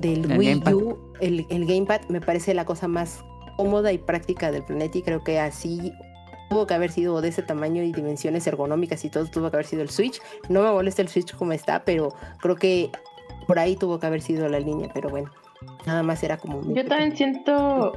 del 0.00 0.30
El 0.30 0.38
Wii 0.38 0.48
gamepad. 0.48 0.74
U, 0.74 0.98
el, 1.20 1.46
el 1.48 1.66
gamepad 1.66 2.02
me 2.08 2.20
parece 2.20 2.52
la 2.54 2.64
cosa 2.64 2.88
más 2.88 3.24
cómoda 3.56 3.92
y 3.92 3.98
práctica 3.98 4.50
del 4.52 4.62
planeta 4.64 4.98
y 4.98 5.02
creo 5.02 5.24
que 5.24 5.38
así 5.40 5.92
tuvo 6.48 6.66
que 6.66 6.74
haber 6.74 6.90
sido 6.90 7.20
de 7.20 7.28
ese 7.28 7.42
tamaño 7.42 7.82
y 7.82 7.92
dimensiones 7.92 8.46
ergonómicas 8.46 9.04
y 9.04 9.10
todo 9.10 9.26
tuvo 9.26 9.50
que 9.50 9.56
haber 9.56 9.66
sido 9.66 9.82
el 9.82 9.90
Switch. 9.90 10.20
No 10.48 10.62
me 10.62 10.70
molesta 10.70 11.02
el 11.02 11.08
Switch 11.08 11.34
como 11.34 11.52
está, 11.52 11.84
pero 11.84 12.08
creo 12.40 12.56
que 12.56 12.90
por 13.46 13.58
ahí 13.58 13.76
tuvo 13.76 13.98
que 13.98 14.06
haber 14.06 14.22
sido 14.22 14.48
la 14.48 14.58
línea, 14.60 14.88
pero 14.92 15.08
bueno, 15.08 15.30
nada 15.86 16.02
más 16.02 16.22
era 16.22 16.36
como... 16.36 16.60
mi 16.62 16.68
Yo 16.68 16.74
pequeño- 16.82 16.88
también 16.88 17.16
siento, 17.16 17.92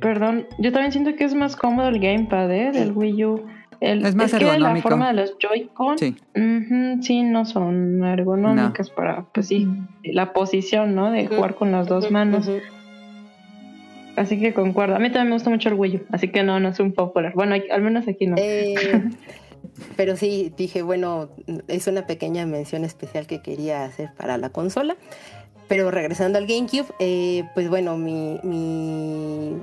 perdón, 0.00 0.46
yo 0.58 0.72
también 0.72 0.92
siento 0.92 1.14
que 1.16 1.24
es 1.24 1.34
más 1.34 1.56
cómodo 1.56 1.88
el 1.88 2.00
gamepad 2.00 2.50
¿eh? 2.50 2.70
del 2.72 2.92
Wii 2.92 3.24
U. 3.24 3.46
El- 3.80 4.06
Es 4.06 4.14
más 4.14 4.32
que 4.32 4.42
la 4.42 4.54
ergonómico. 4.54 4.88
forma 4.88 5.08
de 5.08 5.12
los 5.14 5.36
Joy-Con, 5.38 5.98
Sí. 5.98 6.16
sí, 7.02 7.22
no 7.24 7.44
son 7.44 8.02
ergonómicas 8.04 8.88
para, 8.88 9.24
pues 9.34 9.48
sí, 9.48 9.68
la 10.02 10.32
posición, 10.32 10.94
¿no? 10.94 11.10
De 11.10 11.26
jugar 11.26 11.56
con 11.56 11.72
las 11.72 11.86
dos 11.86 12.10
manos. 12.10 12.48
ujú. 12.48 12.56
Así 14.16 14.40
que 14.40 14.54
concuerdo. 14.54 14.96
A 14.96 14.98
mí 14.98 15.10
también 15.10 15.28
me 15.28 15.34
gusta 15.34 15.50
mucho 15.50 15.68
el 15.68 15.74
Wii 15.74 15.96
U, 15.96 16.00
así 16.10 16.28
que 16.28 16.42
no, 16.42 16.58
no 16.58 16.70
es 16.70 16.80
un 16.80 16.92
popular. 16.92 17.32
Bueno, 17.34 17.54
al 17.70 17.82
menos 17.82 18.08
aquí 18.08 18.26
no. 18.26 18.36
Eh, 18.38 18.74
pero 19.96 20.16
sí, 20.16 20.52
dije, 20.56 20.82
bueno, 20.82 21.30
es 21.68 21.86
una 21.86 22.06
pequeña 22.06 22.46
mención 22.46 22.84
especial 22.84 23.26
que 23.26 23.42
quería 23.42 23.84
hacer 23.84 24.10
para 24.16 24.38
la 24.38 24.50
consola. 24.50 24.96
Pero 25.68 25.90
regresando 25.90 26.38
al 26.38 26.46
GameCube, 26.46 26.86
eh, 27.00 27.44
pues 27.54 27.68
bueno, 27.68 27.98
mi, 27.98 28.38
mi, 28.44 29.56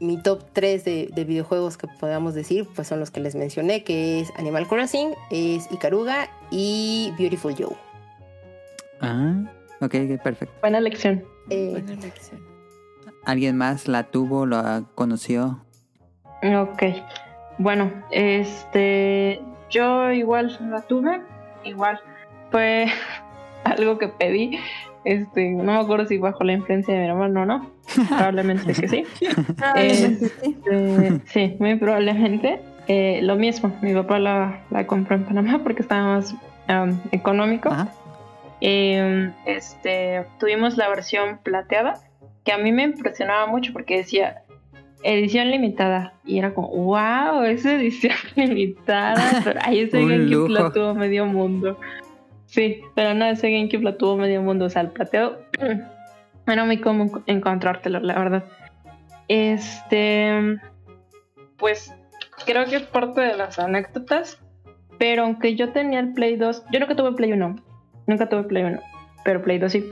mi 0.00 0.22
top 0.22 0.44
3 0.52 0.84
de, 0.84 1.10
de 1.12 1.24
videojuegos 1.24 1.76
que 1.76 1.88
podamos 1.88 2.34
decir, 2.34 2.66
pues 2.74 2.86
son 2.86 3.00
los 3.00 3.10
que 3.10 3.20
les 3.20 3.34
mencioné, 3.34 3.82
que 3.82 4.20
es 4.20 4.30
Animal 4.36 4.68
Crossing, 4.68 5.10
es 5.30 5.70
Ikaruga 5.72 6.30
y 6.52 7.12
Beautiful 7.18 7.54
Joe. 7.58 7.76
Ah, 9.00 9.42
ok, 9.80 9.94
perfecto. 10.22 10.54
Buena 10.60 10.78
elección. 10.78 11.24
Eh, 11.50 11.70
Buena 11.72 11.92
elección. 11.92 12.51
¿Alguien 13.24 13.56
más 13.56 13.88
la 13.88 14.04
tuvo, 14.04 14.46
la 14.46 14.84
conoció? 14.94 15.60
Ok. 16.42 16.82
Bueno, 17.58 17.90
este. 18.10 19.40
Yo 19.70 20.10
igual 20.10 20.56
la 20.70 20.82
tuve. 20.82 21.22
Igual. 21.64 22.00
Fue 22.50 22.86
algo 23.64 23.98
que 23.98 24.08
pedí. 24.08 24.58
Este, 25.04 25.50
no 25.50 25.64
me 25.64 25.78
acuerdo 25.78 26.06
si 26.06 26.18
bajo 26.18 26.44
la 26.44 26.52
influencia 26.52 26.94
de 26.94 27.00
mi 27.00 27.06
hermano 27.08 27.42
o 27.42 27.44
no. 27.44 27.70
Probablemente 28.08 28.72
que 28.72 28.88
sí. 28.88 29.04
Este, 29.76 31.20
sí, 31.26 31.56
muy 31.58 31.76
probablemente. 31.76 32.60
Eh, 32.88 33.20
lo 33.22 33.36
mismo, 33.36 33.72
mi 33.80 33.94
papá 33.94 34.18
la, 34.18 34.60
la 34.70 34.86
compró 34.86 35.16
en 35.16 35.24
Panamá 35.24 35.60
porque 35.62 35.82
estaba 35.82 36.16
más 36.16 36.34
um, 36.68 36.98
económico. 37.12 37.70
Eh, 38.60 39.32
este, 39.46 40.24
tuvimos 40.38 40.76
la 40.76 40.88
versión 40.88 41.38
plateada, 41.42 42.00
que 42.44 42.52
a 42.52 42.58
mí 42.58 42.72
me 42.72 42.84
impresionaba 42.84 43.46
mucho 43.46 43.72
porque 43.72 43.98
decía 43.98 44.42
edición 45.02 45.50
limitada. 45.50 46.14
Y 46.24 46.38
era 46.38 46.54
como, 46.54 46.68
wow, 46.68 47.42
es 47.42 47.64
edición 47.64 48.14
limitada. 48.36 49.42
Pero 49.44 49.60
ahí 49.62 49.80
ese 49.80 50.00
GameCube 50.06 50.50
la 50.50 50.70
tuvo 50.70 50.94
medio 50.94 51.26
mundo. 51.26 51.78
Sí, 52.46 52.82
pero 52.94 53.14
no, 53.14 53.24
ese 53.26 53.50
GameCube 53.50 53.82
la 53.82 53.96
tuvo 53.96 54.16
medio 54.16 54.42
mundo. 54.42 54.66
O 54.66 54.70
sea, 54.70 54.82
el 54.82 54.88
plateado 54.88 55.40
era 56.46 56.64
muy 56.64 56.78
común 56.78 57.22
encontrártelo, 57.26 58.00
la 58.00 58.18
verdad. 58.18 58.44
Este, 59.28 60.58
pues 61.56 61.94
creo 62.44 62.64
que 62.66 62.76
es 62.76 62.82
parte 62.82 63.20
de 63.20 63.36
las 63.36 63.58
anécdotas. 63.58 64.38
Pero 64.98 65.24
aunque 65.24 65.56
yo 65.56 65.72
tenía 65.72 65.98
el 65.98 66.12
Play 66.12 66.36
2, 66.36 66.64
yo 66.70 66.78
nunca 66.78 66.94
tuve 66.94 67.12
Play 67.12 67.32
1. 67.32 67.56
Nunca 68.06 68.28
tuve 68.28 68.44
Play 68.44 68.64
1, 68.64 68.80
pero 69.24 69.42
Play 69.42 69.58
2 69.58 69.72
sí. 69.72 69.84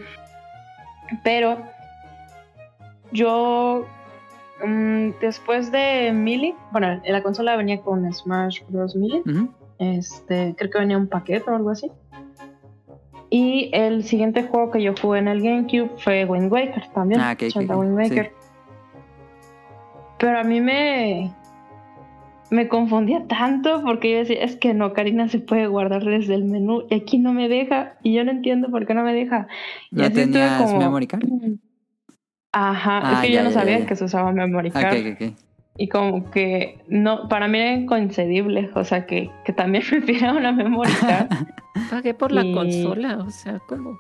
Pero 1.25 1.59
yo, 3.12 3.87
mm, 4.65 5.11
después 5.20 5.70
de 5.73 6.12
Melee, 6.12 6.55
bueno, 6.73 7.01
la 7.05 7.23
consola 7.23 7.57
venía 7.57 7.81
con 7.81 8.11
Smash 8.12 8.61
Bros. 8.69 8.95
Melee. 8.97 9.23
Ujú. 9.27 9.49
Este, 9.78 10.55
creo 10.59 10.70
que 10.70 10.78
venía 10.78 10.99
un 10.99 11.09
paquete 11.09 11.51
o 11.51 11.57
algo 11.57 11.70
así. 11.70 11.91
Y 13.31 13.70
el 13.73 14.03
siguiente 14.05 14.43
juego 14.43 14.70
que 14.73 14.82
yo 14.82 14.93
jugué 15.01 15.20
en 15.20 15.28
el 15.28 15.41
GameCube 15.43 15.91
fue 15.99 16.24
Wind 16.24 16.53
Waker 16.53 16.89
también. 16.93 17.20
Ah, 17.20 17.32
ok, 17.32 17.43
ok, 17.47 17.53
Zelda 17.53 17.77
ok, 17.77 17.81
Wind 17.82 17.97
sí. 18.09 18.15
Waker. 18.16 18.32
Pero 20.19 20.39
a 20.39 20.43
mí 20.45 20.61
me 20.61 21.32
me 22.51 22.66
confundía 22.66 23.24
tanto 23.28 23.81
porque 23.85 24.11
yo 24.11 24.19
decía, 24.19 24.43
es 24.43 24.57
que 24.57 24.74
no, 24.74 24.93
Karina 24.93 25.28
se 25.28 25.39
puede 25.39 25.69
guardar 25.69 26.05
desde 26.05 26.35
el 26.35 26.45
menú 26.45 26.82
y 26.91 26.97
aquí 26.97 27.19
no 27.20 27.32
me 27.32 27.49
deja 27.49 27.95
y 28.03 28.12
yo 28.12 28.24
no 28.24 28.32
entiendo 28.32 28.69
por 28.70 28.87
qué 28.87 28.95
no 28.95 29.05
me 29.05 29.15
deja. 29.15 29.47
Y 29.93 29.97
¿No 30.03 30.11
tenías 30.11 30.61
como- 30.61 30.78
memory 30.78 31.07
card? 31.07 31.23
Ajá, 32.53 33.01
Ah, 33.05 33.13
es 33.15 33.21
que 33.29 33.33
ya, 33.33 33.39
yo 33.41 33.45
no 33.45 33.51
ya, 33.51 33.61
sabía 33.61 33.79
ya. 33.79 33.87
que 33.87 33.97
se 33.97 34.05
usaba 34.05 34.33
memory 34.33 34.71
card. 34.71 34.99
ok, 34.99 35.07
ok, 35.13 35.23
ok. 35.31 35.39
Y 35.79 35.89
como 35.89 36.31
que 36.31 36.79
no, 36.89 37.29
para 37.29 37.49
mí 37.49 37.59
era 37.59 37.73
inconcebible, 37.73 38.71
o 38.75 38.85
sea 38.85 39.07
que, 39.07 39.31
que 39.45 39.53
también 39.53 39.85
me 39.93 40.01
pidiera 40.03 40.33
una 40.33 40.53
memory 40.53 40.93
card. 41.01 41.29
Pagué 41.91 42.13
por 42.15 42.33
la 42.33 42.43
consola, 42.43 43.19
o 43.19 43.31
sea, 43.31 43.61
¿cómo? 43.69 43.99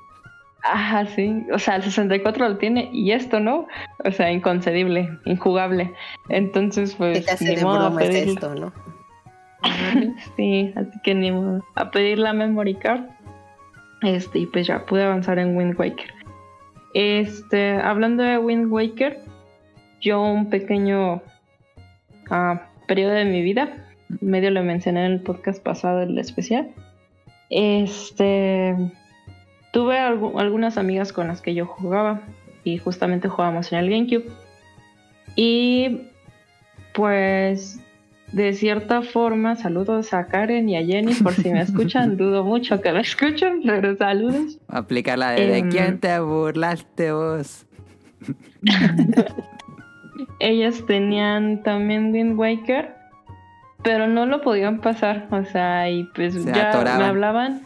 Ajá, 0.62 1.06
sí. 1.06 1.46
O 1.54 1.58
sea, 1.58 1.76
el 1.76 1.82
64 1.84 2.46
lo 2.50 2.58
tiene 2.58 2.90
y 2.92 3.12
esto 3.12 3.40
no. 3.40 3.66
O 4.04 4.10
sea, 4.10 4.30
inconcebible, 4.30 5.08
injugable. 5.24 5.94
Entonces, 6.28 6.90
¿Qué 6.96 7.22
pues, 7.26 7.40
ni 7.40 7.54
de 7.56 7.64
modo 7.64 7.78
a 7.80 7.86
broma 7.88 8.02
es 8.02 8.08
pedir. 8.10 8.28
esto, 8.28 8.54
no? 8.54 8.72
Sí, 10.36 10.72
así 10.76 10.98
que 11.02 11.14
ni 11.14 11.30
modo. 11.32 11.64
A 11.76 11.90
pedir 11.90 12.18
la 12.18 12.32
memory 12.34 12.74
card. 12.74 13.04
Este, 14.02 14.40
y 14.40 14.46
pues 14.46 14.66
ya 14.66 14.84
pude 14.86 15.04
avanzar 15.04 15.38
en 15.38 15.56
Wind 15.56 15.78
Waker. 15.78 16.12
Este, 16.94 17.72
hablando 17.72 18.22
de 18.22 18.38
Wind 18.38 18.70
Waker, 18.72 19.20
yo 20.00 20.20
un 20.22 20.50
pequeño 20.50 21.22
ah, 22.30 22.68
periodo 22.88 23.12
de 23.12 23.24
mi 23.24 23.42
vida, 23.42 23.86
medio 24.20 24.50
lo 24.50 24.62
mencioné 24.64 25.06
en 25.06 25.12
el 25.12 25.20
podcast 25.20 25.62
pasado, 25.62 26.02
el 26.02 26.18
especial. 26.18 26.70
Este, 27.48 28.76
tuve 29.72 29.98
algu- 29.98 30.40
algunas 30.40 30.78
amigas 30.78 31.12
con 31.12 31.28
las 31.28 31.40
que 31.40 31.54
yo 31.54 31.66
jugaba 31.66 32.22
y 32.64 32.78
justamente 32.78 33.28
jugábamos 33.28 33.72
en 33.72 33.78
el 33.78 33.90
GameCube. 33.90 34.26
Y 35.36 36.08
pues 36.92 37.80
de 38.32 38.52
cierta 38.52 39.02
forma, 39.02 39.56
saludos 39.56 40.12
a 40.14 40.26
Karen 40.26 40.68
y 40.68 40.76
a 40.76 40.84
Jenny 40.84 41.14
por 41.14 41.32
si 41.34 41.50
me 41.50 41.60
escuchan. 41.62 42.16
Dudo 42.16 42.44
mucho 42.44 42.80
que 42.80 42.92
me 42.92 43.00
escuchen, 43.00 43.62
pero 43.64 43.96
saludos. 43.96 44.58
Aplicar 44.68 45.18
la 45.18 45.30
de, 45.32 45.46
¿de 45.46 45.58
Em. 45.58 45.70
quién 45.70 45.98
te 45.98 46.18
burlaste 46.20 47.12
vos? 47.12 47.66
Ellas 50.38 50.84
tenían 50.86 51.62
también 51.62 52.12
Wind 52.12 52.38
Waker, 52.38 52.94
pero 53.82 54.06
no 54.06 54.26
lo 54.26 54.40
podían 54.42 54.80
pasar. 54.80 55.26
O 55.30 55.44
sea, 55.44 55.88
y 55.90 56.04
pues 56.14 56.34
Se 56.34 56.52
ya 56.52 56.68
atoraban. 56.70 56.98
me 57.00 57.04
hablaban. 57.06 57.62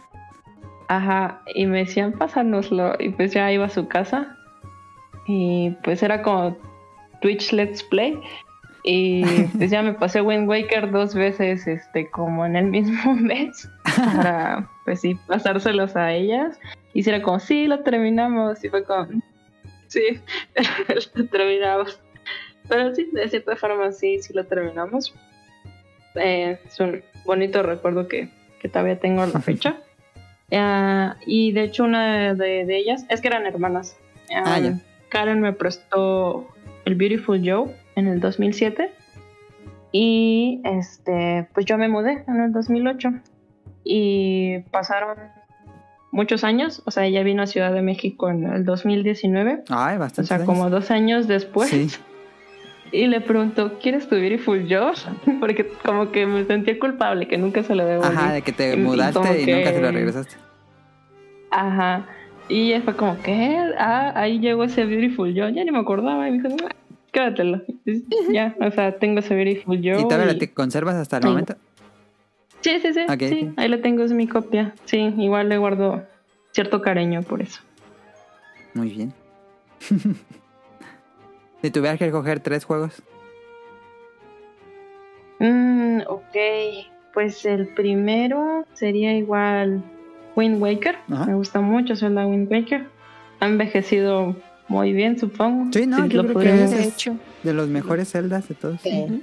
Ajá, 0.88 1.42
y 1.54 1.66
me 1.66 1.78
decían 1.78 2.12
pasárnoslo. 2.12 2.94
Y 2.98 3.10
pues 3.10 3.32
ya 3.32 3.50
iba 3.52 3.66
a 3.66 3.70
su 3.70 3.88
casa. 3.88 4.36
Y 5.26 5.70
pues 5.82 6.02
era 6.02 6.22
como 6.22 6.56
Twitch 7.22 7.52
Let's 7.52 7.82
Play. 7.82 8.18
Y 8.86 9.24
pues 9.56 9.70
ya 9.70 9.82
me 9.82 9.94
pasé 9.94 10.20
Wind 10.20 10.46
Waker 10.46 10.90
dos 10.90 11.14
veces, 11.14 11.66
este, 11.66 12.10
como 12.10 12.44
en 12.44 12.54
el 12.54 12.66
mismo 12.66 13.14
mes. 13.20 13.68
Para, 13.96 14.68
pues 14.84 15.00
sí, 15.00 15.18
pasárselos 15.26 15.96
a 15.96 16.12
ellas. 16.12 16.60
Y 16.92 17.02
si 17.02 17.08
era 17.10 17.22
como, 17.22 17.40
sí, 17.40 17.66
lo 17.66 17.80
terminamos. 17.80 18.62
Y 18.62 18.68
fue 18.68 18.84
como, 18.84 19.08
sí, 19.88 20.20
lo 21.14 21.26
terminamos. 21.28 21.98
Pero 22.68 22.94
sí, 22.94 23.08
de 23.12 23.28
cierta 23.30 23.56
forma 23.56 23.90
sí, 23.90 24.18
sí 24.20 24.34
lo 24.34 24.44
terminamos. 24.44 25.14
Eh, 26.14 26.58
es 26.66 26.78
un 26.78 27.02
bonito 27.24 27.62
recuerdo 27.62 28.06
que, 28.06 28.28
que 28.60 28.68
todavía 28.68 29.00
tengo 29.00 29.22
a 29.22 29.26
la 29.26 29.40
fecha. 29.40 29.78
Ah, 30.52 31.16
y 31.26 31.52
de 31.52 31.62
hecho 31.62 31.84
una 31.84 32.34
de, 32.34 32.66
de 32.66 32.76
ellas, 32.76 33.06
es 33.08 33.22
que 33.22 33.28
eran 33.28 33.46
hermanas. 33.46 33.96
Ah, 34.30 34.42
Ah. 34.46 34.78
Karen 35.08 35.40
me 35.40 35.52
prestó 35.52 36.48
el 36.84 36.96
Beautiful 36.96 37.40
Joe 37.42 37.74
en 37.96 38.06
el 38.08 38.20
2007 38.20 38.90
y 39.92 40.60
este 40.64 41.48
pues 41.54 41.66
yo 41.66 41.78
me 41.78 41.88
mudé 41.88 42.24
en 42.26 42.40
el 42.40 42.52
2008 42.52 43.10
y 43.84 44.58
pasaron 44.70 45.16
muchos 46.10 46.44
años, 46.44 46.82
o 46.86 46.90
sea, 46.90 47.04
ella 47.04 47.22
vino 47.22 47.42
a 47.42 47.46
Ciudad 47.46 47.72
de 47.72 47.82
México 47.82 48.30
en 48.30 48.44
el 48.46 48.64
2019, 48.64 49.64
Ay, 49.68 49.96
o 49.96 49.98
bastante. 49.98 50.28
sea, 50.28 50.44
como 50.44 50.70
dos 50.70 50.90
años 50.90 51.26
después. 51.28 51.68
Sí. 51.70 51.88
Y 52.92 53.08
le 53.08 53.20
preguntó, 53.20 53.78
¿quieres 53.80 54.08
tu 54.08 54.14
Beautiful 54.14 54.66
Joe? 54.70 54.92
Porque 55.40 55.66
como 55.84 56.12
que 56.12 56.26
me 56.26 56.44
sentía 56.44 56.78
culpable, 56.78 57.26
que 57.26 57.36
nunca 57.36 57.64
se 57.64 57.74
lo 57.74 57.84
devolví. 57.84 58.14
Ajá, 58.16 58.32
de 58.32 58.42
que 58.42 58.52
te 58.52 58.70
Y- 58.70 58.74
y 58.74 58.76
mudaste 58.76 59.42
y 59.42 59.46
nunca 59.52 59.72
se 59.72 59.80
lo 59.80 59.90
regresaste. 59.90 60.36
Ajá. 61.50 62.06
Y 62.48 62.72
fue 62.84 62.94
como, 62.94 63.18
¿qué? 63.22 63.58
Ah, 63.78 64.12
ahí 64.14 64.38
llegó 64.38 64.64
ese 64.64 64.84
Beautiful 64.84 65.32
Joe. 65.36 65.52
Ya 65.52 65.64
ni 65.64 65.70
me 65.72 65.78
acordaba. 65.78 66.28
Y 66.28 66.32
me 66.38 66.48
dijo, 66.48 66.56
"Ah, 66.68 66.74
quédatelo. 67.14 67.62
Ya, 68.32 68.54
o 68.60 68.70
sea, 68.70 68.98
tengo 68.98 69.20
ese 69.20 69.34
Beautiful 69.34 69.78
Joe. 69.82 70.00
¿Y 70.02 70.04
todavía 70.04 70.26
y- 70.26 70.34
la 70.34 70.38
te 70.38 70.52
conservas 70.52 70.96
hasta 70.96 71.16
el 71.16 71.22
Sí. 71.22 71.28
momento? 71.30 71.54
Sí, 72.60 72.78
sí, 72.80 72.92
sí. 72.92 73.00
Sí, 73.28 73.52
ahí 73.56 73.68
la 73.68 73.80
tengo, 73.80 74.02
es 74.04 74.12
mi 74.12 74.26
copia. 74.26 74.74
Sí, 74.84 74.98
igual 75.18 75.48
le 75.48 75.56
guardo 75.58 76.02
cierto 76.52 76.80
cariño 76.82 77.22
por 77.22 77.40
eso. 77.42 77.60
Muy 78.74 78.90
bien. 78.90 79.12
si 81.62 81.70
tuvieras 81.70 81.98
que 81.98 82.06
escoger 82.06 82.40
tres 82.40 82.64
juegos, 82.64 83.02
Mm, 85.40 86.02
ok, 86.08 86.36
pues 87.12 87.44
el 87.44 87.66
primero 87.74 88.64
sería 88.72 89.16
igual 89.16 89.82
Wind 90.36 90.62
Waker. 90.62 90.96
Ajá. 91.10 91.26
Me 91.26 91.34
gusta 91.34 91.60
mucho 91.60 91.96
Zelda 91.96 92.24
Wind 92.26 92.50
Waker. 92.50 92.86
Ha 93.40 93.46
envejecido 93.46 94.36
muy 94.68 94.92
bien, 94.92 95.18
supongo. 95.18 95.70
Sí, 95.72 95.86
no, 95.86 96.06
yo 96.06 96.22
lo 96.22 96.28
creo 96.34 96.40
que 96.40 96.52
De 96.52 96.64
es- 96.82 96.94
hecho, 96.94 97.16
de 97.42 97.52
los 97.52 97.68
mejores 97.68 98.10
celdas 98.10 98.48
de 98.48 98.54
todos. 98.54 98.80
Sí. 98.80 99.22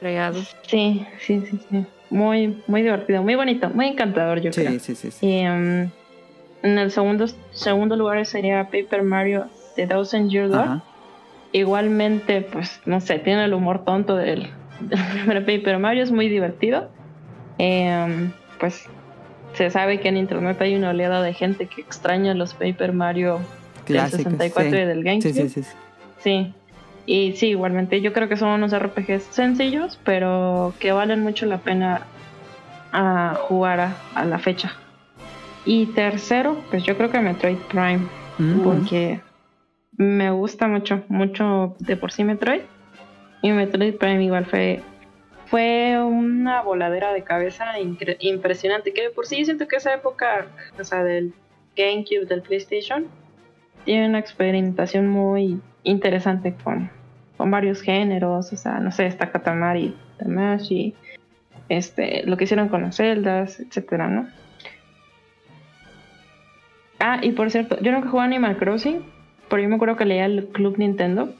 regados. 0.00 0.54
Sí, 0.62 1.06
sí, 1.20 1.42
sí, 1.50 1.58
sí. 1.70 1.86
Muy, 2.10 2.62
muy 2.68 2.82
divertido, 2.82 3.22
muy 3.22 3.34
bonito, 3.34 3.70
muy 3.70 3.86
encantador, 3.88 4.40
yo 4.40 4.50
creo. 4.52 4.70
Sí, 4.72 4.78
sí, 4.78 4.94
sí. 4.94 5.10
sí. 5.10 5.26
Y 5.26 5.38
em, 5.40 5.88
en 6.62 6.78
el 6.78 6.90
segundo, 6.90 7.26
segundo 7.50 7.96
lugar 7.96 8.24
sería 8.26 8.64
Paper 8.64 9.02
Mario 9.02 9.46
The 9.74 9.86
Thousand 9.86 10.30
Year 10.30 10.48
Door. 10.48 10.60
Ajá. 10.60 10.82
Igualmente, 11.52 12.42
pues, 12.42 12.80
no 12.86 13.00
sé, 13.00 13.18
tiene 13.18 13.44
el 13.44 13.54
humor 13.54 13.84
tonto 13.84 14.16
del, 14.16 14.48
del 14.80 15.00
primer 15.14 15.44
Paper 15.46 15.78
Mario, 15.78 16.02
es 16.02 16.12
muy 16.12 16.28
divertido. 16.28 16.90
Em, 17.58 18.32
pues 18.60 18.84
se 19.54 19.70
sabe 19.70 19.98
que 20.00 20.08
en 20.08 20.18
internet 20.18 20.60
hay 20.60 20.74
una 20.74 20.90
oleada 20.90 21.22
de 21.22 21.32
gente 21.32 21.66
que 21.66 21.80
extraña 21.80 22.34
los 22.34 22.52
Paper 22.54 22.92
Mario 22.92 23.40
del 23.92 24.02
Clásicos, 24.02 24.32
64 24.32 24.70
sí. 24.70 24.76
y 24.76 24.80
del 24.86 25.04
GameCube. 25.04 25.32
Sí, 25.32 25.48
sí, 25.48 25.62
sí. 25.62 25.70
sí. 26.18 26.54
Y 27.06 27.32
sí, 27.32 27.48
igualmente 27.48 28.00
yo 28.00 28.12
creo 28.12 28.28
que 28.28 28.36
son 28.36 28.48
unos 28.50 28.76
RPGs 28.76 29.22
sencillos, 29.30 29.98
pero 30.04 30.74
que 30.80 30.92
valen 30.92 31.22
mucho 31.22 31.46
la 31.46 31.58
pena 31.58 32.02
a 32.92 33.34
jugar 33.42 33.80
a, 33.80 33.96
a 34.14 34.24
la 34.24 34.38
fecha. 34.38 34.72
Y 35.64 35.86
tercero, 35.86 36.56
pues 36.70 36.82
yo 36.84 36.96
creo 36.96 37.10
que 37.10 37.20
Metroid 37.20 37.58
Prime, 37.68 38.06
Mm. 38.38 38.60
porque 38.60 39.20
me 39.96 40.30
gusta 40.30 40.68
mucho, 40.68 41.02
mucho 41.08 41.74
de 41.78 41.96
por 41.96 42.12
sí 42.12 42.22
Metroid. 42.24 42.60
Y 43.42 43.50
Metroid 43.52 43.94
Prime 43.94 44.22
igual 44.24 44.46
fue 44.46 44.82
fue 45.46 45.96
una 46.02 46.60
voladera 46.62 47.12
de 47.12 47.22
cabeza 47.22 47.66
impresionante. 48.20 48.92
Que 48.92 49.02
de 49.02 49.10
por 49.10 49.26
sí 49.26 49.44
siento 49.44 49.68
que 49.68 49.76
esa 49.76 49.94
época, 49.94 50.46
o 50.78 50.84
sea, 50.84 51.04
del 51.04 51.32
GameCube, 51.76 52.26
del 52.26 52.42
PlayStation, 52.42 53.06
tiene 53.86 54.06
una 54.08 54.18
experimentación 54.18 55.08
muy 55.08 55.58
interesante 55.84 56.54
con, 56.62 56.90
con 57.38 57.50
varios 57.50 57.80
géneros. 57.80 58.52
O 58.52 58.56
sea, 58.56 58.80
no 58.80 58.92
sé, 58.92 59.06
está 59.06 59.30
Katamari, 59.30 59.96
Tamashi, 60.18 60.94
este, 61.70 62.24
lo 62.26 62.36
que 62.36 62.44
hicieron 62.44 62.68
con 62.68 62.82
las 62.82 62.96
celdas, 62.96 63.58
etcétera, 63.60 64.08
¿no? 64.08 64.26
Ah, 66.98 67.20
y 67.22 67.32
por 67.32 67.50
cierto, 67.50 67.78
yo 67.80 67.92
nunca 67.92 68.08
jugué 68.08 68.24
Animal 68.24 68.56
Crossing, 68.56 69.02
pero 69.48 69.62
yo 69.62 69.68
me 69.68 69.76
acuerdo 69.76 69.96
que 69.96 70.04
leía 70.04 70.26
el 70.26 70.46
Club 70.48 70.78
Nintendo 70.78 71.32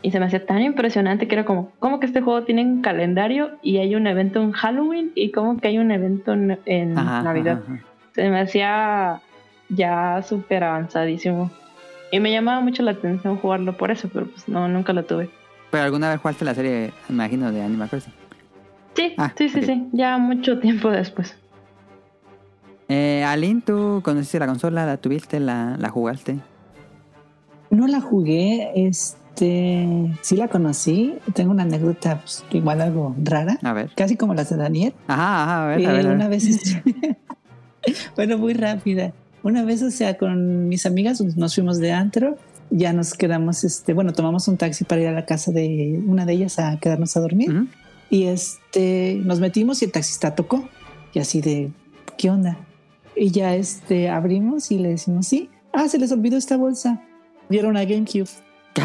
y 0.00 0.10
se 0.10 0.18
me 0.18 0.26
hacía 0.26 0.46
tan 0.46 0.62
impresionante 0.62 1.28
que 1.28 1.34
era 1.34 1.44
como, 1.44 1.72
¿cómo 1.78 2.00
que 2.00 2.06
este 2.06 2.20
juego 2.22 2.44
tiene 2.44 2.62
un 2.62 2.82
calendario 2.82 3.50
y 3.62 3.78
hay 3.78 3.94
un 3.94 4.06
evento 4.06 4.40
en 4.42 4.52
Halloween 4.52 5.12
y 5.14 5.30
cómo 5.30 5.58
que 5.58 5.68
hay 5.68 5.78
un 5.78 5.90
evento 5.90 6.32
en, 6.32 6.58
en 6.66 6.96
Ajá, 6.98 7.22
Navidad? 7.22 7.60
ajá, 7.64 7.74
ajá. 7.74 7.84
Se 8.14 8.30
me 8.30 8.40
hacía 8.40 9.20
ya 9.68 10.22
súper 10.22 10.64
avanzadísimo. 10.64 11.50
Y 12.10 12.20
me 12.20 12.30
llamaba 12.32 12.60
mucho 12.60 12.82
la 12.82 12.92
atención 12.92 13.36
jugarlo 13.36 13.76
por 13.76 13.90
eso, 13.90 14.08
pero 14.12 14.26
pues 14.26 14.48
no, 14.48 14.66
nunca 14.68 14.92
lo 14.92 15.04
tuve. 15.04 15.30
Pero 15.70 15.84
alguna 15.84 16.10
vez 16.10 16.20
jugaste 16.20 16.44
la 16.44 16.54
serie, 16.54 16.92
imagino, 17.10 17.52
de 17.52 17.62
Animal 17.62 17.88
Crossing. 17.90 18.12
Sí, 18.94 19.14
Ah, 19.18 19.32
sí, 19.36 19.48
sí, 19.48 19.62
sí, 19.62 19.88
ya 19.92 20.16
mucho 20.18 20.58
tiempo 20.58 20.90
después. 20.90 21.36
Eh, 22.88 23.22
Aline, 23.26 23.60
¿tú 23.64 24.00
conociste 24.02 24.38
la 24.38 24.46
consola? 24.46 24.86
¿La 24.86 24.96
tuviste? 24.96 25.38
¿La, 25.40 25.76
la 25.78 25.90
jugaste? 25.90 26.38
No 27.70 27.86
la 27.86 28.00
jugué, 28.00 28.72
este, 28.74 29.86
sí 30.22 30.36
la 30.36 30.48
conocí. 30.48 31.14
Tengo 31.34 31.50
una 31.50 31.64
anécdota 31.64 32.20
pues, 32.22 32.44
igual 32.50 32.80
algo 32.80 33.14
rara, 33.22 33.58
A 33.62 33.72
ver. 33.74 33.90
casi 33.94 34.16
como 34.16 34.32
las 34.34 34.48
de 34.48 34.56
Daniel. 34.56 34.94
Ajá, 35.06 35.42
ajá, 35.44 35.64
a 35.64 35.66
ver, 35.68 35.78
a 35.78 35.82
Eh, 35.82 35.86
ver. 35.92 36.06
a 36.06 36.08
ver. 36.08 36.16
una 36.16 36.28
vez, 36.28 36.46
este, 36.46 36.82
bueno, 38.16 38.38
muy 38.38 38.54
rápida. 38.54 39.12
Una 39.42 39.64
vez, 39.64 39.82
o 39.82 39.90
sea, 39.90 40.16
con 40.18 40.68
mis 40.68 40.84
amigas 40.86 41.20
nos 41.20 41.54
fuimos 41.54 41.78
de 41.78 41.92
antro, 41.92 42.36
ya 42.70 42.92
nos 42.92 43.14
quedamos, 43.14 43.64
este, 43.64 43.94
bueno, 43.94 44.12
tomamos 44.12 44.48
un 44.48 44.56
taxi 44.56 44.84
para 44.84 45.00
ir 45.00 45.08
a 45.08 45.12
la 45.12 45.24
casa 45.24 45.52
de 45.52 46.02
una 46.06 46.26
de 46.26 46.34
ellas 46.34 46.58
a 46.58 46.78
quedarnos 46.78 47.16
a 47.16 47.20
dormir. 47.20 47.50
Ujú. 47.54 47.66
Y 48.10 48.24
este, 48.24 49.20
nos 49.24 49.40
metimos 49.40 49.80
y 49.82 49.86
el 49.86 49.92
taxista 49.92 50.34
tocó. 50.34 50.68
Y 51.14 51.20
así 51.20 51.40
de, 51.40 51.70
¿qué 52.16 52.30
onda? 52.30 52.58
Y 53.16 53.30
ya 53.30 53.54
este, 53.54 54.08
abrimos 54.08 54.70
y 54.70 54.78
le 54.78 54.90
decimos, 54.90 55.26
sí, 55.26 55.48
ah, 55.72 55.88
se 55.88 55.98
les 55.98 56.12
olvidó 56.12 56.36
esta 56.36 56.56
bolsa. 56.56 57.02
Era 57.50 57.68
una 57.68 57.84
GameCube. 57.84 58.28
¿Qué? 58.74 58.82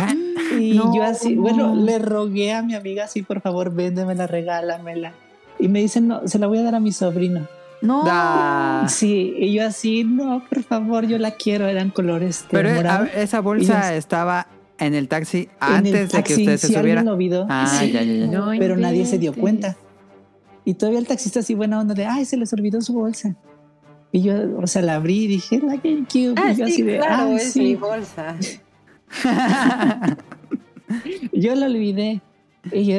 Y 0.60 0.74
No. 0.76 0.96
yo 0.96 1.04
así, 1.04 1.36
bueno, 1.36 1.76
le 1.76 2.00
rogué 2.00 2.54
a 2.54 2.62
mi 2.64 2.76
amiga 2.76 3.06
así, 3.06 3.22
por 3.22 3.42
favor, 3.42 3.74
véndemela, 3.74 4.28
regálamela. 4.28 5.14
Y 5.60 5.68
me 5.68 5.80
dicen, 5.82 6.08
no, 6.08 6.28
se 6.28 6.40
la 6.40 6.48
voy 6.48 6.60
a 6.60 6.64
dar 6.64 6.76
a 6.76 6.80
mi 6.80 6.92
sobrino. 6.92 7.48
No. 7.84 8.04
Da. 8.04 8.86
Sí, 8.88 9.34
y 9.38 9.54
yo 9.54 9.68
así, 9.68 10.04
no, 10.04 10.44
por 10.50 10.64
favor, 10.64 11.06
yo 11.06 11.18
la 11.18 11.32
quiero, 11.32 11.68
eran 11.68 11.90
colores 11.92 12.46
Pero 12.50 12.70
eh, 12.70 12.76
morado. 12.76 13.06
esa 13.16 13.42
bolsa 13.42 13.92
yo- 13.92 13.98
estaba 13.98 14.48
en 14.80 14.94
el 14.96 15.08
taxi 15.08 15.50
antes 15.60 15.94
el 15.94 16.00
de 16.00 16.08
que 16.08 16.12
taxi, 16.18 16.34
usted 16.42 16.58
se 16.58 16.68
sí, 16.68 16.74
subiera. 16.74 17.04
lo 17.04 17.16
vio. 17.18 17.46
Ah, 17.50 17.68
Sí, 17.80 17.92
ya, 17.92 18.02
ya, 18.02 18.14
ya. 18.14 18.28
No 18.28 18.52
pero 18.58 18.76
nadie 18.78 19.06
se 19.06 19.18
dio 19.20 19.34
cuenta. 19.34 19.76
Y 20.66 20.76
todavía 20.76 21.00
el 21.00 21.08
taxista 21.08 21.42
así 21.42 21.54
buena 21.56 21.80
onda 21.80 21.94
de, 21.94 22.06
ay, 22.06 22.24
se 22.26 22.38
les 22.38 22.52
olvidó 22.54 22.80
su 22.82 22.94
bolsa. 22.94 23.36
Y 24.14 24.22
yo, 24.22 24.34
o 24.62 24.68
sea, 24.68 24.82
la 24.82 24.96
abrí 24.96 25.26
y 25.26 25.28
dije, 25.28 25.60
la 25.60 25.76
GameCube. 25.76 26.36
Ah, 26.38 26.52
y 26.54 26.56
yo 26.56 26.66
sí, 26.68 26.72
así 26.74 26.82
de, 26.84 26.98
claro, 27.00 27.32
"Ah, 27.32 27.36
es 27.36 27.52
sí". 27.52 27.60
mi 27.60 27.76
bolsa. 27.76 28.36
Yo 31.32 31.56
lo 31.56 31.66
olvidé. 31.66 32.22
Y 32.72 32.94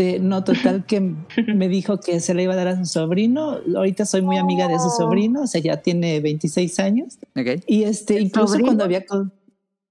este, 0.00 0.18
no, 0.20 0.42
total 0.44 0.84
que 0.86 1.00
me 1.54 1.68
dijo 1.68 1.98
que 2.00 2.20
se 2.20 2.34
la 2.34 2.42
iba 2.42 2.54
a 2.54 2.56
dar 2.56 2.68
a 2.68 2.76
su 2.78 2.86
sobrino. 2.86 3.58
Ahorita 3.76 4.04
soy 4.06 4.22
muy 4.22 4.38
amiga 4.38 4.66
de 4.68 4.78
su 4.78 4.86
Oh. 4.86 4.96
sobrino, 4.96 5.42
o 5.42 5.46
sea, 5.46 5.60
ya 5.60 5.76
tiene 5.78 6.20
26 6.20 6.78
años. 6.80 7.18
Ok. 7.36 7.62
Y 7.66 7.84
este, 7.84 8.16
¿El 8.16 8.24
incluso 8.24 8.48
sobrino? 8.48 8.66
cuando 8.68 8.84
había 8.84 9.04
co- 9.04 9.28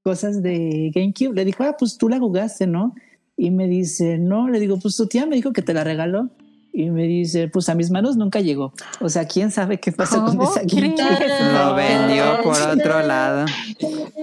cosas 0.03 0.41
de 0.41 0.91
GameCube, 0.94 1.34
le 1.36 1.45
dijo, 1.45 1.64
ah, 1.64 1.76
pues 1.77 1.98
tú 1.98 2.10
la 2.10 2.19
jugaste, 2.19 2.65
¿no? 2.68 2.95
Y 3.38 3.52
me 3.52 3.68
dice, 3.68 4.18
no, 4.18 4.49
le 4.49 4.60
digo, 4.60 4.77
pues 4.80 4.95
tu 4.98 5.06
tía 5.07 5.26
me 5.26 5.36
dijo 5.36 5.53
que 5.53 5.61
te 5.61 5.73
la 5.73 5.84
regaló. 5.84 6.30
Y 6.73 6.90
me 6.91 7.03
dice, 7.03 7.48
pues 7.48 7.68
a 7.69 7.76
mis 7.76 7.90
manos 7.90 8.15
nunca 8.15 8.41
llegó. 8.41 8.73
O 9.02 9.10
sea, 9.10 9.26
quién 9.26 9.49
sabe 9.52 9.80
qué 9.80 9.91
pasó 9.91 10.23
con 10.23 10.38
¿Cómo 10.38 10.52
esa? 10.56 10.61
Lo 11.69 11.76
vendió 11.76 12.41
por 12.44 12.56
otro 12.61 13.02
lado. 13.06 13.45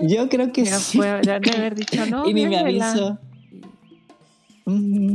Yo 0.03 0.29
creo 0.29 0.53
que 0.53 0.65
Ya 0.65 0.79
sí. 0.79 0.99
fue, 0.99 1.21
ya 1.25 1.39
de 1.41 1.51
haber 1.51 1.75
dicho, 1.75 2.05
no, 2.11 2.29
y 2.29 2.35
ni 2.35 2.45
me 2.47 2.51
véndela". 2.57 2.91
avisó. 2.93 3.19
Mm, 4.67 5.15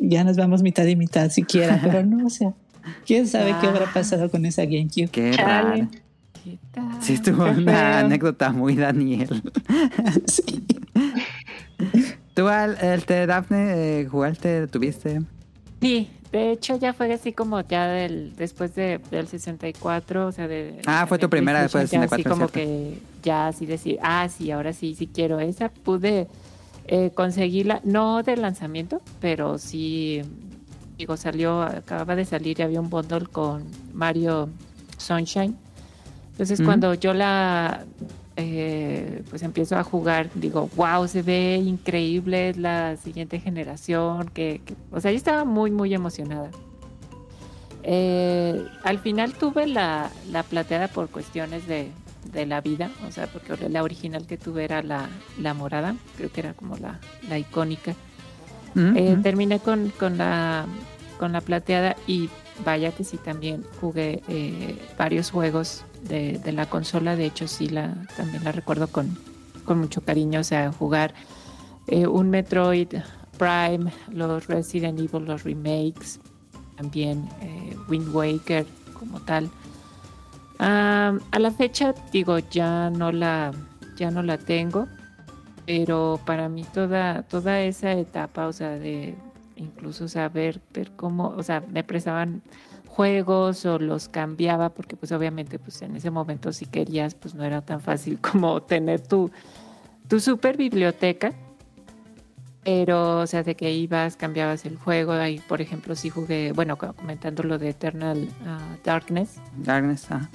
ya 0.00 0.24
nos 0.24 0.36
vamos 0.36 0.62
mitad 0.62 0.84
y 0.86 0.96
mitad 0.96 1.30
siquiera, 1.30 1.80
pero 1.82 2.02
no, 2.06 2.26
o 2.26 2.30
sea, 2.30 2.52
quién 3.06 3.26
sabe 3.26 3.54
qué 3.60 3.66
habrá 3.66 3.92
pasado 3.92 4.30
con 4.30 4.46
esa 4.46 4.64
GameCube. 4.64 5.08
Qué 5.08 5.32
raro. 5.32 5.88
¿Qué 6.44 6.58
tal? 6.72 7.02
Sí, 7.02 7.14
estuvo 7.14 7.44
Qué 7.44 7.50
una 7.50 7.72
feo. 7.72 8.06
anécdota 8.06 8.52
muy 8.52 8.76
Daniel. 8.76 9.42
Sí. 10.26 10.64
¿Tú, 12.34 12.48
al, 12.48 12.76
el 12.80 13.04
te 13.04 13.26
Dafne, 13.26 14.00
eh, 14.00 14.06
jugaste, 14.06 14.66
tuviste? 14.66 15.22
Sí, 15.80 16.08
de 16.32 16.50
hecho 16.52 16.76
ya 16.78 16.92
fue 16.92 17.12
así 17.12 17.32
como 17.32 17.60
ya 17.60 17.86
del 17.86 18.34
después 18.36 18.74
de, 18.74 19.00
del 19.10 19.28
64, 19.28 20.26
o 20.26 20.32
sea, 20.32 20.48
de... 20.48 20.80
Ah, 20.86 21.06
fue 21.06 21.18
tu 21.18 21.26
de 21.26 21.28
primera 21.28 21.62
después 21.62 21.90
del 21.90 22.00
PlayStation, 22.00 22.08
64, 22.08 22.22
ya 22.22 22.30
Así 22.32 22.40
como 22.40 22.48
¿cierto? 22.48 22.98
que 22.98 22.98
ya 23.22 23.46
así 23.48 23.66
decir, 23.66 23.98
ah, 24.02 24.28
sí, 24.28 24.50
ahora 24.50 24.72
sí, 24.72 24.94
sí 24.96 25.06
quiero 25.06 25.38
esa. 25.38 25.68
Pude 25.68 26.26
eh, 26.86 27.10
conseguirla, 27.14 27.80
no 27.84 28.22
de 28.22 28.36
lanzamiento, 28.36 29.00
pero 29.20 29.58
sí, 29.58 30.22
digo, 30.98 31.16
salió, 31.16 31.62
acababa 31.62 32.14
de 32.16 32.24
salir 32.24 32.60
y 32.60 32.62
había 32.62 32.80
un 32.80 32.90
bundle 32.90 33.26
con 33.26 33.64
Mario 33.92 34.48
Sunshine. 34.98 35.56
Entonces 36.32 36.60
cuando 36.64 36.94
yo 36.94 37.14
la... 37.14 37.84
eh, 38.36 39.22
pues 39.30 39.42
empiezo 39.42 39.76
a 39.76 39.84
jugar, 39.84 40.28
digo, 40.34 40.68
wow, 40.76 41.06
se 41.06 41.22
ve 41.22 41.62
increíble, 41.64 42.48
es 42.50 42.56
la 42.56 42.96
siguiente 42.96 43.38
generación, 43.38 44.28
que, 44.34 44.60
que- 44.64 44.74
o 44.90 45.00
sea, 45.00 45.12
yo 45.12 45.16
estaba 45.16 45.44
muy, 45.44 45.70
muy 45.70 45.94
emocionada. 45.94 46.50
Eh, 47.82 48.64
al 48.82 48.98
final 48.98 49.34
tuve 49.34 49.66
la, 49.66 50.10
la 50.30 50.42
plateada 50.42 50.88
por 50.88 51.08
cuestiones 51.10 51.66
de, 51.66 51.90
de 52.32 52.46
la 52.46 52.60
vida, 52.60 52.90
o 53.06 53.10
sea, 53.10 53.26
porque 53.26 53.68
la 53.68 53.82
original 53.82 54.26
que 54.26 54.36
tuve 54.36 54.64
era 54.64 54.82
la, 54.82 55.08
la 55.38 55.54
morada, 55.54 55.94
creo 56.16 56.30
que 56.32 56.40
era 56.40 56.54
como 56.54 56.76
la, 56.76 56.98
la 57.28 57.38
icónica. 57.38 57.94
Ujú, 58.74 58.96
Eh, 58.96 59.12
ujú. 59.12 59.22
terminé 59.22 59.60
con, 59.60 59.90
con, 59.90 60.18
la, 60.18 60.66
con 61.18 61.32
la 61.32 61.40
plateada 61.40 61.96
y 62.06 62.28
vaya 62.64 62.90
que 62.92 63.04
sí 63.04 63.18
también 63.18 63.64
jugué 63.80 64.22
eh, 64.28 64.78
varios 64.98 65.30
juegos 65.30 65.84
de, 66.08 66.38
de 66.38 66.52
la 66.52 66.66
consola. 66.66 67.14
De 67.16 67.26
hecho, 67.26 67.46
sí 67.46 67.68
la 67.68 67.94
también 68.16 68.42
la 68.44 68.52
recuerdo 68.52 68.88
con, 68.88 69.16
con 69.64 69.78
mucho 69.78 70.00
cariño. 70.00 70.40
O 70.40 70.44
sea, 70.44 70.72
jugar 70.72 71.14
eh, 71.86 72.06
un 72.06 72.30
Metroid 72.30 72.88
Prime, 73.38 73.92
los 74.10 74.46
Resident 74.46 74.98
Evil, 74.98 75.24
los 75.26 75.44
remakes, 75.44 76.20
también 76.76 77.28
Wind 77.88 78.08
Waker 78.14 78.66
como 78.98 79.20
tal. 79.20 79.50
Ah, 80.58 81.16
a 81.32 81.38
la 81.38 81.50
fecha, 81.50 81.94
digo, 82.12 82.38
ya 82.38 82.90
no 82.90 83.10
la, 83.12 83.52
ya 83.96 84.10
no 84.10 84.22
la 84.22 84.38
tengo 84.38 84.86
pero 85.66 86.20
para 86.26 86.50
mí 86.50 86.62
toda 86.74 87.22
toda 87.22 87.62
esa 87.62 87.92
etapa 87.92 88.46
o 88.48 88.52
sea 88.52 88.72
de 88.78 89.14
incluso 89.56 90.08
saber 90.08 90.60
ver 90.74 90.90
cómo 90.94 91.28
o 91.28 91.42
sea 91.42 91.62
me 91.72 91.82
prestaban 91.82 92.42
juegos 92.86 93.64
o 93.64 93.78
los 93.78 94.08
cambiaba 94.10 94.68
porque 94.68 94.94
pues 94.94 95.10
obviamente 95.12 95.58
pues 95.58 95.80
en 95.80 95.96
ese 95.96 96.10
momento 96.10 96.52
si 96.52 96.66
querías 96.66 97.14
pues 97.14 97.34
no 97.34 97.44
era 97.44 97.62
tan 97.62 97.80
fácil 97.80 98.18
como 98.30 98.60
tener 98.62 99.00
tu 99.00 99.30
tu 100.06 100.20
super 100.20 100.58
biblioteca 100.58 101.32
pero 102.62 103.20
o 103.20 103.26
sea 103.26 103.42
de 103.42 103.54
que 103.54 103.72
ibas 103.72 104.16
cambiabas 104.16 104.64
el 104.66 104.76
juego. 104.76 105.12
Ahí 105.12 105.38
por 105.38 105.60
ejemplo 105.62 105.94
sí 105.94 106.10
jugué 106.10 106.52
bueno 106.52 106.76
co- 106.76 106.92
comentando 106.94 107.42
lo 107.42 107.58
de 107.58 107.70
Eternal 107.70 108.28
ah, 108.46 108.76
Darkness. 108.84 109.36
Darkness, 109.56 110.10
ajá. 110.10 110.28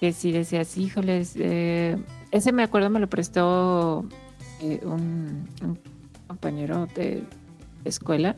Que 0.00 0.12
si 0.12 0.32
decías, 0.32 0.76
híjoles, 0.76 1.34
eh, 1.36 1.96
ese 2.30 2.52
me 2.52 2.62
acuerdo 2.62 2.90
me 2.90 3.00
lo 3.00 3.08
prestó 3.08 4.04
eh, 4.60 4.80
un, 4.84 5.48
un 5.62 5.78
compañero 6.26 6.86
de 6.94 7.24
escuela. 7.84 8.36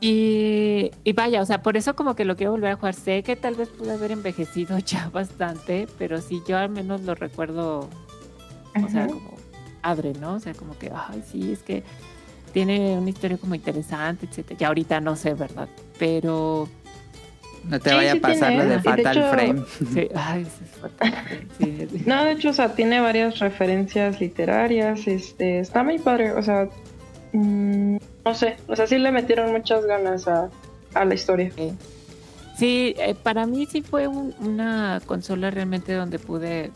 Y, 0.00 0.92
y 1.02 1.12
vaya, 1.12 1.42
o 1.42 1.44
sea, 1.44 1.60
por 1.62 1.76
eso 1.76 1.96
como 1.96 2.14
que 2.14 2.24
lo 2.24 2.36
quiero 2.36 2.52
volver 2.52 2.72
a 2.72 2.76
jugar. 2.76 2.94
Sé 2.94 3.22
que 3.22 3.34
tal 3.34 3.56
vez 3.56 3.68
pude 3.68 3.92
haber 3.92 4.12
envejecido 4.12 4.78
ya 4.86 5.08
bastante, 5.10 5.88
pero 5.98 6.20
sí, 6.20 6.40
yo 6.46 6.56
al 6.56 6.70
menos 6.70 7.02
lo 7.02 7.14
recuerdo, 7.14 7.88
o 8.82 8.88
sea, 8.88 9.06
como 9.08 9.36
padre, 9.82 10.12
¿no? 10.20 10.34
O 10.34 10.40
sea, 10.40 10.54
como 10.54 10.78
que, 10.78 10.90
ay, 10.94 11.22
sí, 11.28 11.52
es 11.52 11.62
que 11.62 11.82
tiene 12.52 12.96
una 12.98 13.10
historia 13.10 13.38
como 13.38 13.54
interesante, 13.54 14.26
etcétera. 14.26 14.58
Ya 14.58 14.68
ahorita 14.68 15.00
no 15.00 15.16
sé, 15.16 15.34
¿verdad? 15.34 15.68
Pero 15.98 16.68
No 17.68 17.78
te 17.80 17.90
Sí, 17.90 17.96
vaya 17.96 18.12
sí 18.12 18.18
a 18.18 18.20
pasar 18.20 18.48
tiene, 18.48 18.56
lo 18.64 18.70
de 18.70 18.76
de 18.76 18.82
Fatal 18.82 19.16
hecho- 19.18 19.30
Frame. 19.30 19.62
sí, 19.94 20.08
ay, 20.14 20.42
es 20.42 20.80
fatal. 20.80 21.14
Sí, 21.58 21.86
sí. 21.90 22.02
No, 22.06 22.24
de 22.24 22.32
hecho, 22.32 22.48
o 22.50 22.52
sea, 22.52 22.74
tiene 22.74 23.00
varias 23.00 23.38
referencias 23.40 24.20
literarias, 24.20 25.06
este, 25.06 25.60
está 25.60 25.82
muy 25.82 25.98
padre, 25.98 26.32
o 26.32 26.42
sea, 26.42 26.68
mm, 27.32 27.96
no 28.24 28.34
sé, 28.34 28.56
o 28.68 28.74
sea, 28.76 28.86
sí 28.86 28.98
le 28.98 29.12
metieron 29.12 29.52
muchas 29.52 29.84
ganas 29.84 30.26
a, 30.28 30.48
a 30.94 31.04
la 31.04 31.14
historia. 31.14 31.52
Sí, 32.56 32.94
eh, 32.98 33.14
para 33.14 33.46
mí 33.46 33.66
sí 33.70 33.82
fue 33.82 34.08
un- 34.08 34.34
una 34.40 35.00
consola 35.06 35.50
realmente 35.50 35.92
donde 35.92 36.18
pude, 36.18 36.64
eh, 36.64 36.70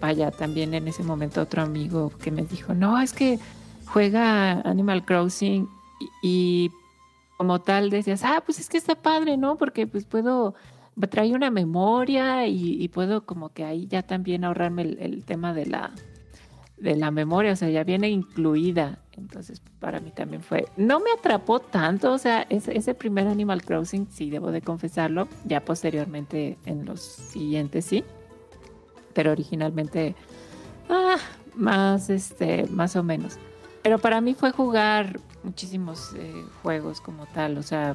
vaya, 0.00 0.30
también 0.30 0.74
en 0.74 0.86
ese 0.86 1.02
momento 1.02 1.40
otro 1.42 1.62
amigo 1.62 2.12
que 2.22 2.30
me 2.30 2.42
dijo, 2.42 2.74
no, 2.74 3.00
es 3.00 3.12
que 3.12 3.38
juega 3.86 4.60
Animal 4.60 5.04
Crossing 5.04 5.68
y, 6.22 6.66
y 6.66 6.70
como 7.40 7.58
tal 7.62 7.88
decías, 7.88 8.22
ah, 8.22 8.42
pues 8.44 8.60
es 8.60 8.68
que 8.68 8.76
está 8.76 8.94
padre, 8.94 9.38
¿no? 9.38 9.56
Porque 9.56 9.86
pues 9.86 10.04
puedo, 10.04 10.54
trae 11.08 11.32
una 11.32 11.50
memoria 11.50 12.46
y, 12.46 12.76
y 12.78 12.88
puedo 12.88 13.24
como 13.24 13.48
que 13.48 13.64
ahí 13.64 13.86
ya 13.86 14.02
también 14.02 14.44
ahorrarme 14.44 14.82
el, 14.82 15.24
tema 15.24 15.54
de 15.54 15.64
la, 15.64 15.90
de 16.76 16.96
la 16.96 17.10
memoria, 17.10 17.52
o 17.52 17.56
sea, 17.56 17.70
ya 17.70 17.82
viene 17.82 18.10
incluida. 18.10 18.98
Entonces, 19.16 19.62
para 19.78 20.00
mí 20.00 20.10
también 20.10 20.42
fue. 20.42 20.66
No 20.76 21.00
me 21.00 21.12
atrapó 21.18 21.60
tanto, 21.60 22.12
o 22.12 22.18
sea, 22.18 22.42
ese, 22.50 22.76
ese 22.76 22.92
primer 22.92 23.26
Animal 23.26 23.62
Crossing, 23.62 24.06
sí, 24.10 24.28
debo 24.28 24.52
de 24.52 24.60
confesarlo. 24.60 25.26
Ya 25.46 25.64
posteriormente 25.64 26.58
en 26.66 26.84
los 26.84 27.00
siguientes, 27.00 27.86
sí. 27.86 28.04
Pero 29.14 29.32
originalmente, 29.32 30.14
ah, 30.90 31.16
más, 31.54 32.10
este, 32.10 32.66
más 32.66 32.96
o 32.96 33.02
menos. 33.02 33.38
Pero 33.82 33.98
para 33.98 34.20
mí 34.20 34.34
fue 34.34 34.50
jugar 34.52 35.18
muchísimos 35.42 36.12
eh, 36.16 36.44
juegos 36.62 37.00
como 37.00 37.26
tal, 37.26 37.56
o 37.58 37.62
sea, 37.62 37.94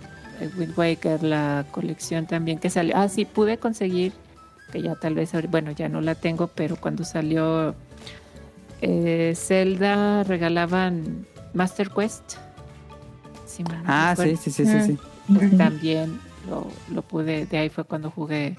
Wind 0.57 0.77
Waker, 0.77 1.23
la 1.23 1.65
colección 1.71 2.25
también 2.25 2.57
que 2.59 2.69
salió. 2.69 2.97
Ah, 2.97 3.07
sí, 3.07 3.25
pude 3.25 3.57
conseguir, 3.57 4.13
que 4.71 4.81
ya 4.81 4.95
tal 4.95 5.13
vez, 5.13 5.31
bueno, 5.49 5.71
ya 5.71 5.87
no 5.87 6.01
la 6.01 6.15
tengo, 6.15 6.47
pero 6.47 6.75
cuando 6.75 7.03
salió 7.03 7.75
eh, 8.81 9.33
Zelda 9.35 10.23
regalaban 10.23 11.25
Master 11.53 11.89
Quest. 11.89 12.33
Si 13.45 13.63
mal 13.63 13.83
no 13.83 13.85
Ah, 13.87 14.15
sí, 14.17 14.35
sí, 14.37 14.51
sí, 14.51 14.65
sí, 14.65 14.81
sí. 14.81 14.97
Ujú. 15.29 15.57
También 15.57 16.19
lo, 16.49 16.67
lo 16.91 17.01
pude, 17.03 17.45
de 17.45 17.57
ahí 17.57 17.69
fue 17.69 17.83
cuando 17.83 18.09
jugué. 18.09 18.55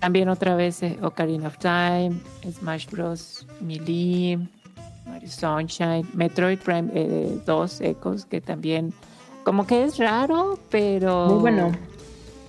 También 0.00 0.28
otra 0.28 0.54
vez 0.54 0.82
eh, 0.82 0.98
Ocarina 1.02 1.48
of 1.48 1.58
Time, 1.58 2.12
Smash 2.50 2.86
Bros. 2.90 3.46
Melee, 3.60 4.38
Mario 5.10 5.28
Sunshine, 5.28 6.06
Metroid 6.14 6.58
Prime 6.58 6.90
eh, 6.94 7.38
2 7.44 7.80
Echoes, 7.82 8.24
que 8.24 8.40
también 8.40 8.92
como 9.44 9.66
que 9.66 9.84
es 9.84 9.98
raro, 9.98 10.58
pero 10.70 11.26
Muy 11.26 11.40
bueno. 11.40 11.72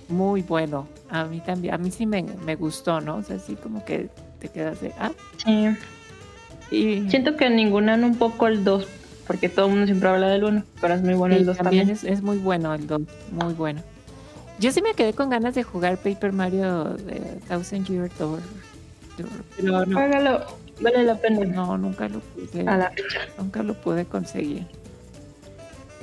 muy 0.08 0.42
bueno. 0.42 0.86
A 1.10 1.24
mí 1.24 1.40
también, 1.40 1.74
a 1.74 1.78
mí 1.78 1.90
sí 1.90 2.06
me, 2.06 2.22
me 2.44 2.54
gustó, 2.56 3.00
¿no? 3.00 3.16
O 3.16 3.22
sea, 3.22 3.36
así 3.36 3.54
como 3.56 3.84
que 3.84 4.08
te 4.38 4.48
quedas 4.48 4.80
de, 4.80 4.92
ah, 4.98 5.12
Sí. 5.44 5.68
y 6.70 7.10
Siento 7.10 7.36
que 7.36 7.50
ningunan 7.50 8.02
un 8.04 8.16
poco 8.16 8.46
el 8.46 8.64
2, 8.64 8.86
porque 9.26 9.48
todo 9.48 9.66
el 9.66 9.72
mundo 9.72 9.86
siempre 9.86 10.08
habla 10.08 10.28
del 10.28 10.44
1, 10.44 10.62
pero 10.80 10.94
es 10.94 11.02
muy 11.02 11.14
bueno 11.14 11.34
Sí, 11.34 11.40
el 11.40 11.46
2 11.46 11.56
también 11.58 11.86
también. 11.88 11.96
es, 12.12 12.18
es 12.18 12.22
muy 12.22 12.38
bueno 12.38 12.72
el 12.74 12.86
2, 12.86 13.00
muy 13.32 13.54
bueno. 13.54 13.82
Yo 14.58 14.70
sí 14.72 14.80
me 14.82 14.94
quedé 14.94 15.12
con 15.12 15.28
ganas 15.30 15.54
de 15.54 15.62
jugar 15.64 15.96
Paper 15.98 16.32
Mario 16.32 16.84
de 16.94 17.20
Thousand 17.48 17.86
Year 17.86 18.10
Door, 18.18 18.40
pero 19.56 19.86
no, 19.86 19.98
Hágalo, 19.98 20.44
vale 20.80 21.04
la 21.04 21.16
pena. 21.16 21.44
no, 21.44 21.76
nunca 21.78 22.08
lo 22.08 22.20
pude, 22.20 22.68
A 22.68 22.76
la 22.76 22.90
fecha. 22.90 23.20
nunca 23.38 23.62
lo 23.62 23.74
pude 23.74 24.04
conseguir. 24.04 24.66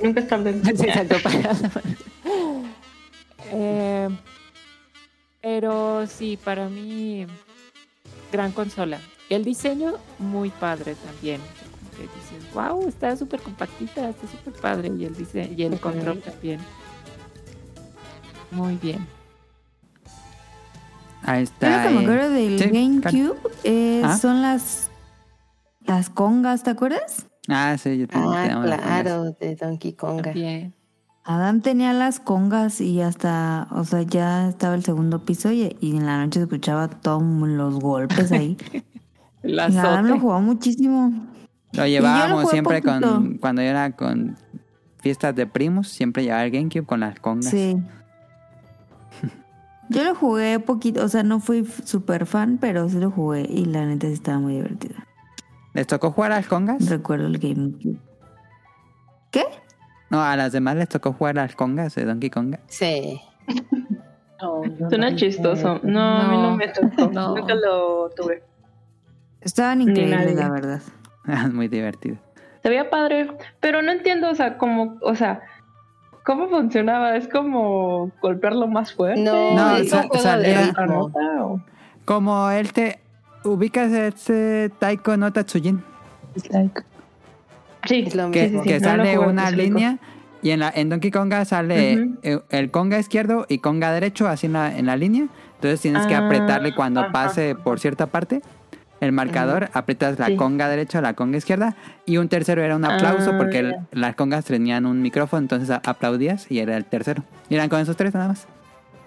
Nunca 0.02 0.20
es 0.20 0.28
tarde. 0.28 0.50
Exacto, 0.66 1.16
para- 1.22 1.54
Eh, 3.52 4.08
pero 5.42 6.06
sí, 6.06 6.38
para 6.42 6.68
mí, 6.68 7.26
gran 8.32 8.52
consola. 8.52 9.00
El 9.28 9.44
diseño, 9.44 9.94
muy 10.18 10.50
padre 10.50 10.94
también. 10.94 11.40
Como 11.40 11.90
que 11.92 12.02
dices, 12.02 12.54
wow, 12.54 12.88
está 12.88 13.16
súper 13.16 13.40
compactita, 13.40 14.08
está 14.10 14.26
súper 14.28 14.52
padre. 14.54 14.90
Y 14.98 15.04
el, 15.04 15.16
dise- 15.16 15.52
y 15.56 15.62
el 15.64 15.78
control 15.80 16.20
también. 16.20 16.60
Muy 18.50 18.76
bien. 18.76 19.06
Ahí 21.22 21.44
Yo 21.44 21.50
lo 21.60 21.66
está. 21.68 21.82
que 21.88 21.94
me 21.94 22.00
eh. 22.00 22.04
acuerdo 22.04 22.30
del 22.30 22.58
Sí, 22.58 22.70
GameCube 22.70 23.36
eh, 23.64 24.02
¿Ah? 24.04 24.16
son 24.16 24.42
las 24.42 24.90
las 25.86 26.10
congas, 26.10 26.62
¿te 26.62 26.70
acuerdas? 26.70 27.26
Ah, 27.48 27.76
sí, 27.78 27.98
yo 27.98 28.06
también 28.06 28.32
Ah, 28.34 28.46
las 28.46 28.54
congas. 28.54 28.80
claro, 28.80 29.32
de 29.32 29.56
Donkey 29.56 29.92
Konga. 29.94 30.22
También. 30.24 30.74
Adam 31.24 31.60
tenía 31.60 31.92
las 31.92 32.20
congas 32.20 32.80
y 32.80 33.00
hasta, 33.02 33.68
o 33.72 33.84
sea, 33.84 34.02
ya 34.02 34.48
estaba 34.48 34.74
el 34.74 34.84
segundo 34.84 35.24
piso 35.24 35.50
y, 35.52 35.76
y 35.80 35.96
en 35.96 36.06
la 36.06 36.24
noche 36.24 36.40
escuchaba 36.40 36.88
todos 36.88 37.22
los 37.22 37.78
golpes 37.80 38.32
ahí. 38.32 38.56
Y 39.42 39.58
Adam 39.58 40.04
lo 40.06 40.20
jugaba 40.20 40.40
muchísimo. 40.42 41.08
Lo 41.72 41.76
yo 41.78 41.80
lo 41.82 41.86
llevábamos 41.86 42.50
siempre 42.50 42.82
con. 42.82 43.38
Cuando 43.38 43.62
yo 43.62 43.68
era 43.68 43.90
con 43.92 44.36
fiestas 44.98 45.34
de 45.34 45.46
primos, 45.46 45.88
siempre 45.88 46.24
llevaba 46.24 46.44
el 46.44 46.50
GameCube 46.50 46.84
con 46.84 47.00
las 47.00 47.18
congas. 47.20 47.50
Sí. 47.50 47.74
Yo 49.90 50.04
lo 50.04 50.14
jugué 50.14 50.60
poquito, 50.60 51.04
o 51.04 51.08
sea, 51.08 51.24
no 51.24 51.40
fui 51.40 51.64
súper 51.84 52.24
fan, 52.24 52.58
pero 52.60 52.88
sí 52.88 52.98
lo 52.98 53.10
jugué 53.10 53.42
y 53.42 53.64
la 53.64 53.84
neta 53.84 54.06
sí 54.06 54.12
estaba 54.12 54.38
muy 54.38 54.54
divertido. 54.54 54.94
¿Les 55.74 55.86
tocó 55.86 56.12
jugar 56.12 56.30
a 56.30 56.36
las 56.36 56.46
congas? 56.46 56.88
Recuerdo 56.88 57.26
el 57.26 57.38
GameCube. 57.38 57.98
¿Qué? 59.32 59.44
No, 60.08 60.22
a 60.22 60.36
las 60.36 60.52
demás 60.52 60.76
les 60.76 60.88
tocó 60.88 61.12
jugar 61.12 61.38
a 61.40 61.42
las 61.42 61.56
congas 61.56 61.94
de 61.96 62.04
Donkey 62.04 62.30
Konga. 62.30 62.60
Sí. 62.68 63.20
Suena 64.88 65.14
chistoso. 65.16 65.80
No, 65.82 66.00
a 66.00 66.28
mí 66.28 66.36
no 66.36 66.56
me 66.56 66.68
tocó. 66.68 67.10
No. 67.12 67.34
Nunca 67.34 67.54
lo 67.54 68.10
tuve. 68.10 68.44
Estaban 69.40 69.82
increíbles, 69.82 70.36
la 70.36 70.50
verdad. 70.50 70.82
Muy 71.52 71.66
divertido. 71.66 72.16
Se 72.62 72.68
veía 72.68 72.90
padre, 72.90 73.30
pero 73.58 73.82
no 73.82 73.90
entiendo, 73.90 74.30
o 74.30 74.34
sea, 74.34 74.56
cómo, 74.56 74.98
o 75.02 75.14
sea, 75.14 75.42
¿cómo 76.30 76.48
funcionaba? 76.48 77.16
¿Es 77.16 77.26
como 77.26 78.12
golpearlo 78.22 78.68
más 78.68 78.94
fuerte? 78.94 79.20
No, 79.20 79.54
No, 79.56 79.76
es 79.76 79.92
un 79.92 79.98
juego 80.02 80.22
salía- 80.22 80.60
de 80.62 80.68
¿Otra 80.70 80.82
ritmo. 80.86 81.08
nota 81.08 81.44
o- 81.44 81.60
Como 82.04 82.50
él 82.50 82.72
te. 82.72 83.00
¿Ubicas 83.42 83.90
este 83.90 84.70
Taiko 84.78 85.16
no 85.16 85.32
Tatsujin? 85.32 85.82
Sí, 87.88 88.04
Es 88.06 88.14
lo 88.14 88.30
Que, 88.30 88.44
mismo. 88.44 88.62
que 88.62 88.78
no 88.78 88.84
sale 88.84 89.18
una 89.18 89.50
línea 89.50 89.98
y 90.42 90.50
en, 90.50 90.60
la, 90.60 90.70
en 90.74 90.88
Donkey 90.90 91.10
Konga 91.10 91.44
sale 91.44 91.92
el, 92.22 92.42
el 92.50 92.70
conga 92.70 92.98
izquierdo 92.98 93.46
y 93.48 93.58
conga 93.58 93.90
derecho 93.92 94.28
así 94.28 94.46
en 94.46 94.52
la, 94.52 94.76
en 94.76 94.86
la 94.86 94.96
línea. 94.96 95.26
Entonces 95.56 95.80
tienes 95.80 96.06
que 96.06 96.14
Ah, 96.14 96.26
apretarle 96.26 96.74
cuando 96.74 97.00
ajá. 97.00 97.12
pase 97.12 97.54
por 97.54 97.80
cierta 97.80 98.06
parte. 98.06 98.42
El 99.00 99.12
marcador, 99.12 99.70
aprietas 99.72 100.18
la 100.18 100.26
Sí. 100.26 100.36
conga 100.36 100.68
derecha, 100.68 101.00
la 101.00 101.14
conga 101.14 101.38
izquierda. 101.38 101.74
Y 102.06 102.18
un 102.18 102.28
tercero 102.28 102.62
era 102.62 102.76
un 102.76 102.84
aplauso 102.84 103.30
Ah, 103.32 103.38
porque 103.38 103.58
el- 103.60 103.76
las 103.92 104.14
congas 104.14 104.44
tenían 104.44 104.84
un 104.86 105.00
micrófono, 105.02 105.40
entonces 105.40 105.70
aplaudías 105.70 106.50
y 106.50 106.58
era 106.58 106.76
el 106.76 106.84
tercero. 106.84 107.22
Y 107.48 107.54
eran 107.54 107.68
con 107.68 107.80
esos 107.80 107.96
tres 107.96 108.12
nada 108.14 108.28
más. 108.28 108.46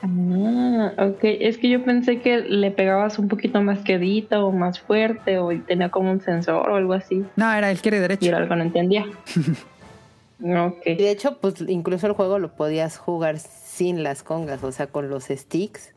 Ah, 0.01 0.91
ok. 0.97 1.19
Es 1.23 1.57
que 1.57 1.69
yo 1.69 1.83
pensé 1.85 2.19
que 2.19 2.39
le 2.39 2.71
pegabas 2.71 3.19
un 3.19 3.27
poquito 3.29 3.61
más 3.61 3.79
quedito 3.79 4.47
o 4.47 4.51
más 4.51 4.79
fuerte 4.81 5.37
o 5.37 5.49
tenía 5.61 5.89
como 5.89 6.11
un 6.11 6.19
sensor 6.21 6.69
o 6.71 6.75
algo 6.75 6.93
así. 6.93 7.23
No, 7.35 7.51
era 7.53 7.71
izquierda 7.71 7.97
y 7.97 7.99
Y 7.99 8.01
derecha. 8.01 8.27
era 8.27 8.37
algo 8.39 8.49
que 8.49 8.55
no 8.55 8.63
entendía. 8.63 9.05
ok. 10.43 10.77
Y 10.85 10.95
de 10.95 11.11
hecho, 11.11 11.37
pues 11.39 11.55
incluso 11.67 12.07
el 12.07 12.13
juego 12.13 12.39
lo 12.39 12.49
podías 12.55 12.97
jugar 12.97 13.37
sin 13.39 14.03
las 14.03 14.23
congas, 14.23 14.63
o 14.63 14.71
sea, 14.71 14.87
con 14.87 15.09
los 15.09 15.25
sticks. 15.25 15.93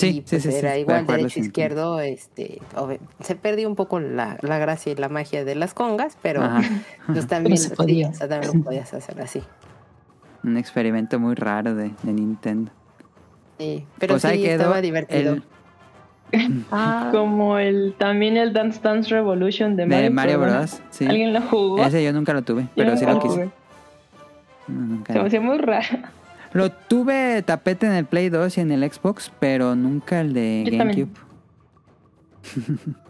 Sí, 0.00 0.24
pues 0.28 0.42
sí, 0.42 0.50
sí, 0.50 0.56
era 0.58 0.76
igual 0.78 1.02
jugarlo 1.02 1.22
derecho 1.24 1.40
izquierdo, 1.40 2.00
este, 2.00 2.60
se 3.20 3.34
perdió 3.36 3.68
un 3.68 3.76
poco 3.76 4.00
la, 4.00 4.38
la 4.42 4.58
gracia 4.58 4.92
y 4.92 4.96
la 4.96 5.08
magia 5.08 5.44
de 5.44 5.54
las 5.54 5.74
congas, 5.74 6.16
pero 6.22 6.42
Ajá. 6.42 6.62
pues 7.06 7.26
también, 7.26 7.56
se 7.58 7.68
sí, 7.70 7.74
podía. 7.74 8.08
o 8.08 8.14
sea, 8.14 8.28
también 8.28 8.52
lo 8.58 8.64
podías 8.64 8.92
hacer 8.94 9.20
así. 9.20 9.42
Un 10.42 10.56
experimento 10.56 11.18
muy 11.18 11.34
raro 11.34 11.74
de, 11.74 11.90
de 12.02 12.12
Nintendo. 12.12 12.72
Sí, 13.58 13.84
pero 13.98 14.14
Pues 14.14 14.22
sí 14.22 14.46
estaba 14.46 14.80
divertido. 14.80 15.34
el- 15.34 15.42
Ah, 16.70 17.08
Como 17.12 17.58
el 17.58 17.94
también 17.98 18.36
el 18.36 18.52
Dance 18.52 18.80
Dance 18.82 19.10
Revolution 19.10 19.74
de 19.76 19.84
Mario, 19.86 20.04
de 20.04 20.10
Mario 20.10 20.40
pero 20.40 20.52
Bros. 20.52 20.80
Sí. 20.90 21.04
¿Alguien 21.06 21.32
lo 21.32 21.42
jugó? 21.42 21.82
Ese 21.84 22.04
yo 22.04 22.12
nunca 22.12 22.32
lo 22.32 22.42
tuve, 22.42 22.62
Yo 22.62 22.68
pero 22.76 22.96
sí 22.96 23.04
lo 23.04 23.18
quise. 23.18 23.50
No, 24.68 24.80
nunca 24.86 25.12
Se 25.12 25.18
me 25.18 25.26
hacía 25.26 25.40
muy 25.40 25.58
raro. 25.58 25.86
Lo 26.52 26.70
tuve 26.72 27.42
tapete 27.42 27.86
en 27.86 27.92
el 27.92 28.06
Play 28.06 28.28
2 28.28 28.58
y 28.58 28.60
en 28.60 28.72
el 28.72 28.90
Xbox, 28.90 29.30
pero 29.38 29.74
nunca 29.76 30.20
el 30.20 30.32
de 30.32 30.64
Yo 30.66 30.78
también. 30.78 31.08
GameCube. 31.08 31.30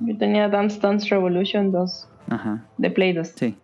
Yo 0.01 0.19
tenía 0.19 0.49
Dance 0.49 0.79
Dance 0.81 1.09
Revolution 1.09 1.71
2 1.73 2.09
Ajá, 2.31 2.65
de 2.79 2.91
Play 2.91 3.13
2. 3.13 3.29
sí. 3.37 3.57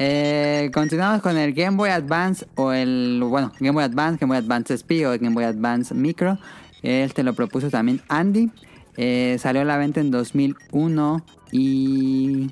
Eh, 0.00 0.70
continuamos 0.72 1.20
con 1.22 1.36
el 1.36 1.52
Game 1.52 1.76
Boy 1.76 1.90
Advance 1.90 2.46
o 2.54 2.72
el, 2.72 3.20
bueno, 3.24 3.52
Game 3.58 3.72
Boy 3.72 3.82
Advance, 3.82 4.18
Game 4.20 4.32
Boy 4.32 4.38
Advance 4.38 4.74
SP 4.78 5.02
o 5.04 5.10
Game 5.18 5.34
Boy 5.34 5.42
Advance 5.42 5.92
Micro. 5.92 6.38
Él 6.82 7.12
te 7.12 7.24
lo 7.24 7.34
propuso 7.34 7.68
también 7.68 8.00
Andy. 8.08 8.48
Eh, 8.96 9.36
salió 9.40 9.62
a 9.62 9.64
la 9.64 9.76
venta 9.76 10.00
en 10.00 10.12
2001 10.12 11.24
y... 11.50 12.48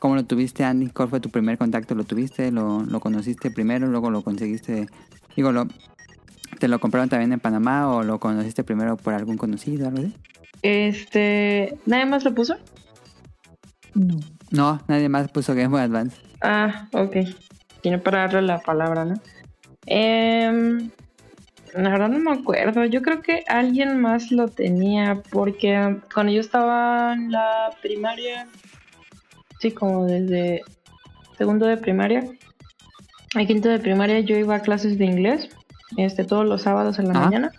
¿Cómo 0.00 0.16
lo 0.16 0.24
tuviste, 0.24 0.64
Andy? 0.64 0.88
¿Cuál 0.88 1.08
fue 1.08 1.20
tu 1.20 1.30
primer 1.30 1.56
contacto? 1.56 1.94
¿Lo 1.94 2.02
tuviste? 2.02 2.50
¿Lo, 2.50 2.82
lo 2.82 2.98
conociste 2.98 3.50
primero? 3.52 3.86
¿Luego 3.86 4.10
lo 4.10 4.22
conseguiste? 4.22 4.88
Digo, 5.36 5.52
lo, 5.52 5.68
¿te 6.58 6.66
lo 6.66 6.80
compraron 6.80 7.08
también 7.08 7.32
en 7.32 7.40
Panamá 7.40 7.88
o 7.88 8.02
lo 8.02 8.18
conociste 8.18 8.64
primero 8.64 8.96
por 8.96 9.14
algún 9.14 9.36
conocido? 9.36 9.86
Algo 9.86 10.00
así? 10.00 10.14
Este, 10.62 11.78
¿nadie 11.86 12.06
más 12.06 12.24
lo 12.24 12.34
puso? 12.34 12.56
No. 13.94 14.18
No, 14.50 14.80
nadie 14.88 15.08
más 15.08 15.28
puso 15.30 15.54
Game 15.54 15.68
Boy 15.68 15.80
Advance. 15.80 16.26
Ah, 16.48 16.88
ok. 16.92 17.16
Tiene 17.80 17.98
para 17.98 18.20
darle 18.20 18.42
la 18.42 18.58
palabra, 18.60 19.04
¿no? 19.04 19.14
Em, 19.86 20.90
la 21.74 21.90
verdad 21.90 22.08
no 22.08 22.18
me 22.20 22.32
acuerdo. 22.32 22.84
Yo 22.84 23.02
creo 23.02 23.20
que 23.20 23.42
alguien 23.48 24.00
más 24.00 24.30
lo 24.30 24.46
tenía 24.48 25.22
porque 25.30 25.96
cuando 26.14 26.32
yo 26.32 26.40
estaba 26.40 27.14
en 27.14 27.32
la 27.32 27.70
primaria, 27.82 28.46
sí, 29.58 29.72
como 29.72 30.06
desde 30.06 30.62
segundo 31.36 31.66
de 31.66 31.76
primaria, 31.76 32.22
a 33.34 33.44
quinto 33.44 33.68
de 33.68 33.80
primaria 33.80 34.20
yo 34.20 34.36
iba 34.36 34.54
a 34.54 34.60
clases 34.60 34.98
de 34.98 35.04
inglés, 35.04 35.48
este, 35.96 36.24
todos 36.24 36.46
los 36.46 36.62
sábados 36.62 37.00
en 37.00 37.08
la 37.08 37.14
Ah. 37.18 37.24
mañana. 37.24 37.50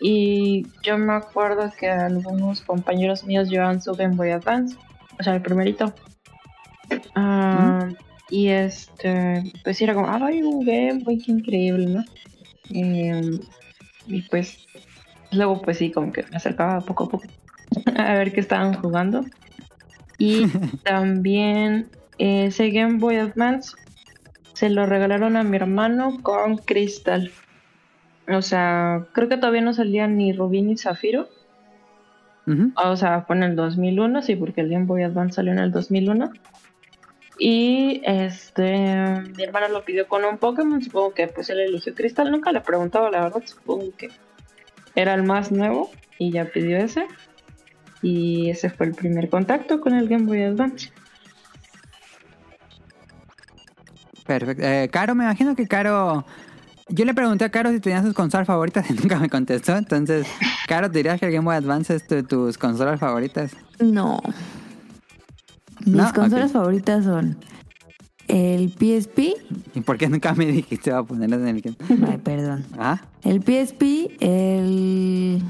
Y 0.00 0.66
yo 0.82 0.96
me 0.98 1.12
acuerdo 1.12 1.70
que 1.78 1.88
algunos 1.90 2.62
compañeros 2.62 3.24
míos 3.24 3.48
llevaban 3.50 3.80
su 3.82 3.92
Game 3.92 4.16
Boy 4.16 4.30
Advance, 4.30 4.76
o 5.20 5.22
sea, 5.22 5.34
el 5.36 5.42
primerito. 5.42 5.92
Ah, 7.14 7.88
Y 8.30 8.48
este, 8.48 9.42
pues 9.64 9.80
era 9.82 9.94
como, 9.94 10.08
ay, 10.08 10.42
un 10.42 10.64
Game 10.64 11.02
Boy, 11.04 11.18
qué 11.18 11.32
increíble, 11.32 11.86
¿no? 11.86 12.04
Em, 12.70 13.38
y 14.06 14.22
pues, 14.22 14.66
luego, 15.30 15.60
pues 15.60 15.78
sí, 15.78 15.90
como 15.90 16.12
que 16.12 16.24
me 16.24 16.36
acercaba 16.36 16.80
poco 16.80 17.04
a 17.04 17.08
poco 17.08 17.24
a 17.96 18.14
ver 18.14 18.32
qué 18.32 18.40
estaban 18.40 18.74
jugando. 18.74 19.24
Y 20.18 20.46
también 20.84 21.88
ese 22.18 22.70
Game 22.70 22.98
Boy 22.98 23.16
Advance 23.16 23.74
se 24.52 24.70
lo 24.70 24.86
regalaron 24.86 25.36
a 25.36 25.44
mi 25.44 25.56
hermano 25.56 26.18
con 26.22 26.56
Crystal. 26.58 27.30
O 28.28 28.42
sea, 28.42 29.06
creo 29.12 29.28
que 29.28 29.36
todavía 29.36 29.62
no 29.62 29.74
salían 29.74 30.16
ni 30.16 30.32
Rubí 30.32 30.62
ni 30.62 30.76
Zafiro. 30.76 31.28
O 32.76 32.96
sea, 32.96 33.22
fue 33.22 33.36
en 33.36 33.44
el 33.44 33.56
2001, 33.56 34.22
sí, 34.22 34.36
porque 34.36 34.62
el 34.62 34.68
Game 34.68 34.86
Boy 34.86 35.04
Advance 35.04 35.34
salió 35.34 35.52
en 35.52 35.60
el 35.60 35.70
2001. 35.70 36.32
Y 37.38 38.02
este, 38.04 38.62
mi 39.36 39.42
hermano 39.42 39.68
lo 39.68 39.84
pidió 39.84 40.06
con 40.06 40.24
un 40.24 40.38
Pokémon, 40.38 40.82
supongo 40.82 41.14
que 41.14 41.26
pues 41.28 41.50
él 41.50 41.60
eligió 41.60 41.94
Crystal, 41.94 42.30
nunca 42.30 42.52
le 42.52 42.60
preguntaba 42.60 43.10
la 43.10 43.22
verdad, 43.22 43.42
supongo 43.44 43.90
que 43.96 44.10
era 44.94 45.14
el 45.14 45.22
más 45.22 45.50
nuevo 45.50 45.90
y 46.18 46.32
ya 46.32 46.44
pidió 46.44 46.76
ese. 46.78 47.06
Y 48.02 48.50
ese 48.50 48.68
fue 48.68 48.86
el 48.86 48.94
primer 48.94 49.28
contacto 49.28 49.80
con 49.80 49.94
el 49.94 50.08
Game 50.08 50.24
Boy 50.24 50.42
Advance. 50.42 50.92
Perfecto. 54.26 54.62
Eh, 54.64 54.88
Caro, 54.90 55.14
me 55.14 55.24
imagino 55.24 55.54
que 55.54 55.66
Caro... 55.66 56.24
Yo 56.88 57.04
le 57.04 57.14
pregunté 57.14 57.44
a 57.44 57.48
Caro 57.48 57.70
si 57.70 57.80
tenía 57.80 58.02
sus 58.02 58.12
consolas 58.12 58.46
favoritas 58.46 58.90
y 58.90 58.92
nunca 59.00 59.18
me 59.18 59.28
contestó. 59.28 59.76
Entonces, 59.76 60.26
Caro, 60.66 60.90
¿te 60.90 60.98
dirías 60.98 61.18
que 61.20 61.26
el 61.26 61.32
Game 61.32 61.44
Boy 61.44 61.56
Advance 61.56 61.94
es 61.94 62.08
de 62.08 62.22
tus 62.22 62.58
consolas 62.58 63.00
favoritas? 63.00 63.52
No. 63.80 64.20
Mis 65.86 65.94
No, 65.96 66.12
consolas 66.12 66.52
favoritas 66.52 67.04
son 67.04 67.36
el 68.28 68.70
PSP. 68.70 69.34
¿Y 69.74 69.80
por 69.80 69.98
qué 69.98 70.08
nunca 70.08 70.34
me 70.34 70.46
dijiste 70.46 70.90
va 70.90 70.98
a 70.98 71.04
ponerlas 71.04 71.40
en 71.40 71.48
el 71.48 71.60
Game? 71.60 71.76
Ay, 72.10 72.18
perdón. 72.18 72.64
Ah, 72.78 73.00
El 73.22 73.42
PSP, 73.42 74.16
el 74.20 75.42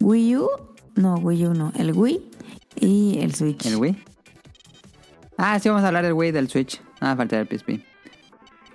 Wii 0.00 0.36
U. 0.36 0.48
No, 0.96 1.14
Wii 1.16 1.46
U 1.46 1.54
no. 1.54 1.72
El 1.76 1.92
Wii 1.92 2.30
y 2.76 3.18
el 3.20 3.34
Switch. 3.34 3.66
¿el 3.66 3.76
Wii? 3.76 3.96
Ah, 5.36 5.58
sí, 5.58 5.68
vamos 5.68 5.84
a 5.84 5.88
hablar 5.88 6.04
del 6.04 6.12
Wii 6.12 6.32
del 6.32 6.48
Switch. 6.48 6.80
Nada 7.00 7.16
falta 7.16 7.36
del 7.36 7.48
PSP. 7.48 7.80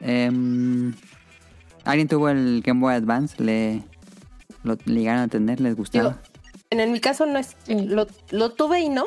Em, 0.02 0.94
¿Alguien 1.84 2.08
tuvo 2.08 2.30
el 2.30 2.62
Game 2.64 2.80
Boy 2.80 2.96
Advance? 2.96 3.42
¿Le 3.42 3.84
lo 4.64 4.76
llegaron 4.86 5.22
a 5.22 5.28
tener? 5.28 5.62
¿Les 5.62 5.76
gustaba? 5.76 6.20
Digo, 6.72 6.84
en, 6.84 6.92
mi 6.92 7.00
caso 7.00 7.26
no 7.26 7.38
es. 7.38 7.56
Lo, 7.68 8.08
lo 8.32 8.52
tuve 8.52 8.82
y 8.82 8.90
no. 8.90 9.06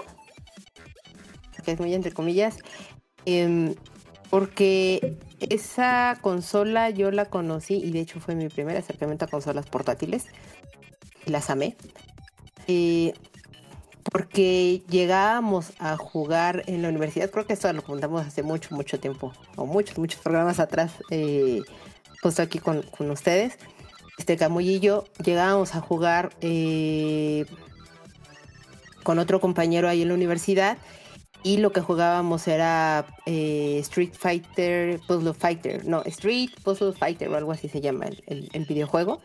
Que 1.68 1.72
es 1.72 1.80
muy 1.80 1.92
entre 1.92 2.12
comillas. 2.12 2.56
em, 3.26 3.74
porque 4.30 5.18
esa 5.50 6.16
consola 6.22 6.88
yo 6.88 7.10
la 7.10 7.26
conocí 7.26 7.74
y 7.74 7.90
de 7.90 8.00
hecho 8.00 8.20
fue 8.20 8.34
mi 8.34 8.48
primer 8.48 8.74
acercamiento 8.78 9.26
a 9.26 9.28
consolas 9.28 9.66
portátiles. 9.66 10.24
Y 11.26 11.30
las 11.30 11.50
amé. 11.50 11.76
Eh, 12.68 13.12
porque 14.10 14.82
llegábamos 14.88 15.72
a 15.78 15.98
jugar 15.98 16.62
en 16.68 16.80
la 16.80 16.88
universidad, 16.88 17.28
creo 17.28 17.46
que 17.46 17.52
esto 17.52 17.70
lo 17.74 17.82
contamos 17.82 18.26
hace 18.26 18.42
mucho, 18.42 18.74
mucho 18.74 18.98
tiempo, 18.98 19.34
o 19.56 19.66
muchos, 19.66 19.98
muchos 19.98 20.22
programas 20.22 20.60
atrás, 20.60 20.92
eh, 21.10 21.60
justo 22.22 22.40
aquí 22.40 22.60
con, 22.60 22.80
con 22.80 23.10
ustedes. 23.10 23.58
Este 24.16 24.38
Camuy 24.38 24.76
y 24.76 24.80
yo 24.80 25.04
llegábamos 25.22 25.74
a 25.74 25.82
jugar 25.82 26.30
eh, 26.40 27.44
con 29.02 29.18
otro 29.18 29.38
compañero 29.38 29.86
ahí 29.86 30.00
en 30.00 30.08
la 30.08 30.14
universidad 30.14 30.78
y 31.42 31.58
lo 31.58 31.70
que 31.72 31.80
jugábamos 31.80 32.46
era 32.48 33.06
eh, 33.26 33.78
Street 33.80 34.12
Fighter, 34.18 35.00
Puzzle 35.06 35.34
Fighter, 35.34 35.86
no, 35.86 36.02
Street 36.04 36.50
Puzzle 36.64 36.92
Fighter 36.92 37.28
o 37.28 37.36
algo 37.36 37.52
así 37.52 37.68
se 37.68 37.80
llama 37.80 38.06
el, 38.06 38.22
el- 38.26 38.48
el 38.52 38.64
videojuego. 38.64 39.20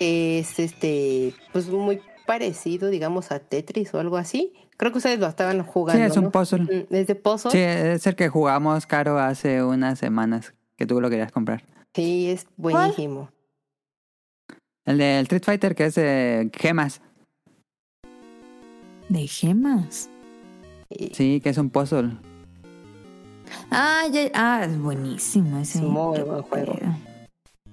Es 0.00 0.58
este, 0.60 1.34
pues 1.52 1.68
muy 1.68 2.00
parecido, 2.26 2.88
digamos, 2.88 3.32
a 3.32 3.40
Tetris 3.40 3.92
o 3.94 3.98
algo 4.00 4.16
así. 4.16 4.52
Creo 4.76 4.92
que 4.92 4.98
ustedes 4.98 5.18
lo 5.18 5.26
estaban 5.26 5.64
jugando. 5.64 6.00
Sí, 6.04 6.08
es 6.10 6.16
un 6.16 6.24
¿no? 6.24 6.30
puzzle. 6.30 6.60
Mm, 6.62 6.94
Es 6.94 7.06
de 7.08 7.14
puzzle. 7.16 7.50
Sí, 7.50 7.58
es 7.58 8.06
el 8.06 8.14
que 8.14 8.28
jugamos, 8.28 8.86
Caro, 8.86 9.18
hace 9.18 9.62
unas 9.64 9.98
semanas 9.98 10.54
que 10.76 10.86
tú 10.86 11.00
lo 11.00 11.10
querías 11.10 11.32
comprar. 11.32 11.64
Sí, 11.94 12.30
es 12.30 12.46
buenísimo. 12.56 13.30
El 14.84 14.98
del 14.98 15.22
Street 15.24 15.42
Fighter, 15.44 15.74
que 15.74 15.86
es 15.86 15.94
de 15.96 16.50
gemas. 16.54 17.00
De 19.08 19.26
gemas. 19.26 20.08
Sí, 21.12 21.40
que 21.40 21.50
es 21.50 21.58
un 21.58 21.70
puzzle. 21.70 22.16
Ah, 23.70 24.06
ya, 24.10 24.30
ah, 24.34 24.64
es 24.64 24.78
buenísimo 24.78 25.58
ese. 25.58 25.78
Es 25.78 25.84
muy 25.84 26.20
buen 26.20 26.42
juego. 26.42 26.74
pedo. 26.74 27.08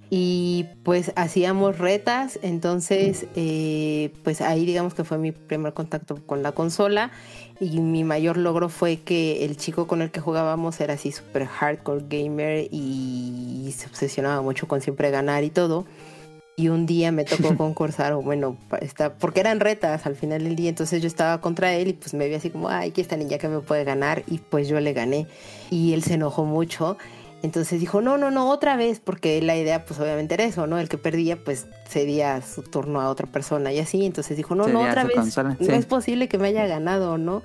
Y 0.10 0.68
pues 0.84 1.12
hacíamos 1.16 1.80
retas, 1.80 2.40
entonces 2.44 3.26
eh, 3.36 4.14
pues 4.24 4.40
ahí 4.42 4.64
digamos 4.66 4.94
que 4.94 5.04
fue 5.04 5.18
mi 5.18 5.32
primer 5.32 5.74
contacto 5.74 6.24
con 6.26 6.44
la 6.44 6.52
consola 6.52 7.12
y 7.60 7.80
mi 7.80 8.04
mayor 8.04 8.38
logro 8.38 8.70
fue 8.70 8.98
que 8.98 9.44
el 9.46 9.58
chico 9.58 9.88
con 9.88 10.04
el 10.04 10.12
que 10.12 10.22
jugábamos 10.22 10.80
era 10.80 10.94
así 10.94 11.12
súper 11.12 11.48
hardcore 11.48 12.06
gamer 12.08 12.68
y 12.70 13.74
se 13.76 13.88
obsesionaba 13.88 14.42
mucho 14.42 14.68
con 14.68 14.80
siempre 14.82 15.10
ganar 15.10 15.44
y 15.44 15.50
todo. 15.50 15.86
Y 16.58 16.70
un 16.70 16.86
día 16.86 17.12
me 17.12 17.26
tocó 17.26 17.56
concursar, 17.58 18.14
o 18.14 18.22
bueno, 18.22 18.58
está, 18.82 19.14
porque 19.14 19.42
eran 19.42 19.60
retas 19.60 20.06
al 20.06 20.16
final 20.16 20.44
del 20.44 20.56
día, 20.56 20.70
entonces 20.70 21.02
yo 21.02 21.08
estaba 21.08 21.42
contra 21.42 21.74
él 21.74 21.90
y 21.90 21.94
pues 21.94 22.14
me 22.14 22.28
vi 22.28 22.36
así 22.36 22.50
como, 22.50 22.70
ay, 22.70 22.92
que 22.92 23.02
esta 23.02 23.18
niña 23.18 23.38
que 23.38 23.50
me 23.50 23.60
puede 23.60 23.84
ganar 23.84 24.24
y 24.28 24.38
pues 24.38 24.68
yo 24.68 24.80
le 24.80 24.94
gané 24.94 25.28
y 25.70 25.94
él 25.94 26.04
se 26.04 26.14
enojó 26.14 26.46
mucho. 26.46 26.98
Entonces 27.44 27.80
dijo, 27.80 28.02
no, 28.02 28.18
no, 28.18 28.32
no, 28.32 28.50
otra 28.50 28.76
vez, 28.76 29.00
porque 29.00 29.40
la 29.42 29.56
idea 29.56 29.86
pues 29.86 30.00
obviamente 30.00 30.34
era 30.34 30.46
eso, 30.46 30.66
¿no? 30.66 30.80
El 30.80 30.90
que 30.90 30.98
perdía 30.98 31.38
pues 31.38 31.68
cedía 31.88 32.42
su 32.42 32.64
turno 32.64 33.02
a 33.02 33.10
otra 33.10 33.28
persona 33.28 33.72
y 33.72 33.80
así, 33.80 34.04
entonces 34.04 34.36
dijo, 34.36 34.56
no, 34.56 34.68
no, 34.68 34.82
otra 34.82 35.04
vez, 35.04 35.16
consola, 35.16 35.50
no 35.60 35.66
sí. 35.66 35.72
es 35.72 35.86
posible 35.86 36.28
que 36.28 36.40
me 36.40 36.48
haya 36.48 36.66
ganado, 36.66 37.20
¿no? 37.20 37.44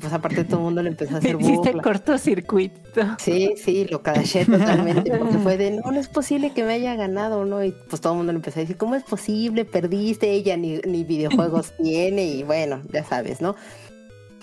Pues 0.00 0.12
aparte 0.12 0.44
todo 0.44 0.58
el 0.58 0.64
mundo 0.64 0.82
le 0.82 0.90
empezó 0.90 1.14
a 1.14 1.18
hacer 1.18 1.36
Hiciste 1.40 1.68
burla. 1.70 1.82
cortocircuito. 1.82 3.02
Sí, 3.18 3.54
sí, 3.56 3.86
lo 3.90 4.02
cadaché 4.02 4.44
totalmente, 4.44 5.16
porque 5.16 5.38
fue 5.38 5.56
de, 5.56 5.70
no, 5.70 5.90
no 5.90 5.98
es 6.00 6.08
posible 6.08 6.52
que 6.52 6.64
me 6.64 6.74
haya 6.74 6.94
ganado, 6.96 7.44
¿no? 7.44 7.64
Y 7.64 7.72
pues 7.88 8.00
todo 8.02 8.12
el 8.14 8.18
mundo 8.18 8.32
le 8.32 8.38
empezó 8.38 8.58
a 8.58 8.62
decir, 8.62 8.76
¿cómo 8.76 8.94
es 8.94 9.04
posible? 9.04 9.64
Perdiste, 9.64 10.30
ella 10.30 10.56
ni, 10.56 10.78
ni 10.78 11.04
videojuegos 11.04 11.72
tiene, 11.82 12.26
y 12.26 12.42
bueno, 12.42 12.82
ya 12.92 13.04
sabes, 13.04 13.40
¿no? 13.40 13.54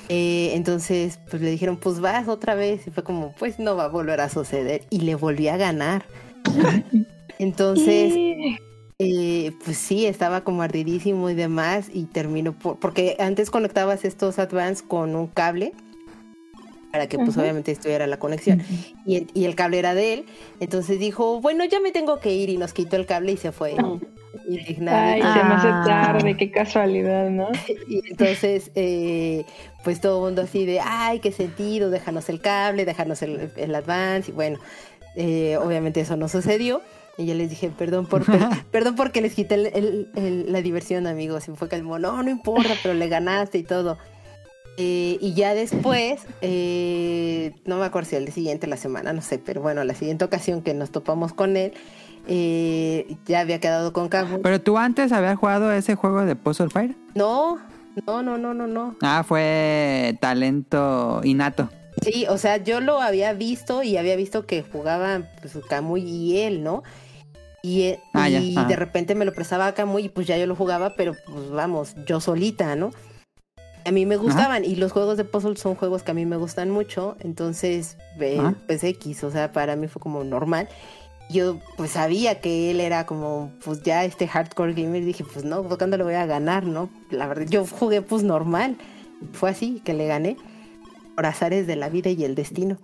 Eh, 0.09 0.51
entonces, 0.55 1.19
pues 1.29 1.41
le 1.41 1.49
dijeron, 1.51 1.77
pues 1.77 1.99
vas 1.99 2.27
otra 2.27 2.55
vez, 2.55 2.87
y 2.87 2.91
fue 2.91 3.03
como, 3.03 3.33
pues 3.37 3.59
no 3.59 3.75
va 3.75 3.85
a 3.85 3.89
volver 3.89 4.21
a 4.21 4.29
suceder, 4.29 4.85
y 4.89 5.01
le 5.01 5.15
volví 5.15 5.47
a 5.49 5.57
ganar. 5.57 6.05
Entonces, 7.39 8.13
eh, 9.03 9.53
pues 9.63 9.77
sí, 9.77 10.05
estaba 10.05 10.41
como 10.41 10.61
ardidísimo 10.61 11.29
y 11.29 11.33
demás 11.33 11.89
y 11.91 12.05
terminó 12.05 12.53
por... 12.53 12.79
Porque 12.79 13.15
antes 13.19 13.49
conectabas 13.49 14.05
estos 14.05 14.39
Advance 14.39 14.83
con 14.85 15.15
un 15.15 15.27
cable 15.27 15.73
para 16.93 17.07
que 17.07 17.17
pues 17.17 17.35
obviamente 17.37 17.71
estuviera 17.71 18.05
la 18.05 18.19
conexión. 18.19 18.61
y, 19.03 19.15
el, 19.15 19.27
y 19.33 19.45
el 19.45 19.55
cable 19.55 19.79
era 19.79 19.95
de 19.95 20.13
él. 20.13 20.25
Entonces 20.59 20.99
dijo, 20.99 21.41
bueno, 21.41 21.65
ya 21.65 21.79
me 21.79 21.91
tengo 21.91 22.19
que 22.19 22.35
ir 22.35 22.49
y 22.49 22.57
nos 22.57 22.71
quitó 22.71 22.97
el 22.97 23.07
cable 23.07 23.31
y 23.31 23.37
se 23.37 23.51
fue. 23.51 23.75
indignado. 24.47 24.97
Ay, 24.97 25.21
se 25.21 25.43
me 25.43 25.55
hace 25.55 25.89
tarde, 25.89 26.37
qué 26.37 26.51
casualidad, 26.51 27.31
¿no? 27.31 27.49
Y 27.89 28.07
entonces, 28.11 28.71
eh, 28.75 29.43
pues 29.83 30.01
todo 30.01 30.19
el 30.19 30.25
mundo 30.25 30.43
así 30.43 30.67
de, 30.67 30.81
ay, 30.81 31.19
qué 31.19 31.31
sentido, 31.31 31.89
déjanos 31.89 32.29
el 32.29 32.39
cable, 32.41 32.85
déjanos 32.85 33.23
el, 33.23 33.51
el 33.55 33.73
advance. 33.73 34.29
Y 34.29 34.33
bueno, 34.35 34.59
eh, 35.15 35.57
obviamente 35.57 35.99
eso 35.99 36.15
no 36.15 36.27
sucedió. 36.27 36.83
Y 37.17 37.25
yo 37.27 37.35
les 37.35 37.49
dije, 37.49 37.69
perdón 37.69 38.07
por 38.07 38.25
per- 38.25 38.39
perdón 38.71 38.95
porque 38.95 39.21
les 39.21 39.35
quité 39.35 39.55
el- 39.55 39.65
el- 39.67 40.09
el- 40.15 40.51
la 40.51 40.61
diversión, 40.61 41.05
amigos. 41.07 41.47
Y 41.47 41.51
fue 41.51 41.69
como, 41.69 41.99
no, 41.99 42.23
no 42.23 42.29
importa, 42.29 42.71
pero 42.81 42.93
le 42.95 43.07
ganaste 43.07 43.57
y 43.59 43.63
todo. 43.63 43.97
Eh, 44.77 45.17
y 45.21 45.33
ya 45.35 45.53
después, 45.53 46.21
eh, 46.41 47.53
no 47.65 47.77
me 47.77 47.85
acuerdo 47.85 48.09
si 48.09 48.15
el 48.15 48.31
siguiente, 48.31 48.65
la 48.65 48.77
semana, 48.77 49.13
no 49.13 49.21
sé, 49.21 49.37
pero 49.37 49.61
bueno, 49.61 49.83
la 49.83 49.93
siguiente 49.93 50.25
ocasión 50.25 50.63
que 50.63 50.73
nos 50.73 50.89
topamos 50.89 51.31
con 51.33 51.55
él, 51.57 51.73
eh, 52.27 53.15
ya 53.27 53.41
había 53.41 53.59
quedado 53.59 53.93
con 53.93 54.09
Camus. 54.09 54.39
Pero 54.41 54.59
tú 54.61 54.79
antes 54.79 55.11
habías 55.11 55.37
jugado 55.37 55.71
ese 55.71 55.93
juego 55.93 56.25
de 56.25 56.35
Puzzle 56.35 56.69
Fire. 56.71 56.95
No, 57.13 57.59
no, 58.07 58.23
no, 58.23 58.39
no, 58.39 58.55
no, 58.55 58.65
no. 58.65 58.95
Ah, 59.03 59.23
fue 59.27 60.17
talento 60.21 61.21
innato. 61.23 61.69
Sí, 62.01 62.25
o 62.27 62.39
sea, 62.39 62.57
yo 62.57 62.79
lo 62.79 62.99
había 62.99 63.33
visto 63.33 63.83
y 63.83 63.97
había 63.97 64.15
visto 64.15 64.47
que 64.47 64.63
jugaban 64.63 65.27
pues, 65.41 65.53
Camuy 65.69 66.01
y 66.01 66.39
él, 66.39 66.63
¿no? 66.63 66.81
Y, 67.65 67.83
eh, 67.83 67.99
Ah, 68.13 68.27
ya, 68.27 68.41
y 68.41 68.53
de 68.53 68.75
repente 68.75 69.15
me 69.15 69.23
lo 69.23 69.33
prestaba 69.33 69.67
a 69.67 69.73
Camuy 69.73 70.05
y 70.05 70.09
pues 70.09 70.27
ya 70.27 70.37
yo 70.37 70.45
lo 70.45 70.55
jugaba, 70.55 70.95
pero 70.95 71.15
pues 71.25 71.49
vamos, 71.49 71.95
yo 72.05 72.19
solita, 72.19 72.75
¿no? 72.75 72.91
A 73.85 73.91
mí 73.91 74.05
me 74.05 74.17
gustaban 74.17 74.65
y 74.65 74.75
los 74.75 74.91
juegos 74.91 75.15
de 75.15 75.23
puzzle 75.23 75.55
son 75.55 75.75
juegos 75.75 76.03
que 76.03 76.11
a 76.11 76.13
mí 76.13 76.25
me 76.25 76.35
gustan 76.35 76.69
mucho, 76.69 77.15
entonces 77.21 77.97
eh, 78.19 78.41
pues 78.67 78.83
X, 78.83 79.23
o 79.23 79.31
sea, 79.31 79.53
para 79.53 79.77
mí 79.77 79.87
fue 79.87 80.01
como 80.01 80.25
normal. 80.25 80.67
Yo 81.29 81.59
pues 81.77 81.91
sabía 81.91 82.41
que 82.41 82.69
él 82.69 82.81
era 82.81 83.05
como 83.05 83.51
pues 83.63 83.81
ya 83.81 84.03
este 84.03 84.27
hardcore 84.27 84.73
gamer, 84.73 85.03
dije 85.05 85.23
pues 85.23 85.45
no, 85.45 85.63
pues 85.63 85.77
cuándo 85.77 85.95
le 85.97 86.03
voy 86.03 86.15
a 86.15 86.25
ganar, 86.25 86.65
¿no? 86.65 86.89
La 87.11 87.27
verdad, 87.27 87.45
yo 87.47 87.65
jugué 87.65 88.01
pues 88.01 88.23
normal, 88.23 88.75
fue 89.31 89.49
así 89.49 89.81
que 89.85 89.93
le 89.93 90.05
gané 90.07 90.35
por 91.15 91.25
azares 91.25 91.65
de 91.65 91.77
la 91.77 91.87
vida 91.87 92.09
y 92.09 92.25
el 92.25 92.35
destino. 92.35 92.77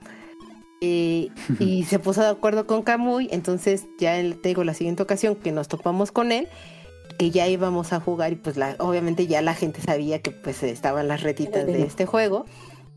Eh, 0.81 1.29
y 1.59 1.83
se 1.83 1.99
puso 1.99 2.21
de 2.21 2.29
acuerdo 2.29 2.65
con 2.65 2.83
Camuy, 2.83 3.27
entonces 3.31 3.85
ya 3.99 4.17
el- 4.17 4.39
te 4.39 4.49
digo 4.49 4.63
la 4.63 4.73
siguiente 4.73 5.03
ocasión 5.03 5.35
que 5.35 5.51
nos 5.51 5.67
topamos 5.67 6.11
con 6.13 6.31
él, 6.31 6.47
que 7.17 7.31
ya 7.31 7.47
íbamos 7.49 7.91
a 7.91 7.99
jugar 7.99 8.31
y 8.31 8.35
pues 8.35 8.55
la, 8.55 8.75
obviamente 8.79 9.27
ya 9.27 9.41
la 9.41 9.53
gente 9.55 9.81
sabía 9.81 10.19
que 10.21 10.31
pues 10.31 10.63
estaban 10.63 11.07
las 11.09 11.21
retitas 11.21 11.65
de 11.65 11.81
este 11.83 12.05
juego. 12.05 12.45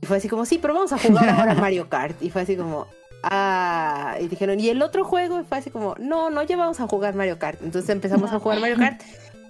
Y 0.00 0.06
fue 0.06 0.16
así 0.18 0.28
como, 0.28 0.44
sí, 0.46 0.59
pero 0.62 0.74
vamos 0.74 0.92
a 0.92 0.98
jugar 0.98 1.28
ahora 1.28 1.54
Mario 1.54 1.88
Kart. 1.88 2.20
Y 2.22 2.30
fue 2.30 2.42
así 2.42 2.56
como, 2.56 2.86
ah, 3.24 4.16
y 4.20 4.28
dijeron, 4.28 4.60
¿y 4.60 4.68
el 4.68 4.80
otro 4.82 5.04
juego? 5.04 5.40
Y 5.40 5.44
fue 5.44 5.59
así 5.59 5.70
como, 5.70 5.94
no, 5.98 6.30
no, 6.30 6.42
ya 6.44 6.56
vamos 6.56 6.78
a 6.80 6.86
jugar 6.86 7.14
Mario 7.16 7.38
Kart. 7.40 7.60
Entonces 7.62 7.90
empezamos 7.90 8.32
a 8.32 8.38
jugar 8.38 8.60
Mario 8.60 8.76
Kart. 8.76 9.00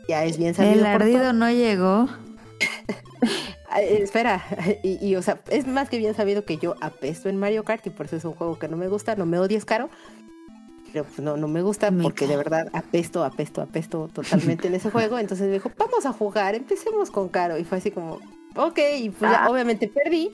Ya 0.09 0.25
es 0.25 0.37
bien 0.39 0.55
sabido. 0.55 0.75
El 0.87 0.93
por 0.93 1.03
ardido 1.03 1.33
no 1.35 1.51
llegó. 1.51 2.09
Ah, 3.75 3.81
eh, 3.81 4.03
espera, 4.03 4.45
y, 4.83 4.99
y, 5.05 5.17
o 5.17 5.23
sea, 5.23 5.41
es 5.49 5.67
más 5.67 5.89
que 5.89 5.97
bien 5.97 6.15
sabido 6.15 6.45
que 6.45 6.59
yo 6.59 6.75
apesto 6.83 7.31
en 7.31 7.39
Mario 7.39 7.65
Kart 7.65 7.87
y 7.87 7.91
por 7.91 8.05
eso 8.05 8.17
es 8.17 8.25
un 8.27 8.35
juego 8.35 8.59
que 8.59 8.69
no 8.69 8.77
me 8.77 8.87
gusta, 8.87 9.17
no 9.17 9.25
me 9.25 9.39
odies 9.39 9.65
caro, 9.65 9.89
pero 10.93 11.05
pues 11.05 11.21
no, 11.21 11.39
no 11.39 11.49
me 11.49 11.63
gusta 11.63 11.91
Me 11.91 12.03
porque 12.03 12.27
de 12.27 12.37
verdad 12.37 12.69
apesto, 12.75 13.25
apesto, 13.25 13.63
apesto 13.63 14.11
totalmente 14.13 14.69
en 14.69 14.75
ese 14.75 14.91
juego, 14.91 15.19
entonces 15.19 15.47
me 15.47 15.55
dijo, 15.55 15.73
vamos 15.79 16.05
a 16.05 16.13
jugar, 16.13 16.55
empecemos 16.55 17.11
con 17.11 17.31
caro, 17.31 17.57
y 17.57 17.65
fue 17.65 17.79
así 17.79 17.91
como, 17.91 18.21
ok, 18.57 18.79
y 18.99 19.09
pues 19.09 19.33
ya, 19.33 19.49
obviamente 19.49 19.89
perdí, 19.89 20.33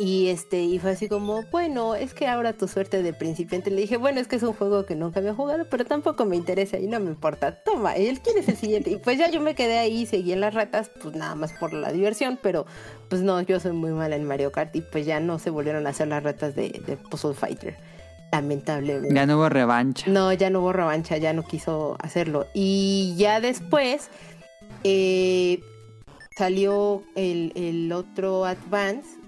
y 0.00 0.28
este, 0.28 0.62
y 0.62 0.78
fue 0.78 0.92
así 0.92 1.08
como, 1.08 1.42
bueno, 1.50 1.94
es 1.94 2.14
que 2.14 2.26
ahora 2.26 2.54
tu 2.54 2.66
suerte 2.66 3.02
de 3.02 3.12
principiante. 3.12 3.70
Le 3.70 3.82
dije, 3.82 3.98
bueno, 3.98 4.18
es 4.18 4.28
que 4.28 4.36
es 4.36 4.42
un 4.42 4.54
juego 4.54 4.86
que 4.86 4.96
nunca 4.96 5.20
había 5.20 5.34
jugado, 5.34 5.66
pero 5.70 5.84
tampoco 5.84 6.24
me 6.24 6.36
interesa 6.36 6.78
y 6.78 6.86
no 6.86 6.98
me 7.00 7.10
importa. 7.10 7.62
Toma, 7.62 7.98
¿y 7.98 8.06
él 8.06 8.20
quién 8.20 8.38
es 8.38 8.48
el 8.48 8.56
siguiente? 8.56 8.90
Y 8.90 8.96
pues 8.96 9.18
ya 9.18 9.30
yo 9.30 9.40
me 9.40 9.54
quedé 9.54 9.78
ahí, 9.78 10.06
seguí 10.06 10.32
en 10.32 10.40
las 10.40 10.54
ratas, 10.54 10.90
pues 11.02 11.14
nada 11.14 11.34
más 11.34 11.52
por 11.52 11.74
la 11.74 11.92
diversión, 11.92 12.38
pero 12.42 12.64
pues 13.10 13.20
no, 13.20 13.40
yo 13.42 13.60
soy 13.60 13.72
muy 13.72 13.90
mala 13.90 14.16
en 14.16 14.24
Mario 14.24 14.50
Kart 14.52 14.74
y 14.74 14.80
pues 14.80 15.04
ya 15.04 15.20
no 15.20 15.38
se 15.38 15.50
volvieron 15.50 15.86
a 15.86 15.90
hacer 15.90 16.08
las 16.08 16.22
ratas 16.22 16.54
de, 16.54 16.80
de 16.86 16.96
Puzzle 16.96 17.34
Fighter. 17.34 17.76
Lamentablemente. 18.32 19.14
Ya 19.14 19.26
no 19.26 19.36
hubo 19.36 19.48
revancha. 19.48 20.10
No, 20.10 20.32
ya 20.32 20.50
no 20.50 20.60
hubo 20.60 20.72
revancha, 20.72 21.16
ya 21.18 21.32
no 21.32 21.42
quiso 21.42 21.96
hacerlo. 22.00 22.46
Y 22.54 23.14
ya 23.18 23.40
después 23.40 24.08
eh, 24.84 25.60
salió 26.36 27.02
el, 27.16 27.52
el 27.54 27.92
otro 27.92 28.44
Advance, 28.46 29.19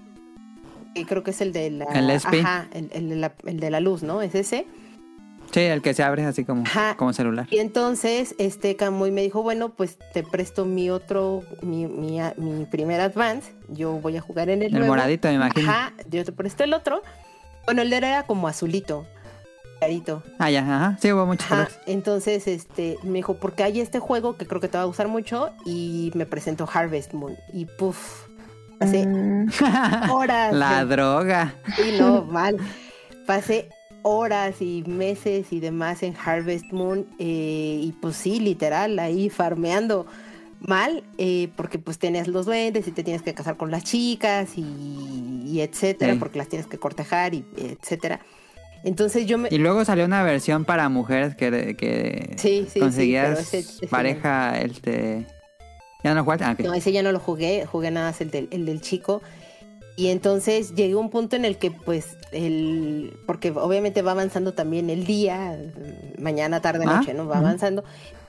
que 0.93 1.05
creo 1.05 1.23
que 1.23 1.31
es 1.31 1.41
el 1.41 1.53
de 1.53 1.69
la... 1.71 1.85
El 1.85 2.09
SP. 2.11 2.41
Ajá, 2.41 2.67
el, 2.73 2.89
el 2.93 3.09
de 3.09 3.15
la, 3.15 3.33
el 3.45 3.59
de 3.59 3.69
la 3.71 3.79
luz, 3.79 4.03
¿no? 4.03 4.21
Es 4.21 4.35
ese. 4.35 4.65
Sí, 5.51 5.59
el 5.59 5.81
que 5.83 5.93
se 5.93 6.01
abre 6.01 6.25
así 6.25 6.45
como, 6.45 6.63
Ajá. 6.63 6.95
como 6.97 7.13
celular. 7.13 7.47
Y 7.51 7.59
entonces, 7.59 8.33
este 8.39 8.75
Camuy 8.75 9.11
me 9.11 9.21
dijo, 9.21 9.43
bueno, 9.43 9.69
pues 9.69 9.99
te 10.13 10.23
presto 10.23 10.65
mi 10.65 10.89
otro, 10.89 11.43
mi, 11.61 11.85
mi, 11.85 12.19
mi 12.37 12.65
primer 12.65 12.99
Advance, 13.01 13.53
yo 13.69 13.91
voy 13.93 14.17
a 14.17 14.21
jugar 14.21 14.49
en 14.49 14.61
el 14.63 14.67
El 14.69 14.79
nuevo. 14.79 14.87
moradito, 14.87 15.27
me 15.27 15.35
imagino. 15.35 15.69
Ajá, 15.69 15.93
yo 16.09 16.25
te 16.25 16.31
presto 16.31 16.63
el 16.63 16.73
otro. 16.73 17.03
Bueno, 17.65 17.83
el 17.83 17.89
de 17.91 17.97
era 17.97 18.23
como 18.23 18.47
azulito, 18.47 19.05
clarito. 19.77 20.23
Ah, 20.39 20.49
ya, 20.49 20.61
ajá. 20.61 20.97
Sí, 20.99 21.11
hubo 21.11 21.25
muchos 21.27 21.45
Ajá, 21.45 21.65
colores. 21.65 21.79
entonces 21.85 22.47
este 22.47 22.97
me 23.03 23.19
dijo, 23.19 23.35
porque 23.35 23.63
hay 23.63 23.79
este 23.79 23.99
juego 23.99 24.37
que 24.37 24.47
creo 24.47 24.59
que 24.59 24.67
te 24.69 24.77
va 24.77 24.83
a 24.83 24.87
gustar 24.87 25.07
mucho 25.07 25.51
y 25.65 26.11
me 26.15 26.25
presentó 26.25 26.67
Harvest 26.73 27.13
Moon 27.13 27.37
y 27.53 27.65
puff, 27.65 28.27
hace 28.83 29.05
Mm, 29.05 29.49
horas. 30.11 30.53
La 30.53 30.85
de- 30.85 30.95
droga. 30.95 31.55
Sí, 31.75 31.95
no, 31.99 32.23
mal. 32.23 32.57
Pasé 33.25 33.69
horas 34.01 34.61
y 34.61 34.83
meses 34.85 35.47
y 35.51 35.59
demás 35.59 36.03
en 36.03 36.13
Harvest 36.23 36.71
Moon 36.71 37.07
eh, 37.19 37.79
y 37.81 37.93
pues 38.01 38.15
sí, 38.17 38.39
literal, 38.39 38.99
ahí 38.99 39.29
farmeando 39.29 40.05
mal 40.59 41.03
eh, 41.17 41.49
porque 41.55 41.77
pues 41.79 41.99
tenías 41.99 42.27
los 42.27 42.45
duendes 42.45 42.87
y 42.87 42.91
te 42.91 43.03
tienes 43.03 43.21
que 43.21 43.33
casar 43.33 43.57
con 43.57 43.71
las 43.71 43.83
chicas 43.83 44.51
y, 44.57 44.61
y 45.45 45.61
etcétera, 45.61 46.13
Sí. 46.13 46.19
porque 46.19 46.37
las 46.37 46.47
tienes 46.49 46.67
que 46.67 46.77
cortejar 46.77 47.33
y 47.33 47.45
etcétera. 47.57 48.19
Entonces 48.85 49.25
yo 49.25 49.37
me... 49.37 49.47
Y 49.51 49.57
luego 49.59 49.85
salió 49.85 50.03
una 50.03 50.23
versión 50.23 50.65
para 50.65 50.89
mujeres 50.89 51.35
que, 51.35 51.75
que 51.77 52.35
Sí, 52.37 52.63
sí, 52.65 52.69
sí, 52.73 52.79
conseguías 52.81 53.27
pero 53.29 53.39
ese- 53.39 53.59
ese 53.59 53.87
pareja, 53.87 54.59
este... 54.59 55.25
¿Ya 56.03 56.13
no 56.13 56.23
jugaste? 56.23 56.43
Ah, 56.45 56.51
ok. 56.51 56.59
No, 56.59 56.73
ese 56.73 56.91
ya 56.91 57.01
no 57.01 57.11
lo 57.11 57.19
jugué, 57.19 57.65
jugué 57.65 57.89
nada 57.89 58.07
más 58.07 58.21
el 58.21 58.29
del, 58.29 58.47
el 58.51 58.65
del 58.65 58.81
chico. 58.81 59.21
Y 59.95 60.07
entonces 60.07 60.73
llegué 60.73 60.93
a 60.93 60.97
un 60.97 61.09
punto 61.11 61.35
en 61.35 61.45
el 61.45 61.57
que, 61.57 61.69
pues, 61.69 62.17
el. 62.31 63.15
Porque 63.27 63.51
obviamente 63.51 64.01
va 64.01 64.11
avanzando 64.11 64.53
también 64.53 64.89
el 64.89 65.05
día, 65.05 65.55
mañana, 66.17 66.61
tarde, 66.61 66.85
Ah, 66.87 66.97
noche, 66.97 67.13
¿no? 67.13 67.27
Va 67.27 67.37
avanzando. 67.37 67.83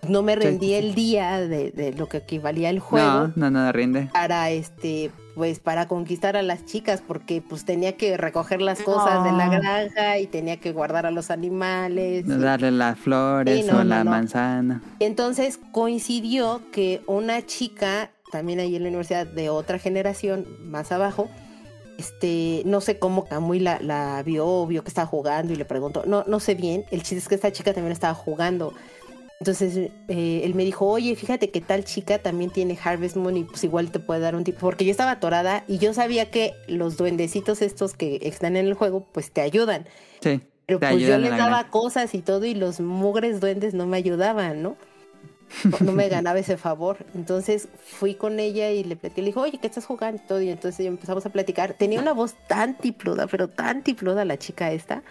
No 0.06 0.20
me 0.20 0.36
rendí 0.36 0.66
sí, 0.66 0.72
sí. 0.72 0.78
el 0.78 0.94
día 0.94 1.40
de, 1.40 1.70
de 1.70 1.94
lo 1.94 2.06
que 2.10 2.18
equivalía 2.18 2.68
el 2.68 2.78
juego 2.80 3.28
No, 3.36 3.50
no, 3.50 3.50
no 3.50 3.72
rinde. 3.72 4.10
para 4.12 4.50
este. 4.50 5.10
Pues 5.34 5.58
para 5.58 5.88
conquistar 5.88 6.36
a 6.36 6.42
las 6.42 6.64
chicas, 6.64 7.02
porque 7.04 7.42
pues 7.42 7.64
tenía 7.64 7.96
que 7.96 8.16
recoger 8.16 8.62
las 8.62 8.80
cosas 8.82 9.24
de 9.24 9.32
la 9.32 9.48
granja 9.48 10.18
y 10.20 10.28
tenía 10.28 10.58
que 10.60 10.70
guardar 10.72 11.06
a 11.06 11.10
los 11.10 11.30
animales. 11.30 12.24
y- 12.26 12.28
Darle 12.38 12.70
las 12.70 12.98
flores 12.98 13.62
Sí, 13.64 13.66
no, 13.66 13.78
o 13.78 13.78
no, 13.78 13.84
la 13.84 14.04
no. 14.04 14.10
manzana. 14.10 14.80
entonces 15.00 15.58
coincidió 15.72 16.60
que 16.70 17.02
una 17.08 17.44
chica, 17.44 18.10
también 18.30 18.60
ahí 18.60 18.76
en 18.76 18.82
la 18.84 18.90
universidad 18.90 19.26
de 19.26 19.48
otra 19.50 19.78
generación, 19.80 20.46
más 20.60 20.92
abajo, 20.92 21.28
este, 21.98 22.62
no 22.64 22.80
sé 22.80 22.98
cómo 22.98 23.24
Camuy 23.26 23.60
la, 23.60 23.78
la 23.80 24.22
vio, 24.22 24.66
vio 24.66 24.82
que 24.82 24.88
estaba 24.88 25.06
jugando 25.06 25.52
y 25.52 25.56
le 25.56 25.64
preguntó, 25.64 26.04
no, 26.06 26.24
no 26.26 26.40
sé 26.40 26.54
bien, 26.54 26.84
el 26.90 27.02
chiste 27.02 27.18
es 27.18 27.28
que 27.28 27.34
esta 27.34 27.52
chica 27.52 27.72
también 27.72 27.92
estaba 27.92 28.14
jugando. 28.14 28.74
Entonces 29.40 29.90
eh, 30.08 30.40
él 30.44 30.54
me 30.54 30.64
dijo, 30.64 30.86
oye, 30.86 31.14
fíjate 31.16 31.50
que 31.50 31.60
tal 31.60 31.84
chica 31.84 32.18
también 32.18 32.50
tiene 32.50 32.78
Harvest 32.82 33.16
Moon 33.16 33.36
y 33.36 33.44
pues 33.44 33.62
igual 33.64 33.90
te 33.90 33.98
puede 33.98 34.20
dar 34.20 34.36
un 34.36 34.44
tipo, 34.44 34.60
porque 34.60 34.84
yo 34.84 34.90
estaba 34.90 35.12
atorada 35.12 35.64
y 35.68 35.78
yo 35.78 35.92
sabía 35.92 36.30
que 36.30 36.54
los 36.66 36.96
duendecitos 36.96 37.60
estos 37.60 37.94
que 37.94 38.20
están 38.22 38.56
en 38.56 38.66
el 38.66 38.74
juego 38.74 39.06
pues 39.12 39.30
te 39.30 39.40
ayudan. 39.40 39.86
Sí. 40.20 40.40
Pero 40.66 40.78
te 40.78 40.88
pues 40.88 41.02
yo 41.02 41.18
les 41.18 41.30
daba 41.30 41.68
cosas 41.68 42.14
y 42.14 42.22
todo 42.22 42.46
y 42.46 42.54
los 42.54 42.80
mugres 42.80 43.40
duendes 43.40 43.74
no 43.74 43.86
me 43.86 43.98
ayudaban, 43.98 44.62
¿no? 44.62 44.76
No, 45.80 45.92
me 45.92 46.08
ganaba 46.10 46.38
ese 46.38 46.56
favor. 46.56 46.98
Entonces 47.14 47.68
fui 47.82 48.14
con 48.14 48.40
ella 48.40 48.70
y 48.70 48.84
le 48.84 48.96
platiqué, 48.96 49.22
le 49.22 49.28
dijo, 49.28 49.40
oye, 49.40 49.58
¿qué 49.58 49.66
estás 49.66 49.86
jugando? 49.86 50.22
Y 50.22 50.26
todo, 50.26 50.40
y 50.42 50.48
entonces 50.50 50.86
empezamos 50.86 51.24
a 51.26 51.30
platicar. 51.30 51.74
Tenía 51.74 52.00
una 52.00 52.12
voz 52.12 52.34
tan 52.48 52.76
tipluda, 52.76 53.26
pero 53.26 53.48
tan 53.48 53.82
tipluda 53.82 54.24
la 54.24 54.38
chica 54.38 54.72
esta. 54.72 55.02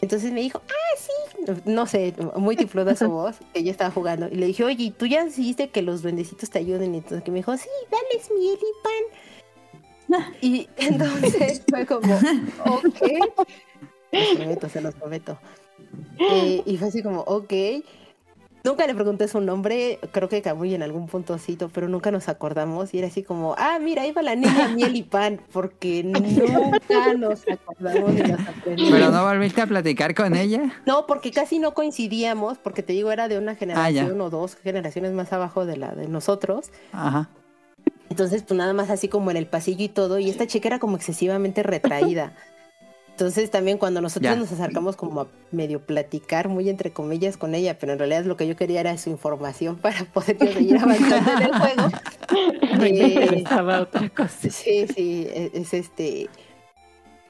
Entonces 0.00 0.32
me 0.32 0.40
dijo, 0.40 0.62
ah, 0.64 0.96
sí, 0.96 1.52
no 1.64 1.86
sé, 1.86 2.14
muy 2.36 2.56
tipluda 2.56 2.94
su 2.94 3.08
voz, 3.10 3.36
que 3.52 3.60
ella 3.60 3.72
estaba 3.72 3.90
jugando. 3.90 4.28
Y 4.28 4.36
le 4.36 4.46
dije, 4.46 4.64
oye, 4.64 4.92
¿tú 4.96 5.06
ya 5.06 5.24
decidiste 5.24 5.70
que 5.70 5.82
los 5.82 6.02
duendecitos 6.02 6.50
te 6.50 6.60
ayuden? 6.60 6.94
Y 6.94 6.98
entonces 6.98 7.24
que 7.24 7.30
me 7.30 7.38
dijo, 7.38 7.56
sí, 7.56 7.68
dales 7.90 8.30
miel 8.36 8.58
y 8.58 8.82
pan. 8.82 9.28
Y 10.40 10.68
entonces 10.78 11.62
fue 11.68 11.84
como, 11.84 12.14
ok. 12.14 12.98
Se 14.10 14.18
los 14.18 14.36
prometo, 14.36 14.68
se 14.70 14.80
los 14.80 14.94
prometo. 14.94 15.38
Eh, 16.18 16.62
y 16.64 16.76
fue 16.78 16.88
así 16.88 17.02
como, 17.02 17.20
ok. 17.20 17.52
Nunca 18.64 18.86
le 18.86 18.94
pregunté 18.94 19.28
su 19.28 19.40
nombre, 19.40 19.98
creo 20.12 20.28
que 20.28 20.42
Camuy 20.42 20.74
en 20.74 20.82
algún 20.82 21.06
puntocito, 21.06 21.68
pero 21.68 21.88
nunca 21.88 22.10
nos 22.10 22.28
acordamos 22.28 22.92
y 22.92 22.98
era 22.98 23.08
así 23.08 23.22
como, 23.22 23.54
ah, 23.56 23.78
mira, 23.80 24.02
ahí 24.02 24.12
va 24.12 24.22
la 24.22 24.34
niña 24.34 24.68
miel 24.74 24.96
y 24.96 25.02
pan, 25.02 25.40
porque 25.52 26.02
nunca 26.02 27.14
nos 27.16 27.42
acordamos 27.48 28.14
de 28.14 28.28
las 28.28 28.48
aprendimos. 28.48 28.92
¿Pero 28.92 29.10
no 29.10 29.24
volviste 29.24 29.62
a 29.62 29.66
platicar 29.66 30.14
con 30.14 30.34
ella? 30.34 30.72
No, 30.86 31.06
porque 31.06 31.30
casi 31.30 31.58
no 31.58 31.74
coincidíamos, 31.74 32.58
porque 32.58 32.82
te 32.82 32.92
digo, 32.92 33.12
era 33.12 33.28
de 33.28 33.38
una 33.38 33.54
generación 33.54 34.16
ya. 34.16 34.22
o 34.22 34.30
dos 34.30 34.56
generaciones 34.56 35.12
más 35.12 35.32
abajo 35.32 35.64
de 35.64 35.76
la 35.76 35.94
de 35.94 36.08
nosotros. 36.08 36.70
Ajá. 36.92 37.28
Entonces, 38.10 38.42
pues 38.42 38.56
nada 38.56 38.72
más 38.72 38.90
así 38.90 39.08
como 39.08 39.30
en 39.30 39.36
el 39.36 39.46
pasillo 39.46 39.84
y 39.84 39.88
todo, 39.88 40.18
y 40.18 40.30
esta 40.30 40.46
chica 40.46 40.68
era 40.68 40.78
como 40.78 40.96
excesivamente 40.96 41.62
retraída. 41.62 42.34
Entonces 43.18 43.50
también 43.50 43.78
cuando 43.78 44.00
nosotros 44.00 44.32
Ya. 44.32 44.36
nos 44.38 44.52
acercamos 44.52 44.94
como 44.94 45.22
a 45.22 45.26
medio 45.50 45.80
platicar, 45.80 46.48
muy 46.48 46.68
entre 46.68 46.92
comillas, 46.92 47.36
con 47.36 47.56
ella, 47.56 47.76
pero 47.76 47.92
en 47.92 47.98
realidad 47.98 48.24
lo 48.24 48.36
que 48.36 48.46
yo 48.46 48.54
quería 48.54 48.78
era 48.78 48.96
su 48.96 49.10
información 49.10 49.76
para 49.82 50.04
poder 50.04 50.38
seguir 50.38 50.76
avanzando 50.78 51.32
en 51.32 51.42
el 51.42 51.52
juego. 51.58 51.88
Me 52.80 52.90
Eh, 52.90 53.14
interesaba 53.14 53.80
otra 53.80 54.08
cosa. 54.10 54.50
Sí, 54.50 54.86
sí, 54.86 55.26
es, 55.34 55.50
es 55.52 55.74
este... 55.74 56.30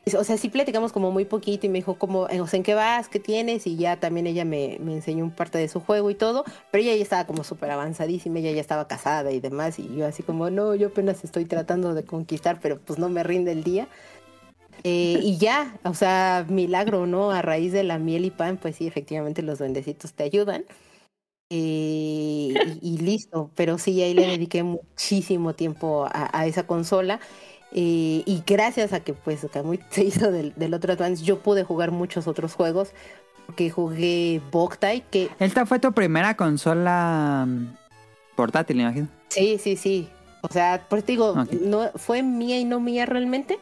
es- 0.05 0.15
O 0.15 0.24
sea, 0.24 0.36
sí 0.36 0.51
platicamos 0.51 0.93
como 0.93 1.10
muy 1.10 1.24
poquito 1.24 1.65
y 1.65 1.70
me 1.70 1.78
dijo 1.78 1.94
como, 1.98 2.28
eh, 2.28 2.43
o 2.43 2.47
sea, 2.47 2.59
¿en 2.59 2.65
qué 2.65 2.74
vas? 2.74 3.09
¿Qué 3.09 3.19
tienes? 3.19 3.66
Y 3.66 3.77
ya 3.77 3.98
también 3.98 4.27
ella 4.27 4.44
me, 4.44 4.77
me 4.81 4.93
enseñó 4.93 5.24
un 5.24 5.31
parte 5.31 5.56
de 5.56 5.69
su 5.69 5.81
juego 5.81 6.10
y 6.10 6.15
todo, 6.15 6.44
pero 6.70 6.82
ella 6.85 6.94
ya 6.97 7.02
estaba 7.02 7.27
como 7.27 7.44
súper 7.44 7.70
avanzadísima, 7.70 8.40
ella 8.40 8.51
ya 8.52 8.60
estaba 8.60 8.86
casada 8.89 9.32
y 9.32 9.40
demás, 9.40 9.78
y 9.78 9.89
yo 9.97 10.06
así 10.06 10.23
como, 10.23 10.51
no, 10.51 10.74
yo 10.74 10.89
apenas 10.89 11.24
estoy 11.24 11.47
tratando 11.47 11.94
de 11.94 12.05
conquistar, 12.05 12.59
pero 12.60 12.78
pues 12.78 12.98
no 12.98 13.09
me 13.09 13.23
rinde 13.23 13.52
el 13.52 13.65
día. 13.65 13.89
Eh, 14.85 15.19
y 15.23 15.39
ya, 15.39 15.79
o 15.85 15.95
sea, 15.95 16.47
milagro, 16.49 17.07
¿no? 17.07 17.31
A 17.31 17.43
raíz 17.43 17.73
de 17.73 17.85
la 17.85 17.99
miel 17.99 18.25
y 18.25 18.31
pan, 18.31 18.59
pues 18.59 18.77
sí, 18.77 18.87
efectivamente 18.87 19.43
los 19.43 19.59
duendecitos 19.59 20.15
te 20.15 20.25
ayudan. 20.25 20.65
Eh, 21.51 22.61
y, 22.63 22.79
y 22.83 22.99
listo, 22.99 23.51
pero 23.57 23.79
sí, 23.79 24.03
ahí 24.03 24.15
le 24.15 24.27
dediqué 24.27 24.63
muchísimo 24.63 25.55
tiempo 25.55 26.07
a, 26.13 26.31
a 26.39 26.47
esa 26.47 26.67
consola. 26.67 27.21
eh, 27.71 28.23
y 28.27 28.45
gracias 28.47 28.93
a 28.93 29.01
que 29.05 29.15
pues 29.15 29.47
Kamui 29.53 29.81
se 29.91 30.05
hizo 30.05 30.31
del, 30.33 30.55
del 30.57 30.75
otro 30.75 30.93
Advance, 30.95 31.25
yo 31.25 31.43
pude 31.43 31.65
jugar 31.65 31.91
muchos 31.93 32.27
otros 32.29 32.55
juegos. 32.55 32.93
Porque 33.47 33.71
jugué 33.71 34.43
Boktai, 34.53 35.03
que 35.11 35.39
Esta 35.39 35.67
fue 35.67 35.79
tu 35.79 35.93
primera 35.93 36.37
consola 36.37 37.45
mm, 37.47 37.77
portátil, 38.35 38.77
me 38.77 38.83
imagino. 38.85 39.09
sí, 39.29 39.59
sí, 39.59 39.77
sí. 39.77 40.19
O 40.41 40.49
sea, 40.53 40.87
pues 40.89 41.05
te 41.05 41.13
digo, 41.13 41.43
no, 41.51 41.91
fue 41.97 42.23
mía 42.23 42.59
y 42.61 42.65
no 42.65 42.81
mía 42.81 43.07
realmente. 43.07 43.59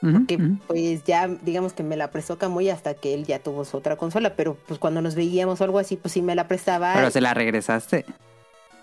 Ujú, 0.00 0.26
que 0.26 0.36
ujú. 0.36 0.58
pues 0.68 1.02
ya 1.04 1.26
digamos 1.26 1.72
que 1.72 1.82
me 1.82 1.96
la 1.96 2.10
prestó 2.12 2.38
Camuy 2.38 2.70
hasta 2.70 2.94
que 2.94 3.14
él 3.14 3.26
ya 3.26 3.40
tuvo 3.40 3.64
su 3.64 3.76
otra 3.76 3.96
consola, 3.96 4.34
pero 4.36 4.56
pues 4.66 4.78
cuando 4.78 5.02
nos 5.02 5.14
veíamos 5.16 5.60
o 5.60 5.64
algo 5.64 5.78
así, 5.80 5.96
pues 5.96 6.12
sí 6.12 6.22
me 6.22 6.34
la 6.36 6.46
prestaba. 6.46 6.94
Pero 6.94 7.10
se 7.10 7.20
la 7.20 7.34
regresaste. 7.34 8.04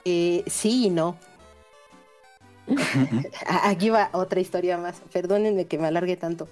Eh, 0.03 0.43
sí 0.47 0.87
y 0.87 0.89
no. 0.89 1.17
A- 3.47 3.69
Aquí 3.69 3.89
va 3.89 4.09
otra 4.13 4.39
historia 4.39 4.77
más. 4.77 5.01
Perdónenme 5.13 5.65
que 5.65 5.77
me 5.77 5.87
alargue 5.87 6.17
tanto. 6.17 6.47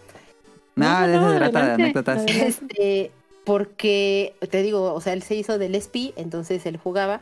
No, 0.76 1.02
No, 1.02 1.08
de 1.08 1.14
eso 1.16 1.22
no, 1.22 1.32
se 1.34 1.38
trata 1.38 1.66
de 1.66 1.72
anécdotas. 1.74 2.24
Este, 2.28 3.12
porque 3.46 4.34
te 4.50 4.64
digo, 4.64 4.94
o 4.94 5.02
sea, 5.02 5.14
él 5.14 5.24
se 5.24 5.36
hizo 5.36 5.58
del 5.58 5.76
SPI, 5.76 6.14
entonces 6.16 6.66
él 6.66 6.78
jugaba. 6.78 7.20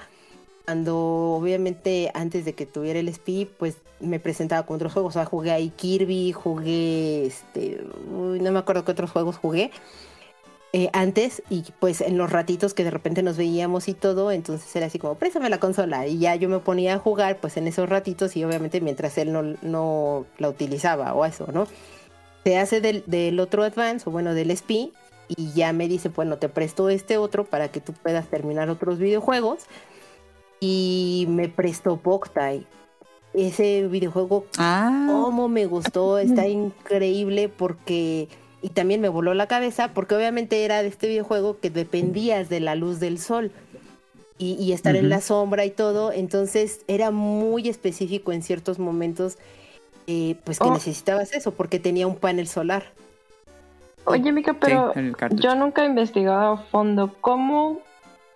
Cuando 0.65 0.97
obviamente 1.33 2.11
antes 2.13 2.45
de 2.45 2.53
que 2.53 2.65
tuviera 2.65 2.99
el 2.99 3.13
SPI, 3.13 3.49
pues 3.57 3.77
me 3.99 4.19
presentaba 4.19 4.65
con 4.65 4.75
otros 4.75 4.93
juegos. 4.93 5.15
O 5.15 5.19
sea, 5.19 5.25
jugué 5.25 5.51
ahí 5.51 5.69
Kirby, 5.69 6.31
jugué 6.31 7.25
este, 7.25 7.83
uy, 8.11 8.39
no 8.39 8.51
me 8.51 8.59
acuerdo 8.59 8.85
qué 8.85 8.91
otros 8.91 9.11
juegos 9.11 9.37
jugué. 9.37 9.71
eh, 10.73 10.89
antes 10.93 11.43
y 11.49 11.65
pues 11.79 11.99
en 11.99 12.17
los 12.17 12.29
ratitos 12.31 12.73
que 12.73 12.83
de 12.85 12.91
repente 12.91 13.23
nos 13.23 13.35
veíamos 13.37 13.89
y 13.89 13.93
todo, 13.93 14.31
entonces 14.31 14.73
era 14.75 14.85
así 14.85 14.99
como, 14.99 15.15
préstame 15.15 15.49
la 15.49 15.59
consola 15.59 16.07
y 16.07 16.19
ya 16.19 16.35
yo 16.35 16.47
me 16.47 16.59
ponía 16.59 16.95
a 16.95 16.99
jugar 16.99 17.39
pues 17.41 17.57
en 17.57 17.67
esos 17.67 17.89
ratitos 17.89 18.37
y 18.37 18.43
obviamente 18.45 18.79
mientras 18.79 19.17
él 19.17 19.33
no, 19.33 19.43
no 19.61 20.25
la 20.37 20.47
utilizaba 20.49 21.13
o 21.13 21.25
eso, 21.25 21.47
¿no? 21.51 21.67
Se 22.45 22.57
hace 22.57 22.79
del, 22.81 23.03
del 23.05 23.39
otro 23.39 23.63
Advance 23.63 24.09
o 24.09 24.11
bueno 24.11 24.33
del 24.33 24.55
SPI 24.55 24.93
y 25.27 25.51
ya 25.53 25.73
me 25.73 25.87
dice, 25.87 26.09
bueno, 26.09 26.37
te 26.37 26.49
presto 26.49 26.89
este 26.89 27.17
otro 27.17 27.43
para 27.45 27.69
que 27.69 27.81
tú 27.81 27.93
puedas 27.93 28.27
terminar 28.27 28.69
otros 28.69 28.97
videojuegos 28.97 29.65
y 30.61 31.25
me 31.27 31.49
prestó 31.49 31.97
Boktai. 31.97 32.65
Ese 33.33 33.87
videojuego 33.87 34.45
Ah, 34.57 35.05
cómo 35.09 35.47
me 35.49 35.65
gustó, 35.65 36.17
está 36.19 36.47
increíble 36.47 37.49
porque 37.49 38.27
y 38.61 38.69
también 38.69 39.01
me 39.01 39.09
voló 39.09 39.33
la 39.33 39.47
cabeza 39.47 39.89
porque 39.93 40.15
obviamente 40.15 40.63
era 40.65 40.81
de 40.83 40.89
este 40.89 41.07
videojuego 41.07 41.59
que 41.59 41.69
dependías 41.71 42.47
de 42.49 42.59
la 42.59 42.75
luz 42.75 42.99
del 42.99 43.17
sol 43.17 43.51
y, 44.37 44.53
y 44.53 44.71
estar 44.73 44.95
en 44.95 45.09
la 45.09 45.21
sombra 45.21 45.65
y 45.65 45.71
todo, 45.71 46.11
entonces 46.11 46.81
era 46.87 47.09
muy 47.11 47.69
específico 47.69 48.31
en 48.31 48.43
ciertos 48.43 48.77
momentos, 48.79 49.37
eh, 50.07 50.35
pues 50.43 50.59
que 50.59 50.67
Oh. 50.67 50.73
necesitabas 50.73 51.31
eso 51.33 51.51
porque 51.51 51.79
tenía 51.79 52.07
un 52.07 52.15
panel 52.17 52.47
solar. 52.47 52.91
Oye, 54.05 54.31
Mica, 54.31 54.53
pero 54.53 54.93
sí, 54.93 54.99
yo 55.37 55.55
nunca 55.55 55.83
he 55.83 55.85
investigado 55.85 56.53
a 56.53 56.57
fondo 56.57 57.15
cómo 57.21 57.79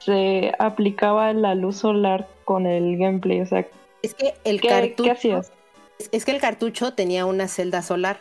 se 0.06 0.54
aplicaba 0.60 1.34
la 1.34 1.56
luz 1.56 1.78
solar 1.78 2.28
con 2.46 2.66
el 2.68 2.98
gameplay. 2.98 3.42
O 3.42 3.46
sea, 3.46 3.66
Es 4.02 4.14
que 4.14 4.36
el 4.44 4.62
¿qué, 4.62 4.68
cartucho, 4.70 5.04
¿qué 5.04 5.12
hacías? 5.12 5.52
es- 6.00 6.10
es 6.12 6.26
que 6.26 6.32
el 6.32 6.42
cartucho 6.42 6.94
tenía 6.94 7.26
una 7.26 7.48
celda 7.48 7.82
solar. 7.82 8.20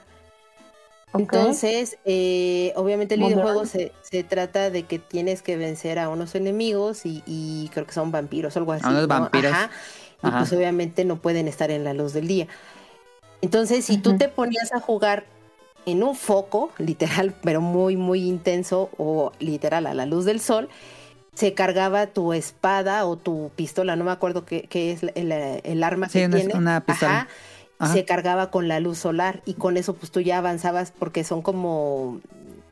Entonces, 1.16 1.97
eh, 2.05 2.73
obviamente 2.74 3.15
el 3.15 3.20
videojuego 3.20 3.66
se, 3.66 3.93
se 4.02 4.24
trata 4.24 4.70
de 4.70 4.82
que 4.82 4.98
tienes 4.98 5.43
que 5.43 5.56
vencer 5.56 6.01
a 6.01 6.09
unos 6.09 6.35
enemigos 6.35 7.06
y, 7.06 7.23
y 7.24 7.70
creo 7.73 7.86
que 7.86 7.93
son 7.93 8.11
vampiros 8.11 8.56
o 8.56 8.59
algo 8.59 8.73
así. 8.73 8.85
unos 8.86 9.02
¿no? 9.02 9.09
vampiros. 9.09 9.52
Ajá. 9.52 9.70
Y 10.23 10.27
Ajá. 10.27 10.39
pues 10.39 10.52
obviamente 10.52 11.05
no 11.05 11.16
pueden 11.16 11.47
estar 11.47 11.70
en 11.70 11.85
la 11.85 11.94
luz 11.94 12.15
del 12.15 12.27
día. 12.27 12.48
Entonces, 13.43 13.85
si 13.85 13.98
tú 13.98 14.16
te 14.16 14.28
ponías 14.28 14.73
a 14.73 14.81
jugar 14.81 15.24
en 15.86 16.02
un 16.02 16.16
foco, 16.16 16.70
literal, 16.78 17.35
pero 17.44 17.61
muy, 17.61 17.97
muy 17.97 18.27
intenso 18.27 18.90
o 18.98 19.31
literal 19.39 19.86
a 19.86 19.94
la 19.94 20.06
luz 20.06 20.24
del 20.24 20.40
sol, 20.40 20.69
se 21.35 21.52
cargaba 21.55 22.06
tu 22.06 22.32
espada 22.32 23.05
o 23.06 23.16
tu 23.16 23.51
pistola, 23.56 23.97
no 23.97 24.05
me 24.05 24.11
acuerdo 24.12 24.44
qué, 24.44 24.62
qué 24.62 24.93
es 24.93 25.02
el, 25.02 25.32
el 25.32 25.82
arma 25.82 26.09
Sí, 26.09 26.20
que 26.20 26.27
una- 26.27 26.36
tiene. 26.36 26.55
una 26.55 26.81
pistola. 26.85 27.12
Ajá, 27.20 27.28
Ajá. 27.78 27.93
se 27.93 28.05
cargaba 28.05 28.51
con 28.51 28.69
la 28.69 28.78
luz 28.81 28.98
solar 28.98 29.43
y 29.44 29.55
con 29.55 29.77
eso 29.77 29.94
pues 29.94 30.12
tú 30.12 30.20
ya 30.20 30.39
avanzabas 30.39 30.93
porque 30.97 31.24
son 31.24 31.43
como 31.43 32.20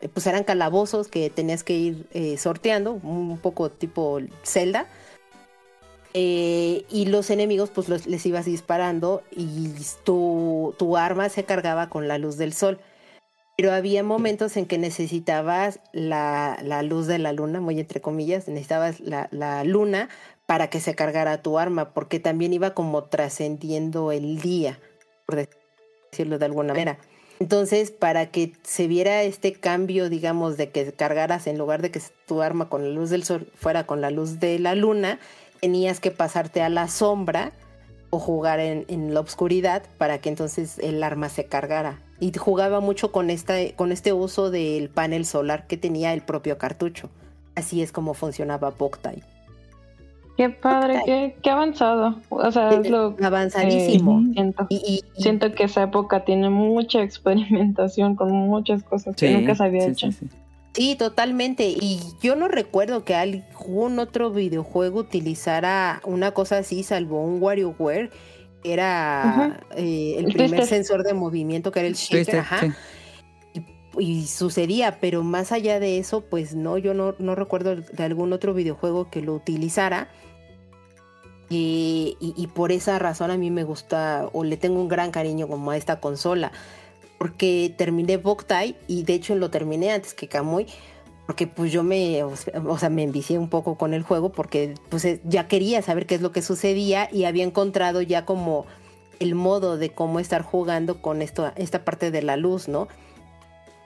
eh, 0.01 0.09
pues 0.09 0.27
eran 0.29 0.45
calabozos 0.45 1.09
que 1.09 1.29
tenías 1.29 1.65
que 1.65 1.75
ir 1.75 2.07
eh, 2.13 2.37
sorteando 2.39 2.93
un 2.93 3.37
poco 3.39 3.69
tipo 3.71 4.21
Zelda 4.45 4.87
Eh, 6.15 6.85
y 6.91 7.07
los 7.07 7.31
enemigos 7.31 7.71
pues 7.71 7.89
los- 7.89 8.07
les 8.07 8.25
ibas 8.27 8.45
disparando 8.45 9.23
y 9.31 9.71
tu, 10.05 10.75
tu 10.79 10.99
arma 10.99 11.31
se 11.31 11.45
cargaba 11.45 11.89
con 11.89 12.07
la 12.07 12.19
luz 12.19 12.37
del 12.37 12.53
sol 12.53 12.79
pero 13.63 13.75
había 13.75 14.03
momentos 14.03 14.57
en 14.57 14.67
que 14.67 14.77
necesitabas 14.77 15.79
la, 15.93 16.59
la 16.65 16.83
luz 16.83 17.07
de 17.07 17.21
la 17.21 17.33
luna, 17.33 17.61
muy 17.61 17.79
entre 17.79 18.01
comillas, 18.01 18.49
necesitabas 18.49 18.99
la, 18.99 19.29
la 19.31 19.63
luna 19.63 20.09
para 20.47 20.69
que 20.69 20.81
se 20.81 20.97
cargara 20.97 21.43
tu 21.43 21.61
arma, 21.61 21.95
porque 21.95 22.19
también 22.19 22.53
iba 22.53 22.75
como 22.75 23.05
trascendiendo 23.05 24.11
el 24.11 24.41
día, 24.41 24.81
por 25.27 25.47
decirlo 26.11 26.41
de 26.41 26.45
alguna 26.45 26.73
manera. 26.73 26.99
Entonces, 27.39 27.93
para 27.93 28.33
que 28.33 28.53
se 28.65 28.89
viera 28.89 29.23
este 29.23 29.53
cambio, 29.53 30.11
digamos, 30.11 30.57
de 30.57 30.71
que 30.71 30.93
cargaras 30.93 31.47
en 31.47 31.57
lugar 31.57 31.83
de 31.83 31.93
que 31.93 32.03
tu 32.27 32.43
arma 32.43 32.69
con 32.69 32.83
la 32.83 32.91
luz 32.91 33.11
del 33.11 33.23
sol 33.23 33.47
fuera 33.55 33.87
con 33.87 34.01
la 34.01 34.11
luz 34.11 34.41
de 34.41 34.59
la 34.59 34.75
luna, 34.75 35.21
tenías 35.61 36.01
que 36.01 36.11
pasarte 36.11 36.63
a 36.63 36.69
la 36.69 36.89
sombra 36.89 37.53
o 38.11 38.19
jugar 38.19 38.59
en, 38.59 38.87
en 38.89 39.15
la 39.15 39.21
oscuridad 39.21 39.85
para 39.99 40.19
que 40.19 40.31
entonces 40.31 40.81
el 40.81 41.01
arma 41.05 41.29
se 41.29 41.45
cargara. 41.45 42.01
Y 42.23 42.33
jugaba 42.39 42.79
mucho 42.79 43.11
con, 43.11 43.31
esta, 43.31 43.55
con 43.75 43.91
este 43.91 44.13
uso 44.13 44.53
del 44.53 44.89
panel 44.91 45.27
solar 45.27 45.67
que 45.67 45.77
tenía 45.77 46.13
el 46.15 46.21
propio 46.23 46.57
cartucho. 46.57 47.11
Así 47.57 47.83
es 47.83 47.91
como 47.91 48.15
funcionaba 48.15 48.71
Boktai. 48.71 49.25
Qué 50.37 50.49
padre, 50.49 51.03
qué, 51.05 51.37
qué 51.43 51.51
avanzado. 51.51 52.17
O 52.31 52.51
sea, 52.53 52.75
es 52.75 52.89
lo 52.89 53.17
Avanzadísimo. 53.21 54.21
eh, 54.21 54.33
siento. 54.35 54.67
Y, 54.71 54.77
y- 54.77 55.01
y- 55.19 55.23
Siento 55.23 55.53
que 55.53 55.65
esa 55.65 55.83
época 55.83 56.25
tiene 56.25 56.49
mucha 56.49 57.03
experimentación 57.03 58.15
con 58.15 58.31
muchas 58.31 58.85
cosas 58.85 59.17
que 59.17 59.33
nunca 59.35 59.57
se 59.57 59.65
había 59.65 59.83
sí, 59.87 59.91
hecho. 59.91 60.13
sí, 60.13 60.19
sí. 60.21 60.27
sí, 60.75 60.95
totalmente. 60.97 61.65
Y 61.69 62.01
yo 62.23 62.37
no 62.37 62.47
recuerdo 62.47 63.05
que 63.05 63.17
algún 63.17 63.99
otro 63.99 64.31
videojuego 64.31 65.01
utilizara 65.01 66.01
una 66.05 66.31
cosa 66.31 66.59
así, 66.59 66.85
salvo 66.85 67.21
un 67.21 67.43
WarioWare. 67.43 68.11
Era 68.65 69.61
eh, 69.77 70.15
el 70.19 70.27
El 70.27 70.33
primer 70.33 70.51
Twister. 70.51 70.67
sensor 70.69 71.03
de 71.03 71.15
movimiento 71.15 71.73
que 71.73 71.81
era 71.81 71.89
el 71.89 71.95
shaker. 71.95 72.17
Twister, 72.25 72.39
ajá. 72.41 72.61
sí. 72.61 72.73
y 73.99 74.27
sucedía, 74.27 74.99
pero 75.01 75.23
más 75.23 75.53
allá 75.53 75.79
de 75.81 75.99
eso, 75.99 76.23
pues 76.23 76.55
no, 76.55 76.79
yo 76.79 76.95
no, 76.95 77.15
no 77.19 77.35
recuerdo 77.35 77.77
de 77.77 78.03
algún 78.05 78.33
otro 78.33 78.55
videojuego 78.55 79.11
que 79.11 79.21
lo 79.21 79.35
utilizara. 79.35 80.09
Y, 81.51 82.17
y- 82.21 82.33
y 82.37 82.47
por 82.47 82.73
esa 82.73 82.99
razón 82.99 83.31
a 83.31 83.37
mí 83.37 83.51
me 83.51 83.65
gusta 83.65 84.29
o 84.33 84.43
le 84.45 84.57
tengo 84.57 84.81
un 84.81 84.89
gran 84.89 85.11
cariño 85.11 85.47
como 85.49 85.71
a 85.71 85.77
esta 85.77 86.01
consola. 86.01 86.53
Porque 87.19 87.75
terminé 87.77 88.17
Boktai 88.17 88.77
y 88.89 89.03
de 89.05 89.15
hecho 89.15 89.35
lo 89.35 89.51
terminé 89.51 89.93
antes 89.93 90.15
que 90.15 90.29
Kamui. 90.29 90.67
Porque 91.33 91.47
pues 91.47 91.73
yo 91.73 91.83
me, 91.83 92.23
o 92.25 92.37
sea- 92.37 92.91
me 92.91 93.05
envicié 93.05 93.39
un 93.39 93.49
poco 93.49 93.79
con 93.79 93.95
el 93.95 94.03
juego 94.03 94.33
porque 94.33 94.75
pues 94.91 95.03
eh, 95.07 95.19
ya 95.25 95.49
quería 95.49 95.81
saber 95.81 96.05
qué 96.05 96.15
es 96.15 96.21
lo 96.21 96.31
que 96.31 96.43
sucedía 96.43 97.09
y 97.11 97.25
había 97.25 97.43
encontrado 97.43 98.03
ya 98.03 98.27
como 98.27 98.67
el 99.19 99.35
modo 99.35 99.79
de 99.79 99.89
cómo 99.89 100.21
estar 100.21 100.43
jugando 100.43 101.01
con 101.01 101.23
esto, 101.23 101.51
esta 101.57 101.87
parte 101.87 102.11
de 102.11 102.21
la 102.21 102.37
luz, 102.37 102.69
¿no? 102.69 102.87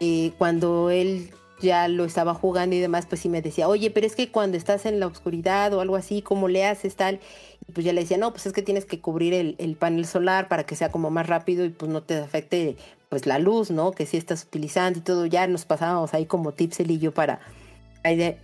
Y 0.00 0.30
cuando 0.38 0.90
él 0.90 1.30
ya 1.62 1.86
lo 1.86 2.04
estaba 2.04 2.34
jugando 2.34 2.74
y 2.74 2.80
demás, 2.80 3.06
pues 3.06 3.20
sí 3.20 3.28
me 3.28 3.42
decía, 3.42 3.68
oye, 3.68 3.92
pero 3.92 4.08
es 4.08 4.16
que 4.16 4.32
cuando 4.32 4.56
estás 4.56 4.84
en 4.84 4.98
la 4.98 5.06
oscuridad 5.06 5.72
o 5.72 5.80
algo 5.80 5.94
así, 5.94 6.22
¿cómo 6.22 6.48
le 6.48 6.66
haces 6.66 6.96
tal? 6.96 7.20
Y 7.68 7.70
pues 7.70 7.86
ya 7.86 7.92
le 7.92 8.00
decía, 8.00 8.18
no, 8.18 8.32
pues 8.32 8.46
es 8.46 8.52
que 8.52 8.62
tienes 8.62 8.86
que 8.86 8.98
cubrir 8.98 9.34
el, 9.34 9.54
el 9.58 9.76
panel 9.76 10.04
solar 10.04 10.48
para 10.48 10.66
que 10.66 10.74
sea 10.74 10.90
como 10.90 11.10
más 11.10 11.28
rápido 11.28 11.64
y 11.64 11.68
pues 11.68 11.92
no 11.92 12.02
te 12.02 12.16
afecte 12.18 12.76
pues 13.08 13.26
la 13.26 13.38
luz, 13.38 13.70
¿no? 13.70 13.92
Que 13.92 14.06
sí 14.06 14.16
estás 14.16 14.44
utilizando 14.44 14.98
y 14.98 15.02
todo, 15.02 15.26
ya 15.26 15.46
nos 15.46 15.64
pasábamos 15.64 16.14
ahí 16.14 16.26
como 16.26 16.52
tips 16.52 16.80
y 16.80 16.98
yo 16.98 17.12
para, 17.12 17.40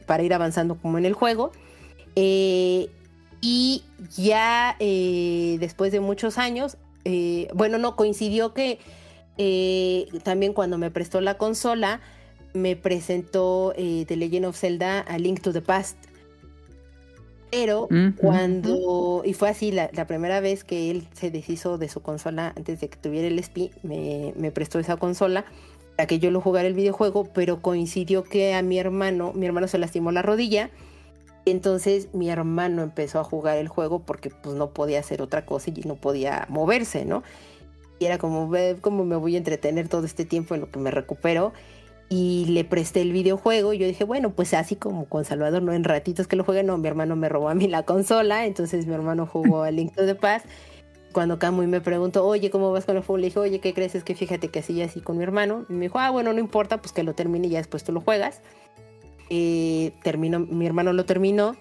para 0.06 0.22
ir 0.22 0.34
avanzando 0.34 0.76
como 0.76 0.98
en 0.98 1.04
el 1.04 1.14
juego. 1.14 1.52
Eh, 2.16 2.90
y 3.40 3.82
ya 4.16 4.76
eh, 4.78 5.56
después 5.58 5.90
de 5.92 6.00
muchos 6.00 6.38
años, 6.38 6.76
eh, 7.04 7.48
bueno, 7.54 7.78
no, 7.78 7.96
coincidió 7.96 8.54
que 8.54 8.78
eh, 9.38 10.06
también 10.22 10.52
cuando 10.52 10.78
me 10.78 10.90
prestó 10.90 11.20
la 11.20 11.38
consola, 11.38 12.00
me 12.54 12.76
presentó 12.76 13.72
eh, 13.76 14.04
The 14.06 14.16
Legend 14.16 14.46
of 14.46 14.58
Zelda 14.58 15.00
a 15.00 15.18
Link 15.18 15.40
to 15.40 15.52
the 15.52 15.62
Past. 15.62 15.96
Pero 17.52 17.88
Mm, 17.90 18.12
cuando, 18.16 19.22
y 19.24 19.34
fue 19.34 19.50
así, 19.50 19.72
la, 19.72 19.90
la 19.92 20.06
primera 20.06 20.40
vez 20.40 20.64
que 20.64 20.90
él 20.90 21.06
se 21.12 21.30
deshizo 21.30 21.76
de 21.78 21.88
su 21.90 22.00
consola 22.00 22.54
antes 22.56 22.80
de 22.80 22.88
que 22.88 22.96
tuviera 22.96 23.28
el 23.28 23.38
SPI, 23.38 23.72
me, 23.82 24.32
me 24.36 24.50
prestó 24.50 24.78
esa 24.78 24.96
consola 24.96 25.44
para 25.96 26.06
que 26.06 26.18
yo 26.18 26.30
lo 26.30 26.40
jugara 26.40 26.66
el 26.66 26.74
videojuego, 26.74 27.24
pero 27.34 27.60
coincidió 27.60 28.24
que 28.24 28.54
a 28.54 28.62
mi 28.62 28.78
hermano, 28.78 29.32
mi 29.34 29.46
hermano 29.46 29.68
se 29.68 29.78
lastimó 29.78 30.12
la 30.12 30.22
rodilla, 30.22 30.70
entonces 31.44 32.08
mi 32.14 32.30
hermano 32.30 32.82
empezó 32.82 33.20
a 33.20 33.24
jugar 33.24 33.58
el 33.58 33.68
juego 33.68 34.00
porque 34.00 34.30
pues 34.30 34.56
no 34.56 34.70
podía 34.70 35.00
hacer 35.00 35.20
otra 35.22 35.44
cosa 35.44 35.70
y 35.74 35.82
no 35.86 35.96
podía 35.96 36.46
moverse, 36.48 37.04
¿no? 37.04 37.22
Y 37.98 38.06
era 38.06 38.18
como, 38.18 38.50
cómo 38.80 39.04
me 39.04 39.16
voy 39.16 39.34
a 39.34 39.38
entretener 39.38 39.88
todo 39.88 40.06
este 40.06 40.24
tiempo 40.24 40.54
en 40.54 40.62
lo 40.62 40.70
que 40.70 40.78
me 40.80 40.90
recupero. 40.90 41.52
Y 42.14 42.44
le 42.44 42.62
presté 42.64 43.00
el 43.00 43.10
videojuego 43.10 43.72
y 43.72 43.78
yo 43.78 43.86
dije, 43.86 44.04
bueno, 44.04 44.34
pues 44.34 44.52
así 44.52 44.76
como 44.76 45.06
con 45.06 45.24
Salvador, 45.24 45.62
no 45.62 45.72
en 45.72 45.82
ratitos 45.82 46.26
que 46.26 46.36
lo 46.36 46.44
juegue, 46.44 46.62
no, 46.62 46.76
mi 46.76 46.86
hermano 46.86 47.16
me 47.16 47.30
robó 47.30 47.48
a 47.48 47.54
mí 47.54 47.68
la 47.68 47.84
consola, 47.84 48.44
entonces 48.44 48.86
mi 48.86 48.92
hermano 48.92 49.24
jugó 49.24 49.62
a 49.62 49.70
Link 49.70 49.94
to 49.94 50.04
the 50.04 50.14
Past. 50.14 50.44
Cuando 51.12 51.38
Camuy 51.38 51.66
me 51.68 51.80
preguntó, 51.80 52.26
oye, 52.26 52.50
¿cómo 52.50 52.70
vas 52.70 52.84
con 52.84 52.98
el 52.98 53.02
juego? 53.02 53.16
Le 53.16 53.28
dije, 53.28 53.38
oye, 53.38 53.60
¿qué 53.60 53.72
crees? 53.72 53.94
Es 53.94 54.04
que 54.04 54.14
fíjate 54.14 54.48
que 54.48 54.58
así 54.58 54.74
y 54.74 54.82
así 54.82 55.00
con 55.00 55.16
mi 55.16 55.22
hermano. 55.22 55.64
Y 55.70 55.72
me 55.72 55.86
dijo, 55.86 56.00
ah, 56.00 56.10
bueno, 56.10 56.34
no 56.34 56.38
importa, 56.38 56.82
pues 56.82 56.92
que 56.92 57.02
lo 57.02 57.14
termine 57.14 57.46
y 57.46 57.50
ya 57.52 57.58
después 57.60 57.82
tú 57.82 57.92
lo 57.92 58.02
juegas. 58.02 58.42
Eh, 59.30 59.92
terminó, 60.02 60.40
mi 60.40 60.66
hermano 60.66 60.92
lo 60.92 61.06
terminó. 61.06 61.56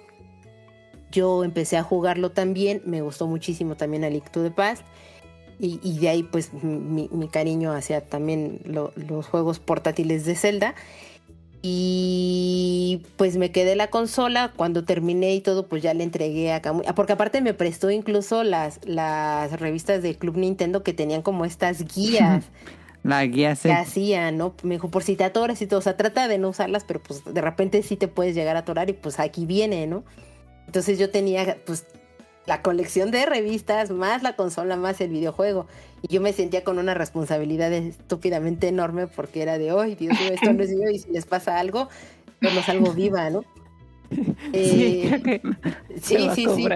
Yo 1.14 1.46
empecé 1.46 1.78
a 1.78 1.84
jugarlo 1.84 2.32
también, 2.32 2.82
me 2.84 3.02
gustó 3.02 3.26
muchísimo 3.26 3.78
también 3.78 4.04
a 4.04 4.10
Link 4.10 4.30
to 4.32 4.44
the 4.44 4.52
Past. 4.52 4.84
Y, 5.64 5.80
y 5.84 6.00
de 6.00 6.10
ahí 6.10 6.24
pues 6.24 6.52
mi, 6.54 7.08
mi 7.12 7.28
cariño 7.28 7.72
hacia 7.72 8.02
también 8.02 8.62
lo- 8.66 8.92
los 8.96 9.28
juegos 9.28 9.60
portátiles 9.60 10.26
de 10.26 10.36
Zelda. 10.36 10.74
Y 11.62 13.04
pues 13.18 13.38
me 13.38 13.52
quedé 13.52 13.76
la 13.76 13.92
consola, 13.92 14.52
cuando 14.56 14.84
terminé 14.84 15.36
y 15.36 15.42
todo 15.42 15.68
pues 15.68 15.84
ya 15.84 15.94
le 15.94 16.04
entregué 16.04 16.52
a 16.52 16.62
Camuy. 16.62 16.84
Ah, 16.88 16.96
Porque 16.96 17.14
aparte 17.14 17.42
me 17.42 17.54
prestó 17.54 17.92
incluso 17.92 18.44
las, 18.44 18.80
las 18.84 19.52
revistas 19.60 20.02
del 20.02 20.18
Club 20.18 20.38
Nintendo 20.38 20.82
que 20.84 20.94
tenían 20.94 21.22
como 21.22 21.46
estas 21.46 21.86
guías 21.96 22.46
La 23.04 23.24
guía 23.26 23.52
que 23.52 23.56
se... 23.56 23.72
hacían, 23.72 24.38
¿no? 24.38 24.54
Me 24.64 24.76
dijo, 24.76 24.90
por 24.90 25.04
si 25.04 25.16
te 25.16 25.24
atoras 25.24 25.62
y 25.62 25.68
todo, 25.68 25.80
o 25.80 25.84
sea, 25.84 25.98
trata 25.98 26.28
de 26.28 26.38
no 26.38 26.50
usarlas, 26.50 26.84
pero 26.84 27.02
pues 27.02 27.24
de 27.26 27.42
repente 27.42 27.82
sí 27.84 27.96
te 27.96 28.08
puedes 28.08 28.36
llegar 28.36 28.56
a 28.56 28.60
atorar 28.60 28.90
y 28.90 28.94
pues 28.94 29.20
aquí 29.20 29.46
viene, 29.48 29.88
¿no? 29.88 30.04
Entonces 30.68 30.98
yo 31.00 31.10
tenía 31.10 31.58
pues 31.66 31.86
la 32.46 32.62
colección 32.62 33.12
de 33.12 33.26
revistas, 33.26 33.92
más 33.92 34.24
la 34.24 34.36
consola, 34.36 34.76
más 34.76 35.00
el 35.02 35.10
videojuego. 35.10 35.68
Y 36.02 36.14
yo 36.14 36.22
me 36.22 36.34
sentía 36.34 36.64
con 36.64 36.80
una 36.80 36.94
responsabilidad 36.94 37.72
estúpidamente 37.72 38.68
enorme 38.68 39.08
porque 39.08 39.42
era 39.42 39.58
de, 39.58 39.70
ay, 39.72 39.96
Dios 39.96 40.20
mío, 40.20 40.32
esto 40.34 40.52
no 40.52 40.64
es 40.64 40.70
mío 40.72 40.90
y 40.90 41.00
si 41.00 41.12
les 41.12 41.26
pasa 41.26 41.60
algo, 41.60 41.90
yo 42.42 42.52
no 42.52 42.62
salgo 42.64 42.94
viva, 42.94 43.30
¿no? 43.30 43.44
Sí, 44.12 45.04
Eh, 45.14 45.22
que 45.24 45.42
sí, 46.02 46.30
sí, 46.36 46.46
sí. 46.56 46.68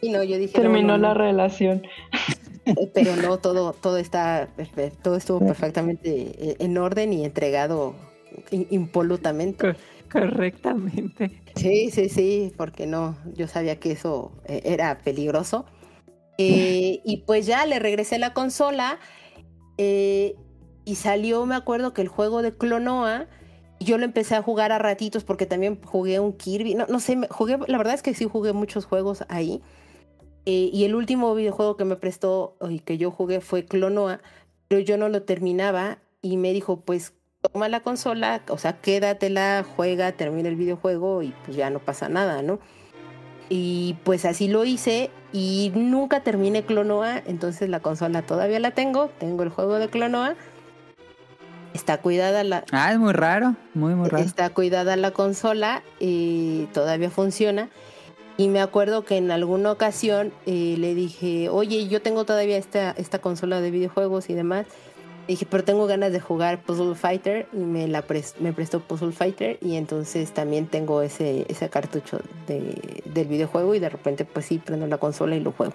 Y 0.00 0.10
no, 0.10 0.22
yo 0.22 0.38
dije, 0.38 0.58
Terminó 0.58 0.96
no, 0.96 1.08
la 1.08 1.14
relación. 1.14 1.82
Eh, 2.64 2.90
pero 2.94 3.16
no 3.16 3.38
todo 3.38 3.72
todo 3.72 3.98
está 3.98 4.48
todo 5.02 5.16
estuvo 5.16 5.40
perfectamente 5.40 6.08
eh, 6.10 6.56
en 6.58 6.78
orden 6.78 7.12
y 7.12 7.24
entregado 7.24 7.94
impolutamente 8.50 9.74
Correctamente. 10.12 11.42
sí 11.54 11.90
sí 11.90 12.08
sí 12.08 12.52
porque 12.56 12.86
no 12.86 13.16
yo 13.34 13.48
sabía 13.48 13.78
que 13.80 13.92
eso 13.92 14.32
eh, 14.46 14.62
era 14.64 14.98
peligroso 14.98 15.66
Eh, 16.38 17.00
y 17.04 17.18
pues 17.26 17.46
ya 17.46 17.66
le 17.66 17.78
regresé 17.80 18.18
la 18.18 18.32
consola 18.34 18.98
eh, 19.78 20.36
y 20.84 20.96
salió 20.96 21.46
me 21.46 21.54
acuerdo 21.56 21.92
que 21.94 22.02
el 22.02 22.08
juego 22.08 22.42
de 22.42 22.56
Clonoa 22.56 23.28
yo 23.80 23.98
lo 23.98 24.04
empecé 24.04 24.34
a 24.36 24.42
jugar 24.42 24.72
a 24.72 24.78
ratitos 24.78 25.24
porque 25.24 25.46
también 25.46 25.80
jugué 25.84 26.20
un 26.20 26.32
Kirby 26.32 26.74
no, 26.74 26.86
no 26.88 27.00
sé 27.00 27.18
jugué 27.30 27.58
la 27.66 27.78
verdad 27.78 27.94
es 27.94 28.02
que 28.02 28.14
sí 28.14 28.26
jugué 28.26 28.52
muchos 28.52 28.86
juegos 28.86 29.24
ahí 29.28 29.62
eh, 30.46 30.70
y 30.72 30.84
el 30.84 30.94
último 30.94 31.34
videojuego 31.34 31.76
que 31.76 31.84
me 31.84 31.96
prestó 31.96 32.56
y 32.70 32.80
que 32.80 32.96
yo 32.96 33.10
jugué 33.10 33.40
fue 33.40 33.66
Clonoa, 33.66 34.20
pero 34.68 34.80
yo 34.80 34.96
no 34.96 35.08
lo 35.10 35.22
terminaba 35.24 35.98
y 36.22 36.38
me 36.38 36.52
dijo, 36.54 36.80
pues 36.80 37.12
toma 37.40 37.68
la 37.68 37.80
consola, 37.80 38.42
o 38.48 38.58
sea, 38.58 38.80
quédatela, 38.80 39.64
juega, 39.76 40.12
termina 40.12 40.48
el 40.48 40.56
videojuego 40.56 41.22
y 41.22 41.34
pues 41.44 41.56
ya 41.56 41.70
no 41.70 41.78
pasa 41.78 42.08
nada, 42.08 42.42
¿no? 42.42 42.58
Y 43.48 43.96
pues 44.04 44.24
así 44.24 44.48
lo 44.48 44.64
hice 44.64 45.10
y 45.32 45.72
nunca 45.74 46.20
terminé 46.20 46.64
Clonoa, 46.64 47.18
entonces 47.18 47.68
la 47.68 47.80
consola 47.80 48.22
todavía 48.22 48.60
la 48.60 48.72
tengo, 48.72 49.08
tengo 49.18 49.42
el 49.42 49.48
juego 49.48 49.78
de 49.78 49.88
Clonoa, 49.88 50.34
está 51.72 51.98
cuidada 51.98 52.44
la, 52.44 52.64
Ah, 52.72 52.92
es 52.92 52.98
muy 52.98 53.12
raro, 53.12 53.54
muy, 53.74 53.94
muy 53.94 54.08
raro. 54.08 54.24
Está 54.24 54.50
cuidada 54.50 54.96
la 54.96 55.12
consola 55.12 55.82
y 55.98 56.66
todavía 56.72 57.10
funciona. 57.10 57.70
Y 58.36 58.48
me 58.48 58.60
acuerdo 58.60 59.04
que 59.04 59.16
en 59.16 59.32
alguna 59.32 59.72
ocasión 59.72 60.32
eh, 60.46 60.76
le 60.78 60.94
dije, 60.94 61.48
oye, 61.48 61.88
yo 61.88 62.00
tengo 62.02 62.24
todavía 62.24 62.56
esta, 62.56 62.92
esta 62.92 63.18
consola 63.18 63.60
de 63.60 63.72
videojuegos 63.72 64.30
y 64.30 64.34
demás. 64.34 64.66
Dije, 65.28 65.46
pero 65.48 65.62
tengo 65.62 65.86
ganas 65.86 66.10
de 66.10 66.20
jugar 66.20 66.62
Puzzle 66.62 66.94
Fighter 66.94 67.46
y 67.52 67.58
me, 67.58 67.86
la 67.86 68.02
pres- 68.06 68.34
me 68.40 68.52
prestó 68.54 68.80
Puzzle 68.80 69.12
Fighter 69.12 69.58
y 69.60 69.76
entonces 69.76 70.32
también 70.32 70.66
tengo 70.66 71.02
ese, 71.02 71.44
ese 71.48 71.68
cartucho 71.68 72.18
de, 72.46 73.02
del 73.04 73.28
videojuego 73.28 73.74
y 73.74 73.78
de 73.78 73.90
repente 73.90 74.24
pues 74.24 74.46
sí, 74.46 74.58
prendo 74.58 74.86
la 74.86 74.96
consola 74.98 75.36
y 75.36 75.40
lo 75.40 75.52
juego. 75.52 75.74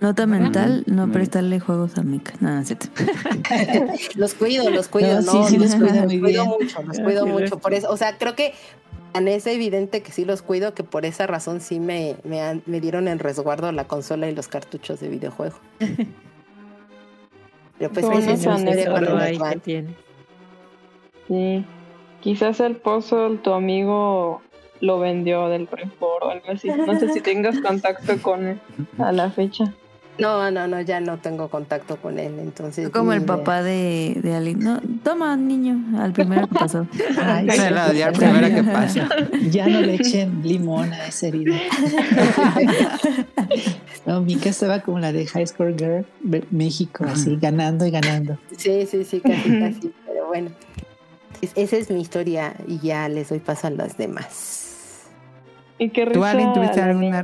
Nota 0.00 0.26
mental, 0.26 0.84
no 0.86 1.10
prestarle 1.10 1.58
juegos 1.58 1.98
a 1.98 2.02
Mick. 2.04 2.40
No, 2.40 2.60
no. 2.60 2.64
Los 4.14 4.34
cuido, 4.34 4.70
los 4.70 4.86
cuido, 4.86 5.20
No, 5.20 5.32
no, 5.32 5.32
sí, 5.48 5.54
sí, 5.54 5.58
los 5.58 5.74
cuida 5.74 6.04
los 6.04 6.12
cuido 6.20 6.46
mucho, 6.46 6.82
los 6.84 7.00
cuido 7.00 7.26
mucho. 7.26 7.58
Por 7.58 7.74
eso, 7.74 7.90
o 7.90 7.96
sea, 7.96 8.16
creo 8.16 8.36
que 8.36 8.54
es 9.14 9.46
evidente 9.48 10.02
que 10.02 10.12
sí 10.12 10.24
los 10.24 10.42
cuido, 10.42 10.72
que 10.72 10.84
por 10.84 11.04
esa 11.04 11.26
razón 11.26 11.60
sí 11.60 11.80
me, 11.80 12.14
me, 12.22 12.40
han- 12.42 12.62
me 12.66 12.80
dieron 12.80 13.08
en 13.08 13.18
resguardo 13.18 13.72
la 13.72 13.88
consola 13.88 14.28
y 14.30 14.34
los 14.36 14.46
cartuchos 14.46 15.00
de 15.00 15.08
videojuego. 15.08 15.56
Pero 17.78 17.92
pues 17.92 18.04
anécdota. 18.06 18.92
para 18.92 19.06
Solo 19.06 19.18
las 19.18 19.22
ahí 19.24 19.38
que 19.38 19.58
tiene. 19.60 19.94
Sí. 21.28 21.64
Quizás 22.20 22.60
el 22.60 22.76
puzzle 22.76 23.38
tu 23.38 23.52
amigo 23.52 24.42
lo 24.80 24.98
vendió 24.98 25.48
del 25.48 25.66
Prefor 25.66 26.24
o 26.24 26.30
algo 26.30 26.50
así. 26.50 26.68
No 26.68 26.98
sé 26.98 27.12
si 27.12 27.20
tengas 27.22 27.60
contacto 27.60 28.20
con 28.20 28.46
él 28.46 28.60
a 28.98 29.12
la 29.12 29.30
fecha. 29.30 29.72
No, 30.18 30.50
no, 30.50 30.66
no, 30.66 30.80
ya 30.80 31.00
no 31.00 31.18
tengo 31.18 31.48
contacto 31.48 31.96
con 31.96 32.18
él, 32.18 32.38
entonces. 32.40 32.88
Como 32.90 33.12
el 33.12 33.18
idea. 33.22 33.36
papá 33.36 33.62
de, 33.62 34.18
de 34.22 34.34
Ali. 34.34 34.54
No, 34.54 34.80
toma, 35.04 35.36
niño, 35.36 35.98
al 36.00 36.12
primero 36.12 36.48
que 36.48 36.54
pasó. 36.54 36.86
Ay, 37.22 37.48
Se 37.50 37.70
la 37.70 37.90
dio 37.90 38.06
al 38.06 38.12
primero 38.14 38.48
que 38.48 38.62
pasa. 38.64 39.08
Ya 39.50 39.68
no 39.68 39.80
le 39.80 39.94
echen 39.94 40.42
limón 40.42 40.92
a 40.92 41.06
esa 41.06 41.28
herida. 41.28 41.56
No, 44.06 44.22
Mika 44.22 44.48
estaba 44.48 44.80
como 44.80 44.98
la 45.00 45.12
de 45.12 45.26
High 45.26 45.46
Score 45.46 45.74
Girl 45.76 46.06
México, 46.50 47.04
así 47.06 47.36
ganando 47.36 47.84
y 47.86 47.90
ganando. 47.90 48.38
Sí, 48.56 48.86
sí, 48.86 49.04
sí, 49.04 49.20
casi, 49.20 49.58
casi, 49.58 49.92
pero 50.06 50.26
bueno. 50.28 50.50
Es- 51.42 51.52
esa 51.56 51.76
es 51.76 51.90
mi 51.90 52.00
historia 52.00 52.54
y 52.66 52.78
ya 52.78 53.08
les 53.08 53.28
doy 53.28 53.38
paso 53.38 53.66
a 53.66 53.70
las 53.70 53.98
demás. 53.98 55.04
Y 55.78 55.90
qué 55.90 56.06
¿Tú, 56.06 56.20
tuviste 56.54 56.80
alguna... 56.80 57.22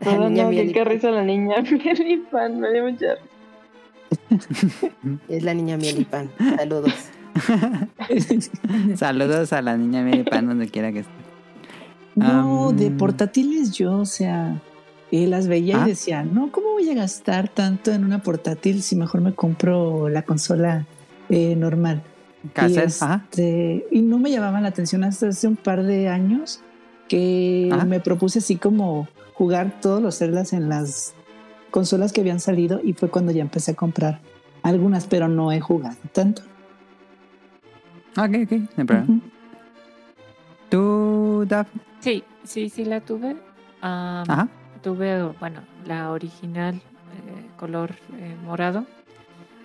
La 0.00 0.14
No, 0.16 0.30
niña 0.30 0.44
no, 0.44 0.50
qué 0.72 0.84
risa 0.84 1.10
la 1.10 1.22
niña. 1.24 1.56
Miel 1.70 2.10
y 2.10 2.16
pan, 2.18 2.58
me 2.60 2.72
dio 2.72 2.84
mucha 2.84 3.06
Es 5.28 5.42
la 5.42 5.54
niña 5.54 5.76
miel 5.76 6.00
y 6.00 6.04
pan. 6.04 6.30
Saludos. 6.56 6.92
Saludos 8.96 9.52
a 9.52 9.62
la 9.62 9.76
niña 9.76 10.02
Mary 10.02 10.24
Pan 10.24 10.46
donde 10.46 10.68
quiera 10.68 10.92
que 10.92 11.00
esté. 11.00 11.12
No, 12.16 12.72
de 12.72 12.90
portátiles 12.90 13.72
yo, 13.72 13.98
o 13.98 14.04
sea, 14.04 14.60
eh, 15.12 15.26
las 15.26 15.46
veía 15.48 15.82
Ah. 15.82 15.86
y 15.86 15.90
decía, 15.90 16.24
no, 16.24 16.50
¿cómo 16.50 16.72
voy 16.72 16.90
a 16.90 16.94
gastar 16.94 17.48
tanto 17.48 17.92
en 17.92 18.04
una 18.04 18.20
portátil 18.22 18.82
si 18.82 18.96
mejor 18.96 19.20
me 19.20 19.32
compro 19.32 20.08
la 20.08 20.22
consola 20.22 20.86
eh, 21.28 21.54
normal? 21.56 22.02
Y, 22.44 22.78
ajá. 22.78 23.24
este, 23.30 23.86
y 23.90 24.02
no 24.02 24.18
me 24.18 24.30
llamaban 24.30 24.62
la 24.64 24.70
atención 24.70 25.04
hasta 25.04 25.28
hace 25.28 25.46
un 25.46 25.56
par 25.56 25.82
de 25.84 26.08
años 26.08 26.60
que 27.08 27.68
Ajá. 27.72 27.84
me 27.84 28.00
propuse 28.00 28.40
así 28.40 28.56
como 28.56 29.08
jugar 29.40 29.80
todos 29.80 30.02
los 30.02 30.18
Zeldas 30.18 30.52
en 30.52 30.68
las 30.68 31.14
consolas 31.70 32.12
que 32.12 32.20
habían 32.20 32.40
salido 32.40 32.78
y 32.84 32.92
fue 32.92 33.08
cuando 33.08 33.32
ya 33.32 33.40
empecé 33.40 33.70
a 33.70 33.74
comprar 33.74 34.20
algunas, 34.62 35.06
pero 35.06 35.28
no 35.28 35.50
he 35.50 35.60
jugado 35.60 35.96
tanto. 36.12 36.42
Ok, 38.18 38.34
ok, 38.44 38.52
no 38.76 38.84
problema. 38.84 39.20
¿Tú, 40.68 41.46
Daf? 41.48 41.68
Sí, 42.00 42.22
sí, 42.44 42.68
sí 42.68 42.84
la 42.84 43.00
tuve. 43.00 43.34
Ajá. 43.80 44.46
Tuve, 44.82 45.22
bueno, 45.40 45.62
la 45.86 46.10
original 46.10 46.74
eh, 46.74 46.80
color 47.56 47.92
eh, 48.18 48.36
morado. 48.44 48.84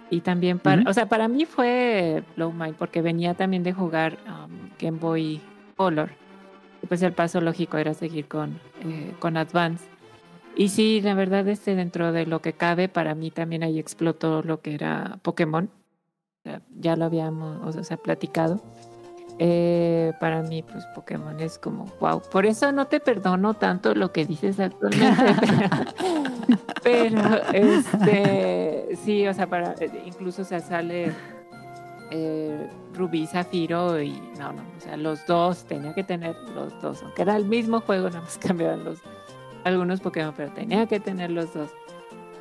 Y 0.10 0.22
también 0.22 0.58
para, 0.58 0.90
o 0.90 0.94
sea, 0.94 1.10
para 1.10 1.28
mí 1.28 1.44
fue 1.44 2.24
Blow 2.38 2.54
Mind 2.54 2.76
porque 2.76 3.02
venía 3.02 3.34
también 3.34 3.64
de 3.64 3.74
jugar 3.74 4.20
am, 4.26 4.70
Game 4.80 5.00
Boy 5.00 5.42
Color. 5.76 6.12
Y 6.86 6.88
pues 6.88 7.02
el 7.02 7.14
paso 7.14 7.42
lógico 7.42 7.80
era 7.80 7.96
seguir 7.96 8.28
con, 8.28 8.60
eh, 8.84 9.12
con 9.18 9.38
Advance. 9.38 9.84
Y 10.56 10.70
sí, 10.70 11.02
la 11.02 11.16
verdad, 11.16 11.48
este, 11.48 11.74
dentro 11.74 12.12
de 12.12 12.28
lo 12.28 12.44
que 12.44 12.54
cabe, 12.54 12.90
para 12.90 13.16
mí 13.16 13.32
también 13.32 13.64
ahí 13.64 13.80
explotó 13.80 14.44
lo 14.44 14.62
que 14.62 14.76
era 14.76 15.18
Pokémon. 15.24 15.72
Ya 16.78 16.96
lo 16.96 17.06
habíamos, 17.06 17.76
o 17.76 17.84
sea, 17.84 17.98
platicado. 17.98 18.62
Eh, 19.40 20.14
para 20.20 20.44
mí, 20.44 20.62
pues 20.62 20.86
Pokémon 20.94 21.40
es 21.40 21.58
como 21.58 21.86
wow. 22.00 22.22
Por 22.32 22.46
eso 22.46 22.72
no 22.72 22.86
te 22.86 23.00
perdono 23.00 23.56
tanto 23.56 23.96
lo 23.96 24.12
que 24.12 24.28
dices 24.28 24.60
actualmente. 24.60 25.24
pero, 26.84 27.42
este, 27.52 28.96
sí, 29.04 29.28
o 29.28 29.34
sea, 29.34 29.48
para, 29.48 29.74
incluso 30.06 30.44
o 30.44 30.46
sea, 30.46 30.60
sale 30.60 31.12
eh, 32.12 32.70
Rubí 32.94 33.28
Zafiro 33.28 34.02
y 34.02 34.12
no, 34.38 34.54
no, 34.54 34.62
o 34.78 34.80
sea, 34.80 34.98
los 34.98 35.26
dos, 35.26 35.66
tenía 35.66 35.94
que 35.94 36.04
tener 36.04 36.36
los 36.56 36.80
dos, 36.82 37.02
aunque 37.04 37.22
era 37.22 37.36
el 37.36 37.46
mismo 37.46 37.82
juego, 37.82 38.10
nada 38.10 38.22
más 38.22 38.38
cambiaban 38.42 38.84
los 38.84 39.00
algunos 39.66 40.00
Pokémon, 40.00 40.34
pero 40.38 40.52
tenía 40.52 40.86
que 40.86 41.00
tener 41.00 41.32
los 41.32 41.54
dos. 41.54 41.72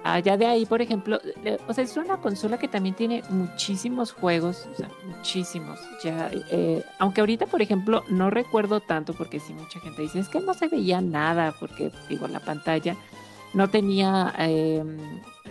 Allá 0.05 0.37
de 0.37 0.45
ahí, 0.45 0.67
por 0.67 0.83
ejemplo, 0.83 1.19
o 1.67 1.73
sea, 1.73 1.83
es 1.83 1.97
una 1.97 2.19
consola 2.19 2.59
que 2.59 2.69
también 2.69 2.95
tiene 2.95 3.23
muchísimos 3.31 4.13
juegos, 4.13 4.69
o 4.71 4.75
sea, 4.75 4.91
muchísimos. 5.07 5.81
Ya, 6.03 6.31
eh, 6.51 6.85
aunque 6.99 7.23
ahorita, 7.23 7.47
por 7.47 7.63
ejemplo, 7.63 8.05
no 8.11 8.29
recuerdo 8.29 8.81
tanto, 8.81 9.15
porque 9.15 9.41
sí 9.41 9.55
mucha 9.55 9.81
gente 9.81 10.03
dice, 10.03 10.19
es 10.19 10.29
que 10.29 10.41
no 10.41 10.53
se 10.53 10.69
veía 10.69 11.01
nada, 11.01 11.55
porque, 11.59 11.91
digo, 12.11 12.29
la 12.29 12.41
pantalla 12.41 12.97
no 13.55 13.69
tenía, 13.69 14.35
eh, 14.41 14.85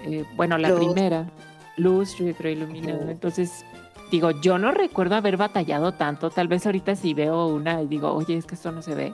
eh, 0.05 0.23
bueno, 0.35 0.59
la 0.59 0.69
Luz. 0.69 0.77
primera, 0.77 1.31
luz 1.77 2.19
retroiluminada. 2.19 3.09
Entonces, 3.09 3.65
digo, 4.13 4.29
yo 4.29 4.59
no 4.59 4.71
recuerdo 4.71 5.15
haber 5.15 5.37
batallado 5.37 5.93
tanto. 5.93 6.29
Tal 6.29 6.47
vez 6.47 6.65
ahorita 6.67 6.95
si 6.95 7.15
veo 7.15 7.47
una 7.47 7.81
y 7.81 7.87
digo, 7.87 8.13
oye, 8.13 8.37
es 8.37 8.45
que 8.45 8.53
esto 8.53 8.71
no 8.71 8.83
se 8.83 8.93
ve. 8.93 9.11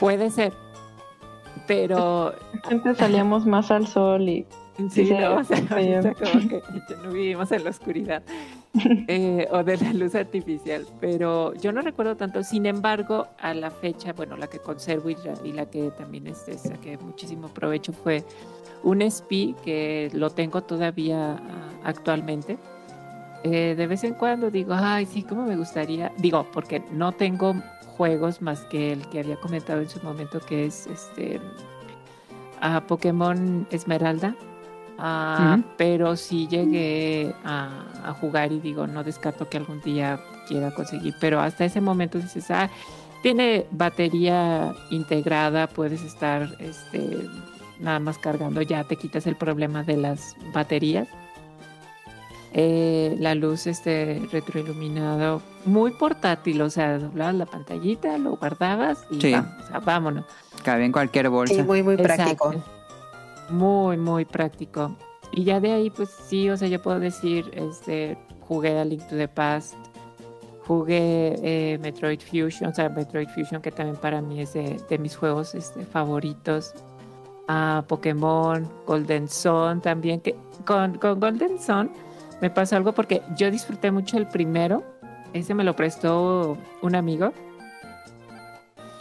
Puede 0.00 0.30
ser. 0.30 0.52
Pero 1.68 2.34
Antes 2.64 2.98
salíamos 2.98 3.46
más 3.46 3.70
al 3.70 3.86
sol 3.86 4.28
y 4.28 4.46
Sí, 4.88 5.04
Sí, 5.04 5.12
no, 5.12 5.36
o 5.36 5.44
sea, 5.44 5.58
sí. 5.58 5.66
ahorita 5.70 6.14
como 6.14 6.48
que 6.48 6.62
ya 6.88 6.96
no 7.02 7.10
vivimos 7.10 7.52
en 7.52 7.64
la 7.64 7.70
oscuridad 7.70 8.22
eh, 9.08 9.46
o 9.50 9.62
de 9.62 9.76
la 9.76 9.92
luz 9.92 10.14
artificial, 10.14 10.86
pero 11.00 11.52
yo 11.54 11.70
no 11.70 11.82
recuerdo 11.82 12.16
tanto. 12.16 12.42
Sin 12.42 12.66
embargo, 12.66 13.26
a 13.38 13.52
la 13.52 13.70
fecha, 13.70 14.12
bueno, 14.14 14.36
la 14.36 14.46
que 14.46 14.58
conservo 14.58 15.10
y 15.10 15.16
la, 15.16 15.34
y 15.44 15.52
la 15.52 15.66
que 15.66 15.90
también 15.90 16.26
este, 16.28 16.56
saqué 16.56 16.96
muchísimo 16.98 17.48
provecho 17.48 17.92
fue 17.92 18.24
un 18.82 19.08
SPI 19.08 19.54
que 19.62 20.10
lo 20.14 20.30
tengo 20.30 20.62
todavía 20.62 21.32
ah, 21.34 21.70
actualmente. 21.84 22.56
Eh, 23.42 23.74
de 23.76 23.86
vez 23.86 24.04
en 24.04 24.14
cuando 24.14 24.50
digo, 24.50 24.74
ay, 24.74 25.06
sí, 25.06 25.22
cómo 25.22 25.44
me 25.44 25.56
gustaría. 25.56 26.12
Digo, 26.18 26.46
porque 26.52 26.82
no 26.92 27.12
tengo 27.12 27.54
juegos 27.96 28.42
más 28.42 28.60
que 28.64 28.92
el 28.92 29.06
que 29.08 29.20
había 29.20 29.36
comentado 29.36 29.80
en 29.80 29.88
su 29.88 30.00
momento, 30.02 30.40
que 30.40 30.66
es 30.66 30.86
este 30.86 31.40
a 32.60 32.80
Pokémon 32.82 33.66
Esmeralda. 33.70 34.34
Ah. 34.98 35.58
Pero 35.78 36.14
sí 36.16 36.46
llegué 36.48 37.34
a, 37.42 37.86
a 38.04 38.12
jugar 38.12 38.52
y 38.52 38.60
digo, 38.60 38.86
no 38.86 39.02
descarto 39.02 39.48
que 39.48 39.56
algún 39.56 39.80
día 39.80 40.20
quiera 40.46 40.70
conseguir. 40.74 41.14
Pero 41.20 41.40
hasta 41.40 41.64
ese 41.64 41.80
momento 41.80 42.18
dices, 42.18 42.50
ah, 42.50 42.68
tiene 43.22 43.66
batería 43.70 44.74
integrada, 44.90 45.66
puedes 45.66 46.02
estar 46.02 46.48
este, 46.58 47.28
nada 47.78 47.98
más 47.98 48.18
cargando, 48.18 48.62
ya 48.62 48.84
te 48.84 48.96
quitas 48.96 49.26
el 49.26 49.36
problema 49.36 49.82
de 49.82 49.96
las 49.96 50.36
baterías. 50.52 51.08
Eh, 52.52 53.16
la 53.20 53.36
luz 53.36 53.68
este 53.68 54.20
retroiluminado, 54.32 55.40
muy 55.64 55.92
portátil, 55.92 56.60
o 56.62 56.70
sea, 56.70 56.98
doblabas 56.98 57.34
la 57.36 57.46
pantallita, 57.46 58.18
lo 58.18 58.36
guardabas 58.36 59.06
y 59.10 59.20
Sí. 59.20 59.32
vamos, 59.32 59.52
o 59.62 59.66
sea, 59.68 59.78
vámonos. 59.78 60.24
Cabe 60.64 60.84
en 60.84 60.90
cualquier 60.92 61.28
bolsa. 61.28 61.54
Sí, 61.54 61.62
muy, 61.62 61.82
muy 61.84 61.96
práctico. 61.96 62.54
Muy, 63.50 63.96
muy 63.96 64.24
práctico. 64.24 64.96
Y 65.32 65.44
ya 65.44 65.60
de 65.60 65.72
ahí, 65.72 65.90
pues 65.90 66.08
sí, 66.10 66.50
o 66.50 66.56
sea, 66.56 66.66
yo 66.66 66.82
puedo 66.82 66.98
decir, 66.98 67.48
este, 67.54 68.18
jugué 68.40 68.78
a 68.80 68.84
Link 68.84 69.06
to 69.08 69.16
the 69.16 69.28
Past, 69.28 69.74
jugué 70.66 71.36
eh, 71.42 71.78
Metroid 71.78 72.20
Fusion, 72.20 72.70
o 72.70 72.74
sea, 72.74 72.88
Metroid 72.88 73.28
Fusion 73.28 73.62
que 73.62 73.70
también 73.70 73.96
para 73.96 74.20
mí 74.20 74.40
es 74.40 74.54
de, 74.54 74.80
de 74.88 74.98
mis 74.98 75.16
juegos 75.16 75.54
este, 75.54 75.84
favoritos. 75.84 76.74
A 77.52 77.82
Pokémon, 77.88 78.68
Golden 78.86 79.28
Sun 79.28 79.80
también, 79.80 80.20
que 80.20 80.36
con, 80.64 80.98
con 80.98 81.18
Golden 81.18 81.60
Sun 81.60 81.90
me 82.40 82.50
pasó 82.50 82.76
algo 82.76 82.92
porque 82.92 83.22
yo 83.36 83.50
disfruté 83.50 83.90
mucho 83.90 84.16
el 84.16 84.26
primero, 84.26 84.82
ese 85.32 85.54
me 85.54 85.64
lo 85.64 85.74
prestó 85.76 86.56
un 86.82 86.94
amigo. 86.94 87.32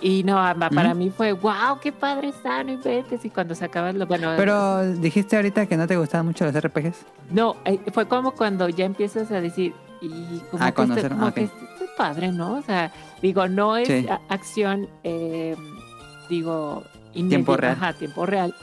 Y 0.01 0.23
no, 0.23 0.35
para 0.35 0.89
Ujú. 0.91 0.95
mí 0.97 1.09
fue, 1.09 1.33
wow, 1.33 1.79
qué 1.81 1.91
padre 1.91 2.29
está, 2.29 2.63
no 2.63 2.71
inventes. 2.71 3.25
Y 3.25 3.29
cuando 3.29 3.53
sacabas 3.53 3.95
lo, 3.95 4.07
bueno, 4.07 4.31
Pero 4.37 4.93
dijiste 4.93 5.35
ahorita 5.35 5.65
que 5.65 5.75
no 5.75 5.87
te 5.87 5.97
gustaban 5.97 6.25
mucho 6.25 6.45
los 6.45 6.53
RPGs. 6.55 7.05
no, 7.31 7.57
eh, 7.65 7.79
fue 7.93 8.07
como 8.07 8.31
cuando 8.31 8.69
ya 8.69 8.85
empiezas 8.85 9.29
a 9.31 9.41
decir, 9.41 9.73
y 10.01 10.39
como 10.51 10.63
A 10.63 10.67
que, 10.71 10.81
este- 10.81 10.87
conocer, 10.93 11.09
como 11.11 11.27
ok. 11.27 11.33
que 11.33 11.43
este 11.43 11.65
es 11.83 11.89
padre, 11.97 12.31
¿no? 12.31 12.53
O 12.53 12.61
sea, 12.61 12.93
digo, 13.21 13.49
no 13.49 13.75
es 13.75 13.87
Sí. 13.89 14.07
acción, 14.29 14.87
eh, 15.03 15.57
digo, 16.29 16.83
Tiempo 17.11 17.57
real. 17.57 17.73
Ajá, 17.73 17.91
tiempo 17.93 18.25
real. 18.25 18.55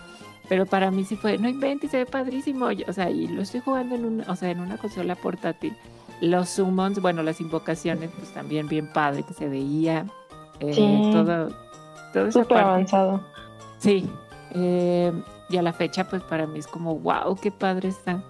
Pero 0.48 0.64
para 0.66 0.90
mí 0.90 1.04
sí 1.04 1.16
fue, 1.16 1.38
no 1.38 1.48
inventes, 1.48 1.90
se 1.90 1.98
ve 1.98 2.06
padrísimo. 2.06 2.70
y- 2.70 2.84
O 2.84 2.92
sea, 2.92 3.10
y 3.10 3.26
lo 3.28 3.42
estoy 3.42 3.60
jugando 3.60 3.94
en 3.96 4.04
una, 4.04 4.24
o 4.30 4.36
sea, 4.36 4.50
en 4.50 4.60
una 4.60 4.76
consola 4.78 5.14
portátil. 5.16 5.76
Los 6.20 6.48
summons, 6.50 7.00
bueno, 7.02 7.22
las 7.22 7.40
invocaciones, 7.40 8.10
pues 8.16 8.30
también 8.32 8.68
bien 8.68 8.90
padre 8.92 9.22
que 9.22 9.34
se 9.34 9.48
veía. 9.48 10.06
eh, 10.60 10.72
Sí. 10.72 11.10
todo, 11.12 11.48
todo 12.14 12.32
súper 12.32 12.46
parte. 12.48 12.62
avanzado. 12.64 13.20
Sí, 13.78 14.08
eh, 14.52 15.12
y 15.50 15.56
a 15.58 15.62
la 15.62 15.74
fecha 15.74 16.08
pues 16.08 16.22
para 16.22 16.46
mí 16.46 16.58
es 16.58 16.66
como, 16.66 16.94
wow, 16.98 17.36
qué 17.36 17.50
padre 17.50 17.90
está. 17.90 18.22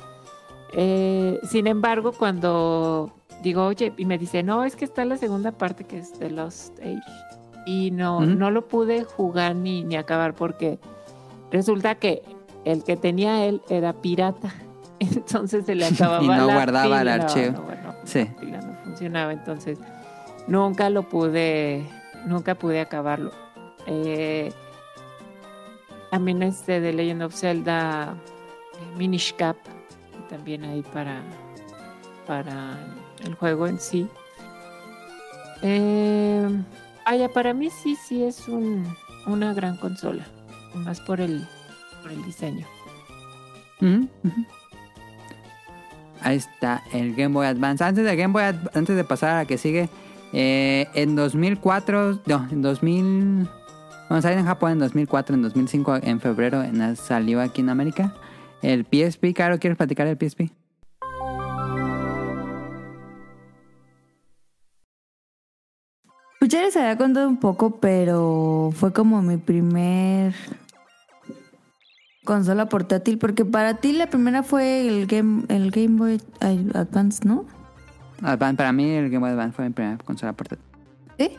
Eh, 0.72 1.38
sin 1.44 1.66
embargo, 1.68 2.10
cuando 2.12 3.12
digo, 3.42 3.64
oye, 3.66 3.92
y 3.96 4.04
me 4.06 4.18
dice, 4.18 4.42
no, 4.42 4.64
es 4.64 4.74
que 4.74 4.84
está 4.84 5.04
la 5.04 5.16
segunda 5.18 5.52
parte 5.52 5.84
que 5.84 5.98
es 5.98 6.12
The 6.18 6.30
Lost 6.30 6.78
Age. 6.80 7.00
Y 7.64 7.90
no, 7.92 8.20
no 8.20 8.50
lo 8.50 8.66
pude 8.66 9.04
jugar 9.04 9.54
ni, 9.56 9.84
ni 9.84 9.94
acabar 9.96 10.34
porque 10.34 10.78
resulta 11.50 11.94
que 11.96 12.22
el 12.64 12.82
que 12.84 12.96
tenía 12.96 13.44
él 13.46 13.62
era 13.68 13.92
pirata. 13.92 14.52
Entonces 15.00 15.66
se 15.66 15.74
le 15.74 15.86
acababa 15.86 16.22
Y 16.24 16.26
no 16.28 16.46
la 16.46 16.54
guardaba 16.54 16.96
el 16.96 17.08
pila. 17.08 17.14
Archivo. 17.14 17.52
no, 17.52 17.62
bueno, 17.62 17.94
Sí. 18.04 18.20
la 18.24 18.40
pila 18.40 18.60
no 18.60 18.74
funcionaba. 18.84 19.32
Entonces 19.32 19.78
nunca 20.46 20.90
lo 20.90 21.02
pude, 21.04 21.86
nunca 22.26 22.54
pude 22.54 22.80
acabarlo. 22.80 23.30
Eh, 23.86 24.52
también 26.10 26.42
este 26.42 26.80
de 26.80 26.92
Legend 26.92 27.22
of 27.22 27.34
Zelda 27.34 28.14
eh, 28.74 28.96
Minish 28.98 29.34
Cap, 29.36 29.56
también 30.30 30.64
ahí 30.64 30.82
para, 30.92 31.20
para 32.26 32.78
el 33.24 33.34
juego 33.34 33.66
en 33.66 33.78
sí. 33.78 34.08
Eh, 35.62 36.48
vaya, 37.04 37.28
para 37.28 37.52
mí 37.54 37.70
sí, 37.70 37.96
sí 37.96 38.22
es 38.24 38.48
un, 38.48 38.86
una 39.26 39.52
gran 39.54 39.76
consola, 39.76 40.24
más 40.76 41.00
por 41.00 41.20
el, 41.20 41.46
por 42.02 42.12
el 42.12 42.22
diseño. 42.24 42.66
Ahí 46.22 46.36
está 46.36 46.82
el 46.92 47.14
Game 47.14 47.34
Boy 47.34 47.46
Advance. 47.46 47.84
Antes 47.84 48.04
de 48.04 48.16
Game 48.16 48.32
Boy 48.32 48.42
Adv- 48.42 48.70
antes 48.74 48.96
de 48.96 49.04
pasar 49.04 49.30
a 49.30 49.36
la 49.38 49.44
que 49.44 49.58
sigue, 49.58 49.88
eh, 50.32 50.86
en 50.94 51.14
2004, 51.14 52.20
no, 52.26 52.48
en 52.50 52.62
2000, 52.62 53.48
bueno, 54.08 54.22
salió 54.22 54.38
en 54.38 54.46
Japón 54.46 54.72
en 54.72 54.78
2004, 54.80 55.34
en 55.36 55.42
2005, 55.42 55.96
en 56.02 56.20
febrero 56.20 56.62
en- 56.62 56.96
salió 56.96 57.40
aquí 57.40 57.60
en 57.60 57.68
América. 57.70 58.14
El 58.62 58.84
PSP, 58.86 59.34
Caro, 59.34 59.58
¿quieres 59.58 59.76
platicar 59.76 60.06
del 60.08 60.16
PSP? 60.16 60.50
Pues 66.38 66.50
ya 66.50 66.62
les 66.62 66.76
había 66.76 66.96
contado 66.98 67.28
un 67.28 67.38
poco, 67.38 67.80
pero 67.80 68.70
fue 68.74 68.92
como 68.92 69.22
mi 69.22 69.36
primer 69.38 70.34
consola 72.26 72.66
portátil, 72.68 73.16
porque 73.16 73.46
para 73.46 73.74
ti 73.78 73.92
la 73.92 74.08
primera 74.08 74.42
fue 74.42 74.86
el 74.86 75.06
Game, 75.06 75.44
el 75.48 75.70
Game 75.70 75.96
Boy 75.96 76.20
Advance, 76.74 77.26
¿no? 77.26 77.46
Para 78.20 78.72
mí 78.72 78.90
el 78.90 79.08
Game 79.08 79.20
Boy 79.20 79.30
Advance 79.30 79.56
fue 79.56 79.64
mi 79.64 79.70
primera 79.72 79.96
consola 80.04 80.34
portátil. 80.34 80.62
¿Sí? 81.18 81.30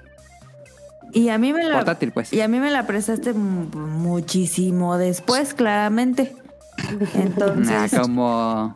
Y 1.14 1.30
a 1.30 1.38
mí 1.38 1.54
me 1.54 1.64
la 1.64 1.76
Portátil, 1.76 2.12
pues. 2.12 2.34
y 2.34 2.42
a 2.42 2.48
mí 2.48 2.60
me 2.60 2.70
la 2.72 2.86
prestaste 2.88 3.34
mu- 3.34 3.70
muchísimo 3.78 4.98
después, 4.98 5.54
claramente. 5.54 6.36
Entonces, 7.16 7.94
Ah, 7.94 8.02
como 8.02 8.74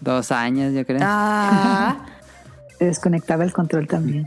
dos 0.00 0.32
años, 0.32 0.72
yo 0.72 0.86
creo. 0.86 1.00
ah, 1.02 2.06
Se 2.78 2.84
desconectaba 2.86 3.44
el 3.44 3.52
control 3.52 3.86
también. 3.86 4.26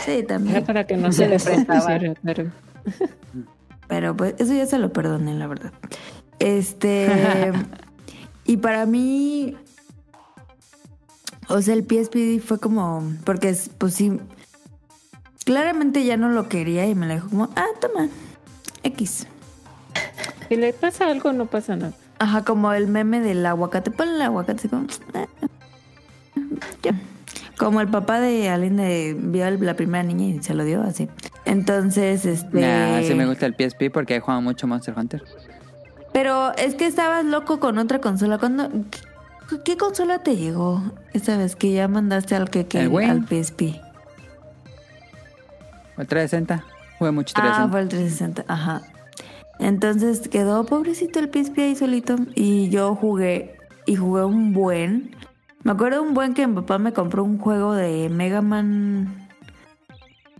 sí, 0.00 0.10
Era 0.12 0.26
también. 0.26 0.64
para 0.64 0.84
que 0.86 0.96
no 0.96 1.12
Se 1.12 1.28
le 1.28 1.38
prestaba. 1.38 1.96
Pero 3.88 4.16
pues 4.16 4.34
eso 4.38 4.52
ya 4.54 4.66
se 4.66 4.78
lo 4.78 4.92
perdoné, 4.92 5.34
la 5.34 5.46
verdad. 5.46 5.72
Este. 6.44 7.52
y 8.44 8.56
para 8.58 8.84
mí. 8.86 9.56
O 11.48 11.60
sea, 11.60 11.74
el 11.74 11.84
PSP 11.84 12.40
fue 12.46 12.58
como. 12.58 13.02
Porque, 13.24 13.48
es- 13.50 13.70
pues 13.78 13.94
sí. 13.94 14.20
Claramente 15.44 16.04
ya 16.04 16.16
no 16.16 16.30
lo 16.30 16.48
quería 16.48 16.86
y 16.86 16.94
me 16.94 17.06
lo 17.06 17.14
dijo 17.14 17.28
como, 17.28 17.50
ah, 17.56 17.66
toma. 17.80 18.08
X. 18.82 19.26
Si 20.48 20.56
le 20.56 20.72
pasa 20.72 21.10
algo, 21.10 21.32
no 21.32 21.46
pasa 21.46 21.76
nada. 21.76 21.92
Ajá, 22.18 22.44
como 22.44 22.72
el 22.72 22.86
meme 22.86 23.20
del 23.20 23.44
aguacate. 23.44 23.90
Ponle 23.90 24.14
el 24.16 24.22
aguacate. 24.22 24.68
como, 24.68 24.86
"Ah, 25.14 25.26
ya". 26.82 26.94
Como 27.58 27.80
el 27.80 27.88
papá 27.88 28.20
de 28.20 28.48
Aline 28.48 29.14
vio 29.18 29.48
la 29.50 29.74
primera 29.74 30.02
niña 30.02 30.26
y 30.26 30.42
se 30.42 30.54
lo 30.54 30.64
dio 30.64 30.82
así. 30.82 31.08
Entonces, 31.44 32.24
este. 32.24 32.60
Nah, 32.60 33.02
sí 33.02 33.14
me 33.14 33.26
gusta 33.26 33.46
el 33.46 33.54
PSP 33.54 33.90
porque 33.92 34.16
he 34.16 34.20
jugado 34.20 34.40
mucho 34.42 34.66
Monster 34.66 34.94
Hunter. 34.96 35.22
Pero 36.14 36.54
es 36.56 36.76
que 36.76 36.86
estabas 36.86 37.24
loco 37.24 37.58
con 37.58 37.76
otra 37.76 38.00
consola. 38.00 38.38
¿Cuándo, 38.38 38.70
qué, 39.50 39.60
qué 39.64 39.76
consola 39.76 40.20
te 40.20 40.36
llegó 40.36 40.80
esa 41.12 41.36
vez 41.36 41.56
que 41.56 41.72
ya 41.72 41.88
mandaste 41.88 42.36
al 42.36 42.48
que, 42.50 42.66
que 42.66 42.82
El 42.82 42.96
al 42.96 43.26
PSP? 43.26 43.62
El 45.98 46.06
360. 46.06 46.64
Jugué 47.00 47.10
mucho 47.10 47.34
Ah, 47.36 47.66
360. 47.66 47.68
fue 47.72 47.80
el 47.80 47.88
360, 47.88 48.44
ajá. 48.46 48.82
Entonces 49.58 50.28
quedó 50.28 50.64
pobrecito 50.64 51.18
el 51.18 51.26
PSP 51.30 51.58
ahí 51.58 51.74
solito 51.76 52.16
y 52.36 52.68
yo 52.70 52.94
jugué 52.94 53.56
y 53.84 53.96
jugué 53.96 54.24
un 54.24 54.52
buen. 54.52 55.16
Me 55.64 55.72
acuerdo 55.72 56.00
un 56.00 56.14
buen 56.14 56.34
que 56.34 56.46
mi 56.46 56.54
papá 56.54 56.78
me 56.78 56.92
compró 56.92 57.24
un 57.24 57.38
juego 57.38 57.74
de 57.74 58.08
Mega 58.08 58.40
Man 58.40 59.28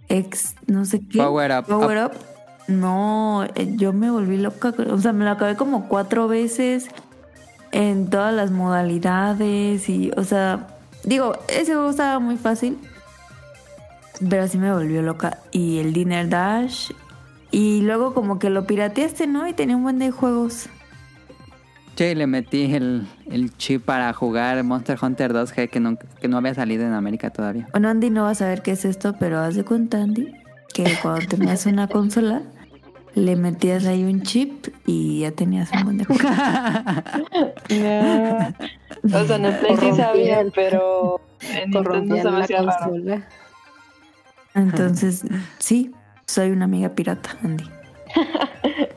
X, 0.09 0.55
no 0.69 0.85
sé 0.85 1.01
qué. 1.01 1.19
Power 1.19 1.51
Up. 1.59 1.67
Power 1.67 2.05
Up. 2.07 2.13
No, 2.66 3.45
eh, 3.55 3.74
yo 3.77 3.93
me 3.93 4.11
volví 4.11 4.39
loca. 4.39 4.74
O 4.91 4.99
sea, 4.99 5.12
me 5.12 5.24
lo 5.24 5.32
acabé 5.32 5.57
como 5.57 5.89
cuatro 5.89 6.28
veces 6.28 6.89
en 7.73 8.09
todas 8.09 8.32
las 8.35 8.51
modalidades 8.51 9.89
y, 9.89 10.11
o 10.16 10.24
sea, 10.24 10.69
digo, 11.03 11.36
ese 11.49 11.74
juego 11.74 11.91
estaba 11.91 12.19
muy 12.20 12.36
fácil, 12.36 12.78
pero 14.28 14.49
sí 14.49 14.59
me 14.59 14.73
volvió 14.73 15.03
loca. 15.03 15.39
Y 15.51 15.78
el 15.78 15.93
Dinner 15.93 16.28
Dash. 16.28 16.91
Y 17.51 17.82
luego 17.82 18.15
como 18.15 18.39
que 18.39 18.51
lo 18.51 18.66
pirateaste, 18.66 19.27
¿no? 19.27 19.47
Y 19.47 19.53
tenía 19.53 19.77
un 19.77 19.85
buen 19.85 19.99
de 19.99 20.11
juegos. 20.11 20.69
Sí, 21.97 22.15
le 22.15 22.27
metí 22.27 22.74
el, 22.74 23.07
el 23.31 23.57
chip 23.57 23.85
para 23.85 24.12
jugar 24.12 24.62
Monster 24.65 24.99
Hunter 25.01 25.32
2G 25.32 25.70
que 25.70 25.78
no, 25.78 25.97
que 26.20 26.27
no 26.27 26.39
había 26.39 26.55
salido 26.55 26.85
en 26.85 26.93
América 26.93 27.31
todavía. 27.31 27.69
Bueno, 27.70 27.89
Andy 27.89 28.11
no 28.11 28.24
va 28.24 28.31
a 28.31 28.35
saber 28.35 28.62
qué 28.62 28.73
es 28.73 28.85
esto, 28.85 29.15
pero 29.19 29.39
haz 29.39 29.55
de 29.55 29.65
cuenta, 29.65 30.03
Andy, 30.03 30.32
que 30.73 30.93
cuando 31.01 31.27
tenías 31.28 31.66
una 31.66 31.86
consola, 31.86 32.43
le 33.15 33.36
metías 33.36 33.86
ahí 33.86 34.05
un 34.05 34.23
chip 34.23 34.69
y 34.86 35.20
ya 35.20 35.32
tenías 35.32 35.70
un 35.73 35.85
buen 35.85 35.99
de. 35.99 36.05
No. 39.03 39.20
O 39.20 39.24
sea, 39.24 39.36
en 39.36 39.45
el 39.45 39.59
Play 39.59 39.77
sí 39.77 39.93
sabía, 39.93 40.45
pero 40.55 41.20
en 41.53 41.70
Nintendo 41.70 42.16
se 42.16 42.31
me 42.31 42.43
hacía 42.43 42.62
raro. 42.62 42.95
Entonces, 44.55 45.24
sí, 45.59 45.93
soy 46.27 46.51
una 46.51 46.65
amiga 46.65 46.91
pirata, 46.91 47.36
Andy. 47.43 47.65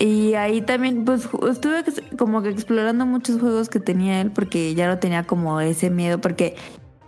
Y 0.00 0.32
ahí 0.32 0.62
también, 0.62 1.04
pues 1.04 1.28
estuve 1.50 1.84
como 2.16 2.40
que 2.40 2.48
explorando 2.48 3.04
muchos 3.04 3.38
juegos 3.38 3.68
que 3.68 3.80
tenía 3.80 4.22
él 4.22 4.30
porque 4.30 4.74
ya 4.74 4.88
no 4.88 4.98
tenía 4.98 5.24
como 5.24 5.60
ese 5.60 5.90
miedo. 5.90 6.22
Porque 6.22 6.56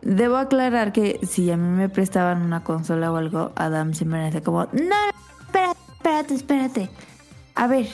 debo 0.02 0.36
aclarar 0.36 0.92
que 0.92 1.18
si 1.22 1.50
a 1.50 1.56
mí 1.56 1.68
me 1.68 1.88
prestaban 1.88 2.42
una 2.42 2.64
consola 2.64 3.10
o 3.10 3.16
algo, 3.16 3.52
Adam 3.56 3.94
siempre 3.94 4.18
me 4.18 4.26
decía 4.26 4.42
como, 4.42 4.64
no, 4.64 4.96
espérate, 6.02 6.34
espérate. 6.34 6.90
A 7.54 7.68
ver, 7.68 7.86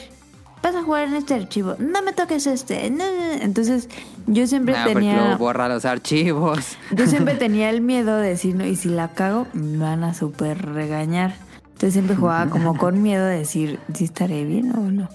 vas 0.63 0.75
a 0.75 0.83
jugar 0.83 1.07
en 1.07 1.15
este 1.15 1.35
archivo, 1.35 1.75
no 1.77 2.01
me 2.01 2.11
toques 2.13 2.47
este. 2.47 2.89
no, 2.89 3.05
no, 3.05 3.35
no". 3.37 3.43
Entonces, 3.43 3.87
yo 4.25 4.47
siempre 4.47 4.73
Nah, 4.73 4.83
porque 4.83 4.93
tenía... 4.95 5.17
luego 5.17 5.37
borra 5.37 5.67
los 5.67 5.85
archivos. 5.85 6.77
Yo 6.91 7.05
siempre 7.07 7.35
tenía 7.39 7.69
el 7.69 7.81
miedo 7.81 8.17
de 8.17 8.29
decir, 8.29 8.55
no, 8.55 8.65
y 8.65 8.75
si 8.75 8.89
la 8.89 9.09
cago, 9.09 9.47
me 9.53 9.77
van 9.77 10.03
a 10.03 10.13
súper 10.13 10.73
regañar. 10.73 11.35
Entonces 11.65 11.93
siempre 11.93 12.15
jugaba 12.15 12.49
como 12.49 12.77
con 12.77 13.01
miedo 13.03 13.25
de 13.25 13.37
decir, 13.37 13.79
si 13.93 14.05
estaré 14.05 14.43
bien 14.45 14.75
o 14.75 14.81
no. 14.91 15.07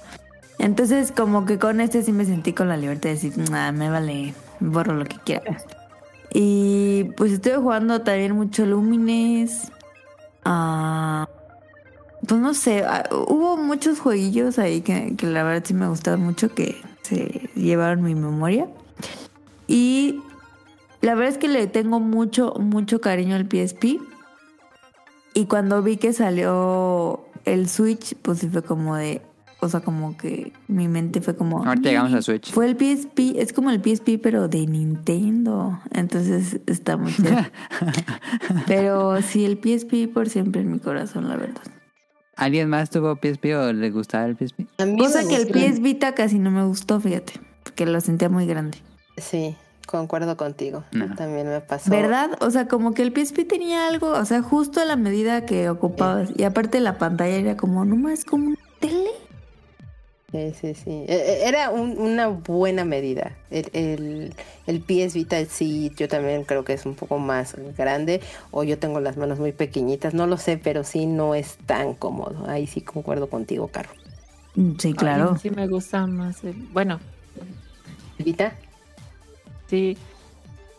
Entonces 0.59 1.13
como 1.13 1.47
que 1.47 1.59
con 1.59 1.81
este 1.81 2.03
sí 2.03 2.13
me 2.13 2.25
sentí 2.25 2.53
con 2.53 2.69
la 2.69 2.77
libertad 2.77 3.11
de 3.11 3.15
decir, 3.17 3.37
nada, 3.51 3.73
me 3.73 3.91
vale, 3.91 4.35
borro 4.61 4.95
lo 4.95 5.05
que 5.05 5.17
quiera. 5.25 5.59
Y 6.33 7.05
pues 7.17 7.33
estuve 7.33 7.57
jugando 7.57 8.03
también 8.03 8.33
mucho 8.33 8.67
Lumines. 8.67 9.71
Ah, 10.45 11.29
pues 12.27 12.41
no 12.41 12.55
sé, 12.55 12.85
ah, 12.85 13.09
hubo 13.11 13.57
muchos 13.57 14.01
jueguillos 14.01 14.59
ahí 14.59 14.81
que, 14.81 15.15
que 15.17 15.27
la 15.27 15.43
verdad 15.43 15.65
sí 15.67 15.75
me 15.75 15.89
gustaron 15.89 16.23
mucho 16.23 16.55
que 16.55 16.77
se 17.03 17.51
llevaron 17.55 18.03
mi 18.03 18.15
memoria. 18.15 18.69
Y 19.67 20.21
la 21.01 21.15
verdad 21.15 21.33
es 21.33 21.39
que 21.39 21.49
le 21.49 21.67
tengo 21.67 22.01
mucho, 22.01 22.55
mucho 22.59 23.01
cariño 23.01 23.37
al 23.37 23.47
PSP. 23.47 24.01
Y 25.35 25.47
cuando 25.47 25.83
vi 25.83 25.97
que 25.97 26.13
salió 26.13 27.27
el 27.45 27.69
Switch, 27.69 28.15
pues 28.17 28.39
sí 28.39 28.49
fue 28.49 28.63
como 28.63 28.97
de. 28.97 29.21
O 29.61 29.69
sea, 29.69 29.81
como 29.81 30.17
que 30.17 30.53
mi 30.69 30.89
mente 30.89 31.21
fue 31.21 31.37
como. 31.37 31.65
Ahorita 31.65 31.89
llegamos 31.89 32.15
a 32.15 32.23
Switch. 32.23 32.53
Fue 32.53 32.67
el 32.67 32.77
PSP, 32.77 33.37
es 33.37 33.53
como 33.53 33.71
el 33.71 33.83
PSP, 33.83 34.21
pero 34.23 34.49
de 34.49 34.67
Nintendo. 34.67 35.81
Entonces 35.91 36.61
está 36.67 36.97
muy 36.97 37.13
pero 38.67 39.21
sí, 39.23 39.45
el 39.45 39.59
PSP 39.59 40.13
por 40.13 40.29
siempre 40.29 40.61
en 40.61 40.73
mi 40.73 40.79
corazón, 40.79 41.29
la 41.29 41.37
verdad. 41.37 41.63
¿Alguien 42.37 42.69
más 42.69 42.91
tuvo 42.91 43.17
PSP 43.17 43.45
o 43.57 43.73
le 43.73 43.91
gustaba 43.91 44.25
el 44.27 44.37
PSP? 44.37 44.61
A 44.79 44.87
mí 44.87 44.99
Cosa 44.99 45.27
que 45.27 45.37
el. 45.37 45.49
PS 45.49 45.81
Vita 45.81 46.15
casi 46.15 46.39
no 46.39 46.51
me 46.51 46.65
gustó, 46.65 47.01
fíjate. 47.01 47.35
Porque 47.63 47.87
lo 47.87 48.01
sentía 48.01 48.29
muy 48.29 48.47
grande. 48.47 48.79
Sí, 49.17 49.57
concuerdo 49.87 50.37
contigo. 50.37 50.85
No. 50.93 51.15
También 51.15 51.49
me 51.49 51.61
pasó. 51.61 51.91
¿Verdad? 51.91 52.31
O 52.41 52.51
sea, 52.51 52.67
como 52.67 52.93
que 52.93 53.03
el 53.03 53.13
PSP 53.13 53.47
tenía 53.47 53.87
algo, 53.87 54.11
o 54.11 54.25
sea, 54.25 54.43
justo 54.43 54.81
a 54.81 54.85
la 54.85 54.97
medida 54.97 55.47
que 55.47 55.69
ocupabas. 55.69 56.31
Y 56.37 56.45
aparte 56.45 56.81
la 56.81 56.99
pantalla 56.99 57.37
era 57.37 57.57
como, 57.57 57.85
nomás 57.85 58.25
como 58.25 58.49
una 58.49 58.59
tele. 58.81 59.11
Sí, 60.35 60.53
sí, 60.61 60.75
sí. 60.75 60.91
E- 61.07 61.15
e- 61.15 61.49
Era 61.49 61.71
un- 61.71 61.97
una 61.97 62.27
buena 62.27 62.85
medida. 62.85 63.37
El, 63.53 63.71
el, 63.73 64.35
el 64.67 64.81
PS 64.81 65.15
Vita 65.17 65.45
sí, 65.45 65.93
yo 65.97 66.09
también 66.09 66.43
creo 66.43 66.65
que 66.65 66.73
es 66.73 66.87
un 66.87 66.97
poco 66.97 67.19
más 67.21 67.55
grande. 67.79 68.21
O 68.51 68.65
yo 68.65 68.77
tengo 68.77 68.99
las 68.99 69.17
manos 69.17 69.39
muy 69.39 69.53
pequeñitas, 69.53 70.13
no 70.13 70.27
lo 70.27 70.37
sé, 70.37 70.59
pero 70.59 70.83
sí 70.83 71.07
no 71.07 71.37
es 71.37 71.57
tan 71.67 71.95
cómodo. 71.95 72.49
Ahí 72.49 72.67
sí 72.67 72.81
concuerdo 72.81 73.29
contigo, 73.29 73.69
Caro. 73.69 73.91
Mm, 74.57 74.73
Sí, 74.79 74.89
Ay, 74.89 74.95
claro. 74.95 75.37
sí 75.41 75.51
me 75.51 75.69
gusta 75.69 76.05
más 76.09 76.43
el... 76.43 76.55
Bueno, 76.73 76.99
¿Vita? 78.19 78.55
sí. 79.69 79.97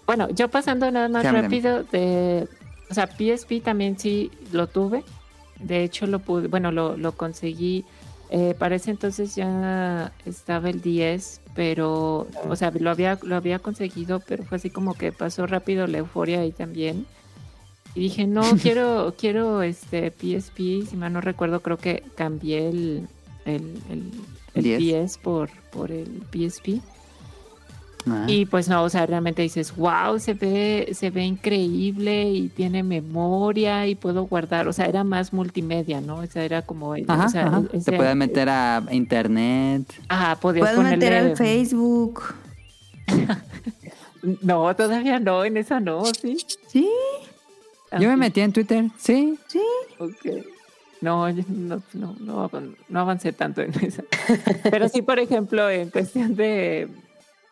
Bueno, 0.05 0.29
yo 0.31 0.49
pasando 0.49 0.91
nada 0.91 1.07
más 1.07 1.23
Sí, 1.25 1.29
rápido 1.31 1.83
de... 1.85 2.47
O 2.89 2.93
sea, 2.93 3.07
PSP 3.07 3.61
también 3.63 3.97
sí 3.97 4.31
lo 4.51 4.67
tuve. 4.67 5.03
De 5.59 5.81
hecho, 5.83 6.07
lo 6.07 6.19
pude... 6.19 6.49
Bueno, 6.49 6.73
lo, 6.73 6.97
lo 6.97 7.13
conseguí... 7.13 7.85
Eh, 8.29 8.55
para 8.57 8.75
ese 8.75 8.91
entonces 8.91 9.35
ya 9.35 10.11
estaba 10.25 10.69
el 10.69 10.81
10, 10.81 11.41
pero... 11.53 12.27
O 12.49 12.55
sea, 12.55 12.71
lo 12.71 12.89
había, 12.89 13.19
lo 13.23 13.35
había 13.35 13.59
conseguido, 13.59 14.19
pero 14.19 14.43
fue 14.43 14.57
así 14.57 14.69
como 14.69 14.93
que 14.93 15.11
pasó 15.11 15.45
rápido 15.47 15.87
la 15.87 15.99
euforia 15.99 16.41
ahí 16.41 16.51
también. 16.51 17.05
Y 17.93 18.01
dije, 18.01 18.27
no, 18.27 18.41
quiero, 18.61 19.15
quiero 19.17 19.61
este 19.61 20.11
PSP. 20.11 20.87
Si 20.89 20.95
mal 20.97 21.13
no 21.13 21.21
recuerdo, 21.21 21.61
creo 21.61 21.77
que 21.77 22.03
cambié 22.15 22.69
el, 22.69 23.07
el, 23.45 23.81
el, 23.89 24.11
el 24.53 24.63
10. 24.63 24.79
10 24.79 25.17
por, 25.19 25.49
por 25.71 25.91
el 25.91 26.23
PSP. 26.31 26.81
Ah. 28.07 28.25
Y 28.27 28.45
pues 28.45 28.69
no, 28.69 28.83
o 28.83 28.89
sea, 28.89 29.05
realmente 29.07 29.41
dices, 29.41 29.75
wow, 29.75 30.19
se 30.19 30.33
ve, 30.35 30.89
se 30.93 31.09
ve 31.09 31.23
increíble 31.25 32.29
y 32.29 32.49
tiene 32.49 32.83
memoria 32.83 33.87
y 33.87 33.95
puedo 33.95 34.25
guardar, 34.25 34.67
o 34.67 34.73
sea, 34.73 34.85
era 34.85 35.03
más 35.03 35.33
multimedia, 35.33 36.01
¿no? 36.01 36.17
O 36.17 36.25
sea, 36.27 36.43
era 36.43 36.61
como, 36.61 36.93
Ajá, 37.07 37.25
o 37.25 37.29
sea, 37.29 37.47
ajá. 37.47 37.63
ese- 37.73 37.91
Te 37.91 37.97
puedes 37.97 38.15
meter 38.15 38.47
a 38.49 38.83
internet. 38.91 39.91
Ajá, 40.07 40.35
podías 40.39 40.69
Puedes 40.71 40.83
meter 40.91 41.13
ponerle- 41.13 41.29
al 41.31 41.37
Facebook. 41.37 42.23
No, 44.41 44.75
todavía 44.75 45.19
no, 45.19 45.45
en 45.45 45.57
esa 45.57 45.79
no, 45.79 46.03
sí. 46.05 46.37
Sí, 46.67 46.89
Yo 47.91 48.07
me 48.07 48.13
Ah, 48.13 48.17
metí 48.17 48.41
en 48.41 48.51
Twitter, 48.51 48.85
sí. 48.97 49.37
sí. 49.47 49.61
ok. 49.99 50.43
No, 51.01 51.29
yo 51.29 51.43
no, 51.47 51.83
no, 51.93 52.49
no 52.89 52.99
avancé 52.99 53.31
tanto 53.33 53.61
en 53.61 53.71
esa. 53.85 54.03
Pero 54.71 54.89
sí, 54.89 55.03
por 55.03 55.19
ejemplo, 55.19 55.69
en 55.69 55.91
cuestión 55.91 56.35
de, 56.35 56.87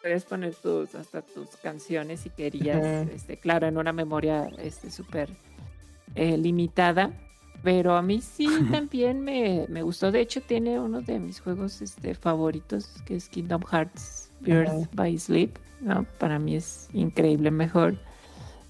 Puedes 0.03 0.25
poner 0.25 0.53
tus, 0.53 0.93
hasta 0.95 1.21
tus 1.21 1.47
canciones 1.55 2.19
si 2.19 2.29
querías, 2.29 3.07
este, 3.07 3.37
claro, 3.37 3.67
en 3.67 3.77
una 3.77 3.93
memoria 3.93 4.49
este, 4.57 4.91
súper 4.91 5.29
eh, 6.13 6.37
limitada. 6.37 7.13
Pero 7.63 7.95
a 7.95 8.01
mí 8.01 8.19
sí 8.21 8.45
también 8.71 9.21
me, 9.21 9.65
me 9.69 9.81
gustó. 9.81 10.11
De 10.11 10.19
hecho, 10.19 10.41
tiene 10.41 10.77
uno 10.77 11.01
de 11.01 11.19
mis 11.19 11.39
juegos 11.39 11.81
este, 11.81 12.15
favoritos, 12.15 12.89
que 13.05 13.15
es 13.15 13.29
Kingdom 13.29 13.63
Hearts 13.63 14.29
Birth 14.41 14.93
by 14.93 15.17
Sleep. 15.17 15.57
¿no? 15.79 16.05
Para 16.19 16.37
mí 16.37 16.57
es 16.57 16.89
increíble, 16.91 17.49
mejor. 17.49 17.95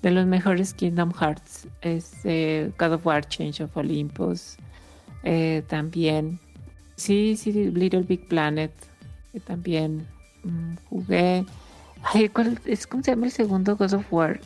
De 0.04 0.12
los 0.12 0.28
mejores 0.28 0.76
Kingdom 0.76 1.14
Hearts. 1.14 1.68
Es 1.82 2.14
eh, 2.26 2.72
God 2.78 2.94
of 2.94 3.08
War 3.08 3.26
Change 3.28 3.64
of 3.64 3.76
Olympus. 3.76 4.58
Eh, 5.24 5.64
también. 5.68 6.40
Sí, 6.96 7.36
sí, 7.38 7.52
Little 7.52 8.04
Big 8.04 8.28
Planet. 8.28 8.72
Que 9.32 9.40
también 9.40 10.06
mm, 10.44 10.76
jugué. 10.90 11.46
Ay, 12.04 12.30
¿cuál 12.30 12.60
es 12.66 12.86
cómo 12.86 13.04
se 13.04 13.12
llama 13.12 13.28
el 13.28 13.32
segundo 13.32 13.76
God 13.76 13.94
of 13.94 14.06
War? 14.12 14.40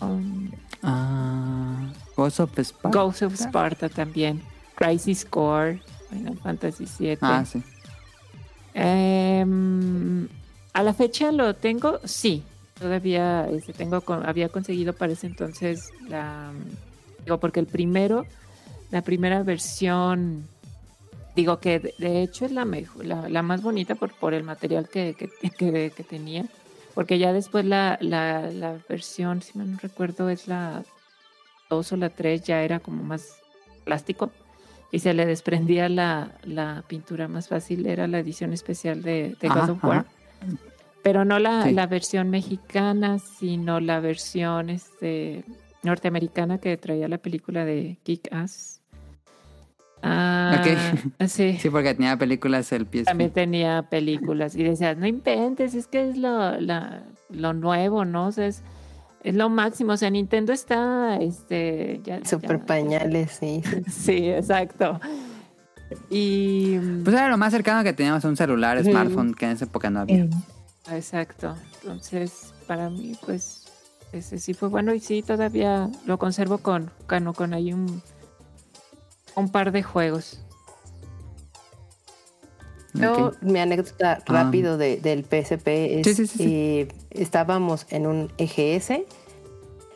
Um, 0.00 0.50
Ah, 0.82 1.92
Ghost 2.16 2.40
of 2.40 2.58
Sparta. 2.58 2.98
Ghost 2.98 3.22
of 3.22 3.34
Sparta 3.34 3.88
también. 3.88 4.40
Crisis 4.74 5.24
Core. 5.24 5.82
Final 6.08 6.36
Fantasy 6.38 6.86
VII. 6.98 7.18
Ah, 7.20 7.44
sí. 7.44 7.62
Em, 8.74 10.28
a 10.72 10.82
la 10.82 10.94
fecha 10.94 11.30
lo 11.32 11.54
tengo, 11.54 12.00
sí. 12.04 12.42
Todavía 12.78 13.46
este, 13.50 13.72
tengo, 13.72 14.02
había 14.24 14.48
conseguido 14.48 14.92
para 14.92 15.12
ese 15.12 15.26
entonces 15.26 15.92
la. 16.08 16.50
Digo, 17.24 17.38
porque 17.38 17.60
el 17.60 17.66
primero, 17.66 18.26
la 18.90 19.02
primera 19.02 19.42
versión, 19.42 20.48
digo 21.36 21.58
que 21.60 21.78
de, 21.98 22.22
hecho 22.22 22.44
es 22.44 22.52
la 22.52 22.64
mejor, 22.64 23.04
la, 23.06 23.28
la 23.28 23.42
más 23.42 23.62
bonita 23.62 23.94
por, 23.94 24.12
por 24.14 24.34
el 24.34 24.42
material 24.44 24.88
que, 24.88 25.14
que, 25.14 25.28
que- 25.50 25.92
que 25.94 26.04
tenía. 26.04 26.44
Porque 26.94 27.18
ya 27.18 27.32
después 27.32 27.64
la, 27.64 27.98
la, 28.00 28.50
la 28.50 28.76
versión, 28.88 29.42
si 29.42 29.56
mal 29.56 29.70
no 29.72 29.78
recuerdo, 29.80 30.28
es 30.28 30.48
la 30.48 30.82
2 31.68 31.92
o 31.92 31.96
la 31.96 32.10
3, 32.10 32.42
ya 32.42 32.62
era 32.62 32.80
como 32.80 33.02
más 33.04 33.38
plástico 33.84 34.30
y 34.92 34.98
se 34.98 35.14
le 35.14 35.24
desprendía 35.24 35.88
la, 35.88 36.32
la 36.42 36.82
pintura 36.88 37.28
más 37.28 37.46
fácil, 37.46 37.86
era 37.86 38.08
la 38.08 38.18
edición 38.18 38.52
especial 38.52 39.02
de, 39.02 39.36
de 39.40 39.48
God 39.48 39.70
of 39.70 39.84
War. 39.84 39.98
ajá. 39.98 40.06
Pero 41.02 41.24
no 41.24 41.38
la, 41.38 41.62
Sí. 41.64 41.72
la 41.72 41.86
versión 41.86 42.28
mexicana, 42.28 43.18
sino 43.20 43.80
la 43.80 44.00
versión 44.00 44.68
este, 44.68 45.44
norteamericana 45.82 46.58
que 46.58 46.76
traía 46.76 47.08
la 47.08 47.16
película 47.18 47.64
de 47.64 47.98
Kick 48.02 48.28
Ass. 48.32 48.79
Ah, 50.02 50.62
sí. 51.28 51.58
Sí, 51.58 51.68
porque 51.70 51.94
tenía 51.94 52.16
películas 52.16 52.72
el 52.72 52.86
pie. 52.86 53.04
También 53.04 53.30
tenía 53.30 53.82
películas 53.82 54.54
y 54.56 54.62
decías, 54.64 54.96
no 54.96 55.06
inventes, 55.06 55.74
es 55.74 55.86
que 55.86 56.08
es 56.08 56.16
lo, 56.16 56.58
la- 56.60 57.02
lo 57.30 57.52
nuevo, 57.52 58.04
¿no? 58.04 58.28
O 58.28 58.32
sea, 58.32 58.46
es, 58.46 58.62
es 59.22 59.34
lo 59.34 59.48
máximo. 59.50 59.92
O 59.92 59.96
sea, 59.96 60.08
Nintendo 60.10 60.52
está, 60.52 61.16
este, 61.18 62.00
ya, 62.02 62.24
Super 62.24 62.58
ya- 62.60 62.66
pañales, 62.66 63.32
sí. 63.40 63.62
sí. 63.64 63.82
Sí, 63.90 64.28
exacto. 64.30 64.98
Y 66.08 66.78
Pues 67.04 67.14
era 67.14 67.28
lo 67.28 67.36
más 67.36 67.52
cercano 67.52 67.82
que 67.82 67.92
teníamos 67.92 68.24
a 68.24 68.28
un 68.28 68.36
celular, 68.36 68.82
smartphone, 68.82 69.34
que 69.34 69.46
en 69.46 69.52
esa 69.52 69.64
época 69.64 69.90
no 69.90 70.00
había. 70.00 70.26
exacto. 70.92 71.56
Entonces, 71.82 72.54
para 72.66 72.88
mí, 72.90 73.12
pues, 73.26 73.64
ese 74.12 74.38
sí 74.38 74.54
fue 74.54 74.68
bueno 74.68 74.94
y 74.94 75.00
sí, 75.00 75.22
todavía 75.22 75.88
lo 76.06 76.18
conservo 76.18 76.58
con, 76.58 76.90
con, 77.06 77.32
con 77.32 77.54
ahí 77.54 77.72
un, 77.72 78.02
un 79.36 79.50
par 79.50 79.72
de 79.72 79.82
juegos. 79.82 80.40
Yo, 82.92 83.28
Ok. 83.28 83.36
mi 83.42 83.60
anécdota 83.60 84.20
rápido 84.26 84.76
de- 84.76 84.96
del 84.96 85.24
PSP 85.24 86.00
es 86.00 86.06
Sí, 86.06 86.14
sí, 86.14 86.26
sí, 86.26 86.38
sí. 86.38 86.44
eh, 86.48 86.88
estábamos 87.10 87.86
en 87.90 88.06
un 88.08 88.32
EGS 88.36 89.04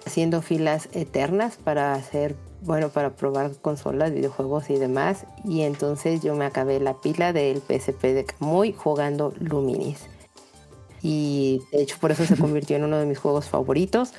haciendo 0.07 0.43
filas 0.43 0.89
eternas 0.93 1.57
para 1.57 1.95
hacer, 1.95 2.37
bueno, 2.63 2.91
para 2.91 3.11
probar 3.17 3.51
consolas, 3.61 4.13
videojuegos 4.13 4.71
y 4.71 4.77
demás. 4.77 5.27
Y 5.45 5.63
entonces 5.63 6.23
yo 6.23 6.37
me 6.37 6.45
acabé 6.45 6.79
la 6.79 6.95
pila 7.01 7.33
del 7.33 7.61
PSP 7.61 8.13
de 8.15 8.25
Kamui 8.27 8.73
jugando 8.73 9.33
Luminis. 9.41 10.07
Y 11.03 11.63
de 11.73 11.83
hecho 11.83 11.97
por 12.01 12.13
eso 12.13 12.25
se 12.25 12.37
convirtió 12.37 12.77
en 12.77 12.85
uno 12.85 12.99
de 12.99 13.07
mis 13.07 13.19
juegos 13.19 13.49
favoritos. 13.49 14.13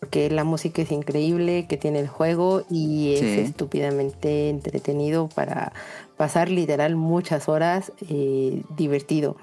Porque 0.00 0.28
la 0.30 0.44
música 0.44 0.82
es 0.82 0.92
increíble 0.92 1.66
que 1.68 1.76
tiene 1.78 2.00
el 2.00 2.08
juego 2.08 2.64
y 2.70 3.14
es 3.14 3.20
Sí. 3.20 3.40
estúpidamente 3.40 4.50
entretenido 4.50 5.28
para 5.28 5.72
pasar 6.16 6.50
literal 6.50 6.96
muchas 6.96 7.48
horas 7.48 7.92
eh, 8.08 8.62
divertido. 8.76 9.36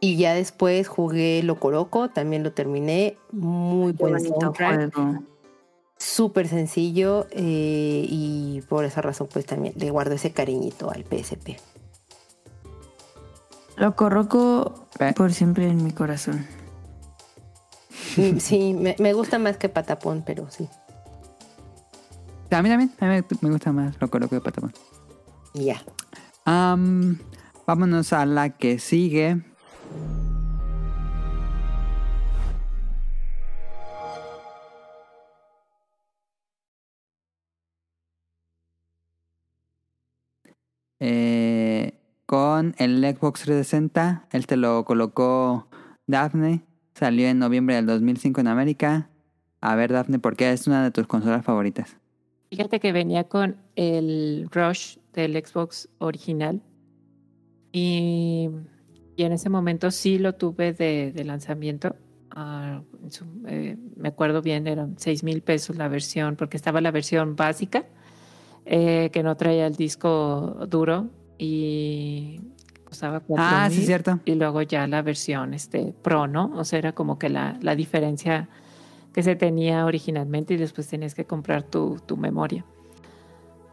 Y 0.00 0.16
ya 0.16 0.34
después 0.34 0.88
jugué 0.88 1.42
Loco 1.44 1.70
Loco, 1.70 2.08
también 2.08 2.42
lo 2.42 2.52
terminé. 2.52 3.16
Muy 3.30 3.92
Qué 3.94 4.02
buen 4.02 4.20
soundtrack, 4.20 4.94
juego. 4.94 5.22
súper 5.98 6.48
sencillo 6.48 7.26
eh, 7.30 8.04
y 8.08 8.62
por 8.68 8.84
esa 8.84 9.02
razón 9.02 9.28
pues 9.32 9.46
también 9.46 9.74
le 9.76 9.90
guardo 9.90 10.14
ese 10.14 10.32
cariñito 10.32 10.90
al 10.90 11.04
PSP. 11.04 11.58
Loco 13.76 14.08
Roco 14.10 14.86
Eh. 14.98 15.12
por 15.16 15.32
siempre 15.32 15.66
en 15.68 15.84
mi 15.84 15.92
corazón. 15.92 16.46
Mm, 18.16 18.38
Sí, 18.38 18.74
me, 18.74 18.96
me 18.98 19.12
gusta 19.12 19.38
más 19.38 19.56
que 19.56 19.68
Patapón, 19.68 20.22
pero 20.26 20.50
sí. 20.50 20.68
A 22.50 22.62
mí 22.62 22.68
también, 22.68 22.92
a 23.00 23.06
mí 23.06 23.22
me, 23.40 23.50
gusta 23.50 23.72
más 23.72 23.96
lo 24.00 24.10
coloco 24.10 24.34
de 24.34 24.40
Patapón. 24.42 24.74
Ya. 25.54 25.82
Am, 26.44 27.18
vámonos 27.66 28.12
a 28.12 28.26
la 28.26 28.50
que 28.50 28.78
sigue. 28.78 29.40
Eh, 41.00 41.98
con 42.26 42.74
el 42.78 43.02
Xbox 43.02 43.40
360, 43.40 44.26
él 44.30 44.46
te 44.46 44.56
lo 44.56 44.84
colocó 44.84 45.68
Daphne. 46.06 46.62
Salió 47.02 47.26
en 47.26 47.40
noviembre 47.40 47.74
del 47.74 47.86
2005 47.86 48.42
en 48.42 48.46
América. 48.46 49.10
A 49.60 49.74
ver, 49.74 49.92
Daphne, 49.92 50.20
¿por 50.20 50.36
qué 50.36 50.52
es 50.52 50.68
una 50.68 50.84
de 50.84 50.92
tus 50.92 51.08
consolas 51.08 51.44
favoritas? 51.44 51.96
Fíjate 52.48 52.78
que 52.78 52.92
venía 52.92 53.24
con 53.24 53.56
el 53.74 54.46
Rush 54.52 54.98
del 55.12 55.34
Xbox 55.34 55.88
original. 55.98 56.62
Y, 57.72 58.50
y 59.16 59.24
en 59.24 59.32
ese 59.32 59.48
momento 59.48 59.90
sí 59.90 60.20
lo 60.20 60.36
tuve 60.36 60.74
de, 60.74 61.24
lanzamiento. 61.24 61.96
Ah, 62.30 62.82
eh, 63.48 63.76
me 63.96 64.10
acuerdo 64.10 64.40
bien, 64.40 64.68
eran 64.68 64.94
6 64.96 65.24
mil 65.24 65.42
pesos 65.42 65.74
la 65.74 65.88
versión, 65.88 66.36
porque 66.36 66.56
estaba 66.56 66.80
la 66.80 66.92
versión 66.92 67.34
básica, 67.34 67.84
eh, 68.64 69.10
que 69.12 69.24
no 69.24 69.36
traía 69.36 69.66
el 69.66 69.74
disco 69.74 70.68
duro 70.68 71.10
y 71.36 72.38
costaba 72.92 73.20
4 73.20 73.44
Ah, 73.48 73.68
sí, 73.70 73.86
cierto. 73.86 74.20
Y 74.26 74.34
luego 74.34 74.60
ya 74.62 74.86
la 74.86 75.00
versión 75.00 75.54
este, 75.54 75.94
Pro, 76.02 76.26
¿no? 76.26 76.52
O 76.56 76.64
sea, 76.64 76.78
era 76.78 76.92
como 76.92 77.18
que 77.18 77.30
la, 77.30 77.56
la 77.62 77.74
diferencia 77.74 78.48
que 79.14 79.22
se 79.22 79.34
tenía 79.34 79.86
originalmente 79.86 80.54
y 80.54 80.56
después 80.58 80.88
tenías 80.88 81.14
que 81.14 81.24
comprar 81.24 81.62
tu, 81.62 81.98
tu 82.06 82.16
memoria. 82.16 82.64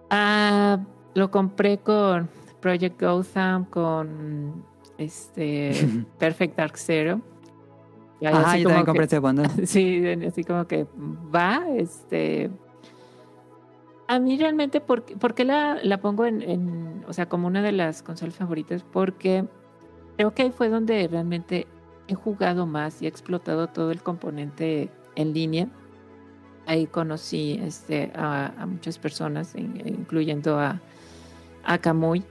Ah, 0.09 0.79
lo 1.15 1.29
compré 1.31 1.77
con 1.79 2.29
Project 2.61 3.01
Gotham, 3.01 3.65
con 3.65 4.63
este 4.97 5.71
Perfect 6.19 6.57
Dark 6.57 6.77
Zero. 6.77 7.21
Y 8.21 8.25
ahí 8.25 8.33
Ajá, 8.33 8.57
yo 8.57 8.67
también 8.69 8.85
compré 8.85 9.01
que- 9.07 9.15
ese 9.15 9.19
bundle. 9.19 9.49
Sí, 9.65 10.01
así 10.27 10.43
como 10.43 10.65
que 10.67 10.85
va, 11.33 11.61
este... 11.77 12.49
A 14.09 14.17
mí 14.17 14.39
realmente, 14.39 14.81
¿por, 14.81 15.03
por 15.03 15.35
qué 15.35 15.45
la, 15.45 15.77
la 15.83 16.01
pongo 16.01 16.25
en, 16.25 17.05
o 17.07 17.13
sea, 17.13 17.29
como 17.29 17.45
una 17.45 17.61
de 17.61 17.71
las 17.71 18.01
consolas 18.01 18.33
favoritas? 18.33 18.83
Porque 18.91 19.45
creo 20.17 20.33
que 20.33 20.41
ahí 20.41 20.49
fue 20.51 20.67
donde 20.67 21.07
realmente 21.07 21.67
he 22.07 22.15
jugado 22.15 22.65
más 22.65 23.03
y 23.03 23.05
he 23.05 23.07
explotado 23.07 23.67
todo 23.67 23.91
el 23.91 24.01
componente 24.01 24.89
en 25.15 25.31
línea. 25.35 25.67
Ahí 26.65 26.87
conocí 26.87 27.59
este, 27.63 28.11
a, 28.15 28.65
muchas 28.65 28.97
personas, 28.97 29.53
in- 29.53 29.79
incluyendo 29.85 30.57
a, 30.57 30.81
a 31.63 31.77
Kamui. 31.77 32.23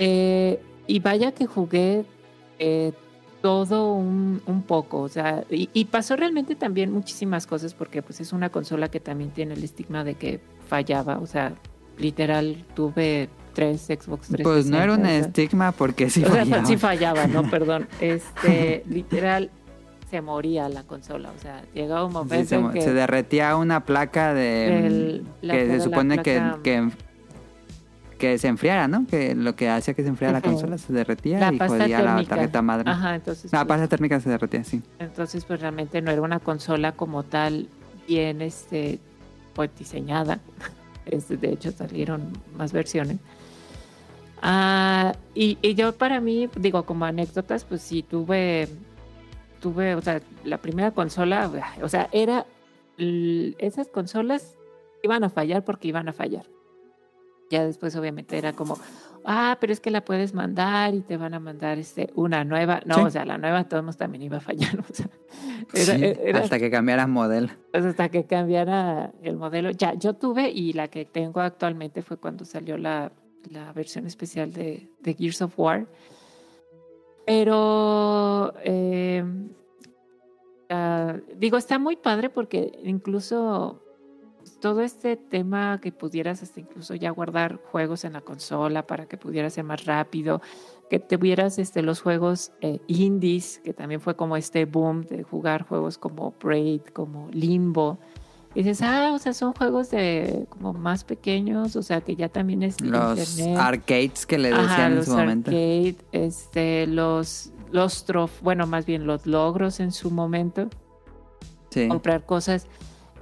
Eh, 0.00 0.60
y 0.88 0.98
vaya 0.98 1.30
que 1.30 1.46
jugué 1.46 2.04
eh, 2.58 2.92
todo 3.42 3.92
un, 3.92 4.40
un 4.46 4.62
poco, 4.62 5.00
o 5.00 5.08
sea, 5.08 5.44
y, 5.50 5.68
y 5.74 5.84
pasó 5.86 6.16
realmente 6.16 6.54
también 6.54 6.92
muchísimas 6.92 7.46
cosas 7.46 7.74
porque 7.74 8.00
pues 8.00 8.20
es 8.20 8.32
una 8.32 8.48
consola 8.50 8.88
que 8.88 9.00
también 9.00 9.30
tiene 9.30 9.54
el 9.54 9.64
estigma 9.64 10.04
de 10.04 10.14
que 10.14 10.40
fallaba, 10.68 11.18
o 11.18 11.26
sea, 11.26 11.52
literal 11.98 12.64
tuve 12.74 13.28
tres 13.52 13.82
Xbox 13.82 14.28
360. 14.28 14.42
Pues 14.44 14.66
no 14.66 14.78
era 14.80 14.94
un 14.94 15.00
o 15.00 15.04
sea, 15.04 15.18
estigma 15.18 15.72
porque 15.72 16.08
sí 16.08 16.22
o 16.24 16.32
sea, 16.32 16.44
fallaba. 16.44 16.64
sí 16.66 16.76
fallaba, 16.76 17.26
no, 17.26 17.50
perdón. 17.50 17.88
Este, 18.00 18.82
literal 18.88 19.50
se 20.10 20.20
moría 20.22 20.68
la 20.68 20.84
consola, 20.84 21.30
o 21.36 21.40
sea, 21.40 21.62
llegaba 21.74 22.04
un 22.04 22.12
Sí, 22.12 22.16
momento 22.18 22.48
se, 22.48 22.54
en 22.56 22.62
mo- 22.62 22.70
que 22.70 22.80
se 22.82 22.92
derretía 22.94 23.56
una 23.56 23.84
placa 23.84 24.34
de 24.34 24.86
el- 24.86 25.26
la- 25.42 25.54
que 25.54 25.66
se 25.66 25.80
supone 25.80 26.18
que, 26.22 26.38
placa- 26.38 26.62
que 26.62 26.70
que 26.70 26.90
se 28.38 28.48
enfriara, 28.48 28.88
¿no? 28.88 29.06
Que 29.06 29.34
lo 29.34 29.54
que 29.56 29.68
hacía 29.68 29.94
que 29.94 30.02
se 30.02 30.08
enfriara 30.08 30.38
la 30.38 30.42
consola 30.42 30.78
se 30.78 30.92
derretía 30.92 31.38
La 31.38 31.52
y 31.52 31.58
jodía 31.58 32.02
la 32.02 32.24
tarjeta 32.24 32.62
madre. 32.62 32.90
Ajá, 32.90 33.14
entonces. 33.16 33.52
La 33.52 33.60
pues, 33.60 33.68
pasta 33.68 33.88
térmica 33.88 34.20
se 34.20 34.30
derretía, 34.30 34.64
sí. 34.64 34.82
Entonces, 34.98 35.44
pues 35.44 35.60
realmente 35.60 36.00
no 36.00 36.10
era 36.10 36.22
una 36.22 36.40
consola 36.40 36.92
como 36.92 37.22
tal 37.22 37.68
bien 38.06 38.42
este, 38.42 38.98
pues, 39.54 39.70
diseñada. 39.78 40.40
Este, 41.04 41.36
de 41.36 41.50
hecho, 41.50 41.72
salieron 41.72 42.30
más 42.56 42.72
versiones. 42.72 43.18
Ah, 44.40 45.14
y, 45.34 45.58
y 45.60 45.74
yo 45.74 45.92
para 45.92 46.20
mí, 46.20 46.48
digo, 46.54 46.84
como 46.84 47.04
anécdotas, 47.06 47.64
pues 47.64 47.82
sí 47.82 48.04
tuve, 48.04 48.68
tuve, 49.60 49.96
o 49.96 50.00
sea, 50.00 50.20
la 50.44 50.58
primera 50.58 50.92
consola, 50.92 51.50
o 51.82 51.88
sea, 51.88 52.08
era, 52.12 52.46
esas 53.58 53.88
consolas 53.88 54.56
iban 55.02 55.24
a 55.24 55.28
fallar 55.28 55.64
porque 55.64 55.88
iban 55.88 56.08
a 56.08 56.12
fallar. 56.12 56.46
Ya 57.52 57.66
después 57.66 57.94
obviamente 57.96 58.38
era 58.38 58.54
como, 58.54 58.78
ah, 59.26 59.58
pero 59.60 59.74
es 59.74 59.80
que 59.80 59.90
la 59.90 60.02
puedes 60.04 60.32
mandar 60.32 60.94
y 60.94 61.02
te 61.02 61.18
van 61.18 61.34
a 61.34 61.38
mandar 61.38 61.78
este, 61.78 62.10
una 62.14 62.44
nueva. 62.44 62.80
No, 62.86 62.94
Sí. 62.94 63.00
o 63.02 63.10
sea, 63.10 63.26
la 63.26 63.36
nueva 63.36 63.68
todos 63.68 63.96
también 63.98 64.22
iba 64.22 64.38
a 64.38 64.40
fallar. 64.40 64.72
O 65.72 65.76
sea, 65.76 65.94
era- 65.96 66.14
Sí, 66.14 66.20
era- 66.24 66.40
hasta 66.40 66.58
que 66.58 66.70
cambiaras 66.70 67.08
modelo. 67.08 67.48
pues 67.70 67.84
hasta 67.84 68.08
que 68.08 68.24
cambiara 68.24 69.12
el 69.22 69.36
modelo. 69.36 69.70
Ya, 69.70 69.94
yo 69.94 70.14
tuve 70.14 70.50
y 70.50 70.72
la 70.72 70.88
que 70.88 71.04
tengo 71.04 71.40
actualmente 71.40 72.02
fue 72.02 72.16
cuando 72.16 72.44
salió 72.44 72.76
la, 72.78 73.12
la 73.50 73.72
versión 73.74 74.06
especial 74.06 74.52
de, 74.52 74.88
de 75.00 75.14
Gears 75.14 75.42
of 75.42 75.58
War. 75.58 75.86
Pero, 77.26 78.52
eh, 78.64 79.24
ah, 80.70 81.16
digo, 81.36 81.56
está 81.56 81.78
muy 81.78 81.96
padre 81.96 82.30
porque 82.30 82.72
incluso 82.82 83.81
todo 84.62 84.80
este 84.82 85.16
tema 85.16 85.80
que 85.82 85.90
pudieras 85.90 86.42
hasta 86.42 86.60
incluso 86.60 86.94
ya 86.94 87.10
guardar 87.10 87.60
juegos 87.72 88.04
en 88.04 88.12
la 88.12 88.20
consola 88.20 88.86
para 88.86 89.06
que 89.06 89.16
pudiera 89.16 89.50
ser 89.50 89.64
más 89.64 89.84
rápido, 89.84 90.40
que 90.88 91.00
tuvieras 91.00 91.58
este, 91.58 91.82
los 91.82 92.00
juegos 92.00 92.52
eh, 92.60 92.78
indies, 92.86 93.60
que 93.64 93.74
también 93.74 94.00
fue 94.00 94.14
como 94.14 94.36
este 94.36 94.64
boom 94.64 95.02
de 95.02 95.24
jugar 95.24 95.66
juegos 95.66 95.98
como 95.98 96.32
Braid, 96.40 96.82
como 96.92 97.28
Limbo. 97.32 97.98
Y 98.54 98.62
dices, 98.62 98.82
ah, 98.82 99.10
o 99.14 99.18
sea, 99.18 99.32
son 99.34 99.52
juegos 99.52 99.90
de 99.90 100.46
como 100.50 100.72
más 100.72 101.02
pequeños, 101.02 101.74
o 101.74 101.82
sea, 101.82 102.00
que 102.02 102.14
ya 102.14 102.28
también 102.28 102.62
es 102.62 102.80
Los 102.80 103.18
internet. 103.36 103.58
arcades 103.58 104.26
que 104.26 104.38
le 104.38 104.50
decían 104.50 104.68
Ajá, 104.70 104.86
en 104.86 104.96
los 104.96 105.06
su 105.06 105.12
momento. 105.16 105.50
arcade, 105.50 105.96
este, 106.12 106.86
los, 106.86 107.50
los 107.72 108.04
trof, 108.04 108.40
bueno, 108.42 108.66
más 108.68 108.86
bien 108.86 109.06
los 109.06 109.26
logros 109.26 109.80
en 109.80 109.90
su 109.90 110.10
momento 110.10 110.68
Sí. 111.70 111.88
comprar 111.88 112.26
cosas 112.26 112.66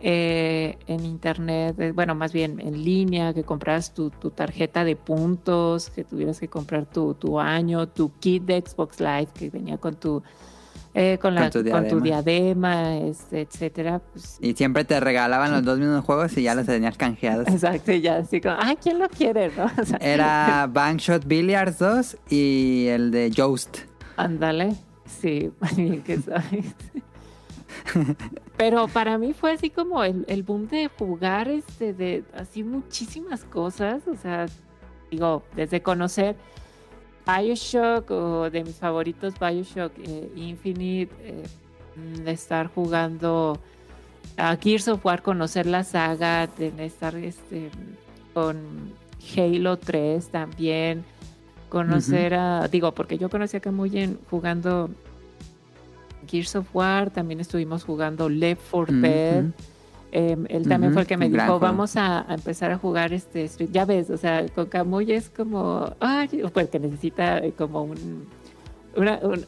eh, 0.03 0.79
en 0.87 1.05
internet, 1.05 1.79
eh, 1.79 1.93
bueno, 1.93 2.15
más 2.15 2.33
bien 2.33 2.59
en 2.61 2.83
línea, 2.85 3.35
que 3.35 3.43
compras 3.45 3.93
tu, 3.93 4.11
tu 4.11 4.31
tarjeta 4.31 4.85
de 4.85 4.97
puntos, 4.97 5.91
que 5.91 6.05
tuvieras 6.05 6.41
que 6.41 6.49
comprar 6.49 6.87
tu, 6.87 7.15
tu 7.15 7.39
año, 7.39 7.87
tu 7.89 8.11
kit 8.19 8.45
de 8.45 8.63
Xbox 8.67 8.99
Live 9.01 9.29
que 9.35 9.51
venía 9.51 9.77
con 9.79 9.97
tu, 9.97 10.23
eh, 10.95 11.19
con, 11.21 11.35
la, 11.35 11.51
Con 11.51 11.65
tu 11.65 11.71
con 11.71 11.87
tu 11.89 12.01
diadema. 12.01 12.83
diadema, 12.93 12.97
este, 13.09 13.43
etcétera. 13.43 14.01
Pues, 14.13 14.39
Y 14.41 14.55
siempre 14.55 14.85
te 14.85 14.99
regalaban 15.01 15.53
los 15.53 15.63
dos 15.65 15.79
mismos 15.79 16.05
juegos 16.05 16.37
y 16.37 16.43
ya 16.43 16.55
los 16.55 16.67
tenías 16.67 16.97
canjeados. 16.97 17.47
exacto, 17.49 17.93
y 17.93 18.01
ya 18.01 18.17
así 18.19 18.41
como, 18.41 18.57
ay, 18.59 18.77
¿quién 18.83 18.99
lo 18.99 19.09
quiere? 19.09 19.51
¿no? 19.57 19.67
O 19.81 19.85
sea, 19.85 19.99
Era 20.01 20.67
Bankshot 20.73 21.27
Billiards 21.27 21.79
2 21.79 22.17
y 22.31 22.87
el 22.89 23.11
de 23.11 23.33
Joust. 23.37 23.79
Ándale, 24.17 24.75
sí, 25.05 25.51
bien 25.77 26.03
que 26.03 26.19
sabes. 26.21 26.75
Pero 28.61 28.89
para 28.89 29.17
mí 29.17 29.33
fue 29.33 29.53
así 29.53 29.71
como 29.71 30.05
el, 30.05 30.27
el 30.29 30.43
boom 30.43 30.69
de 30.69 30.89
jugar 30.89 31.49
este 31.49 31.95
de 31.95 32.25
así 32.35 32.63
muchísimas 32.63 33.43
cosas, 33.43 34.07
o 34.07 34.15
sea, 34.15 34.45
digo, 35.11 35.43
desde 35.57 35.81
conocer 35.81 36.37
Bioshock 37.27 38.11
o 38.11 38.51
de 38.51 38.63
mis 38.63 38.77
favoritos 38.77 39.33
Bioshock 39.41 39.93
eh, 40.01 40.31
Infinite, 40.37 41.11
eh, 41.23 41.47
de 42.23 42.31
estar 42.33 42.67
jugando 42.67 43.59
a 44.37 44.55
Gears 44.57 44.89
of 44.89 45.07
War, 45.07 45.23
conocer 45.23 45.65
la 45.65 45.83
saga, 45.83 46.47
de 46.47 46.85
estar 46.85 47.15
este, 47.17 47.71
con 48.35 48.93
Halo 49.39 49.79
3 49.79 50.29
también, 50.29 51.07
conocer 51.71 52.35
a, 52.35 52.69
digo, 52.69 52.93
porque 52.93 53.17
yo 53.17 53.31
conocí 53.31 53.57
a 53.57 53.61
Camuyen 53.61 54.19
jugando 54.29 54.91
Gears 56.29 56.57
of 56.57 56.67
War, 56.75 57.11
también 57.11 57.41
estuvimos 57.41 57.85
jugando 57.85 58.29
Left 58.29 58.63
4 58.71 58.95
Dead. 59.01 59.45
Eh, 60.13 60.37
él 60.49 60.69
también 60.69 60.93
fue 60.93 61.03
el 61.03 61.09
que 61.09 61.17
me 61.17 61.27
dijo, 61.47 61.59
vamos 61.61 61.97
a, 61.97 62.29
a 62.31 62.35
empezar 62.35 62.73
a 62.73 62.79
jugar 62.79 63.13
este 63.13 63.45
Street. 63.45 63.71
Ya 63.73 63.85
ves, 63.85 64.11
o 64.11 64.17
sea, 64.17 64.47
con 64.49 64.67
Camuy 64.67 65.13
es 65.13 65.31
como, 65.31 65.95
ay, 66.01 66.43
pues 66.53 66.69
que 66.69 66.81
necesita 66.81 67.39
eh, 67.39 67.53
como 67.57 67.85
un, 67.85 68.27
una, 68.97 69.21
un- 69.23 69.47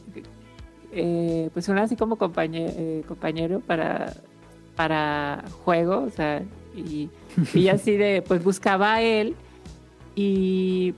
eh, 0.93 1.49
pues 1.53 1.67
un 1.69 1.77
así 1.79 1.95
como 1.97 2.17
compañe- 2.17 2.73
eh, 2.77 3.03
compañero 3.07 3.59
para, 3.59 4.13
para 4.75 5.43
juego, 5.65 5.99
o 6.03 6.09
sea, 6.09 6.43
y, 6.75 7.09
y 7.53 7.67
así 7.69 7.97
de, 7.97 8.21
pues 8.21 8.41
buscaba 8.43 8.93
a 8.95 9.01
él 9.01 9.35
y, 10.15 10.93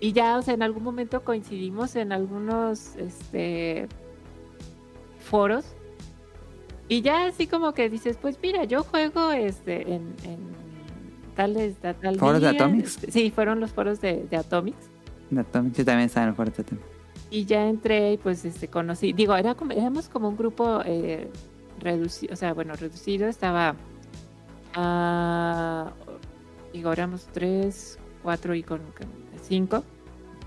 y 0.00 0.12
ya, 0.12 0.36
o 0.36 0.42
sea, 0.42 0.54
en 0.54 0.62
algún 0.62 0.82
momento 0.82 1.22
coincidimos 1.22 1.96
en 1.96 2.12
algunos, 2.12 2.96
este, 2.96 3.86
foros 5.30 5.64
y 6.88 7.02
ya 7.02 7.26
así 7.26 7.46
como 7.46 7.72
que 7.72 7.88
dices, 7.88 8.18
pues 8.20 8.36
mira, 8.42 8.64
yo 8.64 8.82
juego 8.82 9.30
este 9.30 9.82
en, 9.94 10.14
en 10.24 10.38
tales 11.36 11.76
ta- 11.76 11.94
tal 11.94 12.18
¿Foros 12.18 12.40
de. 12.42 12.48
Atomics? 12.48 12.98
Sí, 13.08 13.30
fueron 13.30 13.60
los 13.60 13.70
foros 13.70 14.00
de, 14.00 14.26
de 14.28 14.36
Atomics. 14.36 14.90
De 15.30 15.40
Atomic, 15.40 15.74
sí, 15.74 15.84
también 15.84 16.06
estaba 16.06 16.24
en 16.24 16.30
el 16.30 16.34
fuerte 16.34 16.62
Atomic. 16.62 16.84
Y 17.30 17.44
ya 17.44 17.68
entré 17.68 18.14
y 18.14 18.16
pues 18.18 18.44
este 18.44 18.66
conocí, 18.66 19.12
digo, 19.12 19.36
era 19.36 19.54
como, 19.54 19.70
éramos 19.70 20.08
como 20.08 20.28
un 20.28 20.36
grupo 20.36 20.80
eh, 20.84 21.30
reducido, 21.78 22.32
o 22.32 22.36
sea, 22.36 22.52
bueno, 22.54 22.74
reducido, 22.74 23.28
estaba, 23.28 23.76
ah, 24.74 25.92
digo, 26.72 26.92
éramos 26.92 27.28
tres, 27.32 27.98
cuatro 28.22 28.54
y 28.56 28.64
con, 28.64 28.78
con 28.78 29.08
cinco, 29.42 29.84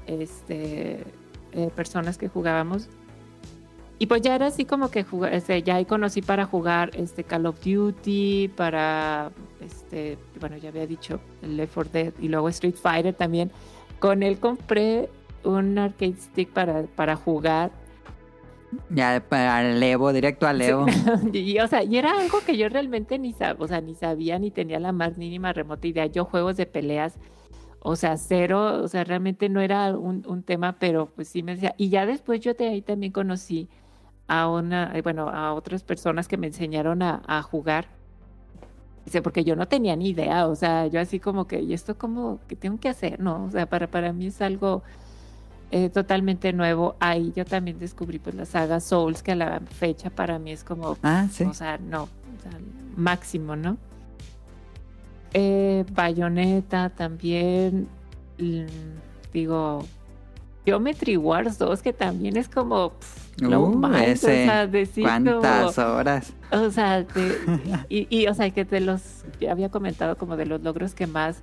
este, 0.07 1.05
eh, 1.53 1.69
personas 1.73 2.17
que 2.17 2.27
jugábamos. 2.27 2.89
Y 4.03 4.05
pues 4.05 4.21
ya 4.21 4.35
era 4.35 4.47
así 4.47 4.65
como 4.65 4.91
que 4.91 5.05
este, 5.31 5.63
ya 5.63 5.75
ahí 5.75 5.85
conocí 5.85 6.21
para 6.21 6.43
jugar 6.43 6.91
este 6.93 7.23
Call 7.23 7.45
of 7.45 7.63
Duty, 7.63 8.49
para 8.49 9.31
este, 9.61 10.17
bueno, 10.41 10.57
ya 10.57 10.67
había 10.67 10.85
dicho 10.85 11.21
el 11.41 11.55
Left 11.55 11.73
4 11.73 11.91
Dead 11.93 12.13
y 12.19 12.27
luego 12.27 12.49
Street 12.49 12.75
Fighter 12.75 13.13
también. 13.13 13.49
Con 13.99 14.21
él 14.21 14.39
compré 14.39 15.09
un 15.45 15.77
arcade 15.77 16.17
stick 16.17 16.49
para, 16.49 16.81
para 16.83 17.15
jugar. 17.15 17.71
Ya 18.89 19.23
para 19.29 19.71
el 19.71 19.81
Evo, 19.81 20.11
directo 20.11 20.47
al 20.47 20.61
Evo. 20.61 20.85
y, 21.31 21.57
o 21.59 21.67
sea, 21.69 21.81
y 21.81 21.97
era 21.97 22.19
algo 22.19 22.39
que 22.45 22.57
yo 22.57 22.67
realmente 22.67 23.17
ni, 23.17 23.33
sab- 23.33 23.55
o 23.59 23.69
sea, 23.69 23.79
ni 23.79 23.95
sabía 23.95 24.37
ni 24.37 24.51
tenía 24.51 24.81
la 24.81 24.91
más 24.91 25.17
mínima 25.17 25.53
remota 25.53 25.87
idea. 25.87 26.07
Yo 26.07 26.25
juegos 26.25 26.57
de 26.57 26.65
peleas, 26.65 27.17
o 27.79 27.95
sea, 27.95 28.17
cero, 28.17 28.81
o 28.83 28.87
sea, 28.89 29.05
realmente 29.05 29.47
no 29.47 29.61
era 29.61 29.97
un, 29.97 30.25
un 30.27 30.43
tema, 30.43 30.77
pero 30.77 31.05
pues 31.15 31.29
sí 31.29 31.41
me 31.41 31.53
decía. 31.55 31.73
Y 31.77 31.87
ya 31.87 32.05
después 32.05 32.41
yo 32.41 32.53
de 32.53 32.67
ahí 32.67 32.81
también 32.81 33.13
conocí 33.13 33.69
a 34.27 34.47
una, 34.49 34.91
eh, 34.97 35.01
bueno, 35.01 35.29
a 35.29 35.53
otras 35.53 35.83
personas 35.83 36.27
que 36.27 36.37
me 36.37 36.47
enseñaron 36.47 37.01
a, 37.01 37.21
a 37.27 37.41
jugar. 37.41 37.87
Dice, 39.05 39.21
porque 39.21 39.43
yo 39.43 39.55
no 39.57 39.67
tenía 39.67 39.95
ni 39.97 40.09
idea, 40.09 40.47
o 40.47 40.55
sea, 40.55 40.87
yo 40.87 41.01
así 41.01 41.19
como 41.19 41.45
que, 41.45 41.59
¿y 41.61 41.73
esto 41.73 41.97
cómo, 41.97 42.39
qué 42.47 42.55
tengo 42.55 42.79
que 42.79 42.87
hacer? 42.87 43.19
No, 43.19 43.45
o 43.45 43.51
sea, 43.51 43.65
para, 43.65 43.87
para 43.87 44.13
mí 44.13 44.27
es 44.27 44.41
algo 44.41 44.81
eh, 45.71 45.89
totalmente 45.89 46.53
nuevo. 46.53 46.95
Ahí 47.01 47.33
yo 47.35 47.43
también 47.43 47.79
descubrí 47.79 48.19
pues 48.19 48.33
la 48.35 48.45
saga 48.45 48.79
Souls, 48.79 49.21
que 49.21 49.33
a 49.33 49.35
la 49.35 49.59
fecha 49.59 50.09
para 50.09 50.39
mí 50.39 50.51
es 50.51 50.63
como, 50.63 50.97
Ah, 51.03 51.27
sí. 51.29 51.43
o 51.43 51.53
sea, 51.53 51.77
no, 51.79 52.03
o 52.03 52.41
sea, 52.41 52.51
máximo, 52.95 53.57
¿no? 53.57 53.77
Eh, 55.33 55.83
Bayonetta 55.91 56.89
también, 56.89 57.87
digo, 59.33 59.83
Geometry 60.65 61.17
Wars 61.17 61.57
2, 61.57 61.81
que 61.81 61.91
también 61.91 62.37
es 62.37 62.47
como, 62.47 62.91
pff, 62.91 63.22
no 63.39 63.61
Uh, 63.63 63.75
manches, 63.77 64.23
ese, 64.23 64.43
o 64.43 64.45
sea, 64.45 64.67
decir 64.67 65.03
como- 65.03 65.23
¿Cuántas 65.41 65.77
horas? 65.79 66.33
o 66.51 66.69
sea, 66.71 67.03
de- 67.03 67.37
y, 67.89 68.07
y, 68.09 68.27
o 68.27 68.33
sea, 68.33 68.49
que 68.51 68.63
de 68.65 68.79
los, 68.79 69.01
había 69.49 69.69
comentado 69.69 70.17
como 70.17 70.37
de 70.37 70.45
los 70.45 70.61
logros 70.61 70.93
que 70.93 71.07
más 71.07 71.41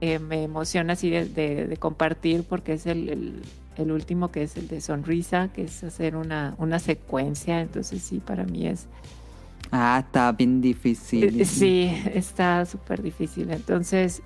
eh, 0.00 0.18
me 0.18 0.42
emociona 0.44 0.92
así 0.92 1.08
de, 1.10 1.24
de- 1.26 1.66
de 1.66 1.76
compartir, 1.78 2.44
porque 2.48 2.74
es 2.74 2.86
el, 2.86 3.08
el- 3.08 3.42
el 3.76 3.90
último 3.92 4.30
que 4.30 4.42
es 4.42 4.56
el 4.56 4.68
de 4.68 4.80
Sonrisa, 4.80 5.48
que 5.52 5.62
es 5.64 5.84
hacer 5.84 6.16
una, 6.16 6.54
una 6.58 6.78
secuencia, 6.78 7.60
entonces 7.60 8.02
sí, 8.02 8.20
para 8.20 8.44
mí 8.44 8.66
es, 8.66 8.86
Ah, 9.72 10.02
está 10.06 10.30
bien 10.32 10.60
difícil. 10.60 11.40
eh, 11.40 11.44
sí, 11.44 11.90
está 12.14 12.64
súper 12.66 13.02
difícil, 13.02 13.50
entonces, 13.50 14.22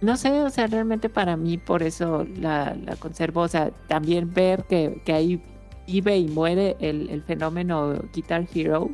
no 0.00 0.16
sé, 0.16 0.30
o 0.40 0.50
sea, 0.50 0.66
realmente 0.66 1.08
para 1.08 1.36
mí 1.36 1.58
por 1.58 1.82
eso 1.82 2.26
la, 2.40 2.74
la 2.74 2.96
conservo, 2.96 3.42
o 3.42 3.48
sea, 3.48 3.70
también 3.86 4.32
ver 4.32 4.64
que, 4.64 5.00
que 5.04 5.12
ahí 5.12 5.42
vive 5.86 6.16
y 6.18 6.28
muere 6.28 6.76
el, 6.80 7.08
el 7.10 7.22
fenómeno 7.22 7.94
Guitar 8.12 8.46
Hero, 8.54 8.90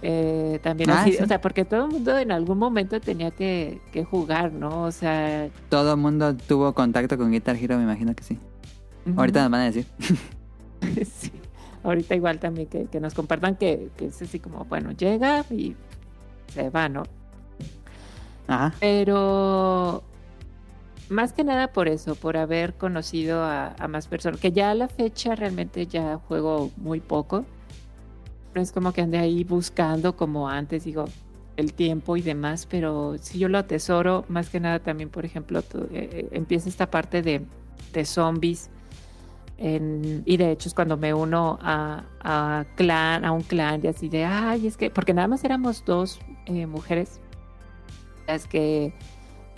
Eh, 0.00 0.60
también 0.62 0.90
Ah, 0.90 1.02
así, 1.02 1.14
sí. 1.14 1.22
o 1.22 1.26
sea, 1.26 1.40
porque 1.40 1.64
todo 1.64 1.86
el 1.86 1.90
mundo 1.90 2.16
en 2.16 2.30
algún 2.30 2.56
momento 2.58 3.00
tenía 3.00 3.32
que, 3.32 3.80
que 3.90 4.04
jugar, 4.04 4.52
¿no? 4.52 4.82
O 4.84 4.92
sea, 4.92 5.48
Todo 5.68 5.94
el 5.94 5.98
mundo 5.98 6.36
tuvo 6.36 6.72
contacto 6.72 7.18
con 7.18 7.32
Guitar 7.32 7.56
Hero, 7.56 7.76
me 7.78 7.82
imagino 7.82 8.14
que 8.14 8.22
sí. 8.22 8.38
Ahorita 9.16 9.42
nos 9.42 9.50
van 9.50 9.62
a 9.62 9.64
decir. 9.64 9.86
sí. 11.04 11.32
Ahorita 11.82 12.14
igual 12.14 12.38
también 12.38 12.68
que, 12.68 12.84
que 12.86 13.00
nos 13.00 13.14
compartan 13.14 13.56
que, 13.56 13.88
que 13.96 14.06
es 14.06 14.22
así 14.22 14.38
como, 14.38 14.64
bueno, 14.66 14.92
llega 14.92 15.44
y 15.50 15.74
se 16.54 16.70
va, 16.70 16.88
¿no? 16.88 17.02
Ajá. 18.46 18.74
Pero 18.80 20.02
más 21.08 21.32
que 21.32 21.44
nada 21.44 21.72
por 21.72 21.88
eso, 21.88 22.14
por 22.14 22.36
haber 22.36 22.74
conocido 22.74 23.42
a, 23.42 23.74
a 23.78 23.88
más 23.88 24.06
personas, 24.08 24.40
que 24.40 24.52
ya 24.52 24.70
a 24.70 24.74
la 24.74 24.88
fecha 24.88 25.34
realmente 25.34 25.86
ya 25.86 26.16
juego 26.16 26.70
muy 26.76 27.00
poco. 27.00 27.44
No 28.54 28.60
es 28.62 28.72
como 28.72 28.92
que 28.92 29.02
ande 29.02 29.18
ahí 29.18 29.44
buscando 29.44 30.16
como 30.16 30.48
antes, 30.48 30.84
digo, 30.84 31.04
el 31.56 31.72
tiempo 31.74 32.16
y 32.16 32.22
demás, 32.22 32.66
pero 32.66 33.16
si 33.18 33.38
yo 33.38 33.48
lo 33.48 33.58
atesoro, 33.58 34.24
más 34.28 34.48
que 34.48 34.60
nada 34.60 34.78
también, 34.78 35.10
por 35.10 35.24
ejemplo, 35.24 35.60
eh, 35.60 35.64
eh, 35.92 36.28
empieza 36.32 36.68
esta 36.68 36.90
parte 36.90 37.22
de, 37.22 37.44
de 37.92 38.04
zombies. 38.04 38.70
en- 39.60 40.22
y 40.24 40.36
de 40.36 40.52
hecho 40.52 40.68
es 40.68 40.74
cuando 40.74 40.96
me 40.96 41.12
uno 41.12 41.58
a, 41.60 42.04
a 42.20 42.64
clan, 42.76 43.24
a 43.24 43.32
un 43.32 43.42
clan 43.42 43.80
y 43.82 43.88
así 43.88 44.08
de, 44.08 44.24
ay, 44.24 44.68
es 44.68 44.76
que, 44.76 44.88
porque 44.88 45.12
nada 45.14 45.26
más 45.26 45.42
éramos 45.42 45.84
dos 45.84 46.20
eh, 46.46 46.66
mujeres, 46.66 47.18
las 48.28 48.46
que 48.46 48.92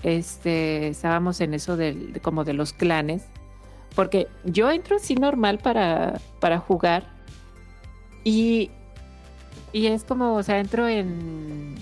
este, 0.03 0.89
estábamos 0.89 1.41
en 1.41 1.55
eso 1.55 1.77
del, 1.77 2.13
de- 2.15 2.21
como 2.21 2.45
de 2.45 2.53
los 2.55 2.73
clanes, 2.73 3.23
porque 3.95 4.29
yo 4.45 4.71
entro 4.71 4.97
así 4.97 5.15
normal 5.15 5.59
para, 5.59 6.21
para 6.41 6.59
jugar 6.59 7.05
y, 8.25 8.71
y 9.73 9.87
es 9.87 10.05
como, 10.05 10.35
o 10.35 10.43
sea, 10.43 10.59
entro 10.61 10.87
en, 10.89 11.75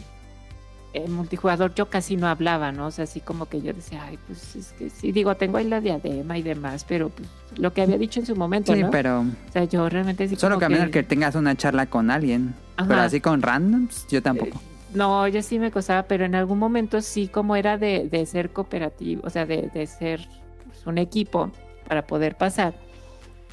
en 0.95 1.13
multijugador, 1.13 1.75
yo 1.75 1.91
casi 1.91 2.17
no 2.17 2.29
hablaba, 2.29 2.73
¿no? 2.73 2.87
O 2.87 2.91
sea, 2.91 3.05
así 3.05 3.21
como 3.21 3.47
que 3.47 3.61
yo 3.61 3.73
decía, 3.73 4.05
ay, 4.05 4.19
pues 4.27 4.57
es 4.57 4.73
que 4.73 4.89
sí, 4.91 5.13
digo, 5.13 5.35
tengo 5.37 5.59
ahí 5.59 5.69
la 5.69 5.81
diadema 5.81 6.39
y 6.39 6.43
demás, 6.43 6.85
pero 6.89 7.11
pues, 7.11 7.29
lo 7.59 7.73
que 7.73 7.83
había 7.83 7.99
dicho 7.99 8.21
en 8.21 8.27
su 8.27 8.37
momento, 8.37 8.75
Sí, 8.75 8.83
¿no? 8.83 8.91
pero 8.91 9.21
O 9.21 9.53
sea, 9.53 9.65
yo 9.65 9.89
realmente 9.89 10.29
sí 10.29 10.37
solo 10.37 10.59
que 10.59 10.65
a 10.65 10.69
menos 10.69 10.91
que 10.91 11.03
tengas 11.03 11.35
una 11.35 11.55
charla 11.57 11.87
con 11.87 12.11
alguien. 12.11 12.55
Pero 12.77 13.01
así 13.01 13.21
con 13.21 13.43
randoms, 13.43 14.07
yo 14.09 14.23
tampoco. 14.23 14.61
No, 14.95 15.29
yo 15.29 15.43
sí 15.43 15.59
me 15.59 15.71
costaba, 15.71 16.05
pero 16.05 16.25
en 16.25 16.35
algún 16.35 16.59
momento 16.59 17.01
sí, 17.01 17.29
como 17.29 17.57
era 17.57 17.77
de, 17.77 18.09
de 18.09 18.25
ser 18.27 18.51
cooperativo, 18.51 19.23
o 19.25 19.31
sea, 19.31 19.45
de, 19.45 19.71
de 19.73 19.87
ser 19.87 20.27
pues, 20.67 20.87
un 20.87 20.99
equipo 20.99 21.51
para 21.87 22.07
poder 22.07 22.37
pasar. 22.37 22.75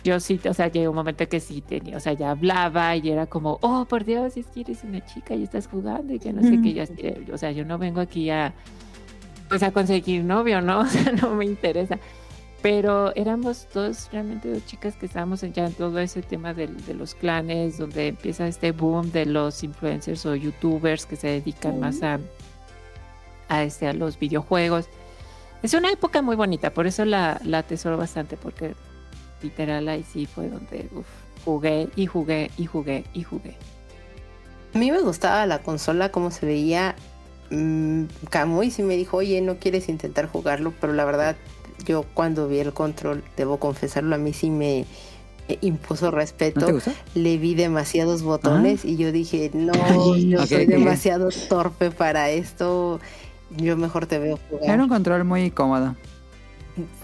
Yo 0.04 0.20
sí, 0.20 0.40
o 0.48 0.54
sea, 0.54 0.68
llegó 0.68 0.92
un 0.92 0.96
momento 0.98 1.28
que 1.28 1.40
sí 1.40 1.62
tenía, 1.62 1.98
o 1.98 2.00
sea, 2.00 2.14
ya 2.14 2.32
hablaba 2.32 2.96
y 2.96 3.10
era 3.10 3.26
como, 3.26 3.58
oh, 3.62 3.86
por 3.86 4.06
Dios, 4.06 4.38
es 4.38 4.46
que 4.48 4.62
eres 4.62 4.84
una 4.84 5.04
chica 5.04 5.34
y 5.34 5.44
estás 5.44 5.68
jugando 5.68 6.14
y 6.14 6.20
que 6.20 6.32
no 6.32 6.44
sé 6.44 6.62
qué. 6.62 6.74
Yo, 6.74 7.34
o 7.34 7.38
sea, 7.38 7.52
yo 7.52 7.66
no 7.66 7.78
vengo 7.80 8.02
aquí 8.02 8.30
a, 8.30 8.54
pues, 9.50 9.64
a 9.64 9.72
conseguir 9.72 10.24
novio, 10.24 10.62
¿no? 10.62 10.80
O 10.82 10.86
sea, 10.86 11.12
no 11.12 11.34
me 11.34 11.46
interesa. 11.46 11.98
Pero 12.66 13.14
éramos 13.16 13.68
dos, 13.76 14.10
realmente 14.12 14.50
dos 14.52 14.66
chicas 14.66 14.96
que 14.96 15.06
estábamos 15.06 15.44
en- 15.44 15.54
ya 15.54 15.68
en 15.68 15.74
todo 15.74 16.00
ese 16.00 16.24
tema 16.24 16.56
de, 16.56 16.68
los 16.96 17.14
clanes, 17.14 17.78
donde 17.78 18.08
empieza 18.08 18.48
este 18.48 18.72
boom 18.72 19.12
de 19.12 19.28
los 19.28 19.64
influencers 19.64 20.26
o 20.26 20.34
youtubers 20.34 21.06
que 21.06 21.16
se 21.16 21.28
dedican 21.28 21.80
más 21.80 22.02
a, 22.02 22.18
a, 23.50 23.62
este, 23.62 23.88
a 23.88 23.94
los 23.94 24.18
videojuegos. 24.18 24.88
Es 25.62 25.76
una 25.76 25.92
época 25.92 26.24
muy 26.24 26.36
bonita, 26.36 26.74
por 26.74 26.88
eso 26.88 27.06
la, 27.06 27.40
la 27.44 27.60
atesoro 27.60 27.98
bastante, 27.98 28.36
porque 28.36 28.74
literal 29.44 29.88
ahí 29.88 30.04
sí 30.04 30.26
fue 30.26 30.50
donde 30.50 30.90
uf, 30.92 31.06
jugué 31.46 31.90
y 31.96 32.08
jugué 32.08 32.50
y 32.58 32.66
jugué 32.66 33.04
y 33.14 33.22
jugué. 33.22 33.58
A 34.74 34.80
mí 34.80 34.90
me 34.92 35.02
gustaba 35.02 35.46
la 35.46 35.60
consola, 35.60 36.10
cómo 36.10 36.32
se 36.32 36.48
veía. 36.48 36.96
Mm, 37.52 38.06
Camuy 38.32 38.72
sí 38.72 38.82
me 38.82 38.98
dijo, 38.98 39.18
oye, 39.18 39.40
no 39.42 39.58
quieres 39.58 39.88
intentar 39.88 40.28
jugarlo, 40.28 40.74
pero 40.82 40.94
la 40.94 41.06
verdad, 41.06 41.36
yo 41.86 42.06
cuando 42.14 42.48
vi 42.48 42.60
el 42.60 42.74
control, 42.74 43.24
debo 43.38 43.58
confesarlo, 43.58 44.16
a 44.16 44.18
mí 44.18 44.34
sí 44.34 44.50
me 44.50 44.86
eh, 45.48 45.58
impuso 45.62 46.06
¿No 46.06 46.12
respeto. 46.12 46.72
gustó? 46.72 46.92
Le 47.14 47.38
vi 47.38 47.54
demasiados 47.56 48.24
botones 48.24 48.84
y 48.84 48.98
yo 48.98 49.12
dije, 49.12 49.52
no, 49.54 49.74
Ay, 50.14 50.30
yo 50.30 50.46
soy 50.48 50.66
demasiado 50.66 51.30
torpe 51.50 51.92
para 51.92 52.30
esto. 52.30 53.00
Yo 53.58 53.78
mejor 53.78 54.08
te 54.08 54.18
veo 54.18 54.40
jugar. 54.50 54.72
Era 54.72 54.84
un 54.84 54.90
control 54.90 55.24
muy 55.24 55.52
cómodo. 55.52 55.96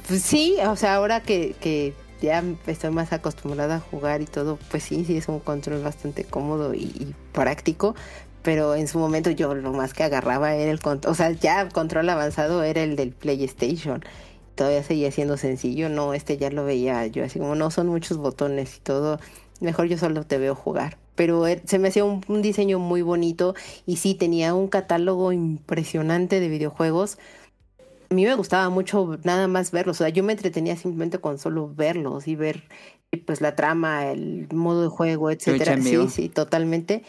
Pues 0.08 0.22
sí, 0.24 0.58
o 0.68 0.76
sea, 0.76 0.96
ahora 0.96 1.22
que, 1.22 1.56
que 1.62 1.94
ya 2.22 2.44
estoy 2.68 2.90
más 2.90 3.14
acostumbrada 3.14 3.76
a 3.76 3.80
jugar 3.80 4.22
y 4.22 4.26
todo, 4.26 4.58
pues 4.70 4.84
sí, 4.84 5.06
sí 5.06 5.18
es 5.18 5.28
un 5.28 5.40
control 5.40 5.82
bastante 5.84 6.24
cómodo 6.24 6.74
y, 6.74 6.84
y 6.84 7.16
práctico. 7.32 7.96
Pero 8.42 8.74
en 8.74 8.88
su 8.88 8.98
momento 8.98 9.30
yo 9.30 9.54
lo 9.54 9.72
más 9.72 9.94
que 9.94 10.04
agarraba 10.04 10.56
era 10.56 10.72
el 10.72 10.80
control, 10.80 11.12
o 11.12 11.16
sea, 11.16 11.30
ya 11.30 11.62
el 11.62 11.72
control 11.72 12.10
avanzado 12.10 12.64
era 12.64 12.82
el 12.82 12.96
del 12.96 13.12
PlayStation. 13.12 14.04
Todavía 14.62 14.84
seguía 14.84 15.12
siendo 15.12 15.38
sencillo, 15.38 15.90
no, 15.90 16.14
este 16.14 16.38
ya 16.38 16.52
lo 16.52 16.64
veía 16.64 17.08
yo 17.08 17.26
así 17.26 17.40
como 17.40 17.56
no 17.56 17.72
son 17.72 17.88
muchos 17.88 18.18
botones 18.18 18.78
y 18.78 18.82
todo, 18.82 19.20
mejor 19.60 19.88
yo 19.88 19.98
solo 19.98 20.24
te 20.24 20.38
veo 20.38 20.54
jugar. 20.54 21.00
Pero 21.16 21.48
er- 21.48 21.64
se 21.66 21.80
me 21.80 21.88
hacía 21.88 22.06
un, 22.06 22.24
un 22.28 22.44
diseño 22.44 22.78
muy 22.78 23.02
bonito 23.02 23.56
y 23.88 23.96
sí 23.96 24.14
tenía 24.14 24.54
un 24.54 24.68
catálogo 24.68 25.32
impresionante 25.32 26.40
de 26.40 26.48
videojuegos 26.48 27.18
a 28.12 28.14
mí 28.14 28.24
me 28.24 28.36
gustaba 28.36 28.70
mucho 28.70 29.18
nada 29.24 29.48
más 29.48 29.72
verlos, 29.72 29.98
o 29.98 30.04
sea, 30.04 30.10
yo 30.10 30.24
me 30.24 30.34
entretenía 30.34 30.76
simplemente 30.76 31.18
con 31.18 31.40
solo 31.40 31.74
verlos 31.74 32.28
y 32.28 32.36
ver 32.36 32.66
pues 33.26 33.42
la 33.42 33.56
trama, 33.56 34.12
el 34.12 34.48
modo 34.54 34.84
de 34.84 34.90
juego, 34.90 35.32
etcétera. 35.32 35.82
Sí, 35.82 36.08
sí, 36.10 36.30
totalmente. 36.30 37.02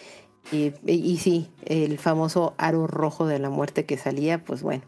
Y, 0.51 0.73
y, 0.87 0.95
y 0.95 1.19
sí, 1.19 1.51
el 1.67 1.99
famoso 1.99 2.55
aro 2.57 2.87
rojo 2.87 3.27
de 3.27 3.39
la 3.39 3.51
muerte 3.51 3.85
que 3.85 3.99
salía, 3.99 4.43
pues 4.43 4.63
bueno, 4.63 4.85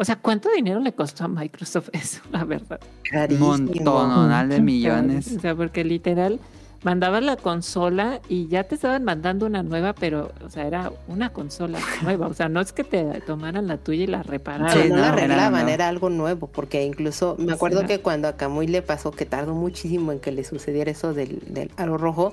O 0.00 0.04
sea, 0.06 0.16
¿cuánto 0.16 0.48
dinero 0.50 0.80
le 0.80 0.94
costó 0.94 1.24
a 1.24 1.28
Microsoft 1.28 1.90
eso, 1.92 2.22
la 2.32 2.44
verdad? 2.44 2.80
Carísimo. 3.10 3.48
montonal 3.48 4.48
de 4.48 4.60
millones. 4.62 5.30
O 5.36 5.40
sea, 5.40 5.54
porque 5.54 5.84
literal 5.84 6.40
mandabas 6.82 7.22
la 7.22 7.36
consola 7.36 8.22
y 8.26 8.48
ya 8.48 8.64
te 8.64 8.76
estaban 8.76 9.04
mandando 9.04 9.44
una 9.44 9.62
nueva, 9.62 9.92
pero, 9.92 10.32
o 10.42 10.48
sea, 10.48 10.66
era 10.66 10.90
una 11.06 11.34
consola 11.34 11.78
nueva. 12.02 12.28
O 12.28 12.32
sea, 12.32 12.48
no 12.48 12.62
es 12.62 12.72
que 12.72 12.82
te 12.82 13.04
tomaran 13.26 13.66
la 13.66 13.76
tuya 13.76 14.04
y 14.04 14.06
la 14.06 14.22
repararan. 14.22 14.72
Sí, 14.72 14.88
no, 14.88 14.96
no, 14.96 15.02
la 15.02 15.08
arreglaban, 15.10 15.68
era 15.68 15.88
algo 15.88 16.08
nuevo, 16.08 16.46
porque 16.46 16.82
incluso 16.82 17.36
me 17.38 17.52
acuerdo 17.52 17.84
que 17.84 18.00
cuando 18.00 18.26
a 18.26 18.38
Camuy 18.38 18.68
le 18.68 18.80
pasó 18.80 19.10
que 19.10 19.26
tardó 19.26 19.54
muchísimo 19.54 20.12
en 20.12 20.20
que 20.20 20.32
le 20.32 20.44
sucediera 20.44 20.90
eso 20.90 21.12
del, 21.12 21.40
del 21.46 21.70
aro 21.76 21.98
rojo, 21.98 22.32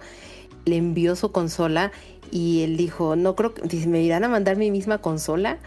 le 0.64 0.78
envió 0.78 1.18
su 1.18 1.34
consola 1.34 1.92
y 2.32 2.64
él 2.64 2.78
dijo, 2.78 3.18
no 3.18 3.36
creo 3.36 3.54
que, 3.54 3.64
dice, 3.64 3.90
me 3.90 4.02
irán 4.02 4.24
a 4.24 4.30
mandar 4.30 4.56
mi 4.56 4.72
misma 4.72 5.00
consola. 5.00 5.58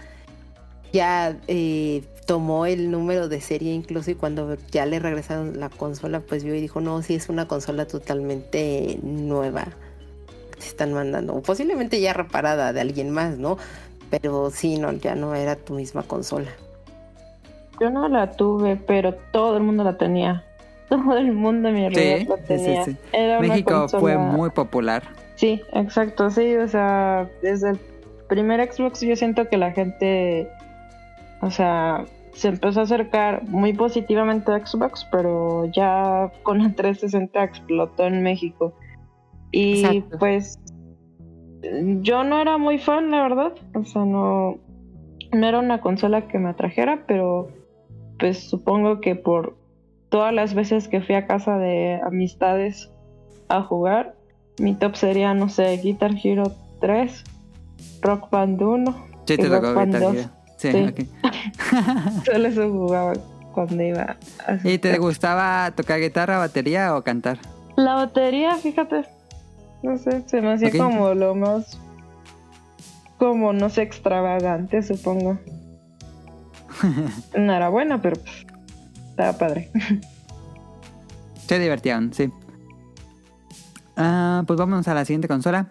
Ya 0.92 1.36
eh, 1.48 2.02
tomó 2.26 2.66
el 2.66 2.90
número 2.90 3.28
de 3.28 3.40
serie 3.40 3.72
incluso 3.72 4.10
y 4.10 4.14
cuando 4.14 4.56
ya 4.70 4.86
le 4.86 4.98
regresaron 4.98 5.58
la 5.60 5.68
consola, 5.68 6.20
pues 6.20 6.44
vio 6.44 6.54
y 6.54 6.60
dijo, 6.60 6.80
no, 6.80 7.02
sí 7.02 7.14
es 7.14 7.28
una 7.28 7.46
consola 7.46 7.86
totalmente 7.86 8.98
nueva. 9.02 9.66
que 10.54 10.60
Se 10.62 10.68
están 10.68 10.92
mandando, 10.92 11.34
o 11.34 11.42
posiblemente 11.42 12.00
ya 12.00 12.12
reparada 12.12 12.72
de 12.72 12.80
alguien 12.80 13.10
más, 13.10 13.38
¿no? 13.38 13.56
Pero 14.10 14.50
sí, 14.50 14.78
no, 14.78 14.90
ya 14.92 15.14
no 15.14 15.34
era 15.34 15.54
tu 15.56 15.74
misma 15.74 16.02
consola. 16.02 16.50
Yo 17.80 17.88
no 17.90 18.08
la 18.08 18.32
tuve, 18.32 18.76
pero 18.76 19.14
todo 19.32 19.56
el 19.56 19.62
mundo 19.62 19.84
la 19.84 19.96
tenía. 19.96 20.44
Todo 20.90 21.16
el 21.16 21.30
mundo 21.32 21.68
a 21.68 21.72
mi 21.72 21.84
alrededor 21.86 22.18
Sí, 22.18 22.26
la 22.26 22.36
sí, 22.36 22.42
sí, 22.42 22.46
tenía. 22.64 22.84
sí. 22.84 22.96
Era 23.12 23.38
una 23.38 23.48
México 23.48 23.88
fue 23.88 24.18
muy 24.18 24.50
popular. 24.50 25.04
Sí, 25.36 25.62
exacto, 25.72 26.30
sí, 26.30 26.56
o 26.56 26.66
sea, 26.66 27.30
desde 27.42 27.70
el 27.70 27.78
primer 28.28 28.60
Xbox 28.72 29.00
yo 29.00 29.14
siento 29.14 29.48
que 29.48 29.56
la 29.56 29.70
gente, 29.70 30.48
o 31.40 31.50
sea, 31.50 32.04
se 32.32 32.48
empezó 32.48 32.80
a 32.80 32.82
acercar 32.84 33.48
muy 33.48 33.72
positivamente 33.72 34.52
a 34.52 34.64
Xbox, 34.64 35.06
pero 35.10 35.66
ya 35.66 36.32
con 36.42 36.58
la 36.58 36.72
360 36.72 37.42
explotó 37.42 38.06
en 38.06 38.22
México. 38.22 38.74
Y 39.52 39.84
Exacto. 39.84 40.18
pues 40.18 40.58
yo 42.00 42.24
no 42.24 42.40
era 42.40 42.58
muy 42.58 42.78
fan, 42.78 43.10
la 43.10 43.22
verdad, 43.22 43.52
o 43.74 43.84
sea, 43.84 44.04
no, 44.04 44.56
no 45.32 45.46
era 45.46 45.58
una 45.58 45.80
consola 45.80 46.28
que 46.28 46.38
me 46.38 46.50
atrajera, 46.50 47.04
pero 47.06 47.48
pues 48.18 48.48
supongo 48.48 49.00
que 49.00 49.16
por 49.16 49.56
todas 50.08 50.32
las 50.32 50.54
veces 50.54 50.88
que 50.88 51.00
fui 51.00 51.14
a 51.14 51.26
casa 51.26 51.58
de 51.58 52.00
amistades 52.04 52.90
a 53.48 53.62
jugar, 53.62 54.14
mi 54.58 54.74
top 54.74 54.94
sería, 54.94 55.34
no 55.34 55.48
sé, 55.48 55.76
Guitar 55.82 56.12
Hero 56.22 56.52
3, 56.80 57.24
Rock 58.02 58.30
Band 58.30 58.62
1. 58.62 59.06
Sí, 59.26 59.36
te 59.36 59.42
y 59.42 59.46
Rock 59.46 59.74
Band 59.74 59.94
Guitar 59.94 60.14
2. 60.14 60.30
Sí. 60.60 60.70
Solo 62.26 62.48
eso 62.48 62.70
jugaba 62.70 63.14
cuando 63.54 63.82
iba 63.82 64.18
a 64.46 64.58
¿Y 64.62 64.76
te 64.76 64.98
gustaba 64.98 65.70
tocar 65.70 66.00
guitarra, 66.00 66.36
batería 66.36 66.94
o 66.94 67.02
cantar? 67.02 67.38
La 67.76 67.94
batería, 67.94 68.56
fíjate. 68.56 69.06
No 69.82 69.96
sé, 69.96 70.22
se 70.26 70.42
me 70.42 70.52
hacía 70.52 70.70
como 70.76 71.14
lo 71.14 71.34
más. 71.34 71.80
Como 73.16 73.54
no 73.54 73.70
sé, 73.70 73.82
extravagante, 73.82 74.82
supongo. 74.82 75.38
no 77.38 77.54
era 77.54 77.70
buena, 77.70 78.02
pero 78.02 78.20
pues, 78.20 78.46
estaba 79.10 79.38
padre. 79.38 79.70
Se 81.46 81.58
divertían, 81.58 82.12
sí. 82.12 82.30
Ah, 83.96 84.44
pues 84.46 84.58
vámonos 84.58 84.86
a 84.88 84.94
la 84.94 85.06
siguiente 85.06 85.26
consola. 85.26 85.70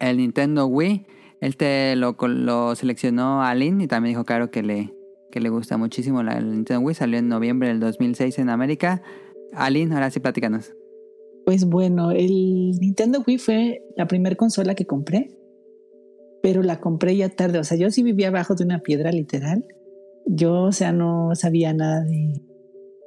El 0.00 0.16
Nintendo 0.18 0.66
Wii. 0.66 1.06
Él 1.40 1.56
te 1.56 1.96
lo, 1.96 2.16
lo 2.28 2.74
seleccionó 2.74 3.42
a 3.42 3.54
Lynn 3.54 3.80
y 3.80 3.86
también 3.86 4.12
dijo, 4.12 4.24
claro, 4.24 4.50
que 4.50 4.62
le, 4.62 4.92
que 5.30 5.40
le 5.40 5.48
gusta 5.48 5.76
muchísimo 5.76 6.22
la, 6.22 6.36
el 6.38 6.50
Nintendo 6.50 6.80
Wii. 6.82 6.94
Salió 6.94 7.18
en 7.18 7.28
noviembre 7.28 7.68
del 7.68 7.80
2006 7.80 8.38
en 8.38 8.50
América. 8.50 9.02
Alin, 9.54 9.92
ahora 9.92 10.10
sí 10.10 10.20
platícanos. 10.20 10.74
Pues 11.46 11.64
bueno, 11.64 12.10
el 12.10 12.72
Nintendo 12.80 13.22
Wii 13.26 13.38
fue 13.38 13.82
la 13.96 14.06
primera 14.06 14.36
consola 14.36 14.74
que 14.74 14.84
compré, 14.86 15.30
pero 16.42 16.62
la 16.62 16.78
compré 16.80 17.16
ya 17.16 17.28
tarde. 17.30 17.58
O 17.58 17.64
sea, 17.64 17.76
yo 17.78 17.90
sí 17.90 18.02
vivía 18.02 18.28
abajo 18.28 18.54
de 18.54 18.64
una 18.64 18.80
piedra 18.80 19.10
literal. 19.10 19.64
Yo, 20.26 20.62
o 20.64 20.72
sea, 20.72 20.92
no 20.92 21.30
sabía 21.34 21.72
nada 21.72 22.02
de, 22.04 22.40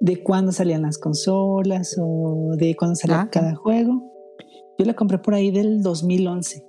de 0.02 0.24
cuándo 0.24 0.52
salían 0.52 0.82
las 0.82 0.98
consolas 0.98 1.96
o 2.02 2.56
de 2.58 2.76
cuándo 2.76 2.96
salía 2.96 3.22
Ah. 3.22 3.30
cada 3.32 3.56
juego. 3.56 4.12
Yo 4.80 4.86
la 4.86 4.96
compré 4.96 5.20
por 5.20 5.36
ahí 5.36 5.52
del 5.52 5.82
2011. 5.84 6.66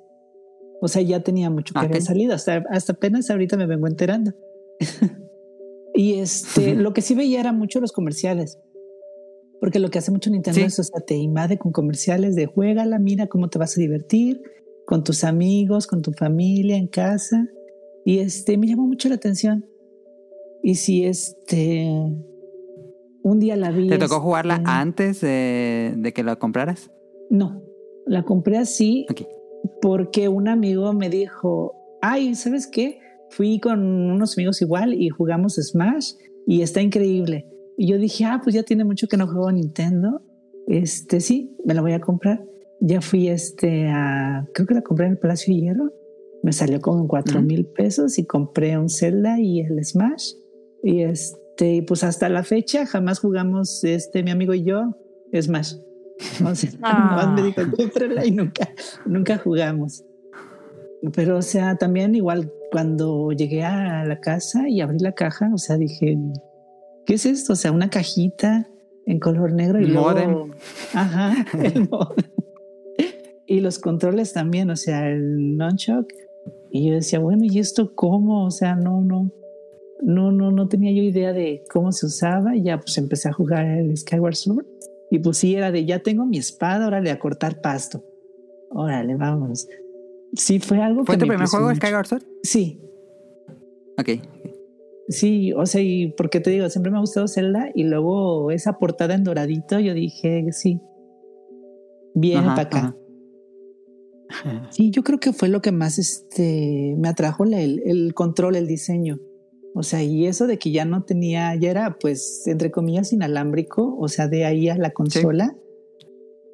O 0.80 0.88
sea, 0.88 1.02
ya 1.02 1.20
tenía 1.20 1.50
mucho 1.50 1.74
que 1.74 1.86
haber 1.86 2.02
salido. 2.02 2.34
Hasta, 2.34 2.64
hasta 2.70 2.92
apenas 2.92 3.30
ahorita 3.30 3.56
me 3.56 3.66
vengo 3.66 3.86
enterando. 3.86 4.32
y 5.94 6.14
este, 6.14 6.74
lo 6.74 6.92
que 6.92 7.00
sí 7.00 7.14
veía 7.14 7.40
era 7.40 7.52
mucho 7.52 7.80
los 7.80 7.92
comerciales. 7.92 8.58
Porque 9.60 9.78
lo 9.78 9.88
que 9.90 9.98
hace 9.98 10.10
mucho 10.10 10.30
Nintendo 10.30 10.60
Sí. 10.60 10.66
es, 10.66 10.78
o 10.78 10.82
sea, 10.82 11.00
te 11.00 11.16
invade 11.16 11.58
con 11.58 11.72
comerciales 11.72 12.34
de 12.34 12.46
juégala, 12.46 12.98
mira 12.98 13.28
cómo 13.28 13.48
te 13.48 13.58
vas 13.58 13.76
a 13.78 13.80
divertir 13.80 14.42
con 14.86 15.04
tus 15.04 15.24
amigos, 15.24 15.86
con 15.86 16.02
tu 16.02 16.12
familia 16.12 16.76
en 16.76 16.86
casa. 16.86 17.48
Y 18.04 18.18
este, 18.18 18.58
me 18.58 18.66
llamó 18.66 18.86
mucho 18.86 19.08
la 19.08 19.14
atención. 19.14 19.64
Y 20.62 20.74
si 20.74 21.04
este, 21.04 21.88
un 23.22 23.40
día 23.40 23.56
la 23.56 23.70
vi. 23.70 23.88
¿Te 23.88 23.98
tocó 23.98 24.20
jugarla 24.20 24.56
este, 24.56 24.70
antes 24.70 25.20
de, 25.20 25.94
de 25.96 26.12
que 26.12 26.22
la 26.22 26.36
compraras? 26.36 26.90
No, 27.30 27.62
la 28.06 28.22
compré 28.24 28.58
así 28.58 29.06
Ok. 29.10 29.22
Porque 29.80 30.28
un 30.28 30.48
amigo 30.48 30.92
me 30.92 31.08
dijo, 31.08 31.74
ay, 32.02 32.34
¿sabes 32.34 32.66
qué? 32.66 32.98
Fui 33.30 33.58
con 33.60 33.80
unos 33.80 34.36
amigos 34.36 34.62
igual 34.62 34.94
y 34.94 35.08
jugamos 35.08 35.54
Smash 35.54 36.12
y 36.46 36.62
está 36.62 36.82
increíble. 36.82 37.48
Y 37.76 37.88
yo 37.88 37.98
dije, 37.98 38.24
ah, 38.24 38.40
pues 38.42 38.54
ya 38.54 38.62
tiene 38.62 38.84
mucho 38.84 39.08
que 39.08 39.16
no 39.16 39.26
juego 39.26 39.50
Nintendo. 39.50 40.22
Este, 40.66 41.20
sí, 41.20 41.56
me 41.64 41.74
la 41.74 41.80
voy 41.80 41.92
a 41.92 42.00
comprar. 42.00 42.44
Ya 42.80 43.00
fui 43.00 43.28
este 43.28 43.88
a, 43.88 44.46
creo 44.54 44.66
que 44.66 44.74
la 44.74 44.82
compré 44.82 45.06
en 45.06 45.12
el 45.12 45.18
Palacio 45.18 45.54
de 45.54 45.60
Hierro. 45.60 45.92
Me 46.42 46.52
salió 46.52 46.80
como 46.80 47.08
cuatro 47.08 47.40
mil 47.40 47.64
pesos 47.66 48.18
y 48.18 48.26
compré 48.26 48.78
un 48.78 48.90
Zelda 48.90 49.40
y 49.40 49.60
el 49.60 49.82
Smash. 49.82 50.34
Y 50.82 51.02
este, 51.02 51.82
pues 51.88 52.04
hasta 52.04 52.28
la 52.28 52.42
fecha 52.42 52.84
jamás 52.84 53.18
jugamos, 53.18 53.82
este, 53.82 54.22
mi 54.22 54.30
amigo 54.30 54.52
y 54.52 54.64
yo, 54.64 54.94
Smash. 55.32 55.74
O 56.44 56.54
sea, 56.54 56.70
Ah. 56.82 57.32
me 57.36 57.42
dijo, 57.42 57.62
cómprala 57.76 58.24
y 58.26 58.30
nunca, 58.30 58.68
nunca 59.06 59.38
jugamos. 59.38 60.04
Pero, 61.14 61.36
o 61.38 61.42
sea, 61.42 61.76
también 61.76 62.14
igual 62.14 62.50
cuando 62.70 63.30
llegué 63.32 63.62
a 63.64 64.04
la 64.04 64.20
casa 64.20 64.68
y 64.68 64.80
abrí 64.80 64.98
la 65.00 65.12
caja, 65.12 65.50
o 65.52 65.58
sea, 65.58 65.76
dije, 65.76 66.16
¿qué 67.04 67.14
es 67.14 67.26
esto? 67.26 67.52
O 67.52 67.56
sea, 67.56 67.72
una 67.72 67.90
cajita 67.90 68.68
en 69.06 69.20
color 69.20 69.52
negro 69.52 69.80
y 69.80 69.86
luego- 69.86 70.10
Modem. 70.10 70.50
Ajá, 70.94 71.34
el 71.62 71.88
modem. 71.90 72.24
y 73.46 73.60
los 73.60 73.78
controles 73.78 74.32
también, 74.32 74.70
o 74.70 74.76
sea, 74.76 75.10
el 75.10 75.56
nunchuck. 75.58 76.10
Y 76.70 76.88
yo 76.88 76.94
decía, 76.94 77.18
bueno, 77.18 77.44
¿y 77.44 77.58
esto 77.58 77.94
cómo? 77.94 78.46
O 78.46 78.50
sea, 78.50 78.74
no, 78.74 79.02
no, 79.02 79.30
no, 80.02 80.32
no, 80.32 80.50
no 80.50 80.68
tenía 80.68 80.90
yo 80.92 81.02
idea 81.02 81.32
de 81.32 81.62
cómo 81.72 81.92
se 81.92 82.06
usaba. 82.06 82.56
Y 82.56 82.62
ya 82.64 82.80
pues 82.80 82.96
empecé 82.98 83.28
a 83.28 83.32
jugar 83.32 83.66
el 83.66 83.94
Skyward 83.96 84.34
Sword. 84.34 84.64
Y 85.14 85.20
pues 85.20 85.36
sí, 85.38 85.54
era 85.54 85.70
de 85.70 85.84
ya 85.84 86.00
tengo 86.00 86.26
mi 86.26 86.38
espada, 86.38 86.88
órale 86.88 87.12
a 87.12 87.20
cortar 87.20 87.60
pasto. 87.60 88.04
Órale, 88.70 89.14
vamos. 89.14 89.68
Sí, 90.34 90.58
fue 90.58 90.82
algo 90.82 91.04
¿Fue 91.04 91.14
que 91.14 91.20
tu 91.20 91.26
me 91.26 91.34
primer 91.34 91.48
juego, 91.48 91.68
mucho. 91.68 91.76
Skyward 91.80 92.06
Sword? 92.06 92.22
Sí, 92.42 92.80
Ok. 93.96 94.08
sí, 95.06 95.52
o 95.52 95.64
sea, 95.66 95.80
y 95.82 96.08
porque 96.16 96.40
te 96.40 96.50
digo, 96.50 96.68
siempre 96.68 96.90
me 96.90 96.96
ha 96.98 97.00
gustado 97.00 97.28
Zelda 97.28 97.68
y 97.76 97.84
luego 97.84 98.50
esa 98.50 98.72
portada 98.80 99.14
en 99.14 99.22
doradito, 99.22 99.78
yo 99.78 99.94
dije, 99.94 100.46
sí, 100.50 100.80
viene 102.16 102.48
para 102.48 102.62
acá. 102.62 102.96
ajá. 104.30 104.68
Sí, 104.72 104.90
yo 104.90 105.04
creo 105.04 105.20
que 105.20 105.32
fue 105.32 105.48
lo 105.48 105.62
que 105.62 105.70
más 105.70 106.00
este, 106.00 106.96
me 106.98 107.06
atrajo 107.08 107.44
el, 107.44 107.80
el 107.86 108.14
control, 108.14 108.56
el 108.56 108.66
diseño. 108.66 109.20
O 109.74 109.82
sea, 109.82 110.02
y 110.02 110.26
eso 110.26 110.46
de 110.46 110.58
que 110.58 110.70
ya 110.70 110.84
no 110.84 111.02
tenía, 111.02 111.54
ya 111.56 111.70
era 111.70 111.98
pues 112.00 112.46
entre 112.46 112.70
comillas 112.70 113.12
inalámbrico, 113.12 113.96
o 113.98 114.06
sea, 114.08 114.28
de 114.28 114.44
ahí 114.44 114.68
a 114.68 114.76
la 114.76 114.90
consola. 114.92 115.56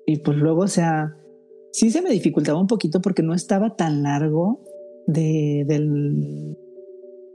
Y 0.07 0.21
pues 0.21 0.39
luego, 0.39 0.63
o 0.63 0.69
sea, 0.69 1.17
sí 1.73 1.91
se 1.91 2.01
me 2.03 2.11
dificultaba 2.11 2.59
un 2.59 2.67
poquito 2.67 3.01
porque 3.01 3.23
no 3.23 3.35
estaba 3.35 3.77
tan 3.77 4.03
largo 4.03 4.65
de, 5.07 5.65
del, 5.69 6.57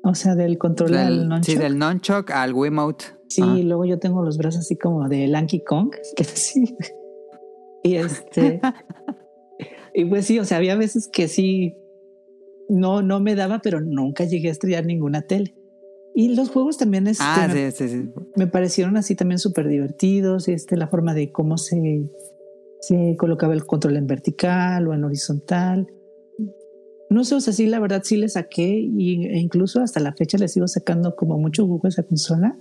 o 0.04 0.16
sea, 0.16 0.34
del 0.36 0.58
control 0.58 0.96
al 0.98 1.20
Del- 1.20 1.30
nunchuck. 1.30 1.46
sí, 1.46 1.56
del 1.56 1.78
nunchuck 1.78 2.32
al 2.32 2.54
Wiimote. 2.54 3.06
Sí, 3.28 3.42
Ajá. 3.44 3.56
luego 3.58 3.86
yo 3.86 4.00
tengo 4.00 4.24
los 4.24 4.38
brazos 4.38 4.62
así 4.62 4.76
como 4.78 5.08
de 5.08 5.28
Lanky 5.28 5.64
Kong, 5.64 5.92
que 6.16 6.24
sí. 6.24 6.76
Y 7.84 7.98
este. 7.98 8.60
y 9.94 10.06
pues 10.06 10.26
sí, 10.26 10.40
o 10.40 10.46
sea, 10.46 10.58
había 10.58 10.76
veces 10.76 11.08
que 11.08 11.28
sí, 11.28 11.76
no, 12.68 13.04
no 13.04 13.20
me 13.20 13.36
daba, 13.36 13.60
pero 13.60 13.80
nunca 13.80 14.24
llegué 14.26 14.48
a 14.50 14.52
estrellar 14.54 14.88
ninguna 14.88 15.22
tele. 15.22 15.54
Y 16.18 16.34
los 16.34 16.50
juegos 16.50 16.78
también 16.78 17.08
este, 17.08 17.24
Ah, 17.26 17.50
me, 17.52 17.72
sí, 17.72 17.90
sí, 17.90 17.90
sí. 17.90 18.10
me 18.38 18.48
parecieron 18.48 18.96
así 18.96 19.16
también 19.16 19.38
súper 19.38 19.68
divertidos. 19.68 20.48
Este, 20.48 20.78
la 20.78 20.88
forma 20.88 21.14
de 21.14 21.32
cómo 21.34 21.58
se, 21.58 22.10
se 22.80 23.18
colocaba 23.18 23.54
el 23.54 23.66
control 23.66 23.98
en 23.98 24.08
vertical 24.08 24.88
o 24.88 24.94
en 24.94 25.04
horizontal. 25.04 25.88
No 27.10 27.26
sé, 27.26 27.36
o 27.36 27.42
sea, 27.42 27.52
sí, 27.52 27.68
la 27.68 27.80
verdad 27.80 28.02
sí 28.04 28.16
le 28.16 28.30
saqué 28.30 28.80
y, 28.80 29.26
e 29.26 29.38
incluso 29.40 29.82
hasta 29.82 30.00
la 30.00 30.14
fecha 30.14 30.38
le 30.38 30.48
sigo 30.48 30.68
sacando 30.70 31.16
como 31.16 31.38
mucho 31.38 31.66
jugo 31.68 31.82
a 31.84 31.90
esa 31.90 32.04
consola. 32.04 32.58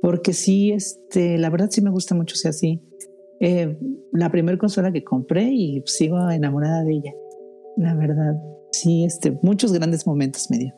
Porque 0.00 0.32
sí, 0.32 0.72
este, 0.72 1.36
la 1.36 1.50
verdad 1.50 1.68
sí 1.70 1.82
me 1.82 1.90
gusta 1.90 2.14
mucho, 2.14 2.34
o 2.34 2.38
sea, 2.38 2.52
sí. 2.52 2.80
Eh, 3.40 3.78
la 4.12 4.30
primera 4.30 4.56
consola 4.56 4.90
que 4.92 5.04
compré 5.04 5.44
y 5.52 5.82
sigo 5.84 6.30
enamorada 6.30 6.84
de 6.84 6.92
ella. 6.94 7.12
La 7.76 7.94
verdad, 7.94 8.34
sí, 8.72 9.04
este, 9.04 9.38
muchos 9.42 9.72
grandes 9.72 10.06
momentos 10.06 10.50
me 10.50 10.58
dio. 10.58 10.74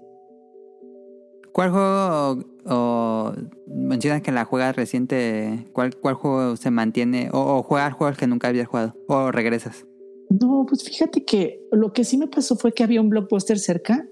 ¿Cuál 1.53 1.71
juego 1.71 2.45
o, 2.67 3.33
mencionas 3.67 4.23
que 4.23 4.33
la 4.33 4.45
juegas 4.45 4.77
reciente? 4.77 5.67
¿Cuál, 5.73 5.97
cuál 5.97 6.15
juego 6.15 6.57
se 6.57 6.71
mantiene? 6.71 7.31
O, 7.33 7.59
o 7.59 7.63
juegas 7.63 7.95
juegos 7.95 8.17
que 8.17 8.27
nunca 8.27 8.49
habías 8.49 8.69
jugado? 8.69 8.95
¿O 9.09 9.31
regresas? 9.33 9.87
No, 10.31 10.65
pues 10.69 10.85
fíjate 10.85 11.25
que 11.25 11.61
lo 11.73 11.93
que 11.93 12.05
sí 12.05 12.17
me 12.17 12.29
pasó 12.29 12.57
fue 12.57 12.73
que 12.73 12.85
había 12.85 13.01
un 13.01 13.11
blockbuster 13.11 13.59
cerca 13.59 14.07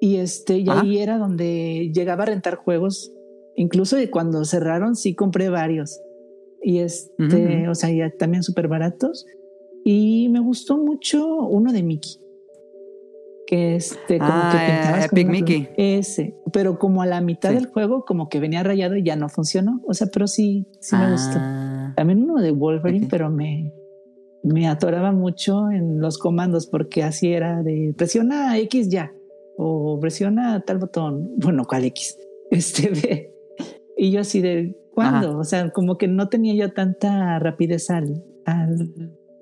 y 0.00 0.16
este, 0.16 0.58
y 0.58 0.68
Ajá. 0.68 0.80
ahí 0.80 0.98
era 0.98 1.18
donde 1.18 1.92
llegaba 1.94 2.24
a 2.24 2.26
rentar 2.26 2.56
juegos. 2.56 3.12
Incluso 3.54 3.96
de 3.96 4.10
cuando 4.10 4.44
cerraron, 4.44 4.96
sí 4.96 5.14
compré 5.14 5.48
varios. 5.50 6.00
Y 6.62 6.78
este, 6.78 7.22
Ujú, 7.22 7.36
ujú. 7.36 7.70
o 7.70 7.74
sea, 7.74 7.90
ya 7.90 8.10
también 8.10 8.42
súper 8.42 8.66
baratos. 8.66 9.26
Y 9.84 10.28
me 10.30 10.40
gustó 10.40 10.76
mucho 10.76 11.24
uno 11.46 11.72
de 11.72 11.82
Mickey. 11.82 12.18
Que 13.50 13.74
este, 13.74 14.18
como 14.18 14.30
Ah, 14.32 14.52
que 14.52 14.72
pintabas 14.72 15.08
con 15.08 15.18
Epic 15.18 15.28
una 15.28 15.32
Mickey. 15.38 15.68
Ese. 15.76 16.36
Pero 16.52 16.78
como 16.78 17.02
a 17.02 17.06
la 17.06 17.20
mitad 17.20 17.48
Sí. 17.48 17.56
del 17.56 17.66
juego, 17.66 18.04
como 18.04 18.28
que 18.28 18.38
venía 18.38 18.62
rayado 18.62 18.94
y 18.94 19.02
ya 19.02 19.16
no 19.16 19.28
funcionó. 19.28 19.80
O 19.88 19.92
sea, 19.92 20.06
pero 20.12 20.28
sí, 20.28 20.68
sí 20.80 20.94
me 20.94 21.10
gustó. 21.10 21.38
Ah, 21.40 21.92
También 21.96 22.22
uno 22.22 22.40
de 22.40 22.52
Wolverine, 22.52 23.08
pero 23.10 23.28
me, 23.28 23.72
me 24.44 24.68
atoraba 24.68 25.10
mucho 25.10 25.68
en 25.68 25.98
los 26.00 26.16
comandos 26.18 26.68
porque 26.68 27.02
así 27.02 27.32
era 27.32 27.64
de 27.64 27.92
presiona 27.98 28.56
X 28.58 28.88
ya 28.88 29.12
o 29.56 29.98
presiona 30.00 30.60
tal 30.60 30.78
botón. 30.78 31.32
Bueno, 31.38 31.64
¿cuál 31.68 31.84
X? 31.86 32.16
Este 32.52 32.88
de, 32.90 33.34
y 33.96 34.12
yo 34.12 34.20
así 34.20 34.40
de 34.40 34.76
¿cuándo? 34.94 35.38
O 35.38 35.44
sea, 35.44 35.70
como 35.70 35.98
que 35.98 36.06
no 36.06 36.28
tenía 36.28 36.54
yo 36.54 36.72
tanta 36.72 37.38
rapidez 37.40 37.90
al, 37.90 38.22
al 38.44 38.90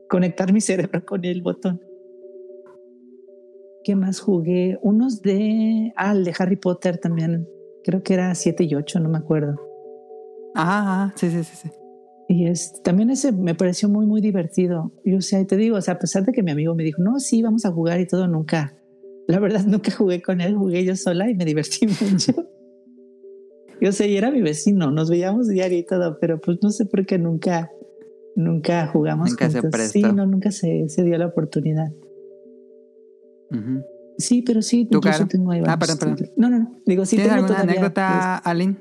conectar 0.08 0.50
mi 0.52 0.60
cerebro 0.62 1.04
con 1.04 1.24
el 1.26 1.42
botón. 1.42 1.80
¿Qué 3.84 3.94
más 3.96 4.20
jugué? 4.20 4.78
Unos 4.82 5.22
de. 5.22 5.92
Ah, 5.96 6.12
el 6.12 6.24
de 6.24 6.34
Harry 6.38 6.56
Potter 6.56 6.98
también. 6.98 7.48
Creo 7.84 8.02
que 8.02 8.14
era 8.14 8.34
7 8.34 8.64
y 8.64 8.74
8, 8.74 9.00
no 9.00 9.08
me 9.08 9.18
acuerdo. 9.18 9.56
Ajá, 10.54 10.80
ajá, 11.04 11.14
sí, 11.16 11.30
sí, 11.30 11.44
sí. 11.44 11.56
sí. 11.62 11.70
Y 12.30 12.46
es, 12.46 12.82
también 12.82 13.08
ese 13.08 13.32
me 13.32 13.54
pareció 13.54 13.88
muy, 13.88 14.04
muy 14.04 14.20
divertido. 14.20 14.92
Y 15.02 15.14
o 15.14 15.22
sea, 15.22 15.42
te 15.46 15.56
digo, 15.56 15.78
o 15.78 15.80
sea, 15.80 15.94
a 15.94 15.98
pesar 15.98 16.24
de 16.26 16.32
que 16.32 16.42
mi 16.42 16.50
amigo 16.50 16.74
me 16.74 16.84
dijo, 16.84 17.02
no, 17.02 17.18
sí, 17.20 17.40
vamos 17.40 17.64
a 17.64 17.72
jugar 17.72 18.00
y 18.00 18.06
todo, 18.06 18.28
nunca. 18.28 18.74
La 19.26 19.38
verdad, 19.38 19.62
nunca 19.66 19.90
jugué 19.92 20.20
con 20.20 20.40
él, 20.42 20.54
jugué 20.56 20.84
yo 20.84 20.94
sola 20.94 21.30
y 21.30 21.34
me 21.34 21.46
divertí 21.46 21.86
mucho. 22.12 22.32
Yo 23.80 23.92
sé, 23.92 24.08
y 24.08 24.16
era 24.16 24.30
mi 24.30 24.42
vecino, 24.42 24.90
nos 24.90 25.08
veíamos 25.08 25.48
diario 25.48 25.78
y 25.78 25.84
todo, 25.86 26.18
pero 26.20 26.40
pues 26.40 26.58
no 26.62 26.70
sé 26.70 26.84
por 26.84 27.06
qué 27.06 27.16
nunca, 27.16 27.70
nunca 28.34 28.88
jugamos 28.88 29.30
Nunca 29.30 29.48
se 29.48 29.60
juntos. 29.60 29.70
prestó. 29.70 29.92
Sí, 29.92 30.02
no, 30.02 30.26
nunca 30.26 30.50
se, 30.50 30.88
se 30.88 31.04
dio 31.04 31.16
la 31.16 31.28
oportunidad. 31.28 31.92
Ujú. 33.50 33.84
Sí, 34.18 34.42
pero 34.42 34.62
sí, 34.62 34.84
¿Tú, 34.84 34.96
incluso 34.98 35.18
Caro? 35.18 35.28
tengo 35.28 35.50
ahí 35.52 35.62
Ah, 35.66 35.78
perdón, 35.78 35.98
perdón. 35.98 36.16
No, 36.36 36.50
no, 36.50 36.58
no. 36.58 36.76
Digo, 36.86 37.04
sí 37.06 37.16
¿Tienes 37.16 37.32
tengo 37.32 37.44
alguna 37.44 37.54
todavía, 37.62 37.72
anécdota, 37.80 38.36
Aline? 38.38 38.76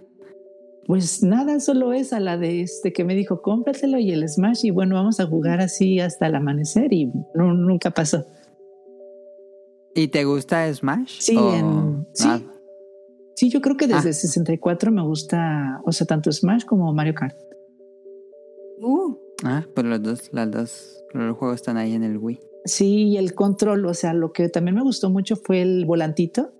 Pues 0.87 1.21
nada, 1.21 1.59
solo 1.59 1.91
esa, 1.93 2.19
la 2.19 2.37
de 2.37 2.61
este 2.61 2.93
que 2.93 3.03
me 3.03 3.13
dijo, 3.13 3.41
cómpratelo 3.41 3.99
y 3.99 4.11
el 4.11 4.27
Smash 4.27 4.65
y 4.65 4.71
bueno, 4.71 4.95
vamos 4.95 5.19
a 5.19 5.27
jugar 5.27 5.59
así 5.59 5.99
hasta 5.99 6.27
el 6.27 6.35
amanecer 6.35 6.93
y 6.93 7.11
no, 7.35 7.53
nunca 7.53 7.91
pasó. 7.91 8.25
¿Y 9.93 10.07
te 10.09 10.23
gusta 10.25 10.73
Smash? 10.73 11.19
Sí, 11.19 11.35
¿O- 11.37 11.53
en- 11.55 12.07
sí. 12.13 12.27
Ah, 12.29 12.41
Sí, 13.35 13.49
yo 13.51 13.61
creo 13.61 13.77
que 13.77 13.85
desde 13.85 14.09
Ah. 14.09 14.13
64 14.13 14.91
me 14.91 15.03
gusta, 15.03 15.79
o 15.85 15.91
sea, 15.91 16.07
tanto 16.07 16.31
Smash 16.31 16.63
como 16.65 16.91
Mario 16.91 17.13
Kart. 17.13 17.35
Uh, 18.81 19.15
ah, 19.43 19.63
pues 19.75 19.85
los 19.85 20.01
dos, 20.01 20.29
las 20.31 20.49
dos, 20.49 21.03
los 21.13 21.37
juegos 21.37 21.57
están 21.57 21.77
ahí 21.77 21.93
en 21.93 22.01
el 22.03 22.17
Wii. 22.17 22.39
Sí, 22.67 23.07
y 23.09 23.17
el 23.17 23.33
control, 23.33 23.85
o 23.85 23.93
sea, 23.93 24.13
lo 24.13 24.31
que 24.31 24.49
también 24.49 24.75
me 24.75 24.83
gustó 24.83 25.09
mucho 25.09 25.35
fue 25.35 25.61
el 25.61 25.85
volantito. 25.85 26.51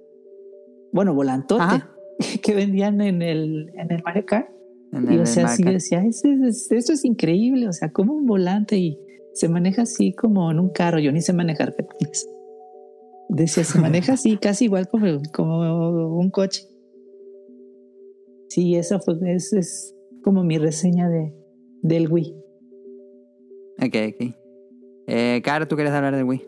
Bueno, 0.92 1.14
volantote 1.14 1.62
Ajá. 1.62 1.96
que 2.42 2.56
vendían 2.56 3.00
en 3.02 3.22
el, 3.22 3.72
en 3.76 3.92
el 3.92 4.02
Mario 4.04 4.26
Kart. 4.26 4.50
En 4.94 5.12
Y 5.14 5.18
o 5.20 5.26
sea, 5.26 5.50
sí 5.50 5.64
decía, 5.64 6.04
"Ese 6.04 6.34
es- 6.48 6.72
esto 6.72 6.94
es 6.94 7.04
increíble, 7.06 7.68
o 7.68 7.74
sea, 7.74 7.92
como 7.92 8.14
un 8.14 8.26
volante 8.26 8.78
y 8.78 8.98
se 9.34 9.50
maneja 9.50 9.84
así 9.84 10.14
como 10.14 10.50
en 10.50 10.60
un 10.60 10.70
carro. 10.70 10.98
Yo 11.00 11.12
ni 11.12 11.22
sé 11.22 11.34
manejar, 11.34 11.76
pero 11.76 11.90
pues, 12.00 12.28
decía, 13.30 13.64
se 13.66 13.80
maneja 13.80 14.14
así, 14.14 14.38
casi 14.42 14.66
igual 14.66 14.88
como, 14.88 15.06
como 15.34 16.18
un 16.18 16.32
coche. 16.32 16.64
Sí, 18.50 18.76
esa 18.76 19.00
fue, 19.00 19.16
es, 19.26 19.52
es 19.54 19.94
como 20.24 20.44
mi 20.44 20.58
reseña 20.58 21.10
de, 21.10 21.34
del 21.84 22.10
Wii. 22.12 22.34
Ok, 23.86 23.96
ok. 24.16 24.36
Eh, 25.08 25.42
Caro, 25.44 25.68
¿tú 25.68 25.76
querías 25.76 25.96
hablar 25.96 26.16
del 26.16 26.26
Wii? 26.26 26.48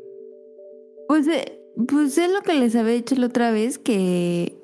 pues, 1.08 1.28
eh, 1.28 1.60
pues 1.88 2.18
es 2.18 2.32
lo 2.32 2.42
que 2.42 2.54
les 2.54 2.76
había 2.76 2.94
dicho 2.94 3.16
la 3.16 3.26
otra 3.26 3.52
vez, 3.52 3.80
que 3.80 4.56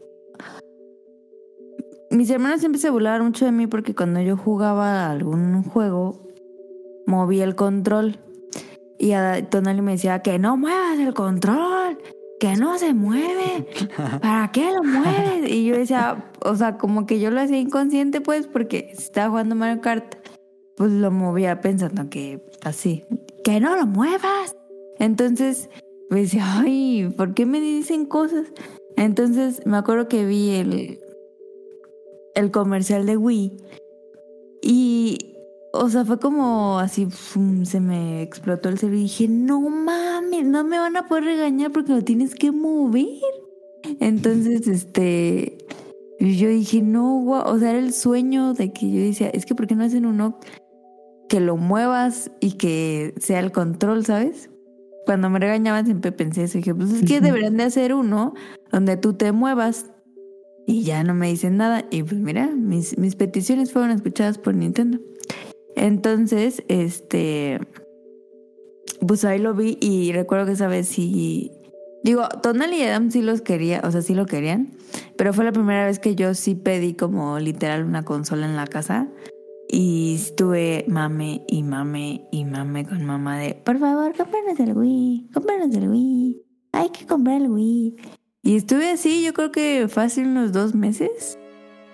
mis 2.11 2.29
hermanos 2.29 2.59
siempre 2.59 2.79
se 2.79 2.91
burlaban 2.91 3.25
mucho 3.25 3.45
de 3.45 3.51
mí 3.51 3.67
porque 3.67 3.95
cuando 3.95 4.21
yo 4.21 4.37
jugaba 4.37 5.09
algún 5.09 5.63
juego, 5.63 6.27
movía 7.07 7.43
el 7.45 7.55
control. 7.55 8.19
Y 8.97 9.13
a 9.13 9.49
Tonali 9.49 9.81
me 9.81 9.93
decía 9.93 10.19
que 10.19 10.39
no 10.39 10.55
muevas 10.55 10.99
el 10.99 11.13
control, 11.13 11.97
que 12.39 12.55
no 12.55 12.77
se 12.77 12.93
mueve. 12.93 13.67
¿Para 14.21 14.51
qué 14.51 14.71
lo 14.71 14.83
mueves? 14.83 15.49
Y 15.51 15.65
yo 15.65 15.75
decía, 15.75 16.31
o 16.43 16.55
sea, 16.55 16.77
como 16.77 17.05
que 17.05 17.19
yo 17.19 17.31
lo 17.31 17.41
hacía 17.41 17.59
inconsciente, 17.59 18.21
pues, 18.21 18.47
porque 18.47 18.91
estaba 18.91 19.29
jugando 19.29 19.55
Mario 19.55 19.81
Kart, 19.81 20.15
pues 20.75 20.91
lo 20.91 21.11
movía 21.11 21.61
pensando 21.61 22.09
que 22.09 22.41
así, 22.63 23.03
que 23.43 23.59
no 23.59 23.75
lo 23.75 23.85
muevas. 23.85 24.55
Entonces, 24.99 25.69
me 26.09 26.21
decía, 26.21 26.59
ay, 26.59 27.13
¿por 27.15 27.33
qué 27.33 27.45
me 27.45 27.59
dicen 27.59 28.05
cosas? 28.05 28.47
Entonces, 28.97 29.61
me 29.65 29.77
acuerdo 29.77 30.07
que 30.07 30.25
vi 30.25 30.51
el, 30.51 30.99
el 32.35 32.51
comercial 32.51 33.05
de 33.05 33.17
Wii 33.17 33.57
y, 34.61 35.35
o 35.73 35.89
sea, 35.89 36.05
fue 36.05 36.19
como 36.19 36.79
así, 36.79 37.07
se 37.63 37.79
me 37.79 38.21
explotó 38.21 38.69
el 38.69 38.77
cerebro 38.77 38.99
y 38.99 39.03
dije, 39.03 39.27
no 39.27 39.61
mames, 39.61 40.45
no 40.45 40.63
me 40.63 40.79
van 40.79 40.97
a 40.97 41.07
poder 41.07 41.25
regañar 41.25 41.71
porque 41.71 41.93
lo 41.93 42.03
tienes 42.03 42.35
que 42.35 42.51
mover. 42.51 43.05
Entonces, 43.99 44.67
este, 44.67 45.57
yo 46.19 46.49
dije, 46.49 46.81
no, 46.81 47.19
guau, 47.19 47.53
o 47.53 47.59
sea, 47.59 47.71
era 47.71 47.79
el 47.79 47.93
sueño 47.93 48.53
de 48.53 48.71
que 48.71 48.89
yo 48.89 49.01
decía, 49.01 49.29
es 49.29 49.45
que 49.45 49.53
¿por 49.53 49.67
qué 49.67 49.75
no 49.75 49.83
hacen 49.83 50.05
uno 50.05 50.39
que 51.29 51.39
lo 51.39 51.57
muevas 51.57 52.31
y 52.39 52.53
que 52.53 53.13
sea 53.19 53.39
el 53.39 53.51
control, 53.51 54.05
¿sabes? 54.05 54.49
Cuando 55.05 55.29
me 55.29 55.39
regañaban 55.39 55.85
siempre 55.85 56.11
pensé 56.11 56.43
eso, 56.43 56.57
dije, 56.57 56.73
pues 56.73 56.91
es 56.91 57.07
que 57.07 57.21
deberían 57.21 57.57
de 57.57 57.63
hacer 57.63 57.93
uno 57.93 58.33
donde 58.71 58.97
tú 58.97 59.13
te 59.13 59.31
muevas 59.31 59.91
y 60.65 60.83
ya 60.83 61.03
no 61.03 61.13
me 61.13 61.29
dicen 61.29 61.57
nada. 61.57 61.85
Y 61.91 62.03
pues 62.03 62.19
mira, 62.19 62.47
mis, 62.47 62.97
mis 62.97 63.15
peticiones 63.15 63.71
fueron 63.71 63.91
escuchadas 63.91 64.37
por 64.37 64.55
Nintendo. 64.55 64.99
Entonces, 65.75 66.63
este, 66.67 67.59
pues 69.05 69.25
ahí 69.25 69.39
lo 69.39 69.53
vi 69.53 69.77
y 69.81 70.11
recuerdo 70.13 70.45
que 70.45 70.53
esa 70.53 70.67
vez 70.67 70.87
sí, 70.87 71.51
digo, 72.03 72.27
Tonal 72.41 72.73
y 72.73 72.81
Adam 72.83 73.11
sí 73.11 73.21
los 73.21 73.41
quería, 73.41 73.81
o 73.83 73.91
sea, 73.91 74.01
sí 74.01 74.15
lo 74.15 74.25
querían, 74.25 74.71
pero 75.17 75.33
fue 75.33 75.43
la 75.43 75.51
primera 75.51 75.85
vez 75.85 75.99
que 75.99 76.15
yo 76.15 76.33
sí 76.33 76.55
pedí 76.55 76.93
como 76.93 77.39
literal 77.39 77.83
una 77.83 78.03
consola 78.03 78.45
en 78.45 78.55
la 78.55 78.67
casa. 78.67 79.09
Y 79.77 80.15
estuve 80.15 80.85
mame 80.87 81.43
y 81.49 81.61
mame 81.61 82.29
y 82.31 82.45
mame 82.45 82.85
con 82.85 83.03
mamá 83.03 83.39
de, 83.39 83.55
por 83.55 83.77
favor, 83.77 84.15
cómpranos 84.15 84.57
el 84.57 84.71
Wii, 84.71 85.31
cómpranos 85.33 85.75
el 85.75 85.89
Wii, 85.89 86.41
hay 86.71 86.89
que 86.91 87.05
comprar 87.05 87.41
el 87.41 87.49
Wii. 87.49 87.97
Y 88.41 88.55
estuve 88.55 88.91
así, 88.91 89.21
yo 89.21 89.33
creo 89.33 89.51
que 89.51 89.89
fácil 89.89 90.27
unos 90.27 90.53
dos 90.53 90.75
meses, 90.75 91.37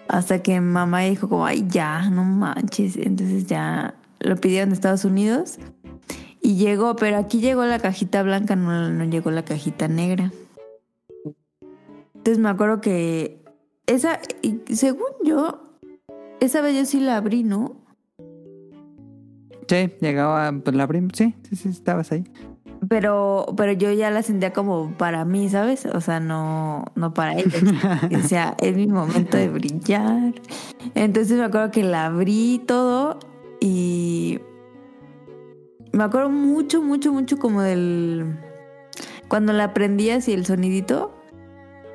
hasta 0.07 0.43
que 0.43 0.61
mamá 0.61 0.99
dijo 0.99 1.27
como, 1.27 1.43
ay, 1.43 1.65
ya, 1.69 2.07
no 2.11 2.23
manches. 2.23 2.97
Entonces 2.97 3.47
ya 3.47 3.95
lo 4.19 4.35
pidieron 4.35 4.69
de 4.69 4.75
Estados 4.75 5.03
Unidos 5.03 5.57
y 6.39 6.57
llegó, 6.57 6.95
pero 6.95 7.17
aquí 7.17 7.39
llegó 7.39 7.65
la 7.65 7.79
cajita 7.79 8.21
blanca, 8.21 8.55
no, 8.55 8.91
no 8.91 9.05
llegó 9.05 9.31
la 9.31 9.43
cajita 9.43 9.87
negra. 9.87 10.31
Entonces 12.13 12.37
me 12.37 12.49
acuerdo 12.49 12.79
que 12.79 13.43
esa, 13.87 14.19
según 14.69 15.09
yo, 15.23 15.70
esa 16.41 16.61
vez 16.61 16.75
yo 16.75 16.85
sí 16.85 16.99
la 16.99 17.17
abrí, 17.17 17.43
¿no? 17.43 17.75
Sí, 19.67 19.89
llegaba, 20.01 20.51
pues 20.51 20.75
la 20.75 20.83
abrimos, 20.83 21.13
sí, 21.15 21.33
sí, 21.47 21.55
sí, 21.55 21.69
estabas 21.69 22.11
ahí. 22.11 22.25
Pero, 22.89 23.45
pero 23.55 23.71
yo 23.73 23.91
ya 23.91 24.09
la 24.09 24.23
sentía 24.23 24.51
como 24.51 24.97
para 24.97 25.23
mí, 25.23 25.47
¿sabes? 25.49 25.85
O 25.85 26.01
sea, 26.01 26.19
no, 26.19 26.83
no 26.95 27.13
para 27.13 27.37
ellos. 27.37 27.63
O 28.17 28.27
sea, 28.27 28.55
es 28.59 28.75
mi 28.75 28.87
momento 28.87 29.37
de 29.37 29.49
brillar. 29.49 30.33
Entonces 30.95 31.37
me 31.37 31.45
acuerdo 31.45 31.69
que 31.71 31.83
la 31.83 32.07
abrí 32.07 32.61
todo 32.65 33.19
y 33.59 34.39
me 35.93 36.03
acuerdo 36.03 36.29
mucho, 36.29 36.81
mucho, 36.81 37.13
mucho 37.13 37.37
como 37.37 37.61
del... 37.61 38.39
Cuando 39.27 39.53
la 39.53 39.73
prendías 39.73 40.27
y 40.27 40.33
el 40.33 40.45
sonidito, 40.45 41.20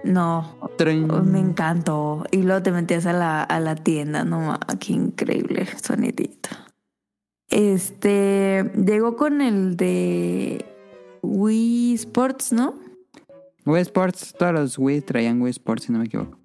no, 0.06 0.56
Trin. 0.78 1.10
Oh, 1.10 1.22
me 1.22 1.38
encantó. 1.38 2.24
Y 2.30 2.42
luego 2.42 2.62
te 2.62 2.72
metías 2.72 3.06
a 3.06 3.12
la, 3.12 3.42
a 3.42 3.60
la 3.60 3.74
tienda, 3.74 4.24
no 4.24 4.58
qué 4.80 4.92
increíble 4.92 5.66
sonidito. 5.82 6.50
Este 7.48 8.70
llegó 8.74 9.16
con 9.16 9.40
el 9.40 9.76
de 9.76 10.64
Wii 11.22 11.94
Sports, 11.94 12.52
¿no? 12.52 12.74
Wii 13.66 13.82
Sports, 13.82 14.34
todos 14.38 14.52
los 14.52 14.78
Wii 14.78 15.00
traían 15.00 15.42
Wii 15.42 15.50
Sports, 15.50 15.84
si 15.84 15.92
no 15.92 15.98
me 15.98 16.04
equivoco. 16.04 16.38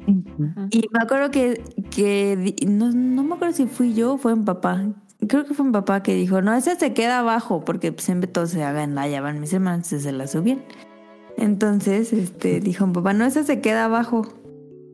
Y 0.72 0.90
me 0.92 1.00
acuerdo 1.00 1.30
que, 1.30 1.62
que 1.92 2.56
no, 2.68 2.92
no 2.92 3.24
me 3.24 3.36
acuerdo 3.36 3.56
si 3.56 3.68
fui 3.68 3.94
yo 3.94 4.14
o 4.14 4.18
fue 4.18 4.36
mi 4.36 4.44
papá. 4.44 4.84
Creo 5.28 5.46
que 5.46 5.54
fue 5.54 5.66
mi 5.66 5.72
papá 5.72 6.02
que 6.02 6.16
dijo, 6.16 6.42
no, 6.42 6.54
ese 6.54 6.76
se 6.76 6.94
queda 6.94 7.20
abajo, 7.20 7.64
porque 7.64 7.92
pues, 7.92 8.06
siempre 8.06 8.28
todo 8.28 8.48
se 8.48 8.64
haga 8.64 8.84
en 8.84 8.96
la 8.96 9.08
llavan 9.08 9.40
mis 9.40 9.54
hermanos, 9.54 9.86
se 9.86 10.12
la 10.12 10.26
subían. 10.26 10.64
Entonces, 11.42 12.14
este, 12.14 12.60
dijo 12.60 12.92
papá, 12.94 13.14
no, 13.14 13.26
esa 13.26 13.44
se 13.44 13.62
queda 13.62 13.86
abajo. 13.86 14.28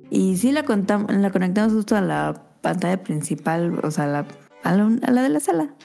Y 0.10 0.38
sí 0.38 0.54
la, 0.54 0.64
contam- 0.66 1.10
la 1.10 1.30
conectamos 1.30 1.74
justo 1.74 1.96
a 1.98 2.02
la 2.02 2.42
pantalla 2.62 3.04
principal, 3.04 3.80
o 3.84 3.92
sea, 3.92 4.06
a 4.06 4.08
la, 4.08 4.28
a 4.64 4.74
la, 4.76 4.98
a 5.04 5.12
la 5.12 5.22
de 5.22 5.30
la 5.30 5.40
sala. 5.42 5.76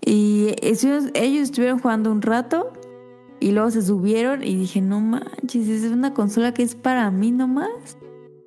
Y 0.00 0.54
estuvimos- 0.62 1.10
ellos 1.14 1.42
estuvieron 1.42 1.78
jugando 1.78 2.10
un 2.10 2.22
rato 2.22 2.72
y 3.40 3.52
luego 3.52 3.70
se 3.70 3.82
subieron 3.82 4.42
y 4.42 4.56
dije, 4.56 4.80
no 4.80 5.00
manches, 5.00 5.68
es 5.68 5.84
una 5.92 6.14
consola 6.14 6.54
que 6.54 6.62
es 6.62 6.74
para 6.74 7.10
mí 7.10 7.30
nomás. 7.30 7.98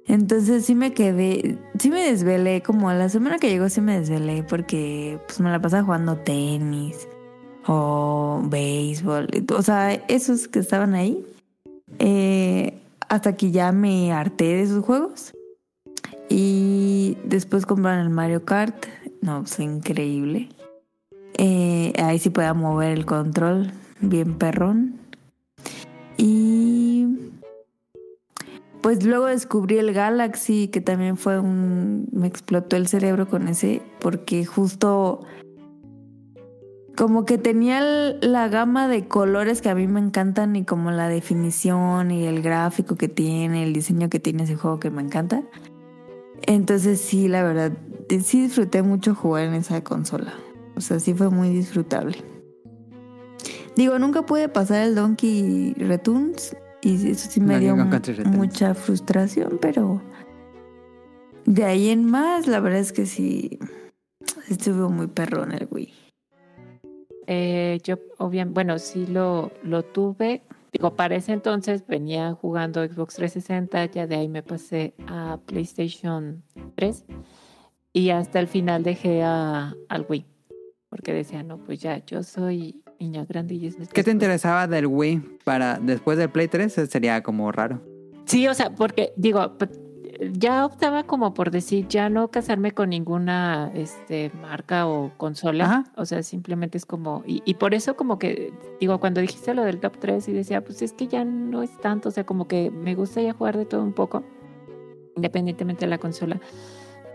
Entonces 0.08 0.66
sí 0.66 0.74
me 0.74 0.92
quedé, 0.94 1.58
sí 1.80 1.92
me 1.92 2.02
desvelé, 2.02 2.62
como 2.64 2.92
la 2.92 3.08
semana 3.10 3.38
que 3.38 3.50
llegó 3.50 3.70
sí 3.70 3.80
me 3.80 4.00
desvelé 4.00 4.44
porque 4.44 5.20
pues 5.28 5.40
me 5.40 5.50
la 5.52 5.62
pasaba 5.62 5.84
jugando 5.84 6.18
tenis 6.18 7.08
o 7.68 8.42
béisbol, 8.46 9.28
o 9.56 9.62
sea, 9.62 9.94
esos 9.94 10.48
que 10.48 10.60
estaban 10.60 10.96
ahí. 10.96 11.24
Eh, 12.00 12.80
hasta 13.10 13.36
que 13.36 13.52
ya 13.52 13.72
me 13.72 14.12
harté 14.12 14.46
de 14.46 14.64
esos 14.64 14.84
juegos. 14.84 15.34
Y 16.30 17.18
después 17.26 17.66
compraron 17.66 18.02
el 18.02 18.10
Mario 18.10 18.44
Kart. 18.46 18.86
No, 19.22 19.42
pues 19.42 19.60
increíble. 19.60 20.50
Eh, 21.38 21.94
ahí 21.98 22.20
sí 22.20 22.30
podía 22.30 22.54
mover 22.54 22.92
el 22.92 23.06
control, 23.06 23.72
bien 24.02 24.36
perrón. 24.36 25.00
Y 26.18 27.08
pues 28.82 29.06
luego 29.06 29.28
descubrí 29.28 29.78
el 29.78 29.94
Galaxy, 29.94 30.68
que 30.68 30.82
también 30.82 31.18
fue 31.18 31.40
un... 31.40 32.08
Me 32.12 32.28
explotó 32.28 32.76
el 32.76 32.88
cerebro 32.88 33.28
con 33.28 33.48
ese, 33.48 33.82
porque 34.00 34.46
justo 34.46 35.22
como 36.96 37.26
que 37.26 37.38
tenía 37.38 37.82
la 37.82 38.48
gama 38.50 38.88
de 38.88 39.08
colores 39.08 39.62
que 39.62 39.70
a 39.70 39.76
mí 39.76 39.88
me 39.88 40.00
encantan 40.00 40.56
y 40.56 40.64
como 40.64 40.92
la 40.92 41.08
definición 41.10 42.12
y 42.12 42.26
el 42.26 42.42
gráfico 42.42 42.96
que 42.96 43.08
tiene, 43.08 43.64
el 43.64 43.74
diseño 43.74 44.10
que 44.10 44.20
tiene 44.20 44.44
ese 44.44 44.56
juego 44.56 44.80
que 44.80 44.92
me 44.92 45.02
encanta. 45.02 45.44
Entonces 46.46 47.00
sí, 47.00 47.28
la 47.28 47.44
verdad, 47.44 47.72
sí 48.10 48.44
disfruté 48.44 48.84
mucho 48.84 49.16
jugar 49.16 49.46
en 49.46 49.54
esa 49.56 49.84
consola. 49.84 50.34
O 50.76 50.82
sea, 50.82 51.00
sí 51.00 51.14
fue 51.14 51.30
muy 51.30 51.50
disfrutable. 51.50 52.18
Digo, 53.76 53.98
nunca 53.98 54.26
pude 54.26 54.50
pasar 54.50 54.84
el 54.84 54.94
Donkey 54.94 55.74
Returns 55.76 56.56
y 56.82 57.10
eso 57.10 57.30
sí 57.30 57.40
me 57.40 57.60
dio 57.60 57.76
mucha 57.76 58.76
frustración, 58.76 59.58
pero 59.60 60.02
de 61.46 61.64
ahí 61.64 61.90
en 61.90 62.06
más, 62.06 62.46
la 62.46 62.60
verdad 62.60 62.80
es 62.80 62.94
que 62.94 63.06
sí 63.08 63.58
estuvo 64.48 64.90
muy 64.90 65.08
perrón 65.08 65.54
el 65.54 65.68
Wii. 65.72 66.03
Eh, 67.27 67.80
yo, 67.84 67.98
obviamente, 68.18 68.53
bueno, 68.53 68.80
sí 68.80 69.06
lo, 69.08 69.52
lo 69.64 69.84
tuve, 69.84 70.43
digo, 70.72 70.95
para 70.95 71.16
ese 71.16 71.34
entonces 71.34 71.85
venía 71.88 72.34
jugando 72.34 72.85
Xbox 72.85 73.16
360, 73.16 73.85
ya 73.85 74.08
de 74.08 74.16
ahí 74.16 74.27
me 74.27 74.43
pasé 74.43 74.93
a 75.08 75.40
PlayStation 75.45 76.43
3 76.76 77.06
y 77.93 78.10
hasta 78.10 78.40
el 78.40 78.48
final 78.48 78.84
dejé 78.84 79.24
a, 79.24 79.76
al 79.90 80.06
Wii, 80.10 80.26
porque 80.90 81.14
decía, 81.14 81.43
no, 81.43 81.58
pues 81.58 81.80
ya, 81.80 82.03
yo 82.06 82.24
soy 82.24 82.84
niña 83.00 83.26
grande 83.26 83.56
y 83.56 83.68
es 83.68 83.76
¿Qué 83.93 84.03
te 84.03 84.11
interesaba 84.11 84.68
del 84.68 84.88
Wii 84.88 85.40
para 85.43 85.80
después 85.80 86.18
del 86.18 86.30
Play 86.30 86.48
3? 86.48 86.74
Sería 86.90 87.22
como 87.22 87.52
raro. 87.52 87.82
Sí, 88.26 88.48
o 88.48 88.53
sea, 88.53 88.74
porque 88.74 89.14
digo, 89.18 89.58
ya 90.32 90.66
optaba 90.66 91.03
como 91.03 91.33
por 91.33 91.51
decir, 91.51 91.88
ya 91.88 92.09
no 92.09 92.30
casarme 92.30 92.72
con 92.72 92.90
ninguna 92.90 93.72
este, 93.74 94.32
marca 94.42 94.88
o 94.88 95.11
consola. 95.17 95.66
Ajá. 95.66 95.83
O 95.95 96.06
sea, 96.06 96.24
simplemente 96.24 96.77
es 96.77 96.85
como, 96.85 97.24
y, 97.25 97.42
y 97.45 97.56
por 97.56 97.74
eso 97.74 97.95
como 97.95 98.19
que, 98.19 98.53
digo, 98.80 99.00
cuando 99.00 99.22
dijiste 99.22 99.53
lo 99.53 99.64
del 99.64 99.80
top 99.80 99.98
3 100.00 100.27
y 100.27 100.33
decía, 100.33 100.64
pues 100.64 100.82
es 100.82 100.93
que 100.93 101.08
ya 101.08 101.24
no 101.25 101.64
es 101.64 101.75
tanto, 101.80 102.09
o 102.09 102.11
sea, 102.11 102.25
como 102.25 102.48
que 102.48 102.72
me 102.72 102.95
gusta 102.95 103.22
ya 103.22 103.33
jugar 103.33 103.58
de 103.58 103.66
todo 103.66 103.83
un 103.83 103.93
poco, 103.93 104.24
independientemente 105.16 105.85
de 105.85 105.90
la 105.90 105.98
consola. 105.98 106.40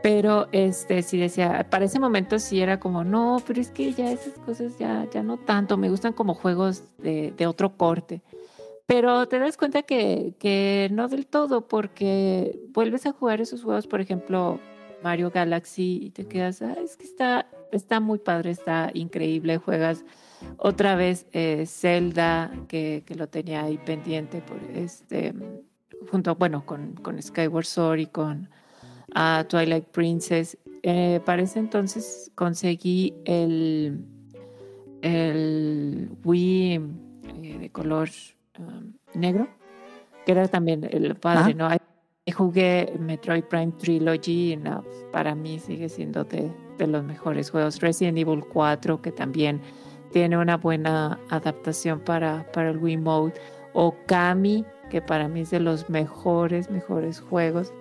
Pero 0.03 0.49
este 0.53 1.03
sí 1.03 1.19
decía, 1.19 1.67
para 1.71 1.87
ese 1.87 1.99
momento 1.99 2.39
sí 2.39 2.61
era 2.61 2.79
como, 2.79 3.03
no, 3.03 3.43
pero 3.47 3.61
es 3.61 3.71
que 3.71 3.93
ya 3.93 4.11
esas 4.13 4.35
cosas 4.39 4.79
ya, 4.79 5.09
ya 5.13 5.23
no 5.23 5.39
tanto, 5.39 5.77
me 5.77 5.91
gustan 5.91 6.13
como 6.13 6.35
juegos 6.35 6.85
de, 6.99 7.33
de 7.37 7.47
otro 7.47 7.77
corte. 7.77 8.23
Pero 8.89 9.29
te 9.29 9.39
das 9.39 9.59
cuenta 9.59 9.83
que, 9.83 10.33
que 10.39 10.89
no 10.91 11.09
del 11.09 11.27
todo, 11.27 11.69
porque 11.69 12.59
vuelves 12.71 13.05
a 13.05 13.13
jugar 13.13 13.39
esos 13.43 13.63
juegos, 13.63 13.87
por 13.87 14.01
ejemplo, 14.01 14.61
Mario 15.03 15.31
Galaxy, 15.31 16.01
y 16.07 16.11
te 16.11 16.27
quedas, 16.27 16.63
"Ah, 16.63 16.75
es 16.83 16.97
que 16.97 17.05
está, 17.05 17.47
está 17.71 18.01
muy 18.01 18.19
padre, 18.19 18.51
está 18.51 18.91
increíble. 18.95 19.59
Juegas 19.59 20.07
otra 20.57 20.97
vez 20.97 21.27
eh, 21.33 21.67
Zelda, 21.67 22.51
que, 22.67 23.03
que 23.05 23.15
lo 23.15 23.29
tenía 23.29 23.63
ahí 23.65 23.77
pendiente, 23.77 24.41
por 24.41 24.59
este, 24.75 25.35
junto, 26.11 26.35
bueno, 26.37 26.65
con, 26.65 26.95
con 26.95 27.23
Skyward 27.23 27.67
Sword 27.67 27.99
y 27.99 28.07
con 28.07 28.49
ah, 29.15 29.45
Twilight 29.47 29.85
Princess. 29.89 30.57
Eh, 30.83 31.21
para 31.27 31.43
ese 31.43 31.59
entonces 31.59 32.33
conseguí 32.35 33.13
el, 33.27 34.03
el 35.03 36.09
Wii 36.25 36.73
eh, 37.43 37.59
de 37.59 37.71
color 37.71 38.09
um, 38.59 38.93
negro, 39.15 39.49
que 40.25 40.33
era 40.33 40.49
también 40.49 40.89
el 40.91 41.15
padre, 41.17 41.41
Ajá. 41.41 41.55
¿no? 41.55 41.67
Ahí 41.67 41.79
jugué 42.33 42.93
Metroid 42.99 43.45
Prime 43.45 43.73
Trilogy, 43.79 44.53
y 44.53 44.57
no, 44.57 44.85
para 45.13 45.35
mí 45.35 45.59
sigue 45.59 45.89
siendo 45.89 46.25
de, 46.25 46.53
de 46.79 46.87
los 46.87 47.05
mejores 47.05 47.51
juegos. 47.51 47.81
Resident 47.81 48.19
Evil 48.19 48.45
4, 48.53 49.01
que 49.03 49.13
también 49.13 49.61
tiene 50.13 50.39
una 50.39 50.57
buena 50.57 51.19
adaptación 51.31 52.01
para, 52.01 52.51
para 52.53 52.71
el 52.71 52.79
Wiimote. 52.79 53.41
O 53.75 53.95
Kami, 54.07 54.65
que 54.91 55.01
para 55.01 55.29
mí 55.29 55.41
es 55.41 55.51
de 55.51 55.61
los 55.61 55.89
mejores, 55.91 56.71
mejores 56.71 57.21
juegos. 57.21 57.73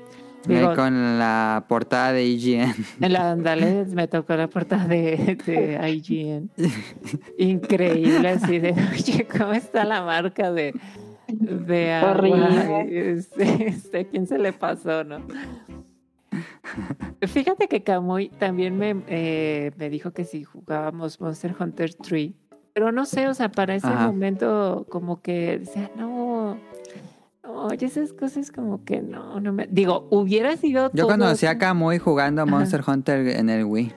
Digo, 0.45 0.75
con 0.75 1.19
la 1.19 1.66
portada 1.67 2.14
de 2.14 2.25
IGN. 2.25 2.74
en 3.01 3.14
la 3.14 3.32
Andale 3.32 3.85
me 3.85 4.07
tocó 4.07 4.35
la 4.35 4.48
portada 4.48 4.88
de, 4.88 5.38
de 5.45 5.90
IGN. 5.90 6.49
Increíble, 7.38 8.30
así 8.30 8.59
de, 8.59 8.72
oye, 8.72 9.27
¿cómo 9.27 9.53
está 9.53 9.83
la 9.83 10.03
marca 10.03 10.51
de, 10.51 10.74
de 11.27 11.93
agua? 11.93 12.11
Horrible. 12.11 13.11
Este, 13.11 13.67
este, 13.67 14.07
¿Quién 14.07 14.27
se 14.27 14.38
le 14.38 14.53
pasó, 14.53 15.03
no? 15.03 15.22
Fíjate 17.22 17.67
que 17.67 17.83
Camuy 17.83 18.30
también 18.30 18.77
me, 18.77 18.95
eh, 19.07 19.72
me 19.77 19.90
dijo 19.90 20.11
que 20.11 20.24
si 20.24 20.43
jugábamos 20.43 21.19
Monster 21.19 21.56
Hunter 21.59 21.93
3, 21.93 22.32
pero 22.74 22.91
no 22.91 23.06
sé, 23.06 23.27
o 23.27 23.33
sea, 23.33 23.49
para 23.49 23.74
ese 23.74 23.88
Ajá. 23.88 24.06
momento 24.06 24.85
como 24.90 25.22
que 25.22 25.59
decía, 25.59 25.90
no, 25.98 26.26
oye, 27.48 27.85
esas 27.85 28.14
cosas 28.14 28.51
como 28.51 28.84
que 28.84 29.01
no, 29.01 29.40
no 29.40 29.53
me... 29.53 29.67
Digo, 29.69 30.08
hubiera 30.11 30.56
sido... 30.58 30.90
Yo 30.93 31.06
todo- 31.08 31.17
conocí 31.17 31.45
a 31.45 31.58
Kamui 31.58 31.98
jugando 32.00 32.42
a 32.42 32.45
Ajá. 32.45 32.51
Monster 32.56 32.82
Hunter 32.88 33.27
en 33.27 33.50
el 33.50 33.66
Wii. 33.66 33.92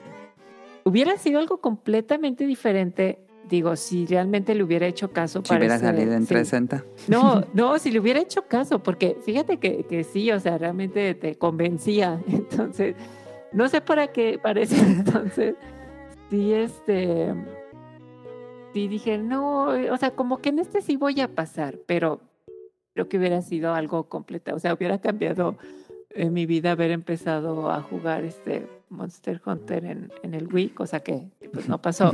hubiera 0.85 1.17
sido 1.17 1.39
algo 1.39 1.59
completamente 1.59 2.45
diferente. 2.45 3.19
Digo, 3.49 3.75
si 3.75 4.05
realmente 4.05 4.55
le 4.55 4.63
hubiera 4.63 4.87
hecho 4.87 5.11
caso 5.11 5.39
Si 5.43 5.49
para 5.49 5.59
hubiera 5.59 5.77
salido 5.79 6.13
en 6.13 6.21
sí. 6.21 6.33
360. 6.33 6.85
No, 7.09 7.43
no, 7.53 7.77
si 7.79 7.91
le 7.91 7.99
hubiera 7.99 8.19
hecho 8.21 8.43
caso, 8.47 8.79
porque 8.81 9.17
fíjate 9.25 9.57
que, 9.57 9.83
que 9.83 10.03
sí, 10.03 10.31
o 10.31 10.39
sea, 10.39 10.57
realmente 10.57 11.13
te 11.15 11.35
convencía. 11.37 12.21
Entonces, 12.27 12.95
no 13.51 13.67
sé 13.67 13.81
para 13.81 14.07
qué 14.07 14.39
parece 14.41 14.77
entonces. 14.79 15.55
Sí, 16.29 16.53
este. 16.53 17.33
Sí, 18.73 18.87
dije, 18.87 19.17
no, 19.17 19.65
o 19.65 19.97
sea, 19.97 20.11
como 20.11 20.37
que 20.37 20.47
en 20.49 20.59
este 20.59 20.81
sí 20.81 20.95
voy 20.95 21.19
a 21.19 21.27
pasar, 21.27 21.77
pero 21.85 22.21
creo 22.93 23.07
que 23.09 23.17
hubiera 23.17 23.41
sido 23.41 23.73
algo 23.73 24.09
completo. 24.09 24.55
O 24.55 24.59
sea, 24.59 24.73
hubiera 24.73 24.99
cambiado 24.99 25.57
en 26.09 26.33
mi 26.33 26.45
vida 26.45 26.71
haber 26.71 26.91
empezado 26.91 27.71
a 27.71 27.81
jugar 27.81 28.23
este 28.23 28.67
Monster 28.89 29.41
Hunter 29.45 29.85
en, 29.85 30.11
en 30.23 30.33
el 30.33 30.53
Wii, 30.53 30.69
cosa 30.69 30.99
que 30.99 31.29
pues 31.53 31.67
no 31.69 31.81
pasó. 31.81 32.11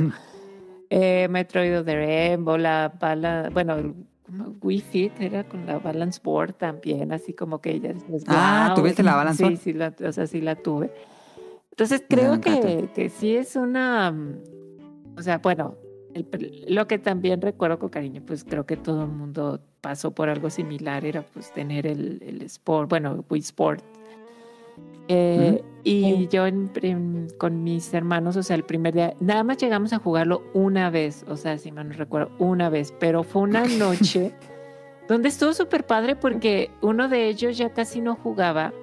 Eh, 0.90 1.28
Metroid 1.28 1.80
o 1.80 2.58
la 2.58 2.92
bala, 3.00 3.50
bueno, 3.52 3.74
el. 3.76 3.94
Wii 4.60 4.80
Fit 4.82 5.12
era 5.20 5.44
con 5.48 5.64
la 5.64 5.78
Balance 5.78 6.20
Board 6.22 6.52
también, 6.52 7.12
así 7.12 7.32
como 7.32 7.62
que 7.62 7.70
ella 7.70 7.94
decías, 7.94 8.24
Ah. 8.28 8.74
¿tuviste 8.76 9.02
la 9.02 9.14
Balance 9.14 9.38
Sí, 9.38 9.44
Board? 9.44 9.56
sí, 9.56 9.72
la, 9.72 9.94
o 10.06 10.12
sea, 10.12 10.26
sí 10.26 10.42
la 10.42 10.54
tuve. 10.54 10.92
Entonces 11.70 12.04
creo 12.06 12.38
que, 12.38 12.90
que 12.94 13.08
sí 13.08 13.34
es 13.34 13.56
una, 13.56 14.14
o 15.16 15.22
sea, 15.22 15.38
bueno, 15.38 15.76
el 16.12 16.26
lo 16.68 16.86
que 16.86 16.98
también 16.98 17.40
recuerdo 17.40 17.78
con 17.78 17.88
cariño, 17.88 18.22
pues 18.26 18.44
creo 18.44 18.66
que 18.66 18.76
todo 18.76 19.04
el 19.04 19.08
mundo 19.10 19.60
pasó 19.80 20.10
por 20.12 20.28
algo 20.28 20.50
similar, 20.50 21.04
era 21.04 21.22
pues 21.22 21.52
tener 21.52 21.86
el, 21.86 22.22
el 22.26 22.42
Sport, 22.42 22.88
bueno, 22.90 23.24
Wii 23.30 23.40
Sport. 23.40 23.82
Eh, 25.10 25.62
Y 25.84 26.28
yo 26.28 26.46
en- 26.46 26.70
en- 26.82 27.28
con 27.38 27.64
mis 27.64 27.94
hermanos, 27.94 28.36
o 28.36 28.42
sea, 28.42 28.56
el 28.56 28.64
primer 28.64 28.92
día, 28.92 29.14
nada 29.20 29.42
más 29.42 29.56
llegamos 29.56 29.94
a 29.94 29.98
jugarlo 29.98 30.42
una 30.52 30.90
vez, 30.90 31.24
o 31.28 31.36
sea, 31.38 31.56
si 31.56 31.70
no 31.70 31.82
recuerdo, 31.82 32.30
una 32.38 32.68
vez, 32.68 32.92
pero 33.00 33.22
fue 33.22 33.40
una 33.42 33.64
noche 33.66 34.32
donde 35.08 35.28
estuvo 35.30 35.54
súper 35.54 35.86
padre 35.86 36.14
porque 36.14 36.70
uno 36.82 37.08
de 37.08 37.28
ellos 37.28 37.56
ya 37.56 37.72
casi 37.72 38.02
no 38.02 38.16
jugaba 38.16 38.74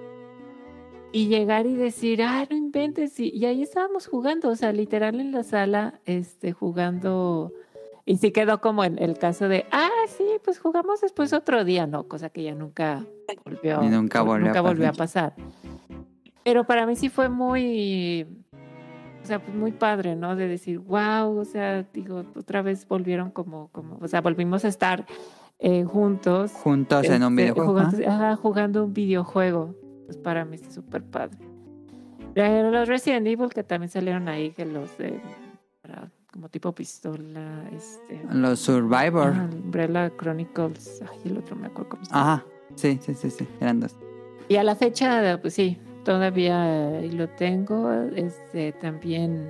y 1.11 1.27
llegar 1.27 1.67
y 1.67 1.75
decir, 1.75 2.23
ah, 2.23 2.43
no 2.49 2.57
inventes, 2.57 3.19
y, 3.19 3.29
y 3.29 3.45
ahí 3.45 3.61
estábamos 3.61 4.07
jugando, 4.07 4.49
o 4.49 4.55
sea, 4.55 4.71
literal 4.73 5.19
en 5.19 5.31
la 5.31 5.43
sala, 5.43 5.99
este, 6.07 6.51
jugando, 6.53 7.51
y 8.05 8.17
sí 8.17 8.31
quedó 8.31 8.61
como 8.61 8.83
en 8.83 9.01
el 9.01 9.17
caso 9.17 9.47
de, 9.47 9.65
ah, 9.71 9.89
sí, 10.07 10.23
pues 10.43 10.59
jugamos 10.59 11.01
después 11.01 11.33
otro 11.33 11.63
día, 11.65 11.87
no, 11.87 12.07
cosa 12.07 12.29
que 12.29 12.43
ya 12.43 12.53
nunca 12.53 13.03
volvió, 13.43 13.83
Y 13.83 13.89
nunca 13.89 14.21
volvió 14.21 14.45
a 14.45 14.49
nunca 14.49 14.61
volvió 14.61 14.89
a 14.89 14.93
pasar. 14.93 15.33
pasar. 15.35 15.45
Pero 16.43 16.63
para 16.65 16.85
mí 16.85 16.95
sí 16.95 17.09
fue 17.09 17.27
muy, 17.29 18.27
o 19.23 19.25
sea, 19.25 19.39
pues 19.39 19.55
muy 19.57 19.71
padre, 19.71 20.15
¿no? 20.15 20.35
De 20.35 20.47
decir, 20.47 20.77
wow, 20.79 21.37
o 21.39 21.45
sea, 21.45 21.83
digo, 21.93 22.23
otra 22.35 22.61
vez 22.61 22.87
volvieron 22.87 23.31
como, 23.31 23.69
como, 23.69 23.97
o 23.99 24.07
sea, 24.07 24.21
volvimos 24.21 24.63
a 24.63 24.67
estar 24.67 25.05
eh, 25.57 25.83
juntos. 25.85 26.51
Juntos 26.51 27.05
en 27.09 27.23
un 27.23 27.33
este, 27.39 27.51
videojuego. 27.51 27.71
Jugando, 27.73 28.07
ajá, 28.07 28.35
jugando 28.35 28.85
un 28.85 28.93
videojuego. 28.93 29.73
Pues 30.05 30.17
para 30.17 30.45
mí 30.45 30.57
es 30.57 30.71
súper 30.71 31.03
padre. 31.03 31.39
Los 32.35 32.87
Resident 32.87 33.25
Evil 33.25 33.49
que 33.49 33.63
también 33.63 33.89
salieron 33.89 34.27
ahí, 34.27 34.51
que 34.51 34.65
los 34.65 34.95
de, 34.99 35.19
para- 35.81 36.11
como 36.35 36.49
tipo 36.49 36.73
pistola, 36.73 37.63
este... 37.73 38.21
Los 38.29 38.59
Survivor. 38.59 39.31
ah, 39.33 39.49
Umbrella 39.53 40.11
Chronicles, 40.17 41.01
ay, 41.09 41.31
el 41.31 41.37
otro 41.37 41.55
me 41.55 41.67
acuerdo 41.67 41.91
cómo 41.91 42.03
se 42.03 42.11
llama. 42.11 42.33
Ajá. 42.33 42.45
Sí, 42.75 42.99
sí, 43.01 43.13
sí, 43.13 43.29
sí. 43.31 43.47
Eran 43.61 43.79
dos. 43.79 43.95
Y 44.49 44.57
a 44.57 44.63
la 44.63 44.75
fecha, 44.75 45.39
pues 45.41 45.53
sí, 45.53 45.77
todavía 46.03 46.99
lo 47.13 47.29
tengo. 47.29 47.89
Este, 48.13 48.73
también 48.73 49.47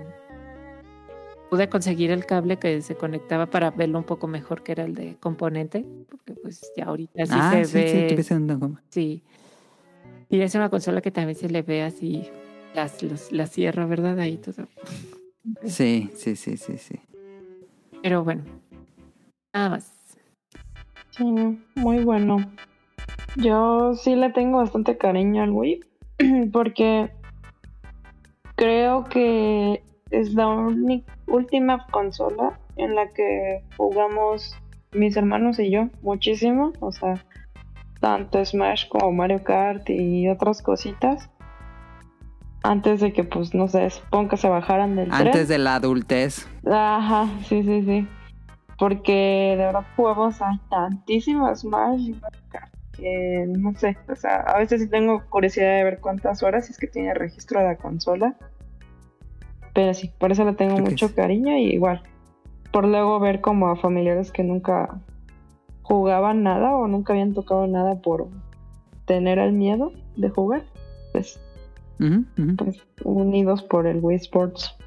pude 1.49 1.69
conseguir 1.69 2.11
el 2.11 2.27
cable 2.27 2.57
que 2.59 2.79
se 2.83 2.93
conectaba 2.93 3.47
para 3.47 3.71
verlo 3.71 3.97
un 3.97 4.03
poco 4.03 4.27
mejor, 4.27 4.61
que 4.61 4.73
era 4.73 4.83
el 4.83 4.93
de 4.93 5.15
componente, 5.19 5.83
porque 6.07 6.33
pues 6.33 6.61
ya 6.77 6.85
ahorita 6.85 7.25
sí 7.25 7.31
ah, 7.35 7.51
se 7.51 7.65
sí, 7.65 7.73
ve. 7.73 8.23
sí. 8.23 8.33
un- 8.35 8.79
Sí. 8.89 9.23
Y 10.29 10.39
es 10.41 10.53
una 10.53 10.69
consola 10.69 11.01
que 11.01 11.09
también 11.09 11.35
se 11.35 11.49
le 11.49 11.63
ve 11.63 11.81
así 11.81 12.29
las, 12.75 13.01
los- 13.01 13.31
la 13.31 13.47
sierra, 13.47 13.87
¿verdad? 13.87 14.19
Ahí 14.19 14.37
todo. 14.37 14.67
Sí, 15.63 16.09
sí, 16.15 16.35
sí, 16.35 16.57
sí, 16.57 16.77
sí. 16.77 16.99
Pero 18.01 18.23
bueno, 18.23 18.43
nada 19.53 19.69
más. 19.69 19.93
Sí, 21.11 21.23
muy 21.75 22.03
bueno. 22.03 22.37
Yo 23.37 23.93
sí 23.95 24.15
le 24.15 24.31
tengo 24.31 24.59
bastante 24.59 24.97
cariño 24.97 25.43
al 25.43 25.51
Wii 25.51 25.79
porque 26.51 27.11
creo 28.55 29.03
que 29.05 29.83
es 30.11 30.33
la 30.33 30.47
última 31.27 31.85
consola 31.87 32.59
en 32.77 32.95
la 32.95 33.11
que 33.13 33.63
jugamos 33.77 34.55
mis 34.93 35.17
hermanos 35.17 35.59
y 35.59 35.69
yo 35.69 35.89
muchísimo. 36.01 36.73
O 36.79 36.91
sea, 36.91 37.23
tanto 37.99 38.43
Smash 38.43 38.87
como 38.87 39.11
Mario 39.11 39.43
Kart 39.43 39.89
y 39.89 40.27
otras 40.29 40.61
cositas. 40.61 41.29
Antes 42.65 42.99
de 42.99 43.13
que, 43.13 43.23
pues, 43.23 43.53
no 43.53 43.67
sé, 43.67 43.89
supongo 43.91 44.29
que 44.29 44.37
se 44.37 44.49
bajaran 44.49 44.95
del 44.95 45.09
tren. 45.09 45.27
Antes 45.27 45.47
de 45.47 45.57
la 45.59 45.75
adultez. 45.75 46.47
Ajá, 46.65 47.29
sí, 47.47 47.63
sí, 47.63 47.83
sí. 47.83 48.07
Porque 48.77 49.55
de 49.57 49.65
verdad 49.65 49.85
jugamos 49.95 50.41
a 50.41 50.59
Mario 51.69 52.15
Kart 52.49 52.75
que 52.95 53.45
no 53.47 53.73
sé, 53.75 53.97
o 54.09 54.15
sea, 54.15 54.37
a 54.37 54.57
veces 54.57 54.81
sí 54.81 54.87
tengo 54.87 55.25
curiosidad 55.29 55.77
de 55.77 55.83
ver 55.83 55.99
cuántas 55.99 56.43
horas 56.43 56.65
si 56.65 56.71
es 56.71 56.77
que 56.77 56.87
tiene 56.87 57.13
registro 57.13 57.59
de 57.59 57.65
la 57.65 57.75
consola. 57.75 58.35
Pero 59.73 59.93
sí, 59.93 60.11
por 60.17 60.31
eso 60.31 60.45
le 60.45 60.53
tengo 60.53 60.75
Creo 60.75 60.89
mucho 60.89 61.13
cariño 61.13 61.57
y 61.57 61.73
igual. 61.73 62.01
Por 62.71 62.87
luego 62.87 63.19
ver 63.19 63.41
como 63.41 63.67
a 63.67 63.75
familiares 63.75 64.31
que 64.31 64.43
nunca 64.43 65.01
jugaban 65.81 66.43
nada 66.43 66.75
o 66.75 66.87
nunca 66.87 67.13
habían 67.13 67.33
tocado 67.33 67.67
nada 67.67 67.95
por 68.01 68.29
tener 69.05 69.37
el 69.39 69.51
miedo 69.51 69.91
de 70.15 70.29
jugar. 70.29 70.63
Pues 71.11 71.39
Pues, 71.97 72.81
unidos 73.03 73.63
por 73.63 73.87
el 73.87 73.99
Wii 74.01 74.17
Sports. 74.17 74.75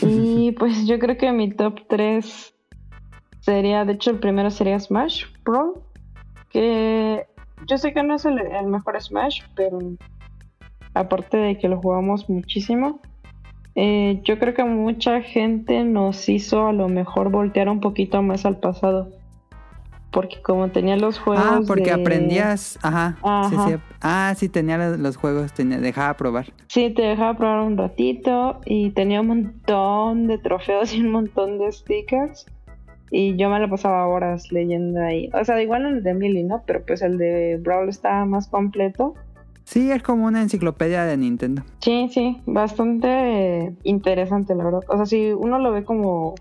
Y 0.00 0.52
pues 0.52 0.86
yo 0.86 0.98
creo 0.98 1.18
que 1.18 1.30
mi 1.32 1.50
top 1.50 1.80
3 1.86 2.54
sería, 3.40 3.84
de 3.84 3.92
hecho 3.92 4.10
el 4.10 4.20
primero 4.20 4.50
sería 4.50 4.80
Smash 4.80 5.26
Bros. 5.44 5.80
Que 6.48 7.26
yo 7.66 7.76
sé 7.76 7.92
que 7.92 8.02
no 8.02 8.14
es 8.14 8.24
el, 8.24 8.38
el 8.38 8.66
mejor 8.68 9.00
Smash, 9.00 9.42
pero 9.54 9.78
aparte 10.94 11.36
de 11.36 11.58
que 11.58 11.68
lo 11.68 11.80
jugamos 11.80 12.28
muchísimo, 12.30 13.00
eh, 13.74 14.20
yo 14.24 14.38
creo 14.38 14.54
que 14.54 14.64
mucha 14.64 15.22
gente 15.22 15.84
nos 15.84 16.28
hizo 16.28 16.66
a 16.66 16.72
lo 16.72 16.88
mejor 16.88 17.30
voltear 17.30 17.68
un 17.68 17.80
poquito 17.80 18.22
más 18.22 18.44
al 18.44 18.58
pasado. 18.58 19.10
Porque 20.12 20.40
como 20.42 20.68
tenía 20.70 20.96
los 20.96 21.18
juegos... 21.18 21.44
Ah, 21.46 21.60
porque 21.66 21.84
de- 21.84 21.92
aprendías. 21.92 22.78
Ajá. 22.82 23.16
Sí, 23.48 23.56
Ajá. 23.56 23.68
sí. 23.68 23.74
Ah, 24.02 24.34
sí, 24.36 24.48
tenía 24.48 24.76
los, 24.96 25.16
juegos, 25.16 25.52
tenía, 25.54 25.78
dejaba 25.78 26.14
probar. 26.14 26.52
Sí, 26.68 26.90
te 26.94 27.02
dejaba 27.02 27.34
probar 27.36 27.60
un 27.62 27.76
ratito 27.78 28.60
y 28.66 28.90
tenía 28.90 29.22
un 29.22 29.28
montón 29.28 30.26
de 30.26 30.38
trofeos 30.38 30.94
y 30.94 31.00
un 31.00 31.10
montón 31.10 31.58
de 31.58 31.72
stickers. 31.72 32.46
Y 33.10 33.36
yo 33.36 33.50
me 33.50 33.58
la 33.58 33.68
pasaba 33.68 34.06
horas 34.06 34.52
leyendo 34.52 35.02
ahí. 35.02 35.30
O 35.34 35.44
sea, 35.44 35.60
igual 35.62 35.84
el 35.86 36.02
de 36.02 36.14
Millie, 36.14 36.44
¿no? 36.44 36.62
Pero 36.66 36.82
pues 36.86 37.02
el 37.02 37.18
de 37.18 37.58
Brawl 37.62 37.88
estaba 37.88 38.24
más 38.24 38.48
completo. 38.48 39.14
Sí, 39.64 39.90
es 39.90 40.02
como 40.02 40.26
una 40.26 40.42
enciclopedia 40.42 41.04
de 41.04 41.16
Nintendo. 41.16 41.62
Sí, 41.80 42.08
sí, 42.12 42.42
bastante 42.46 43.74
interesante, 43.84 44.54
la 44.54 44.64
verdad. 44.64 44.80
O 44.88 44.96
sea, 44.96 45.06
si 45.06 45.32
uno 45.32 45.58
lo 45.58 45.72
ve 45.72 45.84
como, 45.84 46.34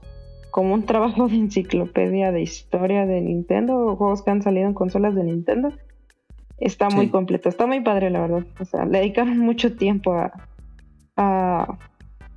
como 0.51 0.73
un 0.73 0.83
trabajo 0.85 1.27
de 1.27 1.35
enciclopedia 1.35 2.31
de 2.31 2.41
historia 2.41 3.05
de 3.05 3.21
Nintendo 3.21 3.95
juegos 3.95 4.21
que 4.21 4.31
han 4.31 4.41
salido 4.41 4.67
en 4.67 4.73
consolas 4.73 5.15
de 5.15 5.23
Nintendo, 5.23 5.71
está 6.59 6.89
muy 6.89 7.05
Sí. 7.05 7.11
completo. 7.11 7.49
Está 7.49 7.65
muy 7.65 7.79
padre, 7.81 8.09
la 8.09 8.21
verdad. 8.21 8.43
O 8.59 8.65
sea, 8.65 8.85
le 8.85 8.99
dedicaron 8.99 9.37
mucho 9.39 9.75
tiempo 9.75 10.13
a, 10.13 10.31
a 11.17 11.77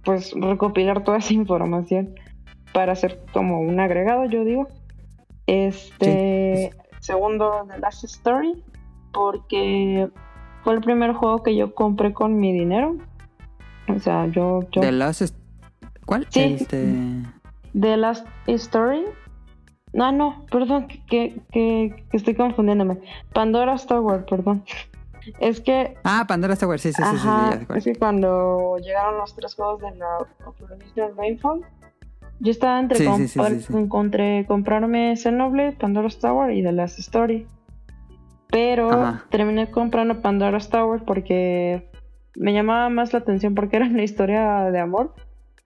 pues 0.05 0.33
recopilar 0.39 1.03
toda 1.05 1.19
esa 1.19 1.35
información 1.35 2.15
para 2.73 2.93
hacer 2.93 3.21
como 3.33 3.61
un 3.61 3.81
agregado, 3.81 4.25
yo 4.27 4.45
digo. 4.45 4.69
Este, 5.47 6.71
segundo, 7.01 7.67
The 7.71 7.79
Last 7.79 8.05
Story, 8.05 8.63
porque 9.13 10.09
fue 10.63 10.75
el 10.75 10.81
primer 10.81 11.13
juego 11.13 11.43
que 11.43 11.55
yo 11.57 11.75
compré 11.75 12.13
con 12.13 12.39
mi 12.39 12.53
dinero. 12.53 12.97
O 13.95 13.99
sea, 13.99 14.27
yo, 14.27 14.61
yo 14.73 14.81
The. 14.81 14.89
Est- 15.11 15.37
¿Cuál? 16.07 16.27
Sí. 16.31 16.57
Este. 16.61 16.95
The 17.79 17.97
Last 17.97 18.27
Story. 18.47 19.05
No, 19.93 20.11
no, 20.11 20.45
perdón, 20.51 20.89
que, 20.89 21.05
que, 21.07 21.41
que- 21.53 22.07
estoy 22.13 22.35
confundiéndome. 22.35 22.99
Pandora's 23.33 23.87
Tower, 23.87 24.25
perdón. 24.25 24.65
Es 25.41 25.61
que, 25.61 25.95
Ah, 26.05 26.25
Pandora 26.29 26.57
Tower, 26.57 26.79
sí, 26.79 26.93
sí, 26.93 27.03
sí, 27.03 27.17
sí, 27.17 27.29
sí, 27.29 27.75
es 27.77 27.85
que 27.85 27.95
cuando 27.95 28.77
llegaron 28.79 29.19
los 29.19 29.35
tres 29.35 29.55
juegos 29.55 29.81
de 29.81 29.95
la 29.97 30.19
Operation 30.45 31.17
Rainfall, 31.17 31.65
yo 32.41 32.51
estaba 32.51 32.79
entre, 32.81 32.99
Sí, 32.99 33.29
sí, 33.29 33.41
sí, 33.61 34.45
comprarme 34.47 35.17
Xenoblade, 35.17 35.73
Pandora's 35.73 36.19
Tower 36.19 36.51
y 36.53 36.63
The 36.63 36.73
Last 36.73 36.99
Story. 36.99 37.47
Pero 38.51 38.91
Ajá. 38.91 39.25
terminé 39.31 39.71
comprando 39.71 40.21
Pandora's 40.21 40.69
Tower 40.69 41.03
porque 41.05 41.89
me 42.37 42.53
llamaba 42.53 42.89
más 42.91 43.13
la 43.13 43.21
atención 43.21 43.55
porque 43.55 43.77
era 43.77 43.87
una 43.87 44.03
historia 44.03 44.71
de 44.71 44.79
amor 44.79 45.15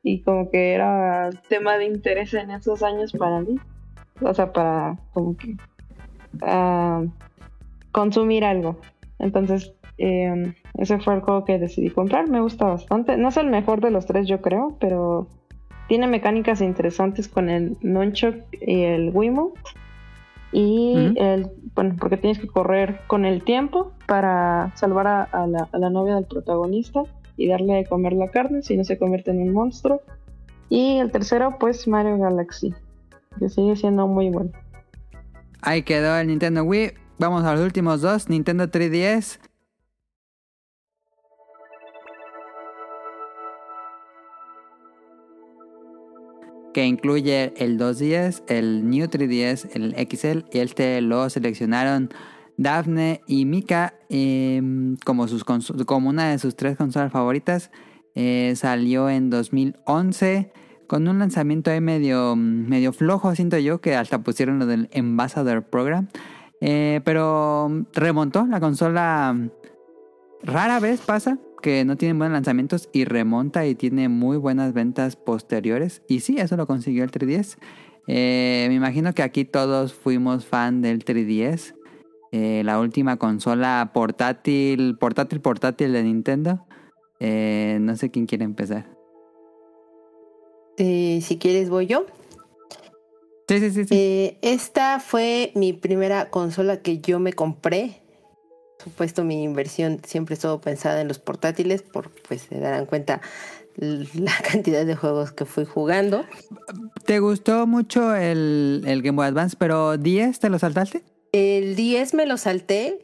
y 0.02 0.23
como 0.23 0.51
que 0.51 0.75
era 0.75 1.31
tema 1.49 1.77
de 1.77 1.86
interés 1.86 2.35
en 2.35 2.51
esos 2.51 2.83
años 2.83 3.12
para 3.12 3.41
mí. 3.41 3.59
O 4.20 4.33
sea, 4.35 4.52
para 4.52 4.99
como 5.12 5.36
que 5.36 5.57
ah, 6.43 7.05
consumir 7.93 8.44
algo. 8.44 8.81
Entonces, 9.18 9.75
eh, 9.99 10.55
ese 10.75 10.99
fue 11.01 11.15
el 11.15 11.20
juego 11.20 11.44
que 11.44 11.59
decidí 11.59 11.91
comprar. 11.91 12.28
Me 12.28 12.41
gusta 12.41 12.67
bastante. 12.67 13.17
No 13.17 13.28
es 13.28 13.36
el 13.36 13.49
mejor 13.49 13.81
de 13.81 13.91
los 13.91 14.07
tres, 14.07 14.27
yo 14.27 14.41
creo, 14.41 14.77
pero 14.81 15.28
tiene 15.89 16.07
mecánicas 16.07 16.60
interesantes 16.60 17.28
con 17.28 17.49
el 17.49 17.77
Nunchuk 17.83 18.36
y 18.60 18.83
el 18.83 19.10
Wiimote. 19.12 19.60
Y 20.51 21.12
el, 21.17 21.51
bueno, 21.75 21.97
porque 21.99 22.17
tienes 22.17 22.39
que 22.39 22.49
correr 22.49 23.01
con 23.07 23.27
el 23.27 23.43
tiempo 23.43 23.93
para 24.07 24.73
salvar 24.77 25.07
a, 25.07 25.23
a 25.25 25.47
la, 25.47 25.68
a 25.70 25.78
la 25.78 25.91
novia 25.91 26.15
del 26.15 26.25
protagonista 26.25 27.02
y 27.39 27.49
darle 27.49 27.75
de 27.75 27.86
comer 27.86 28.12
la 28.12 28.28
carne, 28.28 28.62
si 28.62 28.76
no 28.76 28.84
se 28.84 28.99
convierte 28.99 29.31
en 29.31 29.41
un 29.41 29.52
monstruo. 29.52 30.02
Y 30.68 30.99
el 30.99 31.10
tercero, 31.10 31.57
pues 31.58 31.89
Mario 31.89 32.18
Galaxy, 32.18 32.75
que 33.39 33.49
sigue 33.49 33.76
siendo 33.76 34.07
muy 34.07 34.28
bueno. 34.28 34.50
Ahí 35.62 35.83
quedó 35.83 36.18
el 36.18 36.26
Nintendo 36.26 36.65
Wii. 36.65 36.92
Vamos 37.18 37.44
a 37.44 37.55
los 37.55 37.62
últimos 37.62 38.00
dos. 38.00 38.28
Nintendo 38.28 38.68
3DS. 38.68 39.39
Que 46.75 46.84
incluye 46.84 47.55
el 47.57 47.78
2DS, 47.78 48.42
el 48.49 48.89
New 48.89 49.07
3DS, 49.07 49.70
el 49.75 49.94
XL. 49.94 50.44
Y 50.52 50.58
este 50.58 51.00
lo 51.00 51.31
seleccionaron 51.31 52.10
Daphne 52.59 53.23
y 53.27 53.47
Mika 53.47 53.95
em, 54.11 54.97
como, 55.05 55.27
una 56.09 56.28
de 56.28 56.39
sus 56.39 56.57
tres 56.57 56.77
consolas 56.77 57.11
favoritas. 57.11 57.70
Eh, 58.15 58.53
salió 58.57 59.09
en 59.09 59.31
2011 59.31 60.53
con 60.89 61.07
un 61.07 61.20
lanzamiento 61.20 61.70
ahí 61.70 61.81
medio, 61.81 62.35
medio 62.35 62.93
flojo, 62.93 63.35
siento 63.35 63.59
yo, 63.59 63.81
que 63.81 63.95
hasta 63.95 64.23
pusieron 64.23 64.59
lo 64.59 64.67
del 64.67 64.91
Ambassador 64.95 65.62
Program. 65.62 66.09
Eh, 66.61 67.01
pero 67.05 67.87
remontó 67.93 68.45
la 68.47 68.59
consola. 68.59 69.37
Rara 70.43 70.81
vez 70.81 71.01
pasa 71.01 71.39
que 71.62 71.85
no 71.85 71.97
tiene 71.97 72.15
buenos 72.15 72.35
lanzamientos 72.35 72.89
y 72.93 73.05
remonta 73.05 73.67
y 73.67 73.75
tiene 73.75 74.09
muy 74.09 74.37
buenas 74.37 74.73
ventas 74.73 75.15
posteriores. 75.15 76.03
Y 76.09 76.20
sí, 76.20 76.37
eso 76.39 76.57
lo 76.57 76.67
consiguió 76.67 77.05
el 77.05 77.12
3DS. 77.12 77.57
Eh, 78.09 78.67
me 78.69 78.75
imagino 78.75 79.12
que 79.12 79.23
aquí 79.23 79.45
todos 79.45 79.93
fuimos 79.93 80.47
fan 80.47 80.83
del 80.83 81.05
3DS. 81.05 81.75
Eh, 82.31 82.62
la 82.65 82.78
última 82.78 83.16
consola 83.16 83.90
portátil, 83.94 84.97
portátil, 84.98 85.40
portátil 85.40 85.92
de 85.92 86.02
Nintendo. 86.02 86.66
Eh, 87.20 87.78
no 87.81 87.97
sé 87.97 88.10
quién 88.10 88.26
quiere 88.26 88.44
empezar. 88.44 88.86
Eh, 90.76 91.20
si 91.23 91.39
quieres, 91.39 91.70
voy 91.70 91.86
yo. 91.86 92.07
Sí, 93.48 93.60
sí, 93.60 93.70
sí, 93.70 93.84
sí. 93.86 94.39
Esta 94.42 95.00
fue 95.00 95.52
mi 95.55 95.73
primera 95.73 96.28
consola 96.28 96.82
que 96.82 96.98
yo 96.98 97.18
me 97.18 97.32
compré. 97.32 98.02
Por 98.76 98.84
supuesto, 98.84 99.24
mi 99.24 99.42
inversión 99.42 100.00
siempre 100.07 100.34
estuvo 100.34 100.60
pensada 100.60 101.00
en 101.00 101.08
los 101.08 101.18
portátiles, 101.18 101.82
por 101.82 102.10
pues 102.28 102.42
se 102.42 102.60
darán 102.60 102.86
cuenta 102.86 103.20
la 103.76 104.32
cantidad 104.48 104.84
de 104.84 104.94
juegos 104.94 105.32
que 105.32 105.47
fui 105.47 105.65
jugando. 105.65 106.24
¿Te 107.07 107.20
gustó 107.20 107.66
mucho 107.66 108.15
el, 108.15 108.84
el 108.86 109.02
Game 109.02 109.16
Boy 109.16 109.26
Advance, 109.26 109.57
pero 109.58 109.97
10 109.97 110.39
te 110.39 110.50
lo 110.50 110.58
saltaste? 110.58 111.02
El 111.32 111.76
10 111.76 112.15
me 112.15 112.26
lo 112.26 112.36
salté. 112.36 113.00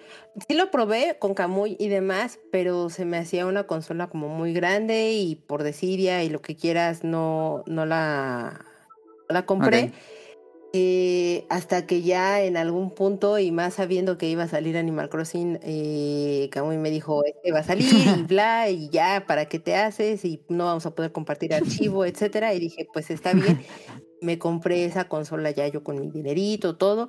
Sí 0.48 0.54
lo 0.54 0.70
probé 0.70 1.16
con 1.18 1.34
Camuy 1.34 1.76
y 1.78 1.88
demás, 1.88 2.40
pero 2.50 2.90
se 2.90 3.04
me 3.04 3.18
hacía 3.18 3.46
una 3.46 3.66
consola 3.66 4.08
como 4.08 4.28
muy 4.28 4.52
grande 4.52 5.12
y 5.12 5.36
por 5.36 5.62
desidia 5.62 6.24
y 6.24 6.28
lo 6.28 6.42
que 6.42 6.56
quieras 6.56 7.04
no, 7.04 7.62
no 7.66 7.86
la, 7.86 8.64
no 9.28 9.34
la 9.34 9.46
compré. 9.46 9.92
Eh, 10.76 11.46
hasta 11.50 11.86
que 11.86 12.02
ya 12.02 12.42
en 12.42 12.56
algún 12.56 12.90
punto 12.90 13.38
y 13.38 13.52
más 13.52 13.74
sabiendo 13.74 14.18
que 14.18 14.28
iba 14.28 14.42
a 14.42 14.48
salir 14.48 14.76
Animal 14.76 15.08
Crossing, 15.08 15.60
eh, 15.62 16.50
me 16.80 16.90
dijo, 16.90 17.24
este 17.24 17.52
va 17.52 17.60
a 17.60 17.62
salir 17.62 17.94
y 17.94 18.22
bla, 18.26 18.68
y 18.68 18.88
ya, 18.88 19.22
¿para 19.24 19.46
qué 19.46 19.60
te 19.60 19.76
haces? 19.76 20.24
Y 20.24 20.42
no 20.48 20.64
vamos 20.64 20.84
a 20.84 20.90
poder 20.92 21.12
compartir 21.12 21.54
archivo, 21.54 22.04
etcétera. 22.06 22.54
Y 22.54 22.58
dije, 22.58 22.88
pues 22.92 23.10
está 23.10 23.34
bien. 23.34 23.60
Me 24.20 24.40
compré 24.40 24.84
esa 24.84 25.06
consola 25.06 25.52
ya 25.52 25.68
yo 25.68 25.84
con 25.84 26.00
mi 26.00 26.10
dinerito, 26.10 26.76
todo. 26.76 27.08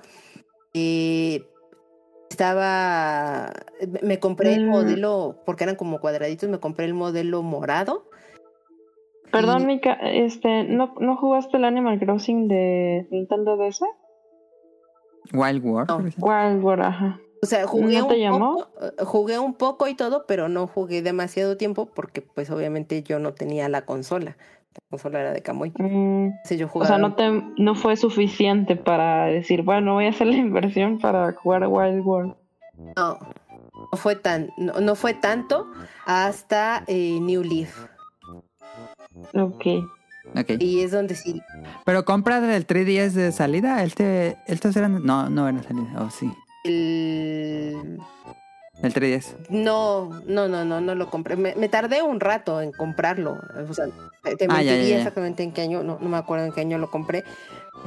Eh, 0.78 1.42
estaba, 2.30 3.50
me 4.02 4.20
compré 4.20 4.56
el 4.56 4.66
Mm. 4.66 4.70
modelo, 4.70 5.38
porque 5.46 5.64
eran 5.64 5.78
como 5.78 6.02
cuadraditos, 6.02 6.50
me 6.50 6.60
compré 6.60 6.84
el 6.86 6.94
modelo 6.94 7.42
morado. 7.44 8.10
Perdón, 9.32 9.62
Y- 9.64 9.66
Mika, 9.68 9.94
este, 9.94 10.66
¿no, 10.66 10.94
¿no 11.00 11.16
jugaste 11.16 11.56
el 11.56 11.64
Animal 11.64 11.98
Crossing 12.00 12.50
de 12.50 13.08
Nintendo 13.10 13.56
DS? 13.56 13.86
Wild 15.34 15.64
War. 15.66 15.88
No. 15.88 15.98
Wild 16.18 16.62
War, 16.64 16.82
ajá. 16.82 17.20
O 17.42 17.46
sea, 17.46 17.66
jugué, 17.68 18.00
¿No 18.00 18.08
te 18.08 18.16
un 18.16 18.20
llamó? 18.20 18.54
poco, 18.58 18.70
eh, 18.82 19.04
jugué 19.06 19.40
un 19.40 19.54
poco 19.54 19.88
y 19.88 19.96
todo, 19.96 20.26
pero 20.28 20.50
no 20.50 20.68
jugué 20.68 21.02
demasiado 21.02 21.58
tiempo 21.58 21.86
porque 21.86 22.22
pues 22.22 22.50
obviamente 22.50 23.02
yo 23.04 23.20
no 23.20 23.34
tenía 23.34 23.70
la 23.70 23.86
consola. 23.86 24.36
Consola 24.96 25.20
era 25.20 25.34
de 25.34 25.42
Kamui. 25.42 25.74
Mm, 25.78 26.30
yo 26.58 26.70
o 26.74 26.86
sea, 26.86 26.98
no, 26.98 27.16
te, 27.16 27.30
no 27.58 27.76
fue 27.76 27.98
suficiente 27.98 28.76
para 28.76 29.26
decir, 29.26 29.62
bueno, 29.62 29.94
voy 29.94 30.06
a 30.06 30.10
hacer 30.10 30.28
la 30.28 30.36
inversión 30.48 31.00
para 31.00 31.34
jugar 31.34 31.68
Wild 31.68 32.06
World. 32.06 32.36
No, 32.96 33.20
no 33.92 33.98
fue 33.98 34.16
tan, 34.16 34.50
no, 34.58 34.80
no 34.80 34.96
fue 34.96 35.14
tanto 35.14 35.68
hasta 36.06 36.84
eh, 36.88 37.20
New 37.22 37.44
Leaf. 37.44 37.88
Ok. 39.34 39.66
Ok. 40.36 40.52
Y 40.60 40.82
es 40.82 40.92
donde 40.92 41.16
sí. 41.16 41.42
Pero 41.86 42.04
compra 42.04 42.42
del 42.42 42.66
3DS 42.66 43.12
de 43.12 43.32
salida. 43.32 43.84
Este, 43.84 44.38
estos 44.48 44.76
eran. 44.76 45.06
No, 45.06 45.30
no 45.30 45.48
eran 45.48 45.64
salida. 45.64 45.88
Oh, 46.00 46.10
sí. 46.10 46.30
El... 46.64 48.00
El 48.82 48.94
3DS. 48.94 49.36
No, 49.50 50.10
no, 50.28 50.48
no, 50.48 50.66
no, 50.66 50.82
no 50.82 50.96
lo 50.96 51.10
compré. 51.10 51.36
Me, 51.38 51.56
me 51.56 51.70
tardé 51.70 52.02
un 52.04 52.20
rato 52.20 52.62
en 52.62 52.72
comprarlo. 52.72 53.40
O 53.70 53.74
sea, 53.74 53.86
te 54.24 54.46
Ah, 54.50 54.62
ya, 54.62 54.74
mentiría 54.74 54.78
ya, 54.84 54.88
ya. 54.90 54.98
exactamente 54.98 55.44
en 55.44 55.52
qué 55.54 55.62
año, 55.62 55.82
no, 55.84 55.98
no 56.00 56.10
me 56.10 56.18
acuerdo 56.18 56.46
en 56.46 56.52
qué 56.52 56.62
año 56.62 56.78
lo 56.78 56.92
compré. 56.92 57.24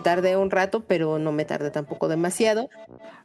Tardé 0.02 0.36
un 0.36 0.50
rato, 0.50 0.84
pero 0.86 1.18
no 1.18 1.30
me 1.32 1.44
tardé 1.44 1.70
tampoco 1.70 2.08
demasiado. 2.08 2.68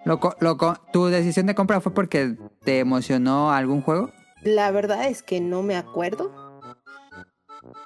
Lo, 0.05 0.19
lo 0.39 0.57
¿Tu 0.91 1.05
decisión 1.07 1.45
de 1.45 1.55
compra 1.55 1.79
fue 1.81 1.93
porque 1.93 2.35
te 2.63 2.79
emocionó 2.79 3.51
algún 3.51 3.81
juego? 3.81 4.11
La 4.43 4.69
verdad 4.71 5.07
es 5.07 5.23
que 5.23 5.39
no 5.39 5.63
me 5.63 5.75
acuerdo. 5.77 6.31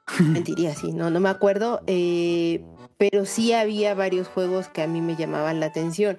Mentiría, 0.19 0.73
sí, 0.73 0.91
no, 0.91 1.09
no 1.09 1.19
me 1.19 1.29
acuerdo. 1.29 1.81
eh, 1.87 2.63
pero 2.97 3.25
sí 3.25 3.53
había 3.53 3.93
varios 3.93 4.27
juegos 4.27 4.69
que 4.69 4.81
a 4.81 4.87
mí 4.87 5.01
me 5.01 5.15
llamaban 5.15 5.59
la 5.59 5.67
atención. 5.67 6.17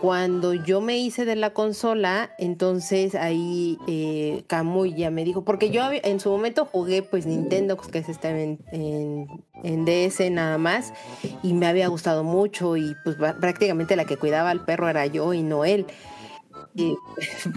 Cuando 0.00 0.54
yo 0.54 0.80
me 0.80 0.98
hice 0.98 1.24
de 1.24 1.36
la 1.36 1.50
consola, 1.50 2.30
entonces 2.38 3.14
ahí 3.14 3.78
eh, 3.86 4.44
Kamui 4.46 4.94
ya 4.94 5.10
me 5.10 5.24
dijo, 5.24 5.44
porque 5.44 5.70
yo 5.70 5.82
en 5.90 6.20
su 6.20 6.30
momento 6.30 6.64
jugué 6.64 7.02
pues 7.02 7.26
Nintendo, 7.26 7.76
que 7.76 7.98
estaba 7.98 8.38
en, 8.38 8.58
en, 8.72 9.26
en 9.62 9.84
DS 9.84 10.30
nada 10.30 10.58
más, 10.58 10.92
y 11.42 11.54
me 11.54 11.66
había 11.66 11.88
gustado 11.88 12.24
mucho 12.24 12.76
y 12.76 12.94
pues 13.04 13.16
prácticamente 13.16 13.96
la 13.96 14.04
que 14.04 14.16
cuidaba 14.16 14.50
al 14.50 14.64
perro 14.64 14.88
era 14.88 15.06
yo 15.06 15.34
y 15.34 15.42
no 15.42 15.64
él. 15.64 15.86
Y, 16.74 16.94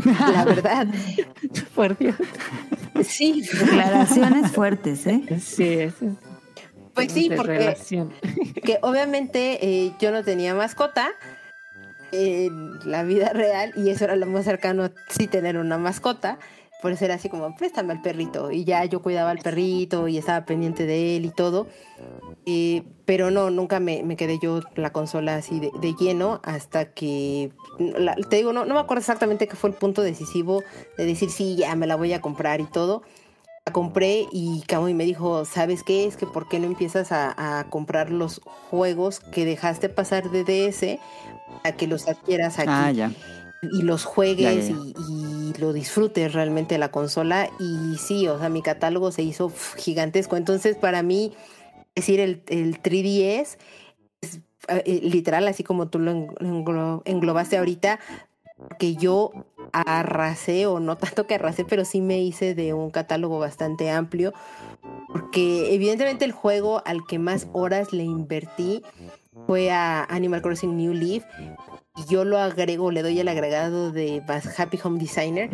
la 0.33 0.45
verdad, 0.45 0.87
Por 1.75 1.97
Dios. 1.97 2.15
sí, 3.03 3.41
Declaraciones 3.41 4.51
fuertes, 4.51 5.07
¿eh? 5.07 5.21
Sí, 5.39 5.73
eso 5.73 6.05
es. 6.05 6.13
Pues 6.93 7.11
sí, 7.11 7.31
porque 7.35 7.75
que 8.63 8.77
obviamente 8.81 9.57
eh, 9.65 9.93
yo 9.99 10.11
no 10.11 10.23
tenía 10.23 10.53
mascota 10.53 11.09
en 12.13 12.79
la 12.89 13.03
vida 13.03 13.29
real 13.29 13.73
y 13.75 13.89
eso 13.89 14.05
era 14.05 14.15
lo 14.15 14.25
más 14.27 14.45
cercano 14.45 14.89
sí 15.09 15.27
tener 15.27 15.57
una 15.57 15.77
mascota. 15.77 16.39
Por 16.81 16.91
eso 16.91 17.05
era 17.05 17.13
así 17.13 17.29
como, 17.29 17.55
préstame 17.55 17.93
al 17.93 18.01
perrito. 18.01 18.51
Y 18.51 18.65
ya 18.65 18.83
yo 18.83 19.01
cuidaba 19.01 19.31
al 19.31 19.39
perrito 19.39 20.09
y 20.09 20.17
estaba 20.17 20.45
pendiente 20.45 20.85
de 20.85 21.15
él 21.15 21.23
y 21.25 21.29
todo. 21.29 21.65
Eh, 22.45 22.83
pero 23.05 23.31
no, 23.31 23.49
nunca 23.49 23.79
me, 23.79 24.03
me 24.03 24.17
quedé 24.17 24.37
yo 24.37 24.59
la 24.75 24.91
consola 24.91 25.35
así 25.35 25.61
de, 25.61 25.95
lleno 25.97 26.41
hasta 26.43 26.91
que, 26.91 27.51
te 28.29 28.35
digo, 28.35 28.51
no, 28.51 28.65
no 28.65 28.73
me 28.73 28.81
acuerdo 28.81 28.99
exactamente 28.99 29.47
qué 29.47 29.55
fue 29.55 29.69
el 29.69 29.77
punto 29.77 30.01
decisivo 30.01 30.61
de 30.97 31.05
decir, 31.05 31.29
sí, 31.29 31.55
ya 31.55 31.73
me 31.75 31.87
la 31.87 31.95
voy 31.95 32.11
a 32.11 32.19
comprar 32.19 32.59
y 32.59 32.65
todo 32.65 33.03
la 33.65 33.71
compré 33.71 34.27
y 34.31 34.61
Kamui 34.67 34.93
me 34.93 35.05
dijo, 35.05 35.45
¿sabes 35.45 35.83
qué? 35.83 36.05
Es 36.05 36.17
que 36.17 36.25
¿por 36.27 36.49
qué 36.49 36.59
no 36.59 36.65
empiezas 36.65 37.11
a, 37.13 37.59
a 37.59 37.63
comprar 37.69 38.09
los 38.09 38.41
juegos 38.69 39.19
que 39.21 39.45
dejaste 39.45 39.87
pasar 39.89 40.29
de 40.31 40.43
DS 40.43 40.99
para 41.61 41.75
que 41.77 41.87
los 41.87 42.07
adquieras 42.09 42.59
aquí 42.59 42.67
Ah, 42.69 42.91
ya. 42.91 43.11
y 43.61 43.83
los 43.83 44.03
juegues 44.03 44.67
Ya, 44.67 44.75
ya, 44.75 44.81
ya. 44.83 45.01
Y, 45.09 45.51
y 45.55 45.61
lo 45.61 45.71
disfrutes 45.71 46.33
realmente 46.33 46.77
la 46.77 46.91
consola? 46.91 47.49
Y 47.57 47.95
sí, 47.97 48.27
o 48.27 48.37
sea, 48.37 48.49
mi 48.49 48.61
catálogo 48.61 49.11
se 49.13 49.23
hizo 49.23 49.49
gigantesco. 49.77 50.35
Entonces, 50.35 50.75
para 50.75 51.01
mí, 51.01 51.31
decir 51.95 52.19
el, 52.19 52.43
el 52.47 52.81
3DS 52.81 53.57
es 54.21 54.39
eh, 54.67 54.99
literal, 55.03 55.47
así 55.47 55.63
como 55.63 55.87
tú 55.87 55.99
lo 55.99 56.11
englo- 56.11 56.37
englo- 56.39 57.01
englobaste 57.05 57.57
ahorita, 57.57 57.99
que 58.79 58.95
yo 58.95 59.31
arrasé, 59.71 60.65
o 60.67 60.79
no 60.79 60.97
tanto 60.97 61.25
que 61.27 61.35
arrasé, 61.35 61.65
pero 61.65 61.85
sí 61.85 62.01
me 62.01 62.19
hice 62.21 62.53
de 62.55 62.73
un 62.73 62.91
catálogo 62.91 63.39
bastante 63.39 63.89
amplio, 63.89 64.33
porque 65.07 65.73
evidentemente 65.73 66.25
el 66.25 66.31
juego 66.31 66.81
al 66.85 67.05
que 67.07 67.17
más 67.19 67.47
horas 67.53 67.93
le 67.93 68.03
invertí 68.03 68.81
fue 69.47 69.71
a 69.71 70.03
Animal 70.03 70.41
Crossing 70.41 70.77
New 70.77 70.93
Leaf, 70.93 71.23
y 71.95 72.05
yo 72.11 72.23
lo 72.25 72.37
agrego, 72.39 72.91
le 72.91 73.01
doy 73.03 73.19
el 73.19 73.27
agregado 73.27 73.91
de 73.91 74.21
Happy 74.57 74.79
Home 74.83 74.99
Designer, 74.99 75.49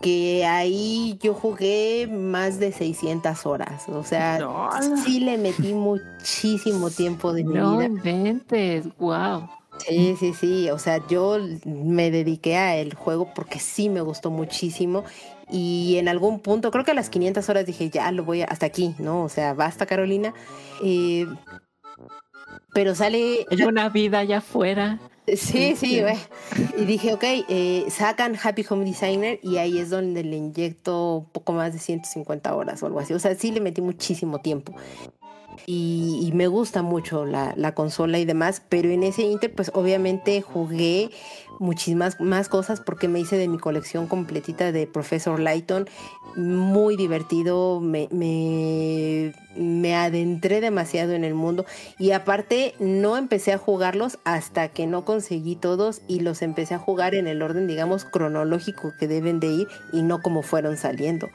que 0.00 0.44
ahí 0.46 1.18
yo 1.22 1.32
jugué 1.34 2.08
más 2.10 2.58
de 2.58 2.72
600 2.72 3.46
horas, 3.46 3.88
o 3.88 4.02
sea, 4.02 4.38
No. 4.38 4.70
sí 5.04 5.20
le 5.20 5.38
metí 5.38 5.74
muchísimo 5.74 6.90
tiempo 6.90 7.32
de 7.32 7.44
mi 7.44 7.54
No 7.54 7.72
vida. 7.76 7.84
inventes, 7.86 8.86
wow. 8.98 9.48
Sí, 9.78 10.16
sí, 10.18 10.34
sí. 10.34 10.70
O 10.70 10.78
sea, 10.78 11.06
yo 11.08 11.38
me 11.64 12.10
dediqué 12.10 12.56
a 12.56 12.76
el 12.76 12.94
juego 12.94 13.32
porque 13.34 13.58
sí 13.58 13.88
me 13.88 14.00
gustó 14.00 14.30
muchísimo. 14.30 15.04
Y 15.50 15.96
en 15.98 16.08
algún 16.08 16.40
punto, 16.40 16.70
creo 16.70 16.84
que 16.84 16.92
a 16.92 16.94
las 16.94 17.10
500 17.10 17.48
horas 17.48 17.66
dije, 17.66 17.90
ya 17.90 18.10
lo 18.12 18.24
voy 18.24 18.42
a, 18.42 18.46
hasta 18.46 18.66
aquí, 18.66 18.94
¿no? 18.98 19.22
O 19.22 19.28
sea, 19.28 19.54
basta, 19.54 19.86
Carolina. 19.86 20.34
Eh, 20.82 21.26
pero 22.72 22.94
sale. 22.94 23.46
Hay 23.50 23.62
una 23.62 23.88
vida 23.88 24.20
allá 24.20 24.38
afuera. 24.38 25.00
Sí, 25.26 25.76
sí, 25.76 26.00
ve. 26.00 26.16
Y 26.76 26.84
dije, 26.84 27.14
ok, 27.14 27.22
eh, 27.48 27.84
sacan 27.90 28.36
Happy 28.42 28.64
Home 28.68 28.84
Designer 28.84 29.38
y 29.42 29.58
ahí 29.58 29.78
es 29.78 29.90
donde 29.90 30.24
le 30.24 30.36
inyecto 30.36 31.16
un 31.18 31.24
poco 31.26 31.52
más 31.52 31.72
de 31.72 31.78
150 31.78 32.54
horas 32.54 32.82
o 32.82 32.86
algo 32.86 32.98
así. 32.98 33.14
O 33.14 33.18
sea, 33.18 33.34
sí 33.36 33.52
le 33.52 33.60
metí 33.60 33.80
muchísimo 33.80 34.40
tiempo. 34.40 34.74
Y, 35.66 36.30
me 36.34 36.46
gusta 36.46 36.82
mucho 36.82 37.24
la, 37.24 37.52
la 37.56 37.74
consola 37.74 38.18
y 38.18 38.24
demás, 38.24 38.62
pero 38.68 38.88
en 38.90 39.02
ese 39.02 39.22
inter, 39.22 39.54
pues 39.54 39.70
obviamente 39.74 40.40
jugué 40.40 41.10
muchísimas 41.58 42.20
más 42.20 42.48
cosas 42.48 42.80
porque 42.80 43.08
me 43.08 43.20
hice 43.20 43.36
de 43.36 43.48
mi 43.48 43.58
colección 43.58 44.06
completita 44.06 44.72
de 44.72 44.86
Professor 44.86 45.38
Lighton. 45.38 45.88
Muy 46.34 46.96
divertido, 46.96 47.80
me, 47.80 48.08
me 48.10 49.94
adentré 49.94 50.60
demasiado 50.60 51.12
en 51.12 51.24
el 51.24 51.34
mundo 51.34 51.66
y 51.98 52.12
aparte 52.12 52.74
no 52.78 53.16
empecé 53.16 53.52
a 53.52 53.58
jugarlos 53.58 54.18
hasta 54.24 54.68
que 54.68 54.86
no 54.86 55.04
conseguí 55.04 55.56
todos 55.56 56.02
y 56.08 56.20
los 56.20 56.42
empecé 56.42 56.74
a 56.74 56.78
jugar 56.78 57.14
en 57.14 57.26
el 57.26 57.42
orden, 57.42 57.66
digamos, 57.66 58.04
cronológico 58.04 58.92
que 58.98 59.08
deben 59.08 59.40
de 59.40 59.48
ir 59.48 59.68
y 59.92 60.02
no 60.02 60.20
como 60.22 60.42
fueron 60.42 60.76
saliendo. 60.76 61.28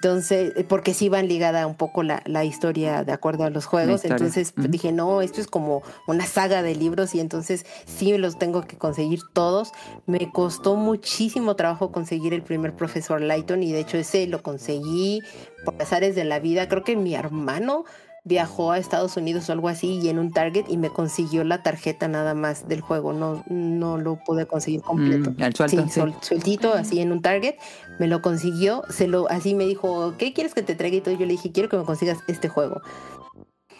Entonces, 0.00 0.52
eh, 0.54 0.64
porque 0.64 0.94
sí 0.94 1.08
van 1.08 1.26
ligada 1.26 1.66
un 1.66 1.74
poco 1.74 2.04
la, 2.04 2.22
la 2.24 2.44
historia 2.44 3.02
de 3.02 3.12
acuerdo 3.12 3.44
a 3.44 3.50
los 3.50 3.66
juegos. 3.66 4.04
Entonces 4.04 4.52
dije, 4.56 4.92
no, 4.92 5.22
esto 5.22 5.40
es 5.40 5.48
como 5.48 5.82
una 6.06 6.24
saga 6.24 6.62
de 6.62 6.76
libros 6.76 7.16
y 7.16 7.20
entonces 7.20 7.66
sí 7.86 8.16
los 8.16 8.38
tengo 8.38 8.62
que 8.62 8.78
conseguir 8.78 9.22
todos. 9.32 9.72
Me 10.06 10.30
costó 10.30 10.76
muchísimo 10.76 11.56
trabajo 11.56 11.90
conseguir 11.90 12.32
el 12.32 12.42
primer 12.42 12.74
profesor 12.74 13.20
Lighton 13.20 13.64
y 13.64 13.72
de 13.72 13.80
hecho 13.80 13.96
ese 13.96 14.26
lo 14.28 14.42
conseguí 14.42 15.20
por 15.64 15.74
azares 15.82 16.14
de 16.14 16.24
la 16.24 16.38
vida. 16.38 16.68
Creo 16.68 16.84
que 16.84 16.94
mi 16.94 17.14
hermano 17.16 17.84
viajó 18.28 18.72
a 18.72 18.78
Estados 18.78 19.16
Unidos 19.16 19.48
o 19.48 19.52
algo 19.52 19.68
así 19.68 19.98
y 20.02 20.08
en 20.10 20.18
un 20.18 20.30
Target 20.30 20.66
y 20.68 20.76
me 20.76 20.90
consiguió 20.90 21.42
la 21.44 21.62
tarjeta 21.62 22.06
nada 22.08 22.34
más 22.34 22.68
del 22.68 22.82
juego. 22.82 23.12
No, 23.14 23.42
no 23.48 23.96
lo 23.96 24.16
pude 24.24 24.46
conseguir 24.46 24.82
completo. 24.82 25.30
Mm, 25.30 25.52
suelto, 25.54 25.68
Sí, 25.68 25.78
sí. 25.84 25.90
sol- 26.00 26.14
sueltito, 26.20 26.74
así 26.74 27.00
en 27.00 27.10
un 27.10 27.22
Target, 27.22 27.54
me 27.98 28.06
lo 28.06 28.20
consiguió, 28.22 28.82
se 28.90 29.08
lo, 29.08 29.28
así 29.30 29.54
me 29.54 29.64
dijo, 29.64 30.14
¿qué 30.18 30.32
quieres 30.34 30.54
que 30.54 30.62
te 30.62 30.74
traiga? 30.74 30.96
Y 30.98 31.00
todo, 31.00 31.14
yo 31.14 31.26
le 31.26 31.32
dije, 31.32 31.50
quiero 31.50 31.68
que 31.68 31.78
me 31.78 31.84
consigas 31.84 32.18
este 32.28 32.48
juego. 32.48 32.82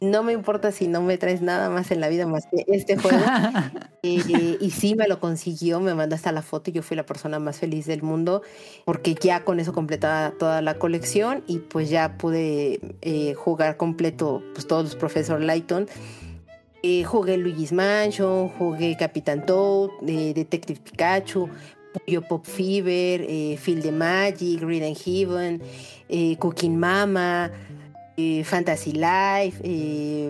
No 0.01 0.23
me 0.23 0.33
importa 0.33 0.71
si 0.71 0.87
no 0.87 1.03
me 1.03 1.19
traes 1.19 1.43
nada 1.43 1.71
más 1.71 1.91
en 1.91 2.01
la 2.01 2.09
vida 2.09 2.27
más 2.27 2.47
que 2.47 2.65
este 2.69 2.97
juego. 2.97 3.19
Eh, 4.05 4.57
y 4.61 4.71
sí 4.71 4.95
me 4.95 5.09
lo 5.09 5.19
consiguió, 5.19 5.81
me 5.81 5.93
mandó 5.93 6.15
hasta 6.15 6.31
la 6.31 6.41
foto 6.41 6.71
y 6.71 6.73
yo 6.73 6.83
fui 6.85 6.97
la 6.97 7.05
persona 7.05 7.41
más 7.41 7.59
feliz 7.59 7.85
del 7.85 8.05
mundo 8.05 8.43
porque 8.85 9.17
ya 9.17 9.45
con 9.45 9.59
eso 9.59 9.73
completaba 9.73 10.31
toda 10.39 10.63
la 10.63 10.75
colección 10.75 11.43
y 11.49 11.59
pues 11.59 11.91
ya 11.91 12.17
pude 12.17 12.79
eh, 13.03 13.35
jugar 13.35 13.77
completo 13.77 14.43
pues 14.55 14.69
todos 14.69 14.85
los 14.85 14.95
Professor 14.95 15.41
Lighton. 15.41 15.89
Eh, 16.85 17.03
jugué 17.03 17.37
Luigi's 17.39 17.73
Mansion, 17.73 18.49
jugué 18.51 18.97
Capitán 18.97 19.45
Toad, 19.45 19.91
eh, 20.07 20.33
Detective 20.33 20.79
Pikachu, 20.81 21.49
Puyo 21.93 22.23
Pop 22.23 22.47
Fever, 22.47 23.27
Field 23.59 23.83
the 23.83 23.91
Magic, 23.91 24.63
Read 24.63 24.85
and 24.85 24.97
Heaven, 24.97 25.61
Cooking 26.39 26.79
Mama, 26.79 27.51
Fantasy 28.45 28.93
Life, 28.93 29.61
eh, 29.63 30.29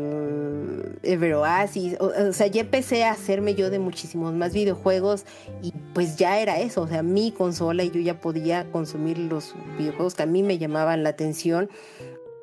Ever 1.02 1.34
Oasis. 1.34 1.96
O, 2.00 2.06
o 2.06 2.32
sea, 2.32 2.46
ya 2.46 2.60
empecé 2.60 3.04
a 3.04 3.12
hacerme 3.12 3.54
yo 3.54 3.70
de 3.70 3.78
muchísimos 3.78 4.34
más 4.34 4.52
videojuegos 4.52 5.24
y 5.62 5.72
pues 5.94 6.16
ya 6.16 6.38
era 6.38 6.58
eso. 6.58 6.82
O 6.82 6.88
sea, 6.88 7.02
mi 7.02 7.32
consola 7.32 7.84
y 7.84 7.90
yo 7.90 8.00
ya 8.00 8.20
podía 8.20 8.70
consumir 8.70 9.18
los 9.18 9.54
videojuegos 9.78 10.14
que 10.14 10.22
a 10.22 10.26
mí 10.26 10.42
me 10.42 10.58
llamaban 10.58 11.02
la 11.02 11.10
atención. 11.10 11.70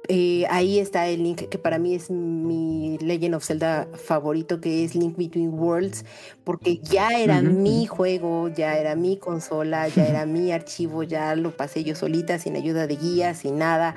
Eh, 0.07 0.45
ahí 0.49 0.79
está 0.79 1.07
el 1.07 1.23
link 1.23 1.49
que 1.49 1.57
para 1.57 1.79
mí 1.79 1.95
es 1.95 2.09
mi 2.09 2.97
Legend 2.99 3.35
of 3.35 3.45
Zelda 3.45 3.87
favorito, 3.93 4.61
que 4.61 4.83
es 4.83 4.95
Link 4.95 5.17
Between 5.17 5.53
Worlds, 5.53 6.05
porque 6.43 6.77
ya 6.77 7.09
era 7.19 7.41
mi 7.41 7.85
juego, 7.85 8.49
ya 8.49 8.77
era 8.77 8.95
mi 8.95 9.17
consola, 9.17 9.87
ya 9.87 10.05
era 10.07 10.25
mi 10.25 10.51
archivo, 10.53 11.03
ya 11.03 11.35
lo 11.35 11.55
pasé 11.55 11.83
yo 11.83 11.95
solita, 11.95 12.39
sin 12.39 12.55
ayuda 12.55 12.87
de 12.87 12.95
guía, 12.95 13.33
sin 13.33 13.57
nada, 13.57 13.95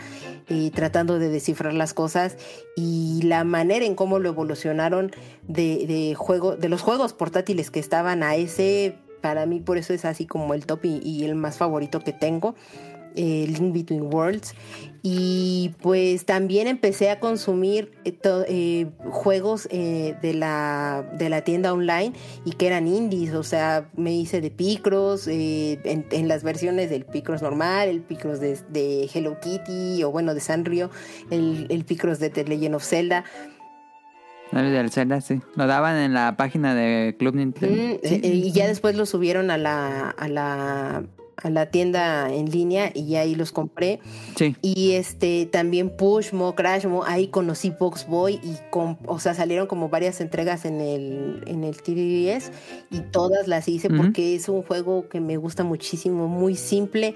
eh, 0.48 0.70
tratando 0.74 1.18
de 1.18 1.28
descifrar 1.28 1.74
las 1.74 1.94
cosas. 1.94 2.36
Y 2.76 3.22
la 3.22 3.44
manera 3.44 3.84
en 3.84 3.94
cómo 3.94 4.18
lo 4.18 4.28
evolucionaron 4.28 5.12
de, 5.46 5.86
de 5.86 6.14
juego, 6.14 6.56
de 6.56 6.68
los 6.68 6.82
juegos 6.82 7.12
portátiles 7.12 7.70
que 7.70 7.80
estaban 7.80 8.22
a 8.22 8.36
ese, 8.36 8.96
para 9.20 9.46
mí 9.46 9.60
por 9.60 9.78
eso 9.78 9.92
es 9.92 10.04
así 10.04 10.26
como 10.26 10.54
el 10.54 10.64
top 10.64 10.84
y, 10.84 11.00
y 11.02 11.24
el 11.24 11.34
más 11.34 11.56
favorito 11.58 12.00
que 12.00 12.12
tengo 12.12 12.54
eh, 13.16 13.46
Link 13.48 13.72
Between 13.74 14.12
Worlds. 14.12 14.54
Y 15.02 15.74
pues 15.80 16.26
también 16.26 16.66
empecé 16.66 17.08
a 17.10 17.20
consumir 17.20 17.92
eh, 18.04 18.12
to- 18.12 18.44
eh, 18.48 18.88
juegos 19.10 19.68
eh, 19.70 20.16
de, 20.22 20.34
la, 20.34 21.08
de 21.16 21.28
la 21.30 21.42
tienda 21.42 21.72
online 21.72 22.12
y 22.44 22.52
que 22.52 22.66
eran 22.66 22.88
indies. 22.88 23.32
O 23.34 23.44
sea, 23.44 23.88
me 23.96 24.12
hice 24.12 24.40
de 24.40 24.50
Picross, 24.50 25.28
eh, 25.28 25.78
en, 25.84 26.04
en 26.10 26.26
las 26.28 26.42
versiones 26.42 26.90
del 26.90 27.04
Picross 27.04 27.42
normal, 27.42 27.88
el 27.88 28.00
Picross 28.00 28.40
de, 28.40 28.58
de 28.70 29.08
Hello 29.14 29.38
Kitty 29.40 30.02
o 30.02 30.10
bueno, 30.10 30.34
de 30.34 30.40
Sanrio, 30.40 30.90
el, 31.30 31.66
el 31.70 31.84
Picross 31.84 32.18
de 32.18 32.30
The 32.30 32.44
Legend 32.44 32.74
of 32.74 32.84
Zelda. 32.84 33.24
El 34.52 34.72
del 34.72 34.90
Zelda, 34.90 35.20
sí. 35.20 35.40
Lo 35.56 35.66
daban 35.66 35.96
en 35.98 36.14
la 36.14 36.36
página 36.36 36.74
de 36.74 37.14
Club 37.18 37.34
Nintendo. 37.36 37.76
Mm, 37.76 37.98
Sí. 38.02 38.14
eh, 38.24 38.28
y 38.34 38.50
ya 38.52 38.66
después 38.66 38.96
los 38.96 39.10
subieron 39.10 39.50
a 39.50 39.58
la, 39.58 40.08
a 40.10 40.26
la, 40.28 41.04
a 41.42 41.50
la 41.50 41.66
tienda 41.66 42.32
en 42.32 42.50
línea 42.50 42.90
y 42.94 43.14
ahí 43.14 43.34
los 43.34 43.52
compré. 43.52 44.00
Sí. 44.36 44.56
Y 44.60 44.92
este 44.92 45.46
también 45.46 45.90
Pushmo, 45.90 46.54
Crashmo, 46.54 47.04
ahí 47.04 47.28
conocí 47.28 47.72
Box 47.78 48.06
Boy 48.06 48.40
y 48.42 48.56
con, 48.70 48.98
o 49.06 49.20
sea, 49.20 49.34
salieron 49.34 49.66
como 49.66 49.88
varias 49.88 50.20
entregas 50.20 50.64
en 50.64 50.80
el 50.80 51.44
en 51.46 51.64
el 51.64 51.76
3DS 51.76 52.50
y 52.90 53.00
todas 53.00 53.46
las 53.46 53.68
hice 53.68 53.88
porque 53.88 54.34
es 54.34 54.48
un 54.48 54.62
juego 54.62 55.08
que 55.08 55.20
me 55.20 55.36
gusta 55.36 55.64
muchísimo, 55.64 56.26
muy 56.26 56.56
simple 56.56 57.14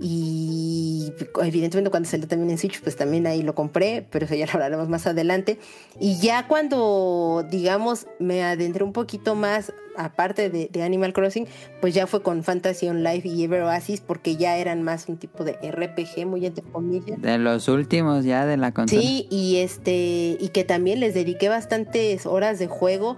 y 0.00 1.12
evidentemente 1.42 1.90
cuando 1.90 2.08
salió 2.08 2.28
también 2.28 2.50
en 2.50 2.58
Switch 2.58 2.80
pues 2.80 2.96
también 2.96 3.26
ahí 3.26 3.42
lo 3.42 3.54
compré, 3.54 4.06
pero 4.10 4.26
eso 4.26 4.34
ya 4.34 4.46
lo 4.46 4.52
hablaremos 4.52 4.88
más 4.88 5.06
adelante. 5.06 5.58
Y 5.98 6.18
ya 6.20 6.46
cuando 6.46 7.46
digamos 7.50 8.06
me 8.18 8.42
adentré 8.42 8.84
un 8.84 8.92
poquito 8.92 9.34
más 9.34 9.72
aparte 9.96 10.50
de, 10.50 10.68
de 10.70 10.82
Animal 10.82 11.12
Crossing, 11.12 11.46
pues 11.80 11.94
ya 11.94 12.06
fue 12.06 12.22
con 12.22 12.44
Fantasy 12.44 12.88
on 12.88 13.02
Life 13.02 13.28
y 13.28 13.44
Ever 13.44 13.62
Oasis 13.62 14.00
porque 14.00 14.36
ya 14.36 14.56
eran 14.56 14.82
más 14.82 15.08
un 15.08 15.16
tipo 15.16 15.44
de 15.44 15.52
RPG 15.52 16.26
muy 16.26 16.46
entre 16.46 16.64
comillas. 16.64 17.20
De 17.20 17.38
los 17.38 17.68
últimos 17.68 18.24
ya 18.24 18.46
de 18.46 18.56
la 18.56 18.72
consola. 18.72 19.00
Sí, 19.00 19.26
y 19.30 19.58
este, 19.58 20.36
y 20.40 20.50
que 20.52 20.64
también 20.64 21.00
les 21.00 21.14
dediqué 21.14 21.48
bastantes 21.48 22.26
horas 22.26 22.58
de 22.58 22.66
juego, 22.66 23.16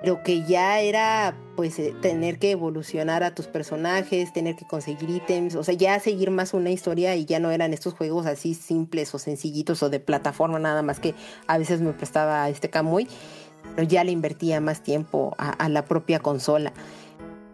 pero 0.00 0.22
que 0.22 0.44
ya 0.44 0.80
era 0.80 1.34
pues 1.56 1.78
eh, 1.80 1.92
tener 2.00 2.38
que 2.38 2.52
evolucionar 2.52 3.24
a 3.24 3.34
tus 3.34 3.48
personajes, 3.48 4.32
tener 4.32 4.54
que 4.54 4.64
conseguir 4.64 5.10
ítems, 5.10 5.56
o 5.56 5.64
sea, 5.64 5.74
ya 5.74 5.98
seguir 5.98 6.30
más 6.30 6.54
una 6.54 6.70
historia 6.70 7.16
y 7.16 7.24
ya 7.24 7.40
no 7.40 7.50
eran 7.50 7.72
estos 7.72 7.94
juegos 7.94 8.26
así 8.26 8.54
simples 8.54 9.12
o 9.14 9.18
sencillitos 9.18 9.82
o 9.82 9.90
de 9.90 9.98
plataforma 9.98 10.60
nada 10.60 10.82
más 10.82 11.00
que 11.00 11.14
a 11.48 11.58
veces 11.58 11.80
me 11.80 11.92
prestaba 11.92 12.48
este 12.48 12.70
Kamui, 12.70 13.08
pero 13.74 13.88
ya 13.88 14.04
le 14.04 14.12
invertía 14.12 14.60
más 14.60 14.82
tiempo 14.82 15.34
a, 15.38 15.68
la 15.68 15.84
propia 15.84 16.20
consola. 16.20 16.72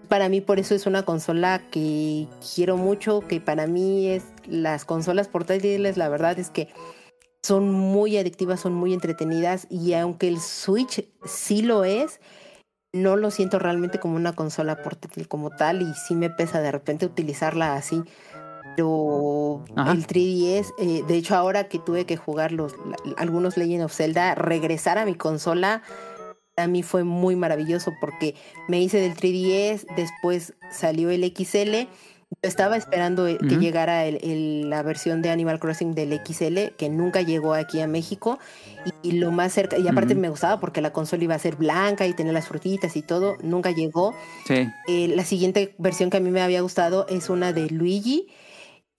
Para 0.08 0.28
mí 0.28 0.40
por 0.40 0.58
eso 0.58 0.74
es 0.74 0.86
una 0.86 1.02
consola 1.02 1.62
que 1.70 2.28
quiero 2.54 2.76
mucho, 2.76 3.20
que 3.20 3.40
para 3.40 3.66
mí 3.66 4.08
es 4.08 4.24
las 4.46 4.84
consolas 4.84 5.28
portátiles, 5.28 5.96
la 5.96 6.08
verdad 6.08 6.38
es 6.38 6.50
que 6.50 6.68
son 7.42 7.70
muy 7.70 8.16
adictivas, 8.16 8.60
son 8.60 8.74
muy 8.74 8.94
entretenidas 8.94 9.66
y 9.70 9.92
aunque 9.94 10.28
el 10.28 10.40
Switch 10.40 11.06
sí 11.24 11.62
lo 11.62 11.84
es, 11.84 12.20
no 12.94 13.16
lo 13.16 13.30
siento 13.30 13.58
realmente 13.58 13.98
como 13.98 14.16
una 14.16 14.32
consola 14.34 14.82
portátil 14.82 15.26
como 15.26 15.50
tal 15.50 15.82
y 15.82 15.92
sí 15.94 16.14
me 16.14 16.30
pesa 16.30 16.60
de 16.60 16.70
repente 16.70 17.06
utilizarla 17.06 17.74
así. 17.74 18.02
Pero 18.76 19.64
Ajá. 19.76 19.92
el 19.92 20.06
3DS, 20.06 20.72
eh, 20.78 21.02
de 21.06 21.16
hecho 21.16 21.34
ahora 21.36 21.68
que 21.68 21.78
tuve 21.78 22.06
que 22.06 22.16
jugar 22.16 22.52
los, 22.52 22.72
la- 22.86 22.96
algunos 23.16 23.56
Legend 23.56 23.84
of 23.84 23.92
Zelda, 23.94 24.34
regresar 24.34 24.98
a 24.98 25.04
mi 25.04 25.14
consola 25.14 25.82
a 26.56 26.68
mí 26.68 26.82
fue 26.84 27.02
muy 27.02 27.34
maravilloso 27.34 27.92
porque 28.00 28.36
me 28.68 28.80
hice 28.80 28.98
del 28.98 29.14
3DS, 29.16 29.86
después 29.96 30.54
salió 30.70 31.10
el 31.10 31.24
XL. 31.24 31.88
Yo 32.42 32.48
estaba 32.48 32.76
esperando 32.76 33.26
eh, 33.26 33.38
que 33.38 33.54
Ujú. 33.56 33.60
llegara 33.60 34.04
el- 34.06 34.18
el- 34.22 34.70
la 34.70 34.82
versión 34.84 35.20
de 35.20 35.30
Animal 35.30 35.58
Crossing 35.58 35.94
del 35.96 36.12
XL, 36.12 36.72
que 36.76 36.88
nunca 36.88 37.22
llegó 37.22 37.54
aquí 37.54 37.80
a 37.80 37.88
México. 37.88 38.38
Y, 39.02 39.08
y 39.08 39.12
lo 39.18 39.32
más 39.32 39.52
cerca, 39.52 39.78
y 39.78 39.88
aparte 39.88 40.12
Ujú. 40.14 40.20
me 40.20 40.28
gustaba 40.28 40.60
porque 40.60 40.80
la 40.80 40.92
consola 40.92 41.24
iba 41.24 41.34
a 41.34 41.38
ser 41.40 41.56
blanca 41.56 42.06
y 42.06 42.12
tener 42.12 42.32
las 42.32 42.46
frutitas 42.46 42.96
y 42.96 43.02
todo, 43.02 43.36
nunca 43.42 43.72
llegó. 43.72 44.14
Sí. 44.46 44.68
Eh, 44.86 45.08
la 45.08 45.24
siguiente 45.24 45.74
versión 45.78 46.08
que 46.08 46.18
a 46.18 46.20
mí 46.20 46.30
me 46.30 46.40
había 46.40 46.60
gustado 46.60 47.06
es 47.08 47.30
una 47.30 47.52
de 47.52 47.68
Luigi, 47.68 48.28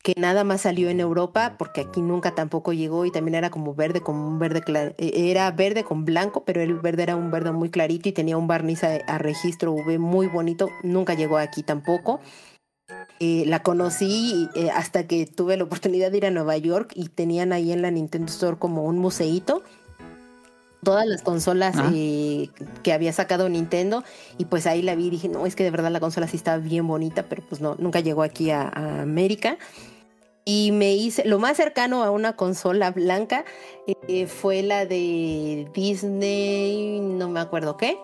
que 0.06 0.14
nada 0.18 0.44
más 0.44 0.62
salió 0.62 0.90
en 0.90 1.00
Europa, 1.00 1.56
porque 1.58 1.82
aquí 1.82 2.00
nunca 2.00 2.36
tampoco 2.36 2.74
llegó 2.74 3.06
y 3.06 3.12
también 3.12 3.34
era 3.34 3.50
como 3.50 3.74
verde, 3.74 4.02
como 4.02 4.28
un 4.28 4.38
verde 4.38 4.62
claro, 4.62 4.94
era 5.00 5.50
verde 5.50 5.84
con 5.84 6.06
blanco, 6.06 6.44
pero 6.46 6.62
el 6.62 6.76
verde 6.76 7.02
era 7.02 7.16
un 7.16 7.32
verde 7.32 7.52
muy 7.52 7.72
clarito 7.72 8.08
y 8.08 8.12
tenía 8.12 8.38
un 8.38 8.46
barniz 8.46 8.84
a, 8.84 8.98
a 9.08 9.18
registro 9.18 9.74
V 9.74 9.98
muy 9.98 10.28
bonito, 10.28 10.70
nunca 10.84 11.16
llegó 11.16 11.38
aquí 11.40 11.64
tampoco. 11.64 12.20
Eh, 13.20 13.46
la 13.48 13.64
conocí 13.64 14.48
eh, 14.54 14.70
hasta 14.70 15.08
que 15.08 15.26
tuve 15.26 15.58
la 15.58 15.64
oportunidad 15.64 16.12
de 16.12 16.18
ir 16.18 16.26
a 16.28 16.30
Nueva 16.30 16.56
York 16.56 16.92
y 16.94 17.10
tenían 17.10 17.52
ahí 17.52 17.72
en 17.72 17.82
la 17.82 17.90
Nintendo 17.90 18.32
Store 18.32 18.58
como 18.60 18.84
un 18.84 19.00
museíto 19.00 19.64
todas 20.84 21.08
las 21.08 21.24
consolas 21.24 21.76
Ah. 21.80 21.90
eh, 21.96 22.50
que 22.84 22.94
había 22.94 23.12
sacado 23.12 23.50
Nintendo 23.50 24.04
y 24.38 24.46
pues 24.46 24.68
ahí 24.68 24.84
la 24.84 24.94
vi 24.94 25.08
y 25.08 25.10
dije, 25.10 25.30
no, 25.30 25.48
es 25.48 25.56
que 25.56 25.64
de 25.64 25.72
verdad 25.72 25.90
la 25.90 26.00
consola 26.00 26.28
sí 26.28 26.38
está 26.38 26.58
bien 26.58 26.86
bonita, 26.86 27.24
pero 27.24 27.42
pues 27.50 27.60
no, 27.60 27.76
nunca 27.80 28.02
llegó 28.02 28.22
aquí 28.22 28.52
a, 28.52 28.70
a 28.72 29.02
América. 29.02 29.58
Y 30.48 30.72
me 30.72 30.94
hice, 30.94 31.26
lo 31.26 31.40
más 31.40 31.58
cercano 31.58 32.04
a 32.04 32.12
una 32.12 32.36
consola 32.36 32.92
blanca 32.92 33.46
eh, 34.08 34.28
fue 34.28 34.62
la 34.62 34.86
de 34.86 35.68
Disney, 35.74 37.00
no 37.00 37.30
me 37.30 37.40
acuerdo 37.40 37.78
qué. 37.78 37.98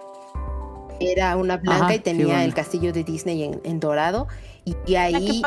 Era 1.00 1.36
una 1.36 1.58
blanca 1.58 1.86
Ajá, 1.86 1.95
y 1.95 2.00
tenía 2.00 2.26
bueno. 2.26 2.42
el 2.42 2.56
castillo 2.56 2.94
de 2.94 3.03
Disney 3.03 3.44
en, 3.44 3.61
en 3.64 3.80
dorado. 3.80 4.28
Y, 4.66 4.76
y 4.88 4.95
Ah, 4.95 5.03
ahí 5.03 5.42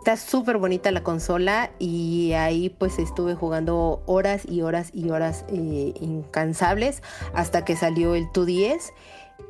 está 0.00 0.16
súper 0.16 0.58
bonita 0.58 0.90
la 0.90 1.04
consola 1.04 1.70
y 1.78 2.32
ahí 2.32 2.68
pues 2.68 2.98
estuve 2.98 3.36
jugando 3.36 4.02
horas 4.06 4.42
y 4.48 4.62
horas 4.62 4.90
y 4.92 5.10
horas 5.10 5.44
eh, 5.52 5.94
incansables 6.00 7.00
hasta 7.32 7.64
que 7.64 7.76
salió 7.76 8.16
el 8.16 8.26
2DS. 8.32 8.92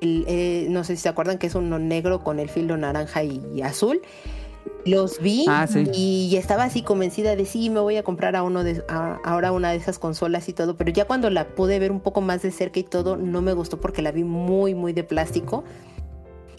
El, 0.03 0.27
eh, 0.29 0.67
no 0.69 0.85
sé 0.85 0.97
si 0.97 1.03
se 1.03 1.09
acuerdan 1.09 1.39
que 1.39 1.47
es 1.47 1.55
uno 1.55 1.79
negro 1.79 2.23
con 2.23 2.39
el 2.39 2.51
filo 2.51 2.77
naranja 2.77 3.23
y 3.23 3.63
azul. 3.63 4.03
Los 4.85 5.21
vi 5.21 5.45
Ah, 5.49 5.67
sí. 5.67 5.85
y 5.93 6.37
estaba 6.37 6.65
así 6.65 6.83
convencida 6.83 7.37
de 7.37 7.45
sí, 7.45 7.69
me 7.69 7.81
voy 7.81 7.97
a 7.97 8.03
comprar 8.03 8.37
a 8.37 8.43
uno 8.43 8.65
de, 8.65 8.83
a- 8.89 9.19
ahora 9.25 9.53
una 9.53 9.71
de 9.71 9.77
esas 9.77 9.99
consolas 9.99 10.49
y 10.49 10.53
todo, 10.53 10.77
pero 10.77 10.91
ya 10.91 11.05
cuando 11.07 11.29
la 11.31 11.49
pude 11.55 11.79
ver 11.79 11.93
un 11.93 12.01
poco 12.01 12.21
más 12.21 12.43
de 12.43 12.51
cerca 12.51 12.81
y 12.81 12.85
todo, 12.85 13.17
no 13.17 13.43
me 13.43 13.53
gustó 13.53 13.81
porque 13.81 14.03
la 14.03 14.13
vi 14.13 14.25
muy, 14.25 14.75
muy 14.75 14.93
de 14.93 15.05
plástico. 15.05 15.65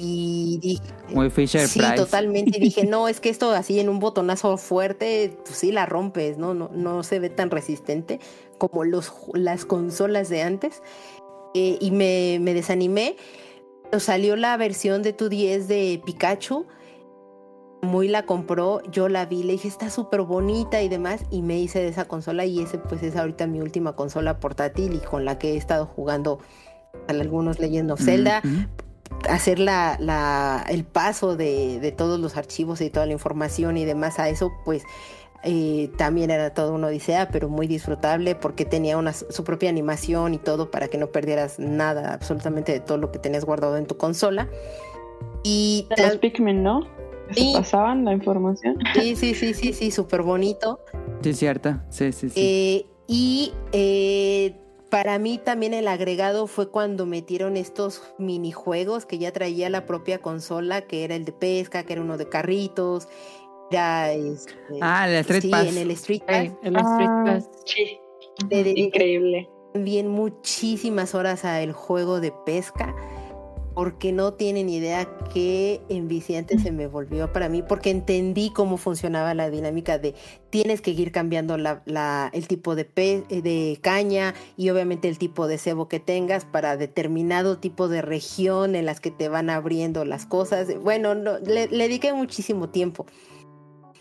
Y 0.01 0.59
dije, 0.61 0.81
Muy 1.13 1.29
Fisher 1.29 1.67
sí, 1.67 1.79
Price. 1.79 1.95
totalmente. 1.95 2.57
Y 2.57 2.61
dije, 2.61 2.85
no, 2.87 3.07
es 3.09 3.19
que 3.19 3.29
esto 3.29 3.51
así 3.51 3.79
en 3.79 3.89
un 3.89 3.99
botonazo 3.99 4.55
fuerte, 4.57 5.37
pues 5.43 5.57
sí 5.57 5.71
la 5.73 5.85
rompes, 5.85 6.37
¿no? 6.37 6.53
No, 6.53 6.69
no 6.73 7.03
se 7.03 7.19
ve 7.19 7.29
tan 7.29 7.51
resistente 7.51 8.19
como 8.57 8.85
los, 8.85 9.11
las 9.33 9.65
consolas 9.65 10.29
de 10.29 10.41
antes. 10.43 10.81
Eh, 11.53 11.77
y 11.81 11.91
me, 11.91 12.37
me 12.39 12.53
desanimé. 12.53 13.17
Pero 13.91 13.99
salió 13.99 14.35
la 14.37 14.55
versión 14.55 15.01
de 15.03 15.11
tu 15.13 15.27
10 15.29 15.67
de 15.67 16.01
Pikachu. 16.05 16.65
Muy 17.81 18.07
la 18.09 18.25
compró, 18.25 18.81
yo 18.91 19.07
la 19.07 19.25
vi, 19.25 19.43
le 19.43 19.53
dije, 19.53 19.67
está 19.69 19.89
súper 19.89 20.21
bonita 20.23 20.81
y 20.81 20.89
demás, 20.89 21.21
y 21.31 21.41
me 21.41 21.57
hice 21.59 21.79
de 21.79 21.87
esa 21.87 22.05
consola 22.05 22.45
y 22.45 22.59
ese 22.61 22.77
pues 22.77 23.01
es 23.03 23.15
ahorita 23.15 23.47
mi 23.47 23.61
última 23.61 23.95
consola 23.95 24.39
portátil 24.39 24.93
y 24.95 24.99
con 24.99 25.23
la 25.23 25.39
que 25.39 25.53
he 25.53 25.57
estado 25.57 25.85
jugando 25.85 26.39
a 27.07 27.11
algunos 27.11 27.59
Legend 27.59 27.91
of 27.91 28.01
Zelda 28.01 28.41
hacer 29.29 29.59
la, 29.59 29.97
la- 29.99 30.65
el 30.69 30.83
paso 30.83 31.35
de, 31.37 31.79
de 31.79 31.91
todos 31.91 32.19
los 32.19 32.35
archivos 32.37 32.81
y 32.81 32.89
toda 32.89 33.05
la 33.05 33.13
información 33.13 33.77
y 33.77 33.85
demás 33.85 34.19
a 34.19 34.27
eso, 34.29 34.51
pues 34.65 34.83
eh, 35.43 35.89
también 35.97 36.31
era 36.31 36.53
todo 36.53 36.73
una 36.73 36.87
odisea, 36.87 37.29
pero 37.29 37.47
muy 37.47 37.65
disfrutable 37.65 38.35
porque 38.35 38.65
tenía 38.65 38.97
una, 38.97 39.13
su 39.13 39.43
propia 39.45 39.69
animación 39.69 40.33
y 40.33 40.37
todo 40.37 40.69
para 40.69 40.89
que 40.89 40.97
no 40.97 41.07
perdieras 41.07 41.59
nada, 41.59 42.13
absolutamente 42.13 42.73
de 42.73 42.81
todo 42.81 42.97
lo 42.97 43.11
que 43.11 43.19
tenías 43.19 43.45
guardado 43.45 43.77
en 43.77 43.85
tu 43.85 43.95
consola. 43.97 44.49
Y 45.43 45.87
De 45.95 46.03
los 46.07 46.17
Pikmin, 46.17 46.61
¿no? 46.61 46.98
Sí. 47.31 47.51
pasaban 47.55 48.05
la 48.05 48.13
información. 48.13 48.77
sí, 48.95 49.15
sí, 49.15 49.33
sí, 49.33 49.53
sí, 49.53 49.73
sí, 49.73 49.91
súper 49.91 50.21
bonito. 50.23 50.79
Sí, 51.21 51.33
cierto. 51.33 51.79
Sí, 51.89 52.11
sí, 52.11 52.29
sí. 52.29 52.39
Eh, 52.41 52.85
y 53.07 53.53
eh, 53.71 54.55
para 54.89 55.19
mí 55.19 55.37
también 55.43 55.73
el 55.73 55.87
agregado 55.87 56.47
fue 56.47 56.69
cuando 56.69 57.05
metieron 57.05 57.57
estos 57.57 58.01
minijuegos 58.17 59.05
que 59.05 59.17
ya 59.19 59.31
traía 59.31 59.69
la 59.69 59.85
propia 59.85 60.19
consola, 60.19 60.81
que 60.81 61.03
era 61.03 61.15
el 61.15 61.25
de 61.25 61.31
pesca, 61.31 61.83
que 61.83 61.93
era 61.93 62.01
uno 62.01 62.17
de 62.17 62.27
carritos, 62.29 63.07
Era, 63.71 64.11
este, 64.13 64.53
Ah, 64.81 65.07
el 65.07 65.15
Street 65.17 65.41
sí, 65.43 65.49
Pass. 65.51 65.67
en 65.67 65.77
el 65.77 65.91
Street 65.91 66.21
Pass. 66.25 66.35
Sí, 66.47 66.51
el 66.63 66.75
Street 66.75 67.09
Ah, 67.09 67.23
Pass. 67.25 67.49
sí, 67.65 67.99
increíble. 68.75 69.47
también 69.73 70.07
muchísimas 70.07 71.13
horas 71.13 71.45
al 71.45 71.73
juego 71.73 72.19
de 72.19 72.31
pesca 72.45 72.95
porque 73.79 74.11
no 74.11 74.33
tienen 74.33 74.67
idea 74.67 75.07
qué 75.33 75.79
enviciante 75.87 76.59
se 76.59 76.69
me 76.69 76.87
volvió 76.87 77.31
para 77.31 77.47
mí 77.47 77.61
porque 77.61 77.91
entendí 77.91 78.49
cómo 78.53 78.75
funcionaba 78.75 79.33
la 79.33 79.49
dinámica 79.49 79.97
de 79.97 80.15
tienes 80.49 80.81
que 80.81 80.91
ir 80.91 81.13
cambiando 81.13 81.57
la, 81.57 81.81
la- 81.85 82.29
el 82.33 82.45
tipo 82.49 82.75
de, 82.75 82.83
pe- 82.83 83.23
eh, 83.29 83.41
de 83.41 83.79
caña 83.81 84.33
y 84.57 84.69
obviamente 84.69 85.07
el 85.07 85.17
tipo 85.17 85.47
de 85.47 85.57
cebo 85.57 85.87
que 85.87 86.01
tengas 86.01 86.43
para 86.43 86.75
determinado 86.75 87.57
tipo 87.57 87.87
de 87.87 88.01
región 88.01 88.75
en 88.75 88.85
las 88.85 88.99
que 88.99 89.11
te 89.11 89.29
van 89.29 89.49
abriendo 89.49 90.03
las 90.03 90.25
cosas. 90.25 90.67
Bueno, 90.83 91.15
no, 91.15 91.39
le, 91.39 91.67
le 91.69 91.83
dediqué 91.87 92.11
muchísimo 92.11 92.67
tiempo. 92.67 93.05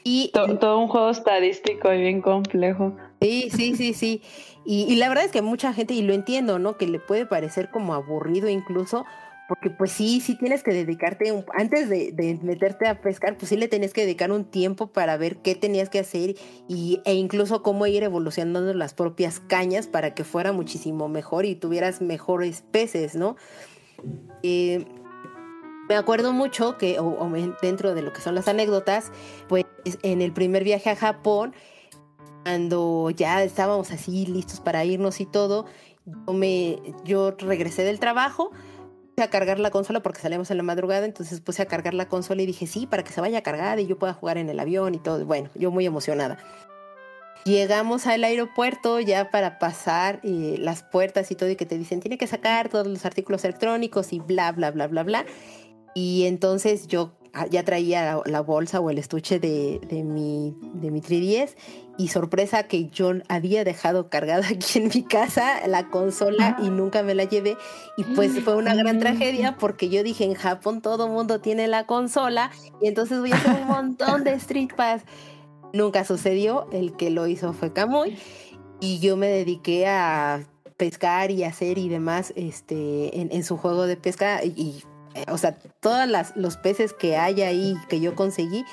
Y 0.03 0.33
To- 0.33 0.59
todo 0.59 0.79
un 0.81 0.89
juego 0.89 1.11
estadístico 1.11 1.93
y 1.93 2.01
bien 2.01 2.21
complejo. 2.21 2.97
Sí, 3.23 3.49
sí, 3.55 3.77
sí, 3.77 3.95
sí. 3.95 4.23
Y, 4.65 4.93
y 4.93 4.97
la 4.97 5.09
verdad 5.09 5.25
es 5.25 5.31
que 5.31 5.41
mucha 5.41 5.73
gente, 5.73 5.95
y 5.95 6.03
lo 6.03 6.15
entiendo, 6.15 6.59
¿no? 6.59 6.77
Que 6.77 6.87
le 6.89 6.99
puede 6.99 7.27
parecer 7.27 7.71
como 7.71 7.95
aburrido 7.95 8.49
incluso, 8.49 9.05
porque 9.49 9.71
pues 9.71 9.91
sí, 9.91 10.21
sí 10.21 10.37
tienes 10.37 10.63
que 10.63 10.73
dedicarte, 10.73 11.33
un- 11.33 11.45
antes 11.55 11.89
de, 11.89 12.13
de 12.13 12.39
meterte 12.43 12.87
a 12.87 13.01
pescar, 13.01 13.37
pues 13.39 13.49
sí 13.49 13.57
le 13.57 13.67
tenías 13.67 13.95
que 13.95 14.03
dedicar 14.03 14.31
un 14.31 14.45
tiempo 14.45 14.89
para 14.89 15.17
ver 15.17 15.39
qué 15.39 15.55
tenías 15.55 15.89
que 15.89 15.99
hacer 15.99 16.37
y, 16.69 17.01
e 17.07 17.15
incluso 17.15 17.63
cómo 17.63 17.87
ir 17.87 18.03
evolucionando 18.03 18.73
las 18.75 18.93
propias 18.95 19.41
cañas 19.41 19.87
para 19.87 20.15
que 20.15 20.23
fuera 20.23 20.53
muchísimo 20.53 21.09
mejor 21.09 21.47
y 21.47 21.55
tuvieras 21.55 22.03
mejores 22.03 22.63
peces, 22.71 23.15
¿no? 23.15 23.37
Eh, 24.43 24.85
me 25.89 25.97
acuerdo 25.97 26.35
mucho 26.35 26.77
que, 26.77 26.99
o, 27.01 27.07
o 27.07 27.37
en- 27.37 27.55
dentro 27.63 27.95
de 27.95 28.03
lo 28.03 28.13
que 28.13 28.21
son 28.21 28.35
las 28.35 28.49
anécdotas, 28.49 29.11
pues 29.49 29.65
en 30.03 30.21
el 30.21 30.33
primer 30.33 30.63
viaje 30.63 30.91
a 30.91 30.97
Japón, 30.97 31.55
cuando 32.45 33.11
ya 33.11 33.43
estábamos 33.43 33.91
así 33.91 34.27
listos 34.27 34.61
para 34.61 34.85
irnos 34.85 35.21
y 35.21 35.27
todo, 35.27 35.65
yo, 36.05 36.33
me, 36.35 36.79
yo 37.05 37.31
regresé 37.33 37.85
del 37.85 37.99
trabajo, 37.99 38.51
a 39.23 39.31
cargar 39.31 39.59
la 39.59 39.71
consola 39.71 40.01
porque 40.01 40.21
salíamos 40.21 40.51
en 40.51 40.57
la 40.57 40.63
madrugada, 40.63 41.05
entonces 41.05 41.41
puse 41.41 41.63
a 41.63 41.67
cargar 41.67 41.95
la 41.95 42.09
consola 42.09 42.43
y 42.43 42.47
dije, 42.47 42.67
sí, 42.67 42.87
para 42.87 43.03
que 43.03 43.13
se 43.13 43.21
vaya 43.21 43.39
a 43.39 43.43
cargar 43.43 43.81
y 43.81 43.87
yo 43.87 43.99
pueda 43.99 44.15
jugar 44.15 44.39
en 44.39 44.49
el 44.49 44.59
avión 44.61 44.95
y 44.95 44.99
todo. 44.99 45.25
Bueno, 45.25 45.51
yo 45.55 45.71
muy 45.71 45.87
emocionada. 45.87 46.39
Llegamos 47.45 48.07
al 48.07 48.25
aeropuerto 48.25 49.01
ya 49.01 49.31
para 49.31 49.59
pasar 49.59 50.21
eh, 50.23 50.57
las 50.59 50.83
puertas 50.83 51.31
y 51.31 51.35
todo 51.35 51.49
y 51.49 51.57
que 51.57 51.67
te 51.67 51.79
dicen, 51.79 52.01
tiene 52.01 52.19
que 52.19 52.27
sacar 52.27 52.69
todos 52.69 52.87
los 52.87 53.05
artículos 53.07 53.45
electrónicos 53.45 54.13
y 54.13 54.21
bla, 54.21 54.53
bla, 54.53 54.71
bla, 54.71 54.87
bla, 54.87 55.03
bla. 55.03 55.27
Y 55.95 56.27
entonces 56.27 56.89
yo 56.89 57.17
ah, 57.33 57.47
ya 57.47 57.65
traía 57.65 58.21
la, 58.27 58.41
bolsa 58.41 58.81
o 58.81 58.91
el 58.91 58.99
estuche 58.99 59.39
de, 59.39 59.81
de 59.89 60.03
mi, 60.03 60.55
de 60.75 60.91
mi 60.91 61.01
3DS 61.01 61.55
y 61.99 62.09
sorpresa 62.09 62.63
que 62.63 62.89
yo 62.89 63.11
había 63.29 63.65
dejado 63.65 64.09
cargada 64.09 64.47
aquí 64.51 64.79
en 64.79 64.91
mi 64.95 65.03
casa 65.03 65.67
la 65.67 65.91
consola 65.91 66.57
y 66.63 66.71
nunca 66.71 67.03
me 67.03 67.15
la 67.15 67.25
llevé. 67.25 67.59
Y 67.99 68.05
pues 68.05 68.41
fue 68.43 68.57
una 68.57 68.75
gran 68.75 69.01
tragedia 69.01 69.57
porque 69.59 69.91
yo 69.91 70.03
dije 70.03 70.25
en 70.25 70.35
Japón 70.35 70.81
todo 70.81 71.09
mundo 71.09 71.41
tiene 71.41 71.67
la 71.67 71.85
consola 71.85 72.51
y 72.81 72.89
entonces 72.89 73.19
voy 73.19 73.33
a 73.33 73.37
hacer 73.37 73.61
un 73.61 73.67
montón 73.69 74.25
de 74.25 74.33
Street 74.35 74.71
Pass. 74.75 75.03
Nunca 75.75 76.05
sucedió, 76.05 76.67
el 76.73 76.97
que 76.97 77.11
lo 77.11 77.27
hizo 77.27 77.53
fue 77.53 77.73
Kamui 77.73 78.17
y 78.81 79.01
yo 79.01 79.17
me 79.17 79.27
dediqué 79.27 79.87
a 79.87 80.47
pescar 80.77 81.33
y 81.33 81.43
hacer 81.43 81.77
y 81.77 81.89
demás 81.89 82.33
este 82.37 83.21
en, 83.21 83.33
en 83.33 83.43
su 83.43 83.57
juego 83.57 83.87
de 83.87 83.97
pesca 83.97 84.43
y, 84.45 84.49
y, 84.57 84.85
eh, 85.15 85.25
o 85.29 85.37
sea, 85.37 85.59
todos 85.81 86.09
los 86.37 86.57
peces 86.57 86.93
que 86.93 87.17
hay 87.17 87.43
ahí 87.43 87.75
que 87.89 88.01
yo 88.01 88.15
conseguí 88.15 88.65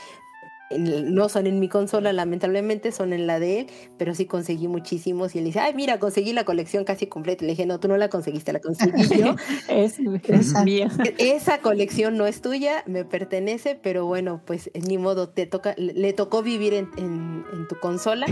no 0.78 1.30
son 1.30 1.46
en 1.48 1.60
mi 1.60 1.70
consola, 1.70 2.12
lamentablemente, 2.14 2.92
son 2.92 3.14
en 3.14 3.28
la 3.28 3.40
de 3.40 3.60
él, 3.62 3.68
pero 3.98 4.16
sí 4.16 4.26
conseguí 4.26 4.68
muchísimos. 4.68 5.36
Y 5.36 5.40
él 5.40 5.46
dice, 5.46 5.60
ay, 5.60 5.74
mira, 5.76 6.00
conseguí 6.00 6.34
la 6.34 6.44
colección 6.44 6.84
casi 6.86 7.08
completa. 7.08 7.44
Le 7.46 7.52
dije, 7.52 7.66
no, 7.66 7.80
tú 7.80 7.88
no 7.88 7.98
la 7.98 8.10
conseguiste, 8.10 8.52
la 8.52 8.60
conseguí 8.60 8.92
yo. 9.20 9.36
Es, 9.70 10.00
Esa. 10.28 10.64
mía. 10.64 10.90
Esa 11.20 11.60
colección 11.60 12.18
no 12.18 12.26
es 12.26 12.42
tuya, 12.42 12.84
me 12.88 13.06
pertenece, 13.06 13.76
pero 13.82 14.06
bueno, 14.06 14.42
pues 14.46 14.72
ni 14.88 14.98
modo, 14.98 15.30
te 15.30 15.46
toca, 15.46 15.76
le 15.78 15.94
le 15.94 16.14
tocó 16.14 16.42
vivir 16.44 16.74
en, 16.74 16.90
en- 16.98 17.46
en 17.54 17.68
tu 17.68 17.76
consola. 17.80 18.26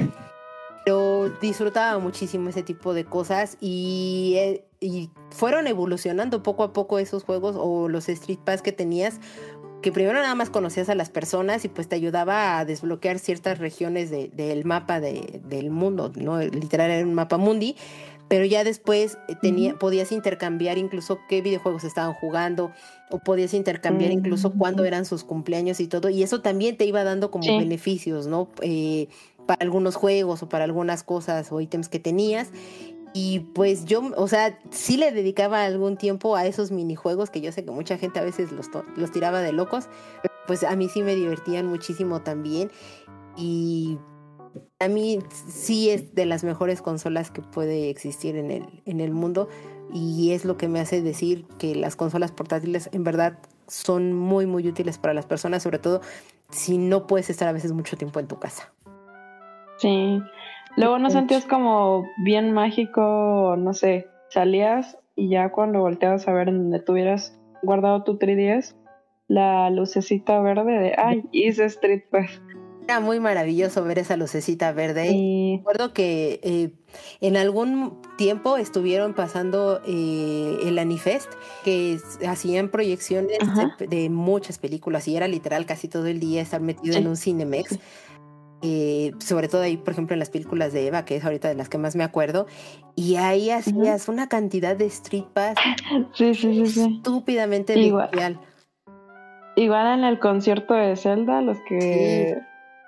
Pero 0.85 1.29
disfrutaba 1.41 1.97
muchísimo 1.99 2.49
ese 2.49 2.61
tipo 2.61 2.93
de 2.93 3.05
cosas 3.05 3.57
y, 3.61 4.33
eh, 4.35 4.65
y 4.81 5.09
fueron 5.29 5.65
evolucionando 5.67 6.43
poco 6.43 6.61
a 6.63 6.73
poco 6.73 6.99
esos 6.99 7.23
juegos 7.23 7.55
o 7.57 7.87
los 7.87 8.09
Street 8.09 8.39
Pass 8.43 8.61
que 8.61 8.73
tenías, 8.73 9.21
que 9.83 9.91
primero 9.91 10.17
nada 10.19 10.33
más 10.33 10.49
conocías 10.49 10.89
a 10.89 10.95
las 10.95 11.11
personas 11.11 11.63
y 11.65 11.67
pues 11.69 11.87
te 11.87 11.95
ayudaba 11.95 12.57
a 12.57 12.65
desbloquear 12.65 13.19
ciertas 13.19 13.59
regiones 13.59 14.09
de- 14.09 14.29
del 14.29 14.65
mapa 14.65 14.99
de- 14.99 15.41
del 15.47 15.69
mundo, 15.69 16.11
¿no? 16.15 16.39
Literal 16.39 16.89
era 16.89 17.05
un 17.05 17.13
mapa 17.13 17.37
mundi, 17.37 17.75
pero 18.29 18.45
ya 18.45 18.63
después 18.63 19.19
eh, 19.27 19.35
tenía, 19.39 19.77
podías 19.77 20.11
intercambiar 20.11 20.79
incluso 20.79 21.19
qué 21.29 21.41
videojuegos 21.43 21.83
estaban 21.83 22.13
jugando 22.13 22.71
o 23.11 23.19
podías 23.19 23.53
intercambiar 23.53 24.09
Mm. 24.09 24.13
incluso 24.19 24.53
cuándo 24.53 24.85
eran 24.85 25.05
sus 25.05 25.23
cumpleaños 25.23 25.79
y 25.79 25.87
todo, 25.87 26.09
y 26.09 26.23
eso 26.23 26.41
también 26.41 26.75
te 26.77 26.85
iba 26.85 27.03
dando 27.03 27.29
como 27.29 27.43
Sí. 27.43 27.57
beneficios, 27.59 28.25
¿no? 28.25 28.49
Eh, 28.61 29.07
para 29.45 29.61
algunos 29.61 29.95
juegos 29.95 30.41
o 30.41 30.47
para 30.49 30.63
algunas 30.63 31.03
cosas 31.03 31.51
o 31.51 31.59
ítems 31.59 31.89
que 31.89 31.99
tenías. 31.99 32.49
Y 33.13 33.41
pues 33.53 33.85
yo, 33.85 34.01
o 34.17 34.27
sea, 34.27 34.59
sí 34.71 34.97
le 34.97 35.11
dedicaba 35.11 35.63
algún 35.63 35.97
tiempo 35.97 36.35
a 36.35 36.47
esos 36.47 36.71
minijuegos 36.71 37.29
que 37.29 37.41
yo 37.41 37.51
sé 37.51 37.63
que 37.63 37.71
mucha 37.71 37.97
gente 37.97 38.19
a 38.19 38.23
veces 38.23 38.51
los, 38.51 38.69
los 38.95 39.11
tiraba 39.11 39.41
de 39.41 39.53
locos, 39.53 39.87
pero 40.21 40.33
pues 40.47 40.63
a 40.63 40.75
mí 40.75 40.89
sí 40.89 41.03
me 41.03 41.15
divertían 41.15 41.67
muchísimo 41.67 42.21
también. 42.21 42.71
Y 43.37 43.99
a 44.79 44.87
mí 44.87 45.19
sí 45.47 45.89
es 45.89 46.15
de 46.15 46.25
las 46.25 46.43
mejores 46.43 46.81
consolas 46.81 47.31
que 47.31 47.41
puede 47.41 47.89
existir 47.89 48.35
en 48.35 48.51
el, 48.51 48.81
en 48.85 48.99
el 48.99 49.11
mundo 49.11 49.47
y 49.93 50.31
es 50.31 50.45
lo 50.45 50.57
que 50.57 50.67
me 50.67 50.79
hace 50.79 51.01
decir 51.01 51.45
que 51.59 51.75
las 51.75 51.95
consolas 51.95 52.31
portátiles 52.31 52.89
en 52.93 53.03
verdad 53.03 53.37
son 53.67 54.13
muy 54.13 54.45
muy 54.45 54.67
útiles 54.67 54.97
para 54.97 55.13
las 55.13 55.25
personas, 55.25 55.63
sobre 55.63 55.79
todo 55.79 56.01
si 56.49 56.77
no 56.77 57.07
puedes 57.07 57.29
estar 57.29 57.47
a 57.47 57.51
veces 57.51 57.71
mucho 57.71 57.97
tiempo 57.97 58.19
en 58.19 58.27
tu 58.27 58.39
casa. 58.39 58.71
Sí. 59.77 60.21
Luego 60.75 60.97
no 60.99 61.09
sentías 61.09 61.45
como 61.45 62.07
bien 62.23 62.51
mágico, 62.51 63.55
no 63.57 63.73
sé, 63.73 64.07
salías 64.29 64.97
y 65.15 65.29
ya 65.29 65.51
cuando 65.51 65.79
volteabas 65.81 66.27
a 66.27 66.33
ver 66.33 66.49
en 66.49 66.57
donde 66.57 66.79
tuvieras 66.79 67.37
guardado 67.61 68.03
tu 68.03 68.17
3DS, 68.17 68.75
la 69.27 69.69
lucecita 69.69 70.41
verde 70.41 70.71
de, 70.79 70.93
ay, 70.97 71.23
hice 71.31 71.65
Street 71.65 72.03
Pass. 72.09 72.41
Era 72.85 72.99
muy 72.99 73.21
maravilloso 73.21 73.81
ver 73.85 73.99
esa 73.99 74.17
lucecita 74.17 74.73
verde. 74.73 75.11
Y 75.13 75.57
Recuerdo 75.59 75.93
que 75.93 76.41
eh, 76.43 76.73
en 77.21 77.37
algún 77.37 78.01
tiempo 78.17 78.57
estuvieron 78.57 79.13
pasando 79.13 79.79
eh, 79.87 80.57
el 80.65 80.77
Anifest, 80.77 81.31
que 81.63 81.97
hacían 82.27 82.67
proyecciones 82.67 83.37
de, 83.79 83.87
de 83.87 84.09
muchas 84.09 84.57
películas 84.57 85.07
y 85.07 85.15
era 85.15 85.29
literal 85.29 85.65
casi 85.65 85.87
todo 85.87 86.07
el 86.07 86.19
día 86.19 86.41
estar 86.41 86.59
metido 86.59 86.97
en 86.97 87.03
Sí. 87.03 87.07
un 87.07 87.15
Cinemex. 87.15 87.79
Eh, 88.65 89.11
sobre 89.19 89.49
todo 89.49 89.61
ahí, 89.61 89.75
por 89.75 89.91
ejemplo, 89.91 90.13
en 90.13 90.19
las 90.19 90.29
películas 90.29 90.71
de 90.71 90.87
Eva, 90.87 91.03
que 91.03 91.17
es 91.17 91.25
ahorita 91.25 91.49
de 91.49 91.55
las 91.55 91.67
que 91.67 91.77
más 91.77 91.97
me 91.97 92.03
acuerdo, 92.05 92.47
y 92.95 93.17
ahí 93.17 93.49
hacías 93.49 94.07
una 94.07 94.29
cantidad 94.29 94.73
de 94.77 94.85
Street 94.85 95.25
Pass 95.33 95.57
sí, 96.13 96.33
sí, 96.33 96.65
sí, 96.65 96.95
estúpidamente 96.97 97.77
Igual. 97.77 98.09
bestial. 98.09 98.39
Igual 99.57 99.99
en 99.99 100.05
el 100.05 100.17
concierto 100.17 100.73
de 100.75 100.95
Zelda, 100.95 101.41
los 101.41 101.57
que 101.67 102.37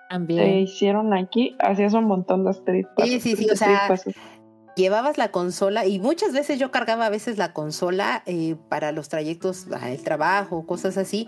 se 0.10 0.60
hicieron 0.60 1.14
aquí, 1.14 1.58
hacías 1.60 1.94
un 1.94 2.06
montón 2.06 2.46
de 2.46 2.52
Street 2.52 2.88
Pass. 2.96 3.10
Sí, 3.10 3.20
sí, 3.20 3.36
sí, 3.36 3.50
o 3.52 3.56
sea, 3.58 3.90
llevabas 4.76 5.18
la 5.18 5.32
consola 5.32 5.86
y 5.86 6.00
muchas 6.00 6.34
veces 6.34 6.60
yo 6.60 6.70
cargaba 6.72 7.06
a 7.06 7.10
veces 7.10 7.38
la 7.38 7.54
consola 7.54 8.24
eh, 8.26 8.56
para 8.70 8.92
los 8.92 9.10
trayectos 9.10 9.68
al 9.72 9.98
trabajo, 10.00 10.66
cosas 10.66 10.98
así, 10.98 11.28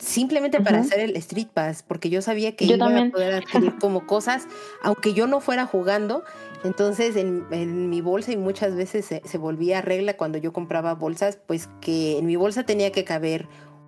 simplemente 0.00 0.60
para 0.60 0.78
Ujú. 0.78 0.86
hacer 0.86 1.00
el 1.00 1.16
Street 1.16 1.48
Pass, 1.52 1.82
porque 1.82 2.10
yo 2.10 2.22
sabía 2.22 2.56
que 2.56 2.66
Yo 2.66 2.74
iba 2.76 2.86
también. 2.86 3.08
a 3.08 3.12
poder 3.12 3.34
adquirir 3.34 3.74
como 3.80 4.06
cosas, 4.06 4.46
aunque 4.82 5.14
yo 5.14 5.26
no 5.26 5.40
fuera 5.40 5.66
jugando. 5.66 6.24
Entonces 6.64 7.14
en, 7.14 7.44
en 7.52 7.88
mi 7.88 8.00
bolsa 8.00 8.32
y 8.32 8.36
muchas 8.36 8.74
veces 8.74 9.04
se, 9.06 9.22
se 9.24 9.38
volvía 9.38 9.80
regla 9.80 10.16
cuando 10.16 10.38
yo 10.38 10.52
compraba 10.52 10.94
bolsas, 10.94 11.38
pues 11.46 11.68
que 11.80 12.18
en 12.18 12.26
mi 12.26 12.34
bolsa 12.34 12.64
tenía 12.66 12.90
que 12.90 13.04
caber 13.04 13.46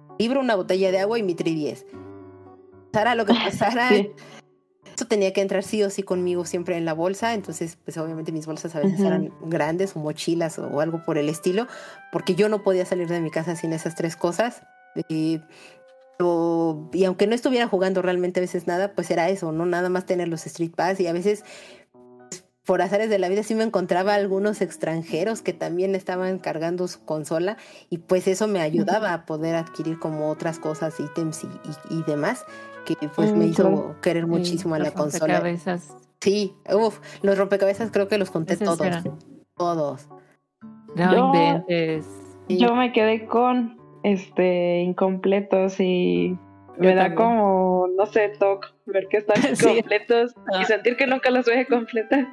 un 0.09 0.17
libro, 0.19 0.41
una 0.41 0.55
botella 0.55 0.93
de 0.93 1.01
agua 1.01 1.19
y 1.19 1.25
mi 1.25 1.35
310. 1.35 1.85
Pasara 2.93 3.15
lo 3.17 3.25
que 3.25 3.35
pasara, 3.45 3.89
Sí. 3.89 4.11
Eso 5.01 5.09
tenía 5.09 5.33
que 5.33 5.41
entrar 5.41 5.63
sí 5.63 5.83
o 5.83 5.89
sí 5.91 6.03
conmigo 6.03 6.45
siempre 6.45 6.77
en 6.77 6.85
la 6.85 6.93
bolsa, 6.93 7.33
entonces 7.33 7.79
pues 7.85 7.97
obviamente 7.97 8.33
mis 8.33 8.45
bolsas 8.47 8.75
a 8.77 8.81
veces 8.81 8.99
Ujú. 9.01 9.09
eran 9.09 9.33
grandes 9.47 9.97
o 9.97 9.99
mochilas 9.99 10.59
o, 10.59 10.67
o 10.67 10.81
algo 10.81 11.03
por 11.05 11.17
el 11.17 11.29
estilo, 11.31 11.67
porque 12.13 12.35
yo 12.35 12.49
no 12.51 12.63
podía 12.63 12.85
salir 12.85 13.09
de 13.09 13.21
mi 13.21 13.31
casa 13.31 13.57
sin 13.57 13.73
esas 13.73 13.95
tres 13.95 14.15
cosas. 14.17 14.63
Y, 15.09 15.41
o- 16.19 16.91
y 16.93 17.05
aunque 17.05 17.27
no 17.27 17.35
estuviera 17.35 17.67
jugando 17.67 18.03
realmente 18.03 18.41
a 18.41 18.43
veces 18.43 18.67
nada, 18.67 18.93
pues 18.93 19.11
era 19.11 19.29
eso, 19.31 19.53
¿no? 19.53 19.65
Nada 19.65 19.89
más 19.89 20.05
tener 20.05 20.29
los 20.29 20.45
Street 20.47 20.73
Pass 20.77 21.01
y 21.01 21.07
a 21.07 21.13
veces 21.15 21.45
pues, 22.29 22.45
por 22.67 22.83
azares 22.83 23.09
de 23.09 23.19
la 23.19 23.29
vida 23.29 23.43
sí 23.43 23.55
me 23.55 23.65
encontraba 23.65 24.15
algunos 24.15 24.61
extranjeros 24.61 25.41
que 25.41 25.53
también 25.55 25.95
estaban 25.95 26.39
cargando 26.39 26.87
su 26.89 27.05
consola 27.07 27.57
y 27.89 27.99
pues 27.99 28.29
eso 28.29 28.47
me 28.49 28.61
ayudaba 28.61 29.15
a 29.15 29.25
poder 29.25 29.55
adquirir 29.55 29.99
como 29.99 30.29
otras 30.29 30.59
cosas, 30.59 31.01
ítems 31.01 31.43
y, 31.45 31.47
y- 31.47 32.01
y 32.01 32.03
demás, 32.07 32.45
que 32.85 32.97
pues 33.15 33.33
me 33.35 33.47
hizo 33.47 33.97
querer 34.03 34.27
muchísimo 34.27 34.75
a 34.75 34.79
la 34.79 34.85
Los 34.87 34.95
consola. 34.95 35.35
rompecabezas. 35.41 35.97
Sí, 36.21 36.55
uff, 36.73 36.99
los 37.23 37.39
rompecabezas 37.39 37.91
creo 37.91 38.09
que 38.09 38.19
los 38.19 38.31
conté 38.31 38.55
Esos 38.55 38.67
todos. 38.77 38.81
eran. 38.87 39.05
Todos. 39.57 40.09
No 40.97 41.13
Yo- 41.13 41.27
inventes. 41.27 42.07
Sí. 42.49 42.59
Yo 42.59 42.75
me 42.75 42.93
quedé 42.93 43.27
con 43.27 43.79
este 44.03 44.81
incompletos 44.81 45.77
y 45.79 46.31
Yo 46.79 46.85
me 46.89 46.95
da 46.95 47.15
como, 47.15 47.87
no 47.97 48.07
sé, 48.07 48.31
toque 48.39 48.69
ver 48.87 49.07
que 49.09 49.19
están 49.19 49.37
incompletos 49.85 50.35
Ah. 50.53 50.63
y 50.63 50.65
sentir 50.65 50.97
que 50.97 51.07
nunca 51.07 51.31
los 51.31 51.47
voy 51.47 51.57
a 51.59 51.67
completar. 51.67 52.27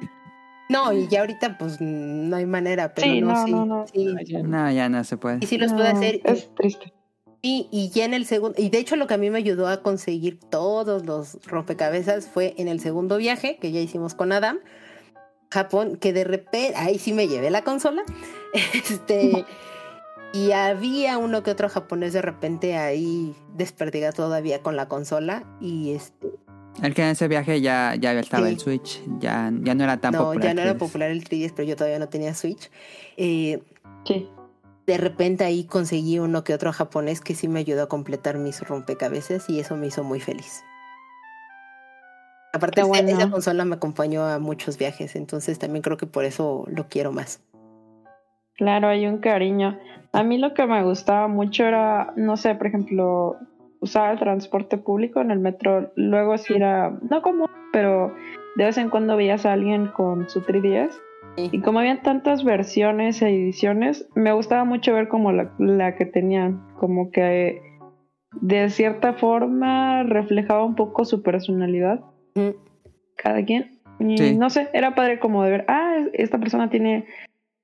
No, 0.70 0.92
y 0.92 1.06
ya 1.08 1.20
ahorita 1.20 1.56
pues 1.56 1.80
no 1.80 2.36
hay 2.36 2.44
manera, 2.44 2.92
pero 2.94 3.06
Sí, 3.06 3.20
no, 3.22 3.28
no, 3.32 3.44
sí. 3.46 3.52
no, 3.52 3.64
no. 3.66 3.86
sí. 3.86 4.36
No, 4.42 4.70
ya 4.70 4.88
no 4.90 5.02
se 5.04 5.16
puede. 5.16 5.38
Y 5.40 5.46
sí 5.46 5.56
los 5.56 5.72
pude 5.72 5.92
No, 5.92 5.98
hacer. 5.98 6.20
Es 6.24 6.54
triste. 6.54 6.92
Y, 7.40 7.68
y 7.70 7.90
ya 7.90 8.04
en 8.04 8.14
el 8.14 8.26
segundo, 8.26 8.60
y 8.60 8.68
de 8.68 8.78
hecho 8.78 8.96
lo 8.96 9.06
que 9.06 9.14
a 9.14 9.18
mí 9.18 9.30
me 9.30 9.38
ayudó 9.38 9.68
a 9.68 9.80
conseguir 9.82 10.40
todos 10.40 11.06
los 11.06 11.38
rompecabezas 11.46 12.26
fue 12.28 12.54
en 12.58 12.66
el 12.66 12.80
segundo 12.80 13.16
viaje 13.16 13.58
que 13.60 13.70
ya 13.70 13.78
hicimos 13.80 14.14
con 14.14 14.32
Adam, 14.32 14.58
Japón, 15.50 15.96
que 15.96 16.12
de 16.12 16.24
repente, 16.24 16.72
ahí 16.76 16.98
sí 16.98 17.12
me 17.12 17.28
llevé 17.28 17.50
la 17.50 17.62
consola, 17.62 18.02
este, 18.74 19.44
y 20.32 20.50
había 20.50 21.16
uno 21.16 21.42
que 21.44 21.50
otro 21.52 21.68
japonés 21.68 22.12
de 22.12 22.22
repente 22.22 22.76
ahí 22.76 23.34
desperdigado 23.54 24.12
todavía 24.14 24.60
con 24.60 24.74
la 24.76 24.88
consola, 24.88 25.44
y 25.60 25.92
este, 25.92 26.26
El 26.82 26.92
que 26.92 27.02
en 27.02 27.08
ese 27.10 27.28
viaje 27.28 27.60
ya, 27.60 27.94
ya 27.94 28.12
estaba 28.18 28.46
Sí. 28.48 28.52
el 28.54 28.58
Switch, 28.58 29.00
ya, 29.20 29.52
ya 29.62 29.74
no 29.76 29.84
era 29.84 29.98
tan 30.00 30.12
no, 30.12 30.24
popular. 30.24 30.42
ya 30.44 30.54
no 30.54 30.60
era 30.62 30.76
popular 30.76 31.10
el 31.10 31.22
3DS, 31.24 31.52
pero 31.54 31.68
yo 31.68 31.76
todavía 31.76 32.00
no 32.00 32.08
tenía 32.08 32.34
Switch. 32.34 32.68
Eh, 33.16 33.62
Sí. 34.04 34.28
De 34.88 34.96
repente 34.96 35.44
ahí 35.44 35.64
conseguí 35.64 36.18
uno 36.18 36.44
que 36.44 36.54
otro 36.54 36.72
japonés 36.72 37.20
que 37.20 37.34
sí 37.34 37.46
me 37.46 37.60
ayudó 37.60 37.82
a 37.82 37.88
completar 37.88 38.38
mis 38.38 38.66
rompecabezas 38.66 39.48
y 39.50 39.60
eso 39.60 39.76
me 39.76 39.86
hizo 39.88 40.02
muy 40.02 40.18
feliz. 40.18 40.64
Aparte, 42.54 42.80
esa- 42.80 42.88
bueno. 42.88 43.10
esa 43.10 43.30
consola 43.30 43.66
me 43.66 43.74
acompañó 43.74 44.24
a 44.26 44.38
muchos 44.38 44.78
viajes, 44.78 45.14
entonces 45.14 45.58
también 45.58 45.82
creo 45.82 45.98
que 45.98 46.06
por 46.06 46.24
eso 46.24 46.64
lo 46.68 46.88
quiero 46.88 47.12
más. 47.12 47.42
Claro, 48.56 48.88
hay 48.88 49.06
un 49.06 49.18
cariño. 49.18 49.78
A 50.12 50.22
mí 50.22 50.38
lo 50.38 50.54
que 50.54 50.66
me 50.66 50.82
gustaba 50.82 51.28
mucho 51.28 51.64
era, 51.64 52.14
no 52.16 52.38
sé, 52.38 52.54
por 52.54 52.68
ejemplo, 52.68 53.36
usar 53.80 54.12
el 54.14 54.18
transporte 54.18 54.78
público 54.78 55.20
en 55.20 55.30
el 55.30 55.38
metro. 55.38 55.92
Luego 55.96 56.38
sí 56.38 56.54
era, 56.54 56.98
no 57.10 57.20
común, 57.20 57.46
pero 57.74 58.14
de 58.56 58.64
vez 58.64 58.78
en 58.78 58.88
cuando 58.88 59.16
veías 59.18 59.44
a 59.44 59.52
alguien 59.52 59.88
con 59.88 60.30
su 60.30 60.40
3DS. 60.40 60.98
Y 61.52 61.60
como 61.60 61.78
habían 61.78 62.02
tantas 62.02 62.44
versiones 62.44 63.22
e 63.22 63.28
ediciones, 63.28 64.08
me 64.14 64.32
gustaba 64.32 64.64
mucho 64.64 64.92
ver 64.92 65.08
como 65.08 65.32
la, 65.32 65.52
la 65.58 65.94
que 65.96 66.04
tenían, 66.06 66.66
como 66.78 67.10
que 67.10 67.60
de 68.40 68.68
cierta 68.70 69.14
forma 69.14 70.02
reflejaba 70.04 70.64
un 70.64 70.74
poco 70.74 71.04
su 71.04 71.22
personalidad, 71.22 72.00
Mm, 72.34 72.50
cada 73.16 73.44
quien. 73.44 73.80
Y 74.00 74.16
Sí. 74.18 74.36
no 74.36 74.48
sé, 74.50 74.68
era 74.72 74.94
padre 74.94 75.18
como 75.18 75.42
de 75.42 75.50
ver, 75.50 75.64
ah, 75.68 75.96
esta 76.12 76.38
persona 76.38 76.70
tiene 76.70 77.06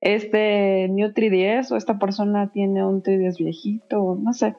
este 0.01 0.89
New 0.89 1.13
3DS 1.13 1.71
o 1.73 1.77
esta 1.77 1.99
persona 1.99 2.51
tiene 2.53 2.85
un 2.85 3.03
3DS 3.03 3.39
viejito, 3.39 4.19
no 4.21 4.33
sé. 4.33 4.55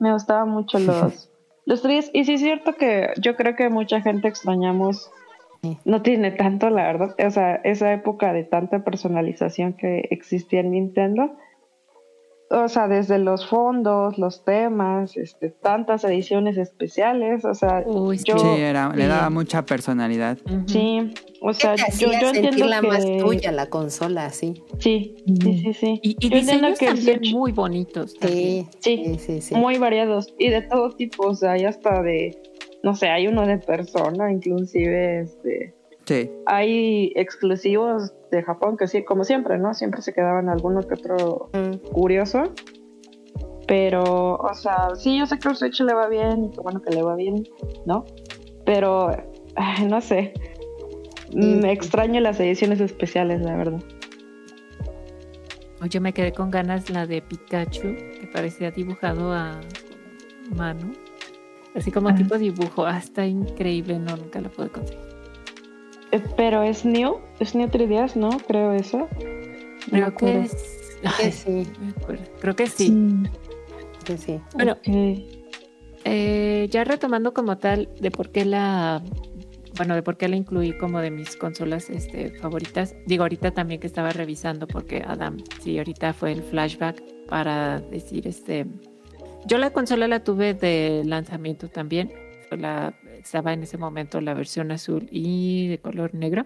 Me 0.00 0.12
gustaban 0.12 0.48
mucho 0.50 0.78
los, 0.80 1.30
los 1.66 1.84
3DS. 1.84 2.10
Y 2.12 2.24
sí 2.24 2.34
es 2.34 2.40
cierto 2.40 2.74
que 2.74 3.08
yo 3.20 3.36
creo 3.36 3.54
que 3.54 3.68
mucha 3.70 4.00
gente 4.00 4.28
extrañamos. 4.28 5.10
No 5.84 6.02
tiene 6.02 6.32
tanto, 6.32 6.70
la 6.70 6.82
verdad, 6.84 7.14
o 7.24 7.30
sea, 7.30 7.56
esa 7.56 7.92
época 7.92 8.32
de 8.32 8.44
tanta 8.44 8.82
personalización 8.84 9.74
que 9.74 10.08
existía 10.10 10.60
en 10.60 10.72
Nintendo. 10.72 11.32
O 12.54 12.68
sea, 12.68 12.86
desde 12.86 13.18
los 13.18 13.46
fondos, 13.48 14.18
los 14.18 14.44
temas, 14.44 15.16
este, 15.16 15.48
tantas 15.48 16.04
ediciones 16.04 16.58
especiales, 16.58 17.46
o 17.46 17.54
sea, 17.54 17.82
Uy, 17.86 18.18
yo- 18.22 18.36
Sí, 18.36 18.46
era, 18.60 18.92
le 18.94 19.06
daba 19.06 19.30
mucha 19.30 19.64
personalidad. 19.64 20.36
Sí, 20.66 21.14
o 21.40 21.54
sea, 21.54 21.76
te 21.76 21.82
yo, 21.96 22.12
entiendo 22.12 22.34
sentirla 22.50 22.80
que... 22.82 22.86
más 22.88 23.04
tuya 23.20 23.52
la 23.52 23.66
consola, 23.70 24.28
sí. 24.28 24.62
Sí, 24.80 25.16
sí, 25.42 25.58
sí, 25.62 25.72
sí. 25.72 26.00
Y, 26.02 26.10
y 26.10 26.28
Yo 26.28 26.36
entiendo 26.38 26.68
diseños 26.68 26.78
que 26.78 26.86
también 26.88 27.20
Switch- 27.20 27.32
muy 27.34 27.52
bonitos. 27.52 28.14
también. 28.18 28.66
Sí, 28.80 28.96
Sí, 28.96 29.04
sí, 29.06 29.18
sí, 29.18 29.40
sí. 29.40 29.54
muy 29.54 29.78
variados 29.78 30.34
y 30.38 30.50
de 30.50 30.60
todo 30.60 30.90
tipo, 30.90 31.28
o 31.28 31.34
sea, 31.34 31.52
hay 31.52 31.64
hasta 31.64 32.02
de, 32.02 32.36
no 32.82 32.94
sé, 32.94 33.08
hay 33.08 33.26
uno 33.28 33.46
de 33.46 33.58
persona, 33.58 34.32
inclusive, 34.32 35.20
este, 35.20 35.74
Sí. 36.04 36.30
hay 36.46 37.12
exclusivos 37.14 38.12
de 38.30 38.42
Japón 38.42 38.76
que 38.76 38.88
sí, 38.88 39.04
como 39.04 39.22
siempre, 39.24 39.58
¿no? 39.58 39.72
Siempre 39.74 40.02
se 40.02 40.12
quedaban 40.12 40.48
alguno 40.48 40.80
que 40.82 40.94
otro 40.94 41.48
Mm, 41.52 41.76
curioso, 41.92 42.52
pero, 43.68 44.34
o 44.36 44.54
sea, 44.54 44.94
sí, 44.96 45.18
yo 45.18 45.26
sé 45.26 45.38
que 45.38 45.48
el 45.48 45.56
Switch 45.56 45.80
le 45.80 45.94
va 45.94 46.08
bien 46.08 46.44
y 46.46 46.50
qué 46.50 46.60
bueno 46.60 46.82
que 46.82 46.90
le 46.90 47.02
va 47.02 47.14
bien, 47.14 47.44
¿no? 47.86 48.04
Pero, 48.64 49.10
ay, 49.54 49.84
no 49.86 50.00
sé, 50.00 50.34
me 51.32 51.72
extraño 51.72 52.20
las 52.20 52.38
ediciones 52.40 52.80
especiales, 52.80 53.40
la 53.42 53.56
verdad. 53.56 53.80
Oye, 55.80 55.98
me 56.00 56.12
quedé 56.12 56.32
con 56.32 56.50
ganas 56.50 56.90
la 56.90 57.06
de 57.06 57.22
Pikachu, 57.22 57.96
que 58.20 58.28
parecía 58.32 58.70
dibujado 58.70 59.32
a 59.32 59.60
mano. 60.54 60.92
Así 61.74 61.90
como 61.90 62.08
Ah. 62.10 62.14
tipo 62.14 62.36
dibujo. 62.38 62.84
Ah, 62.86 62.98
está 62.98 63.26
increíble. 63.26 63.98
No, 63.98 64.16
nunca 64.16 64.40
lo 64.40 64.50
pude 64.50 64.68
conseguir. 64.68 65.00
Eh, 66.12 66.20
Pero 66.36 66.62
es 66.62 66.84
New, 66.84 67.16
es 67.40 67.54
New 67.54 67.68
3DS, 67.68 68.16
¿no? 68.16 68.30
Creo 68.46 68.72
eso. 68.72 69.08
Creo 69.18 69.90
que 69.90 70.02
acuerdo. 70.02 70.40
es... 70.42 70.98
que 71.02 71.08
Ay, 71.24 71.32
sí, 71.32 71.66
no 71.78 71.86
me 71.86 71.90
acuerdo. 71.90 72.24
Creo 72.40 72.54
que 72.56 72.66
sí. 72.66 72.94
que 74.04 74.16
sí. 74.18 74.40
Bueno, 74.54 74.76
eh, 76.04 76.68
ya 76.70 76.84
retomando 76.84 77.32
como 77.32 77.58
tal 77.58 77.88
de 78.00 78.10
por 78.10 78.30
qué 78.30 78.44
la... 78.44 79.02
Bueno, 79.76 79.94
de 79.94 80.02
por 80.02 80.18
qué 80.18 80.28
la 80.28 80.36
incluí 80.36 80.76
como 80.76 81.00
de 81.00 81.10
mis 81.10 81.34
consolas 81.36 81.88
este, 81.88 82.30
favoritas. 82.38 82.94
Digo, 83.06 83.24
ahorita 83.24 83.52
también 83.52 83.80
que 83.80 83.86
estaba 83.86 84.10
revisando 84.10 84.66
porque 84.66 85.02
Adam, 85.06 85.38
sí, 85.62 85.78
ahorita 85.78 86.12
fue 86.12 86.32
el 86.32 86.42
flashback 86.42 87.02
para 87.26 87.80
decir 87.80 88.26
este... 88.28 88.66
Yo 89.46 89.58
la 89.58 89.70
consola 89.70 90.08
la 90.08 90.22
tuve 90.24 90.54
de 90.54 91.02
lanzamiento 91.04 91.68
también. 91.68 92.12
La, 92.50 92.94
estaba 93.18 93.52
en 93.52 93.62
ese 93.62 93.78
momento 93.78 94.20
la 94.20 94.34
versión 94.34 94.70
azul 94.72 95.08
y 95.10 95.68
de 95.68 95.78
color 95.78 96.14
negro. 96.14 96.44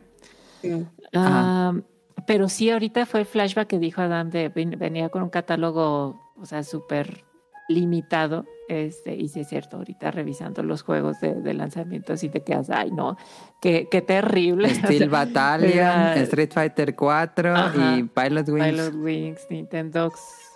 Pero 2.27 2.49
sí, 2.49 2.71
ahorita 2.71 3.07
fue 3.07 3.21
el 3.21 3.27
flashback 3.27 3.69
que 3.69 3.79
dijo 3.79 4.01
Adam 4.03 4.31
de 4.31 4.49
ven- 4.49 4.77
venía 4.79 5.09
con 5.11 5.23
un 5.23 5.31
catálogo, 5.31 6.21
o 6.41 6.47
sea, 6.47 6.63
súper 6.63 7.25
limitado. 7.69 8.45
Este, 8.69 9.15
y 9.15 9.29
sí 9.29 9.41
es 9.41 9.49
cierto, 9.49 9.77
ahorita 9.77 10.11
revisando 10.11 10.65
los 10.65 10.83
juegos 10.83 11.21
de, 11.21 11.35
de 11.35 11.55
lanzamiento, 11.55 12.15
así 12.15 12.29
te 12.29 12.43
quedas, 12.43 12.69
ay 12.69 12.91
no, 12.91 13.17
qué, 13.61 13.87
qué 13.89 14.01
terrible. 14.03 14.69
O 14.73 14.75
Steel 14.75 14.99
sea, 14.99 15.09
Battalion, 15.09 15.73
era- 15.73 16.17
Street 16.17 16.51
Fighter 16.53 16.97
4 16.97 17.55
Ajá. 17.55 17.97
y 17.97 18.03
Pilot 18.03 18.49
Wings. 18.49 18.67
Pilot 18.67 18.95
Wings, 18.97 19.41
Nintendo 19.51 20.13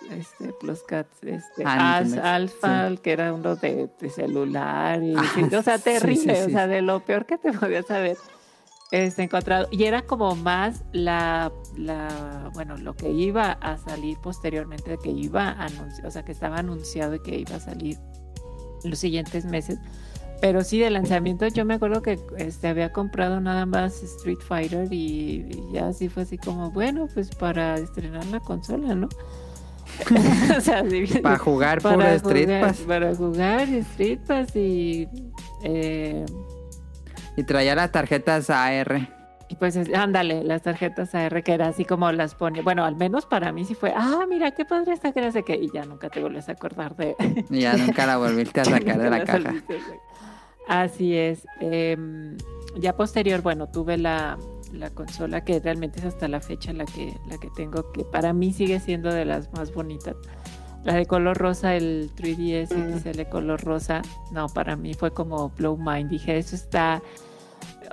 este, 0.09 0.53
Plus 0.59 0.81
Cats, 0.83 1.23
este, 1.23 1.63
Ah, 1.65 1.97
As- 1.97 2.05
Nintendo, 2.07 2.27
Alpha, 2.27 2.91
que 3.01 3.11
era 3.11 3.33
uno 3.33 3.55
de, 3.55 3.89
de 3.99 4.09
celular, 4.09 5.01
y, 5.03 5.13
Ah, 5.15 5.23
o 5.57 5.61
sea, 5.61 5.77
terrible, 5.77 6.35
sí, 6.35 6.41
o 6.47 6.49
sea, 6.49 6.67
de 6.67 6.81
lo 6.81 6.99
peor 7.01 7.25
que 7.25 7.37
te 7.37 7.51
podías 7.53 7.89
haber 7.91 8.17
este, 8.91 9.23
encontrado. 9.23 9.67
Y 9.71 9.83
era 9.85 10.01
como 10.01 10.35
más 10.35 10.83
la, 10.91 11.51
la, 11.77 12.49
bueno, 12.53 12.75
lo 12.77 12.93
que 12.95 13.09
iba 13.11 13.51
a 13.53 13.77
salir 13.77 14.17
posteriormente, 14.19 14.97
que 15.01 15.09
iba 15.11 15.49
a 15.49 15.65
anunciar, 15.65 16.07
o 16.07 16.11
sea, 16.11 16.23
que 16.25 16.31
estaba 16.33 16.57
anunciado 16.57 17.15
y 17.15 17.19
que 17.19 17.39
iba 17.39 17.55
a 17.55 17.59
salir 17.59 17.97
los 18.83 18.99
siguientes 18.99 19.45
meses. 19.45 19.79
Pero 20.41 20.63
sí, 20.63 20.79
de 20.79 20.89
lanzamiento 20.89 21.47
yo 21.49 21.65
me 21.65 21.75
acuerdo 21.75 22.01
que 22.01 22.19
este, 22.37 22.67
había 22.67 22.91
comprado 22.91 23.39
nada 23.39 23.67
más 23.67 24.01
Street 24.01 24.39
Fighter 24.39 24.91
y, 24.91 25.45
y 25.47 25.69
ya 25.71 25.89
así 25.89 26.09
fue 26.09 26.23
así 26.23 26.39
como, 26.39 26.71
bueno, 26.71 27.07
pues 27.13 27.29
para 27.35 27.75
estrenar 27.75 28.25
la 28.25 28.39
consola, 28.39 28.95
¿no? 28.95 29.07
o 30.57 30.61
sea, 30.61 30.83
sí, 30.89 31.05
Para 31.21 31.37
jugar 31.37 31.81
puro 31.81 31.97
para 31.97 32.13
Street 32.15 32.45
jugar- 32.47 32.61
Pass. 32.61 32.77
Para 32.79 33.15
jugar 33.15 33.61
Street 33.69 34.19
Pass 34.27 34.55
y... 34.55 35.07
eh, 35.63 36.25
Y 37.37 37.43
traía 37.43 37.75
las 37.75 37.91
tarjetas 37.91 38.49
AR. 38.49 39.07
y 39.49 39.55
pues 39.55 39.75
es- 39.75 39.93
ándale, 39.93 40.43
las 40.43 40.61
tarjetas 40.63 41.13
AR 41.15 41.43
que 41.43 41.53
era 41.53 41.67
así 41.67 41.85
como 41.85 42.11
las 42.11 42.35
ponía. 42.35 42.61
Bueno, 42.61 42.83
al 42.85 42.95
menos 42.95 43.25
para 43.25 43.51
mí 43.51 43.65
sí 43.65 43.75
fue, 43.75 43.93
ah, 43.95 44.25
mira 44.29 44.51
qué 44.51 44.65
padre 44.65 44.93
esta 44.93 45.11
que 45.11 45.21
no 45.21 45.31
sé 45.31 45.43
qué. 45.43 45.55
Y 45.55 45.69
ya 45.73 45.85
nunca 45.85 46.09
te 46.09 46.19
vuelves 46.21 46.49
a 46.49 46.53
acordar 46.53 46.95
de. 46.95 47.15
Y 47.49 47.59
ya 47.61 47.75
nunca 47.77 48.05
la 48.05 48.17
volviste 48.17 48.61
a 48.61 48.65
sacar 48.65 48.97
de 48.97 49.09
la 49.09 49.23
caja. 49.23 49.53
Así 50.67 51.15
es. 51.17 51.45
Em, 51.59 52.37
ya 52.77 52.95
posterior, 52.95 53.41
bueno, 53.41 53.67
tuve 53.67 53.97
la, 53.97 54.37
la 54.71 54.89
consola 54.89 55.43
que 55.43 55.59
realmente 55.59 55.99
es 55.99 56.05
hasta 56.05 56.27
la 56.27 56.39
fecha 56.41 56.73
la 56.73 56.85
que, 56.85 57.17
la 57.27 57.37
que 57.37 57.49
tengo, 57.55 57.91
que 57.91 58.03
para 58.03 58.33
mí 58.33 58.53
sigue 58.53 58.79
siendo 58.79 59.11
de 59.13 59.25
las 59.25 59.51
más 59.53 59.73
bonitas. 59.73 60.15
La 60.83 60.95
de 60.95 61.05
color 61.05 61.37
rosa, 61.37 61.75
el 61.75 62.09
3DS 62.15 62.73
Mm. 62.75 62.99
XL 62.99 63.29
color 63.29 63.63
rosa, 63.63 64.01
no, 64.31 64.47
para 64.47 64.75
mí 64.75 64.93
fue 64.95 65.11
como 65.11 65.49
blow 65.49 65.77
mind. 65.77 66.09
Dije, 66.09 66.37
eso 66.37 66.55
está 66.55 67.01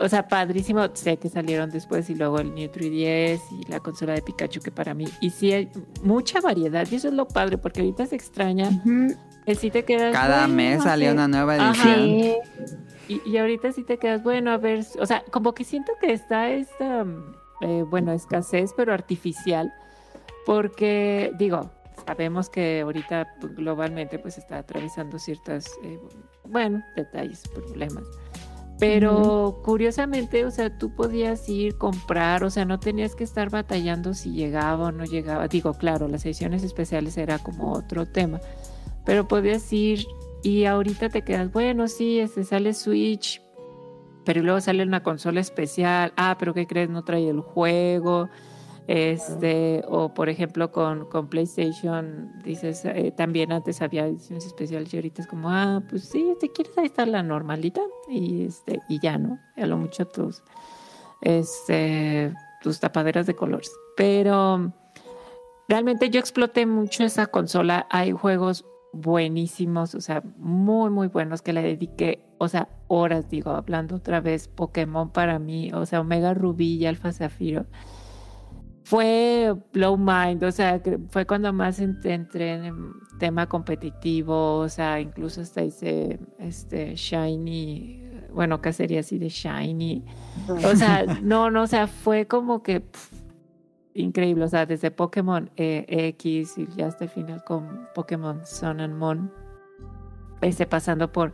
o 0.00 0.08
sea, 0.08 0.28
padrísimo. 0.28 0.88
Sé 0.94 1.16
que 1.16 1.28
salieron 1.28 1.70
después 1.70 2.08
y 2.10 2.14
luego 2.14 2.38
el 2.38 2.54
New 2.54 2.70
3DS 2.70 3.40
y 3.60 3.70
la 3.70 3.80
consola 3.80 4.14
de 4.14 4.22
Pikachu 4.22 4.60
que 4.60 4.70
para 4.70 4.94
mí. 4.94 5.06
Y 5.20 5.30
sí 5.30 5.52
hay 5.52 5.70
mucha 6.02 6.40
variedad 6.40 6.86
y 6.90 6.96
eso 6.96 7.08
es 7.08 7.14
lo 7.14 7.26
padre 7.26 7.58
porque 7.58 7.80
ahorita 7.80 8.06
se 8.06 8.16
extraña. 8.16 8.70
Que 9.44 9.54
sí 9.54 9.70
te 9.70 9.84
quedas. 9.84 10.12
Cada 10.12 10.46
mes 10.46 10.84
ver. 10.84 11.12
una 11.12 11.28
nueva 11.28 11.70
Ajá. 11.70 11.96
Y, 13.08 13.22
y 13.28 13.38
ahorita 13.38 13.72
sí 13.72 13.82
te 13.84 13.98
quedas, 13.98 14.22
bueno, 14.22 14.50
a 14.50 14.58
ver, 14.58 14.84
o 15.00 15.06
sea, 15.06 15.24
como 15.30 15.54
que 15.54 15.64
siento 15.64 15.92
que 16.00 16.12
está 16.12 16.50
esta, 16.50 17.04
mm, 17.04 17.34
eh, 17.62 17.84
bueno, 17.88 18.12
escasez, 18.12 18.72
pero 18.76 18.92
artificial, 18.92 19.72
porque, 20.44 21.32
digo, 21.38 21.70
sabemos 22.06 22.48
que 22.48 22.80
ahorita 22.82 23.28
pues, 23.40 23.54
globalmente 23.54 24.18
pues 24.18 24.38
está 24.38 24.58
atravesando 24.58 25.18
ciertas, 25.18 25.70
eh, 25.82 25.98
bueno, 26.44 26.82
detalles, 26.96 27.42
problemas. 27.48 28.04
Pero 28.78 29.60
curiosamente, 29.64 30.44
o 30.44 30.52
sea, 30.52 30.78
tú 30.78 30.94
podías 30.94 31.48
ir, 31.48 31.76
comprar, 31.76 32.44
o 32.44 32.50
sea, 32.50 32.64
no 32.64 32.78
tenías 32.78 33.16
que 33.16 33.24
estar 33.24 33.50
batallando 33.50 34.14
si 34.14 34.30
llegaba 34.30 34.86
o 34.86 34.92
no 34.92 35.04
llegaba. 35.04 35.48
Digo, 35.48 35.74
claro, 35.74 36.06
las 36.06 36.24
ediciones 36.24 36.62
especiales 36.62 37.16
era 37.18 37.40
como 37.40 37.72
otro 37.72 38.06
tema, 38.06 38.40
pero 39.04 39.26
podías 39.26 39.72
ir 39.72 40.06
y 40.42 40.64
ahorita 40.64 41.08
te 41.08 41.22
quedas, 41.22 41.52
bueno, 41.52 41.88
sí, 41.88 42.20
este 42.20 42.44
sale 42.44 42.74
Switch, 42.74 43.42
pero 44.24 44.42
luego 44.42 44.60
sale 44.60 44.82
una 44.82 45.02
consola 45.02 45.40
especial. 45.40 46.12
Ah, 46.16 46.36
pero 46.38 46.54
¿qué 46.54 46.66
crees? 46.66 46.90
No 46.90 47.04
trae 47.04 47.28
el 47.28 47.40
juego. 47.40 48.28
Este, 48.88 49.84
o 49.86 50.14
por 50.14 50.30
ejemplo 50.30 50.72
con, 50.72 51.04
con 51.10 51.28
PlayStation, 51.28 52.32
dices, 52.42 52.86
eh, 52.86 53.12
también 53.14 53.52
antes 53.52 53.82
había 53.82 54.06
ediciones 54.06 54.46
especiales 54.46 54.94
y 54.94 54.96
ahorita 54.96 55.20
es 55.20 55.28
como, 55.28 55.50
ah, 55.50 55.82
pues 55.90 56.04
sí, 56.04 56.34
si 56.40 56.48
quieres 56.48 56.76
ahí 56.78 56.86
está 56.86 57.04
la 57.04 57.22
normalita 57.22 57.82
y 58.08 58.46
este, 58.46 58.80
y 58.88 58.98
ya, 58.98 59.18
¿no? 59.18 59.38
A 59.58 59.66
lo 59.66 59.76
mucho 59.76 60.06
tus, 60.06 60.42
este, 61.20 62.32
tus 62.62 62.80
tapaderas 62.80 63.26
de 63.26 63.34
colores. 63.34 63.70
Pero 63.94 64.72
realmente 65.68 66.08
yo 66.08 66.18
exploté 66.18 66.64
mucho 66.64 67.04
esa 67.04 67.26
consola. 67.26 67.86
Hay 67.90 68.12
juegos 68.12 68.64
buenísimos, 68.92 69.94
o 69.94 70.00
sea, 70.00 70.22
muy, 70.36 70.90
muy 70.90 71.08
buenos 71.08 71.42
que 71.42 71.52
le 71.52 71.62
dediqué, 71.62 72.24
o 72.38 72.48
sea, 72.48 72.68
horas, 72.88 73.28
digo, 73.28 73.50
hablando 73.50 73.96
otra 73.96 74.20
vez, 74.20 74.48
Pokémon 74.48 75.10
para 75.10 75.38
mí, 75.38 75.70
o 75.72 75.84
sea, 75.86 76.00
Omega 76.00 76.34
Rubí 76.34 76.76
y 76.76 76.86
Alfa 76.86 77.12
Zafiro. 77.12 77.66
Fue 78.84 79.54
Blow 79.74 79.98
Mind, 79.98 80.42
o 80.44 80.50
sea, 80.50 80.82
que 80.82 80.98
fue 81.10 81.26
cuando 81.26 81.52
más 81.52 81.78
ent- 81.78 82.04
entré 82.06 82.54
en 82.54 82.64
el 82.64 82.74
tema 83.18 83.46
competitivo, 83.46 84.60
o 84.60 84.68
sea, 84.70 84.98
incluso 84.98 85.42
hasta 85.42 85.62
hice 85.62 86.18
este 86.38 86.94
Shiny, 86.96 88.02
bueno, 88.32 88.62
cacería 88.62 89.00
así 89.00 89.18
de 89.18 89.28
Shiny. 89.28 90.04
O 90.64 90.74
sea, 90.74 91.04
no, 91.22 91.50
no, 91.50 91.62
o 91.64 91.66
sea, 91.66 91.86
fue 91.86 92.26
como 92.26 92.62
que 92.62 92.82
increíble, 93.98 94.44
o 94.44 94.48
sea, 94.48 94.66
desde 94.66 94.90
Pokémon 94.90 95.50
eh, 95.56 95.84
X 96.18 96.58
y 96.58 96.66
ya 96.76 96.86
hasta 96.86 97.04
el 97.04 97.10
final 97.10 97.44
con 97.44 97.88
Pokémon 97.94 98.44
Sun 98.46 98.80
and 98.80 98.94
Moon, 98.94 99.30
este, 100.40 100.66
pasando 100.66 101.10
por 101.12 101.32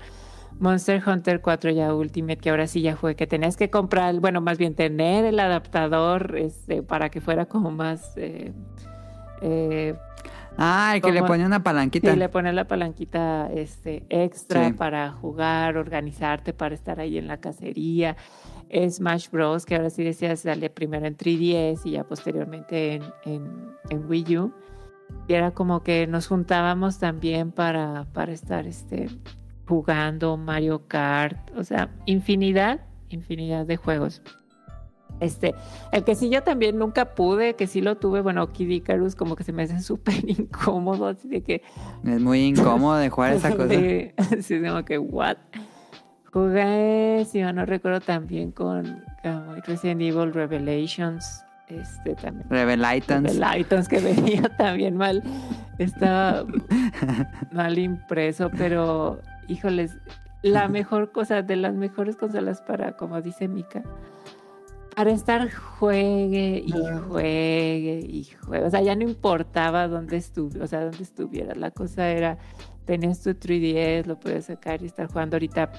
Monster 0.59 1.03
Hunter 1.07 1.41
4 1.41 1.71
ya 1.73 1.93
Ultimate, 1.95 2.37
que 2.39 2.51
ahora 2.51 2.67
sí 2.67 2.81
ya 2.81 2.97
fue 2.97 3.17
que 3.17 3.27
tenías 3.27 3.57
que 3.57 3.71
comprar, 3.71 4.15
bueno, 4.21 4.41
más 4.41 4.57
bien 4.59 4.75
tener 4.75 5.25
el 5.25 5.39
adaptador 5.41 6.37
este, 6.37 6.83
para 6.83 7.11
que 7.11 7.21
fuera 7.21 7.47
como 7.47 7.71
más... 7.71 8.17
eh, 8.17 8.53
eh, 9.43 9.95
Ah, 10.57 10.93
el 10.95 11.03
que 11.03 11.11
le 11.11 11.21
ponía 11.25 11.47
una 11.47 11.65
palanquita. 11.65 12.13
Sí, 12.13 12.17
le 12.17 12.29
pones 12.29 12.55
la 12.55 12.69
palanquita 12.69 13.51
este, 13.53 14.05
extra 14.09 14.69
Sí. 14.69 14.73
para 14.73 15.11
jugar, 15.11 15.77
organizarte 15.77 16.53
para 16.53 16.77
estar 16.77 17.01
ahí 17.01 17.19
en 17.19 17.27
la 17.27 17.39
cacería. 17.39 18.17
Smash 18.71 19.31
Bros, 19.31 19.67
que 19.67 19.77
ahora 19.77 19.91
sí 19.91 20.05
decías, 20.05 20.41
sale 20.41 20.71
primero 20.71 21.07
en 21.07 21.17
3DS 21.17 21.81
y 21.85 21.93
ya 21.93 22.05
posteriormente 22.05 22.95
en, 22.95 23.03
en, 23.25 23.73
en 23.91 24.09
Wii 24.09 24.39
U. 24.39 24.53
Y 25.29 25.35
era 25.35 25.53
como 25.53 25.83
que 25.83 26.07
nos 26.07 26.27
juntábamos 26.27 26.99
también 26.99 27.53
para, 27.53 28.07
para 28.13 28.33
estar 28.33 28.67
este, 28.67 29.09
jugando 29.67 30.37
Mario 30.37 30.87
Kart. 30.89 31.51
O 31.57 31.65
sea, 31.65 31.91
infinidad, 32.07 32.81
infinidad 33.11 33.67
de 33.67 33.77
juegos. 33.77 34.23
Este, 35.21 35.55
el 35.93 36.05
que 36.05 36.17
sí 36.17 36.29
yo 36.29 36.43
también 36.43 36.79
nunca 36.79 37.15
pude, 37.15 37.55
que 37.55 37.67
sí 37.67 37.81
lo 37.81 37.97
tuve, 37.97 38.21
bueno, 38.21 38.53
Kid 38.53 38.69
Icarus 38.69 39.15
como 39.15 39.37
que 39.37 39.45
se 39.45 39.53
me 39.53 39.63
hace 39.63 39.81
súper 39.83 40.29
incómodo, 40.29 41.07
así 41.07 41.29
de 41.29 41.43
que 41.43 41.63
Es 42.05 42.21
muy 42.21 42.41
incómodo 42.41 42.97
de 42.97 43.11
jugar 43.11 43.35
esa 43.35 43.51
cosa. 43.57 43.69
Sí, 43.69 44.11
sí, 44.43 44.61
como 44.61 44.85
que, 44.85 44.99
what? 44.99 45.37
Jugué, 46.35 47.25
si 47.31 47.41
no 47.43 47.65
recuerdo, 47.65 48.01
también 48.01 48.51
con 48.51 49.05
Resident 49.69 50.03
Evil 50.03 50.35
Revelations. 50.35 51.45
Este 51.69 52.17
también. 52.17 52.51
Revelatons. 52.51 53.39
Revelations 53.39 53.87
que 53.87 54.01
venía 54.01 54.43
también 54.57 54.97
mal. 54.97 55.23
Estaba 55.79 56.45
mal 57.53 57.79
impreso, 57.79 58.51
pero 58.51 59.21
híjoles, 59.47 59.97
la 60.43 60.67
mejor 60.67 61.13
cosa, 61.13 61.43
de 61.43 61.55
las 61.55 61.73
mejores 61.73 62.17
consolas 62.17 62.61
para, 62.63 62.97
como 62.97 63.23
dice 63.23 63.47
Mika, 63.47 63.85
para 64.97 65.13
estar 65.13 65.49
juegue 65.53 66.65
y 66.67 66.73
juegue 67.09 68.01
y 68.09 68.25
juegue. 68.25 68.67
O 68.67 68.71
sea, 68.71 68.83
ya 68.83 68.97
no 68.97 69.05
importaba 69.05 69.87
dónde 69.87 70.17
estuve, 70.17 70.61
o 70.61 70.67
sea, 70.67 70.81
dónde 70.81 71.05
estuvieras. 71.05 71.57
La 71.57 71.71
cosa 71.71 72.09
era, 72.09 72.39
tenías 72.87 73.23
tu 73.23 73.31
3DS, 73.31 74.07
lo 74.07 74.19
podías 74.19 74.47
sacar 74.47 74.83
y 74.83 74.87
estar 74.87 75.07
jugando 75.07 75.37
ahorita 75.37 75.71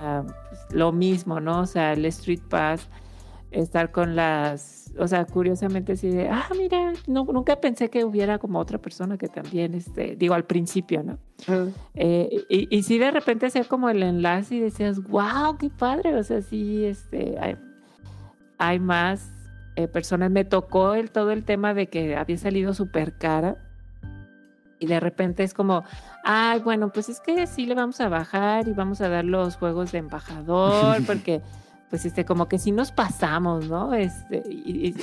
ah, 0.00 0.24
pues, 0.48 0.60
lo 0.70 0.92
mismo, 0.92 1.40
¿no? 1.40 1.60
O 1.60 1.66
sea, 1.66 1.92
el 1.92 2.04
Street 2.06 2.42
Pass, 2.48 2.88
estar 3.50 3.92
con 3.92 4.16
las, 4.16 4.92
o 4.98 5.06
sea, 5.06 5.24
curiosamente 5.24 5.92
así 5.92 6.08
de, 6.08 6.28
ah, 6.28 6.48
mira, 6.56 6.92
no, 7.06 7.24
nunca 7.24 7.60
pensé 7.60 7.90
que 7.90 8.04
hubiera 8.04 8.38
como 8.38 8.58
otra 8.58 8.78
persona 8.78 9.16
que 9.16 9.28
también, 9.28 9.74
este, 9.74 10.16
digo, 10.16 10.34
al 10.34 10.44
principio, 10.44 11.02
¿no? 11.02 11.18
Eh, 11.94 12.44
y, 12.48 12.76
y 12.76 12.82
sí 12.82 12.98
de 12.98 13.10
repente 13.10 13.46
hacía 13.46 13.64
como 13.64 13.88
el 13.88 14.02
enlace 14.02 14.56
y 14.56 14.60
decías, 14.60 15.02
wow, 15.02 15.56
qué 15.58 15.70
padre, 15.70 16.14
o 16.14 16.22
sea, 16.22 16.42
sí, 16.42 16.84
este, 16.84 17.36
hay, 17.38 17.56
hay 18.58 18.78
más 18.78 19.30
eh, 19.76 19.88
personas. 19.88 20.30
Me 20.30 20.44
tocó 20.44 20.94
el, 20.94 21.10
todo 21.10 21.30
el 21.32 21.44
tema 21.44 21.74
de 21.74 21.88
que 21.88 22.16
había 22.16 22.38
salido 22.38 22.72
súper 22.72 23.18
cara 23.18 23.65
y 24.78 24.86
de 24.86 25.00
repente 25.00 25.42
es 25.42 25.54
como, 25.54 25.84
ay, 26.24 26.60
bueno, 26.60 26.90
pues 26.90 27.08
es 27.08 27.20
que 27.20 27.46
sí 27.46 27.66
le 27.66 27.74
vamos 27.74 28.00
a 28.00 28.08
bajar 28.08 28.68
y 28.68 28.72
vamos 28.72 29.00
a 29.00 29.08
dar 29.08 29.24
los 29.24 29.56
juegos 29.56 29.92
de 29.92 29.98
embajador 29.98 30.96
porque 31.06 31.42
pues 31.90 32.04
este 32.04 32.24
como 32.24 32.48
que 32.48 32.58
sí 32.58 32.72
nos 32.72 32.90
pasamos, 32.92 33.68
¿no? 33.68 33.94
Este, 33.94 34.42
y, 34.50 34.88
y, 34.88 34.94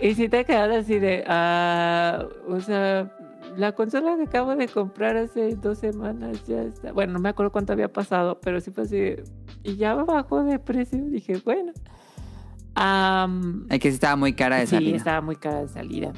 y 0.08 0.14
sí 0.14 0.28
te 0.28 0.44
quedas 0.44 0.84
así 0.84 0.98
de, 0.98 1.24
ah, 1.26 2.24
o 2.48 2.60
sea, 2.60 3.10
la 3.56 3.72
consola 3.72 4.16
que 4.16 4.22
acabo 4.22 4.54
de 4.56 4.66
comprar 4.68 5.16
hace 5.16 5.56
dos 5.56 5.78
semanas 5.78 6.46
ya 6.46 6.62
está, 6.62 6.92
bueno, 6.92 7.14
no 7.14 7.18
me 7.18 7.28
acuerdo 7.28 7.52
cuánto 7.52 7.72
había 7.72 7.92
pasado, 7.92 8.40
pero 8.40 8.60
sí 8.60 8.70
fue 8.70 8.84
así, 8.84 8.96
de- 8.96 9.24
y 9.64 9.76
ya 9.76 9.94
bajó 9.94 10.42
de 10.44 10.58
precio, 10.58 10.98
dije, 11.04 11.40
bueno. 11.44 11.72
Am, 12.74 13.66
Es 13.68 13.80
que 13.80 13.90
sí 13.90 13.94
estaba 13.94 14.16
muy 14.16 14.32
cara 14.32 14.56
de 14.56 14.66
sí, 14.66 14.76
salida. 14.76 14.96
estaba 14.96 15.20
muy 15.20 15.36
cara 15.36 15.60
de 15.62 15.68
salida. 15.68 16.12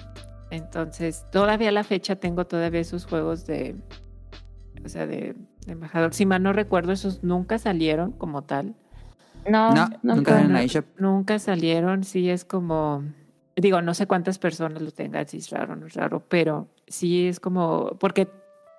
Entonces, 0.55 1.27
todavía 1.31 1.69
a 1.69 1.73
la 1.73 1.85
fecha 1.85 2.17
tengo 2.17 2.47
todavía 2.47 2.81
esos 2.81 3.07
juegos 3.07 3.47
de, 3.47 3.77
o 4.85 4.89
sea, 4.89 5.07
de, 5.07 5.35
de 5.67 5.73
embajador. 5.73 6.15
Si 6.15 6.27
mal 6.27 6.43
no 6.43 6.53
recuerdo, 6.53 6.93
esos 6.93 7.23
nunca 7.23 7.59
salieron 7.59 8.13
como 8.13 8.43
tal. 8.43 8.75
No, 9.49 9.75
nunca 10.03 10.41
en 10.41 10.49
no. 10.49 10.55
la 10.55 10.63
eShop. 10.63 10.87
Nunca 10.99 11.39
salieron, 11.39 12.05
sí 12.05 12.31
es 12.31 12.45
como, 12.45 13.05
digo, 13.57 13.83
no 13.83 13.95
sé 13.95 14.07
cuántas 14.07 14.39
personas 14.39 14.81
lo 14.81 14.91
tengan, 14.91 15.27
si 15.29 15.39
es 15.39 15.51
raro 15.51 15.75
o 15.75 15.77
no 15.77 15.87
es 15.87 15.95
raro, 15.95 16.25
pero 16.29 16.69
sí 16.87 17.29
es 17.29 17.41
como, 17.41 17.97
porque 17.99 18.29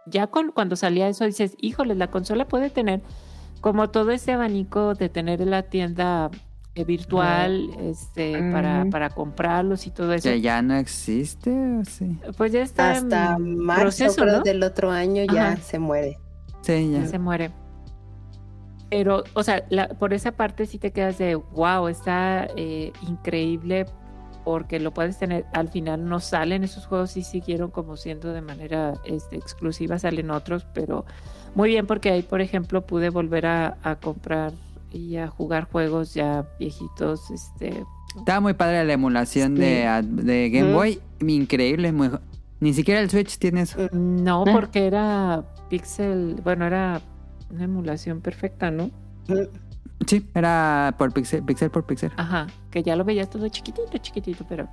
ya 0.07 0.27
con, 0.27 0.51
cuando 0.51 0.75
salía 0.75 1.07
eso 1.07 1.25
dices, 1.25 1.55
híjole, 1.59 1.95
la 1.95 2.09
consola 2.09 2.47
puede 2.47 2.69
tener 2.69 3.01
como 3.61 3.89
todo 3.89 4.11
ese 4.11 4.31
abanico 4.33 4.93
de 4.93 5.09
tener 5.09 5.41
en 5.41 5.51
la 5.51 5.63
tienda 5.63 6.29
eh, 6.75 6.83
virtual 6.83 7.69
este, 7.79 8.33
para, 8.51 8.83
Mm. 8.85 8.89
para 8.89 9.09
comprarlos 9.09 9.87
y 9.87 9.91
todo 9.91 10.13
eso. 10.13 10.29
Que 10.29 10.41
ya 10.41 10.61
no 10.61 10.75
existe, 10.75 11.49
¿o 11.49 11.85
sí. 11.85 12.17
Pues 12.37 12.51
ya 12.51 12.61
está 12.61 12.91
Hasta 12.91 13.37
marzo 13.39 13.81
proceso, 13.81 14.21
creo, 14.23 14.37
¿no? 14.37 14.43
del 14.43 14.61
otro 14.61 14.91
año 14.91 15.23
ya 15.23 15.53
Ajá. 15.53 15.57
se 15.61 15.79
muere. 15.79 16.17
Sí, 16.61 16.91
ya. 16.91 16.99
Ya 17.01 17.07
se 17.07 17.19
muere. 17.19 17.51
Pero, 18.89 19.23
o 19.33 19.43
sea, 19.43 19.65
la- 19.69 19.87
por 19.89 20.13
esa 20.13 20.31
parte 20.33 20.65
sí 20.65 20.77
te 20.77 20.91
quedas 20.91 21.17
de, 21.17 21.35
wow, 21.35 21.87
está 21.87 22.47
eh, 22.55 22.91
increíble 23.07 23.85
porque 24.43 24.79
lo 24.79 24.93
puedes 24.93 25.17
tener, 25.17 25.45
al 25.53 25.69
final 25.69 26.07
no 26.07 26.19
salen 26.19 26.63
esos 26.63 26.85
juegos, 26.85 27.11
sí 27.11 27.23
siguieron 27.23 27.71
como 27.71 27.97
siendo 27.97 28.31
de 28.31 28.41
manera 28.41 28.93
este, 29.05 29.37
exclusiva, 29.37 29.97
salen 29.97 30.29
otros, 30.29 30.67
pero 30.73 31.03
muy 31.55 31.69
bien 31.69 31.87
porque 31.87 32.11
ahí, 32.11 32.21
por 32.21 32.41
ejemplo, 32.41 32.85
pude 32.85 33.09
volver 33.09 33.47
a, 33.47 33.77
a 33.81 33.95
comprar 33.95 34.53
y 34.95 35.17
a 35.17 35.27
jugar 35.27 35.67
juegos 35.69 36.13
ya 36.13 36.47
viejitos, 36.59 37.29
este, 37.31 37.83
Estaba 38.17 38.39
muy 38.39 38.53
padre 38.53 38.85
la 38.85 38.93
emulación 38.93 39.55
Sí. 39.55 39.61
de, 39.61 40.01
de 40.03 40.49
Game. 40.49 40.73
Boy. 40.73 40.99
Increíble. 41.19 41.91
Muy... 41.91 42.09
Ni 42.61 42.73
siquiera 42.73 43.01
el 43.01 43.09
Switch 43.09 43.37
tiene 43.37 43.61
eso. 43.61 43.89
no 43.91 44.43
Ah. 44.47 44.51
porque 44.53 44.87
era 44.87 45.43
pixel, 45.69 46.39
bueno, 46.43 46.65
era 46.65 47.01
una 47.51 47.65
emulación 47.65 48.21
perfecta, 48.21 48.71
¿no? 48.71 48.89
Sí, 50.07 50.25
era 50.33 50.95
por 50.97 51.11
pixel, 51.13 51.43
pixel 51.43 51.69
por 51.71 51.85
pixel. 51.85 52.11
Ajá, 52.17 52.47
que 52.71 52.83
ya 52.83 52.95
lo 52.95 53.03
veías 53.03 53.29
todo 53.29 53.47
chiquitito, 53.49 53.97
chiquitito, 53.97 54.45
pero 54.47 54.67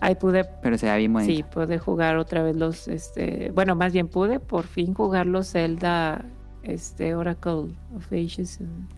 ahí 0.00 0.14
pude, 0.14 0.44
Pero 0.62 0.76
se 0.78 0.94
bien 0.96 1.18
sí, 1.24 1.42
pude 1.52 1.78
jugar 1.78 2.16
otra 2.18 2.42
vez 2.42 2.56
los, 2.56 2.86
este, 2.88 3.50
bueno, 3.54 3.74
más 3.74 3.92
bien 3.92 4.08
pude 4.08 4.38
por 4.38 4.64
fin 4.64 4.92
jugar 4.94 5.26
los 5.26 5.50
Zelda, 5.52 6.24
este, 6.66 7.14
Oracle 7.14 7.74
of 7.94 8.12
Ages. 8.12 8.60
and- 8.60 8.88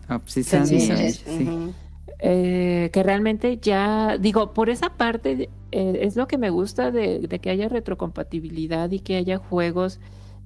Obsidian, 0.61 1.13
Sí, 1.37 1.73
eh, 2.19 2.89
que 2.91 3.03
realmente 3.03 3.57
ya, 3.61 4.17
digo, 4.17 4.53
por 4.53 4.69
esa 4.69 4.89
parte 4.97 5.49
eh, 5.71 5.99
es 6.01 6.15
lo 6.15 6.27
que 6.27 6.37
me 6.37 6.49
gusta 6.49 6.91
de, 6.91 7.19
de 7.19 7.39
que 7.39 7.49
haya 7.49 7.69
retrocompatibilidad 7.69 8.91
y 8.91 8.99
que 8.99 9.15
haya 9.15 9.37
juegos 9.37 9.99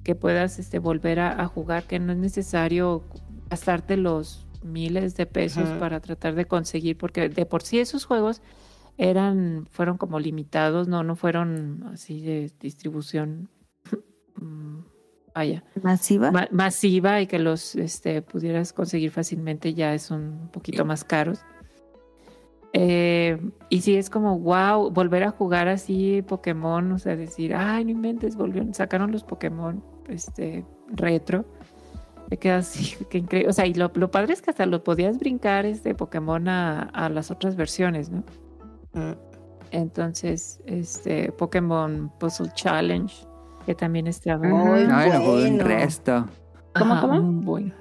que 0.04 0.14
puedas 0.14 0.58
este, 0.58 0.78
volver 0.78 1.18
a, 1.18 1.40
a 1.42 1.46
jugar, 1.46 1.84
que 1.84 1.98
no 1.98 2.12
es 2.12 2.18
necesario 2.18 3.02
gastarte 3.50 3.96
los 3.96 4.46
miles 4.62 5.16
de 5.16 5.26
pesos 5.26 5.68
para 5.80 6.00
tratar 6.00 6.34
de 6.34 6.44
conseguir, 6.46 6.96
porque 6.96 7.28
de 7.28 7.46
por 7.46 7.62
sí 7.62 7.78
esos 7.80 8.04
juegos 8.04 8.40
eran, 8.96 9.66
fueron 9.70 9.96
como 9.98 10.20
limitados, 10.20 10.86
no, 10.88 11.02
no 11.02 11.16
fueron 11.16 11.84
así 11.92 12.20
de 12.22 12.52
distribución. 12.60 13.48
Vaya, 15.34 15.64
Masiva. 15.82 16.30
ma- 16.30 16.48
masiva 16.52 17.20
y 17.20 17.26
que 17.26 17.38
los 17.40 17.74
este, 17.74 18.22
pudieras 18.22 18.72
conseguir 18.72 19.10
fácilmente 19.10 19.74
ya 19.74 19.98
son 19.98 20.20
un 20.42 20.48
poquito 20.48 20.84
más 20.84 21.02
caros. 21.04 21.40
Eh, 22.72 23.38
y 23.68 23.80
sí 23.82 23.96
es 23.96 24.10
como, 24.10 24.38
wow, 24.38 24.90
volver 24.90 25.22
a 25.24 25.30
jugar 25.30 25.68
así 25.68 26.22
Pokémon, 26.22 26.90
o 26.92 26.98
sea, 26.98 27.14
decir, 27.16 27.54
ay, 27.54 27.84
no 27.84 27.90
inventes, 27.92 28.36
volvieron, 28.36 28.74
sacaron 28.74 29.12
los 29.12 29.22
Pokémon 29.24 29.82
este, 30.08 30.64
retro. 30.88 31.44
Te 32.28 32.36
quedas 32.36 32.70
así, 32.70 32.96
qué 33.10 33.18
increíble. 33.18 33.50
O 33.50 33.52
sea, 33.52 33.66
y 33.66 33.74
lo, 33.74 33.90
lo 33.94 34.10
padre 34.10 34.32
es 34.32 34.42
que 34.42 34.50
hasta 34.50 34.66
lo 34.66 34.82
podías 34.82 35.18
brincar 35.18 35.66
este 35.66 35.94
Pokémon 35.94 36.48
a, 36.48 36.82
a 36.82 37.08
las 37.08 37.30
otras 37.30 37.54
versiones, 37.56 38.10
¿no? 38.10 38.24
Mm. 38.94 39.12
Entonces, 39.70 40.60
este 40.66 41.32
Pokémon 41.32 42.12
Puzzle 42.20 42.50
Challenge, 42.54 43.12
que 43.64 43.74
también 43.74 44.06
estaba. 44.06 44.46
Muy 44.46 44.86
Ay, 44.90 45.10
lo 45.12 45.20
jugué 45.20 45.44
un 45.50 45.56
bueno. 45.58 45.64
resto. 45.64 46.26
¿Cómo, 46.78 46.94
Ajá, 46.94 47.00
cómo? 47.02 47.20
muy 47.22 47.44
bueno. 47.44 47.74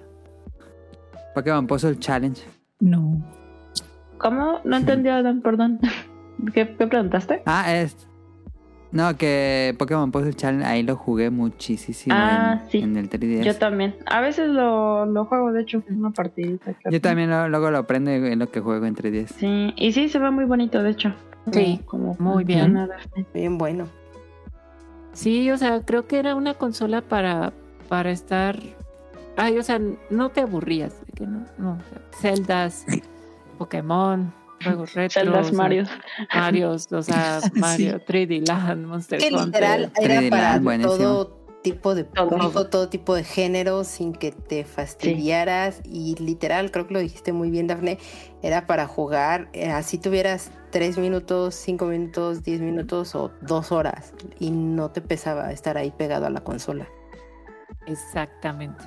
Pokémon 1.33 1.65
Puzzle 1.67 1.97
Challenge. 1.99 2.41
No. 2.79 3.21
¿Cómo? 4.17 4.59
No 4.63 4.77
entendí, 4.77 5.09
Adam, 5.09 5.41
perdón. 5.41 5.79
¿Qué, 6.53 6.75
qué 6.77 6.87
preguntaste? 6.87 7.41
Ah, 7.45 7.73
es. 7.75 8.07
No, 8.91 9.17
que 9.17 9.73
Pokémon 9.79 10.11
Puzzle 10.11 10.35
Challenge 10.35 10.63
ahí 10.65 10.83
lo 10.83 10.95
jugué 10.95 11.31
muchísimo 11.31 12.15
Ah, 12.15 12.59
en, 12.61 12.69
sí. 12.69 12.77
en 12.77 12.95
el 12.95 13.09
3DS. 13.09 13.41
Yo 13.43 13.55
también. 13.57 13.95
A 14.05 14.21
veces 14.21 14.49
lo, 14.49 15.07
lo 15.07 15.25
juego, 15.25 15.51
de 15.51 15.63
hecho, 15.63 15.81
una 15.89 16.11
partidita. 16.11 16.75
Yo 16.91 17.01
también 17.01 17.31
lo- 17.31 17.49
luego 17.49 17.71
lo 17.71 17.79
aprendo 17.79 18.11
en 18.11 18.37
lo 18.37 18.51
que 18.51 18.59
juego 18.59 18.85
en 18.85 18.93
3DS. 18.95 19.29
Sí, 19.39 19.73
y 19.75 19.91
sí, 19.93 20.09
se 20.09 20.19
ve 20.19 20.29
muy 20.29 20.45
bonito, 20.45 20.83
de 20.83 20.91
hecho. 20.91 21.11
Sí, 21.51 21.81
Como 21.85 22.15
muy 22.19 22.43
bien. 22.43 22.77
Bien 23.33 23.57
bueno. 23.57 23.87
Sí, 25.13 25.49
o 25.51 25.57
sea, 25.57 25.81
creo 25.81 26.07
que 26.07 26.19
era 26.19 26.35
una 26.35 26.55
consola 26.55 27.01
para, 27.01 27.53
para 27.87 28.11
estar. 28.11 28.59
Ay, 29.37 29.57
o 29.57 29.63
sea, 29.63 29.79
no 30.09 30.29
te 30.29 30.41
aburrías. 30.41 30.93
de 31.05 31.13
que 31.13 31.25
no, 31.27 31.45
no. 31.57 31.71
o 31.73 31.79
sea, 31.89 32.01
Zeldas, 32.35 32.85
Pokémon, 33.57 34.33
juegos 34.63 34.93
retro. 34.93 35.21
Zeldas 35.21 35.53
Mario. 35.53 35.85
Marios, 36.33 36.91
o 36.91 37.01
sea, 37.01 37.39
Mario, 37.53 37.99
3D 38.05 38.47
Land, 38.47 38.85
Monster 38.85 39.19
Que 39.19 39.27
Hunter. 39.27 39.45
literal 39.45 39.91
era 40.01 40.21
3D 40.21 40.29
para 40.29 40.41
Land, 40.53 40.63
buenísimo. 40.63 40.95
todo 40.97 41.42
tipo 41.63 41.95
de 41.95 42.03
Todo. 42.03 42.29
público, 42.29 42.67
todo 42.67 42.89
tipo 42.89 43.15
de 43.15 43.23
género, 43.23 43.83
sin 43.83 44.13
que 44.13 44.31
te 44.31 44.63
fastidiaras. 44.65 45.81
Y 45.83 46.15
literal, 46.15 46.69
creo 46.69 46.87
que 46.87 46.93
lo 46.93 46.99
dijiste 46.99 47.33
muy 47.33 47.49
bien, 47.49 47.67
Dafne, 47.67 47.97
era 48.41 48.67
para 48.67 48.85
jugar, 48.85 49.47
eh, 49.53 49.69
así 49.71 49.97
tuvieras 49.97 50.51
tres 50.71 50.97
minutos, 50.97 51.55
cinco 51.55 51.85
minutos, 51.85 52.43
diez 52.43 52.61
minutos 52.61 53.15
o 53.15 53.31
dos 53.41 53.71
horas. 53.71 54.13
Y 54.39 54.51
no 54.51 54.91
te 54.91 55.01
pesaba 55.01 55.51
estar 55.51 55.77
ahí 55.77 55.91
pegado 55.91 56.25
a 56.27 56.29
la 56.29 56.41
consola. 56.41 56.87
Exactamente. 57.87 58.83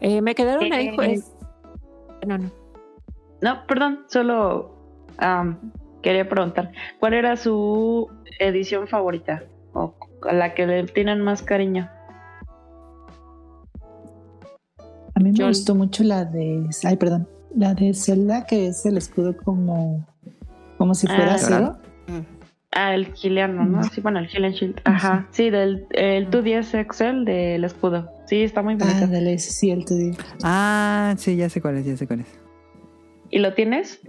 Eh, 0.00 0.22
me 0.22 0.34
quedaron 0.34 0.72
ahí, 0.72 0.88
Eh, 0.88 0.92
pues. 0.94 1.32
No, 2.26 2.38
no. 2.38 2.50
No, 3.40 3.66
perdón, 3.66 4.04
solo 4.08 4.74
quería 6.02 6.28
preguntar, 6.28 6.72
¿cuál 7.00 7.14
era 7.14 7.36
su 7.36 8.08
edición 8.38 8.86
favorita? 8.88 9.42
O 9.72 9.94
a 10.28 10.32
la 10.32 10.54
que 10.54 10.66
le 10.66 10.84
tienen 10.84 11.20
más 11.22 11.42
cariño. 11.42 11.88
A 15.14 15.20
mí 15.20 15.30
me 15.32 15.36
Yo- 15.38 15.48
gustó 15.48 15.74
mucho 15.74 16.04
la 16.04 16.24
de. 16.24 16.68
Ay, 16.84 16.96
perdón. 16.96 17.28
La 17.54 17.74
de 17.74 17.92
Zelda, 17.94 18.44
que 18.46 18.68
es 18.68 18.84
el 18.86 18.96
escudo 18.96 19.36
como. 19.36 20.06
Como 20.76 20.94
si 20.94 21.06
fuera 21.06 21.34
Ah, 21.34 21.38
cero. 21.38 21.76
Ah, 22.70 22.94
el 22.94 23.12
Giliano, 23.14 23.64
¿no? 23.64 23.82
Sí, 23.82 24.00
bueno, 24.00 24.20
el 24.20 24.28
Gillian 24.28 24.52
Shield. 24.52 24.80
Ajá, 24.84 25.26
sí, 25.32 25.50
del 25.50 25.86
el 25.90 26.30
2DS 26.30 26.74
Excel 26.78 27.24
del 27.24 27.64
escudo. 27.64 28.08
Sí, 28.26 28.42
está 28.42 28.62
muy 28.62 28.76
bonito. 28.76 28.98
Ah, 29.02 29.06
dale, 29.06 29.38
sí, 29.38 29.70
el 29.70 29.84
tuyo. 29.84 30.12
Ah, 30.44 31.14
sí, 31.16 31.34
ya 31.34 31.48
sé 31.48 31.60
cuál 31.60 31.78
es, 31.78 31.86
ya 31.86 31.96
sé 31.96 32.06
cuál 32.06 32.20
es. 32.20 32.26
¿Y 33.30 33.38
lo 33.40 33.54
tienes? 33.54 34.00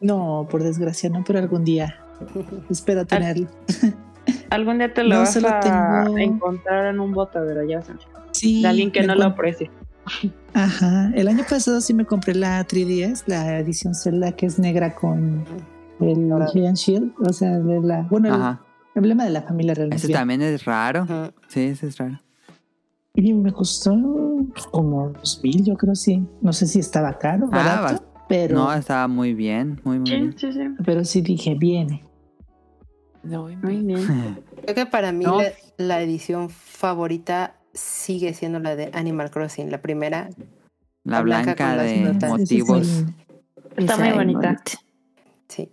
No, 0.00 0.48
por 0.50 0.62
desgracia, 0.64 1.08
no, 1.10 1.22
pero 1.24 1.38
algún 1.38 1.64
día. 1.64 1.94
Espero 2.70 3.06
tenerlo. 3.06 3.46
Algún 4.50 4.78
día 4.78 4.92
te 4.92 5.02
lo 5.04 5.14
No, 5.16 5.20
vas 5.20 5.36
a 5.36 5.60
tengo- 5.60 6.18
encontrar 6.18 6.86
en 6.86 7.00
un 7.00 7.12
botadero, 7.12 7.64
ya 7.68 7.82
sabes. 7.82 8.02
Sí. 8.32 8.62
De 8.62 8.68
alguien 8.68 8.90
que 8.90 9.02
no 9.06 9.14
lo 9.14 9.24
aprecie. 9.24 9.70
Ajá. 10.54 11.10
El 11.14 11.28
año 11.28 11.44
pasado 11.48 11.80
sí 11.80 11.92
me 11.94 12.04
compré 12.04 12.34
la 12.34 12.64
3DS, 12.66 13.24
la 13.26 13.58
edición 13.58 13.94
Zelda 13.94 14.32
que 14.32 14.46
es 14.46 14.58
negra 14.58 14.94
con 14.94 15.44
el. 16.00 16.32
Giant 16.52 16.76
Shield. 16.76 17.12
O 17.20 17.32
sea, 17.32 17.58
de 17.58 17.80
la. 17.80 18.02
Bueno, 18.10 18.28
el 18.28 18.34
Ajá. 18.34 18.62
emblema 18.94 19.24
de 19.24 19.30
la 19.30 19.42
familia 19.42 19.74
realmente. 19.74 20.04
Ese 20.04 20.12
también 20.12 20.40
es 20.42 20.64
raro. 20.64 21.06
Sí, 21.48 21.60
ese 21.60 21.88
es 21.88 21.98
raro. 21.98 22.20
Y 23.14 23.32
me 23.34 23.52
costó 23.52 23.96
como 24.70 25.10
dos 25.10 25.40
mil, 25.42 25.64
yo 25.64 25.76
creo, 25.76 25.94
sí. 25.94 26.24
No 26.40 26.52
sé 26.52 26.66
si 26.66 26.78
estaba 26.78 27.18
caro, 27.18 27.48
Ah, 27.52 27.80
barato, 27.80 28.04
pero, 28.28 28.54
No, 28.56 28.72
estaba 28.72 29.08
muy 29.08 29.34
bien, 29.34 29.80
muy, 29.84 29.98
muy 29.98 30.06
Sí, 30.08 30.16
bien. 30.16 30.34
sí, 30.38 30.52
sí. 30.52 30.60
pero 30.84 31.04
sí 31.04 31.20
dije, 31.20 31.54
viene. 31.58 32.04
No, 33.28 33.48
Muy 33.62 33.76
bien. 33.78 34.38
Creo 34.62 34.74
que 34.74 34.86
para 34.86 35.12
mí 35.12 35.24
No. 35.24 35.40
la, 35.40 35.52
la 35.76 36.00
edición 36.02 36.50
favorita 36.50 37.54
sigue 37.74 38.34
siendo 38.34 38.58
la 38.58 38.74
de 38.76 38.90
Animal 38.94 39.30
Crossing, 39.30 39.70
la 39.70 39.80
primera. 39.82 40.30
La 41.04 41.16
La 41.18 41.22
blanca 41.22 41.76
de 41.82 42.12
motivos. 42.28 42.86
Sí. 42.86 43.04
Está 43.76 43.96
muy 43.98 44.10
bonita. 44.12 44.56
Sí. 45.48 45.70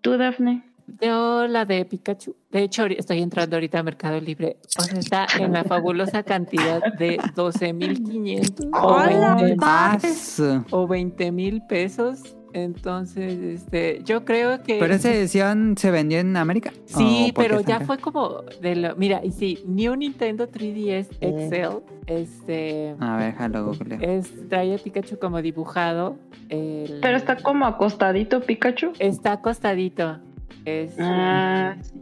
¿Tú, 0.00 0.16
Daphne? 0.18 0.62
Yo 1.00 1.46
la 1.46 1.64
de 1.64 1.84
Pikachu. 1.86 2.36
De 2.50 2.62
hecho, 2.62 2.84
estoy 2.84 3.22
entrando 3.22 3.56
ahorita 3.56 3.78
a 3.78 3.82
Mercado 3.82 4.20
Libre. 4.20 4.58
O 4.78 4.82
sea, 4.82 4.98
está 4.98 5.26
en 5.40 5.52
la 5.52 5.64
fabulosa 5.64 6.22
cantidad 6.22 6.82
de 6.98 7.16
12.500 7.18 8.68
o 8.74 8.86
¡Hola, 8.86 9.34
20 9.36 9.56
Ah, 9.62 9.96
padre! 9.98 10.14
su- 10.14 10.64
o 10.70 10.86
20 10.86 11.32
mil 11.32 11.62
pesos. 11.66 12.36
Entonces, 12.54 13.38
este, 13.42 14.00
yo 14.04 14.24
creo 14.24 14.62
que. 14.62 14.78
¿Pero 14.78 14.94
esa 14.94 15.12
edición 15.12 15.74
se 15.76 15.90
vendió 15.90 16.20
en 16.20 16.36
América? 16.36 16.72
Sí, 16.86 17.30
¿O 17.30 17.34
por 17.34 17.44
qué 17.44 17.48
pero 17.50 17.60
ya 17.62 17.80
fue 17.80 17.98
como 17.98 18.42
de 18.62 18.76
lo. 18.76 18.96
Mira, 18.96 19.20
y 19.24 19.32
sí, 19.32 19.58
New 19.66 19.96
Nintendo 19.96 20.48
3DS 20.48 21.08
Excel, 21.20 21.70
este. 22.06 22.94
A 23.00 23.16
ver, 23.16 23.32
déjalo 23.32 23.66
googleo. 23.66 23.98
Es, 24.00 24.32
trae 24.48 24.72
a 24.74 24.78
Pikachu 24.78 25.18
como 25.18 25.42
dibujado. 25.42 26.16
el- 26.48 27.00
Pero 27.02 27.16
está 27.16 27.36
como 27.36 27.66
acostadito 27.66 28.40
Pikachu. 28.40 28.92
Está 29.00 29.32
acostadito. 29.32 30.18
Es, 30.64 30.94
Ah, 31.00 31.74
sí. 31.82 31.92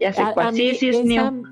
ya 0.00 0.12
sé 0.12 0.22
a- 0.22 0.32
cuál. 0.32 0.46
a 0.48 0.52
Sí, 0.52 0.62
mí 0.62 0.74
sí 0.76 0.88
es 0.90 0.96
esa- 0.96 1.30
new. 1.30 1.42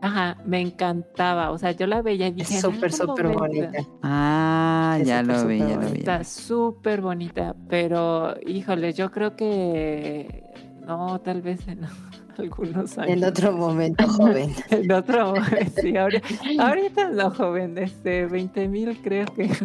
Ajá, 0.00 0.36
me 0.44 0.60
encantaba. 0.60 1.50
O 1.50 1.58
sea, 1.58 1.72
yo 1.72 1.86
la 1.86 2.02
veía 2.02 2.28
y 2.28 2.32
dije. 2.32 2.54
Es 2.58 2.64
"Ah, 2.64 2.68
súper, 2.70 2.90
¿cómo 2.92 3.16
súper 3.16 3.28
bonita. 3.28 3.72
Ah, 4.02 4.96
Es 5.00 5.08
ya 5.08 5.20
súper, 5.22 5.36
lo 5.36 5.46
vi, 5.48 5.58
ya 5.58 5.64
lo 5.64 5.80
vi. 5.80 5.86
ya 5.86 5.92
Está 5.98 6.12
lo 6.12 6.18
vi. 6.20 6.24
súper 6.24 7.00
bonita, 7.00 7.56
pero 7.68 8.34
híjole, 8.46 8.92
yo 8.92 9.10
creo 9.10 9.34
que 9.34 10.44
no, 10.86 11.20
tal 11.20 11.42
vez 11.42 11.66
en 11.66 11.80
algunos 12.38 12.96
años. 12.98 13.10
En 13.16 13.24
otro 13.24 13.52
momento, 13.52 14.06
joven. 14.08 14.54
En 14.70 14.92
otro, 14.92 15.34
sí, 15.80 15.96
ahorita, 15.96 16.28
ahorita 16.60 17.10
no, 17.10 17.30
joven, 17.32 17.76
este, 17.78 18.26
20 18.26 18.68
mil 18.68 18.96
creo 19.02 19.26
que. 19.34 19.48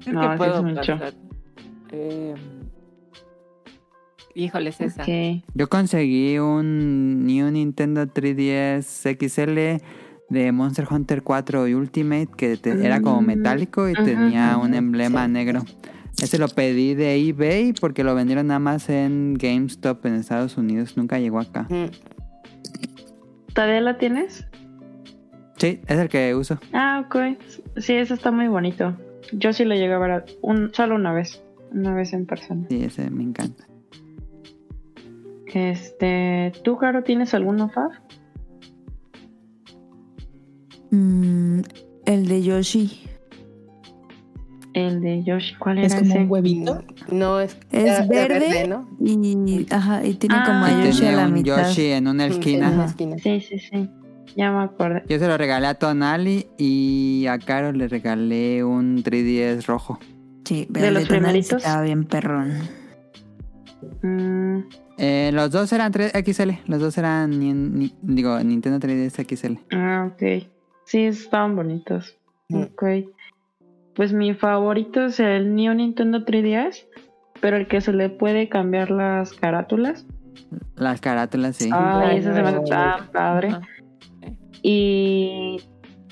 Creo 0.00 0.14
No, 0.22 0.30
que 0.30 0.36
puedo 0.38 0.62
mucho. 0.62 0.92
pasar. 0.98 1.12
Eh, 1.90 2.34
híjoles, 4.38 4.80
esa. 4.80 5.02
Ok. 5.02 5.42
Yo 5.54 5.68
conseguí 5.68 6.38
un 6.38 7.26
New 7.26 7.50
Nintendo 7.50 8.06
3DS 8.06 9.16
XL 9.18 9.82
de 10.30 10.52
Monster 10.52 10.86
Hunter 10.90 11.22
4 11.22 11.68
y 11.68 11.74
Ultimate 11.74 12.28
que 12.36 12.56
te- 12.56 12.84
era 12.84 13.00
como 13.00 13.22
Mm, 13.22 13.26
metálico 13.26 13.88
y 13.88 13.92
ajá, 13.92 14.04
tenía 14.04 14.56
un 14.58 14.74
emblema 14.74 15.26
sí. 15.26 15.32
negro. 15.32 15.62
Ese 16.22 16.38
lo 16.38 16.48
pedí 16.48 16.94
de 16.94 17.14
eBay 17.16 17.72
porque 17.80 18.02
lo 18.04 18.14
vendieron 18.14 18.48
nada 18.48 18.58
más 18.60 18.88
en 18.88 19.34
GameStop 19.34 20.04
en 20.06 20.14
Estados 20.14 20.56
Unidos. 20.56 20.96
Nunca 20.96 21.18
llegó 21.18 21.38
acá. 21.40 21.66
Mm. 21.70 21.86
¿Todavía 23.54 23.80
la 23.80 23.98
tienes? 23.98 24.46
Sí, 25.56 25.80
es 25.86 25.98
el 25.98 26.08
que 26.08 26.34
uso. 26.34 26.58
Ah, 26.72 27.04
ok. 27.06 27.16
Sí, 27.78 27.94
eso 27.94 28.14
está 28.14 28.30
muy 28.30 28.46
bonito. 28.48 28.96
Yo 29.32 29.52
sí 29.52 29.64
lo 29.64 29.74
llegué 29.74 29.92
a 29.92 29.98
ver 29.98 30.24
un, 30.42 30.72
solo 30.72 30.94
una 30.94 31.12
vez. 31.12 31.42
Una 31.72 31.94
vez 31.94 32.12
en 32.12 32.24
persona. 32.26 32.64
Sí, 32.68 32.82
ese 32.84 33.10
me 33.10 33.22
encanta. 33.24 33.66
Este, 35.54 36.52
¿tú, 36.62 36.76
Caro, 36.76 37.02
tienes 37.02 37.34
alguno 37.34 37.68
fav? 37.68 37.90
Mm, 40.90 41.60
el 42.06 42.28
de 42.28 42.42
Yoshi. 42.42 43.00
El 44.74 45.00
de 45.00 45.24
Yoshi, 45.24 45.54
¿cuál 45.56 45.78
Es 45.78 45.92
era 45.92 46.00
como 46.02 46.12
ese? 46.12 46.22
un 46.22 46.30
huevito. 46.30 46.84
No, 47.10 47.40
es, 47.40 47.56
Es 47.72 48.06
verde, 48.08 48.68
¿no? 48.68 48.88
y, 49.00 49.66
ajá, 49.70 50.04
y 50.04 50.14
tiene 50.14 50.36
Ah. 50.38 50.44
como 50.46 50.64
a 50.64 50.84
Yoshi 50.84 51.06
a 51.06 51.12
la 51.12 51.26
un 51.26 51.32
mitad. 51.32 51.66
Yoshi 51.68 51.86
en 51.92 52.06
una 52.06 52.26
En 52.26 52.32
esquina. 52.32 52.68
una 52.68 52.76
Ajá. 52.76 52.84
esquina. 52.86 53.16
Sí, 53.18 53.40
sí, 53.40 53.58
sí. 53.58 53.90
Ya 54.36 54.52
me 54.52 54.62
acordé. 54.62 55.02
Yo 55.08 55.18
se 55.18 55.26
lo 55.26 55.36
regalé 55.38 55.66
a 55.66 55.74
Tonali 55.74 56.46
y 56.58 57.26
a 57.28 57.38
Caro 57.38 57.72
le 57.72 57.88
regalé 57.88 58.62
un 58.62 59.02
3DS 59.02 59.66
rojo. 59.66 59.98
Sí, 60.44 60.66
¿De 60.68 60.80
pero 60.80 60.90
los 60.92 61.08
primeritos? 61.08 61.62
Estaba 61.62 61.82
bien 61.82 62.04
perrón. 62.04 62.52
Mm, 64.02 64.60
Eh, 64.98 65.30
los 65.32 65.50
dos 65.52 65.72
eran 65.72 65.92
3 65.92 66.12
XL. 66.12 66.50
Los 66.66 66.80
dos 66.80 66.98
eran, 66.98 67.30
ni- 67.30 67.52
ni- 67.54 67.94
digo, 68.02 68.38
Nintendo 68.40 68.78
3DS 68.80 69.24
XL. 69.24 69.58
ah, 69.72 70.10
ok. 70.12 70.48
Sí, 70.84 71.04
estaban 71.04 71.54
bonitos. 71.54 72.16
Mm. 72.48 72.62
Ok. 72.62 72.82
Pues 73.94 74.12
mi 74.12 74.34
favorito 74.34 75.04
es 75.06 75.20
el 75.20 75.54
New 75.54 75.72
Nintendo 75.74 76.24
3DS, 76.24 76.86
pero 77.40 77.56
el 77.56 77.66
que 77.68 77.80
se 77.80 77.92
le 77.92 78.08
puede 78.10 78.48
cambiar 78.48 78.90
las 78.90 79.32
carátulas. 79.32 80.06
Las 80.76 81.00
carátulas, 81.00 81.56
sí. 81.56 81.70
Ay, 81.72 82.18
ese 82.18 82.32
se 82.32 82.42
me 82.42 82.60
tan 82.68 83.08
padre. 83.12 83.50
Y 84.62 85.60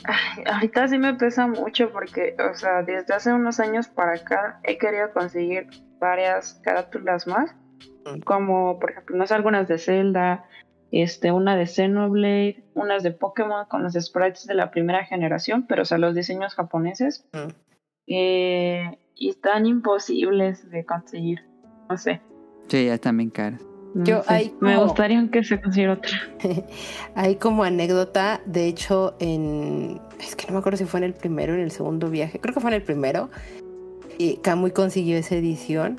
ay, 0.04 0.44
ahorita 0.52 0.88
sí 0.88 0.98
me 0.98 1.14
pesa 1.14 1.46
mucho 1.46 1.90
porque, 1.90 2.36
o 2.50 2.54
sea, 2.54 2.82
desde 2.82 3.14
hace 3.14 3.32
unos 3.32 3.60
años 3.60 3.88
para 3.88 4.14
acá 4.14 4.60
he 4.64 4.78
querido 4.78 5.12
conseguir 5.12 5.66
varias 6.00 6.60
carátulas 6.64 7.26
más. 7.26 7.54
Como 8.24 8.78
por 8.78 8.90
ejemplo, 8.90 9.16
no 9.16 9.26
sé, 9.26 9.34
algunas 9.34 9.68
de 9.68 9.78
Zelda, 9.78 10.44
este, 10.92 11.32
una 11.32 11.56
de 11.56 11.66
Xenoblade, 11.66 12.64
unas 12.74 13.02
de 13.02 13.10
Pokémon 13.10 13.66
con 13.68 13.82
los 13.82 13.94
sprites 13.94 14.46
de 14.46 14.54
la 14.54 14.70
primera 14.70 15.04
generación, 15.04 15.66
pero 15.68 15.82
o 15.82 15.84
sea, 15.84 15.98
los 15.98 16.14
diseños 16.14 16.54
japoneses, 16.54 17.26
Mm. 17.32 17.48
eh, 18.08 18.98
y 19.14 19.30
están 19.30 19.66
imposibles 19.66 20.70
de 20.70 20.84
conseguir, 20.84 21.40
no 21.88 21.96
sé. 21.96 22.20
Sí, 22.68 22.86
ya 22.86 22.94
están 22.94 23.16
bien 23.16 23.30
caras. 23.30 23.62
no 23.94 24.04
Yo 24.04 24.22
ahí 24.26 24.54
Me 24.60 24.76
gustaría 24.76 25.26
que 25.30 25.42
se 25.42 25.60
consiguiera 25.60 25.94
otra. 25.94 26.10
Hay 27.14 27.36
como 27.36 27.64
anécdota, 27.64 28.40
de 28.44 28.66
hecho, 28.66 29.14
en. 29.20 30.00
Es 30.20 30.36
que 30.36 30.46
no 30.48 30.54
me 30.54 30.58
acuerdo 30.58 30.76
si 30.76 30.84
fue 30.84 30.98
en 31.00 31.04
el 31.04 31.14
primero 31.14 31.52
o 31.52 31.56
en 31.56 31.62
el 31.62 31.70
segundo 31.70 32.10
viaje. 32.10 32.38
Creo 32.38 32.52
que 32.54 32.60
fue 32.60 32.70
en 32.70 32.74
el 32.74 32.82
primero. 32.82 33.30
Y 34.18 34.36
Kamui 34.38 34.70
consiguió 34.72 35.16
esa 35.16 35.36
edición. 35.36 35.98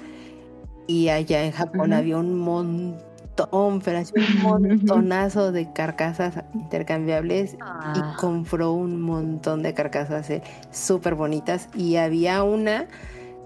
Y 0.88 1.10
allá 1.10 1.44
en 1.44 1.52
Japón 1.52 1.94
había 1.94 2.18
un 2.18 2.38
montón, 2.40 3.82
pero 3.84 3.98
así 4.00 4.14
un 4.16 4.42
montonazo 4.42 5.52
de 5.52 5.72
carcasas 5.74 6.44
intercambiables. 6.54 7.58
Ah. 7.62 7.94
Y 7.96 8.20
compró 8.20 8.72
un 8.72 9.02
montón 9.02 9.64
de 9.64 9.74
carcasas 9.74 10.30
eh, 10.30 10.42
súper 10.72 11.16
bonitas. 11.16 11.70
Y 11.76 11.98
había 11.98 12.44
una 12.44 12.88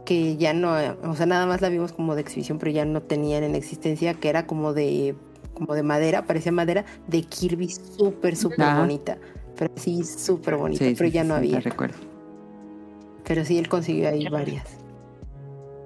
que 0.05 0.37
ya 0.37 0.53
no, 0.53 0.73
o 1.03 1.15
sea, 1.15 1.25
nada 1.25 1.45
más 1.45 1.61
la 1.61 1.69
vimos 1.69 1.93
como 1.93 2.15
de 2.15 2.21
exhibición, 2.21 2.57
pero 2.59 2.71
ya 2.71 2.85
no 2.85 3.01
tenían 3.01 3.43
en 3.43 3.55
existencia, 3.55 4.13
que 4.13 4.29
era 4.29 4.45
como 4.47 4.73
de 4.73 5.15
como 5.53 5.75
de 5.75 5.83
madera, 5.83 6.25
parecía 6.25 6.51
madera, 6.51 6.85
de 7.07 7.21
Kirby 7.21 7.69
súper, 7.69 8.35
súper 8.35 8.61
Ajá. 8.61 8.79
bonita. 8.79 9.17
Pero 9.57 9.71
sí, 9.75 10.03
súper 10.03 10.55
bonita, 10.55 10.83
Sí, 10.85 10.95
pero 10.97 11.09
sí, 11.09 11.13
ya 11.13 11.23
no 11.23 11.35
sí, 11.35 11.37
había. 11.37 11.53
la 11.55 11.59
recuerdo. 11.59 11.97
Pero 13.25 13.45
sí, 13.45 13.59
él 13.59 13.69
consiguió 13.69 14.09
ahí 14.09 14.27
varias. 14.27 14.63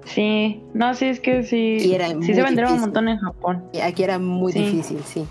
Sí, 0.06 0.62
no, 0.72 0.94
sí, 0.94 1.06
es 1.06 1.20
que 1.20 1.42
sí. 1.42 1.76
Y 1.80 1.94
era 1.94 2.08
sí 2.08 2.32
se 2.32 2.42
vendieron 2.42 2.72
un 2.74 2.80
montón 2.80 3.08
en 3.08 3.18
Japón. 3.18 3.64
Y 3.72 3.80
aquí 3.80 4.02
era 4.04 4.18
muy 4.18 4.52
Sí. 4.52 4.60
difícil, 4.60 5.00
sí. 5.04 5.26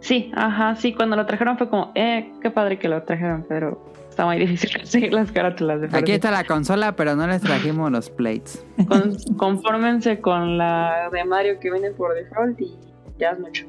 Sí, 0.00 0.30
ajá, 0.34 0.76
sí, 0.76 0.94
cuando 0.94 1.16
lo 1.16 1.26
trajeron 1.26 1.58
fue 1.58 1.68
como, 1.68 1.90
eh, 1.94 2.30
qué 2.40 2.50
padre 2.50 2.78
que 2.78 2.88
lo 2.88 3.02
trajeron, 3.02 3.44
pero 3.48 3.82
está 4.08 4.24
muy 4.26 4.38
difícil 4.38 4.70
conseguir 4.76 5.12
las 5.12 5.30
carátulas 5.32 5.80
de 5.80 5.88
Aquí 5.96 6.12
está 6.12 6.30
la 6.30 6.44
consola, 6.44 6.96
pero 6.96 7.16
no 7.16 7.26
les 7.26 7.42
trajimos 7.42 7.90
los 7.90 8.08
plates. 8.10 8.64
Con- 8.88 9.16
confórmense 9.36 10.20
con 10.20 10.56
la 10.58 11.08
de 11.12 11.24
Mario 11.24 11.58
que 11.60 11.70
viene 11.70 11.90
por 11.90 12.14
default 12.14 12.60
y 12.60 12.74
ya 13.18 13.30
es 13.30 13.40
mucho. 13.40 13.66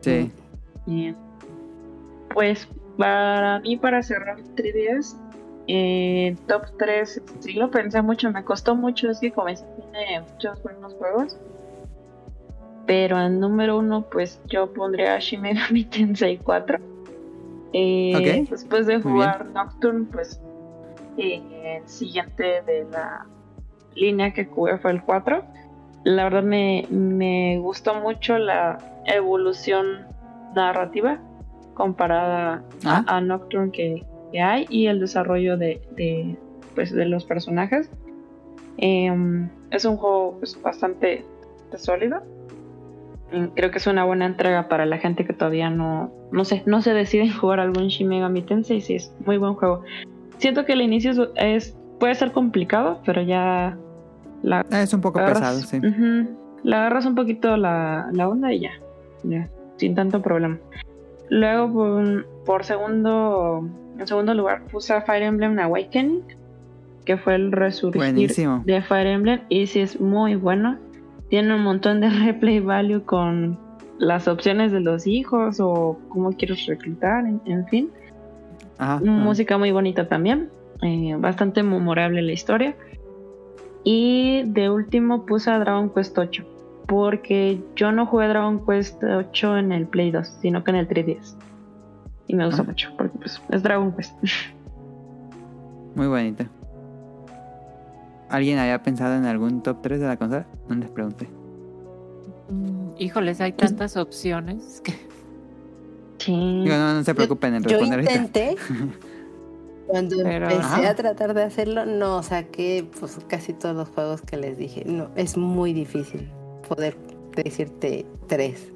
Sí. 0.00 0.30
Bien. 0.86 1.16
Pues 2.34 2.68
para 2.98 3.60
mí, 3.60 3.76
para 3.76 4.02
cerrar 4.02 4.38
3DS, 4.56 5.16
eh, 5.68 6.36
top 6.48 6.62
3, 6.78 7.22
sí 7.40 7.52
lo 7.54 7.70
pensé 7.70 8.02
mucho, 8.02 8.30
me 8.30 8.44
costó 8.44 8.74
mucho, 8.74 9.10
es 9.10 9.20
que 9.20 9.32
como 9.32 9.48
dice, 9.48 9.64
tiene 9.76 10.20
muchos 10.32 10.62
buenos 10.62 10.94
juegos. 10.94 11.38
Pero 12.86 13.20
en 13.20 13.38
número 13.38 13.78
uno, 13.78 14.02
pues 14.10 14.40
yo 14.48 14.72
pondría 14.72 15.18
Shin 15.20 15.40
Megami 15.42 15.84
Tensei 15.90 16.38
4. 16.38 16.78
Eh, 17.74 18.12
Ok, 18.44 18.50
Después 18.50 18.86
de 18.86 19.00
jugar 19.00 19.46
Nocturne, 19.46 20.06
pues 20.12 20.40
eh, 21.16 21.78
el 21.80 21.88
siguiente 21.88 22.62
de 22.62 22.86
la 22.90 23.24
línea 23.94 24.32
que 24.32 24.44
jugué 24.46 24.78
fue 24.78 24.90
el 24.90 25.02
4. 25.02 25.42
La 26.04 26.24
verdad 26.24 26.42
me, 26.42 26.84
me 26.90 27.58
gustó 27.60 27.94
mucho 27.94 28.36
la 28.38 28.78
evolución 29.06 30.06
narrativa 30.54 31.18
comparada 31.74 32.62
Ah. 32.84 33.04
a, 33.06 33.16
a 33.16 33.20
Nocturne 33.20 33.70
que, 33.70 34.04
que 34.32 34.40
hay 34.40 34.66
y 34.70 34.86
el 34.86 34.98
desarrollo 35.00 35.56
de, 35.56 35.80
de, 35.96 36.36
pues, 36.74 36.92
de 36.92 37.04
los 37.06 37.24
personajes. 37.24 37.90
Em, 38.78 39.48
es 39.70 39.84
un 39.84 39.96
juego 39.96 40.36
pues, 40.38 40.60
bastante 40.60 41.24
sólido. 41.76 42.22
Mm, 43.32 43.46
Creo 43.54 43.70
que 43.70 43.78
es 43.78 43.86
una 43.86 44.04
buena 44.04 44.26
entrega 44.26 44.68
para 44.68 44.86
la 44.86 44.98
gente 44.98 45.24
que 45.24 45.32
todavía 45.32 45.70
no, 45.70 46.10
no 46.32 46.44
sé, 46.44 46.62
no 46.66 46.82
se 46.82 46.92
decide 46.94 47.24
en 47.24 47.32
jugar 47.36 47.60
algún 47.60 47.88
Shin 47.88 48.08
Megami 48.08 48.42
Tensei. 48.42 48.80
Sí, 48.80 48.94
es 48.96 49.14
muy 49.24 49.36
buen 49.38 49.54
juego. 49.54 49.82
Siento 50.38 50.64
que 50.64 50.72
el 50.72 50.80
inicio 50.82 51.10
es, 51.12 51.18
es- 51.36 51.76
puede 52.00 52.14
ser 52.16 52.32
complicado, 52.32 53.00
pero 53.06 53.22
ya 53.22 53.76
la 54.42 54.66
Es 54.72 54.92
un 54.92 55.00
poco 55.00 55.20
pesado, 55.24 55.58
sí. 55.60 55.80
Le 56.64 56.76
agarras 56.76 57.06
un 57.06 57.14
poquito 57.14 57.56
la, 57.56 58.08
la 58.12 58.28
onda 58.28 58.52
y 58.52 58.60
ya, 58.60 58.70
ya, 59.22 59.48
sin 59.76 59.94
tanto 59.94 60.20
problema. 60.22 60.58
Luego, 61.32 61.72
por, 61.72 62.26
por 62.44 62.64
segundo, 62.64 63.66
en 63.98 64.06
segundo 64.06 64.34
lugar, 64.34 64.66
puse 64.70 64.92
a 64.92 65.00
Fire 65.00 65.22
Emblem 65.22 65.58
Awakening, 65.58 66.22
que 67.06 67.16
fue 67.16 67.36
el 67.36 67.52
resurgir 67.52 68.02
Buenísimo. 68.02 68.62
de 68.66 68.82
Fire 68.82 69.06
Emblem, 69.06 69.40
y 69.48 69.66
sí 69.66 69.80
es 69.80 69.98
muy 69.98 70.34
bueno. 70.34 70.76
Tiene 71.30 71.54
un 71.54 71.62
montón 71.62 72.02
de 72.02 72.10
replay 72.26 72.60
value 72.60 73.02
con 73.06 73.58
las 73.98 74.28
opciones 74.28 74.72
de 74.72 74.80
los 74.80 75.06
hijos 75.06 75.58
o 75.58 75.98
cómo 76.10 76.32
quieres 76.32 76.66
reclutar, 76.66 77.24
en, 77.24 77.40
en 77.46 77.66
fin. 77.68 77.90
Ajá. 78.76 78.96
ajá. 78.96 79.02
Música 79.02 79.56
muy 79.56 79.72
bonita 79.72 80.08
también. 80.08 80.50
eh, 80.82 81.16
bastante 81.18 81.62
memorable 81.62 82.20
la 82.20 82.32
historia. 82.32 82.76
Y 83.84 84.42
de 84.48 84.68
último 84.68 85.24
puse 85.24 85.50
a 85.50 85.58
Dragon 85.58 85.88
Quest 85.88 86.18
8. 86.18 86.44
Porque 86.92 87.58
yo 87.74 87.90
no 87.90 88.04
jugué 88.04 88.28
Dragon 88.28 88.66
Quest 88.66 89.02
8 89.02 89.56
en 89.56 89.72
el 89.72 89.86
Play 89.88 90.10
2, 90.10 90.28
sino 90.42 90.62
que 90.62 90.72
en 90.72 90.76
el 90.76 90.86
3DS. 90.88 91.36
Y 92.26 92.36
me 92.36 92.44
gusta 92.44 92.60
Ah. 92.60 92.66
mucho, 92.66 92.90
porque 92.98 93.16
pues 93.18 93.40
es 93.48 93.62
Dragon 93.62 93.92
Quest. 93.96 94.12
Muy 95.96 96.06
bonita. 96.06 96.50
¿Alguien 98.28 98.58
había 98.58 98.82
pensado 98.82 99.14
en 99.14 99.24
algún 99.24 99.62
top 99.62 99.78
3 99.80 100.00
de 100.00 100.06
la 100.06 100.18
consola? 100.18 100.46
No 100.68 100.74
les 100.74 100.90
pregunté. 100.90 101.30
Mm, 102.50 102.90
Híjoles, 102.98 103.40
hay 103.40 103.52
Pues 103.52 103.70
tantas 103.70 103.96
opciones 103.96 104.82
que 104.82 104.92
Sí. 106.18 106.32
Digo, 106.62 106.76
no, 106.76 106.92
no 106.94 107.02
se 107.04 107.14
preocupen 107.14 107.54
en 107.54 107.62
Yo 107.62 107.70
responder 107.70 108.00
ahorita. 108.00 108.14
intenté. 108.14 108.56
Cuando 109.86 110.16
Pero- 110.22 110.44
empecé 110.50 110.60
Ajá. 110.62 110.90
a 110.90 110.94
tratar 110.94 111.32
de 111.32 111.42
hacerlo, 111.42 111.86
no 111.86 112.22
saqué 112.22 112.86
pues 113.00 113.18
casi 113.28 113.54
todos 113.54 113.74
los 113.74 113.88
juegos 113.88 114.20
que 114.20 114.36
les 114.36 114.58
dije. 114.58 114.84
No, 114.86 115.08
es 115.16 115.38
muy 115.38 115.72
difícil 115.72 116.28
poder 116.74 116.96
decirte 117.36 118.06
tres. 118.26 118.72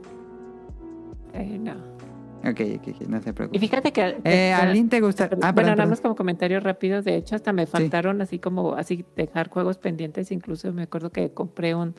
eh, 1.35 1.59
no. 1.59 1.75
Ok, 2.49 2.61
ok, 2.77 2.89
ok, 2.95 3.01
no 3.09 3.21
se 3.23 3.31
Y 3.31 3.33
preocupen. 3.33 3.61
fíjate 3.61 3.93
que... 3.93 4.21
Eh, 4.25 4.53
¿A 4.53 4.59
bueno, 4.59 4.73
Lin 4.75 4.89
te 4.89 5.01
gusta? 5.01 5.25
Ah, 5.25 5.29
bueno, 5.31 5.41
perdón, 5.41 5.55
nada 5.65 5.75
perdón. 5.77 5.91
más 5.91 6.01
como 6.01 6.15
comentario 6.15 6.61
rápido, 6.61 7.03
de 7.03 7.17
hecho 7.17 7.35
hasta 7.35 7.53
me 7.53 7.67
faltaron 7.67 8.21
así 8.21 8.39
como 8.39 8.75
así 8.75 9.05
dejar 9.17 9.49
juegos 9.49 9.79
pendientes, 9.79 10.31
incluso 10.31 10.73
me 10.73 10.83
acuerdo 10.83 11.11
que 11.11 11.33
compré 11.33 11.75
un, 11.75 11.95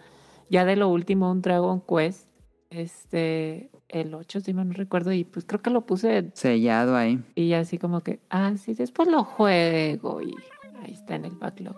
ya 0.50 0.64
de 0.64 0.78
lo 0.78 0.88
último, 0.90 1.30
un 1.32 1.42
Dragon 1.42 1.82
Quest, 1.82 2.30
este, 2.70 3.70
el 3.90 4.14
8 4.14 4.40
si 4.40 4.54
mal 4.54 4.68
no 4.70 4.74
recuerdo, 4.74 5.12
y 5.12 5.26
pues 5.26 5.44
creo 5.46 5.62
que 5.62 5.70
lo 5.70 5.86
puse 5.86 6.32
Sellado 6.34 6.96
ahí. 6.96 7.20
y 7.36 7.52
así 7.54 7.78
como 7.78 8.02
que, 8.02 8.20
ah, 8.30 8.54
sí, 8.58 8.74
después 8.74 9.10
lo 9.10 9.24
juego 9.26 10.22
y 10.22 10.34
ahí 10.82 10.94
está 10.94 11.16
en 11.16 11.26
el 11.26 11.36
backlog. 11.36 11.76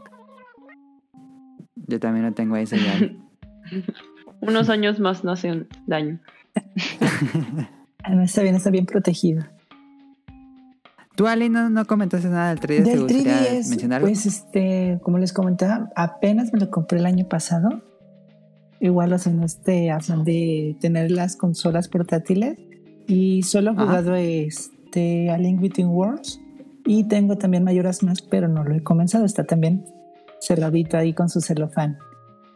Yo 1.87 1.99
también 1.99 2.25
lo 2.25 2.33
tengo 2.33 2.53
ahí 2.55 2.67
sellado. 2.67 3.07
Unos 4.41 4.69
años 4.69 4.99
más 4.99 5.23
no 5.23 5.31
hacen 5.31 5.67
daño. 5.87 6.19
Además 8.03 8.29
está 8.29 8.41
bien, 8.41 8.55
está 8.55 8.69
bien 8.69 8.85
protegido. 8.85 9.43
Tú, 11.15 11.27
Ali, 11.27 11.49
no, 11.49 11.69
no 11.69 11.85
comentaste 11.85 12.29
nada 12.29 12.49
del 12.55 12.59
3DS. 12.59 12.83
¿Te 12.83 12.89
Del 12.91 12.99
gustaría 13.01 13.41
3DS, 13.41 13.69
mencionarlo? 13.69 14.07
pues 14.07 14.25
este, 14.25 14.99
como 15.03 15.17
les 15.17 15.33
comentaba, 15.33 15.89
apenas 15.95 16.53
me 16.53 16.59
lo 16.59 16.69
compré 16.71 16.99
el 16.99 17.05
año 17.05 17.27
pasado. 17.27 17.81
Igual, 18.79 19.11
o 19.11 19.17
sea, 19.17 19.33
en 19.33 19.43
este 19.43 19.91
afán 19.91 20.23
de 20.23 20.77
tener 20.79 21.11
las 21.11 21.35
consolas 21.35 21.89
portátiles. 21.89 22.57
Y 23.07 23.43
solo 23.43 23.71
he 23.71 23.73
Ajá. 23.73 23.83
jugado 23.85 24.15
este, 24.15 25.29
a 25.29 25.37
Link 25.37 25.59
Between 25.59 25.89
Worlds. 25.89 26.39
Y 26.85 27.03
tengo 27.09 27.37
también 27.37 27.65
Mayoras 27.65 28.01
Más, 28.01 28.21
pero 28.21 28.47
no 28.47 28.63
lo 28.63 28.73
he 28.73 28.81
comenzado. 28.81 29.25
Está 29.25 29.43
también 29.43 29.83
cerradito 30.39 30.95
ahí 30.97 31.11
con 31.13 31.27
su 31.27 31.41
celofán, 31.41 31.97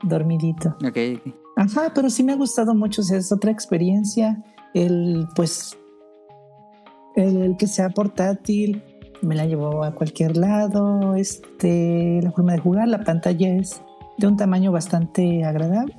dormidito. 0.04 0.78
Ok, 0.88 0.98
ok. 1.18 1.36
Ajá, 1.56 1.92
pero 1.94 2.10
sí 2.10 2.24
me 2.24 2.34
ha 2.34 2.36
gustado 2.36 2.74
mucho, 2.74 3.02
o 3.02 3.04
sea, 3.04 3.18
es 3.18 3.32
otra 3.32 3.52
experiencia. 3.52 4.44
El, 4.74 5.28
pues, 5.36 5.78
el, 7.16 7.56
que 7.58 7.68
sea 7.68 7.90
portátil, 7.90 8.84
me 9.22 9.36
la 9.36 9.46
llevo 9.46 9.84
a 9.84 9.94
cualquier 9.94 10.36
lado. 10.38 11.16
Este, 11.16 12.22
la 12.24 12.32
forma 12.32 12.54
de 12.54 12.60
jugar, 12.60 12.88
la 12.88 13.04
pantalla 13.04 13.56
es 13.56 13.82
de 14.18 14.28
un 14.28 14.38
tamaño 14.38 14.72
bastante 14.72 15.44
agradable. 15.44 15.96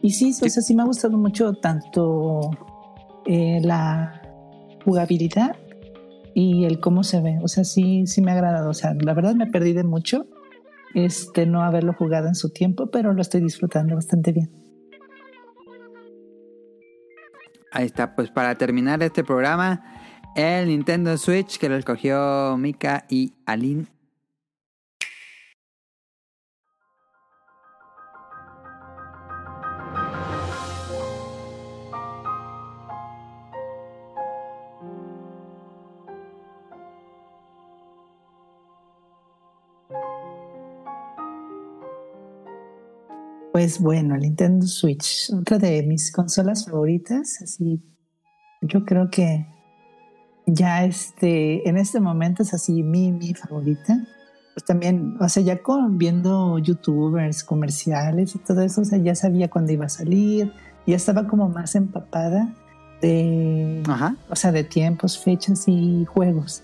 Y 0.00 0.10
sí, 0.10 0.30
o 0.30 0.48
sea, 0.48 0.62
sí 0.62 0.74
me 0.74 0.82
ha 0.82 0.86
gustado 0.86 1.16
mucho 1.16 1.54
tanto 1.54 2.50
eh, 3.26 3.60
la 3.62 4.20
jugabilidad 4.84 5.56
y 6.34 6.64
el 6.64 6.80
cómo 6.80 7.04
se 7.04 7.20
ve. 7.20 7.38
O 7.42 7.48
sea, 7.48 7.64
sí, 7.64 8.06
sí 8.06 8.20
me 8.20 8.30
ha 8.30 8.34
agradado. 8.34 8.70
O 8.70 8.74
sea, 8.74 8.94
la 8.94 9.14
verdad 9.14 9.34
me 9.34 9.46
perdí 9.46 9.72
de 9.72 9.84
mucho 9.84 10.26
este 10.94 11.46
no 11.46 11.62
haberlo 11.62 11.92
jugado 11.92 12.28
en 12.28 12.34
su 12.34 12.50
tiempo, 12.50 12.90
pero 12.90 13.12
lo 13.12 13.22
estoy 13.22 13.40
disfrutando 13.40 13.94
bastante 13.94 14.32
bien. 14.32 14.50
Ahí 17.70 17.86
está, 17.86 18.14
pues 18.14 18.30
para 18.30 18.54
terminar 18.56 19.02
este 19.02 19.24
programa, 19.24 19.82
el 20.36 20.68
Nintendo 20.68 21.16
Switch 21.16 21.58
que 21.58 21.68
lo 21.68 21.76
escogió 21.76 22.56
Mika 22.58 23.06
y 23.08 23.34
Aline. 23.46 23.86
Pues 43.52 43.80
bueno, 43.80 44.14
el 44.14 44.22
Nintendo 44.22 44.66
Switch, 44.66 45.30
otra 45.32 45.58
de 45.58 45.82
mis 45.82 46.10
consolas 46.10 46.64
favoritas, 46.64 47.42
así 47.42 47.82
yo 48.62 48.84
creo 48.84 49.10
que 49.10 49.46
ya 50.46 50.84
este, 50.84 51.68
en 51.68 51.76
este 51.76 52.00
momento 52.00 52.42
es 52.42 52.54
así 52.54 52.82
mi, 52.82 53.12
mi 53.12 53.34
favorita. 53.34 54.00
Pues 54.54 54.64
también, 54.64 55.16
o 55.20 55.28
sea, 55.28 55.42
ya 55.42 55.62
con 55.62 55.98
viendo 55.98 56.58
youtubers, 56.58 57.44
comerciales 57.44 58.34
y 58.34 58.38
todo 58.38 58.62
eso, 58.62 58.82
o 58.82 58.84
sea, 58.84 58.98
ya 58.98 59.14
sabía 59.14 59.48
cuándo 59.48 59.72
iba 59.72 59.86
a 59.86 59.90
salir, 59.90 60.52
ya 60.86 60.96
estaba 60.96 61.26
como 61.26 61.48
más 61.48 61.74
empapada 61.74 62.54
de, 63.00 63.82
Ajá. 63.86 64.16
o 64.28 64.36
sea, 64.36 64.52
de 64.52 64.64
tiempos, 64.64 65.18
fechas 65.18 65.64
y 65.68 66.04
juegos. 66.06 66.62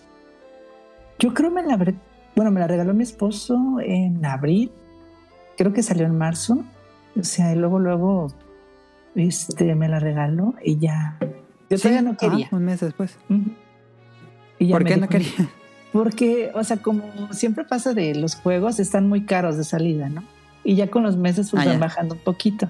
Yo 1.19 1.35
creo 1.35 1.51
me 1.51 1.63
la, 1.63 1.77
bueno, 2.37 2.51
me 2.51 2.61
la 2.61 2.67
regaló 2.67 2.95
mi 2.95 3.03
esposo 3.03 3.79
en 3.81 4.25
abril, 4.25 4.71
creo 5.57 5.73
que 5.73 5.83
salió 5.83 6.07
en 6.07 6.17
marzo, 6.17 6.65
o 7.17 7.25
sea, 7.25 7.53
y 7.53 7.57
luego, 7.57 7.79
luego, 7.79 8.29
este, 9.15 9.75
me 9.75 9.89
la 9.89 9.99
regaló 10.01 10.55
y 10.65 10.79
ya, 10.79 11.19
yo 11.71 11.77
todavía 11.79 12.03
no 12.03 12.11
ajá, 12.11 12.19
quería. 12.19 12.49
un 12.53 12.65
mes 12.65 12.81
después. 12.81 13.19
Y 14.59 14.67
ya 14.69 14.75
¿Por 14.77 14.85
qué 14.85 14.97
no 14.97 15.09
quería? 15.09 15.29
Porque, 15.93 16.51
o 16.55 16.63
sea, 16.65 16.77
como 16.79 17.03
siempre 17.33 17.65
pasa 17.65 17.95
de 17.95 18.15
los 18.15 18.35
juegos, 18.37 18.79
están 18.79 19.09
muy 19.09 19.25
caros 19.25 19.57
de 19.57 19.65
salida, 19.65 20.09
¿no? 20.09 20.23
Y 20.65 20.75
ya 20.75 20.89
con 20.91 21.03
los 21.03 21.17
meses 21.17 21.51
pues 21.51 21.63
Ah, 21.63 21.67
van 21.67 21.75
ya. 21.79 21.81
bajando 21.81 22.15
un 22.15 22.21
poquito. 22.21 22.69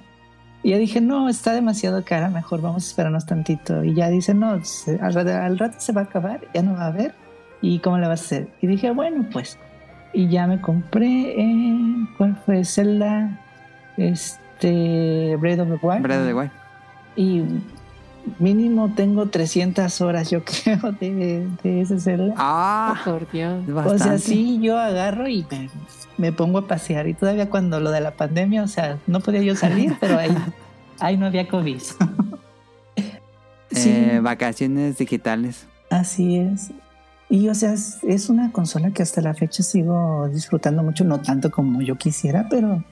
Y 0.62 0.70
ya 0.70 0.78
dije, 0.78 1.00
no, 1.00 1.28
está 1.28 1.52
demasiado 1.52 2.05
cara, 2.05 2.31
mejor 2.31 2.60
vamos 2.60 2.84
a 2.84 2.89
esperarnos 2.89 3.26
tantito. 3.26 3.83
Y 3.84 3.94
ya 3.94 4.08
dice, 4.08 4.34
no, 4.34 4.62
se- 4.65 4.99
al, 5.00 5.15
rato- 5.15 5.33
al 5.34 5.58
rato 5.58 5.76
se 5.81 5.92
va 5.92 6.02
a 6.02 6.05
acabar, 6.05 6.41
ya 6.55 6.62
no 6.62 6.75
va 6.75 6.83
a 6.84 6.86
haber. 6.89 7.15
¿Y 7.60 7.78
cómo 7.81 7.99
le 7.99 8.07
vas 8.07 8.20
a 8.20 8.25
hacer? 8.25 8.49
Y 8.60 8.67
dije, 8.68 8.91
bueno, 8.92 9.26
pues. 9.33 9.58
Y 10.12 10.28
ya 10.28 10.47
me 10.47 10.60
compré, 10.60 11.41
eh, 11.41 12.07
¿cuál 12.17 12.36
fue? 12.47 12.65
Zelda, 12.65 13.41
este, 13.99 15.36
Breath 15.41 15.60
of 15.60 15.68
the 15.68 15.78
Wild. 15.86 16.02
Breath 16.02 16.20
of 16.20 16.27
the 16.27 16.35
Wild. 16.35 16.51
Y 17.17 17.43
mínimo 18.39 18.93
tengo 18.94 19.27
300 19.27 20.01
horas, 20.01 20.31
yo 20.31 20.43
creo, 20.65 20.93
de, 20.93 21.49
de 21.62 21.81
ese 21.81 21.99
Zelda. 22.01 22.35
Ah, 22.36 22.94
Oh, 23.01 23.10
por 23.10 23.31
Dios. 23.31 23.65
es 23.68 23.75
O 23.75 23.99
sea, 23.99 24.18
sí, 24.18 24.59
yo 24.62 24.78
agarro 24.78 25.28
y 25.28 25.44
me, 25.51 25.68
me 26.17 26.33
pongo 26.33 26.59
a 26.59 26.67
pasear. 26.67 27.09
Y 27.09 27.15
todavía 27.15 27.51
cuando 27.51 27.81
lo 27.81 27.91
de 27.91 28.01
la 28.01 28.12
pandemia, 28.12 28.62
o 28.62 28.68
sea, 28.68 28.99
no 29.07 29.20
podía 29.20 29.43
yo 29.43 29.57
salir, 29.57 29.97
pero 30.01 30.18
ahí, 30.18 30.31
ahí 31.01 31.17
no 31.17 31.27
había 31.27 31.49
COVID. 31.49 31.81
sí, 33.70 33.91
Eh, 33.91 34.20
vacaciones 34.23 34.99
digitales. 34.99 35.67
así 35.91 36.36
es. 36.39 36.70
Y 37.31 37.49
o 37.49 37.55
sea, 37.55 37.75
es, 37.75 37.99
es 38.05 38.31
una 38.31 38.52
consola 38.52 38.91
que 38.91 39.02
hasta 39.02 39.20
la 39.20 39.35
fecha 39.35 39.62
sigo 39.62 40.28
disfrutando 40.33 40.83
mucho, 40.83 41.05
no 41.05 41.20
tanto 41.20 41.51
como 41.51 41.83
yo 41.83 41.97
quisiera, 41.97 42.47
pero 42.49 42.83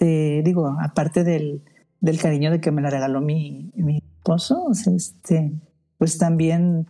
este, 0.00 0.42
digo, 0.42 0.76
aparte 0.80 1.24
del, 1.24 1.62
del 2.00 2.18
cariño 2.18 2.50
de 2.50 2.60
que 2.60 2.70
me 2.70 2.80
la 2.80 2.88
regaló 2.88 3.20
mi, 3.20 3.70
mi 3.74 3.98
esposo, 3.98 4.68
este, 4.72 5.52
pues 5.98 6.16
también 6.16 6.86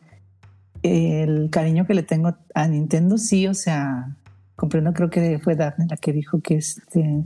el 0.83 1.51
cariño 1.51 1.87
que 1.87 1.95
le 1.95 2.05
tengo 2.05 2.37
a 2.55 2.69
Nintendo, 2.69 3.19
sí, 3.19 3.49
o 3.49 3.55
sea, 3.55 4.17
comprendo, 4.55 4.93
creo 4.93 5.11
que 5.11 5.41
fue 5.41 5.57
Daphne 5.57 5.87
la 5.91 5.97
que 5.97 6.13
dijo 6.13 6.41
que 6.41 6.57
este 6.57 7.25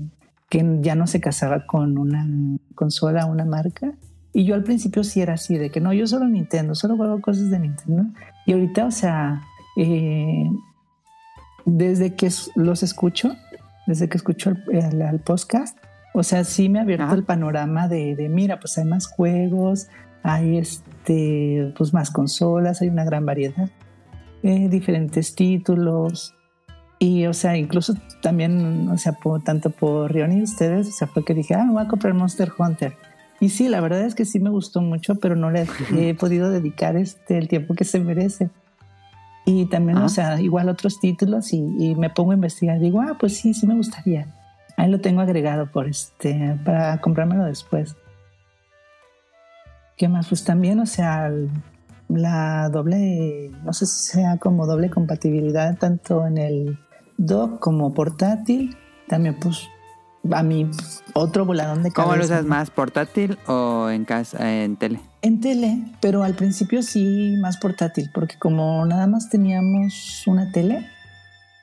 que 0.49 0.79
ya 0.81 0.95
no 0.95 1.07
se 1.07 1.21
casaba 1.21 1.67
con 1.67 1.99
una 1.99 2.27
consola, 2.75 3.27
una 3.27 3.45
marca. 3.45 3.93
Y 4.33 4.45
yo 4.45 4.55
al 4.55 4.63
principio 4.63 5.03
sí 5.03 5.21
era 5.21 5.35
así, 5.35 5.59
de 5.59 5.71
que 5.71 5.81
no, 5.81 5.93
yo 5.93 6.07
solo 6.07 6.27
Nintendo, 6.29 6.75
solo 6.75 6.97
juego 6.97 7.21
cosas 7.21 7.51
de 7.51 7.59
Nintendo. 7.59 8.05
Y 8.47 8.53
ahorita, 8.53 8.87
o 8.87 8.91
sea, 8.91 9.43
eh, 9.77 10.49
desde 11.65 12.15
que 12.15 12.31
los 12.55 12.83
escucho, 12.83 13.35
desde 13.87 14.09
que 14.09 14.17
escucho 14.17 14.51
el, 14.51 14.63
el- 14.77 15.03
el 15.03 15.21
podcast, 15.21 15.77
o 16.15 16.23
sea, 16.23 16.45
sí 16.45 16.69
me 16.69 16.79
ha 16.79 16.83
abierto 16.83 17.13
el 17.15 17.25
panorama 17.25 17.89
de, 17.89 18.15
de, 18.15 18.29
mira, 18.29 18.61
pues 18.61 18.79
hay 18.79 18.85
más 18.85 19.07
juegos, 19.09 19.89
hay 20.23 20.59
este, 20.59 21.73
pues 21.77 21.93
más 21.93 22.11
consolas, 22.11 22.81
hay 22.83 22.89
una 22.89 23.05
gran 23.05 23.27
variedad, 23.27 23.69
eh, 24.43 24.69
diferentes 24.69 25.35
títulos. 25.35 26.35
Y, 27.01 27.27
o 27.27 27.35
sea, 27.35 27.57
incluso 27.57 27.95
también, 28.23 28.89
o 28.89 28.97
sea, 28.97 29.13
por- 29.13 29.43
tanto 29.43 29.71
por 29.71 30.13
Rion 30.13 30.33
y 30.33 30.43
ustedes, 30.43 30.89
o 30.89 30.93
sea, 30.93 31.09
fue 31.09 31.25
que 31.25 31.35
dije, 31.35 31.55
ah, 31.55 31.65
me 31.65 31.73
voy 31.73 31.83
a 31.83 31.89
comprar 31.89 32.15
Monster 32.15 32.51
Hunter. 32.57 32.95
Y 33.41 33.49
sí, 33.49 33.69
la 33.69 33.81
verdad 33.81 34.03
es 34.03 34.15
que 34.15 34.25
sí 34.25 34.39
me 34.39 34.49
gustó 34.51 34.81
mucho, 34.81 35.17
pero 35.17 35.35
no 35.35 35.51
le 35.51 35.67
he 35.97 36.15
podido 36.15 36.51
dedicar 36.51 36.97
este, 36.97 37.37
el 37.37 37.49
tiempo 37.49 37.75
que 37.75 37.85
se 37.85 37.99
merece. 37.99 38.49
Y 39.47 39.67
también, 39.67 39.99
o 39.99 40.09
sea, 40.09 40.41
igual 40.41 40.69
otros 40.69 41.01
títulos 41.01 41.53
y, 41.53 41.59
y 41.79 41.95
me 41.95 42.09
pongo 42.09 42.33
a 42.33 42.35
investigar. 42.35 42.79
Digo, 42.79 43.01
ah, 43.03 43.17
pues 43.19 43.37
sí, 43.37 43.53
sí 43.53 43.67
me 43.67 43.75
gustaría. 43.75 44.27
Ahí 44.77 44.91
lo 44.91 45.01
tengo 45.01 45.21
agregado 45.21 45.71
por 45.71 45.87
este, 45.87 46.59
para 46.65 47.01
comprármelo 47.01 47.45
después. 47.45 47.97
¿Qué 49.97 50.09
más? 50.09 50.29
Pues 50.29 50.45
también, 50.45 50.81
o 50.81 50.87
sea, 50.87 51.31
la 52.09 52.69
doble, 52.69 53.51
no 53.65 53.73
sé 53.73 53.87
si 53.87 54.13
sea 54.13 54.39
como 54.39 54.67
doble 54.67 54.91
compatibilidad 54.91 55.77
tanto 55.79 56.27
en 56.27 56.39
el 56.39 56.79
dock 57.17 57.61
como 57.61 57.95
portátil. 57.95 58.77
También, 59.09 59.39
pues, 59.39 59.69
a 60.33 60.43
mi 60.43 60.71
otro 61.13 61.45
voladón 61.45 61.83
de 61.83 61.91
cabeza. 61.91 62.03
¿Cómo 62.03 62.17
lo 62.17 62.25
usas 62.25 62.45
más? 62.45 62.71
¿Portátil 62.71 63.39
o 63.47 63.91
en 63.91 64.05
casa, 64.05 64.63
en 64.63 64.77
tele? 64.77 65.01
En 65.23 65.41
tele, 65.41 65.79
pero 66.01 66.23
al 66.23 66.35
principio 66.35 66.83
sí 66.83 67.37
más 67.41 67.57
portátil, 67.57 68.11
porque 68.13 68.37
como 68.39 68.85
nada 68.87 69.07
más 69.07 69.29
teníamos 69.29 70.23
una 70.27 70.51
tele, 70.53 70.87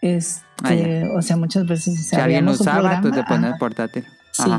este, 0.01 0.45
Ah, 0.63 1.17
o 1.17 1.21
sea, 1.21 1.37
muchas 1.37 1.65
veces 1.65 2.07
si 2.07 2.15
alguien 2.15 2.47
usaba, 2.47 3.01
tú 3.01 3.11
te 3.11 3.23
pones 3.23 3.51
ajá, 3.51 3.57
portátil. 3.57 4.05
Sí. 4.31 4.51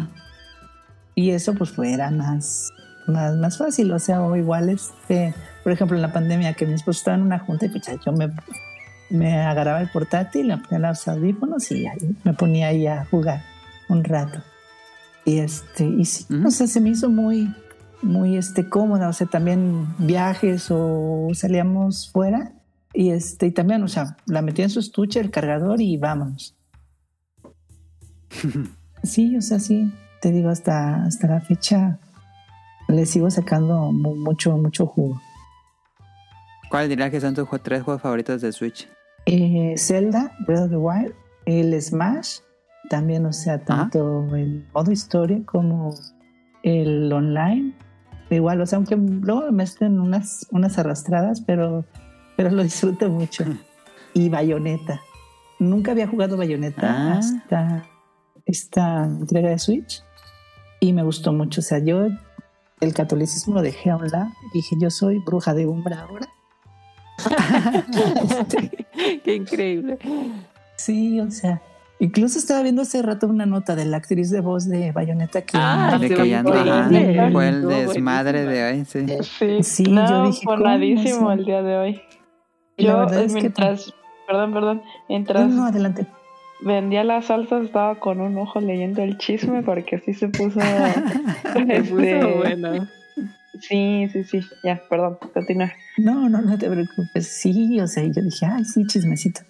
Y 1.15 1.31
eso 1.31 1.55
pues 1.55 1.71
fuera 1.71 2.11
más, 2.11 2.71
más, 3.07 3.37
más 3.37 3.59
fácil, 3.59 3.93
o 3.93 3.99
sea, 3.99 4.23
o 4.23 4.35
igual 4.35 4.69
este, 4.69 5.35
por 5.63 5.73
ejemplo, 5.73 5.97
en 5.97 6.03
la 6.03 6.13
pandemia 6.13 6.55
que 6.55 6.67
mi 6.67 6.75
esposo 6.75 6.99
estaba 6.99 7.17
en 7.17 7.23
una 7.23 7.39
junta 7.39 7.67
y 7.67 7.69
pues 7.69 7.85
yo 8.05 8.13
me, 8.13 8.33
me 9.11 9.41
agarraba 9.41 9.81
el 9.81 9.91
portátil, 9.91 10.49
me 10.49 10.59
ponía 10.59 10.89
los 10.89 11.07
audífonos 11.07 11.71
y 11.71 11.87
ahí 11.87 12.17
me 12.25 12.33
ponía 12.33 12.69
ahí 12.69 12.87
a 12.87 13.05
jugar 13.05 13.52
un 13.93 14.05
rato. 14.05 14.41
Y 15.25 15.39
este, 15.39 15.85
y 15.85 16.05
sí, 16.05 16.27
o 16.45 16.51
sea, 16.51 16.67
se 16.67 16.81
me 16.81 16.91
hizo 16.91 17.09
muy, 17.09 17.55
muy 18.03 18.37
este 18.37 18.69
cómoda, 18.69 19.09
o 19.09 19.12
sea, 19.12 19.27
también 19.29 19.87
viajes 19.99 20.67
o 20.71 21.29
salíamos 21.35 22.11
fuera 22.11 22.53
y 22.93 23.11
este, 23.11 23.47
y 23.47 23.51
también, 23.53 23.83
o 23.85 23.89
sea, 23.89 24.17
la 24.27 24.43
metía 24.43 24.65
en 24.65 24.71
su 24.71 24.81
estuche, 24.81 25.21
el 25.21 25.31
cargador 25.31 25.81
y 25.81 25.97
vámonos. 25.97 26.55
Sí, 29.05 29.37
o 29.37 29.41
sea, 29.43 29.59
sí, 29.59 29.93
te 30.21 30.31
digo, 30.31 30.49
hasta, 30.49 31.03
hasta 31.05 31.27
la 31.27 31.41
fecha 31.41 31.99
le 32.87 33.05
sigo 33.05 33.29
sacando 33.33 33.91
mu- 33.91 34.15
mucho, 34.15 34.57
mucho 34.57 34.87
jugo. 34.87 35.21
¿Cuál 36.71 36.89
dirías 36.89 37.11
que 37.11 37.21
son 37.21 37.35
tus 37.35 37.49
tres 37.65 37.83
juegos 37.83 38.01
favoritos 38.01 38.41
de 38.41 38.53
Switch? 38.53 38.89
Eh, 39.27 39.75
Zelda, 39.77 40.33
Breath 40.47 40.62
of 40.67 40.71
the 40.71 40.77
Wild, 40.77 41.12
el 41.47 41.83
Smash, 41.83 42.39
también, 42.89 43.27
o 43.27 43.33
sea, 43.33 43.65
tanto 43.65 44.35
el 44.35 44.67
modo 44.75 44.91
historia 44.91 45.41
como 45.47 45.94
el 46.62 47.12
online. 47.12 47.75
Igual, 48.31 48.61
o 48.61 48.67
sea, 48.67 48.77
aunque 48.78 48.97
luego 48.97 49.43
me 49.43 49.52
mezclan 49.52 50.01
unas, 50.01 50.47
unas 50.51 50.78
arrastradas, 50.78 51.41
pero, 51.43 51.85
pero 52.36 52.51
lo 52.51 52.62
disfruto 52.62 53.09
mucho. 53.09 53.44
Y 54.15 54.28
Bayonetta. 54.28 55.01
Nunca 55.59 55.93
había 55.93 56.09
jugado 56.09 56.36
Bayonetta 56.36 56.89
Ah. 57.15 57.19
hasta 57.19 57.85
esta 58.47 59.05
entrega 59.05 59.51
de 59.51 59.59
Switch 59.59 60.02
y 60.81 60.93
me 60.93 61.02
gustó 61.02 61.33
mucho. 61.33 61.61
O 61.61 61.65
sea, 61.65 61.78
yo 61.78 62.07
el 62.81 62.94
catolicismo 62.94 63.55
lo 63.55 63.62
dejé 63.62 63.91
a 63.91 63.97
un 63.97 64.09
lado. 64.09 64.31
Dije, 64.52 64.77
yo 64.81 64.91
soy 64.91 65.19
bruja 65.19 65.55
de 65.55 65.67
umbra 65.67 66.01
ahora. 66.02 66.27
Qué 69.25 69.35
increíble. 69.36 69.99
Sí, 70.77 71.20
o 71.20 71.31
sea, 71.31 71.62
incluso 72.05 72.39
estaba 72.39 72.63
viendo 72.63 72.83
hace 72.83 73.01
rato 73.03 73.27
una 73.29 73.47
nota 73.47 73.75
de 73.77 73.85
la 73.85 73.97
actriz 73.99 74.31
de 74.31 74.41
voz 74.41 74.69
de 74.69 74.93
Bayonetta 74.93 75.43
que 75.43 75.53
Ah, 75.55 75.97
de 76.01 76.09
sí, 76.09 76.15
que 76.15 76.29
ya 76.29 76.43
no, 76.43 76.53
ajá, 76.53 77.31
fue 77.33 77.49
el 77.49 77.67
desmadre 77.69 78.45
de 78.45 78.65
hoy, 78.65 78.85
sí. 78.85 79.07
Sí, 79.39 79.63
Sí, 79.63 79.83
no, 79.91 80.09
yo 80.09 80.27
dije, 80.27 80.45
el 81.33 81.45
día 81.45 81.63
de 81.63 81.77
hoy. 81.77 82.03
Yo, 82.79 83.05
eh, 83.05 83.25
es 83.25 83.33
que- 83.35 83.41
mientras, 83.41 83.95
perdón, 84.27 84.53
perdón, 84.53 84.77
No, 84.79 84.83
mientras 85.09 85.49
no, 85.51 85.67
adelante. 85.67 86.07
vendía 86.63 87.05
las 87.05 87.27
salsas 87.27 87.65
estaba 87.65 87.97
con 88.01 88.21
un 88.21 88.37
ojo 88.39 88.61
leyendo 88.61 89.03
el 89.03 89.19
chisme 89.19 89.63
porque 89.63 89.99
sí 89.99 90.15
se 90.15 90.29
puso... 90.29 90.61
Se 91.53 91.83
puso 91.85 92.01
este, 92.01 92.35
bueno. 92.37 92.89
Sí, 93.61 94.09
sí, 94.13 94.25
sí, 94.25 94.41
ya, 94.65 94.81
perdón, 94.89 95.19
continúa. 95.35 95.71
No, 95.99 96.29
no, 96.29 96.41
no 96.41 96.57
te 96.59 96.69
preocupes. 96.69 97.29
Sí, 97.29 97.79
o 97.81 97.87
sea, 97.87 98.03
yo 98.05 98.23
dije, 98.23 98.47
ay, 98.47 98.65
sí, 98.65 98.85
chismecito. 98.87 99.43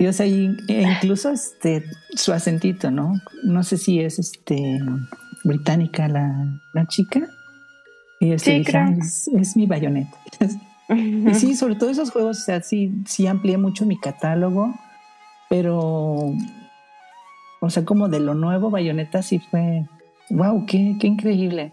Y 0.00 0.06
o 0.06 0.14
sea, 0.14 0.24
e 0.24 0.56
incluso 0.66 1.28
este, 1.28 1.84
su 2.16 2.32
acentito, 2.32 2.90
¿no? 2.90 3.12
No 3.44 3.62
sé 3.62 3.76
si 3.76 4.00
es 4.00 4.18
este 4.18 4.80
británica 5.44 6.08
la, 6.08 6.58
la 6.72 6.86
chica. 6.86 7.20
Y 8.18 8.32
este, 8.32 8.50
Sí, 8.52 8.58
dije. 8.60 8.78
"Ay, 8.78 8.96
es, 8.98 9.28
es 9.28 9.56
mi 9.56 9.66
bayoneta. 9.66 10.16
Y 10.92 11.34
sí, 11.34 11.54
sobre 11.54 11.76
todo 11.76 11.90
esos 11.90 12.10
juegos, 12.10 12.38
o 12.38 12.42
sea, 12.42 12.62
sí, 12.62 12.92
sí 13.06 13.28
amplié 13.28 13.58
mucho 13.58 13.86
mi 13.86 13.96
catálogo, 13.96 14.74
pero, 15.48 16.32
o 17.60 17.70
sea, 17.70 17.84
como 17.84 18.08
de 18.08 18.18
lo 18.18 18.34
nuevo, 18.34 18.70
Bayonetta 18.70 19.22
sí 19.22 19.38
fue, 19.38 19.86
wow, 20.30 20.66
qué, 20.66 20.96
qué 20.98 21.06
increíble. 21.06 21.72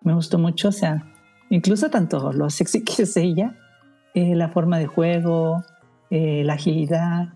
Me 0.00 0.14
gustó 0.14 0.38
mucho, 0.38 0.68
o 0.68 0.72
sea, 0.72 1.04
incluso 1.50 1.90
tanto 1.90 2.32
lo 2.32 2.48
sexy 2.48 2.82
que 2.84 3.02
es 3.02 3.18
ella, 3.18 3.54
eh, 4.14 4.34
la 4.34 4.48
forma 4.48 4.78
de 4.78 4.86
juego, 4.86 5.62
eh, 6.14 6.42
la 6.44 6.52
agilidad, 6.54 7.34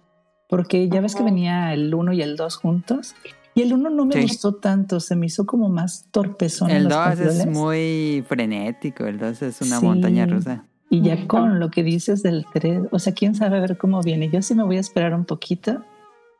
porque 0.49 0.89
ya 0.89 1.01
ves 1.01 1.15
que 1.15 1.23
venía 1.23 1.73
el 1.73 1.95
1 1.95 2.13
y 2.13 2.21
el 2.23 2.37
2 2.37 2.57
juntos, 2.57 3.15
y 3.55 3.63
el 3.63 3.73
1 3.73 3.89
no 3.89 4.05
me 4.05 4.15
Sí. 4.17 4.23
gustó 4.23 4.57
tanto, 4.57 5.01
se 5.01 5.17
me 5.17 5.27
hizo 5.27 5.47
como 5.47 5.71
más 5.71 6.09
torpezón. 6.11 6.71
El 6.71 6.85
los 6.85 6.93
2 6.93 7.21
es 7.21 7.47
muy 7.47 8.23
frenético, 8.29 9.07
el 9.07 9.19
2 9.19 9.41
es 9.43 9.61
una 9.63 9.81
Sí. 9.81 9.87
montaña 9.87 10.27
rusa. 10.27 10.67
Y 10.91 11.01
ya 11.01 11.27
con 11.27 11.59
lo 11.59 11.71
que 11.71 11.83
dices 11.83 12.23
del 12.23 12.45
3, 12.53 12.83
o 12.93 12.99
sea, 12.99 13.15
quién 13.15 13.35
sabe 13.35 13.57
a 13.57 13.61
ver 13.61 13.77
cómo 13.79 14.03
viene. 14.03 14.29
Yo 14.29 14.43
sí 14.43 14.55
me 14.55 14.63
voy 14.63 14.77
a 14.77 14.81
esperar 14.81 15.15
un 15.15 15.25
poquito 15.25 15.83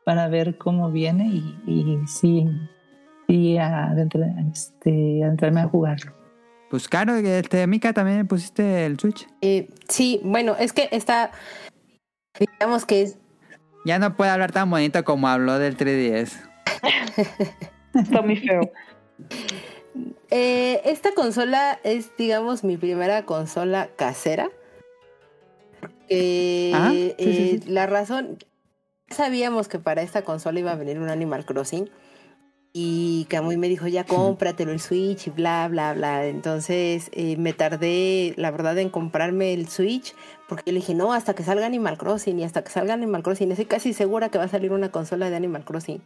para 0.05 0.27
ver 0.29 0.57
cómo 0.59 0.91
viene 0.91 1.27
y, 1.27 1.55
y 1.65 1.97
sí, 2.07 2.45
sí 3.27 3.57
adentra- 3.57 4.33
este, 4.53 5.23
adentrarme 5.23 5.61
a 5.61 5.67
jugarlo. 5.67 6.13
Pues 6.69 6.87
claro, 6.87 7.15
este, 7.15 7.65
Mika 7.65 7.93
también 7.93 8.27
pusiste 8.27 8.85
el 8.85 8.99
Switch. 8.99 9.27
Eh, 9.41 9.69
sí, 9.89 10.19
bueno, 10.23 10.55
es 10.59 10.71
que 10.73 10.87
está, 10.91 11.31
digamos 12.39 12.85
que 12.85 13.01
es, 13.03 13.17
Ya 13.85 13.99
no 13.99 14.15
puede 14.15 14.31
hablar 14.31 14.51
tan 14.51 14.69
bonito 14.69 15.03
como 15.03 15.27
habló 15.27 15.59
del 15.59 15.77
3DS. 15.77 16.33
Está 17.93 18.21
muy 18.21 18.35
feo. 18.37 18.61
eh, 20.29 20.81
esta 20.85 21.13
consola 21.13 21.79
es, 21.83 22.15
digamos, 22.17 22.63
mi 22.63 22.77
primera 22.77 23.25
consola 23.25 23.89
casera. 23.95 24.49
Porque 25.79 26.71
Ah, 26.75 26.89
sí, 26.91 27.15
eh, 27.17 27.59
sí. 27.63 27.69
la 27.69 27.85
razón, 27.87 28.37
sabíamos 29.09 29.67
que 29.67 29.79
para 29.79 30.01
esta 30.01 30.21
consola 30.23 30.59
iba 30.59 30.71
a 30.71 30.75
venir 30.75 30.99
un 30.99 31.09
Animal 31.09 31.45
Crossing. 31.45 31.89
Y 32.73 33.25
Camuy 33.29 33.57
me 33.57 33.69
dijo, 33.69 33.87
ya 33.87 34.03
cómpratelo 34.03 34.71
el 34.71 34.79
Switch 34.79 35.27
y 35.27 35.29
bla, 35.31 35.67
bla, 35.67 35.93
bla. 35.93 36.25
Entonces 36.27 37.09
eh, 37.13 37.35
me 37.37 37.53
tardé, 37.53 38.33
la 38.37 38.51
verdad, 38.51 38.77
en 38.77 38.89
comprarme 38.89 39.53
el 39.53 39.67
Switch. 39.67 40.13
Porque 40.47 40.63
yo 40.65 40.73
le 40.73 40.79
dije, 40.79 40.93
no, 40.93 41.13
hasta 41.13 41.33
que 41.33 41.43
salga 41.43 41.65
Animal 41.65 41.97
Crossing 41.97 42.39
y 42.39 42.43
hasta 42.43 42.63
que 42.63 42.71
salga 42.71 42.93
Animal 42.93 43.21
Crossing. 43.21 43.51
Estoy 43.51 43.65
casi 43.65 43.93
segura 43.93 44.29
que 44.29 44.37
va 44.37 44.45
a 44.45 44.49
salir 44.49 44.71
una 44.71 44.91
consola 44.91 45.29
de 45.29 45.35
Animal 45.35 45.65
Crossing. 45.65 46.01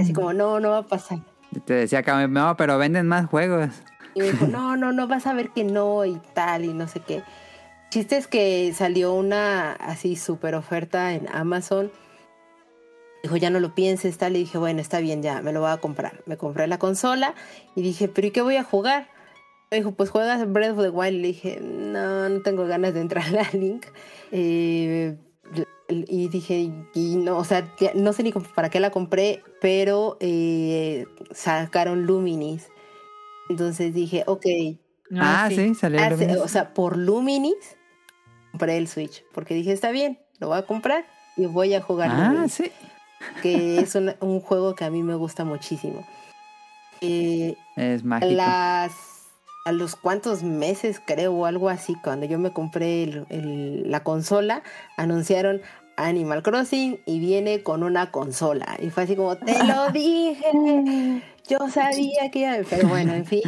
Así 0.00 0.12
como, 0.12 0.32
no, 0.32 0.58
no 0.58 0.70
va 0.70 0.78
a 0.78 0.86
pasar. 0.86 1.18
Y 1.52 1.60
Te 1.60 1.74
decía 1.74 2.02
que 2.02 2.12
no, 2.28 2.56
pero 2.56 2.78
venden 2.78 3.06
más 3.06 3.26
juegos. 3.26 3.70
Y 4.14 4.20
me 4.20 4.32
dijo, 4.32 4.46
no, 4.50 4.76
no, 4.76 4.92
no, 4.92 5.06
vas 5.06 5.26
a 5.26 5.34
ver 5.34 5.50
que 5.50 5.64
no 5.64 6.04
y 6.04 6.20
tal 6.34 6.64
y 6.64 6.72
no 6.72 6.88
sé 6.88 7.00
qué. 7.00 7.22
Chiste 7.90 8.16
es 8.16 8.26
que 8.26 8.72
salió 8.74 9.12
una 9.12 9.72
así 9.72 10.16
súper 10.16 10.54
oferta 10.54 11.12
en 11.12 11.28
Amazon. 11.32 11.92
Dijo, 13.22 13.36
ya 13.36 13.50
no 13.50 13.60
lo 13.60 13.74
pienses, 13.74 14.18
tal. 14.18 14.34
Y 14.34 14.40
dije, 14.40 14.58
bueno, 14.58 14.80
está 14.80 14.98
bien, 14.98 15.22
ya, 15.22 15.40
me 15.40 15.52
lo 15.52 15.60
voy 15.60 15.70
a 15.70 15.76
comprar. 15.76 16.22
Me 16.26 16.36
compré 16.36 16.66
la 16.66 16.78
consola 16.78 17.34
y 17.76 17.82
dije, 17.82 18.08
¿pero 18.08 18.26
y 18.26 18.30
qué 18.32 18.42
voy 18.42 18.56
a 18.56 18.64
jugar? 18.64 19.08
Dijo, 19.70 19.92
pues 19.92 20.10
juegas 20.10 20.50
Breath 20.52 20.72
of 20.78 20.82
the 20.84 20.90
Wild. 20.90 21.20
Le 21.20 21.28
dije, 21.28 21.58
no, 21.60 22.28
no 22.28 22.40
tengo 22.42 22.66
ganas 22.66 22.94
de 22.94 23.00
entrar 23.00 23.24
a 23.36 23.48
Link. 23.56 23.86
Eh, 24.32 25.16
y 25.88 26.28
dije, 26.28 26.70
y 26.94 27.16
no, 27.16 27.38
o 27.38 27.44
sea, 27.44 27.72
ya 27.78 27.92
no 27.94 28.12
sé 28.12 28.22
ni 28.24 28.32
para 28.32 28.70
qué 28.70 28.80
la 28.80 28.90
compré, 28.90 29.42
pero 29.60 30.16
eh, 30.20 31.06
sacaron 31.30 32.06
Luminis. 32.06 32.68
Entonces 33.48 33.94
dije, 33.94 34.24
ok, 34.26 34.46
Ah, 35.16 35.48
sí, 35.48 35.74
salió 35.76 35.98
el 36.00 36.04
hace- 36.12 36.24
Luminis. 36.24 36.42
o 36.42 36.48
sea, 36.48 36.74
por 36.74 36.96
Luminis 36.96 37.76
compré 38.50 38.76
el 38.76 38.88
Switch, 38.88 39.24
porque 39.32 39.54
dije, 39.54 39.70
está 39.72 39.92
bien, 39.92 40.18
lo 40.40 40.48
voy 40.48 40.58
a 40.58 40.62
comprar 40.66 41.04
y 41.36 41.46
voy 41.46 41.74
a 41.74 41.80
jugar 41.82 42.10
Ah, 42.12 42.30
Luminis, 42.32 42.54
sí. 42.54 42.72
que 43.42 43.78
es 43.78 43.94
un, 43.94 44.14
un 44.20 44.40
juego 44.40 44.74
que 44.74 44.84
a 44.84 44.90
mí 44.90 45.04
me 45.04 45.14
gusta 45.14 45.44
muchísimo. 45.44 46.04
Eh, 47.00 47.54
Es 47.76 48.02
mágico. 48.02 48.32
las 48.32 48.92
a 49.66 49.72
los 49.72 49.96
cuantos 49.96 50.42
meses 50.44 51.00
creo 51.04 51.34
o 51.34 51.44
algo 51.44 51.68
así 51.68 51.94
cuando 52.02 52.24
yo 52.24 52.38
me 52.38 52.52
compré 52.52 53.02
el- 53.02 53.26
el- 53.30 53.90
la 53.90 54.04
consola 54.04 54.62
anunciaron 54.96 55.60
Animal 55.96 56.42
Crossing 56.42 57.00
y 57.04 57.18
viene 57.18 57.62
con 57.62 57.82
una 57.82 58.10
consola 58.12 58.76
y 58.80 58.90
fue 58.90 59.02
así 59.02 59.16
como 59.16 59.36
te 59.36 59.54
lo 59.64 59.90
dije 59.92 61.22
yo 61.48 61.58
sabía 61.68 62.30
que 62.30 62.38
iba 62.40 62.56
pero 62.70 62.88
bueno 62.88 63.12
en 63.12 63.24
fin 63.26 63.42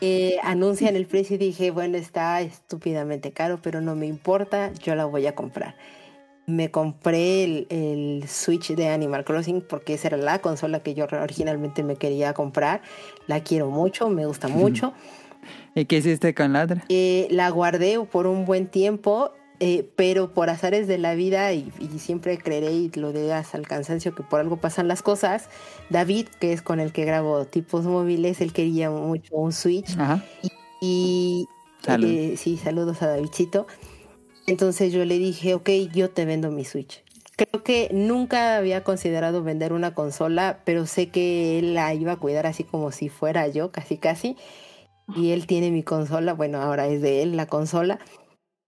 eh, 0.00 0.38
anuncian 0.42 0.96
el 0.96 1.06
precio 1.06 1.36
y 1.36 1.38
dije 1.38 1.70
bueno 1.70 1.98
está 1.98 2.40
estúpidamente 2.40 3.32
caro 3.32 3.58
pero 3.62 3.80
no 3.80 3.94
me 3.94 4.06
importa 4.06 4.72
yo 4.82 4.94
la 4.94 5.04
voy 5.04 5.26
a 5.26 5.34
comprar 5.34 5.74
me 6.48 6.70
compré 6.70 7.42
el, 7.42 7.66
el 7.70 8.28
Switch 8.28 8.68
de 8.76 8.88
Animal 8.88 9.24
Crossing 9.24 9.60
porque 9.62 9.94
esa 9.94 10.06
era 10.06 10.16
la 10.16 10.38
consola 10.38 10.78
que 10.78 10.94
yo 10.94 11.04
originalmente 11.20 11.82
me 11.82 11.96
quería 11.96 12.34
comprar. 12.34 12.82
La 13.26 13.40
quiero 13.40 13.68
mucho, 13.68 14.08
me 14.10 14.26
gusta 14.26 14.46
mucho. 14.46 14.92
¿Y 15.76 15.84
qué 15.84 15.98
hiciste 15.98 16.34
con 16.34 16.54
la 16.54 16.64
otra? 16.64 16.84
Eh, 16.88 17.28
la 17.30 17.50
guardé 17.50 18.00
por 18.00 18.26
un 18.26 18.46
buen 18.46 18.66
tiempo, 18.66 19.30
eh, 19.60 19.88
pero 19.94 20.32
por 20.32 20.48
azares 20.48 20.88
de 20.88 20.96
la 20.96 21.14
vida, 21.14 21.52
y, 21.52 21.70
y 21.78 21.98
siempre 21.98 22.38
creeré 22.38 22.72
y 22.72 22.90
lo 22.94 23.12
diré 23.12 23.32
hasta 23.34 23.58
el 23.58 23.68
cansancio 23.68 24.14
que 24.14 24.22
por 24.22 24.40
algo 24.40 24.56
pasan 24.56 24.88
las 24.88 25.02
cosas, 25.02 25.48
David, 25.90 26.28
que 26.40 26.54
es 26.54 26.62
con 26.62 26.80
el 26.80 26.92
que 26.92 27.04
grabo 27.04 27.44
tipos 27.44 27.84
móviles, 27.84 28.40
él 28.40 28.54
quería 28.54 28.90
mucho 28.90 29.36
un 29.36 29.52
Switch. 29.52 29.96
Ajá. 29.98 30.24
Y 30.80 31.46
Salud. 31.82 32.08
eh, 32.08 32.36
sí, 32.38 32.56
saludos 32.56 33.02
a 33.02 33.08
Davidcito. 33.08 33.66
Entonces 34.46 34.92
yo 34.92 35.04
le 35.04 35.18
dije, 35.18 35.54
ok, 35.54 35.68
yo 35.92 36.08
te 36.10 36.24
vendo 36.24 36.50
mi 36.50 36.64
Switch. 36.64 37.02
Creo 37.36 37.62
que 37.62 37.90
nunca 37.92 38.56
había 38.56 38.82
considerado 38.82 39.42
vender 39.42 39.74
una 39.74 39.92
consola, 39.92 40.62
pero 40.64 40.86
sé 40.86 41.08
que 41.08 41.58
él 41.58 41.74
la 41.74 41.92
iba 41.92 42.12
a 42.12 42.16
cuidar 42.16 42.46
así 42.46 42.64
como 42.64 42.92
si 42.92 43.10
fuera 43.10 43.46
yo, 43.48 43.72
casi 43.72 43.98
casi. 43.98 44.36
Y 45.14 45.30
él 45.30 45.46
tiene 45.46 45.70
mi 45.70 45.82
consola, 45.82 46.32
bueno, 46.34 46.60
ahora 46.60 46.86
es 46.88 47.00
de 47.02 47.22
él 47.22 47.36
la 47.36 47.46
consola. 47.46 47.98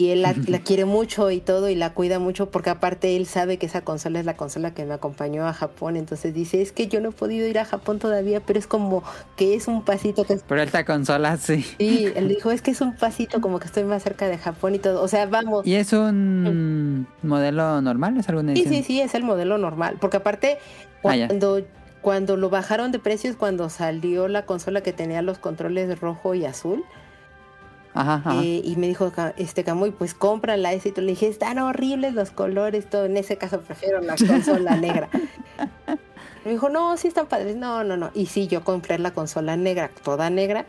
Y 0.00 0.10
él 0.10 0.22
la, 0.22 0.32
la 0.46 0.60
quiere 0.62 0.84
mucho 0.84 1.28
y 1.32 1.40
todo 1.40 1.68
y 1.68 1.74
la 1.74 1.92
cuida 1.92 2.20
mucho 2.20 2.52
porque 2.52 2.70
aparte 2.70 3.16
él 3.16 3.26
sabe 3.26 3.56
que 3.58 3.66
esa 3.66 3.80
consola 3.80 4.20
es 4.20 4.26
la 4.26 4.36
consola 4.36 4.72
que 4.72 4.84
me 4.84 4.94
acompañó 4.94 5.44
a 5.48 5.52
Japón. 5.52 5.96
Entonces 5.96 6.32
dice, 6.32 6.62
es 6.62 6.70
que 6.70 6.86
yo 6.86 7.00
no 7.00 7.08
he 7.08 7.12
podido 7.12 7.48
ir 7.48 7.58
a 7.58 7.64
Japón 7.64 7.98
todavía, 7.98 8.38
pero 8.38 8.60
es 8.60 8.68
como 8.68 9.02
que 9.36 9.56
es 9.56 9.66
un 9.66 9.82
pasito 9.84 10.22
que 10.24 10.36
Pero 10.46 10.62
esta 10.62 10.84
consola 10.84 11.36
sí. 11.36 11.62
Sí, 11.80 12.06
él 12.14 12.28
dijo, 12.28 12.50
es 12.52 12.62
que 12.62 12.70
es 12.70 12.80
un 12.80 12.94
pasito 12.94 13.40
como 13.40 13.58
que 13.58 13.66
estoy 13.66 13.82
más 13.82 14.04
cerca 14.04 14.28
de 14.28 14.38
Japón 14.38 14.76
y 14.76 14.78
todo. 14.78 15.02
O 15.02 15.08
sea, 15.08 15.26
vamos. 15.26 15.66
¿Y 15.66 15.74
es 15.74 15.92
un 15.92 17.08
modelo 17.24 17.80
normal? 17.82 18.16
¿Es 18.18 18.28
alguna 18.28 18.54
Sí, 18.54 18.60
edición? 18.60 18.74
sí, 18.76 18.82
sí, 18.84 19.00
es 19.00 19.14
el 19.16 19.24
modelo 19.24 19.58
normal. 19.58 19.96
Porque 20.00 20.18
aparte, 20.18 20.58
Ah, 21.02 21.16
ya. 21.16 21.26
Cuando, 22.00 22.36
lo 22.36 22.50
bajaron 22.50 22.92
de 22.92 22.98
precios, 22.98 23.36
cuando 23.36 23.68
salió 23.70 24.28
la 24.28 24.46
consola 24.46 24.82
que 24.82 24.92
tenía 24.92 25.22
los 25.22 25.38
controles 25.38 26.00
rojo 26.00 26.34
y 26.34 26.44
azul, 26.44 26.84
Ajá, 27.94 28.14
ajá. 28.14 28.42
Eh, 28.42 28.60
y 28.64 28.76
me 28.76 28.86
dijo 28.86 29.10
este 29.36 29.64
Camuy, 29.64 29.90
pues 29.90 30.14
cómprala 30.14 30.72
ese 30.72 30.90
y 30.90 30.92
tú 30.92 31.00
le 31.00 31.08
dije, 31.08 31.26
están 31.26 31.58
horribles 31.58 32.14
los 32.14 32.30
colores, 32.30 32.88
todo. 32.88 33.06
En 33.06 33.16
ese 33.16 33.36
caso 33.36 33.60
prefiero 33.60 34.00
la 34.00 34.14
consola 34.14 34.76
negra. 34.80 35.08
Me 36.44 36.52
dijo, 36.52 36.68
no, 36.68 36.96
sí 36.96 37.08
están 37.08 37.26
padres. 37.26 37.56
No, 37.56 37.82
no, 37.82 37.96
no. 37.96 38.10
Y 38.14 38.26
sí, 38.26 38.46
yo 38.46 38.62
compré 38.62 38.98
la 38.98 39.12
consola 39.12 39.56
negra, 39.56 39.90
toda 40.04 40.30
negra. 40.30 40.66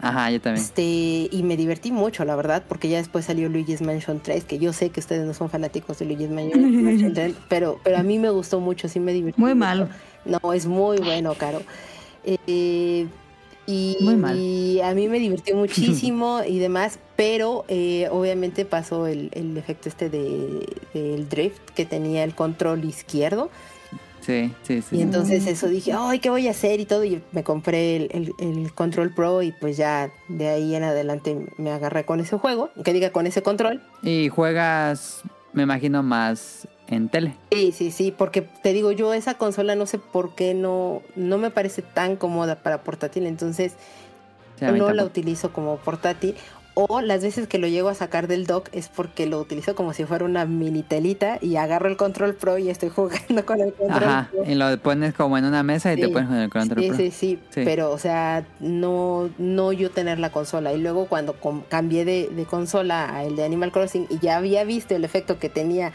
Ajá, 0.00 0.30
yo 0.30 0.40
también. 0.40 0.64
Este, 0.64 0.82
y 0.82 1.42
me 1.44 1.56
divertí 1.56 1.90
mucho, 1.90 2.24
la 2.24 2.36
verdad, 2.36 2.62
porque 2.68 2.88
ya 2.88 2.98
después 2.98 3.24
salió 3.24 3.48
Luigi's 3.48 3.80
Mansion 3.80 4.20
3, 4.20 4.44
que 4.44 4.58
yo 4.58 4.72
sé 4.72 4.90
que 4.90 5.00
ustedes 5.00 5.26
no 5.26 5.34
son 5.34 5.50
fanáticos 5.50 5.98
de 5.98 6.04
Luigi's 6.04 6.30
Mansion, 6.30 6.84
Mansion 6.84 7.14
3, 7.14 7.34
pero, 7.48 7.80
pero 7.82 7.98
a 7.98 8.02
mí 8.02 8.18
me 8.18 8.30
gustó 8.30 8.60
mucho, 8.60 8.88
sí 8.88 9.00
me 9.00 9.12
divertí. 9.12 9.40
Muy 9.40 9.54
mucho. 9.54 9.66
malo. 9.66 9.88
No, 10.28 10.52
es 10.52 10.66
muy 10.66 10.98
bueno, 10.98 11.34
Caro. 11.34 11.62
Eh, 12.24 13.06
y, 13.66 13.96
Muy 14.00 14.16
mal. 14.16 14.38
y 14.38 14.80
a 14.80 14.94
mí 14.94 15.08
me 15.08 15.18
divirtió 15.18 15.54
muchísimo 15.64 16.40
y 16.46 16.58
demás, 16.58 16.98
pero 17.16 17.64
eh, 17.68 18.08
obviamente 18.10 18.64
pasó 18.64 19.06
el, 19.06 19.30
el 19.32 19.56
efecto 19.56 19.88
este 19.88 20.08
de, 20.08 20.66
del 20.94 21.28
drift 21.28 21.60
que 21.74 21.84
tenía 21.84 22.24
el 22.24 22.34
control 22.34 22.84
izquierdo. 22.84 23.50
Sí, 24.20 24.52
sí, 24.62 24.82
sí. 24.82 24.96
Y 24.96 25.00
entonces 25.02 25.46
eso 25.46 25.68
dije, 25.68 25.92
ay, 25.96 26.18
¿qué 26.18 26.28
voy 26.28 26.48
a 26.48 26.50
hacer? 26.50 26.80
Y 26.80 26.84
todo, 26.86 27.02
y 27.04 27.22
me 27.32 27.42
compré 27.44 27.96
el, 27.96 28.08
el- 28.12 28.34
el 28.40 28.74
Control 28.74 29.14
Pro 29.14 29.42
y 29.42 29.52
pues 29.52 29.76
ya 29.78 30.10
de 30.28 30.48
ahí 30.48 30.74
en 30.74 30.84
adelante 30.84 31.46
me 31.56 31.70
agarré 31.70 32.04
con 32.04 32.20
ese 32.20 32.36
juego, 32.36 32.68
que 32.84 32.92
diga 32.92 33.10
con 33.10 33.26
ese 33.26 33.42
control. 33.42 33.82
Y 34.02 34.28
juegas, 34.28 35.22
me 35.54 35.62
imagino, 35.62 36.02
más 36.02 36.68
en 36.88 37.08
tele. 37.08 37.34
Sí, 37.52 37.72
sí, 37.72 37.90
sí, 37.90 38.12
porque 38.16 38.42
te 38.42 38.72
digo, 38.72 38.92
yo 38.92 39.12
esa 39.14 39.34
consola 39.34 39.74
no 39.74 39.86
sé 39.86 39.98
por 39.98 40.34
qué 40.34 40.54
no, 40.54 41.02
no 41.16 41.38
me 41.38 41.50
parece 41.50 41.82
tan 41.82 42.16
cómoda 42.16 42.56
para 42.56 42.82
portátil, 42.82 43.26
entonces 43.26 43.74
Sí, 44.58 44.64
no 44.66 44.92
la 44.92 45.04
utilizo 45.04 45.52
como 45.52 45.76
portátil. 45.76 46.34
O 46.80 47.00
las 47.00 47.22
veces 47.24 47.48
que 47.48 47.58
lo 47.58 47.66
llego 47.66 47.88
a 47.88 47.94
sacar 47.94 48.28
del 48.28 48.46
dock 48.46 48.68
es 48.72 48.88
porque 48.88 49.26
lo 49.26 49.40
utilizo 49.40 49.74
como 49.74 49.92
si 49.92 50.04
fuera 50.04 50.24
una 50.24 50.44
mini 50.44 50.84
telita 50.84 51.38
y 51.40 51.56
agarro 51.56 51.88
el 51.88 51.96
Control 51.96 52.34
Pro 52.34 52.56
y 52.56 52.68
estoy 52.70 52.88
jugando 52.94 53.44
con 53.44 53.60
el 53.60 53.72
Control 53.74 54.04
Ajá, 54.04 54.28
Pro. 54.32 54.44
y 54.44 54.54
lo 54.54 54.78
pones 54.78 55.12
como 55.14 55.36
en 55.38 55.44
una 55.44 55.64
mesa 55.64 55.92
y 55.92 56.00
te 56.00 56.08
pones 56.08 56.28
con 56.28 56.38
el 56.38 56.48
control 56.50 56.82
Sí, 56.82 56.88
pro. 56.88 56.96
sí, 56.96 57.10
sí, 57.10 57.38
Sí. 57.50 57.62
pero 57.64 57.90
o 57.90 57.98
sea, 57.98 58.44
no, 58.60 59.28
no 59.38 59.72
yo 59.72 59.90
tener 59.90 60.20
la 60.20 60.30
consola. 60.30 60.72
Y 60.72 60.78
luego 60.80 61.06
cuando 61.06 61.34
cambié 61.68 62.04
de, 62.04 62.28
de 62.28 62.44
consola 62.46 63.12
a 63.12 63.24
el 63.24 63.34
de 63.34 63.44
Animal 63.44 63.72
Crossing 63.72 64.06
y 64.08 64.18
ya 64.20 64.36
había 64.36 64.62
visto 64.64 64.94
el 64.94 65.04
efecto 65.04 65.38
que 65.40 65.48
tenía 65.48 65.92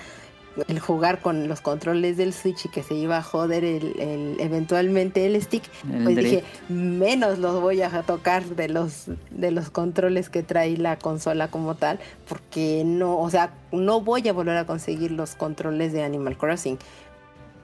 el 0.67 0.79
jugar 0.79 1.19
con 1.21 1.47
los 1.47 1.61
controles 1.61 2.15
del 2.17 2.31
Switch 2.33 2.65
y 2.65 2.69
que 2.69 2.83
se 2.83 2.93
iba 2.93 3.17
a 3.17 3.23
joder 3.23 3.63
el, 3.63 3.99
el- 3.99 4.35
eventualmente 4.39 5.25
el 5.25 5.41
stick, 5.41 5.63
El 5.91 6.03
pues 6.03 6.15
drift. 6.15 6.29
dije, 6.31 6.43
menos 6.69 7.39
los 7.39 7.59
voy 7.61 7.81
a 7.81 7.89
tocar 8.03 8.43
de 8.45 8.69
los, 8.69 9.05
de 9.31 9.51
los 9.51 9.69
controles 9.71 10.29
que 10.29 10.43
trae 10.43 10.77
la 10.77 10.97
consola 10.99 11.47
como 11.49 11.75
tal, 11.75 11.99
porque 12.29 12.83
no, 12.85 13.17
o 13.19 13.29
sea, 13.29 13.51
no 13.71 14.01
voy 14.01 14.27
a 14.29 14.33
volver 14.33 14.57
a 14.57 14.65
conseguir 14.65 15.11
los 15.11 15.35
controles 15.35 15.91
de 15.91 16.03
Animal 16.03 16.37
Crossing, 16.37 16.77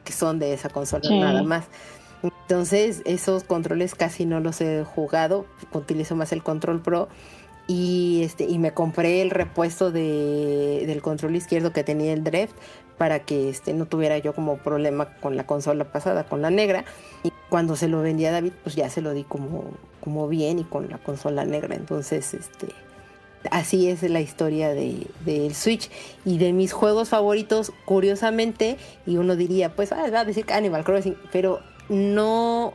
que 0.03 0.11
son 0.13 0.39
de 0.39 0.53
esa 0.53 0.69
consola 0.69 1.03
Sí. 1.07 1.19
nada 1.19 1.43
más. 1.43 1.65
Entonces, 2.23 3.01
esos 3.05 3.43
controles 3.43 3.95
casi 3.95 4.25
no 4.25 4.39
los 4.39 4.59
he 4.61 4.83
jugado, 4.83 5.45
utilizo 5.71 6.15
más 6.15 6.31
el 6.33 6.43
control 6.43 6.81
pro 6.81 7.07
y 7.69 8.23
este 8.23 8.45
y 8.45 8.57
me 8.57 8.73
compré 8.73 9.21
el 9.21 9.29
repuesto 9.29 9.91
de, 9.91 10.85
del 10.87 11.03
control 11.03 11.35
izquierdo 11.35 11.71
que 11.71 11.83
tenía 11.83 12.13
el 12.13 12.23
drift 12.23 12.55
para 12.97 13.19
que 13.19 13.47
este 13.47 13.73
no 13.73 13.85
tuviera 13.85 14.17
yo 14.17 14.33
como 14.33 14.57
problema 14.57 15.13
con 15.19 15.37
la 15.37 15.45
consola 15.45 15.85
pasada, 15.85 16.23
con 16.23 16.41
la 16.41 16.49
negra. 16.49 16.83
Y 17.23 17.31
cuando 17.47 17.75
se 17.75 17.87
lo 17.87 18.01
vendí 18.01 18.25
a 18.25 18.31
David, 18.31 18.53
pues 18.63 18.75
ya 18.75 18.89
se 18.89 19.01
lo 19.01 19.13
di 19.13 19.23
como, 19.23 19.65
como 20.01 20.27
bien 20.27 20.57
y 20.57 20.63
con 20.63 20.89
la 20.89 20.97
consola 20.97 21.45
negra. 21.45 21.75
Entonces, 21.75 22.33
este 22.33 22.69
así 23.51 23.87
es 23.87 24.01
la 24.01 24.19
historia 24.19 24.69
de, 24.69 25.05
del 25.23 25.53
Switch 25.53 25.91
y 26.25 26.39
de 26.39 26.51
mis 26.51 26.73
juegos 26.73 27.09
favoritos, 27.09 27.71
curiosamente, 27.85 28.77
y 29.05 29.17
uno 29.17 29.35
diría, 29.35 29.75
pues 29.75 29.91
ah, 29.91 30.09
va 30.11 30.21
a 30.21 30.25
decir 30.25 30.45
Animal 30.51 30.83
Crossing, 30.83 31.15
pero 31.31 31.59
no, 31.87 32.73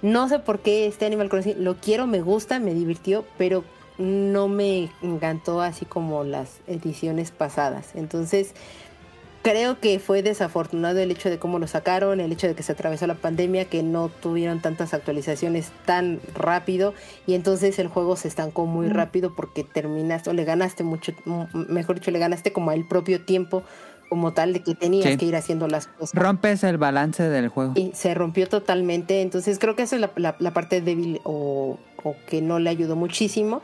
no 0.00 0.28
sé 0.28 0.38
por 0.38 0.60
qué 0.60 0.86
este 0.86 1.06
Animal 1.06 1.28
Crossing 1.28 1.62
lo 1.62 1.74
quiero, 1.74 2.06
me 2.06 2.22
gusta, 2.22 2.60
me 2.60 2.72
divirtió, 2.72 3.24
pero 3.36 3.64
no 3.98 4.48
me 4.48 4.90
encantó 5.02 5.60
así 5.60 5.84
como 5.84 6.24
las 6.24 6.58
ediciones 6.66 7.30
pasadas. 7.30 7.90
Entonces, 7.94 8.54
creo 9.42 9.80
que 9.80 9.98
fue 9.98 10.22
desafortunado 10.22 10.98
el 10.98 11.10
hecho 11.10 11.30
de 11.30 11.38
cómo 11.38 11.58
lo 11.58 11.66
sacaron, 11.66 12.20
el 12.20 12.32
hecho 12.32 12.46
de 12.46 12.54
que 12.54 12.62
se 12.62 12.72
atravesó 12.72 13.06
la 13.06 13.14
pandemia, 13.14 13.64
que 13.64 13.82
no 13.82 14.08
tuvieron 14.08 14.60
tantas 14.60 14.94
actualizaciones 14.94 15.70
tan 15.86 16.20
rápido 16.34 16.92
y 17.26 17.34
entonces 17.34 17.78
el 17.78 17.88
juego 17.88 18.16
se 18.16 18.28
estancó 18.28 18.66
muy 18.66 18.88
rápido 18.88 19.34
porque 19.34 19.64
terminaste 19.64 20.30
o 20.30 20.32
le 20.32 20.44
ganaste 20.44 20.84
mucho, 20.84 21.12
mejor 21.52 21.96
dicho, 21.96 22.10
le 22.10 22.18
ganaste 22.18 22.52
como 22.52 22.72
el 22.72 22.86
propio 22.86 23.24
tiempo 23.24 23.62
como 24.10 24.32
tal 24.32 24.54
de 24.54 24.60
que 24.62 24.74
tenías 24.74 25.04
Sí. 25.10 25.16
que 25.18 25.26
ir 25.26 25.36
haciendo 25.36 25.68
las 25.68 25.86
cosas. 25.86 26.14
Rompes 26.18 26.64
el 26.64 26.78
balance 26.78 27.28
del 27.28 27.48
juego. 27.48 27.72
Y 27.76 27.90
se 27.94 28.14
rompió 28.14 28.48
totalmente. 28.48 29.20
Entonces 29.20 29.58
creo 29.58 29.76
que 29.76 29.82
esa 29.82 29.96
es 29.96 30.00
la, 30.00 30.10
la- 30.16 30.34
la 30.38 30.52
parte 30.54 30.80
débil 30.80 31.20
o, 31.24 31.78
o 32.02 32.16
que 32.26 32.40
no 32.40 32.58
le 32.58 32.70
ayudó 32.70 32.96
muchísimo. 32.96 33.60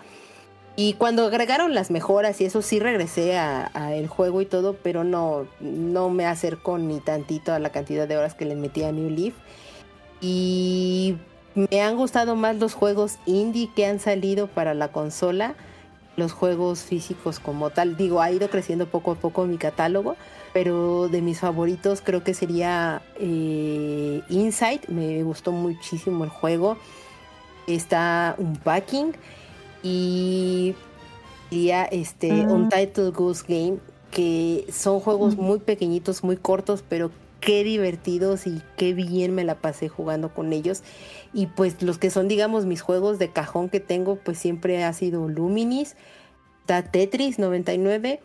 Y 0.76 0.94
cuando 0.94 1.26
agregaron 1.26 1.72
las 1.72 1.90
mejoras 1.92 2.40
y 2.40 2.46
eso 2.46 2.60
sí 2.60 2.80
regresé 2.80 3.36
a, 3.36 3.70
el 3.94 4.08
juego 4.08 4.42
y 4.42 4.46
todo, 4.46 4.74
pero 4.82 5.04
no, 5.04 5.46
no 5.60 6.10
me 6.10 6.26
acerco 6.26 6.78
ni 6.78 6.98
tantito 6.98 7.52
a 7.52 7.60
la 7.60 7.70
cantidad 7.70 8.08
de 8.08 8.16
horas 8.16 8.34
que 8.34 8.44
le 8.44 8.56
metí 8.56 8.82
a 8.82 8.90
New 8.90 9.08
Leaf. 9.08 9.34
Y 10.20 11.16
me 11.54 11.80
han 11.80 11.96
gustado 11.96 12.34
más 12.34 12.56
los 12.56 12.74
juegos 12.74 13.18
indie 13.24 13.70
que 13.76 13.86
han 13.86 14.00
salido 14.00 14.48
para 14.48 14.74
la 14.74 14.88
consola, 14.88 15.54
los 16.16 16.32
juegos 16.32 16.82
físicos 16.82 17.38
como 17.38 17.70
tal. 17.70 17.96
Digo, 17.96 18.20
ha 18.20 18.32
ido 18.32 18.50
creciendo 18.50 18.86
poco 18.86 19.12
a 19.12 19.14
poco 19.14 19.44
mi 19.44 19.58
catálogo, 19.58 20.16
pero 20.52 21.08
de 21.08 21.22
mis 21.22 21.38
favoritos 21.38 22.00
creo 22.00 22.24
que 22.24 22.34
sería 22.34 23.00
eh, 23.20 24.22
Insight. 24.28 24.88
Me 24.88 25.22
gustó 25.22 25.52
muchísimo 25.52 26.24
el 26.24 26.30
juego. 26.30 26.78
Está 27.68 28.34
un 28.38 28.56
packing 28.56 29.14
y 29.84 30.74
diría 31.50 31.84
este 31.84 32.32
Ah. 32.32 32.52
Untitled 32.52 33.12
Goose 33.12 33.44
Game, 33.46 33.78
que 34.10 34.66
son 34.72 34.98
juegos 34.98 35.36
muy 35.36 35.60
pequeñitos, 35.60 36.24
muy 36.24 36.36
cortos, 36.36 36.82
pero 36.88 37.10
qué 37.40 37.62
divertidos 37.62 38.46
y 38.46 38.62
qué 38.76 38.94
bien 38.94 39.34
me 39.34 39.44
la 39.44 39.56
pasé 39.56 39.88
jugando 39.88 40.32
con 40.32 40.52
ellos. 40.52 40.82
Y 41.34 41.46
pues 41.46 41.82
los 41.82 41.98
que 41.98 42.10
son, 42.10 42.26
digamos, 42.26 42.64
mis 42.64 42.80
juegos 42.80 43.18
de 43.18 43.28
cajón 43.28 43.68
que 43.68 43.80
tengo, 43.80 44.16
pues 44.16 44.38
siempre 44.38 44.82
ha 44.82 44.92
sido 44.94 45.28
Luminis, 45.28 45.94
Tetris 46.66 47.38
99 47.38 48.20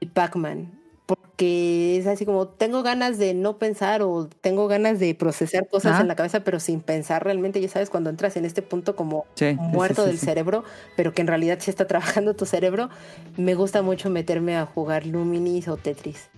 y 0.00 0.06
Pac-Man. 0.06 0.75
Porque 1.06 1.98
es 1.98 2.06
así 2.08 2.26
como 2.26 2.48
tengo 2.48 2.82
ganas 2.82 3.16
de 3.18 3.32
no 3.32 3.58
pensar 3.58 4.02
o 4.02 4.28
tengo 4.40 4.66
ganas 4.66 4.98
de 4.98 5.14
procesar 5.14 5.68
cosas 5.68 5.98
Ah. 5.98 6.00
en 6.00 6.08
la 6.08 6.16
cabeza, 6.16 6.40
pero 6.40 6.58
sin 6.58 6.80
pensar 6.80 7.22
realmente, 7.24 7.60
ya 7.60 7.68
sabes, 7.68 7.90
cuando 7.90 8.10
entras 8.10 8.36
en 8.36 8.44
este 8.44 8.60
punto 8.60 8.96
como 8.96 9.24
Sí, 9.34 9.54
muerto 9.54 10.02
sí, 10.02 10.08
del 10.08 10.18
sí. 10.18 10.26
cerebro, 10.26 10.64
pero 10.96 11.12
que 11.14 11.22
en 11.22 11.28
realidad 11.28 11.58
sí 11.60 11.70
está 11.70 11.86
trabajando 12.24 12.34
tu 12.34 12.44
cerebro, 12.44 12.88
me 13.36 13.54
gusta 13.54 13.82
mucho 13.82 14.10
meterme 14.10 14.56
a 14.56 14.66
jugar 14.66 15.06
Luminis 15.06 15.68
o 15.68 15.76
Tetris. 15.76 16.28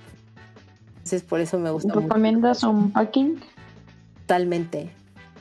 Entonces 0.99 1.23
por 1.23 1.41
eso 1.41 1.59
me 1.59 1.71
gusta 1.71 1.89
mucho. 1.89 2.01
¿Recomiendas 2.01 2.63
un 2.63 2.93
packing? 2.93 3.41
Totalmente. 4.27 4.91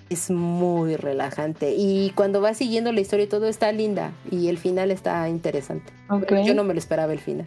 Es 0.10 0.30
muy 0.32 0.96
relajante. 0.96 1.74
Y 1.76 2.12
cuando 2.16 2.40
vas 2.40 2.56
siguiendo 2.58 2.94
la 2.94 3.02
historia 3.02 3.26
y 3.26 3.28
todo 3.28 3.48
está 3.50 3.70
linda. 3.74 4.14
Y 4.32 4.48
el 4.48 4.58
final 4.58 4.90
está 4.92 5.28
interesante. 5.28 5.92
Yo 6.46 6.54
no 6.54 6.64
me 6.64 6.74
lo 6.74 6.80
esperaba 6.80 7.12
el 7.12 7.20
final. 7.20 7.46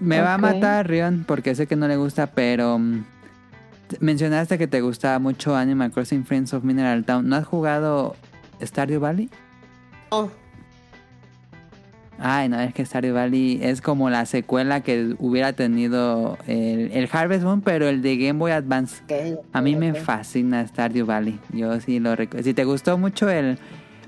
Me 0.00 0.20
va 0.20 0.34
a 0.34 0.38
matar 0.38 0.88
Rion 0.88 1.24
porque 1.26 1.54
sé 1.54 1.66
que 1.66 1.76
no 1.76 1.88
le 1.88 1.96
gusta, 1.96 2.28
pero 2.28 2.78
mm, 2.78 3.04
mencionaste 4.00 4.58
que 4.58 4.66
te 4.66 4.80
gustaba 4.80 5.18
mucho 5.18 5.56
Animal 5.56 5.90
Crossing 5.90 6.24
Friends 6.24 6.52
of 6.54 6.64
Mineral 6.64 7.04
Town. 7.04 7.28
¿No 7.28 7.36
has 7.36 7.46
jugado 7.46 8.16
Stardew 8.60 9.00
Valley? 9.00 9.30
Oh, 10.10 10.30
Ay, 12.18 12.48
no, 12.48 12.60
es 12.60 12.72
que 12.72 12.84
Stardew 12.84 13.14
Valley 13.14 13.58
es 13.62 13.80
como 13.80 14.08
la 14.08 14.24
secuela 14.26 14.82
que 14.82 15.14
hubiera 15.18 15.52
tenido 15.52 16.38
el, 16.46 16.92
el 16.92 17.08
Harvest 17.10 17.44
Moon, 17.44 17.60
pero 17.60 17.88
el 17.88 18.02
de 18.02 18.16
Game 18.16 18.38
Boy 18.38 18.52
Advance. 18.52 19.02
A 19.52 19.60
mí 19.60 19.76
me 19.76 19.94
fascina 19.94 20.66
Stardew 20.66 21.06
Valley. 21.06 21.38
Yo 21.52 21.80
sí 21.80 21.98
lo 21.98 22.14
recuerdo. 22.14 22.44
Si 22.44 22.54
te 22.54 22.64
gustó 22.64 22.98
mucho 22.98 23.28
el... 23.28 23.58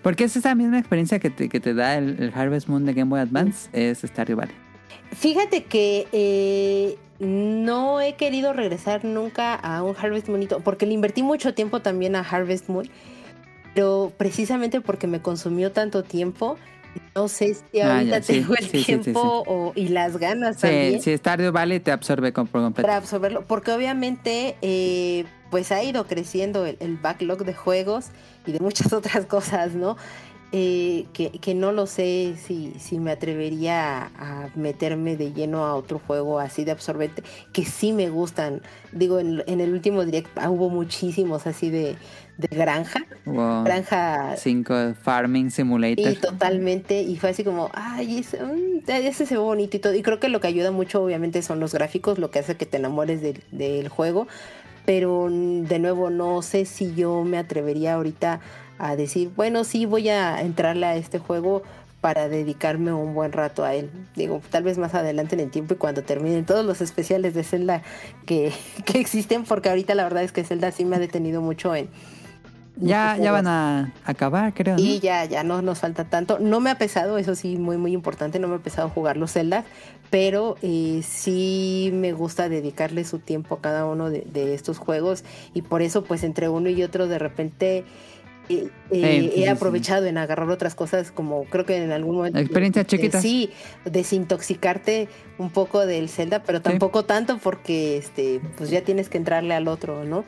Porque 0.03 0.25
es 0.25 0.37
esa 0.37 0.55
misma 0.55 0.79
experiencia 0.79 1.19
que 1.19 1.31
te, 1.31 1.49
que 1.49 1.59
te 1.59 1.75
da 1.75 1.97
el, 1.99 2.23
el 2.23 2.33
Harvest 2.33 2.69
Moon 2.69 2.87
de 2.87 2.95
Game 2.95 3.11
Boy 3.11 3.21
Advance, 3.21 3.69
es 3.73 3.99
Stardew 3.99 4.37
Valley. 4.37 4.66
Fíjate 5.13 5.65
que 5.65 6.07
eh, 6.13 6.97
no 7.19 8.01
he 8.01 8.15
querido 8.15 8.53
regresar 8.53 9.05
nunca 9.05 9.55
a 9.55 9.83
un 9.83 9.97
Harvest 9.97 10.29
Moonito, 10.29 10.61
porque 10.61 10.87
le 10.87 10.93
invertí 10.95 11.23
mucho 11.23 11.55
tiempo 11.55 11.81
también 11.81 12.17
a 12.17 12.21
Harvest 12.21 12.69
Moon, 12.69 12.89
pero 13.75 14.13
precisamente 14.17 14.81
porque 14.81 15.07
me 15.07 15.21
consumió 15.21 15.73
tanto 15.73 16.03
tiempo, 16.03 16.57
no 17.15 17.29
sé 17.29 17.55
si 17.55 17.81
Ah, 17.81 17.99
ahorita 17.99 18.19
ya, 18.19 18.23
sí, 18.23 18.33
tengo 18.41 18.55
el 18.55 18.65
sí, 18.65 18.71
sí, 18.71 18.79
sí, 18.79 19.03
tiempo 19.03 19.45
o- 19.47 19.73
y 19.75 19.89
las 19.89 20.17
ganas 20.19 20.57
Sí, 20.57 20.63
también. 20.63 21.03
sí, 21.03 21.17
Stardew 21.17 21.53
Valley 21.53 21.81
te 21.81 21.91
absorbe 21.93 22.33
con- 22.33 22.47
para 22.47 22.97
absorberlo, 22.97 23.45
porque 23.47 23.73
obviamente 23.73 24.57
eh, 24.63 25.25
pues 25.51 25.73
ha 25.73 25.83
ido 25.83 26.07
creciendo 26.07 26.65
el, 26.67 26.77
el 26.81 26.97
backlog 26.97 27.45
de 27.45 27.55
juegos 27.55 28.07
y 28.47 28.53
de 28.53 28.61
muchas 28.61 28.93
otras 28.95 29.27
cosas, 29.27 29.75
¿no? 29.75 29.97
Eh, 30.59 31.05
que, 31.13 31.33
que 31.33 31.55
no 31.55 31.71
lo 31.71 31.87
sé 31.87 32.35
si, 32.43 32.73
si 32.79 32.99
me 32.99 33.11
atrevería 33.11 34.05
a, 34.05 34.45
a 34.45 34.51
meterme 34.55 35.19
de 35.19 35.35
lleno 35.35 35.67
a 35.67 35.75
otro 35.75 35.99
juego 35.99 36.41
así 36.41 36.65
de 36.65 36.71
absorbente, 36.71 37.23
que 37.53 37.67
sí 37.67 37.93
me 37.93 38.09
gustan. 38.09 38.63
Digo, 38.91 39.19
en, 39.19 39.45
en 39.47 39.61
el 39.61 39.75
último 39.75 40.07
direct 40.07 40.31
ah, 40.39 40.49
hubo 40.49 40.71
muchísimos 40.71 41.47
así 41.47 41.69
de, 41.69 41.97
de 42.39 42.57
granja. 42.57 43.05
Wow. 43.27 43.65
Granja 43.65 44.35
5 44.39 44.95
Farming 45.03 45.51
Simulator. 45.51 46.11
y 46.11 46.17
totalmente, 46.17 47.03
y 47.03 47.17
fue 47.17 47.29
así 47.29 47.45
como, 47.45 47.69
ay, 47.75 48.21
ese, 48.21 48.43
mm, 48.43 48.89
ese 48.89 49.27
se 49.27 49.35
ve 49.35 49.41
bonito 49.41 49.77
y 49.77 49.81
todo. 49.81 49.95
Y 49.95 50.01
creo 50.01 50.21
que 50.21 50.31
lo 50.31 50.41
que 50.41 50.47
ayuda 50.47 50.71
mucho, 50.71 51.05
obviamente, 51.05 51.43
son 51.43 51.61
los 51.61 51.75
gráficos, 51.75 52.19
lo 52.19 52.31
que 52.31 52.39
hace 52.39 52.57
que 52.57 52.65
te 52.65 52.79
enamores 52.79 53.21
del, 53.21 53.43
del 53.53 53.91
juego. 53.91 54.27
Pero 54.87 55.29
de 55.29 55.79
nuevo, 55.81 56.09
no 56.09 56.41
sé 56.41 56.65
si 56.65 56.95
yo 56.95 57.25
me 57.25 57.37
atrevería 57.37 57.95
ahorita 57.95 58.41
a 58.79 58.97
decir, 58.97 59.31
bueno, 59.35 59.65
sí, 59.65 59.87
voy 59.87 60.09
a 60.09 60.41
entrarle 60.43 60.87
a 60.87 60.97
este 60.97 61.19
juego 61.19 61.63
para 62.01 62.29
dedicarme 62.29 62.93
un 62.93 63.15
buen 63.15 63.33
rato 63.33 63.65
a 63.65 63.75
él. 63.75 63.91
Digo, 64.15 64.41
tal 64.51 64.63
vez 64.63 64.79
más 64.79 64.95
adelante 64.95 65.35
en 65.35 65.41
el 65.41 65.51
tiempo 65.51 65.75
y 65.75 65.77
cuando 65.77 66.03
terminen 66.03 66.45
todos 66.45 66.65
los 66.65 66.81
especiales 66.81 67.35
de 67.35 67.43
Zelda 67.43 67.83
que, 68.27 68.53
que 68.85 69.01
existen, 69.01 69.45
porque 69.45 69.71
ahorita 69.71 69.95
la 69.95 70.05
verdad 70.05 70.23
es 70.23 70.33
que 70.33 70.45
Zelda 70.45 70.71
sí 70.71 70.85
me 70.85 70.97
ha 70.97 70.99
detenido 71.01 71.41
mucho 71.41 71.75
en, 71.75 71.89
Ya, 72.77 73.17
ya 73.17 73.33
van 73.33 73.47
a 73.47 73.93
acabar, 74.05 74.55
creo. 74.55 74.77
¿no? 74.77 74.83
y 74.83 75.01
ya, 75.01 75.25
ya 75.25 75.43
no 75.43 75.63
nos 75.63 75.81
falta 75.81 76.05
tanto. 76.05 76.39
No 76.39 76.61
me 76.61 76.71
ha 76.71 76.79
pesado, 76.79 77.19
eso 77.19 77.35
sí, 77.35 77.57
muy, 77.57 77.77
muy 77.77 77.93
importante, 77.93 78.39
no 78.39 78.47
me 78.47 78.57
ha 78.57 78.59
pesado 78.59 78.89
jugar 78.91 79.17
los 79.17 79.33
Zelda, 79.33 79.65
pero 80.11 80.57
eh, 80.63 81.01
sí 81.03 81.91
me 81.93 82.13
gusta 82.13 82.49
dedicarle 82.49 83.05
su 83.05 83.19
tiempo 83.19 83.57
a 83.57 83.61
cada 83.61 83.87
uno 83.87 84.11
de, 84.11 84.21
de 84.33 84.55
estos 84.55 84.79
juegos 84.79 85.25
y 85.55 85.63
por 85.63 85.83
eso 85.83 86.05
pues 86.05 86.23
entre 86.23 86.49
uno 86.49 86.69
y 86.69 86.83
otro 86.85 87.09
de 87.09 87.19
repente 87.19 87.85
eh, 88.49 88.69
eh, 88.91 89.33
he 89.37 89.49
aprovechado 89.49 90.07
en 90.07 90.19
agarrar 90.19 90.49
otras 90.51 90.75
cosas 90.75 91.11
como 91.11 91.45
creo 91.45 91.65
que 91.67 91.77
en 91.77 91.93
algún 91.93 92.17
momento... 92.17 92.39
Experiencias 92.39 92.85
eh, 92.85 92.89
chiquitas. 92.89 93.23
sí, 93.23 93.51
desintoxicarte 93.85 95.09
un 95.39 95.51
poco 95.51 95.87
del 95.87 96.09
Zelda, 96.09 96.43
pero 96.43 96.63
tampoco 96.63 97.05
tanto 97.05 97.39
porque 97.39 97.97
este 97.99 98.41
pues 98.57 98.71
ya 98.71 98.83
tienes 98.83 99.09
que 99.09 99.19
entrarle 99.19 99.55
al 99.55 99.69
otro, 99.69 100.05
¿no? 100.05 100.25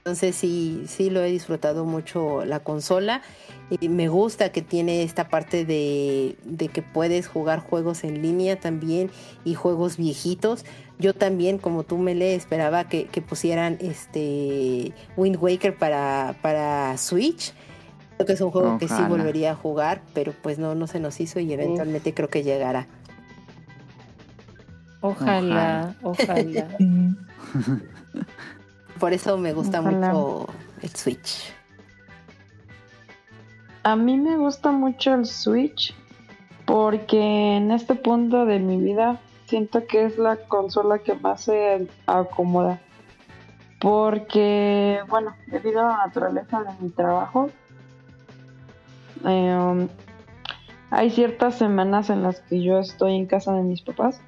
Entonces 0.00 0.34
sí, 0.34 0.84
sí 0.86 1.10
lo 1.10 1.22
he 1.22 1.30
disfrutado 1.30 1.84
mucho 1.84 2.46
la 2.46 2.60
consola. 2.60 3.20
Y 3.68 3.90
me 3.90 4.08
gusta 4.08 4.50
que 4.50 4.62
tiene 4.62 5.02
esta 5.02 5.28
parte 5.28 5.66
de, 5.66 6.38
de 6.44 6.68
que 6.68 6.80
puedes 6.80 7.28
jugar 7.28 7.60
juegos 7.60 8.02
en 8.02 8.22
línea 8.22 8.58
también 8.58 9.10
y 9.44 9.54
juegos 9.54 9.98
viejitos. 9.98 10.64
Yo 10.98 11.12
también, 11.12 11.58
como 11.58 11.82
tú 11.82 11.98
me 11.98 12.14
le 12.14 12.34
esperaba 12.34 12.84
que, 12.84 13.08
que 13.08 13.20
pusieran 13.20 13.76
este 13.80 14.94
Wind 15.18 15.36
Waker 15.38 15.76
para, 15.76 16.34
para 16.40 16.96
Switch. 16.96 17.52
Creo 18.16 18.26
que 18.26 18.32
es 18.32 18.40
un 18.40 18.50
juego 18.50 18.78
que 18.78 18.88
sí 18.88 19.02
volvería 19.06 19.52
a 19.52 19.54
jugar, 19.54 20.00
pero 20.14 20.32
pues 20.42 20.58
no, 20.58 20.74
no 20.74 20.86
se 20.86 20.98
nos 20.98 21.20
hizo 21.20 21.40
y 21.40 21.52
eventualmente 21.52 22.14
creo 22.14 22.28
que 22.28 22.42
llegará. 22.42 22.86
Ojalá, 25.02 25.94
ojalá. 26.02 26.68
Por 29.00 29.14
eso 29.14 29.38
me 29.38 29.54
gusta 29.54 29.80
Ojalá. 29.80 30.12
mucho 30.12 30.46
el 30.82 30.90
Switch. 30.90 31.54
A 33.82 33.96
mí 33.96 34.18
me 34.18 34.36
gusta 34.36 34.70
mucho 34.70 35.14
el 35.14 35.24
Switch 35.24 35.94
porque 36.66 37.56
en 37.56 37.70
este 37.70 37.94
punto 37.94 38.44
de 38.44 38.58
mi 38.58 38.78
vida 38.78 39.18
siento 39.46 39.86
que 39.86 40.04
es 40.04 40.18
la 40.18 40.36
consola 40.36 40.98
que 40.98 41.14
más 41.14 41.40
se 41.40 41.88
acomoda. 42.06 42.78
Porque, 43.80 45.00
bueno, 45.08 45.34
debido 45.46 45.80
a 45.80 45.84
la 45.84 45.96
naturaleza 46.06 46.62
de 46.62 46.70
mi 46.80 46.90
trabajo, 46.90 47.48
eh, 49.24 49.88
hay 50.90 51.10
ciertas 51.10 51.56
semanas 51.56 52.10
en 52.10 52.22
las 52.22 52.40
que 52.40 52.62
yo 52.62 52.78
estoy 52.78 53.16
en 53.16 53.26
casa 53.26 53.54
de 53.54 53.62
mis 53.62 53.80
papás. 53.80 54.20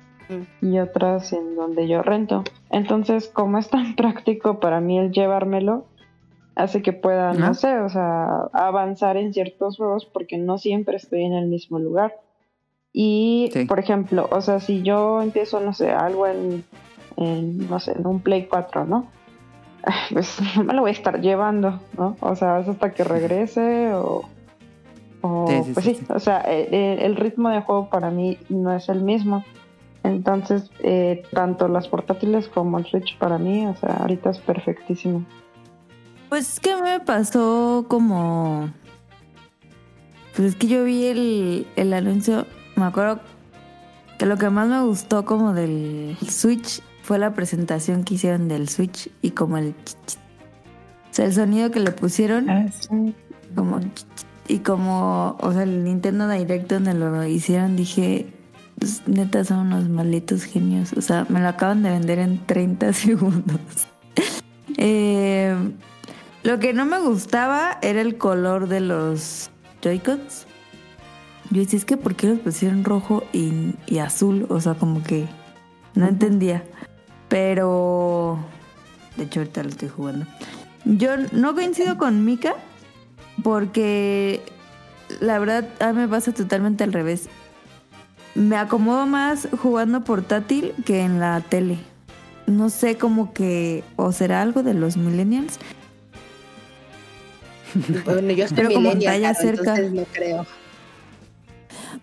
Y 0.61 0.79
otras 0.79 1.33
en 1.33 1.57
donde 1.57 1.89
yo 1.89 2.03
rento. 2.03 2.45
Entonces, 2.71 3.29
como 3.29 3.59
es 3.59 3.69
tan 3.69 3.95
práctico 3.97 4.61
para 4.61 4.81
mí 4.81 4.99
el 4.99 5.13
llevármelo, 5.13 5.85
hace 6.55 6.83
que 6.83 6.93
pueda, 6.93 7.33
no 7.33 7.55
sé, 7.55 7.79
o 7.81 7.89
sea, 7.89 8.27
avanzar 8.53 9.17
en 9.17 9.33
ciertos 9.33 9.77
juegos 9.77 10.05
porque 10.05 10.37
no 10.39 10.59
siempre 10.59 10.97
estoy 10.97 11.25
en 11.25 11.33
el 11.33 11.47
mismo 11.47 11.79
lugar. 11.79 12.15
Y, 12.93 13.51
Sí. 13.55 13.65
por 13.65 13.79
ejemplo, 13.79 14.29
o 14.31 14.41
sea, 14.43 14.61
si 14.61 14.83
yo 14.83 15.23
empiezo, 15.23 15.61
no 15.61 15.73
sé, 15.73 15.91
algo 15.91 16.27
en, 16.27 16.63
en, 17.17 17.69
no 17.71 17.81
sé, 17.81 17.93
en 17.93 18.07
un 18.07 18.21
Play 18.21 18.47
4, 18.51 18.85
¿no? 18.85 19.07
Pues 20.13 20.39
no 20.57 20.65
me 20.65 20.75
lo 20.75 20.83
voy 20.83 20.91
a 20.91 20.93
estar 20.93 21.21
llevando, 21.21 21.81
¿no? 21.97 22.17
O 22.21 22.37
sea, 22.37 22.61
es 22.61 22.69
hasta 22.69 22.93
que 22.93 23.03
regrese 23.03 23.95
o... 23.95 24.29
o 25.23 25.47
Sí, 25.49 25.63
sí, 25.65 25.71
pues 25.73 25.87
sí, 25.87 25.99
o 26.11 26.19
sea, 26.21 26.43
eh, 26.47 26.69
eh, 26.71 26.99
el 27.01 27.17
ritmo 27.17 27.49
de 27.49 27.63
juego 27.63 27.89
para 27.89 28.11
mí 28.11 28.37
no 28.51 28.73
es 28.75 28.89
el 28.91 29.03
mismo. 29.03 29.43
Entonces, 30.05 30.71
eh, 30.81 31.23
tanto 31.33 31.69
las 31.69 31.87
portátiles 31.89 32.49
como 32.49 32.79
el 32.79 32.87
Switch 32.87 33.17
para 33.19 33.39
mí, 33.39 33.67
o 33.67 33.77
sea, 33.77 33.99
ahorita 33.99 34.31
es 34.31 34.39
perfectísimo. 34.39 35.25
Pues 36.29 36.55
es 36.55 36.61
que 36.61 36.73
a 36.73 36.77
mí 36.77 36.83
me 36.83 37.01
pasó 37.01 37.85
como. 37.89 38.71
Pues 40.35 40.49
es 40.49 40.57
que 40.57 40.67
yo 40.67 40.85
vi 40.85 41.05
el, 41.07 41.67
el 41.77 41.93
anuncio. 41.93 42.47
Me 42.75 42.85
acuerdo 42.85 43.21
que 44.19 44.27
lo 44.27 44.37
que 44.39 44.49
más 44.51 44.67
me 44.67 44.83
gustó 44.83 45.25
como 45.25 45.53
del 45.53 46.17
Switch 46.27 46.81
fue 47.03 47.19
la 47.19 47.35
presentación 47.35 48.03
que 48.05 48.15
hicieron 48.15 48.49
del 48.49 48.69
Switch 48.69 49.11
y 49.21 49.31
como 49.33 49.59
el. 49.59 49.75
ch- 49.85 49.97
ch- 50.07 50.17
O 50.17 51.15
sea, 51.15 51.27
el 51.27 51.33
sonido 51.35 51.71
que 51.71 51.81
le 51.81 51.93
pusieron. 51.93 52.49
ah, 52.51 52.67
sí. 52.73 53.15
Como. 53.55 53.79
ch- 53.79 53.85
ch- 53.93 54.25
Y 54.49 54.59
como. 54.61 55.37
O 55.41 55.53
sea, 55.53 55.63
el 55.63 55.85
Nintendo 55.85 56.27
Direct 56.29 56.73
donde 56.73 56.95
lo 56.95 57.25
hicieron, 57.25 57.77
dije. 57.77 58.33
"Pues, 58.83 59.07
neta, 59.07 59.45
son 59.45 59.69
unos 59.69 59.89
malditos 59.89 60.43
genios. 60.43 60.93
O 60.95 61.03
sea, 61.03 61.25
me 61.29 61.39
lo 61.39 61.47
acaban 61.47 61.85
de 61.85 61.91
vender 61.91 62.19
en 62.19 62.45
30 62.45 62.93
segundos. 62.93 63.61
Eh, 64.77 65.55
lo 66.43 66.59
que 66.59 66.73
no 66.73 66.85
me 66.85 66.99
gustaba 66.99 67.79
era 67.81 68.01
el 68.01 68.19
color 68.19 68.67
de 68.67 68.81
los 68.81 69.51
Joy-Cons. 69.83 70.49
Yo 71.51 71.61
decía, 71.61 71.79
es 71.79 71.85
que 71.85 71.97
¿por 71.97 72.17
qué 72.17 72.27
los 72.27 72.41
pusieron 72.41 72.83
rojo 72.83 73.23
y, 73.33 73.77
y 73.87 73.99
azul? 73.99 74.47
O 74.49 74.61
sea, 74.61 74.75
como 74.75 75.05
que 75.05 75.29
no 75.95 76.09
entendía. 76.09 76.65
Pero... 77.29 78.45
De 79.17 79.25
hecho, 79.25 79.39
ahorita 79.39 79.63
lo 79.63 79.69
estoy 79.69 79.91
jugando. 79.91 80.27
Yo 80.85 81.17
no 81.31 81.55
coincido 81.55 81.99
con 81.99 82.25
Mika 82.25 82.57
porque 83.45 84.43
la 85.21 85.39
verdad 85.39 85.69
a 85.79 85.93
mí 85.93 86.01
me 86.01 86.09
pasa 86.09 86.33
totalmente 86.33 86.83
al 86.83 86.93
revés. 86.93 87.29
Me 88.35 88.57
acomodo 88.57 89.07
más 89.07 89.49
jugando 89.61 90.05
portátil 90.05 90.73
que 90.85 91.01
en 91.03 91.21
la 91.21 91.41
tele. 91.41 91.79
No 92.47 92.71
sé, 92.71 92.97
como 92.97 93.33
que... 93.33 93.85
¿O 93.97 94.11
será 94.13 94.43
algo 94.43 94.63
de 94.63 94.75
los 94.75 94.97
millennials? 94.97 95.59
Bueno, 98.05 98.33
yo 98.33 98.45
estoy 98.45 98.65
Pero 98.67 98.75
como 98.75 98.93
talla 98.99 99.33
cerca. 99.35 99.79
no 99.79 100.05
creo. 100.13 100.47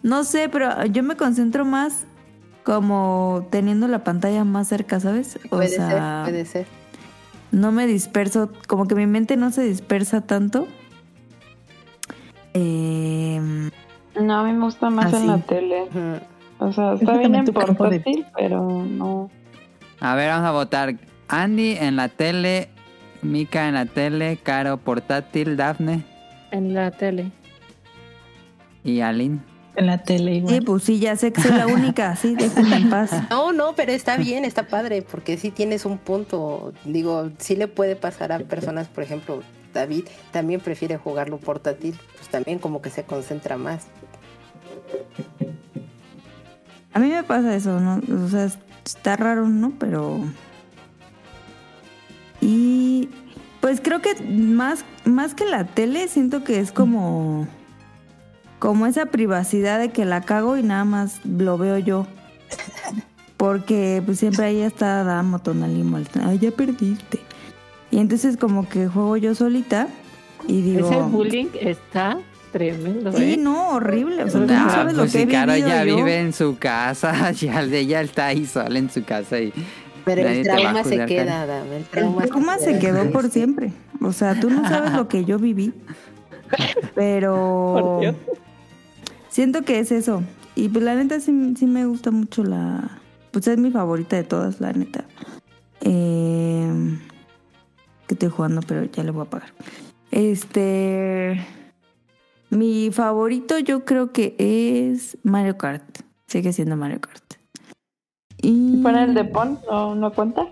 No 0.02 0.24
sé, 0.24 0.50
pero 0.50 0.86
yo 0.86 1.04
me 1.04 1.16
concentro 1.16 1.64
más 1.66 2.06
como 2.64 3.48
teniendo 3.52 3.88
la 3.88 4.04
pantalla 4.04 4.44
más 4.46 4.68
cerca, 4.68 5.00
¿sabes? 5.00 5.38
O 5.52 5.58
Puede 5.58 5.70
sea, 5.70 6.24
ser, 6.26 6.32
puede 6.34 6.46
ser. 6.46 6.68
no 7.52 7.72
me 7.72 7.86
disperso, 7.88 8.52
como 8.68 8.88
que 8.88 8.96
mi 8.96 9.06
mente 9.08 9.38
no 9.38 9.52
se 9.52 9.62
dispersa 9.64 10.22
tanto. 10.22 10.68
Eh, 12.54 13.70
No, 14.20 14.40
a 14.40 14.44
mí 14.44 14.54
me 14.54 14.64
gusta 14.66 14.90
más 14.90 15.14
Ah, 15.14 15.18
en 15.18 15.22
sí. 15.24 15.28
la 15.28 15.38
tele. 15.40 15.84
O 16.60 16.72
sea, 16.74 16.94
está 16.94 17.14
Es 17.14 17.20
bien 17.20 17.36
en 17.36 17.46
campo 17.46 17.62
de- 17.62 17.74
portátil, 17.76 18.26
pero 18.36 18.84
no. 18.86 19.30
A 20.00 20.16
ver, 20.16 20.30
vamos 20.30 20.48
a 20.48 20.52
votar. 20.52 20.96
Andy 21.28 21.74
en 21.78 21.96
la 21.96 22.10
tele, 22.10 22.70
Mika 23.22 23.68
en 23.68 23.76
la 23.76 23.86
tele, 23.86 24.38
Caro 24.42 24.78
portátil, 24.78 25.56
Dafne 25.58 26.04
En 26.52 26.74
la 26.74 26.92
tele. 26.92 27.32
y 28.84 29.02
Aline. 29.02 29.40
En 29.76 29.86
la 29.86 30.00
tele 30.00 30.32
sí, 30.32 30.38
igual. 30.38 30.64
pues 30.66 30.84
sí, 30.84 31.00
ya 31.00 31.16
sé 31.16 31.32
que 31.32 31.42
soy 31.42 31.52
la 31.52 31.68
única, 31.68 32.16
sí, 32.16 32.36
déjenme 32.40 32.76
en 32.78 32.90
paz. 32.90 33.12
No, 33.30 33.54
no, 33.54 33.74
pero 33.76 33.92
está 33.94 34.18
bien, 34.18 34.44
está 34.44 34.64
padre, 34.68 35.02
porque 35.04 35.38
sí 35.38 35.52
tienes 35.52 35.86
un 35.86 35.98
punto. 35.98 36.74
Digo, 36.84 37.30
sí 37.38 37.56
le 37.56 37.68
puede 37.68 37.96
pasar 37.96 38.32
a 38.32 38.40
personas, 38.40 38.88
por 38.88 39.04
ejemplo, 39.04 39.42
David 39.74 40.06
también 40.32 40.60
prefiere 40.60 40.98
jugarlo 40.98 41.38
portátil, 41.38 41.96
pues 42.18 42.28
también 42.30 42.60
como 42.60 42.82
que 42.82 42.90
se 42.90 43.04
concentra 43.04 43.56
más. 43.58 43.88
A 46.94 47.00
mí 47.00 47.10
me 47.10 47.24
pasa 47.24 47.56
eso, 47.56 47.80
¿no? 47.80 48.02
O 48.26 48.28
sea, 48.30 48.50
está 48.86 49.16
raro, 49.16 49.48
¿no? 49.48 49.74
Pero... 49.80 50.20
Y 52.42 53.10
pues 53.62 53.82
creo 53.82 54.02
que 54.02 54.16
más, 54.24 54.86
más 55.06 55.34
que 55.36 55.46
la 55.46 55.66
tele, 55.66 56.08
siento 56.08 56.44
que 56.44 56.60
es 56.60 56.72
como... 56.72 57.48
Como 58.60 58.88
esa 58.88 59.06
privacidad 59.06 59.80
de 59.80 59.90
que 59.92 60.04
la 60.04 60.22
cago 60.22 60.58
y 60.58 60.64
nada 60.64 60.84
más 60.84 61.24
lo 61.26 61.58
veo 61.58 61.78
yo. 61.78 62.06
Porque 63.38 64.02
pues 64.06 64.20
siempre 64.20 64.46
ahí 64.46 64.60
está 64.60 65.06
Damo, 65.06 65.40
Tonali, 65.40 65.86
Ay, 66.26 66.40
ya 66.40 66.52
perdiste. 66.52 67.22
Y 67.92 68.00
entonces 68.00 68.36
como 68.36 68.68
que 68.68 68.88
juego 68.88 69.16
yo 69.16 69.34
solita 69.34 69.88
y 70.48 70.62
digo... 70.62 70.90
Ese 70.90 71.02
bullying 71.04 71.48
está 71.62 72.18
Tremendo, 72.52 73.12
Sí, 73.14 73.34
¿eh? 73.34 73.38
no, 73.38 73.70
horrible. 73.76 74.24
O 74.24 74.30
sea, 74.30 74.46
tú 74.46 74.54
Ah, 74.54 74.64
no 74.66 74.70
sabes 74.72 74.94
lo 74.96 75.00
pues 75.04 75.12
que 75.12 75.22
he 75.22 75.26
si 75.26 75.32
Caro 75.32 75.56
ya 75.56 75.86
yo. 75.86 75.98
vive 75.98 76.20
en 76.20 76.34
su 76.34 76.58
casa, 76.58 77.32
ya 77.34 77.62
ella 77.62 78.02
está 78.02 78.28
ahí 78.28 78.46
sola 78.46 78.80
en 78.80 78.90
su 78.90 79.04
casa 79.04 79.40
y 79.40 79.54
Pero 80.06 80.28
el 80.28 80.44
trauma 80.44 80.84
se 80.84 81.06
queda. 81.06 81.44
Adam. 81.44 81.68
El 81.72 81.84
trauma, 81.86 82.24
El 82.24 82.30
trauma 82.30 82.58
se 82.58 82.80
quedó 82.80 83.10
por 83.12 83.30
siempre. 83.30 83.72
O 84.02 84.12
sea, 84.14 84.40
tú 84.40 84.50
no 84.50 84.68
sabes 84.68 84.94
lo 84.94 85.08
que 85.08 85.26
yo 85.26 85.38
viví. 85.38 85.74
Pero 86.96 88.02
siento 89.30 89.62
que 89.64 89.80
es 89.80 89.92
eso. 89.92 90.24
Y 90.56 90.70
pues 90.70 90.84
la 90.84 90.96
neta 90.96 91.20
sí, 91.20 91.54
sí 91.58 91.66
me 91.68 91.86
gusta 91.86 92.12
mucho 92.12 92.44
la... 92.44 93.00
Pues 93.32 93.48
es 93.48 93.58
mi 93.60 93.70
favorita 93.72 94.16
de 94.16 94.24
todas, 94.24 94.60
la 94.60 94.74
neta. 94.74 95.06
Eh, 95.82 96.98
que 98.08 98.16
estoy 98.16 98.30
jugando, 98.30 98.62
pero 98.68 98.84
ya 98.86 99.04
le 99.04 99.12
voy 99.12 99.22
a 99.22 99.24
apagar. 99.26 99.50
Este... 100.12 101.40
Mi 102.50 102.90
favorito 102.92 103.60
yo 103.60 103.86
creo 103.86 104.12
que 104.12 104.36
es 104.40 105.18
Mario 105.24 105.58
Kart. 105.58 105.84
Sigue 106.28 106.52
siendo 106.54 106.76
Mario 106.76 107.00
Kart. 107.02 107.24
Y... 108.42 108.82
¿Para 108.82 109.04
el 109.04 109.14
de 109.14 109.26
Pon 109.26 109.60
no, 109.70 109.96
no 109.96 110.12
cuenta? 110.14 110.48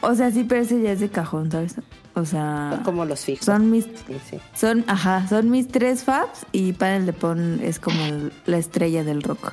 O 0.00 0.14
sea, 0.14 0.30
sí, 0.30 0.44
pero 0.48 0.62
ese 0.62 0.80
ya 0.80 0.92
es 0.92 1.00
de 1.00 1.10
cajón, 1.10 1.50
¿sabes? 1.50 1.76
O 2.14 2.24
sea, 2.24 2.80
como 2.84 3.04
los 3.04 3.24
fijos. 3.24 3.44
son 3.44 3.70
mis, 3.70 3.84
Sí, 3.84 4.16
sí. 4.28 4.38
son, 4.54 4.84
ajá, 4.88 5.28
son 5.28 5.50
mis 5.50 5.68
tres 5.68 6.02
faps 6.04 6.44
y 6.52 6.72
Panel 6.72 7.06
de 7.06 7.12
Pon 7.12 7.60
es 7.62 7.78
como 7.78 8.02
el- 8.06 8.32
la 8.46 8.58
estrella 8.58 9.04
del 9.04 9.22
rock. 9.22 9.52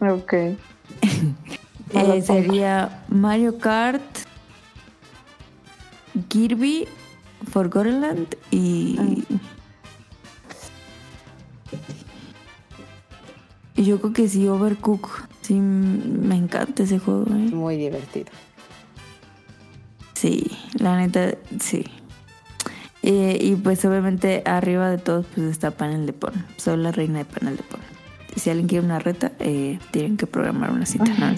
Ok. 0.00 0.32
Eh, 1.94 2.20
sería 2.20 3.04
Mario 3.08 3.58
Kart, 3.58 4.02
Kirby, 6.28 6.86
Forgotten 7.50 8.00
Land 8.00 8.36
y... 8.50 9.24
Y 13.76 13.84
yo 13.84 14.00
creo 14.00 14.12
que 14.12 14.28
sí, 14.28 14.48
Overcook. 14.48 15.08
Sí, 15.42 15.54
me 15.54 16.34
encanta 16.34 16.82
ese 16.82 16.98
juego, 16.98 17.24
¿eh? 17.26 17.50
Muy 17.52 17.76
divertido. 17.76 18.26
Sí, 20.14 20.50
la 20.78 20.96
neta, 20.96 21.34
sí. 21.60 21.84
Eh, 23.02 23.38
y 23.40 23.54
pues 23.54 23.84
obviamente 23.84 24.42
arriba 24.46 24.90
de 24.90 24.98
todos 24.98 25.26
pues 25.34 25.46
está 25.46 25.70
Panel 25.70 26.06
de 26.06 26.12
Pon. 26.12 26.32
Soy 26.56 26.78
la 26.78 26.90
reina 26.90 27.18
de 27.18 27.24
Panel 27.26 27.56
de 27.56 27.62
Pon. 27.62 27.80
Y 28.34 28.40
si 28.40 28.50
alguien 28.50 28.66
quiere 28.66 28.84
una 28.84 28.98
reta, 28.98 29.32
eh, 29.38 29.78
tienen 29.90 30.16
que 30.16 30.26
programar 30.26 30.72
una 30.72 30.86
cita. 30.86 31.04
No. 31.04 31.34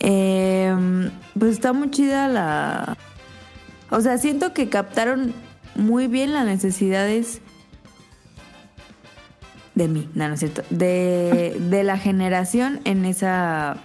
Eh, 0.00 1.10
pues 1.38 1.52
está 1.52 1.72
muy 1.72 1.90
chida 1.90 2.28
la... 2.28 2.96
O 3.90 4.00
sea, 4.00 4.16
siento 4.18 4.54
que 4.54 4.68
captaron 4.68 5.34
muy 5.74 6.06
bien 6.06 6.32
las 6.32 6.46
necesidades 6.46 7.40
de 9.76 9.88
mí, 9.88 10.08
no, 10.14 10.26
no 10.26 10.34
es 10.34 10.40
cierto, 10.40 10.62
de, 10.70 11.56
de 11.60 11.84
la 11.84 11.98
generación 11.98 12.80
en 12.84 13.04
esa 13.04 13.76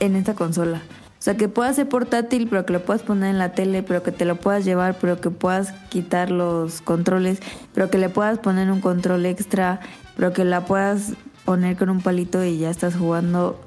en 0.00 0.16
esta 0.16 0.34
consola. 0.34 0.78
O 0.78 1.24
sea, 1.24 1.36
que 1.36 1.48
pueda 1.48 1.72
ser 1.72 1.88
portátil, 1.88 2.48
pero 2.48 2.66
que 2.66 2.72
lo 2.72 2.84
puedas 2.84 3.02
poner 3.02 3.30
en 3.30 3.38
la 3.38 3.52
tele, 3.52 3.84
pero 3.84 4.02
que 4.02 4.10
te 4.10 4.24
lo 4.24 4.36
puedas 4.36 4.64
llevar, 4.64 4.96
pero 5.00 5.20
que 5.20 5.30
puedas 5.30 5.72
quitar 5.90 6.32
los 6.32 6.80
controles, 6.80 7.40
pero 7.72 7.90
que 7.90 7.98
le 7.98 8.08
puedas 8.08 8.40
poner 8.40 8.72
un 8.72 8.80
control 8.80 9.24
extra, 9.26 9.78
pero 10.16 10.32
que 10.32 10.44
la 10.44 10.64
puedas 10.64 11.12
poner 11.44 11.76
con 11.76 11.90
un 11.90 12.00
palito 12.00 12.42
y 12.42 12.58
ya 12.58 12.70
estás 12.70 12.96
jugando. 12.96 13.60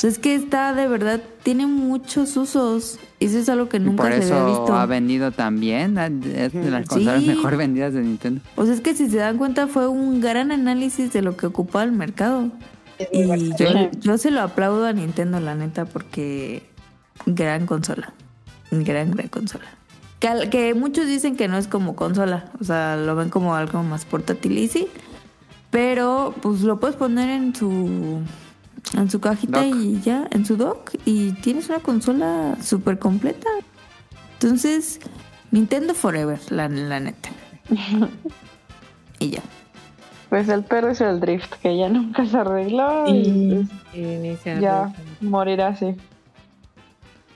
O 0.00 0.02
sea, 0.02 0.08
es 0.08 0.18
que 0.18 0.34
está 0.34 0.72
de 0.72 0.88
verdad, 0.88 1.20
tiene 1.42 1.66
muchos 1.66 2.34
usos. 2.38 2.98
Y 3.18 3.26
eso 3.26 3.36
es 3.38 3.50
algo 3.50 3.68
que 3.68 3.78
nunca 3.78 4.04
por 4.04 4.12
se 4.12 4.16
había 4.22 4.26
eso 4.36 4.46
visto. 4.60 4.74
ha 4.74 4.86
vendido 4.86 5.30
también. 5.30 5.98
Es 5.98 6.54
de 6.54 6.70
las 6.70 6.84
Sí. 6.84 6.88
consolas 6.88 7.22
mejor 7.24 7.58
vendidas 7.58 7.92
de 7.92 8.00
Nintendo. 8.00 8.40
O 8.56 8.64
sea, 8.64 8.72
es 8.72 8.80
que 8.80 8.94
si 8.94 9.10
se 9.10 9.18
dan 9.18 9.36
cuenta 9.36 9.66
fue 9.66 9.88
un 9.88 10.22
gran 10.22 10.52
análisis 10.52 11.12
de 11.12 11.20
lo 11.20 11.36
que 11.36 11.44
ocupaba 11.46 11.84
el 11.84 11.92
mercado. 11.92 12.50
Y 13.12 13.26
yo, 13.58 13.90
yo 14.00 14.16
se 14.16 14.30
lo 14.30 14.40
aplaudo 14.40 14.86
a 14.86 14.92
Nintendo, 14.94 15.38
la 15.38 15.54
neta, 15.54 15.84
porque 15.84 16.62
gran 17.26 17.66
consola. 17.66 18.14
Gran, 18.70 19.10
gran 19.10 19.28
consola. 19.28 19.66
Que, 20.18 20.28
al- 20.28 20.48
que 20.48 20.72
muchos 20.72 21.06
dicen 21.08 21.36
que 21.36 21.46
no 21.46 21.58
es 21.58 21.66
como 21.68 21.94
consola, 21.94 22.46
o 22.58 22.64
sea, 22.64 22.96
lo 22.96 23.16
ven 23.16 23.28
como 23.28 23.54
algo 23.54 23.82
más 23.82 24.06
portátil 24.06 24.56
y 24.56 24.68
sí. 24.68 24.88
Pero 25.70 26.34
pues 26.40 26.62
lo 26.62 26.80
puedes 26.80 26.96
poner 26.96 27.28
en 27.30 27.54
su 27.54 28.20
en 28.96 29.10
su 29.10 29.20
cajita 29.20 29.62
Dock. 29.64 29.76
y 29.76 30.00
ya, 30.00 30.26
en 30.30 30.44
su 30.44 30.56
dock 30.56 30.92
y 31.04 31.32
tienes 31.32 31.68
una 31.68 31.80
consola 31.80 32.56
súper 32.62 32.98
completa. 32.98 33.48
Entonces, 34.34 35.00
Nintendo 35.50 35.94
Forever, 35.94 36.40
la, 36.50 36.68
la 36.68 37.00
neta. 37.00 37.28
y 39.18 39.30
ya. 39.30 39.42
Pues 40.28 40.48
el 40.48 40.62
perro 40.64 40.90
es 40.90 41.00
el 41.00 41.18
drift, 41.20 41.52
que 41.60 41.76
ya 41.76 41.88
nunca 41.88 42.24
se 42.24 42.36
arregló 42.36 43.08
y 43.08 43.68
Y 43.92 44.00
ni 44.00 44.36
se 44.36 44.60
ya 44.60 44.92
morirá 45.20 45.68
así. 45.68 45.96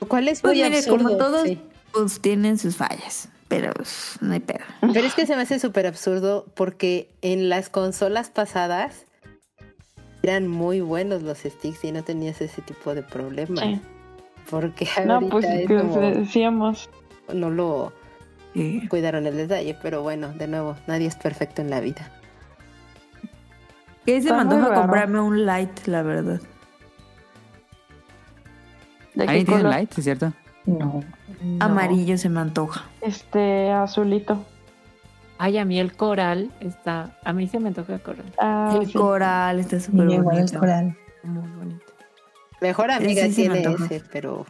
Lo 0.01 0.09
cual 0.09 0.29
es 0.29 0.41
Pues 0.41 0.55
muy 0.57 0.63
mire, 0.65 0.79
absurdo. 0.79 1.05
como 1.05 1.17
todos, 1.17 1.43
sí. 1.49 1.61
pues 1.93 2.21
tienen 2.21 2.57
sus 2.59 2.77
fallas, 2.77 3.29
pero 3.49 3.73
pues, 3.75 4.17
no 4.21 4.33
hay 4.33 4.41
pedo. 4.41 4.65
Pero 4.81 5.07
es 5.07 5.15
que 5.15 5.27
se 5.27 5.35
me 5.35 5.43
hace 5.43 5.59
súper 5.59 5.87
absurdo 5.87 6.47
porque 6.55 7.11
en 7.21 7.49
las 7.49 7.69
consolas 7.69 8.31
pasadas 8.31 9.07
eran 10.25 10.49
muy 10.49 10.81
buenos 10.81 11.23
los 11.23 11.39
sticks 11.39 11.85
y 11.85 11.93
no 11.93 12.03
tenías 12.03 12.41
ese 12.41 12.63
tipo 12.63 12.95
de 12.95 13.03
problemas. 13.03 13.61
Sí. 13.65 13.81
Porque 14.51 14.87
No, 15.07 15.15
ahorita 15.15 15.31
pues 15.33 15.45
es 15.47 15.67
que 15.69 15.77
como- 15.79 16.01
decíamos. 16.01 16.91
no 17.33 17.51
lo 17.51 17.93
Sí. 18.55 18.87
cuidaron 18.89 19.27
el 19.27 19.37
detalle, 19.37 19.77
pero 19.83 20.03
bueno, 20.03 20.29
de 20.33 20.47
nuevo, 20.49 20.77
nadie 20.87 21.07
es 21.07 21.17
perfecto 21.17 21.63
en 21.63 21.71
la 21.71 21.81
vida. 21.81 22.11
Que 24.05 24.21
se 24.21 24.31
me 24.33 24.41
antoja 24.41 24.75
comprarme 24.75 25.21
un 25.21 25.47
light, 25.47 25.87
la 25.87 26.03
verdad. 26.03 26.41
¿De 29.15 29.25
qué 29.27 29.31
Ahí 29.33 29.45
tiene 29.45 29.63
light, 29.63 29.97
¿es 29.97 30.05
cierto? 30.05 30.33
No. 30.67 31.03
No. 31.43 31.65
Amarillo 31.65 32.19
se 32.19 32.29
me 32.29 32.41
antoja. 32.41 32.85
Este 33.01 33.71
azulito. 33.71 34.45
Ay, 35.45 35.59
a 35.59 35.65
mí 35.67 35.79
el 35.79 35.95
coral 35.95 36.51
está. 36.61 37.19
A 37.23 37.33
mí 37.35 37.47
se 37.49 37.61
me 37.61 37.69
antoja 37.69 37.95
el 37.95 38.01
coral. 38.03 38.25
Ah, 38.39 38.79
el 38.81 38.87
sí. 38.87 38.93
coral 38.95 39.61
está 39.61 39.79
súper 39.79 40.09
Igual 40.11 40.19
el 40.19 40.23
bonito. 40.43 40.59
coral. 40.59 40.97
Muy 41.23 41.49
bonito. 41.51 41.85
Mejor 42.61 42.91
amiga 42.91 43.25
sí 43.27 43.35
tiene 43.35 43.61
ese, 43.63 44.03
pero 44.11 44.47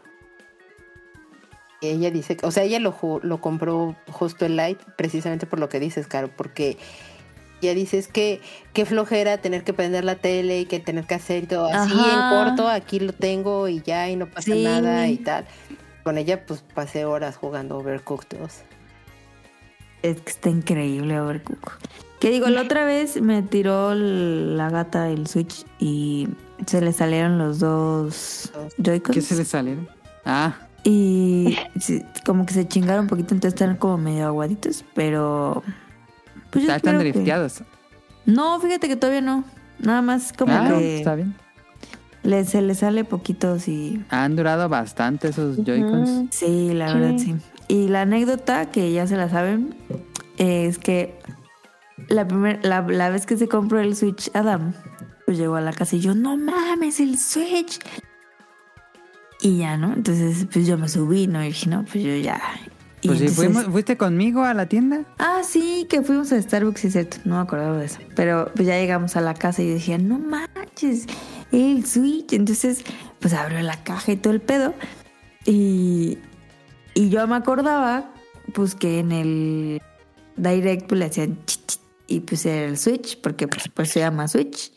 ella 1.83 2.11
dice, 2.11 2.37
que- 2.37 2.47
o 2.47 2.51
sea, 2.51 2.63
ella 2.63 2.79
lo, 2.79 2.95
lo 3.23 3.41
compró 3.41 3.97
justo 4.11 4.47
el 4.47 4.57
light 4.57 4.79
precisamente 4.97 5.47
por 5.47 5.59
lo 5.59 5.69
que 5.69 5.81
dices, 5.81 6.07
Caro, 6.07 6.29
porque 6.35 6.79
ella 7.61 7.75
dice 7.75 7.99
es 7.99 8.09
que 8.09 8.41
qué 8.73 8.85
flojera 8.87 9.39
tener 9.39 9.65
que 9.65 9.73
prender 9.73 10.05
la 10.05 10.15
tele 10.17 10.61
y 10.61 10.67
que 10.67 10.81
tener 10.81 11.07
que 11.07 11.15
hacer 11.15 11.47
todo 11.47 11.67
así 11.67 11.93
Ajá. 11.93 12.31
en 12.41 12.47
corto, 12.47 12.69
aquí 12.69 13.01
lo 13.01 13.13
tengo 13.13 13.69
y 13.69 13.83
ya 13.83 14.09
y 14.09 14.17
no 14.17 14.27
pasa 14.27 14.53
Sí. 14.53 14.63
nada 14.65 15.09
y 15.09 15.17
tal. 15.19 15.45
Con 16.05 16.19
ella 16.19 16.45
pues 16.47 16.63
pasé 16.75 17.05
horas 17.05 17.37
jugando 17.37 17.79
Overcooked 17.79 18.39
2. 18.39 18.63
Es 20.05 20.21
que 20.21 20.31
está 20.31 20.51
increíble 20.51 21.19
Overcook. 21.19 21.73
Que 22.21 22.31
digo, 22.31 22.49
la 22.49 22.63
otra 22.63 22.85
vez 22.85 23.21
me 23.21 23.43
tiró 23.43 23.95
la 23.95 24.71
gata 24.71 25.09
el 25.11 25.27
Switch 25.27 25.65
y 25.79 26.29
se 26.67 26.81
le 26.81 26.93
salieron 26.93 27.39
los 27.39 27.59
dos 27.59 28.53
Joy-Cons. 28.79 29.15
¿Qué 29.15 29.21
se 29.23 29.35
le 29.37 29.45
salieron? 29.45 29.89
Ah, 30.25 30.57
Y 30.85 31.57
como 32.27 32.45
que 32.47 32.53
se 32.55 32.69
chingaron 32.69 33.03
un 33.05 33.09
poquito, 33.09 33.35
entonces 33.35 33.59
están 33.61 33.77
como 33.77 33.97
medio 33.99 34.27
aguaditos, 34.27 34.85
pero... 34.95 35.63
Pues 36.51 36.65
yo 36.65 36.69
ya 36.69 36.77
están 36.77 36.99
que- 36.99 37.11
drifteados. 37.13 37.63
No, 38.27 38.61
fíjate 38.61 38.89
que 38.89 38.97
todavía 38.97 39.21
no. 39.23 39.45
Nada 39.79 40.03
más 40.03 40.33
como 40.33 40.53
Ah, 40.55 40.69
que 40.69 40.99
está 40.99 41.15
bien. 41.15 41.35
le, 42.23 42.45
se 42.45 42.61
le 42.63 42.75
sale 42.75 43.05
poquitos 43.05 43.69
y... 43.69 44.03
Han 44.11 44.37
durado 44.37 44.69
bastante 44.69 45.29
esos 45.29 45.57
Joy-Cons. 45.65 46.29
Sí, 46.31 46.73
la 46.75 46.93
verdad 46.95 47.19
sí. 47.19 47.35
Y 47.69 47.89
la 47.89 48.03
anécdota, 48.03 48.71
que 48.71 48.93
ya 48.93 49.07
se 49.07 49.17
la 49.17 49.29
saben, 49.29 49.75
es 50.37 50.79
que 50.79 51.19
la, 52.09 52.27
primer, 52.29 52.65
la, 52.65 52.83
la 52.83 53.11
vez 53.11 53.27
que 53.27 53.37
se 53.37 53.49
compró 53.49 53.81
el 53.81 53.97
Switch 53.97 54.31
Adam, 54.35 54.75
pues 55.27 55.39
llegó 55.39 55.57
a 55.57 55.61
la 55.61 55.73
casa 55.73 55.97
y 55.97 56.01
yo, 56.01 56.15
no 56.15 56.37
mames, 56.37 57.01
el 57.01 57.19
Switch. 57.19 57.79
Y 59.41 59.59
ya, 59.59 59.77
¿no? 59.77 59.93
Entonces, 59.93 60.47
pues 60.53 60.67
yo 60.67 60.79
me 60.79 60.89
subí, 60.89 61.27
¿no? 61.27 61.43
Y 61.43 61.49
dije, 61.49 61.69
no, 61.69 61.85
pues 61.85 62.03
yo 62.05 62.15
ya. 62.17 62.41
Y 63.03 63.09
Pues 63.09 63.21
entonces- 63.21 63.37
fuimos, 63.37 63.65
¿fuiste 63.67 63.97
conmigo 63.99 64.43
a 64.45 64.55
la 64.55 64.67
tienda? 64.67 65.05
Ah, 65.19 65.43
sí, 65.47 65.87
que 65.91 66.01
fuimos 66.03 66.33
a 66.33 66.41
Starbucks, 66.41 66.85
es 66.87 66.93
cierto, 66.93 67.17
no 67.25 67.37
me 67.37 67.43
acordaba 67.43 67.77
de 67.77 67.87
eso. 67.87 67.99
Pero 68.15 68.51
pues 68.55 68.67
ya 68.67 68.79
llegamos 68.79 69.17
a 69.17 69.21
la 69.21 69.35
casa 69.35 69.63
y 69.63 69.69
decía, 69.69 69.99
no 69.99 70.19
manches, 70.19 71.07
el 71.53 71.85
Switch. 71.85 72.33
Entonces, 72.33 72.85
pues 73.21 73.35
abrió 73.35 73.61
la 73.61 73.83
caja 73.85 74.13
y 74.13 74.17
todo 74.17 74.33
el 74.33 74.41
pedo. 74.41 74.73
Y, 75.45 76.19
y 76.95 77.09
yo 77.09 77.27
me 77.27 77.37
acordaba, 77.37 78.11
pues 78.53 78.75
que 78.75 79.01
en 79.01 79.13
el 79.13 79.83
Direct 80.37 80.87
pues, 80.89 80.99
le 80.99 81.05
hacían 81.07 81.39
chit, 81.47 81.67
chit, 81.67 81.81
y 82.07 82.21
pues 82.21 82.45
era 82.47 82.67
el 82.67 82.79
Switch, 82.79 83.21
porque 83.21 83.49
pues, 83.49 83.69
pues 83.73 83.91
se 83.91 84.01
llama 84.01 84.29
Switch. 84.29 84.73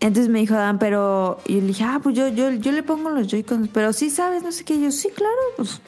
Entonces 0.00 0.28
me 0.28 0.38
dijo 0.38 0.54
Adam, 0.54 0.78
pero 0.78 1.40
y 1.44 1.54
yo 1.54 1.60
le 1.60 1.66
dije, 1.68 1.84
ah, 1.84 2.00
pues 2.02 2.14
yo, 2.16 2.28
yo, 2.28 2.50
yo 2.50 2.70
le 2.70 2.84
pongo 2.84 3.10
los 3.10 3.26
Joy-Cons, 3.26 3.68
pero 3.72 3.92
sí 3.92 4.10
sabes, 4.10 4.42
no 4.44 4.52
sé 4.52 4.64
qué. 4.64 4.74
Y 4.74 4.84
yo, 4.84 4.92
sí, 4.92 5.08
claro, 5.14 5.34
pues 5.56 5.80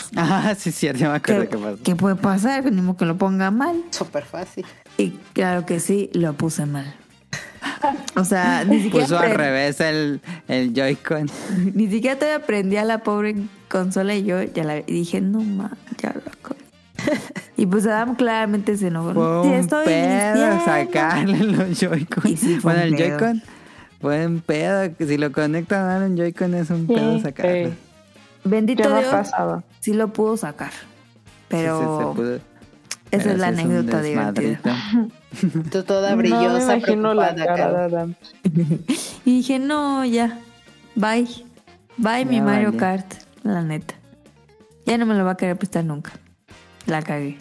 Ah, 0.16 0.54
sí, 0.58 0.72
cierto, 0.72 1.00
ya 1.00 1.10
me 1.10 1.16
acuerdo 1.16 1.48
¿Qué, 1.48 1.58
pasó. 1.58 1.78
qué 1.82 1.96
puede 1.96 2.16
pasar? 2.16 2.72
Ni 2.72 2.94
que 2.94 3.04
lo 3.04 3.16
ponga 3.16 3.50
mal. 3.50 3.82
Súper 3.90 4.24
fácil. 4.24 4.64
Y 4.96 5.10
claro 5.32 5.66
que 5.66 5.80
sí, 5.80 6.10
lo 6.14 6.32
puse 6.34 6.66
mal. 6.66 6.94
O 8.16 8.24
sea, 8.24 8.64
ni 8.64 8.80
siquiera, 8.82 9.06
Puso 9.06 9.18
al 9.18 9.34
revés 9.34 9.80
el, 9.80 10.20
el 10.48 10.72
Joy-Con. 10.74 11.30
ni 11.74 11.90
siquiera 11.90 12.16
todavía 12.16 12.44
aprendí 12.44 12.76
a 12.76 12.84
la 12.84 13.02
pobre 13.02 13.36
consola 13.70 14.14
y 14.14 14.24
yo 14.24 14.42
ya 14.42 14.64
la 14.64 14.78
y 14.78 14.82
dije, 14.86 15.20
no 15.20 15.40
ma, 15.40 15.70
ya 16.02 16.12
la 16.12 16.32
co-". 16.42 16.56
Y 17.56 17.66
pues 17.66 17.86
Adam 17.86 18.14
claramente 18.16 18.76
se 18.76 18.88
enojó. 18.88 19.12
Fue 19.14 19.42
"Sí, 19.42 19.48
un 19.48 19.54
estoy 19.54 19.84
pedo 19.86 20.34
diciendo". 20.34 20.64
sacarle 20.64 21.38
los 21.68 21.78
Joy-Con. 21.80 22.36
Sí, 22.36 22.58
bueno, 22.62 22.80
el. 22.82 22.96
Joy-Con 22.96 23.42
fue 24.00 24.26
un 24.26 24.40
pedo. 24.40 24.94
que 24.96 25.06
Si 25.06 25.16
lo 25.18 25.30
conectan 25.32 26.02
a 26.02 26.06
un 26.06 26.16
Joy-Con 26.16 26.54
es 26.54 26.70
un 26.70 26.86
Sí, 26.86 26.94
pedo 26.94 27.20
sacarlo. 27.20 27.68
sí. 27.70 27.74
Bendito 28.44 28.88
Dios, 28.88 29.04
pasado. 29.10 29.62
sí 29.80 29.92
lo 29.92 30.08
pudo 30.12 30.36
sacar. 30.38 30.70
Pero 31.48 31.78
Sí, 31.78 31.84
sí, 31.84 31.98
se 31.98 32.14
pudo. 32.14 32.34
esa 32.36 32.42
Pero 33.10 33.30
es 33.32 33.38
la 33.38 33.46
anécdota 33.48 34.00
divertida. 34.02 34.76
Tú 35.70 35.82
toda 35.82 36.10
No 36.12 36.16
me 36.16 36.22
brillosa, 36.22 36.76
imagino 36.76 37.12
la 37.12 37.34
cara 37.34 37.52
de 37.56 37.62
Caro. 37.62 37.76
Adam. 37.78 38.14
Y 39.26 39.36
dije, 39.38 39.58
no, 39.58 40.04
ya. 40.06 40.38
Bye. 40.94 41.28
Bye, 41.98 42.24
mi 42.24 42.40
Mario 42.40 42.68
vale. 42.68 42.78
Kart. 42.78 43.14
La 43.42 43.62
neta. 43.62 43.94
Ya 44.86 44.98
no 44.98 45.06
me 45.06 45.14
lo 45.14 45.24
va 45.24 45.32
a 45.32 45.36
querer 45.36 45.56
prestar 45.56 45.84
nunca. 45.84 46.12
La 46.86 47.02
cagué. 47.02 47.38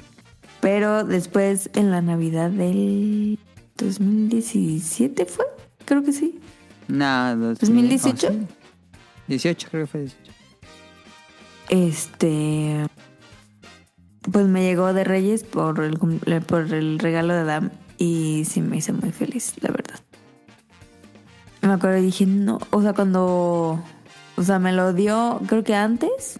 Pero 0.61 1.03
después, 1.03 1.69
en 1.73 1.91
la 1.91 2.01
Navidad 2.01 2.49
del 2.49 3.39
2017 3.77 5.25
fue. 5.25 5.45
Creo 5.85 6.03
que 6.03 6.11
sí. 6.11 6.39
No, 6.87 7.35
2018. 7.35 8.27
oh, 8.27 8.31
sí. 8.31 8.47
18, 9.27 9.67
creo 9.69 9.83
que 9.83 9.87
fue 9.87 9.99
18. 10.01 10.31
Este. 11.69 12.87
Pues 14.31 14.47
me 14.47 14.63
llegó 14.63 14.93
de 14.93 15.03
Reyes 15.03 15.43
por 15.43 15.81
el, 15.81 15.97
por 16.41 16.73
el 16.73 16.99
regalo 16.99 17.33
de 17.33 17.39
Adam. 17.39 17.71
Y 17.97 18.43
sí 18.45 18.61
me 18.61 18.77
hizo 18.77 18.93
muy 18.93 19.11
feliz, 19.11 19.53
la 19.61 19.71
verdad. 19.71 19.99
Me 21.61 21.73
acuerdo 21.73 21.97
y 21.97 22.03
dije, 22.03 22.25
no. 22.25 22.59
O 22.71 22.81
sea, 22.81 22.93
cuando. 22.93 23.83
O 24.39 24.43
sea, 24.43 24.57
me 24.57 24.71
lo 24.71 24.93
dio, 24.93 25.41
creo 25.47 25.65
que 25.65 25.75
antes. 25.75 26.39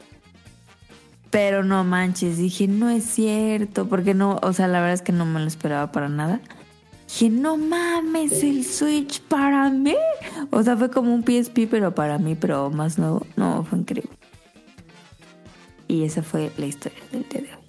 Pero 1.32 1.66
no 1.66 1.84
manches, 1.84 2.38
dije, 2.38 2.66
no 2.66 2.90
es 2.90 3.04
cierto. 3.04 3.90
Porque 3.90 4.14
no, 4.14 4.40
o 4.42 4.54
sea, 4.54 4.70
la 4.70 4.80
verdad 4.80 4.94
es 4.94 5.02
que 5.02 5.12
no 5.12 5.26
me 5.26 5.42
lo 5.42 5.48
esperaba 5.48 5.92
para 5.92 6.08
nada. 6.08 6.40
Dije, 7.10 7.30
no 7.30 7.58
mames, 7.58 8.42
el 8.42 8.64
Switch 8.64 9.20
para 9.24 9.70
mí. 9.70 9.98
O 10.50 10.64
sea, 10.64 10.78
fue 10.78 10.90
como 10.90 11.14
un 11.14 11.24
PSP, 11.24 11.68
pero 11.70 11.94
para 11.94 12.18
mí, 12.20 12.36
pero 12.36 12.70
más 12.70 12.98
nuevo. 12.98 13.28
No, 13.36 13.66
fue 13.66 13.80
increíble. 13.80 14.18
Y 15.90 16.06
esa 16.06 16.24
fue 16.24 16.54
la 16.58 16.68
historia 16.68 17.00
del 17.12 17.28
día 17.28 17.42
de 17.42 17.48
hoy. 17.54 17.64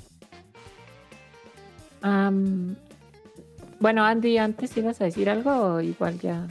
Am, 2.03 2.77
bueno, 3.81 4.05
Andy, 4.05 4.39
antes 4.39 4.77
ibas 4.77 5.01
a 5.01 5.05
decir 5.07 5.29
algo 5.29 5.51
o 5.51 5.81
igual 5.81 6.21
ya. 6.21 6.47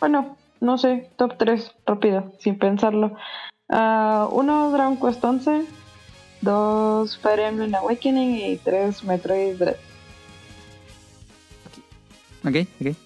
Bueno, 0.00 0.36
no 0.60 0.78
sé, 0.78 1.10
top 1.16 1.36
3, 1.38 1.72
rápido, 1.86 2.32
sin 2.38 2.58
pensarlo. 2.58 3.16
Ah, 3.68 4.28
uno, 4.30 4.70
Dragon 4.72 4.96
Quest 4.98 5.24
11. 5.24 5.64
Dos, 6.40 7.16
Fire 7.18 7.40
Emblem 7.40 7.74
Awakening. 7.74 8.36
Y 8.36 8.56
tres, 8.58 9.02
Metroid 9.02 9.56
Dread. 9.56 9.76
Ok, 12.44 12.68
ok. 12.80 12.96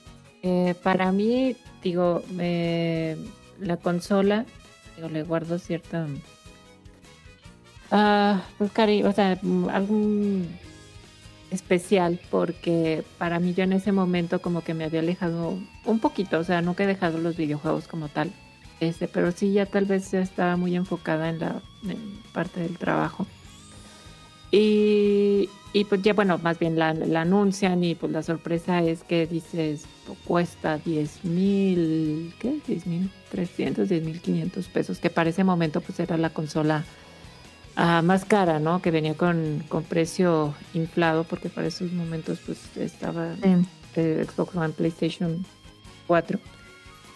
Eh, 0.43 0.75
para 0.83 1.13
mí, 1.13 1.57
digo, 1.83 2.23
me- 2.33 3.17
la 3.61 3.77
consola, 3.77 4.45
digo, 4.97 5.09
le 5.09 5.23
guardo 5.23 5.59
cierta. 5.59 6.07
Ah, 7.91 8.43
pues 8.59 8.73
cariño, 8.73 9.09
o 9.09 9.13
sea, 9.13 9.39
mm, 9.41 9.69
algún 9.69 10.49
especial, 11.51 12.21
porque 12.31 13.05
para 13.19 13.41
mí 13.41 13.55
yo 13.55 13.65
en 13.65 13.73
ese 13.73 13.93
momento 13.93 14.41
como 14.41 14.63
que 14.63 14.75
me 14.75 14.85
había 14.85 15.01
alejado 15.01 15.59
un 15.85 15.99
poquito, 15.99 16.39
o 16.39 16.45
sea, 16.45 16.63
nunca 16.63 16.85
he 16.85 16.87
dejado 16.87 17.19
los 17.19 17.37
videojuegos 17.37 17.89
como 17.89 18.09
tal, 18.09 18.33
este, 18.81 19.09
pero 19.09 19.33
sí 19.33 19.53
ya 19.53 19.67
tal 19.67 19.87
vez 19.87 20.11
ya 20.11 20.21
estaba 20.21 20.57
muy 20.57 20.77
enfocada 20.77 21.29
en 21.29 21.39
la 21.41 21.61
parte 22.33 22.61
del 22.61 22.79
trabajo. 22.79 23.27
Y, 24.51 25.51
y 25.75 25.85
pues 25.85 26.01
ya, 26.03 26.15
bueno, 26.15 26.39
más 26.39 26.59
bien 26.59 26.79
la, 26.79 26.95
la 26.95 27.23
anuncian 27.23 27.85
y 27.85 27.95
pues 27.95 28.13
la 28.13 28.23
sorpresa 28.23 28.83
es 28.83 29.03
que 29.05 29.27
dices, 29.27 29.85
pues, 30.07 30.19
cuesta 30.25 30.79
10 30.79 31.25
mil, 31.25 32.35
¿qué? 32.39 32.59
10 32.67 32.87
mil 32.87 33.11
300, 33.31 33.89
10 33.89 34.03
mil 34.05 34.21
500 34.21 34.69
pesos, 34.69 34.99
que 35.01 35.11
para 35.11 35.31
ese 35.31 35.45
momento 35.45 35.81
pues 35.81 36.01
era 36.01 36.17
la 36.17 36.31
consola 36.31 36.85
ah, 37.79 38.03
más 38.03 38.25
cara, 38.27 38.59
¿no? 38.59 38.83
Que 38.83 38.91
venía 38.91 39.15
con, 39.15 39.65
con 39.69 39.83
precio 39.85 40.55
inflado 40.75 41.25
porque 41.25 41.49
para 41.49 41.67
esos 41.69 41.91
momentos 41.93 42.39
pues 42.45 42.59
estaba 42.77 43.35
eh, 43.97 44.27
Xbox 44.29 44.55
One, 44.55 44.75
PlayStation 44.75 45.47
4. 46.07 46.39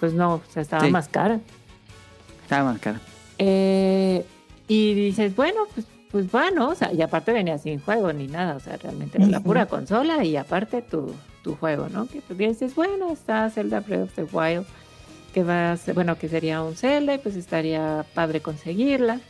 Pues 0.00 0.14
no, 0.14 0.34
o 0.36 0.42
sea, 0.50 0.62
estaba 0.62 0.84
Sí. 0.86 0.90
más 0.90 1.08
cara. 1.08 1.38
Estaba 2.42 2.72
más 2.72 2.80
caro. 2.80 2.98
Eh, 3.38 4.24
y 4.68 4.94
dices, 4.94 5.34
bueno, 5.36 5.60
pues, 5.74 5.86
pues 6.10 6.30
bueno, 6.30 6.70
o 6.70 6.74
sea, 6.74 6.92
y 6.92 7.02
aparte 7.02 7.32
venía 7.32 7.58
sin 7.58 7.80
juego 7.80 8.12
ni 8.12 8.26
nada, 8.26 8.56
o 8.56 8.60
sea, 8.60 8.76
realmente 8.76 9.18
era 9.18 9.26
la 9.26 9.40
pura 9.40 9.66
consola 9.66 10.24
y 10.24 10.36
aparte 10.36 10.82
tu, 10.82 11.14
tu 11.42 11.54
juego, 11.56 11.88
¿no? 11.88 12.06
Que 12.06 12.20
tú 12.20 12.34
dices, 12.34 12.74
bueno, 12.74 13.12
está 13.12 13.48
Zelda 13.50 13.80
Breath 13.80 14.02
of 14.04 14.12
the 14.14 14.24
Wild, 14.24 14.66
que 15.32 15.42
va 15.44 15.72
a 15.72 15.76
ser, 15.76 15.94
bueno, 15.94 16.16
que 16.18 16.28
sería 16.28 16.62
un 16.62 16.76
Zelda 16.76 17.14
y 17.14 17.18
pues 17.18 17.36
estaría 17.36 18.04
padre 18.14 18.40
conseguirla. 18.42 19.20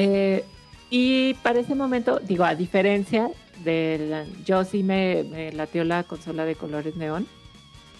Eh, 0.00 0.44
y 0.90 1.34
para 1.42 1.60
ese 1.60 1.74
momento, 1.74 2.20
digo, 2.26 2.44
a 2.44 2.54
diferencia 2.54 3.30
de 3.64 4.06
la, 4.08 4.24
yo 4.44 4.64
sí 4.64 4.82
me, 4.82 5.24
me 5.24 5.52
latió 5.52 5.84
la 5.84 6.02
consola 6.04 6.44
de 6.44 6.54
colores 6.54 6.96
neón 6.96 7.26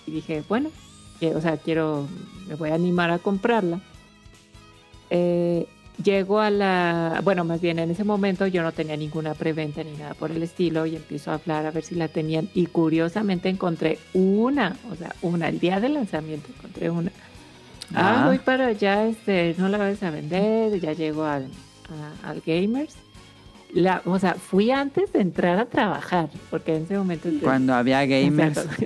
y 0.06 0.10
dije, 0.12 0.42
bueno, 0.48 0.70
que- 1.20 1.34
o 1.34 1.40
sea, 1.40 1.56
quiero, 1.56 2.06
me 2.46 2.54
voy 2.54 2.70
a 2.70 2.74
animar 2.74 3.10
a 3.10 3.18
comprarla. 3.18 3.80
Eh, 5.10 5.66
llego 6.02 6.38
a 6.40 6.50
la, 6.50 7.20
bueno, 7.24 7.44
más 7.44 7.60
bien 7.60 7.78
en 7.78 7.90
ese 7.90 8.04
momento 8.04 8.46
yo 8.46 8.62
no 8.62 8.72
tenía 8.72 8.96
ninguna 8.96 9.34
preventa 9.34 9.82
ni 9.82 9.92
nada 9.96 10.14
por 10.14 10.30
el 10.30 10.42
estilo 10.42 10.86
y 10.86 10.94
empiezo 10.96 11.30
a 11.30 11.34
hablar 11.34 11.66
a 11.66 11.70
ver 11.70 11.82
si 11.82 11.94
la 11.94 12.08
tenían 12.08 12.48
y 12.54 12.66
curiosamente 12.66 13.48
encontré 13.48 13.98
una, 14.14 14.76
o 14.92 14.94
sea, 14.96 15.14
una, 15.22 15.48
el 15.48 15.58
día 15.58 15.80
del 15.80 15.94
lanzamiento 15.94 16.48
encontré 16.56 16.90
una. 16.90 17.10
Ah, 17.94 18.22
Ah. 18.22 18.26
voy 18.28 18.38
para 18.38 18.66
allá, 18.66 19.06
este, 19.06 19.54
no 19.58 19.68
la 19.68 19.78
vas 19.78 20.02
a 20.02 20.10
vender, 20.10 20.78
ya 20.78 20.92
llego 20.92 21.24
al, 21.24 21.48
a- 21.90 22.28
al 22.30 22.42
Gamers. 22.44 22.96
La, 23.72 24.00
o 24.06 24.18
sea, 24.18 24.34
fui 24.34 24.70
antes 24.70 25.12
de 25.12 25.20
entrar 25.20 25.58
a 25.58 25.66
trabajar, 25.66 26.30
porque 26.50 26.74
en 26.76 26.84
ese 26.84 26.96
momento... 26.96 27.28
Cuando 27.42 27.74
había 27.74 28.04
gamers. 28.06 28.66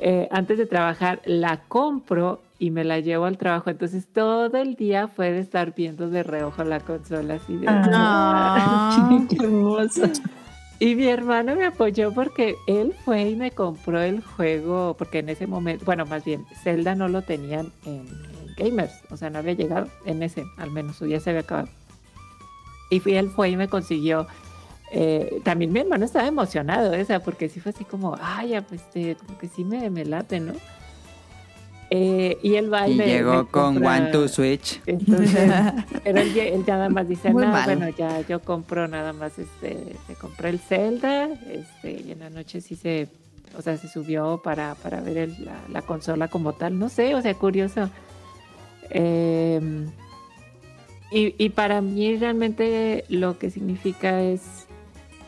Eh, 0.00 0.28
antes 0.30 0.58
de 0.58 0.66
trabajar 0.66 1.20
la 1.24 1.62
compro 1.66 2.40
y 2.60 2.70
me 2.70 2.84
la 2.84 3.00
llevo 3.00 3.24
al 3.24 3.36
trabajo. 3.36 3.68
Entonces 3.70 4.06
todo 4.06 4.56
el 4.56 4.76
día 4.76 5.08
fue 5.08 5.32
de 5.32 5.40
estar 5.40 5.74
viendo 5.74 6.08
de 6.08 6.22
reojo 6.22 6.62
la 6.62 6.78
consola 6.78 7.34
así 7.34 7.56
de... 7.56 7.66
Ah, 7.68 9.26
qué 9.28 9.36
hermoso. 9.44 10.02
Y 10.78 10.94
mi 10.94 11.08
hermano 11.08 11.56
me 11.56 11.64
apoyó 11.66 12.12
porque 12.14 12.54
él 12.68 12.94
fue 13.04 13.30
y 13.30 13.34
me 13.34 13.50
compró 13.50 14.00
el 14.00 14.22
juego, 14.22 14.94
porque 14.96 15.18
en 15.18 15.30
ese 15.30 15.48
momento, 15.48 15.84
bueno, 15.84 16.06
más 16.06 16.24
bien, 16.24 16.46
Zelda 16.62 16.94
no 16.94 17.08
lo 17.08 17.22
tenían 17.22 17.72
en, 17.84 18.06
en 18.06 18.37
Gamers, 18.58 18.92
o 19.10 19.16
sea, 19.16 19.30
no 19.30 19.38
había 19.38 19.54
llegado 19.54 19.86
en 20.04 20.22
ese, 20.22 20.44
al 20.56 20.70
menos 20.70 20.96
su 20.96 21.04
día 21.06 21.20
se 21.20 21.30
había 21.30 21.42
acabado. 21.42 21.68
Y 22.90 23.00
fui, 23.00 23.14
él 23.14 23.30
fue 23.30 23.50
y 23.50 23.56
me 23.56 23.68
consiguió. 23.68 24.26
eh, 24.90 25.40
también 25.44 25.72
mi 25.72 25.80
hermano 25.80 26.04
estaba 26.04 26.26
emocionado, 26.26 26.92
¿eh? 26.94 27.02
o 27.02 27.04
sea, 27.04 27.20
porque 27.20 27.48
sí 27.48 27.60
fue 27.60 27.70
así 27.72 27.84
como, 27.84 28.16
ay, 28.20 28.50
ya, 28.50 28.62
pues, 28.62 28.80
este, 28.82 29.16
como 29.16 29.38
que 29.38 29.48
sí 29.48 29.62
me, 29.64 29.90
me 29.90 30.04
late, 30.04 30.40
¿no? 30.40 30.54
Eh, 31.90 32.36
y 32.42 32.56
él 32.56 32.70
va 32.72 32.86
y, 32.86 32.92
Y 32.92 32.96
me- 32.96 33.06
llegó 33.06 33.32
me 33.44 33.46
con 33.46 33.76
compra- 33.76 33.96
One 33.98 34.10
to 34.12 34.28
Switch. 34.28 34.80
entonces, 34.84 35.50
pero 36.04 36.20
él, 36.20 36.36
él 36.38 36.64
ya 36.66 36.74
nada 36.76 36.88
más 36.90 37.08
dice, 37.08 37.30
Muy 37.32 37.46
no, 37.46 37.52
mal. 37.52 37.64
bueno, 37.64 37.88
ya 37.96 38.20
yo 38.26 38.40
compro 38.40 38.86
nada 38.88 39.14
más, 39.14 39.38
este, 39.38 39.96
se 40.06 40.14
compré 40.14 40.50
el 40.50 40.58
Zelda, 40.58 41.28
este, 41.50 41.92
y 42.06 42.12
en 42.12 42.18
la 42.20 42.28
noche 42.30 42.60
sí 42.60 42.76
se, 42.76 43.08
o 43.56 43.62
sea, 43.62 43.78
se 43.78 43.88
subió 43.88 44.42
para, 44.44 44.74
para 44.74 45.00
ver 45.00 45.16
el- 45.16 45.44
la, 45.46 45.56
la 45.70 45.80
consola 45.82 46.28
como 46.28 46.52
tal, 46.52 46.78
no 46.78 46.88
sé, 46.90 47.14
o 47.14 47.22
sea, 47.22 47.32
curioso. 47.34 47.88
Eh, 48.90 49.86
y, 51.10 51.48
para 51.50 51.80
mí 51.80 52.16
realmente 52.16 53.04
lo 53.08 53.38
que 53.38 53.50
significa 53.50 54.22
es 54.22 54.66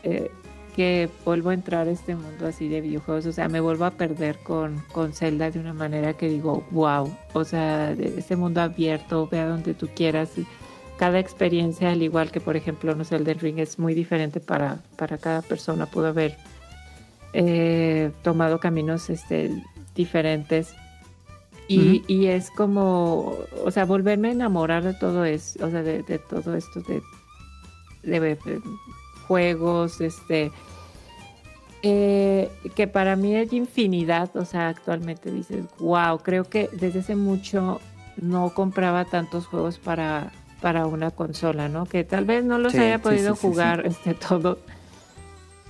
eh, 0.02 0.30
que 0.76 1.08
vuelvo 1.24 1.50
a 1.50 1.54
entrar 1.54 1.88
a 1.88 1.90
este 1.90 2.14
mundo 2.14 2.46
así 2.46 2.68
de 2.68 2.82
videojuegos, 2.82 3.24
o 3.26 3.32
sea, 3.32 3.48
me 3.48 3.60
vuelvo 3.60 3.86
a 3.86 3.90
perder 3.92 4.38
con, 4.38 4.82
con 4.92 5.14
Zelda 5.14 5.50
de 5.50 5.58
una 5.58 5.72
manera 5.72 6.12
que 6.14 6.28
digo, 6.28 6.64
wow, 6.70 7.10
o 7.32 7.44
sea, 7.44 7.92
este 7.92 8.36
mundo 8.36 8.60
abierto, 8.60 9.26
ve 9.30 9.40
a 9.40 9.46
donde 9.46 9.74
tú 9.74 9.88
quieras. 9.94 10.32
Cada 10.98 11.18
experiencia, 11.18 11.90
al 11.90 12.02
igual 12.02 12.30
que 12.30 12.40
por 12.40 12.56
ejemplo, 12.56 12.94
no 12.94 13.04
sé, 13.04 13.16
el 13.16 13.24
del 13.24 13.40
ring 13.40 13.58
es 13.58 13.78
muy 13.78 13.94
diferente 13.94 14.38
para, 14.38 14.80
para 14.96 15.16
cada 15.16 15.40
persona, 15.40 15.86
pudo 15.86 16.08
haber 16.08 16.36
eh, 17.32 18.10
tomado 18.22 18.60
caminos 18.60 19.08
este, 19.08 19.50
diferentes. 19.94 20.74
Y, 21.72 22.04
y 22.08 22.26
es 22.26 22.50
como, 22.50 23.36
o 23.64 23.70
sea, 23.70 23.84
volverme 23.84 24.28
a 24.28 24.32
enamorar 24.32 24.82
de 24.82 24.94
todo 24.94 25.24
eso, 25.24 25.64
o 25.64 25.70
sea, 25.70 25.82
de, 25.82 26.02
de 26.02 26.18
todo 26.18 26.56
esto 26.56 26.80
de, 26.80 27.00
de, 28.02 28.20
de 28.20 28.60
juegos, 29.28 30.00
este, 30.00 30.50
eh, 31.82 32.50
que 32.74 32.88
para 32.88 33.16
mí 33.16 33.34
es 33.36 33.52
infinidad, 33.52 34.36
o 34.36 34.44
sea, 34.44 34.68
actualmente 34.68 35.30
dices, 35.30 35.64
wow, 35.78 36.18
creo 36.18 36.44
que 36.44 36.68
desde 36.72 37.00
hace 37.00 37.16
mucho 37.16 37.80
no 38.20 38.50
compraba 38.50 39.04
tantos 39.04 39.46
juegos 39.46 39.78
para, 39.78 40.32
para 40.60 40.86
una 40.86 41.10
consola, 41.10 41.68
¿no? 41.68 41.86
Que 41.86 42.04
tal 42.04 42.24
vez 42.24 42.44
no 42.44 42.58
los 42.58 42.72
Sí, 42.72 42.78
haya 42.78 42.98
podido 42.98 43.34
sí, 43.34 43.40
sí, 43.42 43.46
jugar 43.46 43.82
este 43.86 44.14
todo. 44.14 44.58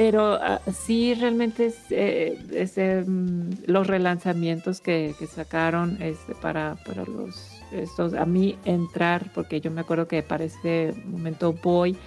Pero 0.01 0.39
ah, 0.41 0.63
sí, 0.73 1.13
realmente 1.13 1.75
eh, 1.91 2.43
ese, 2.55 3.05
mm, 3.07 3.51
los 3.67 3.87
relanzamientos 3.87 4.81
que, 4.81 5.15
sacaron 5.31 6.01
este, 6.01 6.35
para, 6.35 6.77
para 6.87 7.05
los 7.05 7.61
estos, 7.71 8.15
a 8.15 8.25
mí 8.25 8.57
entrar, 8.65 9.31
porque 9.35 9.61
yo 9.61 9.71
me 9.71 9.83
acuerdo 9.83 10.09
que 10.09 10.23
para 10.23 10.45
ese 10.45 10.95
momento 11.05 11.53
voy 11.53 11.99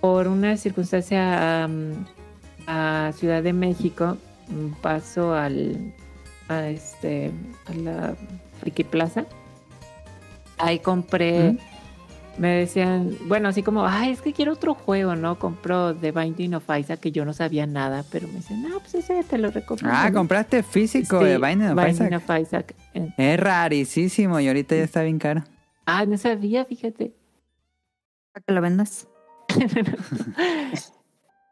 por 0.00 0.28
una 0.28 0.56
circunstancia 0.56 1.68
a 2.68 3.12
Ciudad 3.16 3.42
de 3.42 3.52
México, 3.52 4.16
mm, 4.46 4.80
paso 4.80 5.34
al 5.34 5.92
a 6.48 6.68
este 6.68 7.32
a 7.66 7.74
la 7.74 8.14
Friki 8.60 8.84
Plaza. 8.84 9.24
Ahí 10.58 10.78
compré. 10.78 11.58
Me 12.38 12.48
decían, 12.48 13.16
bueno, 13.26 13.48
así 13.48 13.62
como, 13.62 13.86
ay, 13.86 14.10
es 14.12 14.20
que 14.20 14.32
quiero 14.32 14.52
otro 14.54 14.74
juego, 14.74 15.14
¿no? 15.16 15.38
Compró 15.38 15.94
The 15.94 16.10
Binding 16.12 16.54
of 16.54 16.64
Isaac, 16.78 17.00
que 17.00 17.12
yo 17.12 17.24
no 17.24 17.32
sabía 17.32 17.66
nada, 17.66 18.04
pero 18.10 18.26
me 18.28 18.34
dicen, 18.34 18.62
no, 18.62 18.80
pues 18.80 18.94
ese 18.96 19.22
te 19.24 19.38
lo 19.38 19.50
recomiendo. 19.50 19.90
Ah, 19.94 20.10
compraste 20.12 20.62
físico 20.62 21.20
Sí, 21.20 21.26
de 21.26 21.38
Binding 21.38 21.68
of 21.70 21.76
Binding 21.76 22.06
Isaac. 22.14 22.22
of 22.28 22.40
Isaac. 22.40 22.74
Es 23.16 23.40
rarísimo 23.40 24.40
y 24.40 24.48
ahorita 24.48 24.74
ya 24.76 24.82
está 24.82 25.02
bien 25.02 25.18
caro. 25.18 25.44
Ah, 25.86 26.04
no 26.06 26.16
sabía, 26.18 26.64
fíjate. 26.64 27.14
Para 28.32 28.44
que 28.44 28.52
lo 28.52 28.60
vendas. 28.60 29.06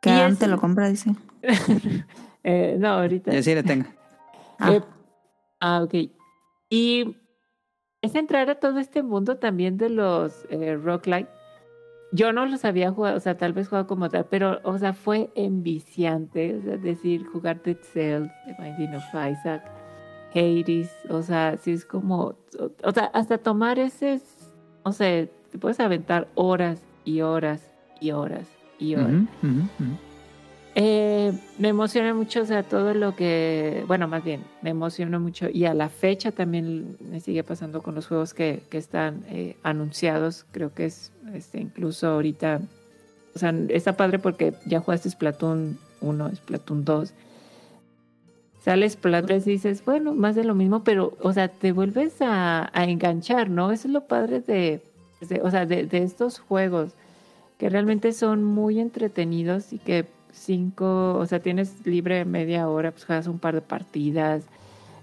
Que 0.00 0.10
Adam 0.10 0.32
es- 0.32 0.38
te 0.40 0.48
lo 0.48 0.58
compra, 0.60 0.88
dice. 0.88 1.14
Eh, 2.44 2.74
no, 2.76 2.88
ahorita. 2.88 3.30
Yo 3.32 3.40
sí 3.40 3.54
lo 3.54 3.62
tengo. 3.62 3.86
Ah. 4.58 4.72
Eh, 4.72 4.80
ah, 5.60 5.82
ok. 5.84 5.94
Y 6.70 7.16
es 8.02 8.16
entrar 8.16 8.50
a 8.50 8.56
todo 8.56 8.78
este 8.78 9.02
mundo 9.02 9.36
también 9.36 9.78
de 9.78 9.88
los 9.88 10.44
eh, 10.50 10.76
roguelike. 10.76 11.28
Yo 12.12 12.32
no 12.32 12.44
los 12.44 12.64
había 12.66 12.90
jugado, 12.90 13.16
o 13.16 13.20
sea, 13.20 13.38
tal 13.38 13.54
vez 13.54 13.68
jugado 13.68 13.86
como 13.86 14.10
tal, 14.10 14.26
pero, 14.26 14.60
o 14.64 14.76
sea, 14.76 14.92
fue 14.92 15.30
enviciante. 15.34 16.56
O 16.56 16.62
sea, 16.62 16.76
decir, 16.76 17.24
jugar 17.24 17.62
Dead 17.62 17.78
Cells, 17.80 18.30
The 18.44 18.56
Binding 18.62 18.94
of 18.96 19.04
Isaac, 19.14 19.62
Hades, 20.34 20.90
o 21.08 21.22
sea, 21.22 21.56
sí 21.56 21.72
es 21.72 21.86
como, 21.86 22.34
o 22.82 22.92
sea, 22.92 23.04
hasta 23.14 23.38
tomar 23.38 23.78
ese, 23.78 24.20
o 24.82 24.92
sea, 24.92 25.26
te 25.50 25.58
puedes 25.58 25.80
aventar 25.80 26.28
horas 26.34 26.82
y 27.04 27.20
horas 27.20 27.72
y 28.00 28.10
horas 28.10 28.46
y 28.78 28.94
horas. 28.96 29.24
Eh, 30.74 31.32
me 31.58 31.68
emociona 31.68 32.14
mucho, 32.14 32.42
o 32.42 32.44
sea, 32.46 32.62
todo 32.62 32.94
lo 32.94 33.14
que, 33.14 33.84
bueno, 33.86 34.08
más 34.08 34.24
bien, 34.24 34.42
me 34.62 34.70
emociona 34.70 35.18
mucho 35.18 35.48
y 35.52 35.66
a 35.66 35.74
la 35.74 35.90
fecha 35.90 36.32
también 36.32 36.96
me 37.10 37.20
sigue 37.20 37.44
pasando 37.44 37.82
con 37.82 37.94
los 37.94 38.06
juegos 38.06 38.32
que, 38.32 38.62
que 38.70 38.78
están 38.78 39.22
eh, 39.28 39.56
anunciados, 39.62 40.46
creo 40.50 40.72
que 40.72 40.86
es 40.86 41.12
este, 41.34 41.60
incluso 41.60 42.06
ahorita, 42.08 42.62
o 43.34 43.38
sea, 43.38 43.54
está 43.68 43.98
padre 43.98 44.18
porque 44.18 44.54
ya 44.64 44.80
jugaste 44.80 45.10
Splatoon 45.10 45.78
1, 46.00 46.36
Splatoon 46.36 46.86
2, 46.86 47.12
sales 48.64 48.92
Splatoon 48.94 49.26
3 49.26 49.46
y 49.48 49.50
dices, 49.50 49.84
bueno, 49.84 50.14
más 50.14 50.36
de 50.36 50.44
lo 50.44 50.54
mismo, 50.54 50.84
pero, 50.84 51.18
o 51.20 51.34
sea, 51.34 51.48
te 51.48 51.72
vuelves 51.72 52.14
a, 52.20 52.70
enganchar, 52.74 53.50
¿no? 53.50 53.72
Eso 53.72 53.88
es 53.88 53.92
lo 53.92 54.06
padre 54.06 54.40
de- 54.40 54.80
o 55.42 55.50
sea, 55.50 55.66
de, 55.66 55.86
de 55.86 55.98
estos 55.98 56.38
juegos 56.40 56.92
que 57.58 57.68
realmente 57.68 58.12
son 58.12 58.42
muy 58.42 58.80
entretenidos 58.80 59.72
y 59.72 59.78
que 59.78 60.06
cinco, 60.32 61.14
o 61.14 61.26
sea, 61.26 61.40
tienes 61.40 61.86
libre 61.86 62.24
media 62.24 62.68
hora, 62.68 62.90
pues 62.90 63.04
juegas 63.04 63.26
un 63.26 63.38
par 63.38 63.54
de 63.54 63.62
partidas. 63.62 64.44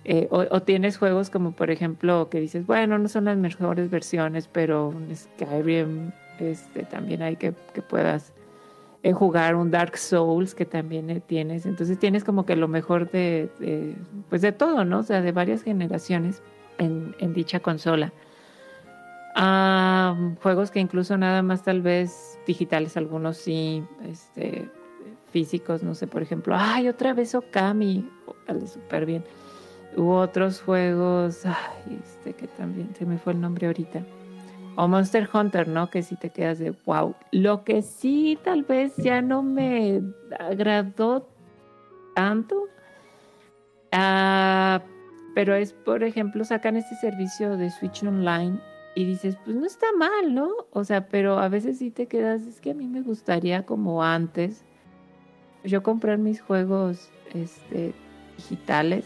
eh, 0.06 0.27
o, 0.32 0.61
tienes 0.61 0.98
juegos 0.98 1.30
como, 1.30 1.51
por 1.51 1.72
ejemplo, 1.72 2.30
que 2.30 2.40
dices, 2.40 2.66
bueno, 2.66 2.98
no 2.98 3.09
son 3.09 3.25
las 3.25 3.38
mejores 3.38 3.90
versiones, 3.90 4.48
pero 4.51 4.93
Skyrim, 5.14 6.11
este, 6.40 6.83
también 6.83 7.22
hay 7.22 7.35
que, 7.35 7.53
que 7.74 7.82
puedas 7.82 8.33
eh, 9.03 9.14
jugar 9.14 9.56
un 9.56 9.72
Dark 9.72 9.98
Souls 9.98 10.56
que 10.56 10.66
también 10.66 11.09
eh, 11.09 11.22
tienes. 11.22 11.66
Entonces 11.66 11.99
tienes 11.99 12.24
como 12.24 12.45
que 12.45 12.56
lo 12.56 12.67
mejor 12.67 13.11
de, 13.11 13.49
pues 14.30 14.41
de 14.41 14.51
todo, 14.51 14.85
¿no? 14.85 14.99
O 14.99 15.03
sea, 15.03 15.22
de 15.22 15.32
varias 15.32 15.64
generaciones 15.64 16.41
en, 16.77 17.16
en 17.19 17.33
dicha 17.33 17.59
consola. 17.59 18.11
Ah, 19.35 20.16
juegos 20.41 20.72
que 20.72 20.80
incluso 20.80 21.17
nada 21.17 21.41
más 21.41 21.64
tal 21.64 21.82
vez 21.82 22.38
digitales, 22.48 22.98
algunos 22.98 23.38
sí, 23.38 23.83
este, 24.06 24.67
físicos, 25.32 25.83
no 25.83 25.95
sé, 25.95 26.08
por 26.08 26.22
ejemplo, 26.22 26.56
ay, 26.58 26.88
otra 26.88 27.14
vez 27.14 27.35
Okami, 27.35 28.09
vale 28.48 28.67
súper 28.67 29.06
bien. 29.06 29.24
Hubo 29.95 30.19
otros 30.19 30.61
juegos, 30.61 31.45
ay, 31.45 31.99
este 32.03 32.33
que 32.33 32.48
también 32.48 32.93
se 32.95 33.06
me 33.06 33.17
fue 33.17 33.33
el 33.33 33.41
nombre 33.41 33.67
ahorita. 33.67 34.03
O 34.75 34.88
Monster 34.88 35.27
Hunter, 35.33 35.67
¿no? 35.67 35.90
Que 35.90 36.03
sí 36.03 36.16
te 36.16 36.30
quedas 36.30 36.59
de 36.59 36.74
wow. 36.85 37.16
Lo 37.32 37.64
que 37.64 37.82
sí 37.82 38.38
tal 38.43 38.64
vez 38.64 38.95
ya 38.98 39.22
no 39.22 39.43
me 39.43 40.01
agradó 40.40 41.27
tanto. 42.16 42.67
ah, 43.91 44.82
pero 45.35 45.56
es, 45.56 45.74
por 45.74 46.03
ejemplo, 46.03 46.43
sacan 46.43 46.75
este 46.75 46.95
servicio 46.95 47.58
de 47.58 47.69
Switch 47.72 48.03
Online 48.03 48.59
y 48.95 49.06
dices, 49.06 49.38
pues 49.45 49.56
no 49.56 49.66
está 49.66 49.88
mal, 49.98 50.33
¿no? 50.33 50.49
O 50.72 50.83
sea, 50.83 51.08
pero 51.08 51.40
a 51.40 51.48
veces 51.49 51.77
sí 51.77 51.91
te 51.91 52.08
quedas, 52.08 52.41
es 52.43 52.59
que 52.59 52.72
a 52.72 52.74
mí 52.74 52.88
me 52.88 53.01
gustaría 53.01 53.66
como 53.66 54.03
antes, 54.03 54.66
yo 55.64 55.84
comprar 55.84 56.18
mis 56.18 56.42
juegos 56.42 57.10
este, 57.34 57.94
digitales 58.38 59.06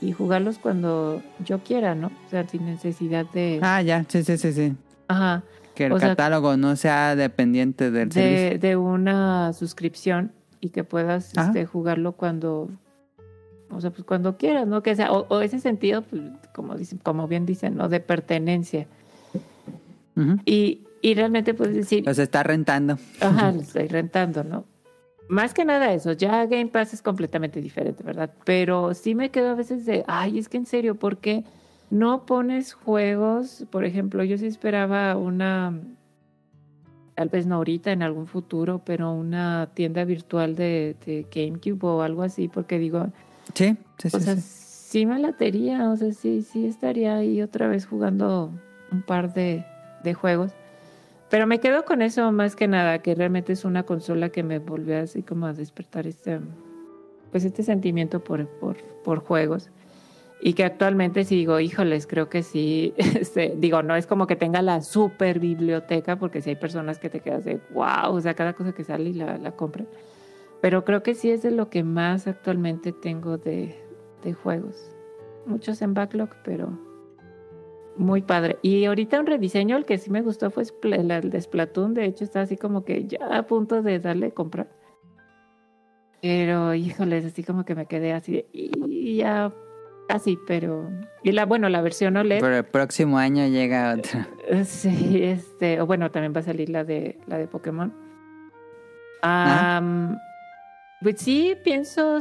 y 0.00 0.12
jugarlos 0.12 0.58
cuando 0.58 1.22
yo 1.44 1.60
quiera, 1.60 1.94
¿no? 1.94 2.08
O 2.26 2.30
sea, 2.30 2.46
sin 2.46 2.66
necesidad 2.66 3.26
de... 3.32 3.60
Ah, 3.62 3.80
ya, 3.82 4.04
sí, 4.08 4.22
sí, 4.24 4.36
sí, 4.36 4.52
sí. 4.52 4.74
Ajá. 5.08 5.42
Que 5.74 5.86
el 5.86 5.92
O 5.92 5.98
sea, 5.98 6.10
catálogo 6.10 6.56
no 6.56 6.76
sea 6.76 7.16
dependiente 7.16 7.90
del 7.90 8.08
de, 8.08 8.14
servicio. 8.14 8.58
de 8.58 8.76
una 8.76 9.52
suscripción 9.52 10.32
y 10.60 10.70
que 10.70 10.84
puedas 10.84 11.32
este, 11.36 11.66
jugarlo 11.66 12.12
cuando 12.12 12.70
o 13.70 13.80
sea 13.80 13.90
pues 13.90 14.04
cuando 14.04 14.36
quieras 14.36 14.66
no 14.66 14.82
que 14.82 14.94
sea 14.94 15.12
o, 15.12 15.26
o 15.28 15.40
ese 15.40 15.58
sentido 15.58 16.02
pues, 16.02 16.22
como 16.54 16.76
dicen 16.76 16.98
como 17.02 17.26
bien 17.26 17.44
dicen 17.44 17.76
no 17.76 17.88
de 17.88 17.98
pertenencia 18.00 18.86
y, 20.46 20.82
y 21.02 21.14
realmente 21.14 21.54
puedes 21.54 21.74
decir 21.74 22.04
Los 22.06 22.18
está 22.18 22.42
rentando. 22.44 22.98
ajá 23.20 23.52
lo 23.52 23.60
estoy 23.60 23.88
rentando 23.88 24.44
no 24.44 24.64
más 25.28 25.54
que 25.54 25.64
nada 25.64 25.92
eso 25.92 26.12
ya 26.12 26.44
Game 26.46 26.66
Pass 26.66 26.94
es 26.94 27.02
completamente 27.02 27.60
diferente 27.60 28.02
verdad 28.02 28.30
pero 28.44 28.94
sí 28.94 29.14
me 29.14 29.30
quedo 29.30 29.50
a 29.50 29.54
veces 29.54 29.86
de 29.86 30.04
ay 30.06 30.38
es 30.38 30.48
que 30.48 30.56
en 30.56 30.66
serio 30.66 30.94
¿por 30.96 31.18
qué 31.18 31.44
no 31.90 32.26
pones 32.26 32.74
juegos 32.74 33.64
por 33.70 33.84
ejemplo 33.84 34.22
yo 34.24 34.36
sí 34.38 34.46
esperaba 34.46 35.16
una 35.16 35.80
tal 37.14 37.28
vez 37.28 37.46
no 37.46 37.56
ahorita, 37.56 37.92
en 37.92 38.02
algún 38.02 38.26
futuro, 38.26 38.82
pero 38.84 39.12
una 39.12 39.70
tienda 39.74 40.04
virtual 40.04 40.56
de, 40.56 40.96
de 41.06 41.26
GameCube 41.32 41.84
o 41.84 42.02
algo 42.02 42.22
así, 42.22 42.48
porque 42.48 42.78
digo, 42.78 43.06
Sí, 43.54 43.76
sí, 43.98 44.10
sí. 44.10 44.16
o 44.16 44.20
sea, 44.20 44.36
sí. 44.36 44.42
sí 44.42 45.06
me 45.06 45.18
latería, 45.18 45.90
o 45.90 45.96
sea, 45.96 46.12
sí, 46.12 46.42
sí 46.42 46.66
estaría 46.66 47.16
ahí 47.16 47.40
otra 47.42 47.68
vez 47.68 47.86
jugando 47.86 48.50
un 48.90 49.02
par 49.02 49.32
de, 49.32 49.64
de 50.02 50.14
juegos. 50.14 50.52
Pero 51.34 51.48
me 51.48 51.58
quedo 51.58 51.84
con 51.84 52.00
eso 52.00 52.30
más 52.30 52.54
que 52.54 52.68
nada, 52.68 53.00
que 53.00 53.12
realmente 53.12 53.54
es 53.54 53.64
una 53.64 53.82
consola 53.82 54.28
que 54.28 54.44
me 54.44 54.60
volvió 54.60 55.00
así 55.00 55.24
como 55.24 55.46
a 55.46 55.52
despertar 55.52 56.06
este, 56.06 56.38
pues 57.32 57.44
este 57.44 57.64
sentimiento 57.64 58.22
por, 58.22 58.46
por, 58.46 58.76
por 59.02 59.18
juegos. 59.18 59.68
Y 60.40 60.52
que 60.52 60.62
actualmente 60.62 61.24
sí 61.24 61.34
digo, 61.34 61.58
híjoles, 61.58 62.06
creo 62.06 62.28
que 62.28 62.44
sí, 62.44 62.94
este, 62.98 63.52
digo, 63.56 63.82
no 63.82 63.96
es 63.96 64.06
como 64.06 64.28
que 64.28 64.36
tenga 64.36 64.62
la 64.62 64.80
super 64.80 65.40
biblioteca, 65.40 66.20
porque 66.20 66.40
si 66.40 66.50
hay 66.50 66.56
personas 66.56 67.00
que 67.00 67.10
te 67.10 67.18
quedas 67.18 67.44
de, 67.44 67.58
wow, 67.72 68.14
o 68.14 68.20
sea, 68.20 68.34
cada 68.34 68.52
cosa 68.52 68.70
que 68.70 68.84
sale 68.84 69.10
y 69.10 69.14
la, 69.14 69.36
la 69.36 69.56
compran. 69.56 69.88
Pero 70.60 70.84
creo 70.84 71.02
que 71.02 71.16
sí 71.16 71.32
es 71.32 71.42
de 71.42 71.50
lo 71.50 71.68
que 71.68 71.82
más 71.82 72.28
actualmente 72.28 72.92
tengo 72.92 73.38
de, 73.38 73.76
de 74.22 74.34
juegos. 74.34 74.88
Muchos 75.46 75.82
en 75.82 75.94
backlog, 75.94 76.28
pero 76.44 76.78
muy 77.96 78.22
padre. 78.22 78.58
Y 78.62 78.84
ahorita 78.84 79.20
un 79.20 79.26
rediseño, 79.26 79.76
el 79.76 79.84
que 79.84 79.98
sí 79.98 80.10
me 80.10 80.22
gustó 80.22 80.50
fue 80.50 80.64
el 80.82 81.30
de 81.30 81.40
Splatoon. 81.40 81.94
De 81.94 82.04
hecho, 82.04 82.24
está 82.24 82.42
así 82.42 82.56
como 82.56 82.84
que 82.84 83.06
ya 83.06 83.18
a 83.30 83.46
punto 83.46 83.82
de 83.82 83.98
darle 84.00 84.32
comprar. 84.32 84.68
Pero, 86.20 86.74
híjoles, 86.74 87.24
así 87.24 87.44
como 87.44 87.64
que 87.64 87.74
me 87.74 87.86
quedé 87.86 88.12
así 88.12 88.32
de, 88.32 88.46
y 88.52 89.16
ya 89.16 89.52
casi, 90.08 90.38
pero... 90.46 90.90
Y 91.22 91.32
la, 91.32 91.46
bueno, 91.46 91.68
la 91.68 91.82
versión 91.82 92.16
OLED... 92.16 92.40
Pero 92.40 92.56
el 92.56 92.64
próximo 92.64 93.18
año 93.18 93.46
llega 93.46 93.94
otra. 93.94 94.28
Eh, 94.48 94.64
Sí, 94.64 95.22
este, 95.22 95.80
o 95.80 95.86
bueno, 95.86 96.10
también 96.10 96.32
va 96.34 96.40
a 96.40 96.44
salir 96.44 96.68
la 96.70 96.84
de 96.84 97.18
la 97.26 97.38
de 97.38 97.46
Pokémon. 97.46 97.92
Ah. 99.22 99.76
Am, 99.78 100.18
pues 101.02 101.16
sí, 101.18 101.56
pienso 101.64 102.18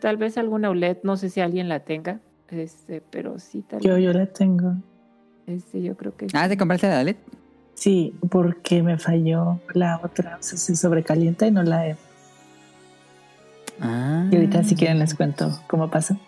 tal 0.00 0.16
vez 0.16 0.36
alguna 0.38 0.70
OLED, 0.70 0.98
no 1.02 1.16
sé 1.16 1.30
si 1.30 1.40
alguien 1.40 1.68
la 1.68 1.80
tenga. 1.80 2.20
Este, 2.50 3.00
pero 3.10 3.38
sí, 3.38 3.62
tal 3.62 3.80
Yo, 3.80 3.94
vez. 3.94 4.04
yo 4.04 4.12
la 4.12 4.26
tengo. 4.26 4.74
Este, 5.46 5.82
yo 5.82 5.96
creo 5.96 6.16
que 6.16 6.26
Ah, 6.34 6.48
¿te 6.48 6.56
compraste 6.56 6.88
la 6.88 7.00
OLED? 7.00 7.16
Sí, 7.74 8.14
porque 8.30 8.82
me 8.82 8.98
falló 8.98 9.60
la 9.72 10.00
otra. 10.02 10.36
O 10.38 10.42
sea, 10.42 10.58
se 10.58 10.76
sobrecalienta 10.76 11.46
y 11.46 11.50
no 11.50 11.62
la 11.62 11.88
he. 11.88 11.96
Ah. 13.80 14.28
Y 14.30 14.34
ahorita 14.36 14.62
si 14.64 14.74
quieren 14.74 14.98
les 14.98 15.14
cuento 15.14 15.60
cómo 15.68 15.90
pasa. 15.90 16.18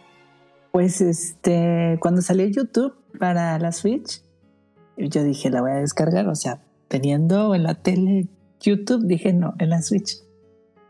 Pues 0.70 1.00
este, 1.02 1.98
cuando 2.00 2.22
salió 2.22 2.46
YouTube 2.46 2.94
para 3.18 3.58
la 3.58 3.72
Switch, 3.72 4.22
yo 4.96 5.22
dije 5.22 5.50
la 5.50 5.60
voy 5.60 5.72
a 5.72 5.74
descargar, 5.76 6.28
o 6.28 6.34
sea, 6.34 6.62
teniendo 6.88 7.54
en 7.54 7.64
la 7.64 7.74
tele 7.74 8.28
YouTube, 8.60 9.04
dije 9.06 9.34
no, 9.34 9.54
en 9.58 9.68
la 9.70 9.82
Switch. 9.82 10.16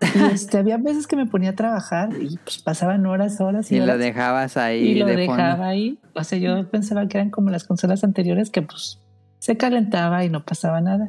Y 0.15 0.33
este, 0.35 0.59
había 0.59 0.77
veces 0.79 1.07
que 1.07 1.17
me 1.17 1.27
ponía 1.27 1.51
a 1.51 1.55
trabajar 1.55 2.11
y 2.21 2.37
pues 2.39 2.61
pasaban 2.63 3.07
horas, 3.07 3.41
horas 3.41 3.71
y, 3.73 3.77
Y 3.77 3.81
lo 3.81 3.97
dejabas 3.99 4.57
ahí 4.57 4.81
y 4.91 4.95
lo 4.97 5.07
de 5.07 5.17
dejaba 5.17 5.51
fondo. 5.53 5.65
ahí. 5.65 5.99
O 6.15 6.25
sea, 6.25 6.39
yo 6.39 6.69
pensaba 6.71 7.07
que 7.09 7.19
eran 7.19 7.31
como 7.31 7.51
las 7.51 7.65
consolas 7.65 8.03
anteriores 8.05 8.51
que 8.51 8.63
pues 8.63 8.99
se 9.39 9.57
calentaba 9.57 10.25
y 10.25 10.29
no 10.31 10.45
pasaba 10.45 10.81
nada. 10.81 11.09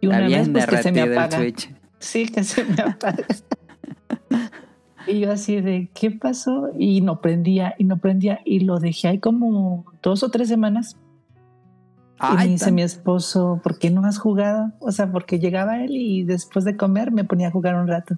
Y 0.00 0.06
una 0.08 0.26
Está 0.26 0.38
vez 0.38 0.48
pues 0.50 0.66
que 0.66 0.82
se 0.82 0.92
me 0.92 1.00
apaga. 1.02 1.38
Sí, 1.98 2.26
que 2.28 2.42
se 2.44 2.64
me 2.64 2.82
apaga. 2.82 3.24
y 5.06 5.20
yo 5.20 5.32
así 5.32 5.60
de, 5.60 5.90
¿qué 5.94 6.10
pasó? 6.10 6.70
Y 6.78 7.00
no 7.00 7.20
prendía, 7.20 7.74
y 7.78 7.84
no 7.84 7.98
prendía. 7.98 8.40
Y 8.44 8.60
lo 8.60 8.78
dejé 8.78 9.08
ahí 9.08 9.18
como 9.18 9.84
dos 10.02 10.22
o 10.22 10.30
tres 10.30 10.48
semanas. 10.48 10.96
y 12.20 12.34
me 12.34 12.40
Ay, 12.40 12.48
dice 12.50 12.66
tan- 12.66 12.74
mi 12.74 12.82
esposo, 12.82 13.60
¿por 13.62 13.78
qué 13.78 13.90
no 13.90 14.04
has 14.04 14.18
jugado? 14.18 14.72
O 14.80 14.90
sea, 14.92 15.10
porque 15.10 15.38
llegaba 15.38 15.82
él 15.82 15.90
y 15.96 16.24
después 16.24 16.64
de 16.64 16.76
comer 16.76 17.10
me 17.12 17.24
ponía 17.24 17.48
a 17.48 17.50
jugar 17.50 17.74
un 17.76 17.86
rato. 17.88 18.16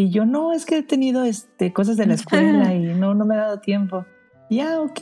Y 0.00 0.08
yo, 0.08 0.24
no, 0.24 0.52
es 0.54 0.64
que 0.64 0.78
he 0.78 0.82
tenido 0.82 1.24
este, 1.24 1.74
cosas 1.74 1.98
de 1.98 2.06
la 2.06 2.14
escuela 2.14 2.72
y 2.74 2.94
no, 2.94 3.14
no 3.14 3.26
me 3.26 3.34
ha 3.34 3.38
dado 3.38 3.60
tiempo. 3.60 4.06
Ya, 4.48 4.80
ok. 4.80 5.00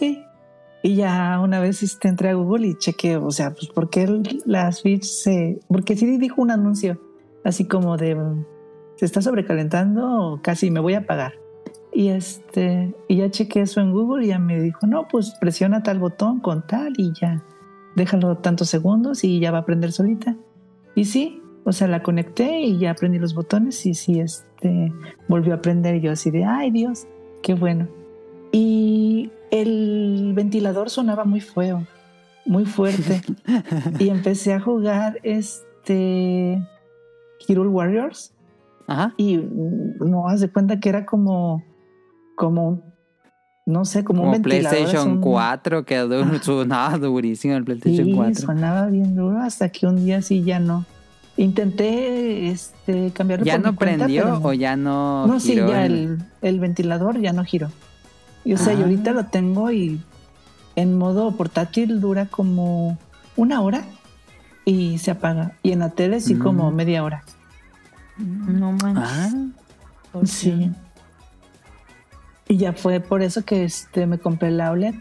Y 0.82 0.96
ya 0.96 1.38
una 1.40 1.60
vez 1.60 1.84
este, 1.84 2.08
entré 2.08 2.30
a 2.30 2.34
Google 2.34 2.66
y 2.66 2.78
chequé, 2.78 3.16
o 3.16 3.30
sea, 3.30 3.50
pues 3.52 3.68
¿por 3.68 3.90
qué 3.90 4.02
el- 4.02 4.42
la 4.44 4.72
Switch 4.72 5.04
se...? 5.04 5.60
Porque 5.68 5.94
sí 5.96 6.18
dijo 6.18 6.42
un 6.42 6.50
anuncio, 6.50 7.00
así 7.44 7.64
como 7.66 7.96
de, 7.96 8.16
¿se 8.96 9.04
está 9.04 9.22
sobrecalentando 9.22 10.32
o 10.32 10.42
casi 10.42 10.70
me 10.72 10.80
voy 10.80 10.94
a 10.94 10.98
apagar? 10.98 11.34
Y 11.92 12.08
este, 12.08 12.92
y 13.06 13.16
ya 13.18 13.30
chequé 13.30 13.60
eso 13.62 13.80
en 13.80 13.92
Google 13.92 14.24
y 14.24 14.28
ya 14.28 14.38
me 14.40 14.60
dijo, 14.60 14.86
no, 14.88 15.06
pues 15.08 15.34
presiona 15.40 15.82
tal 15.84 16.00
botón 16.00 16.40
con 16.40 16.66
tal 16.66 16.92
y 16.96 17.12
ya, 17.20 17.44
déjalo 17.94 18.38
tantos 18.38 18.68
segundos 18.68 19.22
y 19.22 19.38
ya 19.38 19.52
va 19.52 19.58
a 19.58 19.64
prender 19.64 19.92
solita. 19.92 20.36
Y 20.96 21.04
sí, 21.04 21.40
o 21.64 21.72
sea, 21.72 21.86
la 21.88 22.02
conecté 22.02 22.60
y 22.60 22.78
ya 22.78 22.92
aprendí 22.92 23.18
los 23.18 23.34
botones 23.34 23.84
y 23.86 23.94
sí, 23.94 24.20
este, 24.20 24.92
volvió 25.28 25.54
a 25.54 25.60
prender 25.60 25.96
y 25.96 26.00
yo 26.00 26.12
así 26.12 26.30
de, 26.30 26.44
ay 26.44 26.70
Dios, 26.70 27.06
qué 27.42 27.54
bueno. 27.54 27.88
Y 28.52 29.30
el 29.50 30.32
ventilador 30.34 30.88
sonaba 30.90 31.24
muy 31.24 31.40
feo, 31.40 31.86
muy 32.46 32.64
fuerte. 32.64 33.20
y 33.98 34.08
empecé 34.08 34.54
a 34.54 34.60
jugar 34.60 35.18
este 35.22 36.58
Hero 37.46 37.70
Warriors 37.70 38.32
Ajá. 38.86 39.12
y 39.16 39.36
no 39.36 40.28
haz 40.28 40.40
de 40.40 40.48
cuenta 40.50 40.80
que 40.80 40.88
era 40.88 41.04
como 41.06 41.62
como 42.36 42.68
un- 42.68 42.82
no 43.66 43.84
sé, 43.84 44.02
como, 44.02 44.20
un 44.22 44.28
Como 44.28 44.32
ventilador. 44.32 44.70
PlayStation 44.78 45.12
un- 45.16 45.20
4, 45.20 45.84
que 45.84 45.98
sonaba 46.40 46.96
durísimo 46.96 47.54
el 47.54 47.64
PlayStation 47.64 48.06
Sí, 48.06 48.12
4. 48.14 48.34
sonaba 48.46 48.86
bien 48.86 49.14
duro 49.14 49.40
hasta 49.40 49.68
que 49.68 49.86
un 49.86 49.96
día 50.02 50.22
sí 50.22 50.42
ya 50.42 50.58
no. 50.58 50.86
Intenté 51.38 52.50
este 52.50 53.12
cambiarlo 53.12 53.46
¿Ya 53.46 53.54
por 53.54 53.62
no 53.64 53.70
mi 53.72 53.76
cuenta, 53.78 53.96
prendió 54.04 54.22
pero 54.24 54.40
o 54.42 54.52
ya 54.52 54.74
no 54.76 55.26
no, 55.26 55.38
sí, 55.40 55.54
ya 55.54 55.86
el- 55.86 55.92
el, 55.94 56.18
el 56.42 56.60
ventilador 56.60 57.20
ya 57.20 57.32
no 57.32 57.44
giró. 57.44 57.70
Y 58.44 58.54
o 58.54 58.58
sea, 58.58 58.72
yo 58.74 58.80
Ah. 58.80 58.82
ahorita 58.82 59.12
lo 59.12 59.26
tengo 59.26 59.70
y 59.70 60.00
en 60.74 60.98
modo 60.98 61.30
portátil 61.36 62.00
dura 62.00 62.26
como 62.26 62.98
una 63.36 63.60
hora 63.60 63.84
y 64.64 64.98
se 64.98 65.12
apaga. 65.12 65.52
Y 65.62 65.72
en 65.72 65.78
la 65.78 65.90
tele 65.90 66.20
sí 66.20 66.34
como 66.34 66.70
Mm. 66.70 66.74
media 66.74 67.04
hora. 67.04 67.22
No 68.18 68.72
manches. 68.72 69.04
Ah, 69.06 69.30
Sí. 70.24 70.72
Y 72.48 72.56
ya 72.56 72.72
fue 72.72 72.98
por 72.98 73.22
eso 73.22 73.44
que 73.44 73.62
este 73.64 74.06
me 74.06 74.18
compré 74.18 74.50
la 74.50 74.72
OLED. 74.72 74.94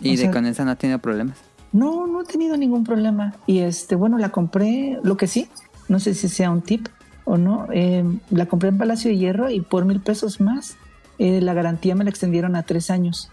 y 0.00 0.08
O 0.08 0.10
de 0.12 0.16
sea- 0.16 0.30
con 0.32 0.46
esa 0.46 0.64
no 0.64 0.70
ha 0.72 0.76
tenido 0.76 0.98
problemas. 0.98 1.36
No, 1.72 2.06
no 2.06 2.20
he 2.20 2.24
tenido 2.24 2.56
ningún 2.56 2.84
problema. 2.84 3.34
Y 3.46 3.60
este, 3.60 3.94
bueno, 3.94 4.18
la 4.18 4.28
compré, 4.30 4.98
lo 5.02 5.16
que 5.16 5.26
sí, 5.26 5.48
no 5.88 5.98
sé 6.00 6.14
si 6.14 6.28
sea 6.28 6.50
un 6.50 6.60
tip 6.62 6.88
o 7.24 7.38
no, 7.38 7.66
eh, 7.72 8.04
la 8.30 8.46
compré 8.46 8.68
en 8.70 8.78
Palacio 8.78 9.10
de 9.10 9.16
Hierro 9.16 9.48
y 9.50 9.60
por 9.60 9.84
mil 9.84 10.00
pesos 10.00 10.40
más, 10.40 10.76
eh, 11.18 11.40
la 11.40 11.54
garantía 11.54 11.94
me 11.94 12.04
la 12.04 12.10
extendieron 12.10 12.56
a 12.56 12.62
tres 12.64 12.90
años. 12.90 13.30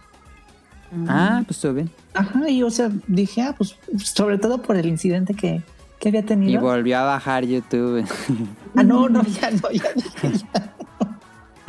Ah, 1.07 1.41
pues 1.45 1.57
estuvo 1.57 1.73
bien. 1.73 1.91
Ajá, 2.13 2.49
y 2.49 2.63
o 2.63 2.69
sea, 2.71 2.89
dije, 3.07 3.41
ah, 3.43 3.53
pues 3.57 3.75
sobre 4.03 4.37
todo 4.37 4.61
por 4.61 4.75
el 4.75 4.87
incidente 4.87 5.33
que, 5.33 5.61
que 5.99 6.09
había 6.09 6.21
Y 6.21 6.23
tenido. 6.23 6.61
volvió 6.61 6.97
a 6.99 7.03
bajar 7.03 7.45
YouTube. 7.45 8.05
Ah, 8.75 8.83
no, 8.83 9.09
no, 9.09 9.23
ya 9.23 9.49
no, 9.51 9.71
ya 9.71 9.83
ya 9.93 10.73
no. 11.01 11.17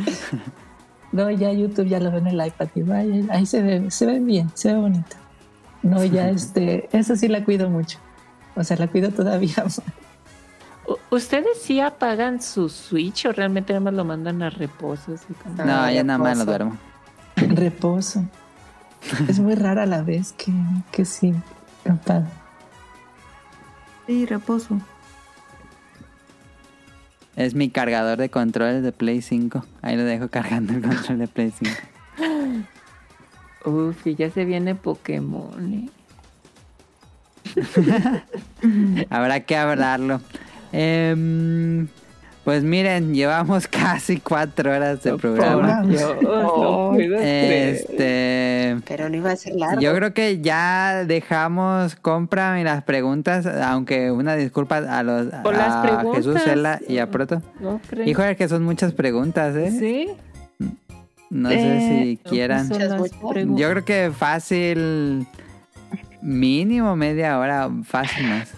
No, 1.12 1.31
ya 1.31 1.52
YouTube 1.52 1.89
ya 1.89 1.99
lo 1.99 2.12
ve 2.12 2.18
en 2.18 2.28
el 2.28 2.47
iPad 2.47 2.68
y 2.76 2.82
vaya, 2.82 3.24
ahí 3.31 3.44
se 3.44 3.62
ve, 3.62 3.90
se 3.90 4.07
ve 4.07 4.20
bien, 4.20 4.49
se 4.55 4.73
ve 4.73 4.78
bonito. 4.78 5.16
No, 5.83 6.05
ya 6.05 6.28
este, 6.28 6.89
eso 6.97 7.17
sí 7.17 7.28
la 7.28 7.44
cuido 7.44 7.70
mucho. 7.70 7.99
O 8.57 8.65
sea, 8.65 8.76
la 8.76 8.89
cuido 8.89 9.10
todavía 9.10 9.65
¿Ustedes 11.10 11.62
sí 11.62 11.81
apagan 11.81 12.42
su 12.42 12.68
Switch 12.68 13.26
o 13.26 13.33
realmente 13.33 13.73
nada 13.73 13.84
más 13.84 13.94
lo 13.94 14.05
mandan 14.05 14.42
a 14.42 14.50
reposo? 14.50 15.15
así 15.15 15.33
como- 15.34 15.65
No, 15.65 15.73
Ah, 15.83 15.92
ya 15.92 16.02
nada 16.02 16.18
más 16.18 16.36
lo 16.39 16.44
duermo. 16.44 16.76
Reposo. 17.36 18.25
Es 19.28 19.39
muy 19.39 19.55
rara 19.55 19.86
la 19.86 20.02
vez 20.02 20.33
que, 20.33 20.52
que 20.91 21.05
sí, 21.05 21.33
apaga. 21.89 22.26
Sí, 24.07 24.26
reposo. 24.26 24.81
Es 27.36 27.55
mi 27.55 27.70
cargador 27.70 28.18
de 28.18 28.28
controles 28.28 28.83
de 28.83 28.92
Play 28.92 29.23
5. 29.23 29.65
Ahí 29.83 29.97
lo 29.97 30.05
dejo 30.05 30.28
cargando 30.28 30.73
el 30.75 30.83
control 30.83 31.18
de 31.20 31.28
Play 31.28 31.52
5. 31.57 31.75
Uf, 33.64 34.06
y 34.06 34.14
ya 34.14 34.30
se 34.30 34.44
viene 34.44 34.74
Pokémon. 34.74 35.74
¿eh? 35.74 35.89
Habrá 39.10 39.40
que 39.40 39.56
hablarlo. 39.56 40.20
Em, 40.72 41.89
pues 42.44 42.62
miren, 42.62 43.14
llevamos 43.14 43.66
casi 43.68 44.18
cuatro 44.18 44.72
horas 44.72 45.02
de 45.02 45.16
programa. 45.16 45.82
No. 45.82 46.90
Este, 47.00 48.76
Pero 48.86 49.08
no 49.08 49.16
iba 49.16 49.30
a 49.30 49.36
ser 49.36 49.55
largo. 49.55 49.80
yo 49.80 49.94
creo 49.94 50.12
que 50.12 50.40
ya 50.40 51.05
dejamos 51.05 51.97
compra 51.97 52.60
y 52.60 52.64
las 52.64 52.82
preguntas, 52.82 53.47
aunque 53.47 54.10
una 54.10 54.34
disculpa 54.36 54.78
a 54.78 55.02
los 55.02 55.26
Por 55.42 55.56
las 55.56 55.86
a. 55.86 56.14
Jesús, 56.14 56.40
Cela 56.42 56.80
y 56.89 56.98
a 56.98 57.10
Proto. 57.10 57.42
¿No 57.60 57.80
creen? 57.89 58.08
Híjole, 58.08 58.36
que 58.36 58.48
son 58.48 58.64
muchas 58.64 58.92
preguntas, 58.92 59.55
¿eh? 59.56 59.70
Sí. 59.70 60.08
No 61.31 61.49
sé 61.49 61.57
Eh, 61.59 62.02
si 62.02 62.17
quieran. 62.28 62.68
Yo 63.57 63.70
creo 63.70 63.84
que 63.84 64.10
fácil, 64.10 65.26
mínimo 66.20 66.97
media 66.97 67.39
hora, 67.39 67.70
fácil 67.84 68.26
más. 68.26 68.52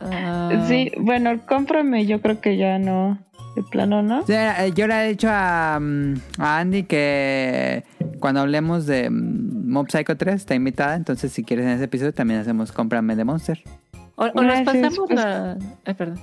Ah, 0.00 0.64
Sí, 0.68 0.92
bueno, 0.98 1.40
cómprame, 1.46 2.06
yo 2.06 2.20
creo 2.20 2.40
que 2.40 2.56
ya 2.56 2.78
no. 2.78 3.18
De 3.56 3.62
plano, 3.62 4.02
¿no? 4.02 4.24
Eh, 4.28 4.72
yo 4.74 4.86
le 4.86 5.04
he 5.04 5.08
dicho 5.10 5.28
a, 5.30 5.78
mm, 5.78 6.14
a 6.38 6.58
Andy 6.58 6.84
que 6.84 7.84
cuando 8.18 8.40
hablemos 8.40 8.86
de 8.86 9.10
mm, 9.10 9.68
Mob 9.70 9.90
Psycho 9.90 10.16
3 10.16 10.36
está 10.36 10.54
invitada, 10.54 10.96
entonces 10.96 11.32
si 11.32 11.44
quieres 11.44 11.66
en 11.66 11.72
ese 11.72 11.84
episodio 11.84 12.14
también 12.14 12.40
hacemos 12.40 12.72
cómprame 12.72 13.14
de 13.14 13.24
Monster. 13.24 13.62
O, 14.16 14.24
o 14.24 14.42
nos 14.42 14.60
pasamos 14.62 14.98
pues. 15.06 15.14
la. 15.20 15.58
Ay, 15.84 15.94
perdón. 15.94 16.18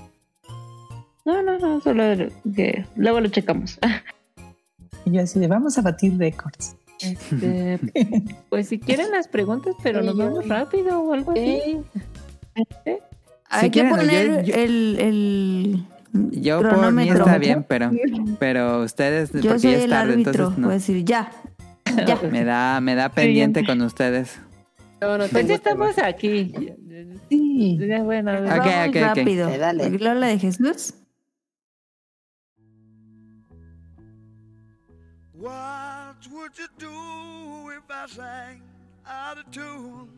No, 1.23 1.43
no, 1.43 1.59
no, 1.59 1.79
solo 1.81 2.03
que 2.55 2.85
luego 2.95 3.21
lo 3.21 3.27
checamos. 3.29 3.77
Y 5.09 5.15
yo 5.15 5.21
así 5.23 5.39
de, 5.39 5.47
vamos 5.47 5.77
a 5.77 5.81
batir 5.81 6.17
récords. 6.17 6.75
Este, 7.01 7.79
pues 8.49 8.67
si 8.67 8.79
quieren 8.79 9.11
las 9.11 9.27
preguntas, 9.27 9.73
pero 9.81 10.01
nos 10.01 10.13
Sí, 10.15 10.19
yo- 10.19 10.25
vamos 10.25 10.47
rápido 10.47 10.99
o 11.01 11.13
algo 11.13 11.31
así. 11.31 11.77
¿Eh? 12.85 12.99
Hay 13.49 13.69
quieren, 13.71 13.91
que 13.93 13.97
poner 13.97 14.45
yo- 14.45 14.53
yo- 14.53 14.55
el, 14.55 14.97
el 14.99 15.85
Yo 16.41 16.61
por 16.61 16.91
mí 16.91 17.09
está 17.09 17.37
bien, 17.37 17.65
pero, 17.67 17.91
pero 18.39 18.83
ustedes, 18.83 19.31
Yo 19.31 19.41
porque 19.41 19.59
soy 19.59 19.71
ya 19.71 19.77
es 19.77 19.83
el 19.85 19.89
tarde, 19.89 20.11
árbitro. 20.13 20.31
entonces 20.31 20.55
Voy 20.57 20.63
a 20.63 20.67
no. 20.67 20.73
decir, 20.73 21.05
ya. 21.05 21.31
Ya. 22.05 22.19
Me 22.31 22.43
da, 22.43 22.79
me 22.81 22.95
da 22.95 23.09
pendiente 23.09 23.65
con 23.65 23.81
ustedes. 23.81 24.37
No, 25.01 25.17
no 25.17 25.25
Pues 25.27 25.47
ya 25.47 25.55
estamos 25.55 25.97
aquí. 25.97 26.53
Sí. 27.29 27.77
Bueno, 28.03 28.33
Ok, 28.33 28.45
Vamos 28.45 28.67
ok, 28.67 28.89
ok. 28.89 28.95
rápido. 29.01 29.49
Dale, 29.57 29.83
dale. 29.83 29.97
Lola 29.99 30.27
de 30.27 30.37
Jesús. 30.37 30.93
What 35.39 36.15
would 36.33 36.51
you 36.57 36.67
do 36.77 37.71
if 37.71 37.83
I 37.89 38.07
sang 38.13 38.61
out 39.05 39.37
of 39.37 39.45
tune? 39.51 40.09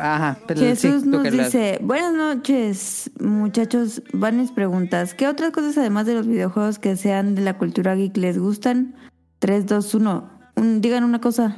Ajá, 0.00 0.36
pero 0.48 0.58
sí, 0.60 0.66
Jesús 0.66 1.04
tú 1.04 1.10
nos 1.10 1.22
dice, 1.30 1.78
buenas 1.80 2.12
noches 2.12 3.08
muchachos, 3.20 4.02
van 4.12 4.36
mis 4.36 4.50
preguntas. 4.50 5.14
¿Qué 5.14 5.28
otras 5.28 5.52
cosas 5.52 5.78
además 5.78 6.06
de 6.06 6.14
los 6.14 6.26
videojuegos 6.26 6.80
que 6.80 6.96
sean 6.96 7.36
de 7.36 7.42
la 7.42 7.56
cultura 7.56 7.94
geek 7.94 8.16
les 8.16 8.38
gustan? 8.38 8.96
3, 9.38 9.66
2, 9.66 9.94
1. 9.94 10.30
Un- 10.56 10.80
digan 10.80 11.04
una 11.04 11.20
cosa. 11.20 11.56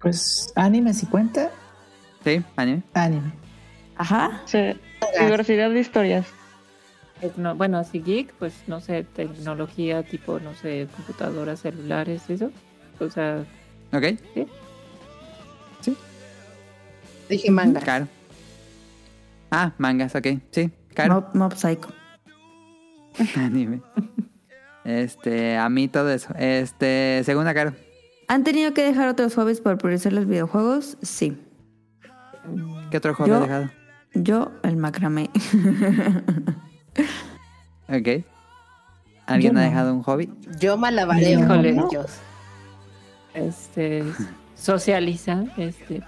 Pues 0.00 0.50
anime 0.56 0.94
si 0.94 1.04
cuenta, 1.06 1.50
Sí, 2.24 2.42
anime. 2.56 2.82
anime. 2.94 3.32
Ajá. 3.96 4.40
Sí, 4.46 4.58
diversidad 5.20 5.68
de 5.70 5.80
historias. 5.80 6.26
Tecno- 7.22 7.56
bueno, 7.56 7.78
así 7.78 8.02
geek, 8.02 8.32
pues 8.34 8.52
no 8.66 8.80
sé, 8.80 9.04
tecnología 9.04 10.02
tipo, 10.02 10.40
no 10.40 10.54
sé, 10.54 10.88
computadoras, 10.96 11.60
celulares, 11.60 12.28
eso. 12.28 12.50
O 12.98 13.08
sea, 13.08 13.44
¿Ok? 13.92 14.04
Dije 17.28 17.50
manga. 17.50 17.80
Claro. 17.80 18.08
Ah, 19.50 19.72
mangas, 19.78 20.14
ok. 20.14 20.26
Sí, 20.50 20.70
claro. 20.94 21.14
Mob, 21.14 21.34
Mob 21.34 21.54
Psycho. 21.56 21.88
Anime. 23.36 23.80
Este, 24.84 25.56
a 25.56 25.68
mí 25.68 25.88
todo 25.88 26.10
eso. 26.10 26.34
Este, 26.38 27.22
segunda, 27.24 27.54
Caro. 27.54 27.74
¿Han 28.28 28.44
tenido 28.44 28.72
que 28.74 28.82
dejar 28.82 29.08
otros 29.08 29.34
hobbies 29.34 29.60
por 29.60 29.78
priorizar 29.78 30.12
los 30.12 30.26
videojuegos? 30.26 30.96
Sí. 31.02 31.36
¿Qué 32.90 32.96
otro 32.96 33.14
juego 33.14 33.28
Yo- 33.30 33.36
has 33.36 33.42
dejado? 33.42 33.70
Yo, 34.14 34.52
el 34.62 34.76
macramé. 34.76 35.30
Ok. 37.88 38.24
¿Alguien 39.26 39.52
Yo 39.54 39.58
ha 39.58 39.62
no. 39.62 39.68
dejado 39.68 39.94
un 39.94 40.02
hobby? 40.02 40.30
Yo 40.60 40.76
malabareo 40.76 41.40
Híjole. 41.40 41.70
ellos. 41.70 42.06
este, 43.34 44.04
socializa, 44.54 45.44
este, 45.56 46.02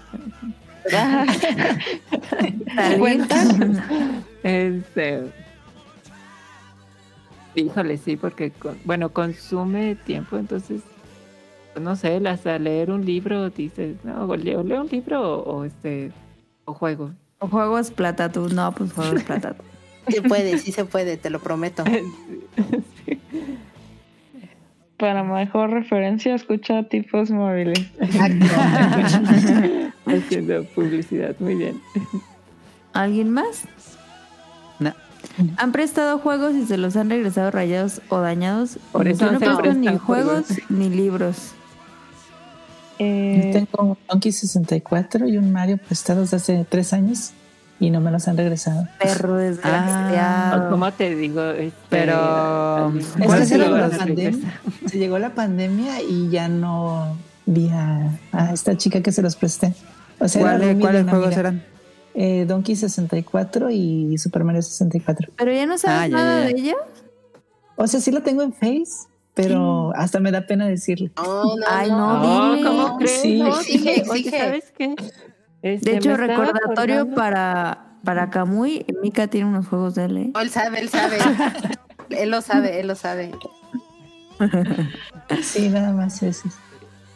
este, 4.43 5.23
híjole, 7.55 7.97
sí, 7.97 8.17
porque, 8.17 8.51
con- 8.51 8.77
bueno, 8.85 9.09
consume 9.09 9.95
tiempo, 9.95 10.37
entonces, 10.37 10.81
no 11.79 11.95
sé, 11.95 12.21
hasta 12.27 12.57
leer 12.59 12.91
un 12.91 13.05
libro, 13.05 13.49
dices, 13.49 13.97
no, 14.03 14.25
o 14.25 14.35
leo, 14.35 14.63
leo 14.63 14.81
un 14.81 14.87
libro 14.87 15.21
o, 15.39 15.57
o, 15.57 15.65
este, 15.65 16.11
o 16.65 16.73
juego. 16.73 17.11
O 17.39 17.47
juegos 17.47 17.91
Platatú. 17.91 18.49
No, 18.49 18.71
pues 18.71 18.93
juegos 18.93 19.23
Platatú. 19.23 19.63
Se 20.09 20.21
puede, 20.21 20.57
sí 20.59 20.71
se 20.71 20.85
puede, 20.85 21.17
te 21.17 21.29
lo 21.29 21.39
prometo. 21.41 21.83
Para 24.97 25.23
mejor 25.23 25.71
referencia, 25.71 26.35
escucha 26.35 26.83
tipos 26.83 27.29
móviles. 27.29 27.79
Haciendo 30.05 30.63
publicidad, 30.73 31.35
muy 31.39 31.55
bien. 31.55 31.81
¿Alguien 32.93 33.29
más? 33.31 33.63
No. 34.79 34.93
¿Han 35.57 35.71
prestado 35.73 36.19
juegos 36.19 36.55
y 36.55 36.65
se 36.65 36.77
los 36.77 36.95
han 36.95 37.09
regresado 37.09 37.51
rayados 37.51 38.01
o 38.07 38.19
dañados? 38.19 38.79
Por 38.93 39.09
eso 39.09 39.25
Yo 39.25 39.33
no 39.33 39.39
presto 39.39 39.73
ni 39.73 39.97
juegos. 39.97 40.45
ni 40.69 40.89
libros. 40.89 41.51
Eh, 42.99 43.49
Tengo 43.51 43.91
un 43.91 43.97
Donkey 44.07 44.31
64 44.31 45.27
y 45.27 45.35
un 45.37 45.51
Mario 45.51 45.77
prestados 45.77 46.33
hace 46.33 46.65
tres 46.69 46.93
años 46.93 47.33
y 47.79 47.89
no 47.89 47.99
me 48.01 48.11
los 48.11 48.27
han 48.27 48.37
regresado. 48.37 48.87
Perro 48.99 49.35
desgraciado. 49.35 50.69
¿Cómo 50.69 50.91
te 50.93 51.13
digo? 51.15 51.43
Este, 51.51 51.73
Pero, 51.89 52.93
Es 52.97 53.07
¿Cuál 53.25 53.39
que 53.39 53.45
se 53.45 53.57
llegó 53.57 53.77
la 53.77 53.89
pandemia, 53.89 54.31
se 54.85 54.97
llegó 54.97 55.19
la 55.19 55.29
pandemia 55.33 56.01
y 56.01 56.29
ya 56.29 56.47
no 56.47 57.15
vi 57.45 57.69
a, 57.69 58.11
a 58.31 58.53
esta 58.53 58.75
chica 58.77 59.01
que 59.01 59.11
se 59.11 59.21
los 59.21 59.35
presté. 59.35 59.73
O 60.19 60.27
sea, 60.27 60.41
¿Cuáles, 60.41 60.75
una 60.77 61.09
juegos 61.11 61.35
eran? 61.37 61.63
Eh, 62.13 62.45
Donkey 62.47 62.77
64 62.77 63.69
y 63.71 64.17
Super 64.17 64.45
Mario 64.45 64.61
64. 64.61 65.33
Pero 65.35 65.51
ya 65.51 65.65
no 65.65 65.77
sabes 65.77 65.97
Ah, 65.99 66.07
ya, 66.07 66.15
nada 66.15 66.39
ya, 66.43 66.47
ya. 66.49 66.53
de 66.55 66.61
ella. 66.61 66.75
O 67.75 67.87
sea, 67.87 67.99
sí 67.99 68.09
lo 68.11 68.21
tengo 68.23 68.41
en 68.41 68.53
Face, 68.53 69.09
pero 69.33 69.91
hasta 69.97 70.21
me 70.21 70.31
da 70.31 70.47
pena 70.47 70.65
decirlo. 70.65 71.09
No, 71.17 71.43
no, 71.57 71.65
Ay, 71.69 71.89
no. 71.89 72.23
no, 72.23 72.55
No. 72.55 72.69
¿cómo 72.69 72.97
crees? 72.99 73.21
Sí. 73.21 73.37
No, 73.39 73.49
Exige, 73.59 73.77
dile, 73.95 74.03
Oye, 74.09 74.19
exige. 74.21 74.39
¿sabes 74.39 74.73
qué? 74.77 74.95
Este, 75.65 75.91
De 75.91 75.97
hecho, 75.97 76.15
recordatorio 76.15 77.01
acordando- 77.01 77.15
para, 77.15 77.85
para 78.03 78.29
Kamui. 78.29 78.85
Mika 79.01 79.25
tiene 79.27 79.47
unos 79.49 79.67
juegos 79.67 79.95
de 79.95 80.05
él, 80.05 80.17
¿eh? 80.17 80.31
Él 80.39 80.49
sabe, 80.51 80.79
él 80.79 80.89
sabe. 80.89 81.17
él 82.11 82.29
lo 82.29 82.41
sabe, 82.41 82.79
él 82.79 82.87
lo 82.87 82.93
sabe. 82.95 83.31
Sí, 85.41 85.69
nada 85.69 85.91
más 85.93 86.21
eso. 86.21 86.49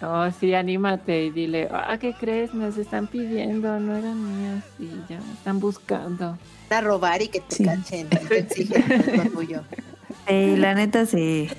No, 0.02 0.32
sí, 0.32 0.54
anímate 0.56 1.26
y 1.26 1.30
dile, 1.30 1.68
ah, 1.72 1.98
¿qué 2.00 2.14
crees? 2.14 2.54
Me 2.54 2.66
los 2.66 2.78
están 2.78 3.08
pidiendo, 3.08 3.80
no 3.80 3.96
eran 3.98 4.18
míos 4.24 4.64
y 4.80 4.88
ya 5.12 5.20
me 5.20 5.34
están 5.34 5.60
buscando. 5.60 6.38
A 6.70 6.82
robar 6.82 7.22
y 7.22 7.28
que 7.28 7.42
te 7.42 7.56
Sí. 7.56 7.66
cachen. 7.66 8.08
Te 8.10 8.40
exigen 8.40 8.84
tuyo. 9.34 9.62
Sí, 10.28 10.56
la 10.56 10.74
neta 10.74 11.06
sí. 11.06 11.50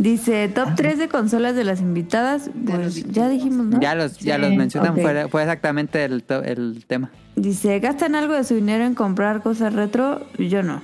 Dice, 0.00 0.48
top 0.48 0.70
3 0.76 0.98
de 0.98 1.08
consolas 1.08 1.54
de 1.54 1.62
las 1.64 1.80
invitadas. 1.80 2.48
Pues 2.66 3.04
ya 3.12 3.28
dijimos, 3.28 3.66
¿no? 3.66 3.80
Ya 3.80 3.94
los, 3.94 4.16
ya 4.18 4.36
Sí, 4.36 4.40
los 4.40 4.54
mencionan, 4.54 4.94
fue, 4.96 5.28
fue 5.28 5.42
exactamente 5.42 6.02
el, 6.04 6.22
to- 6.22 6.42
el 6.42 6.84
tema. 6.86 7.10
Dice, 7.36 7.78
¿gastan 7.80 8.14
algo 8.14 8.32
de 8.32 8.44
su 8.44 8.54
dinero 8.54 8.84
en 8.84 8.94
comprar 8.94 9.42
cosas 9.42 9.74
retro? 9.74 10.22
Yo 10.38 10.62
no. 10.62 10.80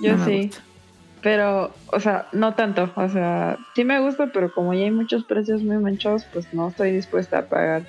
yo 0.00 0.16
No 0.16 0.24
sí. 0.24 0.50
Pero, 1.20 1.70
o 1.92 2.00
sea, 2.00 2.28
no 2.32 2.54
tanto. 2.54 2.90
O 2.96 3.08
sea, 3.10 3.58
sí 3.74 3.84
me 3.84 4.00
gusta, 4.00 4.28
pero 4.32 4.50
como 4.54 4.72
ya 4.72 4.84
hay 4.84 4.90
muchos 4.90 5.24
precios 5.24 5.62
muy 5.62 5.76
manchados, 5.76 6.24
pues 6.32 6.46
no 6.54 6.68
estoy 6.68 6.92
dispuesta 6.92 7.40
a 7.40 7.42
pagar. 7.42 7.82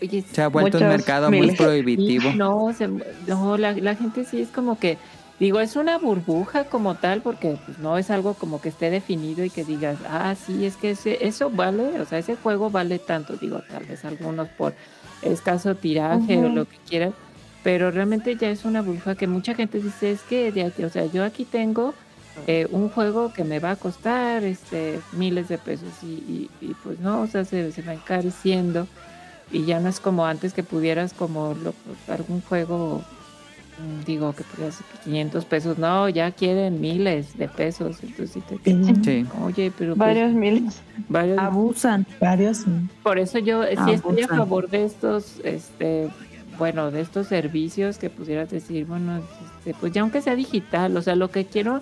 Oye, 0.00 0.22
Se 0.22 0.40
ha 0.40 0.46
vuelto 0.48 0.78
un 0.78 0.86
mercado 0.86 1.32
muy 1.32 1.50
prohibitivo. 1.56 2.30
No, 2.36 2.72
se- 2.72 2.86
no 3.26 3.58
la, 3.58 3.72
la 3.72 3.96
gente 3.96 4.24
sí 4.24 4.40
es 4.40 4.48
como 4.50 4.78
que, 4.78 4.98
digo, 5.40 5.58
es 5.58 5.74
una 5.74 5.98
burbuja 5.98 6.64
como 6.64 6.94
tal, 6.94 7.22
porque 7.22 7.56
pues, 7.66 7.78
no 7.78 7.98
es 7.98 8.10
algo 8.10 8.34
como 8.34 8.60
que 8.60 8.68
esté 8.68 8.90
definido 8.90 9.44
y 9.44 9.50
que 9.50 9.64
digas, 9.64 9.96
ah, 10.08 10.34
sí, 10.36 10.64
es 10.66 10.76
que 10.76 10.90
ese, 10.90 11.26
eso 11.26 11.50
vale, 11.50 11.98
o 12.00 12.04
sea, 12.04 12.18
ese 12.18 12.36
juego 12.36 12.70
vale 12.70 12.98
tanto, 12.98 13.36
digo, 13.36 13.58
tal 13.68 13.84
vez 13.86 14.04
algunos 14.04 14.48
por 14.50 14.74
escaso 15.22 15.74
tiraje 15.74 16.44
o 16.44 16.48
lo 16.54 16.64
que 16.66 16.76
quieran, 16.88 17.14
pero 17.64 17.90
realmente 17.90 18.36
ya 18.36 18.50
es 18.50 18.64
una 18.64 18.82
burbuja 18.82 19.14
que 19.16 19.26
mucha 19.26 19.54
gente 19.54 19.80
dice, 19.80 20.12
es 20.12 20.20
que, 20.22 20.52
de 20.52 20.64
aquí, 20.64 20.84
o 20.84 20.90
sea, 20.90 21.06
yo 21.06 21.24
aquí 21.24 21.44
tengo 21.44 21.94
eh, 22.46 22.66
un 22.70 22.88
juego 22.90 23.32
que 23.32 23.44
me 23.44 23.58
va 23.60 23.72
a 23.72 23.76
costar 23.76 24.44
este 24.44 25.00
miles 25.12 25.48
de 25.48 25.58
pesos 25.58 25.88
y, 26.02 26.06
y- 26.06 26.50
y, 26.60 26.74
pues 26.84 26.98
no, 27.00 27.22
o 27.22 27.26
sea, 27.26 27.44
se, 27.44 27.70
se 27.72 27.82
va 27.82 27.92
encareciendo 27.92 28.86
y 29.50 29.64
ya 29.64 29.80
no 29.80 29.88
es 29.88 30.00
como 30.00 30.24
antes 30.26 30.52
que 30.54 30.62
pudieras 30.62 31.12
como 31.12 31.54
lo- 31.54 31.74
algún 32.08 32.40
juego 32.42 33.02
digo 34.06 34.32
que 34.34 34.44
pudieras 34.44 34.78
500 35.04 35.44
pesos 35.44 35.78
no 35.78 36.08
ya 36.08 36.30
quieren 36.32 36.80
miles 36.80 37.36
de 37.38 37.48
pesos 37.48 37.98
entonces 38.02 38.30
sí 38.30 38.40
te 38.40 38.56
Sí, 38.64 38.94
Sí. 39.04 39.26
oye 39.42 39.72
pero 39.76 39.90
pues, 39.96 39.98
Varios 39.98 40.32
miles. 40.32 40.82
varios- 41.08 41.38
Abusan. 41.38 42.06
varios. 42.20 42.64
por 43.02 43.18
eso 43.18 43.38
yo 43.38 43.62
eh, 43.64 43.76
sí 43.84 43.92
estoy 43.92 44.22
a 44.22 44.28
favor 44.28 44.68
de 44.68 44.84
estos 44.84 45.40
este 45.44 46.08
bueno 46.58 46.90
de 46.90 47.00
estos 47.00 47.26
servicios 47.26 47.98
que 47.98 48.10
pudieras 48.10 48.50
decir 48.50 48.84
bueno 48.86 49.20
este, 49.58 49.74
pues 49.80 49.92
ya 49.92 50.02
aunque 50.02 50.20
sea 50.20 50.34
digital 50.34 50.96
o 50.96 51.02
sea 51.02 51.14
lo 51.16 51.30
que 51.30 51.46
quiero 51.46 51.80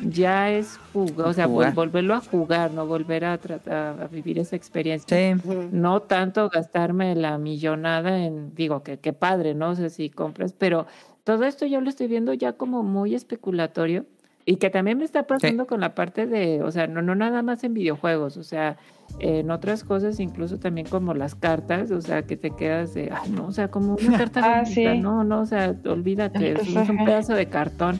ya 0.00 0.50
es 0.50 0.78
jugar 0.92 1.28
o 1.28 1.32
sea 1.32 1.46
Jugar. 1.46 1.70
vol- 1.72 1.74
volverlo 1.76 2.14
a 2.14 2.20
jugar 2.20 2.70
no 2.72 2.86
volver 2.86 3.24
a 3.24 3.38
tratar 3.38 4.02
a 4.02 4.06
vivir 4.08 4.38
esa 4.38 4.54
experiencia 4.54 5.16
Sí, 5.16 5.40
no 5.72 6.00
tanto 6.02 6.50
gastarme 6.50 7.14
la 7.14 7.38
millonada 7.38 8.18
en, 8.22 8.54
digo, 8.54 8.82
que 8.82 8.98
qué 8.98 9.14
padre, 9.14 9.54
¿no? 9.54 9.74
sé 9.74 9.88
si 9.88 10.10
compras, 10.10 10.52
pero 10.58 10.86
todo 11.26 11.44
esto 11.44 11.66
yo 11.66 11.80
lo 11.80 11.90
estoy 11.90 12.06
viendo 12.06 12.32
ya 12.34 12.52
como 12.52 12.84
muy 12.84 13.16
especulatorio 13.16 14.06
y 14.44 14.58
que 14.58 14.70
también 14.70 14.98
me 14.98 15.04
está 15.04 15.26
pasando 15.26 15.66
con 15.66 15.80
la 15.80 15.92
parte 15.96 16.24
de, 16.28 16.62
o 16.62 16.70
sea, 16.70 16.86
no, 16.86 17.02
no 17.02 17.16
nada 17.16 17.42
más 17.42 17.64
en 17.64 17.74
videojuegos, 17.74 18.36
o 18.36 18.44
sea, 18.44 18.76
en 19.18 19.50
otras 19.50 19.82
cosas, 19.82 20.20
incluso 20.20 20.60
también 20.60 20.86
como 20.86 21.14
las 21.14 21.34
cartas, 21.34 21.90
o 21.90 22.00
sea, 22.00 22.22
que 22.22 22.36
te 22.36 22.52
quedas 22.52 22.94
de, 22.94 23.10
ay, 23.12 23.28
no, 23.32 23.48
o 23.48 23.50
sea, 23.50 23.72
como 23.72 23.96
una 23.96 24.16
carta, 24.18 24.40
Ah, 24.44 24.62
bonita, 24.62 24.92
sí. 24.92 25.00
no, 25.00 25.24
no, 25.24 25.40
o 25.40 25.46
sea, 25.46 25.74
olvídate, 25.86 26.52
es, 26.52 26.58
Entonces, 26.60 26.76
es 26.84 26.88
un 26.90 27.04
pedazo 27.04 27.34
de 27.34 27.46
cartón, 27.46 27.98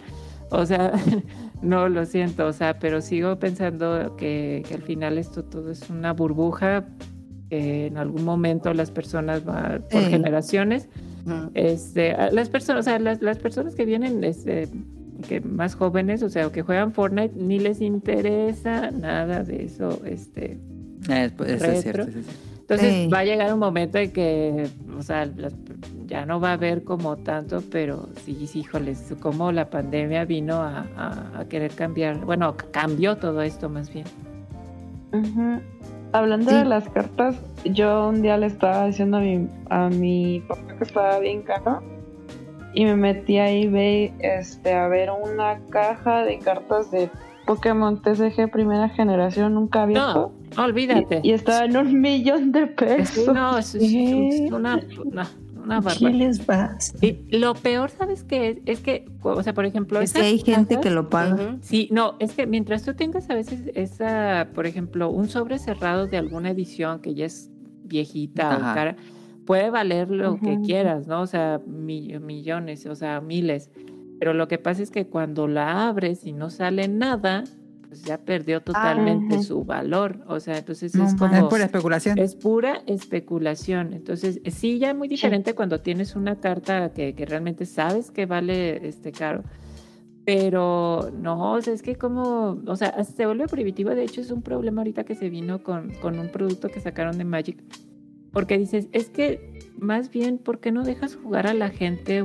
o 0.51 0.65
sea, 0.65 0.93
no, 1.63 1.89
lo 1.89 2.07
siento, 2.07 2.47
o 2.47 2.53
sea, 2.53 2.79
pero 2.79 3.01
sigo 3.01 3.41
pensando 3.41 4.15
que, 4.15 4.63
que 4.69 4.75
al 4.75 4.83
final 4.83 5.19
esto 5.19 5.43
todo 5.45 5.73
es 5.73 5.91
una 5.91 6.13
burbuja 6.13 6.85
que 7.51 7.87
en 7.87 7.99
algún 7.99 8.25
momento 8.25 8.73
las 8.73 8.93
personas 8.93 9.45
van 9.45 9.85
por 9.91 10.03
generaciones 10.03 10.89
Este 11.55 12.15
las 12.33 12.49
personas 12.49 12.81
o 12.87 12.89
sea 12.89 12.99
las, 12.99 13.21
las 13.23 13.39
personas 13.39 13.75
que 13.75 13.85
vienen 13.85 14.23
este 14.25 14.69
que 15.29 15.41
más 15.41 15.75
jóvenes 15.75 16.23
o 16.23 16.29
sea 16.29 16.47
o 16.47 16.53
que 16.53 16.63
juegan 16.63 16.93
Fortnite 16.93 17.35
ni 17.37 17.59
les 17.59 17.81
interesa 17.81 18.91
nada 18.91 19.43
de 19.43 19.65
eso 19.65 20.01
este 20.05 20.59
eh, 21.09 21.31
pues, 21.37 21.51
eso 21.53 21.67
es 21.67 21.83
cierto. 21.83 22.03
Eso 22.03 22.19
es 22.19 22.27
cierto. 22.27 22.43
entonces 22.61 22.95
Sí. 22.95 23.09
va 23.13 23.19
a 23.21 23.25
llegar 23.25 23.53
un 23.53 23.59
momento 23.61 23.99
en 23.99 24.11
que 24.13 24.67
o 24.99 25.03
sea 25.03 25.27
las- 25.27 25.55
ya 26.07 26.25
no 26.27 26.39
va 26.39 26.51
a 26.51 26.53
haber 26.53 26.85
como 26.85 27.17
tanto 27.17 27.63
pero 27.71 28.09
sí 28.25 28.47
sí 28.47 28.61
híjoles 28.61 29.13
como 29.21 29.51
la 29.53 29.69
pandemia 29.71 30.25
vino 30.25 30.55
a, 30.63 30.87
a- 30.97 31.41
a 31.41 31.45
querer 31.49 31.73
cambiar 31.73 32.25
bueno 32.25 32.55
cambió 32.71 33.17
todo 33.17 33.43
esto 33.43 33.69
más 33.69 33.93
bien. 33.93 34.05
Hablando 36.13 36.51
Sí. 36.51 36.57
de 36.57 36.65
las 36.65 36.89
cartas, 36.89 37.37
yo 37.65 38.09
un 38.09 38.23
día 38.23 38.37
le 38.39 38.47
estaba 38.47 38.87
diciendo 38.87 39.19
a 39.19 39.21
mi, 39.21 39.49
a 39.71 39.89
mi 39.89 40.41
papá 40.49 40.77
que 40.79 40.85
estaba 40.85 41.19
bien 41.19 41.43
caro 41.43 41.83
y 42.75 42.85
me 42.85 42.97
metí 42.97 43.39
a 43.39 43.51
eBay 43.51 44.15
este, 44.21 44.73
a 44.75 44.89
ver 44.89 45.11
una 45.11 45.59
caja 45.71 46.25
de 46.25 46.39
cartas 46.39 46.91
de 46.91 47.11
Pokémon 47.47 48.01
TCG 48.03 48.51
primera 48.51 48.89
generación 48.89 49.55
nunca 49.55 49.83
abierto. 49.83 50.33
No, 50.57 50.65
olvídate. 50.65 51.21
Y, 51.23 51.31
y 51.31 51.33
estaba 51.33 51.65
en 51.65 51.77
un 51.77 52.01
millón 52.01 52.51
de 52.53 52.67
pesos. 52.67 53.29
no, 53.35 53.59
es, 53.59 53.75
es- 53.75 53.83
¿Qué? 53.91 54.29
es 54.47 54.53
una, 54.53 54.81
una, 55.05 55.29
una 55.67 55.81
¿Qué 55.81 55.85
barbaridad. 55.87 56.19
les 56.27 56.39
pasa? 56.41 56.97
Y 57.03 57.19
lo 57.39 57.55
peor, 57.55 57.91
¿sabes 57.91 58.25
qué 58.25 58.49
es? 58.49 58.59
Es 58.67 58.81
que, 58.81 59.05
o 59.23 59.43
sea, 59.43 59.53
por 59.53 59.67
ejemplo, 59.67 60.01
Es 60.01 60.13
que 60.13 60.21
hay 60.23 60.39
gente 60.39 60.77
cajas- 60.77 60.83
que 60.83 60.91
lo 60.91 61.09
paga. 61.11 61.57
Sí, 61.61 61.89
no, 61.93 62.15
es 62.19 62.33
que 62.33 62.47
mientras 62.47 62.83
tú 62.85 62.95
tengas 62.95 63.29
a 63.31 63.35
veces 63.35 63.61
esa, 63.75 64.49
por 64.55 64.67
ejemplo, 64.67 65.11
un 65.11 65.29
sobre 65.29 65.59
cerrado 65.59 66.07
de 66.07 66.17
alguna 66.17 66.51
edición 66.51 67.01
que 67.01 67.15
ya 67.15 67.27
es 67.27 67.51
viejita 67.85 68.51
Ajá. 68.57 68.73
o 68.73 68.75
cara, 68.75 68.97
puede 69.45 69.71
valer 69.71 70.11
lo 70.11 70.39
que 70.41 70.59
quieras, 70.65 71.07
¿no? 71.07 71.21
O 71.23 71.27
sea, 71.27 71.61
mi- 71.67 72.19
millones, 72.19 72.87
o 72.87 72.95
sea, 72.95 73.21
miles. 73.21 73.71
Pero 74.19 74.33
lo 74.35 74.49
que 74.49 74.59
pasa 74.59 74.83
es 74.83 74.91
que 74.91 75.07
cuando 75.07 75.47
la 75.47 75.87
abres 75.89 76.25
y 76.27 76.33
no 76.33 76.49
sale 76.51 76.89
nada, 76.89 77.45
pues 77.89 78.03
ya 78.03 78.19
perdió 78.19 78.61
totalmente 78.63 79.37
Ujú. 79.37 79.45
su 79.45 79.65
valor. 79.65 80.25
O 80.27 80.41
sea, 80.41 80.59
entonces 80.59 80.95
No 80.95 81.07
es 81.07 81.15
manches. 81.15 81.33
Es 81.33 81.39
como... 81.39 81.49
pura 81.51 81.65
especulación. 81.65 82.19
Es 82.19 82.35
pura 82.35 82.83
especulación. 82.87 83.93
Entonces, 83.93 84.41
eh, 84.45 84.51
sí, 84.51 84.79
ya 84.79 84.91
es 84.91 84.97
muy 84.97 85.09
diferente 85.09 85.55
cuando 85.55 85.81
tienes 85.81 86.17
una 86.17 86.37
carta 86.37 86.93
que, 86.93 87.15
que 87.15 87.27
realmente 87.27 87.67
sabes 87.67 88.11
que 88.11 88.27
vale 88.27 88.87
este 88.87 89.13
caro. 89.13 89.43
Pero 90.25 91.11
no, 91.17 91.53
o 91.53 91.63
sea, 91.63 91.73
es 91.73 91.83
que 91.83 91.95
como, 91.95 92.61
o 92.67 92.77
sea, 92.77 93.05
se 93.05 93.27
vuelve 93.27 93.47
prohibitivo. 93.47 93.91
De 93.91 94.03
hecho, 94.03 94.21
es 94.21 94.31
un 94.31 94.43
problema 94.43 94.81
ahorita 94.81 95.05
que 95.05 95.15
se 95.15 95.31
vino 95.31 95.63
con, 95.63 95.93
con 96.03 96.19
un 96.19 96.29
producto 96.29 96.69
que 96.69 96.81
sacaron 96.81 97.17
de 97.17 97.25
Magic. 97.25 97.63
Porque 98.33 98.59
dices, 98.59 98.89
es 98.93 99.09
que 99.09 99.71
más 99.79 100.11
bien, 100.11 100.39
¿por 100.39 100.59
qué 100.59 100.73
no 100.73 100.83
dejas 100.83 101.15
jugar 101.15 101.47
a 101.47 101.55
la 101.55 101.71
gente 101.71 102.25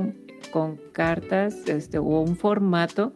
con 0.51 0.79
cartas 0.93 1.67
este, 1.67 1.99
o 1.99 2.03
un 2.03 2.35
formato 2.35 3.13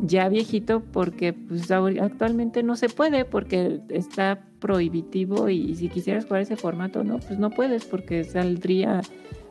ya 0.00 0.28
viejito? 0.28 0.80
Porque 0.80 1.32
pues, 1.32 1.70
actualmente 1.70 2.62
no 2.62 2.76
se 2.76 2.88
puede 2.88 3.24
porque 3.24 3.80
está 3.88 4.44
prohibitivo 4.58 5.48
y, 5.48 5.74
si 5.74 5.88
quisieras 5.88 6.24
jugar 6.24 6.42
ese 6.42 6.56
formato, 6.56 7.04
no, 7.04 7.18
pues 7.18 7.38
no 7.38 7.50
puedes 7.50 7.84
porque 7.84 8.24
saldría 8.24 9.02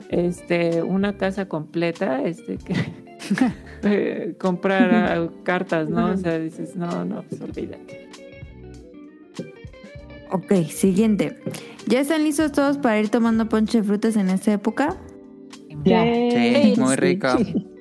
este, 0.09 0.83
una 0.83 1.17
casa 1.17 1.47
completa 1.47 2.23
este, 2.23 2.57
que 2.57 2.75
eh, 3.83 4.35
comprar 4.39 5.31
cartas, 5.43 5.89
¿no? 5.89 6.11
O 6.11 6.17
sea, 6.17 6.39
dices, 6.39 6.75
no, 6.75 7.05
no, 7.05 7.23
pues 7.23 7.41
olvídate. 7.41 8.09
Ok, 10.31 10.53
siguiente. 10.69 11.37
¿Ya 11.87 11.99
están 11.99 12.23
listos 12.23 12.53
todos 12.53 12.77
para 12.77 12.99
ir 12.99 13.09
tomando 13.09 13.49
ponche 13.49 13.79
de 13.79 13.83
frutas 13.83 14.15
en 14.15 14.29
esta 14.29 14.53
época? 14.53 14.95
Ya. 15.83 16.03
Sí, 16.03 16.73
muy 16.77 16.95
rico. 16.95 17.27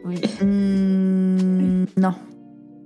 Muy 0.02 0.16
bien. 0.16 1.84
Mm, 1.84 2.00
no. 2.00 2.29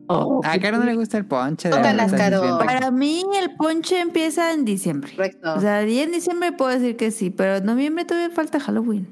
Oh, 0.07 0.41
A 0.45 0.59
Caro 0.59 0.79
no 0.79 0.85
le 0.85 0.95
gusta 0.95 1.17
el 1.17 1.25
ponche. 1.25 1.69
de 1.69 1.77
Tócalas, 1.77 2.13
Caro. 2.13 2.61
es. 2.61 2.65
Para 2.67 2.91
mí 2.91 3.23
el 3.41 3.55
ponche 3.57 4.01
empieza 4.01 4.53
en 4.53 4.65
diciembre. 4.65 5.11
Correcto. 5.13 5.55
O 5.55 5.61
sea, 5.61 5.81
en 5.83 6.13
diciembre 6.13 6.53
puedo 6.53 6.71
decir 6.71 6.97
que 6.97 7.11
sí, 7.11 7.31
pero 7.31 7.57
en 7.57 7.65
noviembre 7.65 8.05
todavía 8.05 8.35
falta 8.35 8.61
Halloween. 8.61 9.09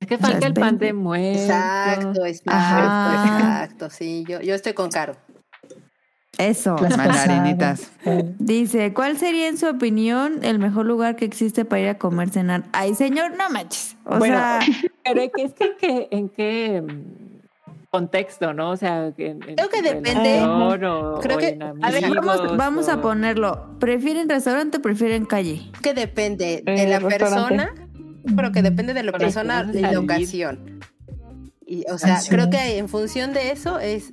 es 0.00 0.06
que 0.06 0.18
falta 0.18 0.46
el 0.46 0.54
pan 0.54 0.78
de 0.78 0.92
muerto. 0.92 1.40
exacto, 1.40 2.24
exacto, 2.26 2.50
Ajá. 2.52 3.64
exacto. 3.64 3.90
Sí, 3.90 4.24
yo, 4.28 4.40
yo 4.40 4.54
estoy 4.54 4.72
con 4.74 4.90
Caro. 4.90 5.16
Eso. 6.38 6.76
Las 6.82 6.96
Mandarinitas. 6.98 7.90
pasadas. 8.04 8.24
Dice, 8.38 8.92
¿cuál 8.92 9.16
sería 9.16 9.48
en 9.48 9.56
su 9.56 9.66
opinión 9.68 10.40
el 10.44 10.58
mejor 10.58 10.84
lugar 10.84 11.16
que 11.16 11.24
existe 11.24 11.64
para 11.64 11.80
ir 11.80 11.88
a 11.88 11.96
comer 11.98 12.28
cenar? 12.28 12.64
Ay, 12.72 12.94
señor, 12.94 13.32
no 13.38 13.48
manches. 13.48 13.96
O 14.04 14.18
Bueno, 14.18 14.36
sea, 14.36 14.60
Pero 15.04 15.22
es 15.22 15.30
que, 15.34 15.42
es 15.44 15.54
que 15.54 15.64
en 15.64 15.76
qué, 15.78 16.08
en 16.10 16.28
qué 16.28 16.82
contexto, 17.96 18.52
¿no? 18.52 18.70
O 18.70 18.76
sea, 18.76 19.06
en, 19.06 19.42
en 19.48 19.56
Creo 19.56 19.68
que 19.68 19.82
depende. 19.82 20.42
O, 20.42 21.18
Creo 21.20 21.36
o 21.36 21.40
que- 21.40 21.58
a 21.82 21.90
ver, 21.90 22.04
vamos, 22.56 22.88
a 22.88 23.00
ponerlo. 23.00 23.76
¿Prefieren 23.78 24.28
restaurante 24.28 24.78
o 24.78 24.82
prefieren 24.82 25.24
calle? 25.24 25.70
Que 25.82 25.94
depende 25.94 26.62
de 26.64 26.82
Eh, 26.82 26.88
la 26.88 27.00
persona, 27.00 27.74
pero 28.36 28.52
que 28.52 28.62
depende 28.62 28.92
de 28.94 29.02
la 29.02 29.12
persona 29.12 29.70
y 29.72 29.96
ocasión. 29.96 30.80
Y, 31.66 31.84
o 31.90 31.98
sea, 31.98 32.16
Así 32.16 32.30
creo 32.30 32.48
que 32.48 32.78
en 32.78 32.88
función 32.88 33.32
de 33.32 33.50
eso 33.50 33.78
es 33.80 34.12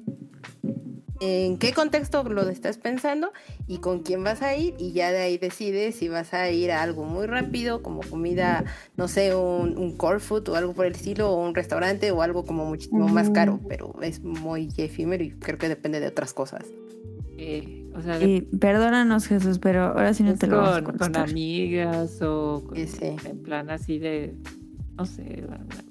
en 1.24 1.58
qué 1.58 1.74
contexto 1.74 2.24
lo 2.24 2.48
estás 2.50 2.77
pensando 2.77 3.32
y 3.68 3.77
con 3.77 4.00
quién 4.03 4.24
vas 4.24 4.42
a 4.42 4.56
ir 4.56 4.76
y 4.77 4.92
ya 4.92 5.11
de 5.11 5.19
ahí 5.19 5.38
decides 5.38 5.95
si 5.95 6.10
vas 6.10 6.34
a 6.34 6.50
ir 6.52 6.72
a 6.72 6.82
algo 6.84 7.06
muy 7.06 7.26
rápido 7.27 7.82
como 7.82 8.02
comida, 8.02 8.64
no 8.98 9.08
sé, 9.08 9.34
un, 9.35 9.77
un 9.77 9.95
core 9.98 10.19
food 10.19 10.50
o 10.50 10.56
algo 10.56 10.74
por 10.74 10.85
el 10.85 10.93
estilo 10.93 11.32
o 11.32 11.45
un 11.48 11.56
restaurante 11.56 12.11
o 12.11 12.22
algo 12.22 12.43
como 12.45 12.66
muchísimo 12.66 13.08
más 13.08 13.30
caro, 13.30 13.60
pero 13.68 13.95
es 14.02 14.22
muy 14.24 14.69
efímero 14.77 15.24
y 15.24 15.32
creo 15.32 15.58
que 15.58 15.69
depende 15.69 16.00
de 16.00 16.08
otras 16.08 16.34
cosas. 16.34 16.66
eh, 17.38 17.80
o 17.95 18.02
sea, 18.02 18.19
de- 18.19 18.26
Y 18.26 18.42
perdónanos, 18.42 19.27
Jesús, 19.27 19.60
pero 19.60 19.84
ahora 19.85 20.14
sí 20.14 20.24
no 20.24 20.32
es 20.32 20.40
te 20.40 20.48
lo 20.48 20.58
vamos 20.58 20.77
a 20.77 20.84
con, 20.84 20.98
con 20.98 21.16
amigas 21.18 22.22
o 22.22 22.64
con- 22.66 22.76
Sí, 22.77 22.88
sí. 22.88 23.16
en 23.26 23.43
plan 23.43 23.69
así 23.69 23.98
de, 24.00 24.35
no 24.95 25.06
sé, 25.06 25.43
la- 25.48 25.58
la- 25.58 25.84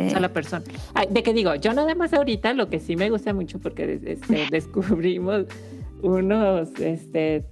Eh, 0.00 0.12
a 0.14 0.20
la 0.20 0.30
persona. 0.30 0.64
Ay, 0.94 1.08
de 1.10 1.22
que 1.22 1.34
digo, 1.34 1.54
yo 1.56 1.72
nada 1.74 1.94
más 1.94 2.12
ahorita 2.14 2.52
lo 2.54 2.68
que 2.68 2.80
sí 2.80 2.96
me 2.96 3.10
gusta 3.10 3.34
mucho 3.34 3.58
porque 3.58 4.00
este, 4.04 4.46
descubrimos 4.50 5.44
unos 6.02 6.70
este, 6.80 7.44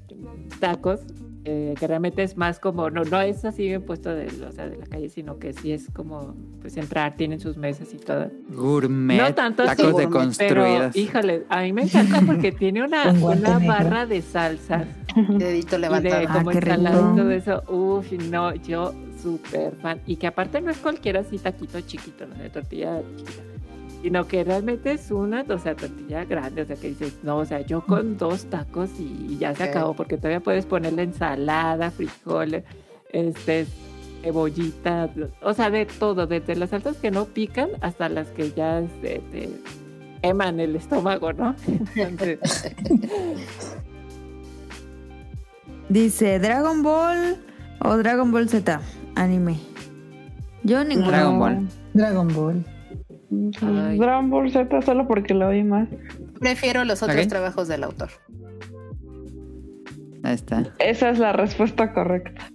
tacos 0.58 1.00
eh, 1.44 1.74
que 1.78 1.86
realmente 1.86 2.22
es 2.22 2.36
más 2.36 2.58
como, 2.58 2.90
no, 2.90 3.04
no 3.04 3.20
es 3.20 3.44
así 3.44 3.64
bien 3.64 3.82
puesto 3.82 4.14
de, 4.14 4.26
o 4.26 4.52
sea, 4.52 4.68
de 4.68 4.76
la 4.76 4.86
calle, 4.86 5.08
sino 5.08 5.38
que 5.38 5.52
sí 5.52 5.72
es 5.72 5.88
como, 5.92 6.34
pues 6.60 6.76
entrar, 6.76 7.16
tienen 7.16 7.40
sus 7.40 7.56
mesas 7.56 7.94
y 7.94 7.96
todo. 7.96 8.30
Gourmet. 8.50 9.18
No 9.18 9.34
tanto 9.34 9.62
así, 9.62 9.76
tacos 9.76 9.92
gourmet, 9.92 10.36
Pero, 10.36 10.62
deconstruidos. 10.64 10.96
híjole, 10.96 11.44
a 11.48 11.62
mí 11.62 11.72
me 11.72 11.82
encanta 11.82 12.20
porque 12.26 12.52
tiene 12.58 12.82
una, 12.82 13.12
una 13.12 13.58
barra 13.58 14.04
de 14.04 14.20
salsas 14.20 14.86
Dedito 15.28 15.76
y 15.76 15.78
de 15.78 15.78
levantado. 15.78 16.26
Ah, 16.28 16.32
como 16.34 16.50
qué 16.50 16.60
rico. 16.60 16.82
todo 17.16 17.30
eso. 17.30 17.62
Uf, 17.68 18.12
no, 18.12 18.54
yo 18.54 18.92
súper 19.22 19.74
fan. 19.76 20.00
Y 20.06 20.16
que 20.16 20.26
aparte 20.26 20.60
no 20.60 20.70
es 20.70 20.78
cualquiera 20.78 21.20
así 21.20 21.38
taquito 21.38 21.80
chiquito, 21.80 22.26
¿no? 22.26 22.34
De 22.36 22.50
tortilla 22.50 23.02
chiquita. 23.16 23.42
Sino 24.02 24.28
que 24.28 24.44
realmente 24.44 24.92
es 24.92 25.10
una, 25.10 25.44
o 25.48 25.58
sea, 25.58 25.74
tortilla 25.74 26.24
grande. 26.24 26.62
O 26.62 26.66
sea, 26.66 26.76
que 26.76 26.88
dices, 26.88 27.18
no, 27.22 27.38
o 27.38 27.44
sea, 27.44 27.60
yo 27.60 27.84
con 27.84 28.16
dos 28.16 28.44
tacos 28.46 28.90
y, 28.98 29.26
y 29.30 29.38
ya 29.38 29.54
se 29.54 29.64
acabó. 29.64 29.94
Porque 29.94 30.16
todavía 30.16 30.40
puedes 30.40 30.66
ponerle 30.66 31.02
ensalada, 31.02 31.90
frijoles, 31.90 32.64
este, 33.12 33.66
cebollita. 34.22 35.10
O 35.42 35.52
sea, 35.52 35.70
de 35.70 35.86
todo. 35.86 36.26
Desde 36.26 36.54
las 36.54 36.70
salsas 36.70 36.96
que 36.98 37.10
no 37.10 37.24
pican 37.24 37.70
hasta 37.80 38.08
las 38.08 38.28
que 38.28 38.52
ya 38.52 38.80
este, 38.80 39.20
te 39.32 39.50
queman 40.22 40.60
el 40.60 40.76
estómago, 40.76 41.32
¿no? 41.32 41.56
Entonces, 41.96 42.38
Dice, 45.88 46.38
¿Dragon 46.38 46.82
Ball 46.82 47.38
o 47.80 47.96
Dragon 47.96 48.30
Ball 48.30 48.48
Z? 48.48 48.80
Anime. 49.18 49.58
Yo 50.62 50.84
ninguno. 50.84 51.10
Dragon 51.10 51.38
Ball. 51.38 51.68
Dragon 51.94 52.28
Ball. 52.34 52.64
Ay. 53.62 53.98
Dragon 53.98 54.30
Ball 54.30 54.50
Z 54.50 54.82
solo 54.82 55.06
porque 55.06 55.34
lo 55.34 55.50
vi 55.50 55.62
más. 55.64 55.88
Prefiero 56.40 56.84
los 56.84 57.02
otros 57.02 57.26
trabajos 57.28 57.68
del 57.68 57.84
autor. 57.84 58.10
Ahí 60.22 60.34
está. 60.34 60.64
Esa 60.78 61.10
es 61.10 61.18
la 61.18 61.32
respuesta 61.32 61.92
correcta. 61.92 62.50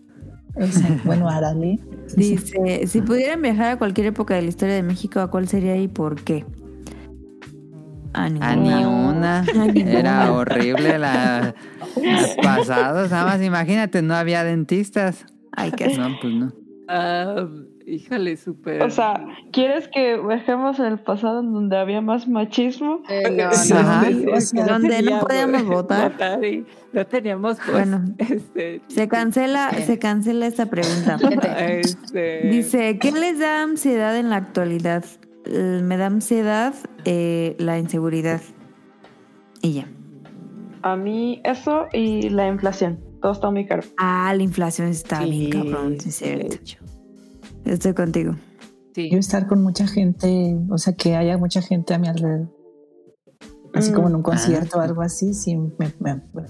Bueno, 1.04 1.30
Arale. 1.30 1.80
Dice, 2.16 2.86
si 2.88 3.02
pudieran 3.02 3.42
viajar 3.42 3.72
a 3.72 3.78
cualquier 3.78 4.08
época 4.08 4.36
de 4.36 4.44
la 4.44 4.50
historia 4.50 4.76
de 4.76 4.84
México, 4.84 5.20
¿a 5.20 5.30
cuál 5.32 5.48
sería 5.48 5.76
y 5.78 5.88
por 5.88 6.22
qué? 6.24 6.46
A 8.14 8.26
A 8.26 8.30
ninguna. 8.30 8.56
ni 8.56 8.86
una. 8.86 9.40
A 9.40 9.44
ninguna. 9.68 10.00
Era 10.00 10.32
horrible 10.32 11.00
la, 11.00 11.56
las 12.04 12.36
pasadas. 12.36 13.10
Nada 13.10 13.26
más 13.26 13.42
imagínate, 13.42 14.02
no 14.02 14.14
había 14.14 14.44
dentistas. 14.44 15.26
Ay, 15.56 15.72
qué 15.72 15.88
No, 15.98 16.10
pues 16.22 16.34
no. 16.34 16.52
ah, 16.88 17.48
híjole, 17.86 18.38
súper. 18.38 18.82
O 18.84 18.90
sea, 18.90 19.26
¿quieres 19.52 19.88
que 19.88 20.18
viajemos 20.18 20.80
en 20.80 20.86
el 20.86 21.00
pasado 21.00 21.42
en 21.42 21.54
donde 21.54 21.78
había 21.78 22.02
más 22.02 22.28
machismo? 22.28 23.02
Eh, 23.10 23.24
no, 23.32 23.46
no. 23.46 23.80
Ajá. 23.80 24.06
o 24.36 24.42
sea, 24.42 24.66
donde 24.66 25.02
no 25.02 25.20
podíamos 25.20 25.66
votar. 25.66 26.14
y 26.44 26.66
no 26.94 27.06
teníamos, 27.06 27.58
pues, 27.58 27.72
Bueno. 27.72 28.04
este, 28.18 28.82
Se 28.88 29.08
cancela, 29.08 29.72
se 29.72 30.00
cancela 30.00 30.48
esta 30.48 30.66
pregunta. 30.68 31.18
este, 31.60 32.48
Dice, 32.50 32.98
¿qué 33.00 33.12
les 33.12 33.40
da 33.40 33.64
ansiedad 33.64 34.18
en 34.18 34.30
la 34.30 34.38
actualidad? 34.38 35.04
Eh, 35.46 35.82
me 35.84 35.98
da 35.98 36.06
ansiedad 36.08 36.74
eh, 37.06 37.56
la 37.60 37.78
inseguridad. 37.78 38.42
Y 39.62 39.74
ya. 39.74 39.88
A 40.84 40.96
mí 40.96 41.42
eso 41.46 41.88
y 41.94 42.30
la 42.30 42.48
inflación. 42.48 43.00
Todo 43.24 43.32
está 43.32 43.50
muy 43.50 43.66
caro. 43.66 43.84
Ah, 43.98 44.34
la 44.36 44.44
inflación 44.44 44.90
está 44.90 45.24
bien 45.24 45.46
sí, 45.46 45.50
cabrón, 45.50 45.92
sí 46.00 46.10
es 46.10 46.20
de 46.20 46.26
cierto. 46.26 46.56
hecho, 46.56 46.78
Estoy 47.64 47.94
contigo. 47.94 48.36
sí. 48.94 49.10
Yo 49.10 49.18
estar 49.18 49.48
con 49.48 49.64
mucha 49.64 49.88
gente, 49.88 50.58
o 50.70 50.78
sea, 50.78 50.94
que 50.94 51.16
haya 51.16 51.38
mucha 51.38 51.62
gente 51.62 51.94
a 51.94 51.98
mi 52.00 52.10
alrededor. 52.10 52.50
Así 53.74 53.92
Mm. 53.92 53.96
como 53.96 54.08
en 54.10 54.16
un 54.16 54.22
Ah. 54.22 54.24
concierto 54.26 54.78
o 54.78 54.82
algo 54.82 55.02
así, 55.02 55.34
sí 55.34 55.56
me, 55.56 55.72
me- 56.00 56.16
me. 56.34 56.44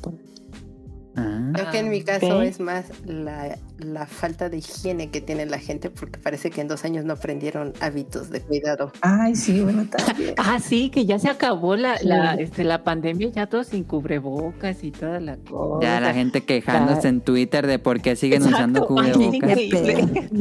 Ah. 1.15 1.51
Creo 1.53 1.69
que 1.71 1.77
en 1.77 1.89
mi 1.89 2.01
caso 2.01 2.37
ok. 2.37 2.43
es 2.43 2.59
más 2.59 2.85
la, 3.05 3.55
la 3.85 4.05
falta 4.05 4.49
de 4.49 4.57
higiene 4.57 5.09
que 5.09 5.21
tiene 5.21 5.45
la 5.45 5.59
gente 5.59 5.89
porque 5.89 6.19
parece 6.19 6.49
que 6.49 6.61
en 6.61 6.67
dos 6.67 6.85
años 6.85 7.05
no 7.05 7.13
aprendieron 7.13 7.73
hábitos 7.79 8.29
de 8.29 8.41
cuidado. 8.41 8.91
Ay, 9.01 9.35
sí, 9.35 9.61
bueno, 9.61 9.85
también. 9.89 10.35
Ah, 10.37 10.59
sí, 10.59 10.89
que 10.89 11.05
ya 11.05 11.19
se 11.19 11.29
acabó 11.29 11.75
la, 11.75 11.97
la, 12.03 12.35
este, 12.35 12.63
la 12.63 12.83
pandemia, 12.83 13.29
ya 13.29 13.47
todos 13.47 13.67
sin 13.67 13.83
cubrebocas 13.83 14.83
y 14.83 14.91
toda 14.91 15.19
la 15.19 15.37
cosa. 15.37 15.85
Ya 15.85 15.99
la 15.99 16.13
gente 16.13 16.43
quejándose 16.43 17.07
en 17.07 17.21
Twitter 17.21 17.67
de 17.67 17.79
por 17.79 18.01
qué 18.01 18.15
siguen 18.15 18.43
usando 18.43 18.81
Exacto. 18.83 18.87
Cubrebocas. 18.87 20.31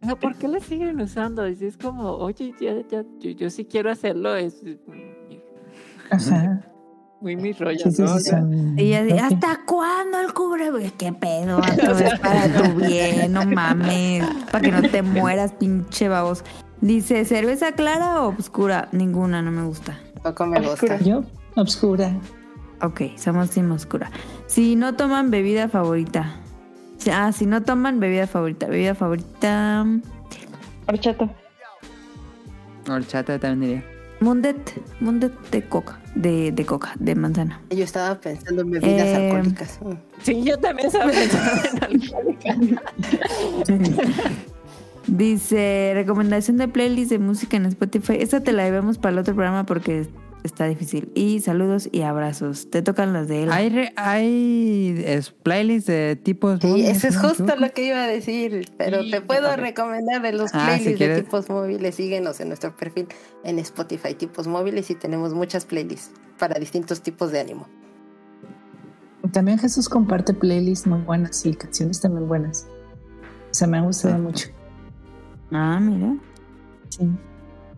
No, 0.00 0.16
¿Por 0.20 0.36
qué 0.36 0.48
la 0.48 0.60
siguen 0.60 1.00
usando? 1.00 1.44
Es, 1.46 1.62
es 1.62 1.76
como, 1.76 2.10
oye, 2.10 2.52
ya, 2.60 2.74
ya, 2.88 3.04
yo, 3.18 3.30
yo 3.30 3.50
sí 3.50 3.64
quiero 3.64 3.90
hacerlo, 3.90 4.36
es 4.36 4.62
Ajá. 6.10 6.71
Muy 7.22 7.36
mi 7.36 7.52
rollo, 7.52 7.78
Sí, 7.84 7.90
sí, 7.92 8.02
¿no? 8.02 8.18
sí, 8.18 8.30
son- 8.30 8.78
Y 8.78 8.92
así, 8.94 9.12
ok. 9.12 9.20
¿hasta 9.22 9.60
cuándo 9.64 10.20
el 10.20 10.32
cubrebocas? 10.34 10.92
¿Qué 10.98 11.12
pedo? 11.12 11.60
Es 12.04 12.18
para 12.20 12.48
tu 12.52 12.74
bien, 12.74 13.32
no 13.32 13.44
mames. 13.46 14.24
Para 14.50 14.60
que 14.64 14.72
no 14.72 14.82
te 14.82 15.02
mueras, 15.02 15.52
pinche 15.52 16.08
babos. 16.08 16.44
Dice, 16.80 17.24
¿cerveza 17.24 17.72
clara 17.72 18.22
o 18.22 18.34
oscura? 18.36 18.88
Ninguna, 18.92 19.40
no 19.40 19.52
me 19.52 19.62
gusta. 19.64 19.98
Poco 20.22 20.46
me 20.46 20.60
gusta. 20.60 20.98
Yo, 20.98 21.22
obscura. 21.54 22.12
Ok, 22.82 23.02
somos 23.16 23.50
team 23.50 23.70
oscura. 23.70 24.10
Si 24.46 24.74
no 24.74 24.94
toman 24.94 25.30
bebida 25.30 25.68
favorita. 25.68 26.36
Ah, 27.12 27.30
si 27.32 27.46
no 27.46 27.62
toman 27.62 28.00
bebida 28.00 28.26
favorita. 28.26 28.66
Bebida 28.66 28.96
favorita. 28.96 29.86
Horchata. 30.88 31.28
Horchata 32.88 33.38
también 33.38 33.60
diría. 33.60 33.84
Mundet. 34.20 34.82
Mundet 35.00 35.32
de 35.50 35.62
coca. 35.68 35.98
De, 36.14 36.52
de 36.52 36.66
coca, 36.66 36.94
de 36.98 37.14
manzana. 37.14 37.62
Yo 37.70 37.84
estaba 37.84 38.20
pensando 38.20 38.62
en 38.62 38.70
bebidas 38.70 39.06
Eh, 39.06 39.16
alcohólicas. 39.16 39.80
Sí, 40.22 40.42
yo 40.44 40.58
también 40.58 40.88
estaba 40.88 41.10
pensando 41.10 41.56
en 41.72 41.82
alcohólica. 41.82 42.56
Dice, 45.06 45.92
recomendación 45.94 46.58
de 46.58 46.68
playlist 46.68 47.10
de 47.10 47.18
música 47.18 47.56
en 47.56 47.66
Spotify. 47.66 48.18
Esta 48.20 48.40
te 48.40 48.52
la 48.52 48.64
debemos 48.64 48.98
para 48.98 49.12
el 49.14 49.18
otro 49.18 49.34
programa 49.34 49.66
porque 49.66 50.06
está 50.44 50.66
difícil. 50.66 51.10
Y 51.14 51.40
saludos 51.40 51.88
y 51.92 52.02
abrazos. 52.02 52.70
Te 52.70 52.82
tocan 52.82 53.12
las 53.12 53.28
de 53.28 53.44
él. 53.44 53.52
Hay, 53.52 53.68
re- 53.70 53.92
hay 53.96 55.02
es, 55.06 55.30
playlists 55.30 55.86
de 55.86 56.16
tipos. 56.16 56.60
Sí, 56.60 56.66
móviles, 56.68 56.96
eso 56.96 57.08
es 57.08 57.14
no 57.22 57.28
justo 57.28 57.56
lo 57.56 57.70
que 57.72 57.84
iba 57.86 58.02
a 58.02 58.06
decir, 58.06 58.70
pero 58.76 59.02
Sí, 59.02 59.10
te 59.10 59.20
puedo 59.20 59.54
recomendar 59.56 60.22
de 60.22 60.32
los 60.32 60.50
Ah, 60.54 60.60
si 60.60 60.66
playlists 60.66 60.96
quieres. 60.98 61.16
de 61.16 61.22
tipos 61.22 61.48
móviles. 61.50 61.94
Síguenos 61.94 62.40
en 62.40 62.48
nuestro 62.48 62.76
perfil 62.76 63.06
en 63.44 63.58
Spotify, 63.58 64.14
tipos 64.14 64.46
móviles, 64.46 64.90
y 64.90 64.94
tenemos 64.94 65.34
muchas 65.34 65.64
playlists 65.64 66.12
para 66.38 66.58
distintos 66.58 67.00
tipos 67.02 67.30
de 67.32 67.40
ánimo. 67.40 67.68
También 69.32 69.58
Jesús 69.58 69.88
comparte 69.88 70.34
playlists 70.34 70.86
muy 70.86 71.00
buenas 71.00 71.46
y 71.46 71.54
canciones 71.54 72.00
también 72.00 72.28
buenas. 72.28 72.66
O 73.50 73.54
sea, 73.54 73.66
me 73.68 73.78
ha 73.78 73.82
gustado 73.82 74.18
mucho. 74.18 74.48
Ah, 75.52 75.78
mira. 75.80 76.16
Sí. 76.88 77.08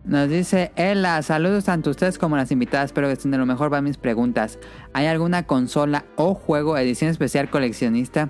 Nos 0.05 0.29
dice 0.29 0.71
Ella, 0.75 1.21
saludos 1.23 1.65
tanto 1.65 1.89
a 1.89 1.91
ustedes 1.91 2.19
como 2.19 2.35
a 2.35 2.39
las 2.39 2.51
invitadas, 2.51 2.87
espero 2.87 3.07
que 3.07 3.13
estén 3.13 3.31
de 3.31 3.39
lo 3.39 3.45
mejor. 3.47 3.71
Van 3.71 3.83
mis 3.83 3.97
preguntas. 3.97 4.59
¿Hay 4.93 5.07
alguna 5.07 5.43
consola 5.43 6.05
o 6.15 6.35
juego, 6.35 6.77
edición 6.77 7.09
especial 7.09 7.49
coleccionista, 7.49 8.29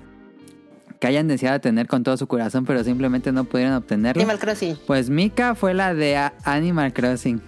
que 1.00 1.08
hayan 1.08 1.28
deseado 1.28 1.60
tener 1.60 1.88
con 1.88 2.04
todo 2.04 2.16
su 2.16 2.28
corazón, 2.28 2.66
pero 2.66 2.84
simplemente 2.86 3.34
no 3.34 3.44
pudieron 3.44 3.74
obtenerlo? 3.74 4.22
Animal 4.22 4.40
Crossing. 4.40 4.78
Pues 4.88 5.10
Mika 5.10 5.54
fue 5.54 5.74
la 5.74 5.94
de 5.94 6.18
Animal 6.46 6.94
Crossing. 6.94 7.42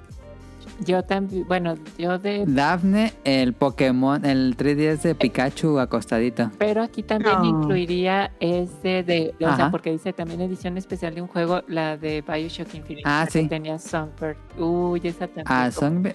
Yo 0.86 1.04
también, 1.04 1.46
bueno, 1.48 1.74
yo 1.98 2.20
de... 2.20 2.46
Daphne, 2.46 3.12
el 3.24 3.54
Pokémon, 3.54 4.24
el 4.26 4.56
3DS 4.56 5.02
de 5.02 5.16
Pikachu 5.16 5.80
acostadito. 5.80 6.52
Pero 6.60 6.84
aquí 6.84 7.02
también 7.02 7.36
No. 7.40 7.46
incluiría 7.46 8.32
ese 8.40 9.02
de, 9.04 9.34
o 9.42 9.56
sea, 9.56 9.72
porque 9.72 9.92
dice 9.92 10.14
también 10.14 10.40
edición 10.42 10.78
especial 10.78 11.16
de 11.16 11.22
un 11.24 11.28
juego, 11.28 11.64
la 11.68 11.98
de 11.98 12.22
Bioshock 12.22 12.74
Infinite. 12.76 13.02
Ah, 13.06 13.24
que 13.26 13.42
sí. 13.42 13.48
tenía 13.48 13.80
Songbird. 13.80 14.38
Uy, 14.60 15.02
esa 15.04 15.26
también. 15.28 15.46
Ah, 15.48 15.70
como- 15.74 15.90
son... 16.04 16.14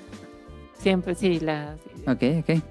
Siempre, 0.78 1.15
sí, 1.16 1.41
la... 1.41 1.76
sí. 1.97 2.02
Ok, 2.10 2.41
ok. 2.49 2.62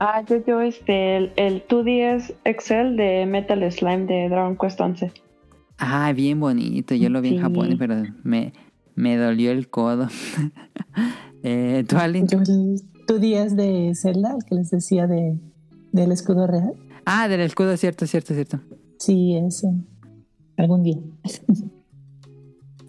Ah, 0.00 0.22
yo, 0.28 0.36
yo, 0.46 0.60
este, 0.60 1.16
el, 1.16 1.32
el 1.36 1.66
2DS 1.66 2.34
Excel 2.44 2.96
de 2.96 3.26
Metal 3.26 3.70
Slime 3.72 4.06
de 4.06 4.28
Dragon 4.28 4.56
Quest 4.56 4.80
11. 4.80 5.12
Ah, 5.78 6.12
bien 6.12 6.38
bonito. 6.38 6.94
Yo 6.94 7.08
lo 7.08 7.20
vi 7.20 7.34
en. 7.36 7.42
Japón, 7.42 7.74
pero 7.78 7.96
me, 8.22 8.52
me 8.98 9.16
dolió 9.16 9.52
el 9.52 9.70
codo. 9.70 10.08
eh, 11.42 11.84
¿Tú, 11.88 11.96
Ali? 11.96 12.24
Yo 12.26 12.40
tu 13.06 13.18
días 13.18 13.56
de 13.56 13.92
Zelda, 13.94 14.34
el 14.36 14.44
que 14.44 14.56
les 14.56 14.70
decía 14.70 15.06
de 15.06 15.38
del 15.92 16.12
escudo 16.12 16.46
real. 16.46 16.74
Ah, 17.06 17.28
del 17.28 17.40
escudo, 17.40 17.76
cierto, 17.76 18.06
cierto, 18.06 18.34
cierto. 18.34 18.60
Sí, 18.98 19.36
ese. 19.36 19.68
Algún 20.56 20.82
día. 20.82 20.98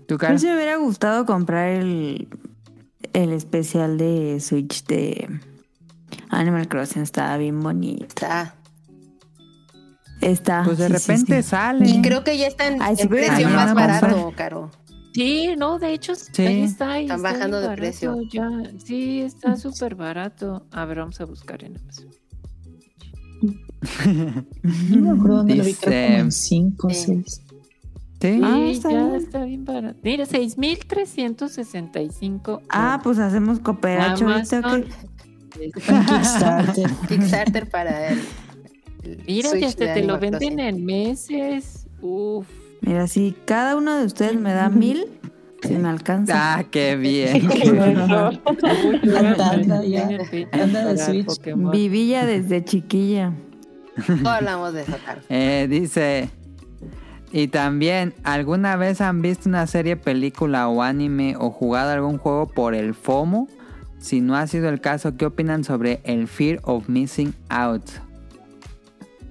¿Tu 0.08 0.16
A 0.16 0.18
cara? 0.18 0.34
mí 0.34 0.40
sí 0.40 0.48
me 0.48 0.56
hubiera 0.56 0.76
gustado 0.78 1.26
comprar 1.26 1.70
el, 1.70 2.28
el 3.14 3.32
especial 3.32 3.98
de 3.98 4.40
Switch 4.40 4.84
de 4.88 5.30
Animal 6.30 6.68
Crossing. 6.68 7.04
Estaba 7.04 7.38
bien 7.38 7.62
bonito. 7.62 8.06
Está. 8.06 8.56
Está. 10.20 10.64
Pues 10.66 10.80
de 10.80 10.88
sí, 10.88 10.94
repente 10.94 11.44
sí. 11.44 11.50
sale. 11.50 11.88
Y 11.88 12.02
creo 12.02 12.24
que 12.24 12.38
ya 12.38 12.48
está 12.48 12.68
en, 12.68 12.82
Ay, 12.82 12.96
precio 13.08 13.50
más 13.50 13.74
barato. 13.74 14.34
Caro. 14.36 14.72
Sí, 15.14 15.50
no, 15.58 15.80
de 15.80 15.94
hecho, 15.94 16.14
Sí. 16.16 16.46
ahí 16.46 16.62
está. 16.64 16.92
ahí 16.94 17.04
Están 17.06 17.18
está 17.18 17.32
bajando 17.34 17.60
de 17.62 17.68
barato 17.68 17.82
precio. 17.82 18.18
Ya. 18.32 18.50
Sí, 18.84 19.22
está 19.22 19.56
súper 19.58 19.96
barato. 19.96 20.66
A 20.72 20.86
ver, 20.86 21.00
vamos 21.00 21.20
a 21.20 21.26
buscar 21.26 21.64
en 21.64 21.78
Amazon. 21.78 22.08
No 24.64 24.98
me 25.02 25.10
acuerdo 25.12 25.38
dónde 25.38 25.56
lo 25.56 25.64
vi, 25.64 25.74
creo 25.74 26.08
como 26.10 26.20
en 26.20 26.32
5 26.32 26.88
o 26.88 26.90
Sí. 26.92 27.06
6. 27.06 27.42
¿Sí? 28.22 28.42
Ah, 28.44 28.60
está 28.70 28.92
ya 28.92 29.04
bien. 29.06 29.16
está 29.16 29.44
bien 29.46 29.64
barato. 29.66 29.98
Mira, 30.04 30.26
6,365. 30.26 32.62
Ah, 32.70 33.00
pues 33.04 33.18
hacemos 33.20 33.60
cooperacho 33.60 34.28
ahorita. 34.28 34.60
¿ok? 34.60 34.86
Kickstarter. 35.60 36.90
Kickstarter 37.08 37.70
para 37.70 38.10
el 38.10 38.20
Mira, 39.26 39.50
Switch 39.50 39.76
ya 39.78 39.94
te 39.94 40.04
lo 40.04 40.20
venden 40.20 40.60
en 40.60 40.86
meses. 40.86 41.88
Uf. 42.02 42.46
Mira, 42.82 43.08
si 43.08 43.36
cada 43.46 43.76
uno 43.76 43.98
de 43.98 44.06
ustedes 44.06 44.40
me 44.40 44.54
da 44.54 44.70
mil, 44.70 45.06
si 45.62 45.74
me 45.74 45.90
alcanza. 45.90 46.56
Ah, 46.58 46.64
qué 46.64 46.96
bien. 46.96 47.50
Anda, 49.18 49.50
anda, 49.52 49.84
ya. 49.84 50.10
Anda 50.52 50.86
de 50.86 50.98
Switch. 50.98 51.42
Vivilla 51.72 52.26
desde 52.26 52.64
chiquilla. 52.64 53.34
No 54.22 54.30
hablamos 54.30 54.74
de 54.74 54.84
eso, 54.84 54.96
Caro. 55.06 55.22
Eh, 55.30 55.68
dice... 55.70 56.30
Y 57.32 57.50
también, 57.50 58.16
¿alguna 58.24 58.76
vez 58.76 59.02
han 59.02 59.22
visto 59.22 59.50
una 59.50 59.68
serie, 59.68 59.96
película 59.96 60.68
o 60.68 60.82
anime 60.82 61.36
o 61.38 61.52
jugado 61.52 61.92
algún 61.92 62.18
juego 62.18 62.48
por 62.48 62.74
el 62.74 62.96
FOMO? 62.96 63.48
Si 64.00 64.20
no 64.20 64.36
ha 64.36 64.48
sido 64.48 64.68
el 64.70 64.82
caso, 64.82 65.16
¿qué 65.16 65.28
opinan 65.28 65.64
sobre 65.64 66.00
el 66.06 66.28
Fear 66.28 66.60
of 66.64 66.90
Missing 66.90 67.36
Out? 67.50 67.84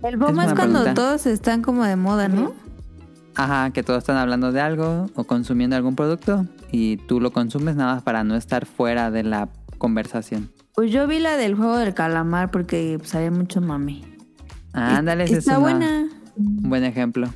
El 0.05 0.17
bomba 0.17 0.45
Es 0.45 0.55
cuando 0.55 0.83
pregunta. 0.83 0.95
todos 0.95 1.27
están 1.27 1.63
como 1.63 1.85
de 1.85 1.97
moda, 1.97 2.29
¿no? 2.29 2.53
Ajá, 3.39 3.71
que 3.71 3.83
todos 3.85 3.99
están 4.01 4.17
hablando 4.17 4.51
de 4.53 4.61
algo 4.61 5.07
o 5.15 5.25
consumiendo 5.25 5.77
algún 5.77 5.95
producto 5.95 6.45
y 6.73 6.97
tú 6.97 7.21
lo 7.21 7.31
consumes 7.31 7.77
nada 7.77 7.95
más 7.95 8.03
para 8.03 8.25
no 8.25 8.35
estar 8.35 8.67
fuera 8.67 9.11
de 9.13 9.23
la 9.23 9.49
conversación. 9.79 10.51
Pues 10.75 10.91
yo 10.91 11.07
vi 11.07 11.21
la 11.21 11.37
del 11.37 11.55
juego 11.55 11.77
del 11.79 11.95
calamar 11.95 12.51
porque 12.51 12.97
pues, 12.99 13.15
había 13.15 13.31
mucho 13.31 13.61
mame. 13.61 14.03
Ándale, 14.73 15.25
es 15.25 15.33
Está 15.33 15.59
una- 15.59 15.71
buena. 15.71 16.09
un 16.37 16.69
buen 16.69 16.85
ejemplo. 16.85 17.29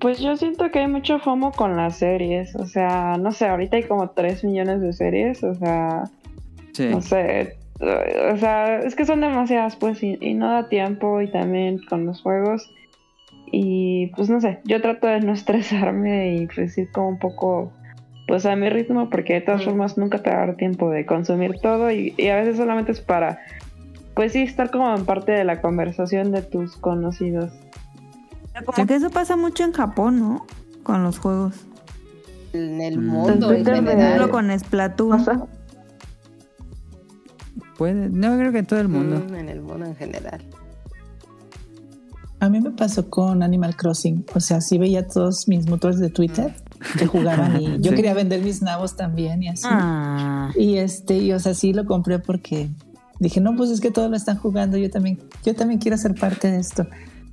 Pues 0.00 0.18
yo 0.18 0.36
siento 0.36 0.70
que 0.70 0.80
hay 0.80 0.88
mucho 0.88 1.18
FOMO 1.20 1.52
con 1.52 1.76
las 1.76 1.98
series. 1.98 2.56
O 2.56 2.66
sea, 2.66 3.16
no 3.18 3.32
sé, 3.32 3.46
ahorita 3.46 3.76
hay 3.76 3.84
como 3.84 4.10
3 4.10 4.42
millones 4.44 4.80
de 4.80 4.92
series. 4.92 5.44
O 5.44 5.54
sea, 5.54 6.04
Sí. 6.72 6.88
no 6.88 7.00
sé. 7.00 7.58
O 7.80 8.36
sea, 8.38 8.80
es 8.80 8.94
que 8.96 9.04
son 9.06 9.20
demasiadas, 9.20 9.76
pues, 9.76 10.02
y, 10.02 10.18
y 10.20 10.34
no 10.34 10.50
da 10.50 10.68
tiempo. 10.68 11.20
Y 11.20 11.30
también 11.30 11.78
con 11.88 12.06
los 12.06 12.22
juegos. 12.22 12.70
Y 13.52 14.08
pues 14.16 14.30
no 14.30 14.40
sé, 14.40 14.60
yo 14.64 14.80
trato 14.80 15.06
de 15.06 15.20
no 15.20 15.32
estresarme 15.32 16.34
y 16.36 16.46
pues 16.46 16.76
ir 16.78 16.90
como 16.92 17.08
un 17.08 17.18
poco, 17.18 17.72
pues 18.28 18.46
a 18.46 18.54
mi 18.56 18.68
ritmo, 18.70 19.10
porque 19.10 19.34
de 19.34 19.40
todas 19.40 19.64
formas 19.64 19.98
nunca 19.98 20.22
te 20.22 20.30
va 20.30 20.36
a 20.36 20.46
dar 20.46 20.56
tiempo 20.56 20.88
de 20.90 21.04
consumir 21.06 21.56
todo. 21.60 21.90
Y, 21.90 22.14
y 22.16 22.28
a 22.28 22.36
veces 22.36 22.56
solamente 22.56 22.92
es 22.92 23.00
para, 23.00 23.40
pues 24.14 24.32
sí, 24.32 24.42
estar 24.42 24.70
como 24.70 24.94
en 24.94 25.04
parte 25.04 25.32
de 25.32 25.44
la 25.44 25.60
conversación 25.60 26.30
de 26.32 26.42
tus 26.42 26.76
conocidos. 26.76 27.52
Como 28.66 28.86
que 28.86 28.94
eso 28.94 29.10
pasa 29.10 29.36
mucho 29.36 29.64
en 29.64 29.72
Japón, 29.72 30.20
¿no? 30.20 30.46
Con 30.82 31.02
los 31.02 31.18
juegos. 31.18 31.54
En 32.52 32.80
el 32.80 32.98
Mm. 32.98 33.06
mundo 33.06 33.32
en 33.32 33.40
Twitter 33.40 33.64
de- 33.64 33.64
Por 33.64 33.74
ejemplo, 33.90 33.92
general. 33.96 34.30
con 34.30 34.58
Splatoon. 34.58 35.24
Sea, 35.24 35.40
Puede, 37.78 37.94
no 38.10 38.36
creo 38.36 38.52
que 38.52 38.58
en 38.58 38.66
todo 38.66 38.80
el 38.80 38.88
mundo. 38.88 39.24
Mm, 39.30 39.34
en 39.36 39.48
el 39.48 39.60
mundo 39.62 39.86
en 39.86 39.96
general. 39.96 40.40
A 42.40 42.48
mí 42.48 42.60
me 42.60 42.70
pasó 42.70 43.08
con 43.08 43.42
Animal 43.42 43.76
Crossing. 43.76 44.24
O 44.34 44.40
sea, 44.40 44.60
sí 44.60 44.78
veía 44.78 45.06
todos 45.06 45.46
mis 45.46 45.68
motores 45.68 45.98
de 45.98 46.08
Twitter 46.10 46.54
que 46.98 47.06
jugaban 47.06 47.60
y 47.60 47.66
yo 47.80 47.90
Sí. 47.90 47.96
quería 47.96 48.14
vender 48.14 48.42
mis 48.42 48.62
nabos 48.62 48.96
también 48.96 49.42
y 49.42 49.48
así. 49.48 49.66
Ah. 49.68 50.50
Y 50.56 50.76
este, 50.78 51.18
y 51.18 51.32
o 51.32 51.38
sea, 51.38 51.54
sí 51.54 51.72
lo 51.72 51.84
compré 51.86 52.18
porque 52.18 52.68
Dije, 53.20 53.38
no, 53.42 53.54
pues 53.54 53.68
es 53.68 53.82
que 53.82 53.90
todos 53.90 54.08
lo 54.10 54.16
están 54.16 54.38
jugando, 54.38 54.78
yo 54.78 54.88
también, 54.88 55.18
yo 55.44 55.54
también 55.54 55.78
quiero 55.78 55.98
ser 55.98 56.14
parte 56.14 56.50
de 56.50 56.58
esto. 56.58 56.86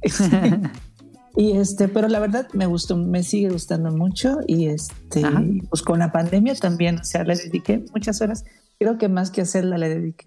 y 1.38 1.52
este, 1.54 1.88
pero 1.88 2.10
la 2.10 2.20
verdad 2.20 2.48
me 2.52 2.66
gustó, 2.66 2.98
me 2.98 3.24
sigue 3.24 3.50
gustando 3.50 3.92
mucho 3.92 4.40
y 4.48 4.68
este, 4.68 5.24
Ajá. 5.24 5.42
pues 5.70 5.82
con 5.84 6.00
la 6.00 6.12
pandemia 6.12 6.56
también, 6.56 6.98
o 7.00 7.04
sea, 7.06 7.24
le 7.24 7.38
dediqué 7.38 7.86
muchas 7.94 8.20
horas. 8.22 8.44
Creo 8.78 8.98
que 8.98 9.08
más 9.08 9.32
que 9.32 9.40
hacerla 9.42 9.78
le 9.78 9.88
dediqué. 9.88 10.26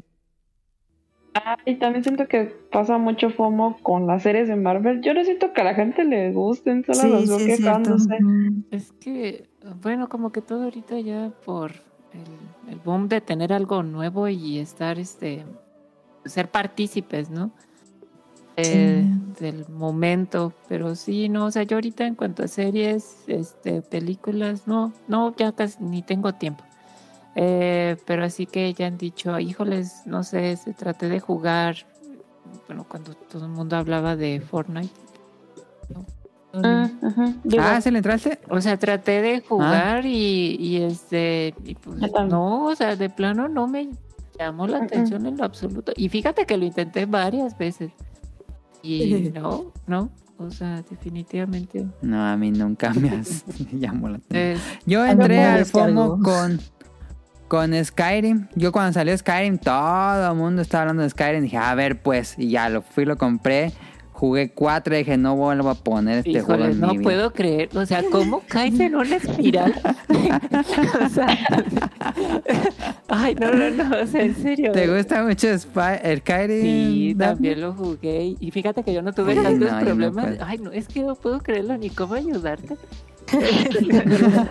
Ah, 1.34 1.57
y 1.65 1.76
también 1.76 2.02
siento 2.02 2.26
que 2.26 2.47
pasa 2.73 2.99
mucho 2.99 3.31
FOMO 3.31 3.78
con 3.83 4.07
las 4.07 4.25
series 4.25 4.49
de 4.49 4.57
Marvel. 4.57 5.00
Yo 5.00 5.15
no 5.15 5.25
siento 5.25 5.52
que 5.52 5.60
a 5.60 5.65
la 5.65 5.75
gente 5.75 6.05
le 6.05 6.33
gusten, 6.33 6.84
solo 6.84 7.09
los 7.09 7.28
veo 7.28 7.39
es 7.39 7.44
cierto. 7.44 7.62
quejándose. 7.62 8.18
Es 8.70 8.92
que, 8.92 9.49
bueno, 9.83 10.09
como 10.09 10.33
que 10.33 10.42
todo 10.42 10.65
ahorita 10.65 10.99
ya 10.99 11.31
por 11.44 11.70
el, 12.12 12.73
el 12.73 12.78
boom 12.81 13.09
de 13.09 13.20
tener 13.20 13.52
algo 13.52 13.83
nuevo 13.83 14.26
y 14.26 14.59
estar, 14.59 14.99
este, 14.99 15.44
ser 16.25 16.50
partícipes, 16.50 17.31
¿no? 17.31 17.52
Eh, 18.57 19.05
Del 19.39 19.67
momento, 19.68 20.52
pero 20.68 20.94
sí, 20.94 21.28
no, 21.28 21.47
o 21.47 21.50
sea, 21.50 21.62
yo 21.62 21.76
ahorita 21.76 22.07
en 22.07 22.15
cuanto 22.15 22.42
a 22.42 22.49
series, 22.49 23.25
este, 23.26 23.81
películas, 23.83 24.67
no, 24.67 24.92
no, 25.09 25.34
ya 25.36 25.52
casi 25.52 25.83
ni 25.83 26.02
tengo 26.02 26.34
tiempo. 26.34 26.65
Eh, 27.36 27.97
pero 28.07 28.25
así 28.25 28.47
que 28.47 28.73
ya 28.75 28.86
han 28.86 28.99
dicho, 28.99 29.39
híjoles, 29.39 30.02
no 30.07 30.25
sé, 30.25 30.57
se 30.57 30.73
traté 30.75 31.09
de 31.09 31.20
jugar, 31.20 31.76
bueno, 32.67 32.84
cuando 32.89 33.15
todo 33.15 33.44
el 33.47 33.52
mundo 33.52 33.76
hablaba 33.76 34.17
de 34.17 34.41
Fortnite. 34.41 34.92
¿no? 35.94 36.07
Mm, 36.52 36.91
Ah, 37.60 37.81
¿se 37.81 37.92
le 37.92 37.99
entraste? 37.99 38.41
O 38.49 38.60
sea, 38.60 38.76
traté 38.76 39.23
de 39.23 39.41
jugar 39.41 40.05
y, 40.05 40.57
y 40.59 40.83
este, 40.83 41.55
y 41.65 41.76
pues, 41.76 42.00
no, 42.28 42.65
o 42.67 42.75
sea, 42.75 42.97
de 42.97 43.09
plano 43.09 43.49
no 43.49 43.68
me 43.68 43.89
llamó 44.36 44.67
la 44.67 44.78
Mm, 44.78 44.81
mm. 44.81 44.84
atención 44.84 45.26
en 45.26 45.36
lo 45.36 45.44
absoluto. 45.44 45.92
Y 45.97 46.09
fíjate 46.09 46.47
que 46.47 46.57
lo 46.57 46.65
intenté 46.65 47.07
varias 47.07 47.57
veces. 47.57 47.92
Y 48.83 49.31
no, 49.34 49.67
no, 49.86 50.10
o 50.39 50.50
sea, 50.50 50.83
definitivamente. 50.91 51.86
No, 52.02 52.20
a 52.25 52.36
mí 52.36 52.50
nunca 52.50 52.92
me 52.94 53.10
has 53.10 53.44
llamó 53.73 54.09
la 54.09 54.17
atención. 54.17 54.57
es- 54.57 54.78
Yo 54.86 55.05
entré 55.05 55.44
al. 55.44 55.65
FOMO 55.67 56.18
con, 56.20 56.59
con 57.51 57.85
Skyrim. 57.85 58.47
Yo 58.55 58.70
cuando 58.70 58.93
salió 58.93 59.19
Skyrim, 59.19 59.59
todo 59.59 60.31
el 60.31 60.37
mundo 60.37 60.62
estaba 60.62 60.83
hablando 60.83 61.03
de 61.03 61.11
Skyrim. 61.11 61.43
Dije, 61.43 61.57
a 61.57 61.75
ver, 61.75 62.01
pues, 62.01 62.37
y 62.39 62.51
ya 62.51 62.69
lo 62.69 62.81
fui, 62.81 63.05
lo 63.05 63.19
compré. 63.19 63.73
Jugué 64.12 64.53
cuatro 64.53 64.95
y 64.95 64.99
dije, 64.99 65.17
no 65.17 65.35
vuelvo 65.35 65.69
a 65.69 65.75
poner 65.75 66.19
este 66.19 66.43
juego 66.43 66.67
en 66.67 66.79
no 66.79 66.89
mi 66.89 66.99
vida. 66.99 67.03
puedo 67.03 67.33
creer. 67.33 67.69
O 67.77 67.85
sea, 67.85 68.05
¿cómo 68.09 68.45
caes 68.47 68.79
en 68.79 68.95
una 68.95 69.17
espiral? 69.17 69.75
o 71.05 71.09
sea, 71.09 71.27
ay, 73.09 73.35
no, 73.35 73.51
no, 73.51 73.70
no, 73.70 74.01
o 74.01 74.07
sea, 74.07 74.23
en 74.23 74.37
serio. 74.37 74.70
¿Te 74.70 74.87
gusta 74.87 75.25
mucho 75.25 75.49
el 75.49 75.59
Skyrim? 75.59 76.62
Sí, 76.62 77.17
también 77.19 77.62
lo 77.62 77.73
jugué. 77.73 78.37
Y 78.39 78.51
fíjate 78.53 78.85
que 78.85 78.95
yo 78.95 79.03
no 79.03 79.12
tuve 79.12 79.35
tantos 79.35 79.73
no, 79.73 79.81
yo 79.85 79.95
no 79.97 80.12
problemas. 80.12 80.37
Ay, 80.41 80.59
no, 80.59 80.70
es 80.70 80.87
que 80.87 81.03
no 81.03 81.17
puedo 81.17 81.41
creerlo 81.41 81.77
ni 81.79 81.91
cómo 81.91 82.15
ayudarte. 82.15 82.77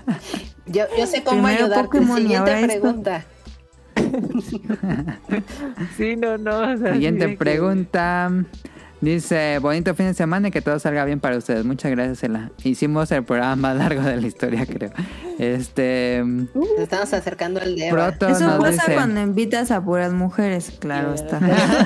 Yo, 0.71 0.83
yo 0.97 1.07
sé 1.07 1.23
cómo 1.23 1.41
Primero 1.41 1.65
ayudarte. 1.65 1.83
Pokémon 1.85 2.17
Siguiente 2.17 2.65
pregunta. 2.67 3.25
Sí, 5.97 6.15
no, 6.15 6.37
no. 6.37 6.73
o 6.73 6.77
sea, 6.77 6.93
Siguiente 6.93 7.25
sí 7.25 7.31
de 7.31 7.33
que- 7.33 7.37
pregunta. 7.37 8.31
Dice, 9.01 9.59
bonito 9.59 9.95
fin 9.95 10.07
de 10.07 10.13
semana 10.13 10.49
y 10.49 10.51
que 10.51 10.61
todo 10.61 10.77
salga 10.77 11.05
bien 11.05 11.21
para 11.21 11.37
ustedes. 11.37 11.63
Muchas 11.63 11.89
gracias, 11.91 12.21
Ela. 12.23 12.51
Hicimos 12.65 13.09
el 13.13 13.23
programa 13.23 13.55
más 13.55 13.77
largo 13.77 14.01
de 14.01 14.17
la 14.19 14.27
historia, 14.27 14.65
creo. 14.65 14.91
Este... 15.37 16.21
Nos 16.25 16.67
estamos 16.77 17.13
acercando 17.13 17.61
al 17.61 17.77
de 17.77 17.89
Proto 17.91 18.27
Eso 18.27 18.57
pasa 18.59 18.71
dice... 18.71 18.93
cuando 18.95 19.21
invitas 19.21 19.71
a 19.71 19.81
puras 19.81 20.11
mujeres, 20.11 20.73
claro 20.79 21.15
Sí, 21.15 21.23
está. 21.23 21.39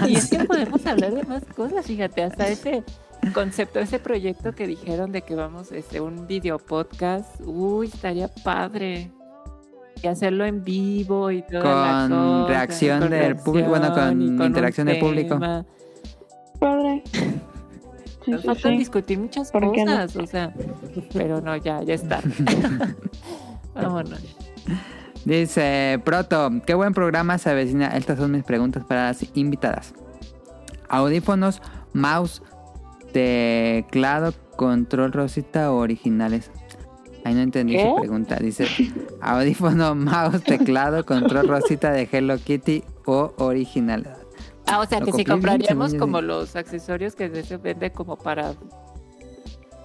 Y 0.07 0.15
es 0.15 0.27
que 0.27 0.39
podemos 0.39 0.83
hablar 0.87 1.13
de 1.13 1.21
más 1.23 1.43
cosas, 1.55 1.85
fíjate, 1.85 2.23
hasta 2.23 2.47
ese 2.47 2.83
concepto, 3.31 3.79
ese 3.79 3.99
proyecto 3.99 4.53
que 4.53 4.67
dijeron 4.67 5.11
de 5.11 5.21
que 5.21 5.35
vamos, 5.35 5.71
este, 5.71 6.01
un 6.01 6.27
video 6.27 6.57
podcast, 6.59 7.39
uy, 7.45 7.87
estaría 7.87 8.27
padre. 8.43 9.11
Y 10.01 10.07
hacerlo 10.07 10.43
en 10.45 10.63
vivo 10.63 11.31
y 11.31 11.43
toda 11.43 11.63
la 11.63 12.07
Con 12.09 12.41
cosa, 12.41 12.47
reacción 12.47 12.99
con 12.99 13.09
del 13.11 13.35
público, 13.37 13.69
bueno, 13.69 13.93
con 13.93 14.21
interacción 14.21 14.87
del 14.87 14.99
público. 14.99 15.39
padre. 16.59 17.03
Sí, 18.25 18.31
Nos 18.31 18.39
sí, 18.39 18.47
falta 18.47 18.69
sí. 18.69 18.77
discutir 18.77 19.19
muchas 19.19 19.51
cosas, 19.51 20.15
o 20.15 20.25
sea, 20.25 20.53
pero 21.11 21.41
no, 21.41 21.57
ya, 21.57 21.83
ya 21.83 21.93
está. 21.93 22.21
Vámonos. 23.75 24.21
Dice, 25.25 26.01
Proto, 26.05 26.49
qué 26.65 26.73
buen 26.73 26.93
programa 26.93 27.37
se 27.37 27.49
avecina. 27.49 27.87
Estas 27.97 28.19
son 28.19 28.31
mis 28.31 28.45
preguntas 28.45 28.85
para 28.85 29.07
las 29.07 29.25
invitadas. 29.35 29.93
Audífonos, 30.87 31.61
mouse, 31.91 32.41
teclado, 33.13 34.33
control 34.55 35.13
rosita 35.13 35.71
o 35.71 35.77
originales. 35.77 36.51
Ahí 37.23 37.33
no 37.33 37.41
entendí 37.41 37.75
¿Qué? 37.75 37.89
su 37.89 37.95
pregunta. 37.95 38.35
Dice, 38.35 38.67
audífono, 39.21 39.95
mouse, 39.95 40.43
teclado, 40.43 41.05
control 41.05 41.47
rosita 41.47 41.91
de 41.91 42.09
Hello 42.11 42.37
Kitty 42.37 42.83
o 43.05 43.33
original. 43.37 44.17
Ah, 44.67 44.79
o 44.79 44.85
sea, 44.85 44.99
que 44.99 45.11
si 45.11 45.17
bien, 45.17 45.29
compraríamos 45.29 45.93
como 45.95 46.21
los 46.21 46.55
accesorios 46.55 47.15
que 47.15 47.43
se 47.43 47.57
vende 47.57 47.91
como 47.91 48.17
para 48.17 48.53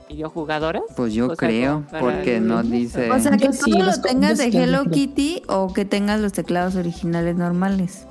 videojugadoras. 0.09 0.83
Pues 0.97 1.13
yo 1.13 1.27
O 1.27 1.37
sea, 1.37 1.49
creo, 1.49 1.85
porque 2.01 2.41
no 2.41 2.63
dice... 2.63 3.11
O 3.11 3.19
sea, 3.19 3.37
que 3.37 3.53
sí, 3.53 3.73
los 3.73 3.99
lo 3.99 4.03
tengas 4.03 4.39
de 4.39 4.47
Hello. 4.47 4.85
Kitty 4.85 5.43
o 5.49 5.73
que 5.73 5.85
tengas 5.85 6.21
los 6.21 6.33
teclados 6.33 6.77
originales 6.77 7.37
normales. 7.37 8.07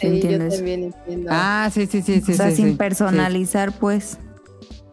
Sí, 0.00 0.08
yo 0.08 0.14
¿Entiendes? 0.14 0.56
también 0.56 0.84
entiendo. 0.84 1.30
Ah, 1.32 1.68
sí, 1.72 1.86
sí, 1.86 2.02
sí, 2.02 2.20
sí. 2.20 2.32
o 2.32 2.34
sea, 2.34 2.50
sí, 2.50 2.56
sin 2.56 2.70
sí. 2.70 2.74
personalizar, 2.76 3.72
pues. 3.72 4.18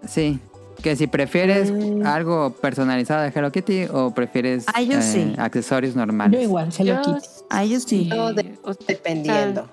Sí. 0.08 0.40
Que 0.84 0.95
si 0.95 1.08
prefieres 1.08 1.72
Mm. 1.72 2.06
algo 2.06 2.52
personalizado 2.61 3.24
de 3.24 3.30
Hello 3.30 3.52
Kitty 3.52 3.86
o 3.92 4.14
prefieres 4.14 4.66
Ah, 4.74 4.82
yo 4.82 5.02
sí. 5.02 5.34
accesorios 5.38 5.95
normales. 5.95 6.40
Yo 6.40 6.45
igual, 6.45 6.69
Hello 6.77 6.95
Yo 6.95 7.02
Kitty. 7.02 7.26
Ah, 7.50 7.66
yo 7.66 7.80
sí. 7.80 8.06
No, 8.10 8.34
de- 8.34 8.53
o 8.64 8.74
sea, 8.74 8.86
Dependiendo. 8.88 9.69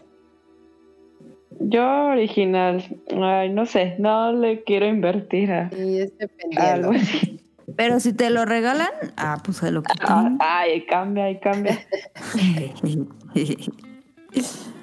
Yo 1.61 1.85
original. 2.07 2.85
Ay, 3.21 3.51
no 3.51 3.67
sé. 3.67 3.97
No 3.99 4.33
le 4.33 4.65
quiero 4.65 4.87
invertir 4.87 5.53
a 5.53 5.71
Sí, 5.71 5.99
es 6.01 6.13
algo 6.19 6.19
dependiendo. 6.19 6.91
así. 6.93 7.41
Pero 7.77 8.01
si 8.01 8.13
te 8.13 8.31
lo 8.31 8.45
regalan, 8.45 8.89
ah, 9.17 9.39
pues 9.45 9.63
Hello 9.63 9.83
Ah, 9.87 9.93
Kitty. 9.93 10.37
Ay, 10.41 10.87
cambia, 10.87 11.31
y 11.31 11.39
cambia. 11.41 11.79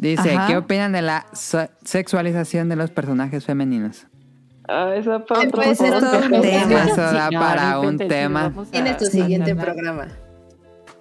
Dice, 0.00 0.34
Ajá. 0.34 0.46
¿qué 0.48 0.56
opinan 0.56 0.92
de 0.92 1.02
la 1.02 1.26
sexualización 1.82 2.68
de 2.68 2.76
los 2.76 2.90
personajes 2.90 3.44
femeninos? 3.44 4.06
Ah, 4.68 4.92
esa 4.96 5.24
para 5.24 5.42
ser 5.42 5.50
podcast. 5.50 6.14
otro 6.14 6.40
tema. 6.40 6.84
Eso 6.84 7.00
da 7.00 7.30
no, 7.30 7.40
para 7.40 7.70
no 7.72 7.82
un 7.82 7.98
tema. 7.98 8.52
Tienes 8.70 8.96
tu 8.96 9.06
siguiente 9.06 9.54
no, 9.54 9.60
no. 9.60 9.64
programa. 9.64 10.08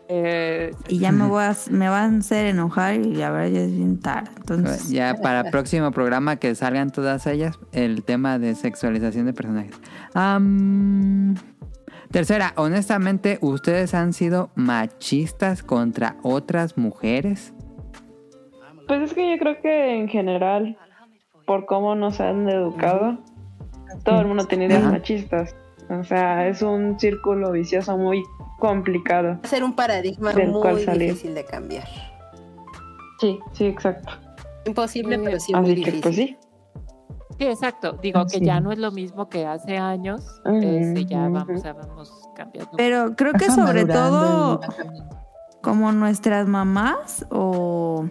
Eh, 0.09 0.71
y 0.89 0.99
ya 0.99 1.11
me 1.11 1.25
voy 1.25 1.43
a, 1.43 1.55
me 1.71 1.89
van 1.89 2.15
a 2.15 2.19
hacer 2.19 2.45
enojar 2.45 2.95
y 2.95 3.15
la 3.15 3.31
verdad 3.31 3.49
ya 3.51 3.61
es 3.61 3.71
bien 3.71 3.99
tarde. 3.99 4.29
Entonces, 4.37 4.89
Ya 4.89 5.15
para 5.15 5.41
el 5.41 5.49
próximo 5.49 5.91
programa 5.91 6.35
que 6.35 6.53
salgan 6.53 6.91
todas 6.91 7.25
ellas, 7.25 7.57
el 7.71 8.03
tema 8.03 8.37
de 8.37 8.53
sexualización 8.53 9.25
de 9.25 9.33
personajes. 9.33 9.75
Tercera, 12.11 12.53
honestamente, 12.57 13.39
¿ustedes 13.41 13.95
han 13.95 14.13
sido 14.13 14.51
machistas 14.53 15.63
contra 15.63 16.17
otras 16.21 16.77
mujeres? 16.77 17.53
Pues 18.87 19.01
es 19.01 19.13
que 19.13 19.31
yo 19.31 19.37
creo 19.39 19.61
que 19.61 19.95
en 19.99 20.07
general, 20.07 20.77
por 21.45 21.65
cómo 21.65 21.95
nos 21.95 22.19
han 22.19 22.49
educado, 22.49 23.17
todo 24.03 24.21
el 24.21 24.27
mundo 24.27 24.45
tiene 24.45 24.65
ideas 24.65 24.83
machistas. 24.83 25.55
O 25.89 26.03
sea, 26.03 26.47
es 26.47 26.61
un 26.61 26.99
círculo 26.99 27.51
vicioso 27.51 27.97
muy 27.97 28.23
complicado. 28.59 29.33
Va 29.35 29.39
a 29.43 29.47
ser 29.47 29.63
un 29.63 29.73
paradigma 29.75 30.33
Del 30.33 30.51
cual 30.51 30.75
muy 30.75 30.83
salir. 30.83 31.09
difícil 31.09 31.35
de 31.35 31.45
cambiar. 31.45 31.87
Sí, 33.19 33.39
sí, 33.53 33.65
exacto. 33.65 34.11
Imposible, 34.65 35.19
pero 35.19 35.39
sí 35.39 35.53
Así 35.53 35.61
muy 35.61 35.69
que 35.75 35.75
difícil. 35.91 36.01
pues 36.01 36.15
sí. 36.15 36.37
sí, 37.37 37.45
exacto. 37.45 37.93
Digo 38.01 38.23
que 38.25 38.39
Sí. 38.39 38.45
ya 38.45 38.59
no 38.61 38.71
es 38.71 38.79
lo 38.79 38.91
mismo 38.91 39.27
que 39.29 39.45
hace 39.45 39.77
años. 39.77 40.41
Este, 40.45 41.05
ya 41.05 41.27
vamos, 41.29 41.65
a- 41.65 41.73
vamos 41.73 42.29
cambiando. 42.35 42.71
pero 42.77 43.15
creo 43.15 43.33
que 43.33 43.49
sobre 43.51 43.85
todo 43.85 44.61
y- 44.93 45.61
como 45.61 45.91
nuestras 45.91 46.47
mamás 46.47 47.25
o 47.29 48.05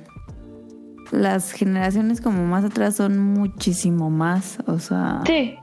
las 1.12 1.52
generaciones 1.52 2.20
como 2.20 2.44
más 2.46 2.64
atrás 2.64 2.96
son 2.96 3.18
muchísimo 3.18 4.10
más, 4.10 4.58
o 4.66 4.78
sea, 4.78 5.20
Sí, 5.26 5.56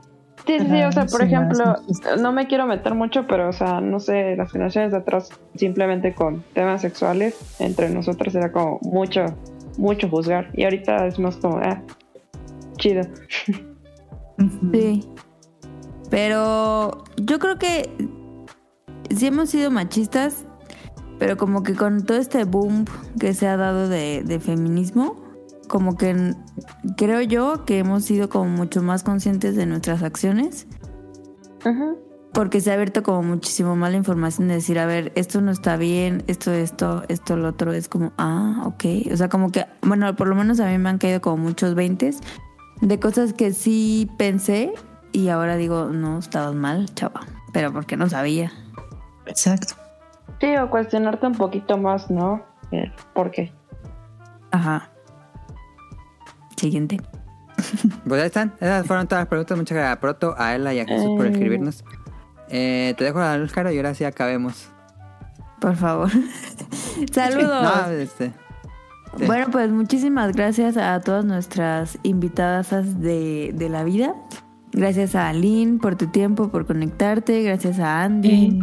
sí, 0.46 0.58
sí, 0.60 0.82
o 0.82 0.92
sea, 0.92 1.06
por 1.06 1.22
ejemplo, 1.22 1.76
no 2.20 2.32
me 2.32 2.46
quiero 2.46 2.66
meter 2.66 2.94
mucho, 2.94 3.26
pero, 3.26 3.48
o 3.48 3.52
sea, 3.52 3.80
no 3.80 3.98
sé, 3.98 4.36
las 4.36 4.52
generaciones 4.52 4.92
de 4.92 4.98
atrás, 4.98 5.28
simplemente 5.56 6.14
con 6.14 6.42
temas 6.54 6.80
sexuales, 6.80 7.36
entre 7.58 7.90
nosotros 7.90 8.34
era 8.34 8.52
como 8.52 8.78
mucho, 8.82 9.26
mucho 9.76 10.08
juzgar. 10.08 10.50
Y 10.54 10.64
ahorita 10.64 11.06
es 11.06 11.18
más 11.18 11.36
como, 11.36 11.58
ah, 11.58 11.82
chido. 12.76 13.02
Sí. 14.72 15.04
Pero 16.10 17.04
yo 17.16 17.38
creo 17.38 17.58
que 17.58 17.90
sí 19.14 19.26
hemos 19.26 19.50
sido 19.50 19.70
machistas, 19.70 20.46
pero 21.18 21.36
como 21.36 21.62
que 21.62 21.74
con 21.74 22.04
todo 22.04 22.18
este 22.18 22.44
boom 22.44 22.84
que 23.18 23.34
se 23.34 23.46
ha 23.46 23.56
dado 23.56 23.88
de, 23.88 24.22
de 24.24 24.40
feminismo, 24.40 25.29
como 25.70 25.96
que 25.96 26.34
creo 26.96 27.20
yo 27.22 27.64
que 27.64 27.78
hemos 27.78 28.04
sido 28.04 28.28
como 28.28 28.46
mucho 28.46 28.82
más 28.82 29.04
conscientes 29.04 29.54
de 29.54 29.66
nuestras 29.66 30.02
acciones. 30.02 30.66
Ujú. 31.64 31.96
Porque 32.32 32.60
se 32.60 32.70
ha 32.70 32.74
abierto 32.74 33.02
como 33.02 33.22
muchísimo 33.22 33.76
más 33.76 33.90
la 33.92 33.96
información 33.96 34.48
de 34.48 34.54
decir, 34.54 34.78
a 34.78 34.86
ver, 34.86 35.12
esto 35.14 35.40
no 35.40 35.50
está 35.50 35.76
bien, 35.76 36.24
esto, 36.26 36.52
esto, 36.52 37.04
esto, 37.08 37.36
lo 37.36 37.48
otro. 37.48 37.72
Es 37.72 37.88
como, 37.88 38.12
ah, 38.18 38.62
ok. 38.66 39.12
O 39.12 39.16
sea, 39.16 39.28
como 39.28 39.50
que, 39.50 39.64
bueno, 39.82 40.14
por 40.16 40.26
lo 40.26 40.34
menos 40.34 40.60
a 40.60 40.66
mí 40.66 40.76
me 40.78 40.90
han 40.90 40.98
caído 40.98 41.20
como 41.20 41.38
muchos 41.38 41.74
veintes 41.74 42.20
de 42.80 42.98
cosas 42.98 43.32
que 43.32 43.52
sí 43.52 44.10
pensé 44.18 44.74
y 45.12 45.28
ahora 45.28 45.56
digo, 45.56 45.86
no, 45.86 46.18
estabas 46.18 46.54
mal, 46.54 46.92
chava. 46.94 47.20
Pero 47.52 47.72
porque 47.72 47.96
no 47.96 48.08
sabía. 48.08 48.52
Exacto. 49.26 49.74
Sí, 50.40 50.56
o 50.56 50.68
cuestionarte 50.68 51.26
un 51.26 51.34
poquito 51.34 51.78
más, 51.78 52.10
¿no? 52.10 52.42
El 52.72 52.92
¿Por 53.14 53.30
qué? 53.30 53.52
Ajá. 54.50 54.89
Siguiente. 56.60 57.00
Pues 58.06 58.20
ahí 58.20 58.26
están. 58.26 58.52
Esas 58.60 58.86
fueron 58.86 59.06
todas 59.06 59.22
las 59.22 59.28
preguntas. 59.28 59.56
Muchas 59.56 59.76
gracias 59.76 59.96
a 59.96 60.00
Proto, 60.00 60.34
a 60.38 60.54
Ella 60.54 60.72
y 60.74 60.80
a 60.80 60.84
Jesús 60.86 61.08
por 61.16 61.26
Eh. 61.26 61.30
escribirnos. 61.30 61.84
Eh, 62.48 62.94
te 62.98 63.04
dejo 63.04 63.18
la 63.20 63.36
luz, 63.38 63.52
Caro, 63.52 63.70
y 63.70 63.76
ahora 63.76 63.94
sí 63.94 64.04
acabemos. 64.04 64.68
Por 65.60 65.76
favor. 65.76 66.10
Saludos. 67.12 67.62
No, 67.62 67.90
este. 67.92 68.32
sí. 69.16 69.24
Bueno, 69.26 69.46
pues 69.50 69.70
muchísimas 69.70 70.32
gracias 70.32 70.76
a 70.76 71.00
todas 71.00 71.24
nuestras 71.24 71.98
invitadas 72.02 72.70
de, 73.00 73.52
de 73.54 73.68
la 73.68 73.84
vida. 73.84 74.14
Gracias 74.72 75.14
a 75.14 75.28
Aline 75.28 75.78
por 75.78 75.96
tu 75.96 76.06
tiempo, 76.08 76.48
por 76.48 76.66
conectarte. 76.66 77.42
Gracias 77.42 77.78
a 77.80 78.02
Andy 78.04 78.58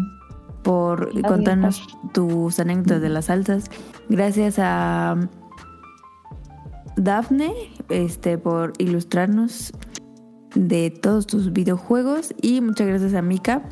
por 0.64 1.20
contarnos 1.22 1.82
tus 2.14 2.60
anécdotas 2.60 3.02
de 3.02 3.10
las 3.10 3.26
salsas. 3.26 3.70
Gracias 4.10 4.56
a 4.60 5.16
Dafne 6.98 7.54
este, 7.90 8.38
por 8.38 8.74
ilustrarnos 8.78 9.72
de 10.56 10.90
todos 10.90 11.28
tus 11.28 11.54
videojuegos. 11.54 12.34
Y 12.42 12.62
muchas 12.62 12.88
gracias 12.88 13.14
a 13.14 13.22
Mika 13.22 13.64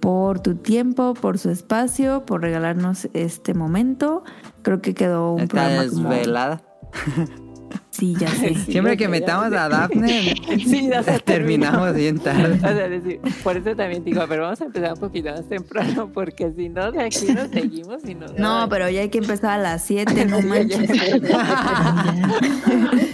por 0.00 0.40
tu 0.40 0.54
tiempo, 0.54 1.14
por 1.14 1.38
su 1.38 1.50
espacio, 1.50 2.24
por 2.24 2.42
regalarnos 2.42 3.08
este 3.14 3.54
momento. 3.54 4.22
Creo 4.62 4.80
que 4.80 4.94
quedó 4.94 5.32
un 5.32 5.40
Está 5.40 5.62
programa 5.64 5.88
como- 5.90 6.08
desvelada. 6.10 6.62
Sí, 7.90 8.14
ya 8.18 8.28
sé. 8.28 8.54
Siempre 8.54 8.96
que 8.96 9.08
metamos 9.08 9.52
a 9.52 9.68
Daphne, 9.68 10.34
Sí, 10.58 10.88
ya 10.88 11.02
se 11.02 11.18
terminamos 11.20 11.94
bien 11.94 12.18
O 12.20 12.22
tarde. 12.22 12.60
sea, 12.60 12.88
decir, 12.88 13.20
por 13.42 13.56
eso 13.56 13.74
también 13.74 14.04
digo, 14.04 14.22
pero 14.28 14.42
vamos 14.44 14.60
a 14.60 14.66
empezar 14.66 14.92
un 14.92 15.00
poquito 15.00 15.30
más 15.32 15.48
temprano, 15.48 16.08
porque 16.12 16.52
si 16.56 16.68
no, 16.68 16.92
de 16.92 17.02
aquí 17.02 17.26
nos 17.34 17.48
seguimos 17.50 18.04
y 18.04 18.14
no. 18.14 18.26
No, 18.38 18.68
pero 18.68 18.88
ya 18.88 19.00
hay 19.00 19.08
que 19.08 19.18
empezar 19.18 19.58
a 19.58 19.62
las 19.62 19.82
7, 19.84 20.26
no 20.26 20.40
manches. 20.42 20.88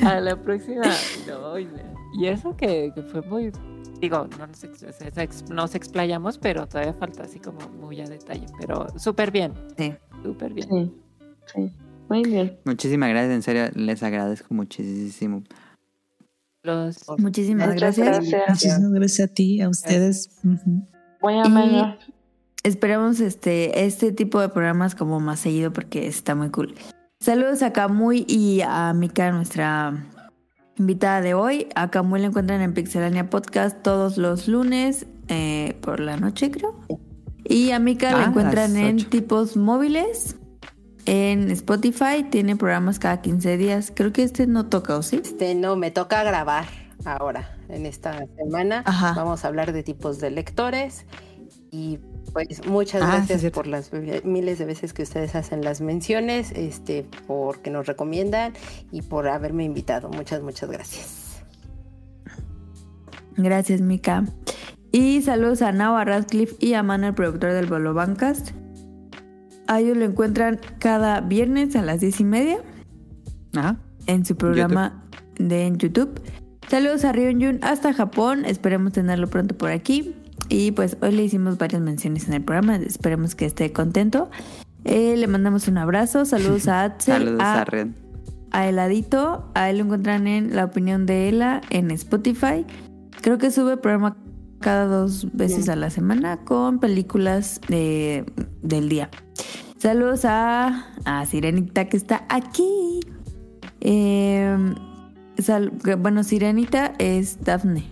A 0.05 0.21
la 0.21 0.37
próxima, 0.37 0.83
no, 1.29 1.59
y, 1.59 1.69
eso 2.27 2.57
que, 2.57 2.93
que 2.95 3.03
fue 3.03 3.23
muy. 3.23 3.51
Digo, 4.01 4.29
no 4.39 4.47
nos, 4.47 4.65
ex- 4.65 4.79
se- 4.81 5.23
ex- 5.23 5.49
nos 5.51 5.75
explayamos, 5.75 6.37
pero 6.39 6.67
todavía 6.67 6.93
falta 6.93 7.23
así 7.23 7.39
como 7.41 7.59
muy 7.81 8.01
a 8.01 8.05
detalle. 8.05 8.47
Pero 8.61 8.87
súper 8.99 9.31
bien, 9.31 9.53
Sí. 9.79 9.95
súper 10.23 10.53
bien. 10.53 10.69
Sí, 10.69 10.93
sí. 11.55 11.73
Muy 12.15 12.31
bien. 12.31 12.59
Muchísimas 12.65 13.09
gracias, 13.09 13.35
en 13.35 13.43
serio, 13.43 13.65
les 13.75 14.03
agradezco 14.05 14.55
muchísimo. 14.55 15.43
Los, 16.63 17.05
Muchísimas 17.19 17.75
gracias. 17.75 18.07
gracias. 18.07 18.49
Muchísimas 18.49 18.91
gracias 18.93 19.31
a 19.31 19.35
ti, 19.35 19.61
a 19.61 19.69
ustedes. 19.69 20.31
Muy 21.21 21.35
Y 21.35 21.39
ameno. 21.41 21.97
esperamos 22.63 23.19
este, 23.21 23.85
este 23.85 24.13
tipo 24.13 24.41
de 24.41 24.49
programas 24.49 24.95
como 24.95 25.19
más 25.19 25.41
seguido 25.41 25.73
porque 25.73 26.07
está 26.07 26.37
muy 26.37 26.51
cool. 26.51 26.75
Saludos 27.21 27.63
a 27.63 27.73
Camuy 27.73 28.25
y 28.29 28.61
a 28.63 28.93
Mika, 28.95 29.33
nuestra 29.33 30.07
invitada 30.79 31.21
de 31.21 31.35
hoy. 31.35 31.67
A 31.75 31.91
Camuy 31.91 32.21
la 32.21 32.29
encuentran 32.29 32.61
en 32.63 32.75
Pixelania 32.75 33.29
Podcast 33.29 33.83
todos 33.83 34.19
los 34.19 34.47
lunes 34.47 35.07
eh, 35.29 35.77
por 35.81 35.99
la 35.99 36.17
noche, 36.17 36.51
creo. 36.53 36.79
Y 37.45 37.73
a 37.73 37.79
Mika 37.81 38.11
Ah, 38.11 38.19
la 38.21 38.25
encuentran 38.27 38.77
en 38.77 39.05
tipos 39.05 39.57
móviles. 39.57 40.37
En 41.07 41.51
Spotify 41.51 42.25
tiene 42.31 42.57
programas 42.57 42.99
cada 42.99 43.21
15 43.21 43.57
días. 43.57 43.93
Creo 43.95 44.13
que 44.13 44.23
este 44.23 44.47
no 44.47 44.67
toca, 44.67 44.97
¿o 44.97 45.03
sí? 45.03 45.21
Este, 45.23 45.55
no, 45.55 45.77
me 45.77 45.91
toca 45.91 46.23
grabar 46.25 46.65
ahora, 47.05 47.57
en 47.69 47.87
esta 47.87 48.27
semana. 48.37 48.83
Ajá. 48.87 49.13
Vamos 49.15 49.45
a 49.45 49.49
hablar 49.49 49.73
de 49.73 49.83
tipos 49.83 50.19
de 50.19 50.31
lectores. 50.31 51.05
Y 51.71 51.99
pues 52.33 52.67
muchas 52.67 53.03
Ah, 53.03 53.23
gracias 53.27 53.53
por 53.53 53.67
las 53.67 53.93
miles 53.93 54.59
de 54.59 54.65
veces 54.65 54.93
que 54.93 55.03
ustedes 55.03 55.35
hacen 55.35 55.63
las 55.63 55.81
menciones, 55.81 56.53
este, 56.53 57.07
porque 57.27 57.71
nos 57.71 57.87
recomiendan 57.87 58.53
y 58.91 59.03
por 59.03 59.29
haberme 59.29 59.65
invitado. 59.65 60.09
Muchas, 60.09 60.43
muchas 60.43 60.71
gracias. 60.71 61.43
Gracias, 63.37 63.81
Mika. 63.81 64.25
Y 64.93 65.23
saludos 65.23 65.63
a 65.63 65.73
Nao, 65.73 66.03
Radcliffe 66.05 66.55
y 66.61 66.75
a 66.75 66.83
Mano, 66.85 67.09
el 67.09 67.15
productor 67.15 67.53
del 67.53 67.67
Bolo 67.67 67.93
Bancast. 67.93 68.53
A 69.67 69.81
ellos 69.81 69.97
lo 69.97 70.05
encuentran 70.05 70.61
cada 70.79 71.21
viernes 71.21 71.75
a 71.77 71.83
las 71.83 72.01
diez 72.01 72.21
y 72.21 72.25
media 72.25 72.59
Ajá. 73.57 73.77
en 74.07 74.25
su 74.25 74.37
programa 74.37 75.05
de 75.39 75.67
en 75.67 75.79
YouTube. 75.79 76.21
Saludos 76.69 77.05
a 77.05 77.13
Ryun 77.13 77.41
Jun 77.41 77.59
hasta 77.63 77.93
Japón. 77.93 78.45
Esperemos 78.45 78.93
tenerlo 78.93 79.29
pronto 79.29 79.57
por 79.57 79.71
aquí. 79.71 80.15
Y 80.49 80.73
pues 80.73 80.97
hoy 81.01 81.13
le 81.13 81.25
hicimos 81.25 81.57
varias 81.59 81.81
menciones 81.81 82.29
en 82.29 82.35
el 82.35 82.43
programa. 82.43 82.77
Esperemos 82.77 83.35
que 83.35 83.47
esté 83.47 83.73
contento. 83.73 84.31
Eh, 84.85 85.17
le 85.17 85.27
mandamos 85.27 85.69
un 85.69 85.79
abrazo. 85.79 86.25
Saludos 86.25 86.69
a 86.69 86.85
Axel. 86.85 87.25
Saludos 87.25 87.41
a 87.43 87.65
Red. 87.65 87.89
a 88.51 88.69
Heladito. 88.69 89.51
A 89.55 89.71
él 89.71 89.79
lo 89.79 89.85
encuentran 89.85 90.27
en 90.27 90.55
La 90.55 90.65
Opinión 90.65 91.07
de 91.07 91.29
Ela 91.29 91.61
en 91.71 91.91
Spotify. 91.91 92.67
Creo 93.23 93.39
que 93.39 93.51
sube 93.51 93.77
programa 93.79 94.17
cada 94.65 94.87
dos 94.87 95.29
veces 95.35 95.69
a 95.69 95.77
la 95.77 95.91
semana 95.91 96.39
con 96.39 96.79
películas 96.81 97.61
de- 97.69 98.25
del 98.63 98.89
día. 98.89 99.11
Saludos 99.77 100.25
a, 100.25 100.87
a 101.05 101.27
Sirenita 101.27 101.91
que 101.91 101.99
está 101.99 102.25
aquí. 102.31 103.01
Eh, 103.83 104.57
sal- 105.39 105.73
que- 105.85 105.97
bueno, 105.97 106.25
Sirenita 106.25 106.95
es 106.99 107.45
Daphne. 107.45 107.85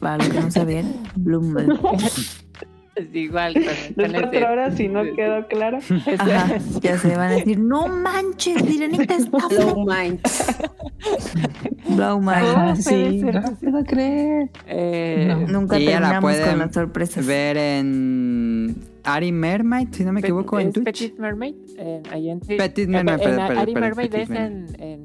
Para 0.00 0.18
los 0.18 0.28
que 0.28 0.40
no 0.40 0.50
sabían, 0.52 0.92
Bloom. 1.16 1.54
es 2.96 3.14
igual. 3.14 3.54
con- 3.54 3.94
con 3.94 4.04
ese- 4.06 4.20
cuatro 4.22 4.50
horas, 4.52 4.76
si 4.76 4.88
no 4.88 5.02
quedó 5.14 5.46
claro. 5.48 5.78
Ajá, 6.18 6.58
ya 6.82 6.98
se 6.98 7.08
van 7.16 7.30
a 7.30 7.32
decir, 7.36 7.58
no 7.60 7.86
manches, 7.88 8.62
Sirenita 8.62 9.14
es 9.14 9.30
Daphne. 9.30 9.56
Blow 9.56 9.86
mind. 9.86 10.20
Blow 11.88 12.20
my 12.20 12.26
¿Cómo 12.26 12.34
Ah, 12.56 12.74
puede 12.74 12.82
sí, 12.82 13.20
ser 13.20 13.34
no 13.34 13.42
posible? 13.42 13.70
puedo 13.70 13.84
creer. 13.84 14.50
Eh, 14.66 15.24
No. 15.28 15.46
Nunca 15.60 15.78
Y 15.78 15.82
ella 15.84 16.00
la 16.00 16.10
terminamos 16.20 16.48
con 16.48 16.58
las 16.58 16.74
sorpresas. 16.74 17.26
ver 17.26 17.56
en 17.56 18.76
Ari 19.04 19.32
Mermaid, 19.32 19.88
si 19.92 20.04
no 20.04 20.12
me 20.12 20.20
equivoco, 20.20 20.58
en 20.58 20.68
es 20.68 20.74
Twitch. 20.74 20.84
Petit 20.86 21.18
Mermaid. 21.18 21.54
eh, 21.78 22.02
ahí 22.10 22.30
en 22.30 22.40
Twi- 22.40 22.56
Petit 22.56 22.88
Mermaid, 22.88 23.18
perdón, 23.18 23.46
perdón, 23.46 23.58
Ari 23.62 23.74
Mermaid 23.74 24.10
Petit 24.10 24.22
es 24.22 24.30
en, 24.30 24.66
en 24.80 25.02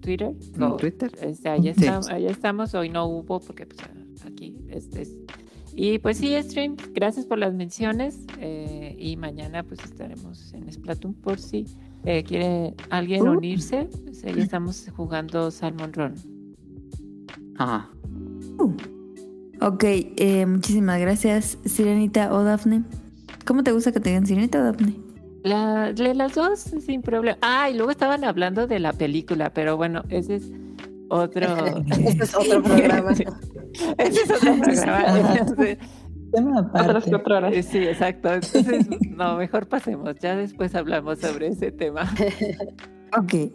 Twitter. 0.00 0.32
¿En 0.56 0.62
o- 0.62 0.76
Twitter? 0.76 1.10
este, 1.22 1.48
ahí, 1.48 1.62
Sí. 1.62 1.68
estamos, 1.68 2.08
ahí 2.08 2.26
estamos. 2.26 2.74
Hoy 2.74 2.88
no 2.88 3.04
hubo 3.06 3.40
porque 3.40 3.66
pues, 3.66 3.78
aquí 4.26 4.56
este 4.70 5.02
es. 5.02 5.14
Y 5.82 5.98
pues 5.98 6.18
sí, 6.18 6.36
stream. 6.42 6.76
Gracias 6.92 7.24
por 7.24 7.38
las 7.38 7.54
menciones. 7.54 8.18
eh, 8.38 8.94
y 8.98 9.16
mañana 9.16 9.62
pues 9.62 9.80
estaremos 9.82 10.52
en 10.52 10.70
Splatoon 10.70 11.14
por 11.14 11.38
si 11.38 11.64
eh, 12.04 12.22
quiere 12.22 12.74
alguien 12.90 13.26
Uh. 13.26 13.30
unirse. 13.38 13.88
Pues 14.04 14.22
ahí 14.24 14.40
estamos 14.40 14.86
jugando 14.94 15.50
Salmon 15.50 15.90
Run. 15.94 16.14
Ajá. 17.56 17.88
Ok, 19.62 19.84
eh, 19.84 20.44
muchísimas 20.46 21.00
gracias, 21.00 21.56
Sirenita 21.64 22.34
o 22.34 22.44
Daphne. 22.44 22.82
¿Cómo 23.46 23.62
te 23.62 23.72
gusta 23.72 23.90
que 23.90 24.00
te 24.00 24.10
digan 24.10 24.26
Sirenita 24.26 24.60
o 24.60 24.64
Daphne? 24.64 24.94
La, 25.44 25.94
de 25.94 26.14
las 26.14 26.34
dos 26.34 26.60
sin 26.60 27.00
problema. 27.00 27.38
Ah, 27.40 27.70
y 27.70 27.74
luego 27.76 27.90
estaban 27.90 28.24
hablando 28.24 28.66
de 28.66 28.80
la 28.80 28.92
película, 28.92 29.50
pero 29.54 29.78
bueno, 29.78 30.02
ese 30.10 30.36
es 30.36 30.52
otro. 31.08 31.46
Este 32.04 32.24
es 32.24 32.34
otro 32.34 32.62
programa. 32.62 33.12
ese 33.98 34.22
es 34.22 34.30
otro 34.30 34.56
programa. 34.60 35.34
Otras 36.72 37.04
cuatro 37.08 37.36
horas. 37.38 37.52
eh, 37.54 37.62
sí, 37.62 37.78
exacto. 37.78 38.32
Entonces, 38.32 38.86
no, 39.10 39.36
mejor 39.36 39.66
pasemos. 39.66 40.14
Ya 40.20 40.36
después 40.36 40.74
hablamos 40.74 41.18
sobre 41.18 41.48
ese 41.48 41.72
tema. 41.72 42.02
Ok. 43.18 43.50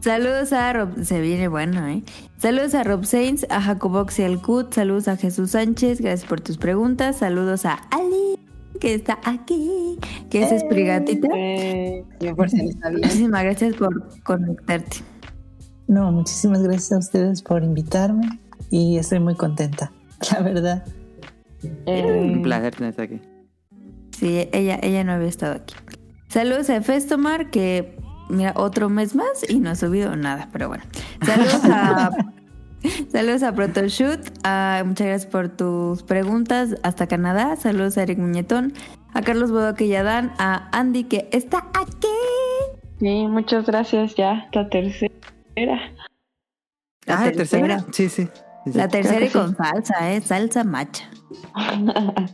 Saludos 0.00 0.54
a 0.54 0.72
Rob. 0.72 1.04
Se 1.04 1.20
viene 1.20 1.48
bueno, 1.48 1.86
¿eh? 1.86 2.02
Saludos 2.38 2.74
a 2.74 2.84
Rob 2.84 3.04
Sainz, 3.04 3.44
a 3.50 3.60
Jacobox 3.60 4.18
y 4.20 4.22
al 4.22 4.40
Cut. 4.40 4.72
Saludos 4.72 5.08
a 5.08 5.18
Jesús 5.18 5.50
Sánchez. 5.50 6.00
Gracias 6.00 6.26
por 6.26 6.40
tus 6.40 6.56
preguntas. 6.56 7.16
Saludos 7.16 7.66
a 7.66 7.74
Ali, 7.90 8.38
que 8.80 8.94
está 8.94 9.18
aquí, 9.24 9.98
que 10.30 10.44
es 10.44 10.52
Esprigatita. 10.52 11.28
Eh, 11.36 12.02
por 12.34 12.48
si. 12.48 12.70
Muchísimas 12.92 13.44
gracias 13.44 13.76
por 13.76 14.22
conectarte. 14.22 14.96
No, 15.86 16.10
muchísimas 16.10 16.62
gracias 16.62 16.92
a 16.92 16.98
ustedes 16.98 17.42
por 17.42 17.62
invitarme 17.62 18.40
y 18.70 18.98
estoy 18.98 19.20
muy 19.20 19.34
contenta, 19.34 19.92
la 20.32 20.40
verdad. 20.42 20.84
eh, 21.86 22.30
Un 22.34 22.42
placer 22.42 22.74
tenerte 22.74 23.02
aquí. 23.02 23.20
Sí, 24.12 24.48
ella, 24.52 24.78
ella 24.82 25.04
no 25.04 25.12
había 25.12 25.28
estado 25.28 25.54
aquí. 25.54 25.74
Saludos 26.28 26.70
a 26.70 26.80
Festomar, 26.82 27.50
que 27.50 27.96
mira, 28.28 28.52
otro 28.56 28.88
mes 28.88 29.14
más 29.14 29.48
y 29.48 29.58
no 29.60 29.70
ha 29.70 29.74
subido 29.76 30.14
nada, 30.16 30.48
pero 30.52 30.68
bueno. 30.68 30.84
Saludos 31.24 31.60
a, 31.64 32.10
saludos 33.12 33.42
a 33.42 33.52
Protoshoot. 33.52 34.20
muchas 34.84 35.06
gracias 35.06 35.26
por 35.26 35.48
tus 35.48 36.02
preguntas. 36.02 36.76
Hasta 36.82 37.06
Canadá. 37.06 37.56
Saludos 37.56 37.98
a 37.98 38.02
Eric 38.02 38.18
Muñetón. 38.18 38.72
A 39.12 39.22
Carlos 39.22 39.50
Bodoque 39.52 39.86
y 39.86 39.94
a 39.94 40.02
Dan. 40.02 40.32
A 40.38 40.68
Andy 40.76 41.04
que 41.04 41.28
está 41.32 41.68
aquí. 41.74 42.08
Sí, 43.00 43.26
muchas 43.28 43.66
gracias. 43.66 44.14
Ya, 44.16 44.48
la 44.52 44.68
tercera. 44.68 45.12
La 45.56 47.20
ah, 47.20 47.30
tercera. 47.32 47.66
tercera. 47.78 47.84
Sí, 47.92 48.08
sí. 48.08 48.28
La 48.66 48.88
tercera 48.88 49.24
y 49.24 49.30
con 49.30 49.56
salsa, 49.56 50.12
¿eh? 50.12 50.20
Salsa 50.20 50.64
macha. 50.64 51.08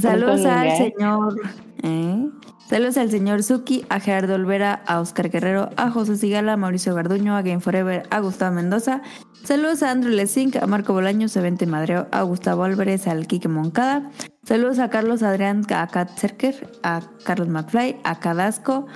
Saludos 0.00 0.44
al 0.46 0.62
diré. 0.62 0.76
señor. 0.76 1.40
¿eh? 1.82 2.28
Saludos 2.68 2.96
al 2.96 3.10
señor 3.10 3.42
Suki, 3.42 3.84
a 3.90 4.00
Gerardo 4.00 4.34
Olvera, 4.34 4.82
a 4.86 5.00
Oscar 5.00 5.28
Guerrero, 5.28 5.68
a 5.76 5.90
José 5.90 6.16
Sigala, 6.16 6.54
a 6.54 6.56
Mauricio 6.56 6.94
Garduño, 6.94 7.36
a 7.36 7.42
Game 7.42 7.60
Forever, 7.60 8.04
a 8.10 8.20
Gustavo 8.20 8.54
Mendoza. 8.54 9.02
Saludos 9.44 9.82
a 9.82 9.90
Andrew 9.90 10.12
Lesink, 10.14 10.56
a 10.56 10.66
Marco 10.66 10.94
Bolaños, 10.94 11.36
a 11.36 11.42
Vente 11.42 11.66
Madreo, 11.66 12.06
a 12.12 12.22
Gustavo 12.22 12.64
Álvarez, 12.64 13.06
al 13.08 13.26
Quique 13.26 13.48
Moncada. 13.48 14.10
Saludos 14.44 14.78
a 14.78 14.88
Carlos 14.88 15.22
Adrián, 15.22 15.66
a 15.74 15.86
Kat 15.88 16.16
Cerker, 16.16 16.70
a 16.82 17.02
Carlos 17.24 17.48
McFly, 17.48 17.96
a 18.04 18.20
Cadasco, 18.20 18.86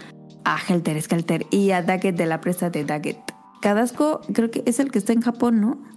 a 0.44 0.57
Helter 0.66 1.02
Skelter 1.02 1.44
y 1.50 1.73
a 1.73 1.83
Daggett 1.83 2.16
de 2.16 2.26
la 2.26 2.41
presa 2.41 2.70
de 2.70 2.84
Daggett. 2.84 3.18
Cadasco 3.60 4.20
creo 4.33 4.50
que 4.50 4.62
es 4.65 4.81
el 4.81 4.91
que 4.91 4.99
está 4.99 5.12
en 5.12 5.20
Japón, 5.20 5.60
¿no? 5.60 5.95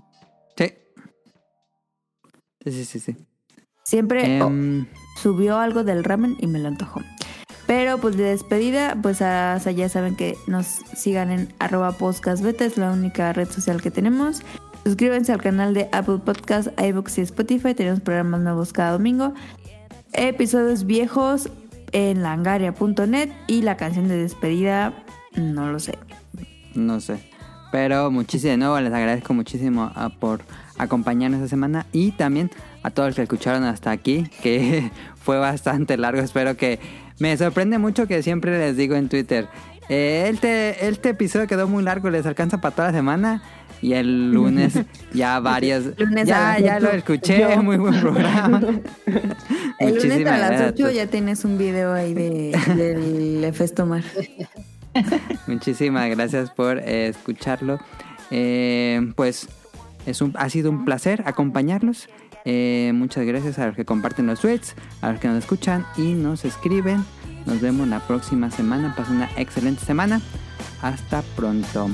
Sí. 2.72 2.86
Sí, 2.86 3.00
sí. 3.00 3.16
Siempre 3.84 4.42
oh, 4.42 4.48
Em, 4.48 4.86
subió 5.22 5.58
algo 5.58 5.84
del 5.84 6.04
ramen 6.04 6.38
y 6.40 6.48
me 6.48 6.60
lo 6.60 6.68
antojó. 6.68 7.02
Pero 7.66 8.00
pues 8.00 8.18
de 8.18 8.24
despedida, 8.24 8.98
pues 9.02 9.20
ya 9.20 9.60
saben 9.90 10.16
que 10.16 10.36
nos 10.48 10.66
sigan 10.96 11.32
en 11.32 11.54
arroba 11.60 11.92
podcast 11.92 12.44
beta, 12.44 12.66
es 12.66 12.78
la 12.78 12.92
única 12.92 13.32
red 13.34 13.48
social 13.50 13.82
que 13.82 13.92
tenemos. 13.92 14.42
Suscríbanse 14.84 15.34
al 15.34 15.42
canal 15.42 15.74
de 15.74 15.90
Apple 15.92 16.20
Podcast, 16.26 16.70
iVoox 16.80 17.18
y 17.20 17.22
Spotify, 17.22 17.76
tenemos 17.76 18.00
programas 18.00 18.42
nuevos 18.42 18.74
cada 18.74 18.92
domingo. 18.94 19.34
Episodios 20.14 20.86
viejos 20.86 21.50
en 21.92 22.24
langaria.net 22.24 23.32
y 23.48 23.62
la 23.62 23.78
canción 23.78 24.08
de 24.08 24.18
despedida, 24.18 24.94
no 25.36 25.72
lo 25.72 25.80
sé. 25.80 25.98
No 26.74 27.00
sé. 27.02 27.20
Pero 27.72 28.10
muchísimo, 28.10 28.52
de 28.52 28.58
nuevo 28.58 28.80
les 28.80 28.94
agradezco 28.94 29.34
muchísimo 29.34 29.92
ah, 29.96 30.10
por 30.10 30.42
acompañarnos 30.80 31.40
esta 31.40 31.50
semana 31.50 31.86
y 31.92 32.12
también 32.12 32.50
a 32.82 32.90
todos 32.90 33.10
los 33.10 33.16
que 33.18 33.24
escucharon 33.24 33.64
hasta 33.64 33.92
aquí, 33.92 34.28
que 34.42 34.90
fue 35.16 35.38
bastante 35.38 35.98
largo. 35.98 36.22
Espero 36.22 36.58
que 36.58 36.80
me 37.20 37.38
sorprende 37.38 37.78
mucho 37.78 38.08
que 38.08 38.24
siempre 38.24 38.58
les 38.58 38.76
digo 38.76 38.96
en 38.96 39.10
Twitter, 39.10 39.48
eh, 39.90 40.30
este, 40.32 40.88
este 40.88 41.10
episodio 41.10 41.48
quedó 41.48 41.68
muy 41.68 41.84
largo, 41.84 42.10
les 42.10 42.26
alcanza 42.26 42.62
para 42.62 42.76
toda 42.76 42.88
la 42.90 42.98
semana. 42.98 43.44
Y 43.82 43.94
el 43.94 44.32
lunes 44.32 44.74
ya 45.14 45.40
varias... 45.40 45.98
Lunes 45.98 46.28
ya, 46.28 46.60
ya 46.60 46.80
lo 46.80 46.92
escuché, 46.92 47.56
muy 47.58 47.78
buen 47.78 48.00
programa. 48.00 48.60
El 49.80 49.96
lunes 49.96 50.28
a 50.28 50.38
las 50.38 50.50
gracias. 50.50 50.74
8 50.74 50.92
ya 50.92 51.08
tienes 51.08 51.46
un 51.46 51.58
video 51.58 51.94
ahí 51.94 52.14
de, 52.14 52.52
del 52.76 53.42
Efestomar. 53.46 54.04
Muchísimas 55.48 56.10
gracias 56.10 56.52
por 56.52 56.80
eh, 56.80 57.08
escucharlo. 57.08 57.80
Eh, 58.32 59.14
pues 59.16 59.48
es 60.10 60.22
un, 60.22 60.34
ha 60.38 60.50
sido 60.50 60.70
un 60.72 60.86
placer 60.86 61.24
acompañarlos. 61.26 62.10
Eh, 62.46 62.92
muchas 62.96 63.26
gracias 63.26 63.60
a 63.60 63.68
los 63.68 63.76
que 63.76 63.86
comparten 63.86 64.28
los 64.28 64.40
tweets, 64.40 64.76
a 65.02 65.12
los 65.12 65.20
que 65.20 65.28
nos 65.28 65.38
escuchan 65.38 65.86
y 65.98 66.14
nos 66.14 66.46
escriben. 66.46 67.04
Nos 67.46 67.62
vemos 67.62 67.88
la 67.88 68.00
próxima 68.00 68.52
semana. 68.52 68.94
Pasen 68.96 69.18
una 69.18 69.30
excelente 69.38 69.84
semana. 69.86 70.22
Hasta 70.82 71.22
pronto. 71.36 71.90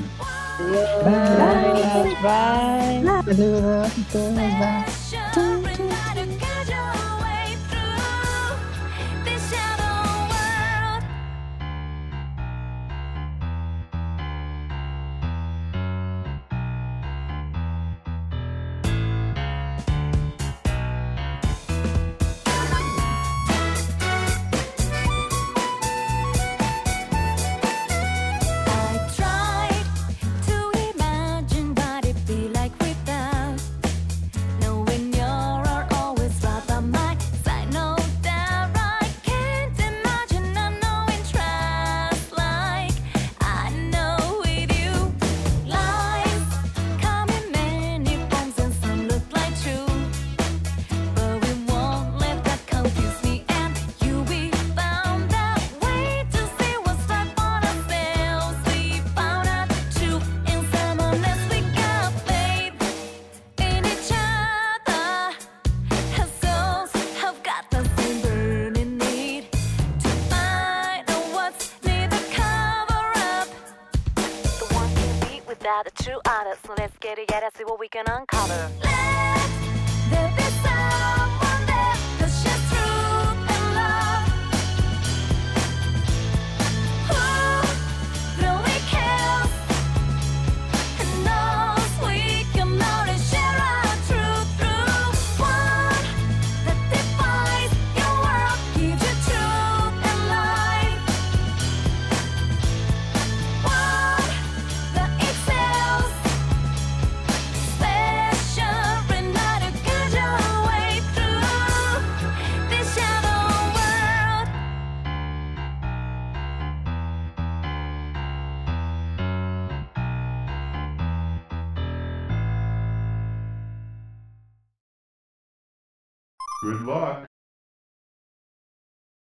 Get 77.06 77.18
it, 77.18 77.30
yeah, 77.30 77.48
see 77.56 77.62
what 77.64 77.78
we 77.78 77.88
can 77.88 78.04
uncover. 78.08 79.15